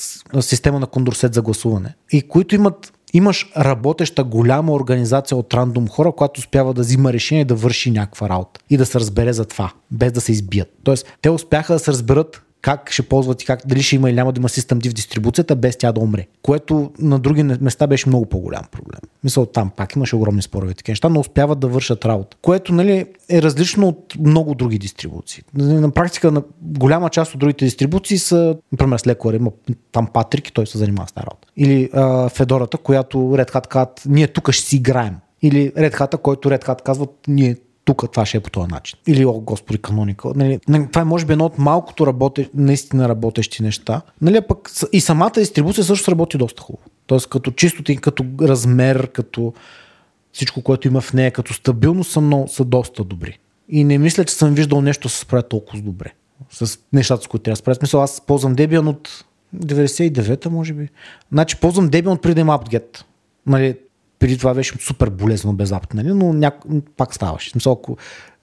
система 0.41 0.81
на 0.81 0.87
Condorcet 0.87 1.35
за 1.35 1.43
гласуване 1.43 1.95
и 2.13 2.23
които 2.23 2.55
имат 2.55 2.93
имаш 3.13 3.53
работеща 3.57 4.25
голяма 4.25 4.73
организация 4.73 5.39
от 5.39 5.55
рандом 5.55 5.89
хора, 5.89 6.13
която 6.13 6.39
успява 6.39 6.75
да 6.75 6.81
взима 6.81 7.13
решение 7.13 7.45
да 7.45 7.55
върши 7.55 7.91
някаква 7.91 8.29
работа 8.29 8.61
и 8.71 8.77
да 8.77 8.87
се 8.87 9.01
разбере 9.01 9.33
за 9.33 9.45
това, 9.45 9.73
без 9.91 10.13
да 10.13 10.21
се 10.21 10.33
избият. 10.33 10.69
Тоест, 10.85 11.17
те 11.23 11.31
успяха 11.31 11.73
да 11.73 11.79
се 11.79 11.91
разберат 11.91 12.43
как 12.63 12.91
ще 12.91 13.03
ползват 13.03 13.43
и 13.43 13.47
как, 13.47 13.67
дали 13.67 13.83
ще 13.83 13.97
има 13.97 14.11
или 14.11 14.17
няма 14.17 14.33
да 14.33 14.39
има 14.39 14.49
систем 14.49 14.79
в 14.79 14.81
дистрибуцията, 14.81 15.57
без 15.57 15.77
тя 15.77 15.93
да 15.93 16.01
умре. 16.01 16.27
Което 16.43 16.93
на 16.99 17.19
други 17.19 17.43
места 17.43 17.87
беше 17.87 18.09
много 18.09 18.27
по-голям 18.27 18.63
проблем. 18.73 19.01
Мисля, 19.25 19.47
там 19.47 19.71
пак 19.77 19.97
имаше 19.97 20.17
огромни 20.17 20.43
спорове 20.43 20.75
такива 20.75 20.93
неща, 20.93 21.09
но 21.09 21.21
успяват 21.21 21.59
да 21.61 21.69
вършат 21.69 22.05
работа. 22.05 22.37
Което 22.43 22.73
нали, 22.73 23.07
е 23.29 23.43
различно 23.43 23.89
от 23.89 24.15
много 24.21 24.55
други 24.55 24.79
дистрибуции. 24.79 25.43
На 25.55 25.91
практика 25.91 26.31
на 26.31 26.43
голяма 26.63 27.11
част 27.11 27.35
от 27.35 27.41
другите 27.41 27.65
дистрибуции 27.65 28.19
са, 28.19 28.57
например, 28.73 28.99
с 28.99 29.07
лекуар 29.07 29.35
има 29.35 29.51
там 29.93 30.07
Патрик 30.07 30.49
и 30.49 30.53
той 30.53 30.67
се 30.67 30.79
занимава 30.79 31.09
с 31.09 31.13
тази 31.13 31.27
работа. 31.27 31.49
Или 31.57 31.91
а, 31.93 32.29
Федората, 32.29 32.79
която 32.79 33.19
Red 33.19 33.53
Hat 33.53 33.67
казват, 33.67 34.03
ние 34.07 34.27
тук 34.27 34.53
ще 34.53 34.67
си 34.67 34.77
играем. 34.77 35.17
Или 35.43 35.73
Red 35.73 35.99
Hat, 35.99 36.17
който 36.17 36.51
Red 36.51 36.67
Hat 36.67 36.83
казват, 36.83 37.11
ние 37.29 37.57
тук 37.89 38.11
това 38.13 38.27
ще 38.27 38.37
е 38.37 38.41
по 38.41 38.51
този 38.51 38.71
начин. 38.71 38.99
Или, 39.07 39.27
о, 39.27 39.33
господи, 39.33 39.79
каноника. 39.79 40.33
Нали, 40.37 40.61
нали, 40.69 40.87
това 40.89 41.01
е 41.01 41.05
може 41.05 41.27
би 41.27 41.33
едно 41.33 41.45
от 41.45 41.59
малкото 41.59 42.07
работе, 42.07 42.51
наистина 42.55 43.09
работещи 43.09 43.63
неща. 43.63 44.03
Нали, 44.23 44.41
пък 44.41 44.71
и 44.93 45.01
самата 45.01 45.33
дистрибуция 45.35 45.85
също 45.85 46.11
работи 46.11 46.39
доста 46.39 46.63
хубаво. 46.63 46.85
Тоест 47.07 47.29
като 47.29 47.51
чистоти, 47.51 47.97
като 47.97 48.25
размер, 48.41 49.09
като 49.09 49.53
всичко, 50.33 50.63
което 50.63 50.89
има 50.89 51.01
в 51.01 51.13
нея, 51.13 51.31
като 51.31 51.55
стабилност 51.55 52.11
са, 52.11 52.21
много, 52.21 52.49
са 52.49 52.65
доста 52.65 53.05
добри. 53.05 53.39
И 53.69 53.85
не 53.85 53.99
мисля, 53.99 54.25
че 54.25 54.35
съм 54.35 54.55
виждал 54.55 54.81
нещо 54.81 55.09
се 55.09 55.21
справя 55.21 55.43
толкова 55.43 55.83
добре. 55.83 56.13
С 56.51 56.79
нещата, 56.93 57.25
с 57.25 57.27
които 57.27 57.43
трябва 57.43 57.53
да 57.53 57.57
справя. 57.57 57.75
Смисъл, 57.75 58.03
аз 58.03 58.21
ползвам 58.21 58.57
Debian 58.57 58.89
от 58.89 59.25
99-та, 59.57 60.51
може 60.51 60.73
би. 60.73 60.89
Значи 61.33 61.57
ползвам 61.57 61.91
Debian 61.91 62.13
от 62.13 62.23
преди 62.23 62.35
да 62.35 62.45
AppGet. 62.45 63.05
Нали, 63.47 63.77
преди 64.19 64.39
това 64.39 64.55
беше 64.55 64.75
супер 64.81 65.11
болезнено 65.11 65.57
без 65.57 65.73
апт, 65.73 65.95
нали? 65.95 66.09
но 66.09 66.33
няко... 66.33 66.69
пак 66.97 67.15
ставаше. 67.15 67.51
Смисъл, 67.51 67.73
ако 67.73 67.97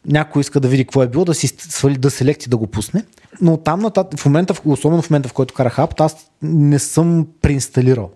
някой 0.05 0.39
иска 0.39 0.59
да 0.59 0.67
види 0.67 0.85
какво 0.85 1.03
е 1.03 1.07
било, 1.07 1.25
да 1.25 1.33
си 1.33 1.47
свали 1.47 1.97
да 1.97 2.11
селекти 2.11 2.49
да 2.49 2.57
го 2.57 2.67
пусне. 2.67 3.03
Но 3.41 3.57
там 3.57 3.79
нататък, 3.79 4.19
в 4.19 4.25
момента, 4.25 4.53
особено 4.65 5.01
в 5.01 5.09
момента, 5.09 5.29
в 5.29 5.33
който 5.33 5.53
карах 5.53 5.79
апт, 5.79 6.01
аз 6.01 6.31
не 6.41 6.79
съм 6.79 7.27
преинсталирал. 7.41 8.11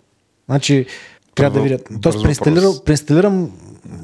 Значи, 0.46 0.86
трябва 1.36 1.60
да 1.60 1.64
видя. 1.64 1.80
Тоест, 2.02 2.24
преинсталирал, 2.24 2.84
преинсталирам 2.84 3.52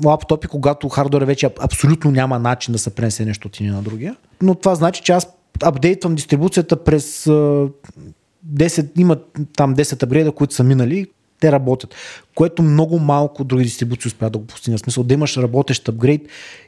лаптопи, 0.06 0.48
когато 0.48 0.90
хардуера 0.90 1.26
вече 1.26 1.50
абсолютно 1.60 2.12
няма 2.12 2.40
начин 2.40 2.72
да 2.72 2.78
се 2.78 2.90
пренесе 2.90 3.26
нещо 3.26 3.48
от 3.48 3.56
един 3.60 3.74
на 3.74 3.82
другия. 3.82 4.16
Но 4.42 4.56
това 4.56 4.76
значи, 4.76 5.02
че 5.02 5.12
аз 5.12 5.28
апдейтвам 5.64 6.16
дистрибуцията 6.16 6.84
през 6.84 7.26
10, 7.26 8.90
има 8.98 9.18
там 9.56 9.76
10 9.76 10.04
апгрейда, 10.04 10.32
които 10.32 10.54
са 10.54 10.64
минали, 10.64 11.08
те 11.46 11.52
работят. 11.52 11.96
Което 12.36 12.64
много 12.64 13.00
малко 13.00 13.44
други 13.44 13.64
дистрибуции 13.64 14.08
успяват 14.10 14.34
да 14.34 14.40
го 14.40 14.46
постигнат. 14.46 14.82
Смисъл 14.82 15.04
да 15.04 15.14
имаш 15.14 15.38
работещ 15.38 15.90
апгрейд 15.90 16.22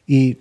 и 0.07 0.37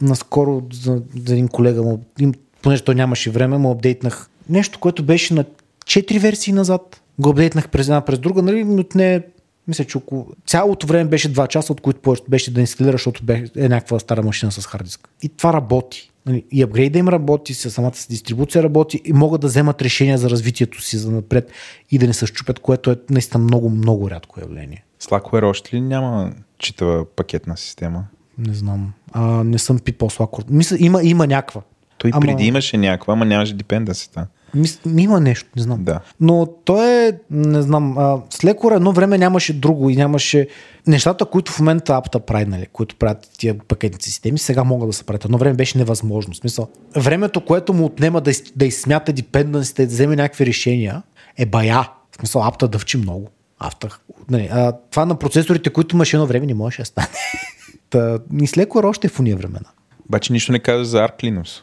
наскоро 0.00 0.62
за, 0.72 1.02
за 1.26 1.32
един 1.32 1.48
колега 1.48 1.82
му, 1.82 2.04
им, 2.20 2.34
понеже 2.62 2.82
той 2.82 2.94
нямаше 2.94 3.30
време, 3.30 3.58
му 3.58 3.70
апдейтнах 3.70 4.28
нещо, 4.48 4.78
което 4.78 5.02
беше 5.02 5.34
на 5.34 5.44
4 5.84 6.18
версии 6.18 6.52
назад. 6.52 7.02
Го 7.18 7.30
апдейтнах 7.30 7.68
през 7.68 7.86
една 7.86 8.00
през 8.00 8.18
друга, 8.18 8.42
нали, 8.42 8.64
но 8.64 8.84
не 8.94 9.22
мисля, 9.68 9.84
че 9.84 9.98
около... 9.98 10.26
цялото 10.46 10.86
време 10.86 11.10
беше 11.10 11.32
2 11.32 11.48
часа, 11.48 11.72
от 11.72 11.80
които 11.80 12.14
беше 12.28 12.54
да 12.54 12.60
инсталира, 12.60 12.92
защото 12.92 13.22
е 13.56 13.68
някаква 13.68 13.98
стара 13.98 14.22
машина 14.22 14.52
с 14.52 14.66
хард 14.66 14.84
диск. 14.84 15.08
И 15.22 15.28
това 15.28 15.52
работи. 15.52 16.10
Нали, 16.26 16.44
и 16.50 16.62
апгрейда 16.62 16.98
им 16.98 17.08
работи, 17.08 17.54
с 17.54 17.70
самата 17.70 17.94
си 17.94 18.06
дистрибуция 18.10 18.62
работи 18.62 19.00
и 19.04 19.12
могат 19.12 19.40
да 19.40 19.46
вземат 19.46 19.82
решения 19.82 20.18
за 20.18 20.30
развитието 20.30 20.82
си 20.82 20.96
за 20.96 21.10
напред 21.10 21.52
и 21.90 21.98
да 21.98 22.06
не 22.06 22.12
се 22.12 22.26
щупят, 22.26 22.58
което 22.58 22.90
е 22.90 22.96
наистина 23.10 23.44
много, 23.44 23.70
много 23.70 24.10
рядко 24.10 24.40
явление. 24.40 24.84
Slackware 25.02 25.44
още 25.44 25.76
ли 25.76 25.80
няма 25.80 26.32
читава 26.58 27.04
пакетна 27.04 27.56
система? 27.56 28.04
Не 28.38 28.54
знам. 28.54 28.92
А, 29.12 29.44
не 29.44 29.58
съм 29.58 29.78
питал 29.78 30.10
Slackware. 30.10 30.50
Мисля, 30.50 30.76
има, 30.80 31.02
има 31.02 31.26
някаква. 31.26 31.62
Той 31.98 32.10
ама... 32.14 32.20
преди 32.20 32.44
имаше 32.44 32.76
някаква, 32.76 33.12
ама 33.12 33.24
нямаше 33.24 33.56
dependency. 33.56 34.26
Мис, 34.56 34.80
има 34.98 35.20
нещо, 35.20 35.48
не 35.56 35.62
знам. 35.62 35.84
Да. 35.84 36.00
Но 36.20 36.46
то 36.64 36.82
е, 36.82 37.18
не 37.30 37.62
знам, 37.62 37.98
а, 37.98 38.18
с 38.30 38.44
лекора 38.44 38.74
едно 38.74 38.92
време 38.92 39.18
нямаше 39.18 39.52
друго 39.52 39.90
и 39.90 39.96
нямаше 39.96 40.48
нещата, 40.86 41.24
които 41.24 41.52
в 41.52 41.58
момента 41.58 41.96
апта 41.96 42.20
прави, 42.20 42.44
нали, 42.44 42.66
които 42.72 42.96
правят 42.96 43.30
тия 43.38 43.58
пакетни 43.58 44.02
системи, 44.02 44.38
сега 44.38 44.64
могат 44.64 44.88
да 44.88 44.92
се 44.92 45.04
правят. 45.04 45.24
Едно 45.24 45.38
време 45.38 45.54
беше 45.54 45.78
невъзможно. 45.78 46.34
В 46.34 46.36
смисъл, 46.36 46.68
времето, 46.96 47.40
което 47.40 47.72
му 47.72 47.84
отнема 47.84 48.20
да, 48.20 48.32
да 48.56 48.66
изсмята 48.66 49.12
депенденсите, 49.12 49.86
да 49.86 49.92
вземе 49.92 50.16
някакви 50.16 50.46
решения, 50.46 51.02
е 51.36 51.46
бая. 51.46 51.90
В 52.12 52.16
смисъл, 52.16 52.44
апта 52.44 52.68
дъвчи 52.68 52.96
много. 52.96 53.28
Апта, 53.58 53.98
нали, 54.30 54.48
а, 54.52 54.72
това 54.90 55.06
на 55.06 55.18
процесорите, 55.18 55.70
които 55.70 55.96
имаше 55.96 56.16
едно 56.16 56.26
време, 56.26 56.46
не 56.46 56.54
можеше 56.54 56.82
да 56.82 56.86
стане. 56.86 57.08
Та, 57.90 58.18
и 58.40 58.46
с 58.46 58.56
лекора 58.56 58.88
още 58.88 59.06
е 59.06 59.10
в 59.10 59.20
уния 59.20 59.36
времена. 59.36 59.68
Обаче 60.08 60.32
нищо 60.32 60.52
не 60.52 60.58
каза 60.58 60.84
за 60.84 60.98
Arc 60.98 61.22
Linux. 61.22 61.62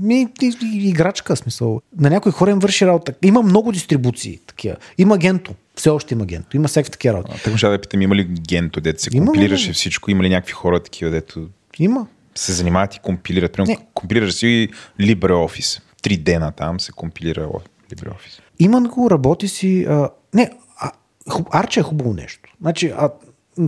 Ми, 0.00 0.28
играчка, 0.62 1.36
смисъл. 1.36 1.80
На 2.00 2.10
някои 2.10 2.32
хора 2.32 2.50
им 2.50 2.58
върши 2.58 2.86
работа. 2.86 3.14
Има 3.22 3.42
много 3.42 3.72
дистрибуции 3.72 4.38
такива. 4.46 4.76
Има 4.98 5.18
генто. 5.18 5.54
Все 5.76 5.90
още 5.90 6.14
има 6.14 6.26
генто. 6.26 6.56
Има 6.56 6.68
всякакви 6.68 6.92
такива 6.92 7.14
работи. 7.14 7.42
Така 7.44 7.58
ще 7.58 7.68
да 7.68 7.80
питам, 7.80 8.02
има 8.02 8.16
ли 8.16 8.24
генто, 8.24 8.80
дето 8.80 9.02
се 9.02 9.10
има, 9.12 9.26
компилираше 9.26 9.66
има. 9.66 9.74
всичко? 9.74 10.10
Има 10.10 10.22
ли 10.22 10.28
някакви 10.28 10.52
хора 10.52 10.82
такива, 10.82 11.10
дето 11.10 11.48
има. 11.78 12.06
се 12.34 12.52
занимават 12.52 12.94
и 12.94 12.98
компилират? 12.98 13.52
Примерно, 13.52 13.76
компилираш 13.94 14.34
си 14.34 14.68
LibreOffice. 15.00 15.80
3 16.02 16.22
дена 16.22 16.52
там 16.52 16.80
се 16.80 16.92
компилира 16.92 17.48
LibreOffice. 17.92 18.40
Има 18.58 18.80
го, 18.80 19.10
работи 19.10 19.48
си. 19.48 19.84
А, 19.88 20.08
не, 20.34 20.50
а, 20.76 20.92
Арче 21.50 21.80
е 21.80 21.82
хубаво 21.82 22.14
нещо. 22.14 22.52
Значи, 22.60 22.92
а, 22.96 23.10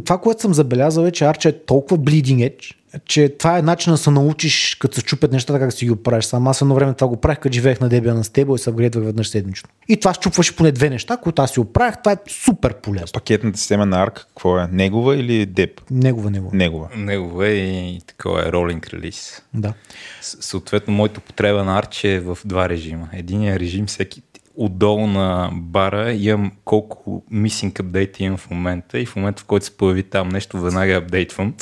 това, 0.05 0.19
което 0.19 0.41
съм 0.41 0.55
забелязал 0.55 1.05
е, 1.05 1.11
че 1.11 1.25
Арче 1.25 1.49
е 1.49 1.65
толкова 1.65 1.99
bleeding 1.99 2.51
edge, 2.51 2.75
че 3.05 3.35
това 3.39 3.59
е 3.59 3.63
начин 3.63 3.93
да 3.93 3.97
се 3.97 4.11
научиш, 4.11 4.75
като 4.75 4.95
се 4.95 5.03
чупят 5.03 5.33
нещата, 5.33 5.59
как 5.59 5.73
си 5.73 5.85
ги 5.85 5.91
оправиш. 5.91 6.25
Сам 6.25 6.47
аз 6.47 6.61
едно 6.61 6.75
време 6.75 6.95
това 6.95 7.09
го 7.09 7.17
правих, 7.17 7.39
като 7.39 7.53
живеех 7.53 7.81
на 7.81 7.91
Debian 7.91 8.13
на 8.13 8.25
стебо 8.25 8.55
и 8.55 8.59
се 8.59 8.71
апгрейдвах 8.71 9.05
веднъж 9.05 9.29
седмично. 9.29 9.69
И 9.89 9.97
това 9.97 10.15
щупваше 10.15 10.57
поне 10.57 10.73
две 10.73 10.91
неща, 10.91 11.17
които 11.17 11.43
аз 11.43 11.51
си 11.51 11.61
оправих. 11.61 11.97
Това 11.97 12.13
е 12.13 12.17
супер 12.29 12.75
полезно. 12.75 13.09
Пакетната 13.13 13.59
система 13.59 13.87
на 13.87 14.07
ARC, 14.07 14.15
какво 14.15 14.59
е? 14.59 14.69
Негова 14.73 15.17
или 15.17 15.49
Deb? 15.49 15.81
Негова, 15.91 16.31
негова. 16.31 16.57
Негова. 16.57 16.89
Негова 16.97 17.49
е 17.49 17.55
и 17.55 18.01
такова 18.07 18.49
е 18.49 18.53
ролинг 18.53 18.89
релиз. 18.89 19.43
Да. 19.55 19.73
Съответно, 20.21 20.95
моето 20.95 21.21
потреба 21.21 21.65
на 21.65 21.83
Arch 21.83 22.05
е 22.05 22.21
в 22.21 22.39
два 22.45 22.69
режима. 22.69 23.09
Единият 23.13 23.61
режим 23.61 23.87
всеки 23.87 24.23
отдолу 24.57 25.07
на 25.07 25.51
бара 25.53 26.13
имам 26.13 26.53
колко 26.65 27.25
мисинг 27.31 27.81
апдейти 27.81 28.25
имам 28.25 28.39
в 28.39 28.51
момента 28.51 28.99
и 28.99 29.07
в 29.07 29.17
момента, 29.17 29.43
в 29.43 29.45
който 29.45 29.67
се 29.67 29.77
появи 29.77 30.03
там 30.03 30.29
нещо, 30.29 30.61
веднага 30.61 30.93
апдейтвам 30.93 31.55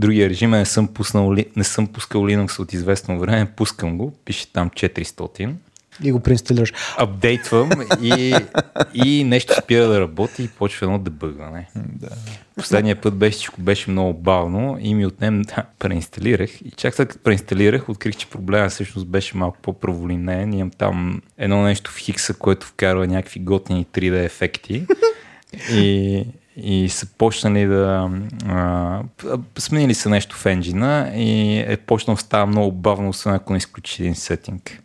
Другия 0.00 0.28
режим 0.28 0.54
е 0.54 0.58
не 0.58 0.64
съм, 0.64 0.88
пуснал, 0.88 1.34
не 1.56 1.64
съм 1.64 1.86
пускал 1.86 2.22
Linux 2.22 2.60
от 2.60 2.72
известно 2.72 3.18
време, 3.18 3.50
пускам 3.56 3.98
го, 3.98 4.12
пише 4.24 4.52
там 4.52 4.70
400. 4.70 5.54
И 6.02 6.12
го 6.12 6.20
преинсталираш. 6.20 6.72
Апдейтвам 6.98 7.70
и, 8.02 8.34
и 8.94 9.24
нещо 9.24 9.54
спира 9.62 9.88
да 9.88 10.00
работи 10.00 10.42
и 10.42 10.48
почва 10.48 10.86
едно 10.86 10.98
дебъгване. 10.98 11.68
Да. 11.76 12.08
Последния 12.56 13.00
път 13.00 13.14
беше, 13.14 13.38
че 13.38 13.50
беше 13.58 13.90
много 13.90 14.14
бавно 14.14 14.78
и 14.80 14.94
ми 14.94 15.06
отнем 15.06 15.42
да 15.42 15.64
преинсталирах. 15.78 16.60
И 16.60 16.70
чак 16.70 16.94
след 16.94 17.08
като 17.08 17.22
преинсталирах, 17.22 17.88
открих, 17.88 18.16
че 18.16 18.26
проблема 18.26 18.68
всъщност 18.68 19.06
беше 19.06 19.36
малко 19.36 19.58
по-праволинен. 19.62 20.52
Имам 20.52 20.70
там 20.70 21.22
едно 21.38 21.62
нещо 21.62 21.90
в 21.90 21.96
хикса, 21.96 22.34
което 22.34 22.66
вкарва 22.66 23.06
някакви 23.06 23.40
готини 23.40 23.86
3D 23.86 24.24
ефекти. 24.24 24.86
И 25.72 26.24
и 26.56 26.88
са 26.88 27.06
почнали 27.06 27.66
да... 27.66 28.10
А, 28.46 29.02
сменили 29.58 29.94
са 29.94 30.08
нещо 30.08 30.36
в 30.36 30.46
енджина 30.46 31.12
и 31.14 31.58
е 31.58 31.76
почнал 31.76 32.14
да 32.14 32.20
става 32.20 32.46
много 32.46 32.72
бавно, 32.72 33.08
освен 33.08 33.34
ако 33.34 33.52
не 33.52 33.58
изключи 33.58 34.02
един 34.02 34.14
сетинг. 34.14 34.82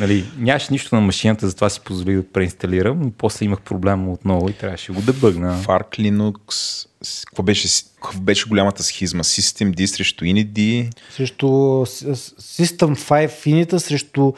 Нали, 0.00 0.30
нямаше 0.38 0.66
нищо 0.70 0.94
на 0.94 1.00
машината, 1.00 1.48
затова 1.48 1.70
си 1.70 1.80
позволих 1.80 2.16
да 2.16 2.32
преинсталирам, 2.32 3.00
но 3.00 3.10
после 3.10 3.44
имах 3.44 3.60
проблем 3.60 4.08
отново 4.08 4.48
и 4.48 4.52
трябваше 4.52 4.92
го 4.92 5.00
дебъгна. 5.00 5.54
В 5.54 5.66
Arc 5.66 5.98
Linux, 5.98 6.86
какво 7.26 7.42
беше, 7.42 7.68
какво 8.02 8.20
беше 8.20 8.48
голямата 8.48 8.82
схизма? 8.82 9.22
System 9.22 9.74
D 9.74 9.86
срещу 9.86 10.24
Init 10.24 10.90
Срещу 11.10 11.46
System 11.46 12.96
5 12.96 13.28
Init 13.28 13.76
срещу... 13.76 14.32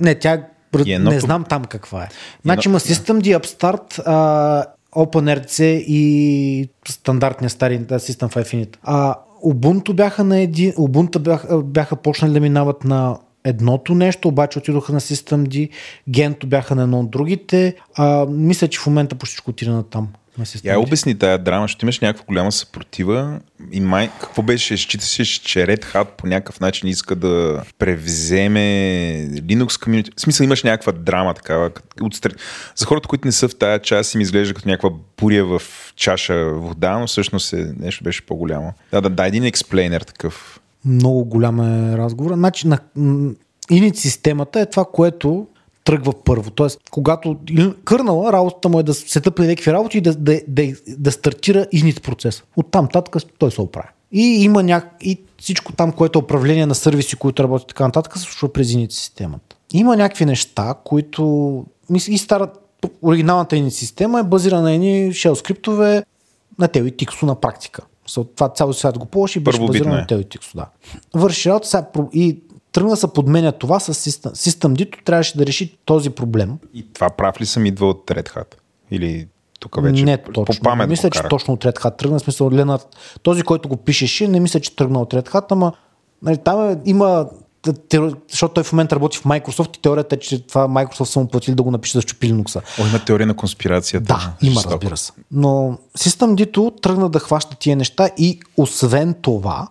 Не, 0.00 0.14
тя 0.14 0.46
едно... 0.86 1.10
не 1.10 1.20
знам 1.20 1.44
там 1.44 1.64
каква 1.64 2.02
е. 2.02 2.08
Значи 2.42 2.68
има 2.68 2.80
System 2.80 3.20
D 3.20 3.38
Upstart 3.38 4.02
а, 4.06 4.66
OpenRC 4.96 5.62
и 5.86 6.68
стандартния 6.88 7.50
стари 7.50 7.80
System 7.80 8.34
5 8.34 8.42
Init. 8.42 8.76
А 8.82 9.14
Ubuntu 9.44 9.92
бяха 9.92 10.24
на 10.24 10.38
един, 10.38 10.72
Ubuntu 10.72 11.18
бяха, 11.18 11.62
бяха 11.62 11.96
почнали 11.96 12.32
да 12.32 12.40
минават 12.40 12.84
на 12.84 13.18
едното 13.44 13.94
нещо, 13.94 14.28
обаче 14.28 14.58
отидоха 14.58 14.92
на 14.92 15.00
Systemd, 15.00 15.70
Gento 16.10 16.46
бяха 16.46 16.74
на 16.74 16.82
едно 16.82 17.00
от 17.00 17.10
другите. 17.10 17.74
А, 17.94 18.26
мисля, 18.26 18.68
че 18.68 18.80
в 18.80 18.86
момента 18.86 19.14
по 19.14 19.26
всичко 19.26 19.50
отида 19.50 19.70
на 19.70 19.82
там. 19.82 20.08
Я 20.64 20.80
обясни 20.80 21.18
тая 21.18 21.38
драма, 21.38 21.64
защото 21.64 21.84
имаш 21.84 22.00
някаква 22.00 22.24
голяма 22.24 22.52
съпротива 22.52 23.40
и 23.72 23.80
май, 23.80 24.10
какво 24.20 24.42
беше, 24.42 24.76
считаш, 24.76 25.28
че 25.28 25.66
Red 25.66 25.84
Hat 25.84 26.04
по 26.04 26.26
някакъв 26.26 26.60
начин 26.60 26.88
иска 26.88 27.16
да 27.16 27.62
превземе 27.78 28.60
Linux 29.32 29.68
community, 29.68 30.10
в 30.16 30.20
смисъл 30.20 30.44
имаш 30.44 30.62
някаква 30.62 30.92
драма 30.92 31.34
такава. 31.34 31.70
За 32.76 32.86
хората, 32.86 33.08
които 33.08 33.28
не 33.28 33.32
са 33.32 33.48
в 33.48 33.56
тая 33.56 33.78
част, 33.78 34.14
им 34.14 34.20
изглежда 34.20 34.54
като 34.54 34.68
някаква 34.68 34.90
буря 35.20 35.44
в 35.44 35.62
чаша 35.96 36.50
вода, 36.52 36.98
но 36.98 37.06
всъщност 37.06 37.52
е, 37.52 37.72
нещо 37.78 38.04
беше 38.04 38.26
по-голямо. 38.26 38.72
Да, 38.92 39.00
да, 39.00 39.10
да, 39.10 39.26
един 39.26 39.44
експлейнер 39.44 40.00
такъв. 40.00 40.60
Много 40.84 41.24
голям 41.24 41.60
е 41.60 41.96
разговор. 41.96 42.34
Значи, 42.34 42.68
на, 42.68 42.78
инит 43.70 43.96
системата 43.96 44.60
е 44.60 44.70
това, 44.70 44.84
което 44.92 45.46
тръгва 45.86 46.12
първо. 46.24 46.50
Тоест, 46.50 46.80
когато 46.90 47.36
кърнала, 47.84 48.32
работата 48.32 48.68
му 48.68 48.80
е 48.80 48.82
да 48.82 48.94
се 48.94 49.20
тъпи 49.20 49.42
някакви 49.42 49.72
работи 49.72 49.98
и 49.98 50.00
да, 50.00 50.14
да, 50.14 50.40
да, 50.48 50.72
да 50.98 51.12
стартира 51.12 51.66
инит 51.72 52.02
процес. 52.02 52.42
От 52.56 52.70
там 52.70 52.88
татък 52.92 53.16
той 53.38 53.50
се 53.50 53.60
оправи. 53.60 53.88
И 54.12 54.44
има 54.44 54.62
няк... 54.62 54.96
и 55.00 55.20
всичко 55.38 55.72
там, 55.72 55.92
което 55.92 56.18
е 56.18 56.22
управление 56.22 56.66
на 56.66 56.74
сервиси, 56.74 57.16
които 57.16 57.42
работят 57.42 57.68
така 57.68 57.84
нататък, 57.84 58.18
се 58.18 58.22
случва 58.22 58.52
през 58.52 58.72
инит 58.72 58.92
системата. 58.92 59.56
Има 59.72 59.96
някакви 59.96 60.24
неща, 60.24 60.74
които 60.84 61.64
и 62.08 62.18
стара 62.18 62.48
оригиналната 63.02 63.56
инит 63.56 63.74
система 63.74 64.20
е 64.20 64.24
базирана 64.24 64.62
на 64.62 64.72
едни 64.72 65.12
shell 65.12 65.34
скриптове 65.34 66.04
на 66.58 66.68
Teo 66.68 66.88
и 66.88 66.92
Tixo 66.92 67.22
на 67.22 67.34
практика. 67.34 67.82
Това 68.36 68.48
цяло 68.48 68.72
свят 68.72 68.98
го 68.98 69.06
ползваш 69.06 69.36
и 69.36 69.40
беше 69.40 69.66
базирано 69.66 69.94
на 69.94 70.06
Teo 70.06 70.20
и 70.20 70.26
Tixo, 70.26 70.54
да. 70.54 70.66
Върши 71.14 71.48
работа 71.48 71.68
сега 71.68 71.86
и 72.12 72.38
тръгна 72.76 72.90
да 72.90 72.96
се 72.96 73.12
подменя 73.12 73.52
това 73.52 73.80
с 73.80 73.94
System. 73.94 74.30
System 74.30 75.04
трябваше 75.04 75.38
да 75.38 75.46
реши 75.46 75.78
този 75.84 76.10
проблем. 76.10 76.58
И 76.74 76.92
това 76.92 77.10
прав 77.10 77.40
ли 77.40 77.46
съм 77.46 77.66
идва 77.66 77.86
от 77.86 78.10
Red 78.10 78.28
Hat? 78.36 78.54
Или 78.90 79.26
тук 79.60 79.82
вече 79.82 80.04
не 80.04 80.18
точно. 80.18 80.44
по 80.44 80.62
памет 80.62 80.88
Мисля, 80.88 81.10
че 81.10 81.22
точно 81.30 81.54
от 81.54 81.64
Red 81.64 81.80
Hat 81.80 81.98
тръгна. 81.98 82.20
Смисъл, 82.20 82.50
Ленар, 82.50 82.80
този, 83.22 83.42
който 83.42 83.68
го 83.68 83.76
пишеше, 83.76 84.28
не 84.28 84.40
мисля, 84.40 84.60
че 84.60 84.76
тръгна 84.76 85.00
от 85.00 85.12
Red 85.12 85.28
Hat, 85.30 85.44
ама 85.50 85.72
нали, 86.22 86.36
там 86.36 86.70
е, 86.70 86.78
има 86.84 87.28
защото 88.30 88.54
той 88.54 88.64
в 88.64 88.72
момента 88.72 88.94
работи 88.94 89.18
в 89.18 89.24
Microsoft 89.24 89.76
и 89.76 89.80
теорията 89.80 90.14
е, 90.14 90.18
че 90.18 90.46
това 90.46 90.68
Microsoft 90.68 91.04
са 91.04 91.20
му 91.20 91.28
платили 91.28 91.54
да 91.54 91.62
го 91.62 91.70
напише 91.70 91.98
за 91.98 92.02
щупи 92.02 92.32
Linux. 92.32 92.62
О, 92.80 92.86
има 92.86 93.04
теория 93.04 93.26
на 93.26 93.36
конспирацията. 93.36 94.06
Да, 94.06 94.48
има, 94.48 94.60
разбира 94.66 94.96
се. 94.96 95.12
Но 95.30 95.78
System 95.98 96.46
D 96.46 96.80
тръгна 96.82 97.08
да 97.08 97.18
хваща 97.18 97.56
тия 97.56 97.76
неща 97.76 98.10
и 98.18 98.40
освен 98.56 99.14
това, 99.22 99.68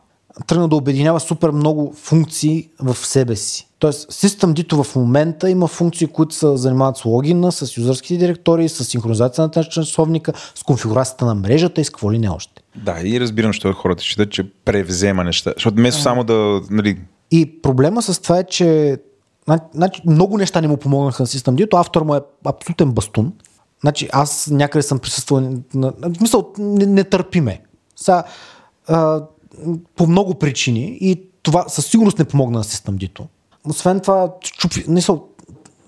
тръгна 0.47 0.67
да 0.67 0.75
обединява 0.75 1.19
супер 1.19 1.51
много 1.51 1.93
функции 1.93 2.69
в 2.79 2.95
себе 2.95 3.35
си. 3.35 3.67
Тоест, 3.79 4.11
Systemd 4.11 4.83
в 4.83 4.95
момента 4.95 5.49
има 5.49 5.67
функции, 5.67 6.07
които 6.07 6.35
се 6.35 6.57
занимават 6.57 6.97
с 6.97 7.05
логина, 7.05 7.51
с 7.51 7.77
юзърските 7.77 8.17
директории, 8.17 8.69
с 8.69 8.85
синхронизацията 8.85 9.59
на 9.59 9.63
часовника, 9.63 10.33
с 10.55 10.63
конфигурацията 10.63 11.25
на 11.25 11.35
мрежата 11.35 11.81
и 11.81 11.83
с 11.83 11.89
какво 11.89 12.11
ли 12.11 12.19
не 12.19 12.29
още. 12.29 12.63
Да, 12.75 13.01
и 13.03 13.19
разбирам, 13.19 13.53
що 13.53 13.73
хората 13.73 14.03
считат, 14.03 14.31
че 14.31 14.49
превзема 14.65 15.23
неща. 15.23 15.53
Защото 15.55 15.77
вместо 15.77 16.01
само 16.01 16.23
да, 16.23 16.61
нали, 16.69 16.97
И 17.31 17.61
проблема 17.61 18.01
с 18.01 18.21
това 18.21 18.39
е, 18.39 18.43
че 18.43 18.97
значи, 19.73 20.01
много 20.05 20.37
неща 20.37 20.61
не 20.61 20.67
му 20.67 20.77
помогнаха 20.77 21.23
на 21.23 21.27
Systemd, 21.27 21.73
автор 21.73 22.01
му 22.01 22.15
е 22.15 22.21
абсолютен 22.45 22.91
бастун. 22.91 23.33
Значи 23.81 24.09
аз 24.13 24.47
някъде 24.51 24.83
съм 24.83 24.99
присъствал, 24.99 25.41
на, 25.73 25.93
в 26.01 26.17
смисъл, 26.17 26.53
не, 26.57 26.85
не 26.85 27.03
търпиме. 27.03 27.61
Сега, 27.95 28.23
а, 28.87 29.21
по 29.95 30.07
много 30.07 30.35
причини 30.35 30.97
и 31.01 31.21
това 31.43 31.65
със 31.67 31.85
сигурност 31.85 32.19
не 32.19 32.25
помогна 32.25 32.57
на 32.57 32.63
Systemd. 32.63 33.21
Освен 33.69 33.99
това, 33.99 34.33
чупи, 34.41 34.85
не 34.87 35.01
са, 35.01 35.17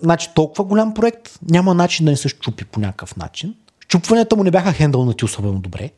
значи 0.02 0.30
толкова 0.36 0.64
голям 0.64 0.94
проект, 0.94 1.40
няма 1.52 1.74
начин 1.74 2.06
да 2.06 2.12
не 2.12 2.18
се 2.18 2.30
щупи 2.30 2.66
по 2.66 2.80
някакъв 2.80 3.16
начин. 3.18 3.56
Щупванията 3.80 4.36
му 4.36 4.44
не 4.44 4.52
бяха 4.52 4.72
хендълнати 4.72 5.26
особено 5.26 5.60
добре. 5.60 5.92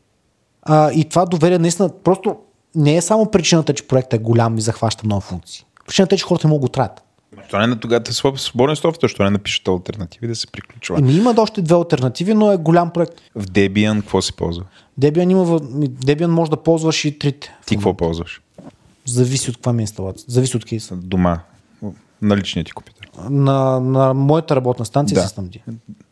А, 0.62 0.92
и 0.92 1.04
това 1.04 1.26
доведе 1.26 1.58
наистина, 1.58 1.88
просто 2.04 2.36
не 2.74 2.96
е 2.96 3.02
само 3.02 3.30
причината, 3.30 3.74
че 3.74 3.86
проектът 3.86 4.20
е 4.20 4.22
голям 4.22 4.58
и 4.58 4.60
захваща 4.60 5.06
много 5.06 5.20
функции. 5.20 5.64
Причината 5.86 6.14
е, 6.14 6.18
че 6.18 6.24
хората 6.24 6.48
не 6.48 6.50
могат 6.50 6.60
да 6.60 6.66
го 6.66 6.72
траят. 6.72 7.02
Що 7.48 7.58
не 7.58 7.66
на 7.66 7.80
тогава 7.80 8.04
е 8.08 8.38
свободен 8.38 8.76
софтуер, 8.76 9.10
що 9.10 9.24
не 9.24 9.30
напишете 9.30 9.70
альтернативи 9.70 10.26
да 10.26 10.34
се 10.36 10.46
приключва. 10.46 10.98
Еми, 10.98 11.14
има 11.14 11.34
още 11.38 11.62
две 11.62 11.74
альтернативи, 11.74 12.34
но 12.34 12.52
е 12.52 12.56
голям 12.56 12.90
проект. 12.90 13.14
В 13.34 13.46
Debian 13.46 14.00
какво 14.00 14.22
се 14.22 14.32
ползва? 14.32 14.64
Debian, 15.00 15.30
има, 15.30 15.60
Debian 15.88 16.26
може 16.26 16.50
да 16.50 16.56
ползваш 16.56 17.04
и 17.04 17.18
трите. 17.18 17.54
Ти 17.66 17.76
какво 17.76 17.94
ползваш? 17.96 18.42
Зависи 19.04 19.50
от 19.50 19.56
каква 19.56 19.72
ми 19.72 19.82
е 19.82 19.84
инсталация. 19.84 20.24
Зависи 20.28 20.56
от 20.56 20.64
кейса. 20.64 20.96
Дома. 20.96 21.40
На 22.22 22.36
личния 22.36 22.64
ти 22.64 22.72
компютър. 22.72 23.10
На, 23.30 23.80
на 23.80 24.14
моята 24.14 24.56
работна 24.56 24.84
станция 24.84 25.14
Да. 25.14 25.22
да. 25.22 25.28
Systemd. 25.28 25.60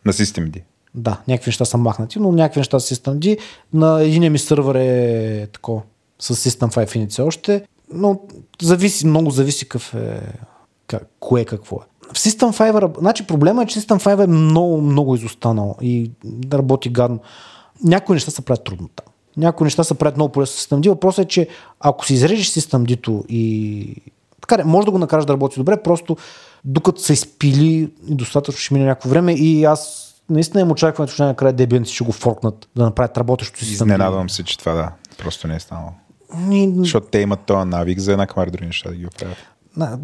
На 0.05 0.13
Systemd. 0.13 0.63
Да, 0.95 1.21
някакви 1.29 1.49
неща 1.49 1.65
са 1.65 1.79
махнати, 1.79 2.19
но 2.19 2.33
някакви 2.33 2.61
неща 2.61 2.81
са 2.81 2.95
Systemd. 2.95 3.39
На 3.73 4.03
един 4.03 4.33
ми 4.33 4.39
сървър 4.39 4.75
е 4.75 5.47
тако 5.53 5.83
с 6.19 6.37
System 6.37 6.75
5 6.75 6.97
иниция 6.97 7.25
още, 7.25 7.63
но 7.93 8.21
зависи, 8.63 9.07
много 9.07 9.31
зависи 9.31 9.65
какъв 9.69 9.95
е, 9.95 10.21
как, 10.89 11.03
кое 11.21 11.45
какво 11.45 11.77
е. 11.77 12.13
В 12.13 12.19
System 12.19 12.73
5, 12.73 12.81
раб- 12.81 12.99
значи 12.99 13.27
проблема 13.27 13.63
е, 13.63 13.67
че 13.67 13.81
System 13.81 14.05
5 14.05 14.25
е 14.25 14.27
много, 14.27 14.81
много 14.81 15.15
изостанал 15.15 15.77
и 15.81 16.11
да 16.25 16.59
работи 16.59 16.89
гадно. 16.89 17.21
Някои 17.85 18.15
неща 18.15 18.31
се 18.31 18.43
правят 18.43 18.65
трудно 18.65 18.89
там. 18.89 19.07
Някои 19.37 19.65
неща 19.65 19.85
се 19.85 19.95
правят 19.95 20.17
много 20.17 20.33
по-лесно 20.33 20.57
с 20.57 20.67
Systemd. 20.67 20.89
Въпросът 20.89 21.25
е, 21.25 21.29
че 21.29 21.49
ако 21.81 22.07
си 22.07 22.15
изрежеш 22.15 22.51
Systemd 22.51 23.27
и 23.29 23.97
така, 24.41 24.65
може 24.65 24.85
да 24.85 24.91
го 24.91 24.99
накараш 24.99 25.25
да 25.25 25.33
работи 25.33 25.61
добре, 25.61 25.83
просто 25.83 26.17
докато 26.65 27.01
се 27.01 27.13
изпили 27.13 27.93
и 28.09 28.15
достатъчно 28.15 28.59
ще 28.59 28.75
мине 28.75 28.87
някакво 28.87 29.09
време 29.09 29.33
и 29.33 29.65
аз 29.65 30.09
наистина 30.31 30.61
им 30.61 30.71
очакването, 30.71 31.15
че 31.15 31.23
накрая 31.23 31.55
Debian 31.55 31.85
ще 31.85 32.05
го 32.05 32.13
форкнат 32.13 32.69
да 32.77 32.85
направят 32.85 33.19
работещо 33.19 33.59
Systemd. 33.59 33.73
Изненадвам 33.73 34.31
се, 34.31 34.43
че 34.45 34.59
това 34.59 34.73
да. 34.73 34.93
Просто 35.19 35.49
не 35.49 35.57
е 35.57 35.61
станало. 35.61 35.91
Ми, 36.37 36.73
Защото 36.77 37.07
те 37.07 37.19
имат 37.19 37.41
този 37.41 37.69
навик 37.69 37.99
за 37.99 38.13
една 38.13 38.27
камара 38.27 38.51
други 38.51 38.67
неща 38.67 38.89
да 38.89 38.97
ги 38.97 39.07
оправят. 39.07 39.37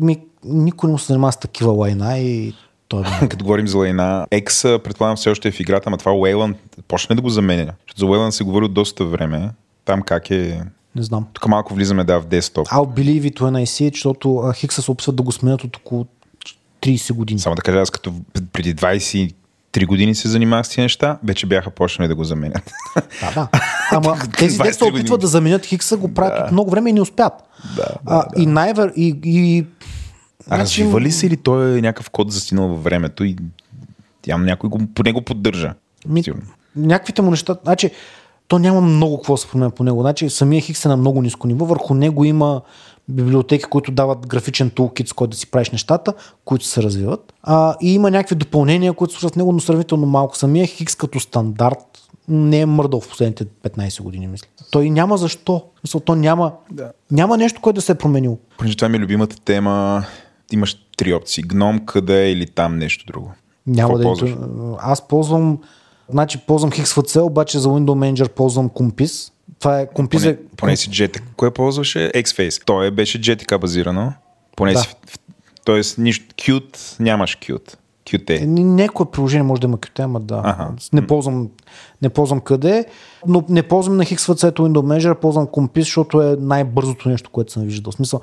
Ми, 0.01 0.19
никой 0.45 0.89
не 0.89 0.93
му 0.93 0.99
се 0.99 1.07
занимава 1.07 1.33
с 1.33 1.37
такива 1.37 1.73
лайна 1.73 2.19
и 2.19 2.55
той 2.89 3.03
е. 3.23 3.29
Като 3.29 3.45
говорим 3.45 3.69
за 3.69 3.79
Лайна, 3.79 4.27
X 4.33 4.79
предполагам 4.79 5.17
все 5.17 5.31
още 5.31 5.49
е 5.49 5.53
в 5.53 5.61
играта, 5.61 5.83
ама 5.87 5.99
това 5.99 6.13
Wayland 6.13 6.55
почне 6.89 7.17
да 7.17 7.23
го 7.23 7.31
заменя. 7.31 7.73
Защото 7.87 8.01
за 8.01 8.07
Wayland 8.07 8.31
се 8.31 8.45
говори 8.45 8.65
от 8.65 8.75
доста 8.75 9.05
време. 9.05 9.51
Там 9.85 10.03
как 10.03 10.31
е... 10.31 10.63
Не 10.97 11.03
знам. 11.03 11.27
Тук 11.33 11.49
малко 11.49 11.75
влизаме 11.75 12.05
да 12.05 12.21
в 12.21 12.27
десктоп. 12.27 12.69
I'll 12.69 12.99
believe 12.99 13.21
it 13.21 13.41
when 13.41 13.63
I 13.63 13.65
see 13.65 13.91
it, 13.91 13.95
защото 13.95 14.53
Хикса 14.55 14.83
се 14.83 14.91
опитват 14.91 15.17
да 15.17 15.23
го 15.23 15.33
сменят 15.33 15.65
от 15.65 15.77
около 15.77 16.07
30 16.83 17.13
години. 17.13 17.41
Само 17.41 17.57
да 17.57 17.63
кажа, 17.63 17.81
аз 17.81 17.91
като 17.91 18.15
преди 18.53 18.75
23 19.75 19.87
години 19.87 20.15
се 20.15 20.29
занимавах 20.29 20.67
с 20.67 20.69
тези 20.69 20.81
неща, 20.81 21.19
вече 21.25 21.47
бяха 21.47 21.71
почнали 21.71 22.09
да 22.09 22.15
го 22.15 22.25
заменят. 22.25 22.73
Да, 23.21 23.33
да. 23.35 23.49
Ама 23.91 24.17
тези 24.39 24.59
23 24.59 24.65
те 24.65 24.73
се 24.73 24.85
опитват 24.85 25.21
да 25.21 25.27
заменят 25.27 25.67
Хикса, 25.67 25.97
го 25.97 26.15
правят 26.15 26.47
от 26.47 26.53
много 26.53 26.71
време 26.71 26.91
и 26.91 26.93
не 26.93 27.01
успят. 27.01 27.33
Да, 27.77 27.87
а, 28.07 28.25
И 28.37 28.47
най-вер... 28.47 28.93
И, 28.97 29.21
и... 29.25 29.67
А 30.51 30.59
развива 30.59 31.01
ли 31.01 31.11
се 31.13 31.27
или 31.27 31.37
той 31.37 31.79
е 31.79 31.81
някакъв 31.81 32.11
код 32.11 32.33
застинал 32.33 32.69
във 32.69 32.85
времето 32.85 33.25
и 33.25 33.37
явно 34.27 34.47
някой 34.47 34.71
го, 34.71 34.81
по 34.95 35.03
него 35.03 35.23
поддържа? 35.23 35.75
Ми, 36.09 36.23
Сигурно. 36.23 36.47
някаквите 36.77 37.23
му 37.23 37.31
неща, 37.31 37.57
значи, 37.65 37.91
то 38.49 38.59
няма 38.59 38.81
много 38.81 39.17
какво 39.17 39.35
да 39.35 39.39
се 39.39 39.49
променя 39.49 39.71
по 39.71 39.85
него. 39.85 40.01
Значи, 40.01 40.31
самия 40.31 40.63
Хикс 40.63 40.85
е 40.85 40.89
на 40.89 40.97
много 40.97 41.23
ниско 41.23 41.47
ниво. 41.47 41.65
Върху 41.65 41.95
него 41.95 42.25
има 42.25 42.61
библиотеки, 43.09 43.65
които 43.65 43.93
дават 43.93 44.27
графичен 44.27 44.71
тулкит, 44.71 45.09
с 45.09 45.13
който 45.13 45.31
да 45.31 45.37
си 45.37 45.51
правиш 45.51 45.71
нещата, 45.71 46.13
които 46.45 46.65
се 46.65 46.83
развиват. 46.83 47.35
А, 47.43 47.77
и 47.81 47.95
има 47.95 48.11
някакви 48.11 48.35
допълнения, 48.35 48.93
които 48.93 49.15
служат 49.15 49.33
в 49.33 49.37
него, 49.37 49.53
но 49.53 49.61
сравнително 49.61 50.07
малко. 50.07 50.37
Самия 50.37 50.67
Хикс 50.67 50.95
като 50.95 51.21
стандарт 51.21 51.79
не 52.29 52.61
е 52.61 52.67
мърдал 52.67 53.01
в 53.01 53.09
последните 53.09 53.45
15 53.45 54.03
години, 54.03 54.27
мисля. 54.27 54.49
Той 54.71 54.91
няма 54.91 55.17
защо. 55.17 55.65
Смисъл, 55.81 56.01
то 56.01 56.15
няма, 56.15 56.53
Да. 56.71 56.93
няма 57.11 57.37
нещо, 57.37 57.61
което 57.61 57.75
да 57.75 57.83
се 57.83 57.93
е 57.93 57.95
променило. 57.95 58.39
Понеже 58.59 58.77
това 58.77 58.89
ми 58.89 58.97
е 58.97 59.01
любимата 59.01 59.37
тема, 59.45 60.05
имаш 60.53 60.77
три 60.97 61.15
опции. 61.15 61.43
Гном, 61.43 61.87
къде 61.87 62.31
или 62.31 62.47
там 62.47 62.79
нещо 62.79 63.07
друго. 63.07 63.33
Няма 63.67 63.89
Какво 63.89 63.99
да 63.99 64.05
ползваш? 64.05 64.35
Аз 64.79 65.09
ползвам, 65.09 65.59
значи 66.09 66.39
ползвам 66.47 66.71
XFC, 66.71 67.21
обаче 67.23 67.59
за 67.59 67.69
Windows 67.69 68.13
Manager 68.13 68.29
ползвам 68.29 68.71
Compis. 68.71 69.33
Това 69.65 69.81
е 69.81 69.87
Compis 69.87 70.19
Поне, 70.19 70.29
е... 70.29 70.37
поне 70.57 70.77
си 70.77 70.91
JTK. 70.91 71.23
Кое 71.37 71.51
ползваше? 71.51 72.13
Xface. 72.15 72.63
Той 72.67 72.91
беше 72.91 73.21
JTK 73.21 73.59
базирано. 73.59 74.13
Поне 74.57 74.73
Да. 74.73 74.79
си, 74.79 74.95
тоест 75.65 75.99
нищо, 75.99 76.35
Qt, 76.35 77.01
нямаш 77.01 77.39
Qt. 77.39 77.77
Qt. 78.07 78.43
Е, 78.43 78.47
Някое 78.47 79.11
приложение 79.11 79.43
може 79.43 79.61
да 79.61 79.67
има 79.67 79.79
QT, 79.79 80.05
ама 80.05 80.21
да. 80.21 80.43
Аха. 80.45 80.71
Не 80.93 81.07
ползвам, 81.07 81.49
не 82.03 82.09
ползвам 82.09 82.41
къде, 82.41 82.87
но 83.27 83.45
не 83.49 83.63
ползвам 83.63 83.97
на 83.97 84.05
XFC 84.05 84.53
Windows 84.53 84.99
Manager, 84.99 85.15
ползвам 85.15 85.47
Compis, 85.47 85.81
защото 85.81 86.23
е 86.23 86.37
най-бързото 86.41 87.09
нещо, 87.09 87.31
което 87.31 87.53
съм 87.53 87.63
виждал. 87.63 87.93
В 87.93 87.95
смисъл, 87.95 88.21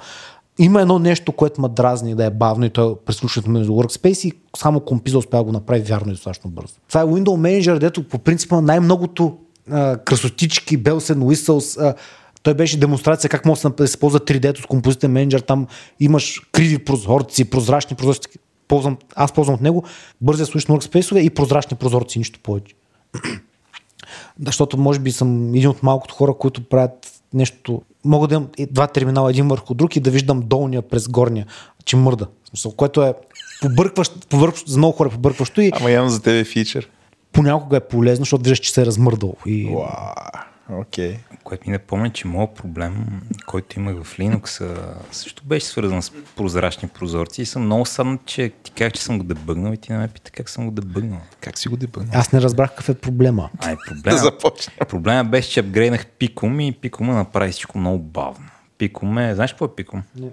има 0.60 0.82
едно 0.82 1.00
нещо, 1.00 1.32
което 1.32 1.62
ме 1.62 1.70
дразни 1.70 2.16
да 2.16 2.26
е 2.26 2.30
бавно 2.30 2.66
и 2.66 2.70
то 2.70 2.92
е 2.92 3.06
прислушването 3.06 3.52
между 3.52 3.72
Workspace 3.72 4.28
и 4.28 4.34
само 4.58 4.80
Compis 4.80 5.18
успя 5.18 5.38
да 5.38 5.44
го 5.44 5.52
направи 5.52 5.82
вярно 5.82 6.12
и 6.12 6.16
достатъчно 6.16 6.50
бързо. 6.50 6.74
Това 6.88 7.02
е 7.02 7.06
Windows 7.06 7.62
Manager, 7.62 7.80
дето 7.80 8.08
по 8.08 8.20
принцип 8.20 8.52
най-многото 8.52 9.38
красотички, 10.06 10.84
Bells 10.84 11.16
and 11.16 11.18
Whistles, 11.18 11.82
а, 11.82 11.96
той 12.44 12.54
беше 12.54 12.80
демонстрация 12.80 13.30
как 13.30 13.46
може 13.46 13.62
да 13.62 13.88
се 13.88 14.00
ползва 14.00 14.20
3D 14.20 14.64
с 14.64 14.66
композитен 14.66 15.12
менеджер. 15.12 15.40
Там 15.40 15.68
имаш 16.00 16.42
криви 16.52 16.78
прозорци, 16.78 17.50
прозрачни 17.50 17.98
прозорци. 17.98 18.30
Ползвам, 18.68 18.98
аз 19.16 19.32
ползвам 19.32 19.56
от 19.56 19.62
него 19.62 19.84
бързия 20.22 20.46
switch 20.46 20.70
workspace 20.70 21.20
и 21.20 21.30
прозрачни 21.30 21.78
прозорци, 21.78 22.18
нищо 22.18 22.40
повече. 22.44 22.76
Защото 24.46 24.78
може 24.78 25.00
би 25.00 25.12
съм 25.12 25.56
един 25.56 25.70
от 25.70 25.84
малкото 25.84 26.16
хора, 26.16 26.34
които 26.34 26.64
правят 26.64 27.22
нещо. 27.34 27.82
Мога 28.06 28.28
да 28.28 28.36
имам 28.36 28.48
два 28.72 28.88
терминала 28.88 29.30
един 29.30 29.48
върху 29.48 29.74
друг 29.74 29.96
и 29.96 30.00
да 30.00 30.12
виждам 30.12 30.42
долния 30.46 30.82
през 30.82 31.08
горния, 31.08 31.46
че 31.86 31.96
мърда. 31.96 32.28
Което 32.78 33.04
е 33.04 33.14
побъркващо, 33.62 34.20
побъркващо, 34.30 34.72
за 34.72 34.78
много 34.78 34.98
хора 34.98 35.10
е 35.10 35.16
побъркващо 35.16 35.62
и 35.62 35.72
Ама 35.74 35.92
явно 35.92 36.10
за 36.10 36.22
тебе 36.22 36.44
фичър. 36.44 36.90
Понякога 37.32 37.78
е 37.78 37.80
полезно, 37.80 38.22
защото 38.26 38.44
виждаш, 38.44 38.60
че 38.60 38.72
се 38.74 38.82
е 38.82 38.86
размърдал. 38.86 39.36
И... 39.46 39.66
Вау, 39.66 40.82
окей. 40.82 41.18
Което 41.44 41.70
ми 41.70 41.74
напомня, 41.74 42.10
че 42.10 42.28
моят 42.28 42.54
проблем, 42.54 43.22
който 43.46 43.80
имах 43.80 44.04
в 44.04 44.18
Linux, 44.18 44.76
също 45.12 45.44
беше 45.46 45.66
свързан 45.66 46.02
с 46.02 46.12
прозрачни 46.36 46.90
прозорци 46.90 47.42
и 47.42 47.46
съм 47.46 47.66
много 47.66 47.86
саднат, 47.86 48.26
че 48.26 48.52
ти 48.64 48.72
казах, 48.72 48.94
че 48.94 49.02
съм 49.02 49.18
го 49.18 49.24
дебъгнал 49.24 49.74
и 49.74 49.78
ти 49.78 49.92
не 49.92 49.98
ме 49.98 50.08
пита 50.08 50.32
как 50.32 50.50
съм 50.50 50.66
го 50.66 50.72
дебъгнал. 50.72 51.20
Как 51.42 51.58
си 51.58 51.68
го 51.70 51.78
дебъгнал? 51.78 52.12
Аз 52.20 52.32
не 52.32 52.42
разбрах 52.42 52.70
какъв 52.70 52.90
е 52.90 52.94
проблема. 52.94 53.50
Ай, 53.60 53.76
Да 53.76 53.82
проблема, 53.88 54.18
започнем. 54.24 54.76
проблема 54.90 55.24
беше, 55.30 55.50
че 55.50 55.60
апгрейнах 55.60 56.06
пиком 56.06 56.60
и 56.60 56.72
пиком 56.72 57.08
направи 57.08 57.52
всичко 57.52 57.78
много 57.78 58.00
бавно. 58.00 58.46
Пиком 58.78 59.18
е, 59.18 59.36
знаеш 59.36 59.52
какво 59.52 59.66
е 59.66 59.76
пиком? 59.76 60.04
Не. 60.20 60.28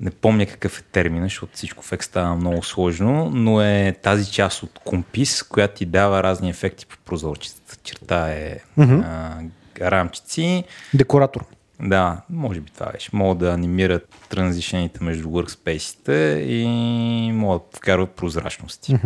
Не 0.00 0.10
помня 0.10 0.46
какъв 0.46 0.78
е 0.78 0.82
термина, 0.82 1.26
защото 1.26 1.52
всичко 1.54 1.84
в 1.84 1.90
X 1.90 2.02
става 2.02 2.36
много 2.36 2.62
сложно, 2.62 3.30
но 3.30 3.60
е 3.60 3.96
тази 4.02 4.32
част 4.32 4.62
от 4.62 4.80
компис, 4.84 5.42
която 5.42 5.74
ти 5.74 5.86
дава 5.86 6.22
разни 6.22 6.50
ефекти 6.50 6.86
по 6.86 6.96
прозорчицата. 7.04 7.76
Черта 7.82 8.28
е 8.28 8.58
а, 8.78 9.36
рамчици. 9.80 10.64
Декоратор. 10.94 11.44
Да, 11.80 12.20
може 12.30 12.60
би 12.60 12.70
това 12.70 12.92
беше. 12.92 13.10
Могат 13.12 13.38
да 13.38 13.52
анимират 13.52 14.08
транзишените 14.28 15.04
между 15.04 15.28
workspace 15.28 16.38
и 16.38 17.32
могат 17.32 17.62
да 17.72 17.76
вкарват 17.76 18.10
прозрачности. 18.10 18.98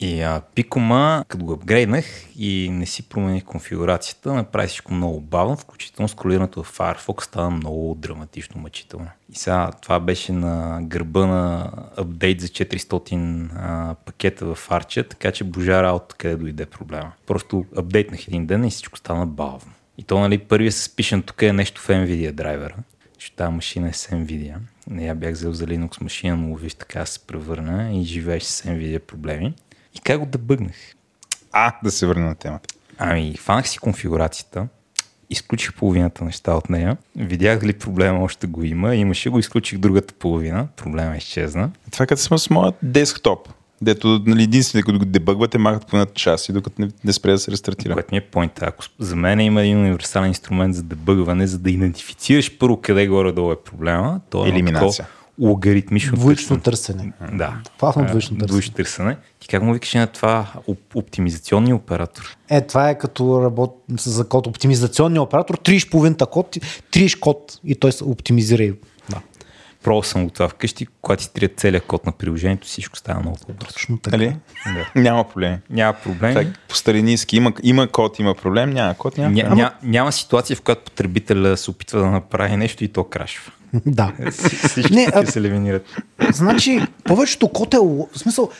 И 0.00 0.20
а, 0.20 0.42
пикома, 0.54 1.24
като 1.28 1.44
го 1.44 1.52
апгрейднах 1.52 2.04
и 2.38 2.68
не 2.72 2.86
си 2.86 3.08
промених 3.08 3.44
конфигурацията, 3.44 4.34
направи 4.34 4.68
всичко 4.68 4.94
много 4.94 5.20
бавно, 5.20 5.56
включително 5.56 6.08
скролирането 6.08 6.62
в 6.62 6.78
Firefox 6.78 7.24
стана 7.24 7.50
много 7.50 7.94
драматично 7.94 8.60
мъчително. 8.60 9.08
И 9.32 9.36
сега 9.36 9.70
това 9.82 10.00
беше 10.00 10.32
на 10.32 10.78
гърба 10.82 11.26
на 11.26 11.72
апдейт 11.96 12.40
за 12.40 12.48
400 12.48 13.48
а, 13.56 13.94
пакета 13.94 14.54
в 14.54 14.68
Arch, 14.68 15.08
така 15.08 15.32
че 15.32 15.44
божа 15.44 15.82
работа 15.82 16.14
къде 16.18 16.36
дойде 16.36 16.66
проблема. 16.66 17.12
Просто 17.26 17.64
апдейтнах 17.76 18.28
един 18.28 18.46
ден 18.46 18.64
и 18.64 18.70
всичко 18.70 18.98
стана 18.98 19.26
бавно. 19.26 19.72
И 19.98 20.02
то, 20.02 20.20
нали, 20.20 20.38
първият 20.38 20.74
се 20.74 20.82
спишен 20.82 21.22
тук 21.22 21.42
е 21.42 21.52
нещо 21.52 21.80
в 21.80 21.88
NVIDIA 21.88 22.32
драйвера, 22.32 22.76
защото 23.14 23.36
тази 23.36 23.54
машина 23.54 23.88
е 23.88 23.92
с 23.92 24.06
NVIDIA. 24.06 24.56
Не 24.90 25.06
я 25.06 25.14
бях 25.14 25.32
взел 25.32 25.52
за 25.52 25.66
Linux 25.66 26.02
машина, 26.02 26.36
но 26.36 26.54
виж 26.54 26.74
така 26.74 27.06
се 27.06 27.20
превърна 27.20 27.92
и 27.92 28.04
живееш 28.04 28.42
с 28.42 28.62
NVIDIA 28.62 28.98
проблеми. 28.98 29.54
И 29.96 30.00
как 30.00 30.20
го 30.20 30.26
дебъгнах? 30.26 30.76
А, 31.52 31.72
да 31.84 31.90
се 31.90 32.06
върна 32.06 32.26
на 32.26 32.34
темата. 32.34 32.74
Ами, 32.98 33.34
фанах 33.36 33.68
си 33.68 33.78
конфигурацията, 33.78 34.68
изключих 35.30 35.74
половината 35.74 36.24
неща 36.24 36.54
от 36.54 36.70
нея, 36.70 36.96
видях 37.16 37.60
дали 37.60 37.72
проблема 37.72 38.22
още 38.22 38.46
го 38.46 38.64
има, 38.64 38.94
имаше 38.94 39.30
го, 39.30 39.38
изключих 39.38 39.78
другата 39.78 40.14
половина, 40.14 40.68
проблема 40.76 41.16
изчезна. 41.16 41.70
Това 41.92 42.02
е 42.02 42.06
като 42.06 42.22
съм 42.22 42.38
с 42.38 42.50
моят 42.50 42.74
десктоп. 42.82 43.48
Дето 43.82 44.22
нали, 44.26 44.42
единствените, 44.42 44.84
които 44.84 44.98
го 44.98 45.04
дебъгвате, 45.04 45.58
махат 45.58 45.86
по 45.86 46.06
час 46.06 46.48
и 46.48 46.52
докато 46.52 46.82
не, 46.82 46.88
не 47.04 47.12
спре 47.12 47.30
да 47.30 47.38
се 47.38 47.50
рестартира. 47.50 47.92
Което 47.92 48.14
ми 48.14 48.18
е 48.18 48.20
поинта. 48.20 48.66
Ако 48.66 48.84
за 48.98 49.16
мен 49.16 49.40
има 49.40 49.62
един 49.62 49.78
универсален 49.78 50.28
инструмент 50.28 50.74
за 50.74 50.82
дебъгване, 50.82 51.46
за 51.46 51.58
да 51.58 51.70
идентифицираш 51.70 52.58
първо 52.58 52.80
къде 52.80 53.06
горе-долу 53.06 53.52
е 53.52 53.56
проблема, 53.56 54.20
то 54.30 54.46
е 54.46 54.48
Елиминация. 54.48 55.06
Логаритмично 55.40 56.12
Двоично 56.12 56.60
търсене. 56.60 57.12
Да. 57.32 57.54
Плавно 57.78 58.02
Е, 58.02 58.06
двоично 58.06 58.30
търсене. 58.30 58.46
Двоично 58.48 58.74
търсене. 58.74 59.16
Ти 59.40 59.48
как 59.48 59.62
му 59.62 59.72
викаш 59.72 59.94
на 59.94 60.06
това 60.06 60.46
оп- 60.66 60.94
оптимизационния 60.94 61.76
оператор? 61.76 62.36
Е, 62.50 62.66
това 62.66 62.90
е 62.90 62.98
като 62.98 63.42
работ... 63.42 63.76
за 63.90 64.28
код. 64.28 64.46
Оптимизационния 64.46 65.22
оператор, 65.22 65.54
триеш 65.54 65.88
половината 65.88 66.26
код, 66.26 66.56
триеш 66.90 67.14
код 67.14 67.60
и 67.64 67.74
той 67.74 67.92
се 67.92 68.04
оптимизира. 68.04 68.62
и- 68.62 68.74
Да. 69.10 69.20
Пробвал 69.82 70.02
съм 70.02 70.24
го 70.24 70.30
това 70.30 70.48
вкъщи, 70.48 70.86
когато 71.02 71.22
си 71.22 71.32
трият 71.32 71.52
целият 71.56 71.84
код 71.84 72.06
на 72.06 72.12
приложението, 72.12 72.66
всичко 72.66 72.96
става 72.98 73.20
много 73.20 73.36
по-бързо. 73.36 73.72
Точно 73.74 73.98
така. 73.98 74.16
Нали? 74.16 74.36
Да. 74.66 75.00
Няма 75.00 75.24
проблем. 75.24 75.58
Няма 75.70 75.92
проблем. 75.94 76.34
Так, 76.34 76.46
по 76.68 76.76
старинийски 76.76 77.36
има, 77.36 77.52
има 77.62 77.88
код, 77.88 78.18
има 78.18 78.34
проблем, 78.34 78.70
няма 78.70 78.94
код, 78.94 79.18
няма 79.18 79.34
Ня, 79.34 79.54
ня, 79.54 79.72
няма 79.82 80.12
ситуация, 80.12 80.56
в 80.56 80.62
която 80.62 80.82
потребителя 80.82 81.56
се 81.56 81.70
опитва 81.70 82.00
да 82.00 82.06
направи 82.06 82.56
нещо 82.56 82.84
и 82.84 82.88
то 82.88 83.04
крашва. 83.04 83.52
Да. 83.86 84.12
Всички 84.68 84.94
Не, 84.94 85.08
а- 85.14 85.26
се 85.26 85.38
елиминират. 85.38 85.84
Значи, 86.32 86.86
повечето 87.04 87.48
код 87.48 87.74
е... 87.74 87.76
ло- 87.76 88.08
В 88.12 88.18
смисъл, 88.18 88.50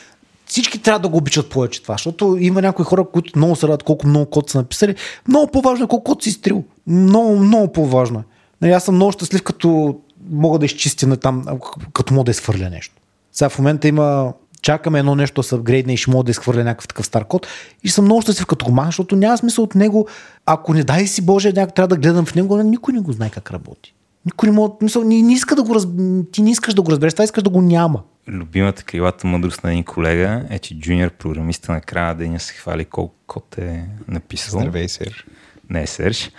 всички 0.45 0.79
трябва 0.81 0.99
да 0.99 1.07
го 1.09 1.17
обичат 1.17 1.49
повече 1.49 1.81
това, 1.83 1.93
защото 1.93 2.37
има 2.39 2.61
някои 2.61 2.85
хора, 2.85 3.05
които 3.13 3.31
много 3.35 3.55
се 3.55 3.65
радват 3.67 3.83
колко 3.83 4.07
много 4.07 4.25
код 4.25 4.49
са 4.49 4.57
написали. 4.57 4.95
Много 5.27 5.51
по-важно 5.51 5.85
е 5.85 5.87
колко 5.87 6.03
код 6.03 6.23
си 6.23 6.29
изтрил. 6.29 6.63
Много, 6.87 7.35
много 7.35 7.71
по-важно 7.71 8.19
е. 8.19 8.23
Нали, 8.61 8.71
аз 8.71 8.83
съм 8.83 8.95
много 8.95 9.11
щастлив, 9.11 9.43
като 9.43 9.99
мога 10.29 10.59
да 10.59 10.65
изчистя 10.65 11.07
на 11.07 11.17
там, 11.17 11.45
като 11.93 12.13
мога 12.13 12.23
да 12.23 12.31
изхвърля 12.31 12.69
нещо. 12.69 12.95
Сега 13.31 13.49
в 13.49 13.57
момента 13.59 13.87
има 13.87 14.33
чакаме 14.61 14.99
едно 14.99 15.15
нещо 15.15 15.41
да 15.41 15.47
се 15.47 15.55
апгрейдне 15.55 15.93
и 15.93 15.97
ще 15.97 16.11
мога 16.11 16.23
да 16.23 16.31
изхвърля 16.31 16.63
някакъв 16.63 16.87
такъв 16.87 17.05
стар 17.05 17.25
код. 17.25 17.47
И 17.83 17.89
съм 17.89 18.05
много 18.05 18.21
щастлив 18.21 18.45
като 18.45 18.65
го 18.65 18.81
защото 18.85 19.15
няма 19.15 19.37
смисъл 19.37 19.63
от 19.63 19.75
него. 19.75 20.07
Ако 20.45 20.73
не 20.73 20.83
дай 20.83 21.07
си 21.07 21.21
Боже, 21.21 21.53
някак 21.53 21.75
трябва 21.75 21.87
да 21.87 21.97
гледам 21.97 22.25
в 22.25 22.35
него, 22.35 22.57
никой 22.57 22.93
не 22.93 22.99
го 22.99 23.11
знае 23.11 23.29
как 23.29 23.51
работи. 23.51 23.93
Никой 24.27 24.49
не 24.49 24.55
може, 24.55 24.71
мисъл, 24.81 25.03
не, 25.03 25.21
не 25.21 25.33
иска 25.33 25.55
да 25.55 25.63
го 25.63 25.75
раз... 25.75 25.87
ти 26.31 26.41
не 26.41 26.51
искаш 26.51 26.73
да 26.73 26.81
го 26.81 26.91
разбереш, 26.91 27.13
това 27.13 27.23
искаш 27.23 27.43
да 27.43 27.49
го 27.49 27.61
няма. 27.61 28.03
Любимата 28.27 28.83
крилата 28.83 29.27
мъдрост 29.27 29.63
на 29.63 29.71
един 29.71 29.83
колега 29.83 30.45
е, 30.49 30.59
че 30.59 30.79
джуниор 30.79 31.09
програмиста 31.09 31.71
на 31.71 31.81
края 31.81 32.07
на 32.07 32.15
деня 32.15 32.39
се 32.39 32.53
хвали 32.53 32.85
колко 32.85 33.15
код 33.27 33.57
е 33.57 33.85
написал. 34.07 34.59
Здравей, 34.59 34.89
Сер. 34.89 35.25
Не 35.69 35.81
е 35.81 35.87
Серж. 35.87 36.31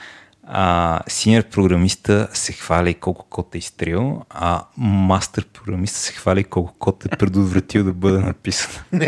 А 0.51 1.01
синьор 1.09 1.43
програмиста 1.43 2.29
се 2.33 2.53
хвали 2.53 2.95
колко 2.95 3.27
код 3.31 3.55
е 3.55 3.59
изтрил, 3.59 4.23
а 4.31 4.65
мастер 4.77 5.47
програмиста 5.47 5.99
се 5.99 6.13
хвали 6.13 6.45
колко 6.45 6.75
код 6.79 7.07
е 7.07 7.09
предотвратил 7.09 7.85
да 7.85 7.93
бъде 7.93 8.19
написан. 8.19 8.71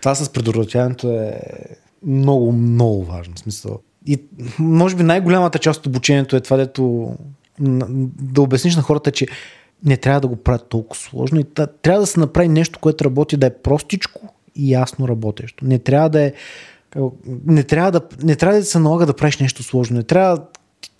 Това 0.00 0.14
с 0.14 0.32
предотвратяването 0.32 1.12
е 1.12 1.40
много, 2.06 2.52
много 2.52 3.04
важно. 3.04 3.34
В 3.34 3.38
смисъл. 3.38 3.80
И 4.06 4.18
може 4.58 4.96
би 4.96 5.02
най-голямата 5.02 5.58
част 5.58 5.80
от 5.80 5.86
обучението 5.86 6.36
е 6.36 6.40
това, 6.40 6.56
дето 6.56 7.14
да 8.20 8.42
обясниш 8.42 8.76
на 8.76 8.82
хората, 8.82 9.10
че 9.10 9.26
не 9.84 9.96
трябва 9.96 10.20
да 10.20 10.28
го 10.28 10.36
правят 10.36 10.68
толкова 10.68 11.02
сложно 11.02 11.40
и 11.40 11.44
трябва 11.82 12.00
да 12.00 12.06
се 12.06 12.20
направи 12.20 12.48
нещо, 12.48 12.78
което 12.78 13.04
работи 13.04 13.36
да 13.36 13.46
е 13.46 13.54
простичко 13.54 14.34
и 14.56 14.72
ясно 14.72 15.08
работещо. 15.08 15.64
Не 15.64 15.78
трябва 15.78 16.08
да 16.08 16.22
е 16.22 16.32
не 17.46 17.62
трябва 17.62 17.90
да, 17.90 18.00
не 18.22 18.36
трябва 18.36 18.58
да 18.58 18.64
се 18.64 18.78
налага 18.78 19.06
да 19.06 19.16
правиш 19.16 19.38
нещо 19.38 19.62
сложно. 19.62 19.96
Не 19.96 20.02
трябва 20.02 20.42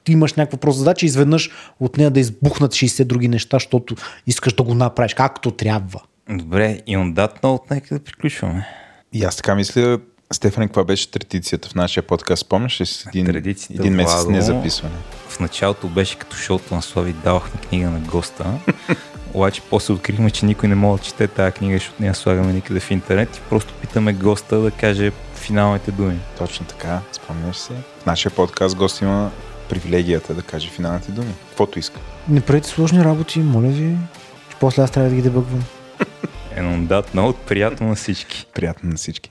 ти 0.05 0.13
имаш 0.13 0.35
някаква 0.35 0.59
проста 0.59 0.79
задача 0.79 1.07
и 1.07 1.09
изведнъж 1.09 1.51
от 1.81 1.97
нея 1.97 2.11
да 2.11 2.21
избухнат 2.21 2.73
60 2.73 3.05
други 3.05 3.29
неща, 3.29 3.57
защото 3.57 3.95
искаш 4.27 4.53
да 4.53 4.63
го 4.63 4.75
направиш 4.75 5.15
както 5.15 5.51
трябва. 5.51 6.03
Добре, 6.31 6.81
и 6.87 6.97
on 6.97 7.15
that 7.15 7.43
note, 7.43 7.71
нека 7.71 7.95
да 7.95 8.01
приключваме. 8.01 8.67
И 9.13 9.25
аз 9.25 9.37
така 9.37 9.55
мисля, 9.55 9.99
Стефан, 10.33 10.67
каква 10.69 10.85
беше 10.85 11.11
традицията 11.11 11.69
в 11.69 11.75
нашия 11.75 12.03
подкаст? 12.03 12.41
Спомняш 12.41 12.81
ли 12.81 12.87
си 12.87 13.05
един, 13.09 13.27
Традицията, 13.27 13.83
един 13.83 13.95
месец 13.95 14.15
Владо, 14.15 14.31
не 14.31 14.41
записване? 14.41 14.95
В 15.29 15.41
началото 15.41 15.89
беше 15.89 16.19
като 16.19 16.37
шоуто 16.37 16.75
на 16.75 16.83
Слави, 16.83 17.13
давахме 17.13 17.61
книга 17.61 17.91
на 17.91 17.99
госта. 17.99 18.45
Обаче 19.35 19.63
после 19.71 19.95
открихме, 19.95 20.31
че 20.31 20.47
никой 20.47 20.69
не 20.69 20.75
може 20.75 21.03
да 21.03 21.09
чете 21.09 21.29
тази 21.29 21.53
книга, 21.53 21.77
защото 21.77 22.03
не 22.03 22.07
я 22.07 22.15
слагаме 22.15 22.53
никъде 22.53 22.81
в 22.81 22.91
интернет 22.91 23.37
и 23.37 23.41
просто 23.41 23.75
питаме 23.81 24.13
госта 24.13 24.59
да 24.59 24.71
каже 24.71 25.13
финалните 25.35 25.91
думи. 25.91 26.19
Точно 26.39 26.67
така, 26.67 27.01
спомняш 27.13 27.57
си. 27.57 27.73
В 28.03 28.07
нашия 28.07 28.33
подкаст 28.33 28.77
гост 28.77 29.01
има 29.01 29.31
привилегията 29.69 30.35
да 30.35 30.43
каже 30.43 30.71
финалните 30.71 31.13
думи. 31.13 31.35
Каквото 31.49 31.79
иска. 31.79 32.01
Не 32.29 32.41
правите 32.41 32.69
сложни 32.69 33.05
работи, 33.05 33.39
моля 33.39 33.69
ви. 33.69 33.97
че 34.51 34.57
После 34.61 34.83
аз 34.83 34.91
трябва 34.91 35.11
да 35.11 35.17
ги 35.17 35.23
дебъгвам. 35.23 35.65
On 36.57 36.87
that 36.87 37.15
note, 37.15 37.37
приятно 37.37 37.89
на 37.89 37.95
всички. 37.95 38.47
Приятно 38.55 38.91
на 38.91 38.97
всички. 38.97 39.31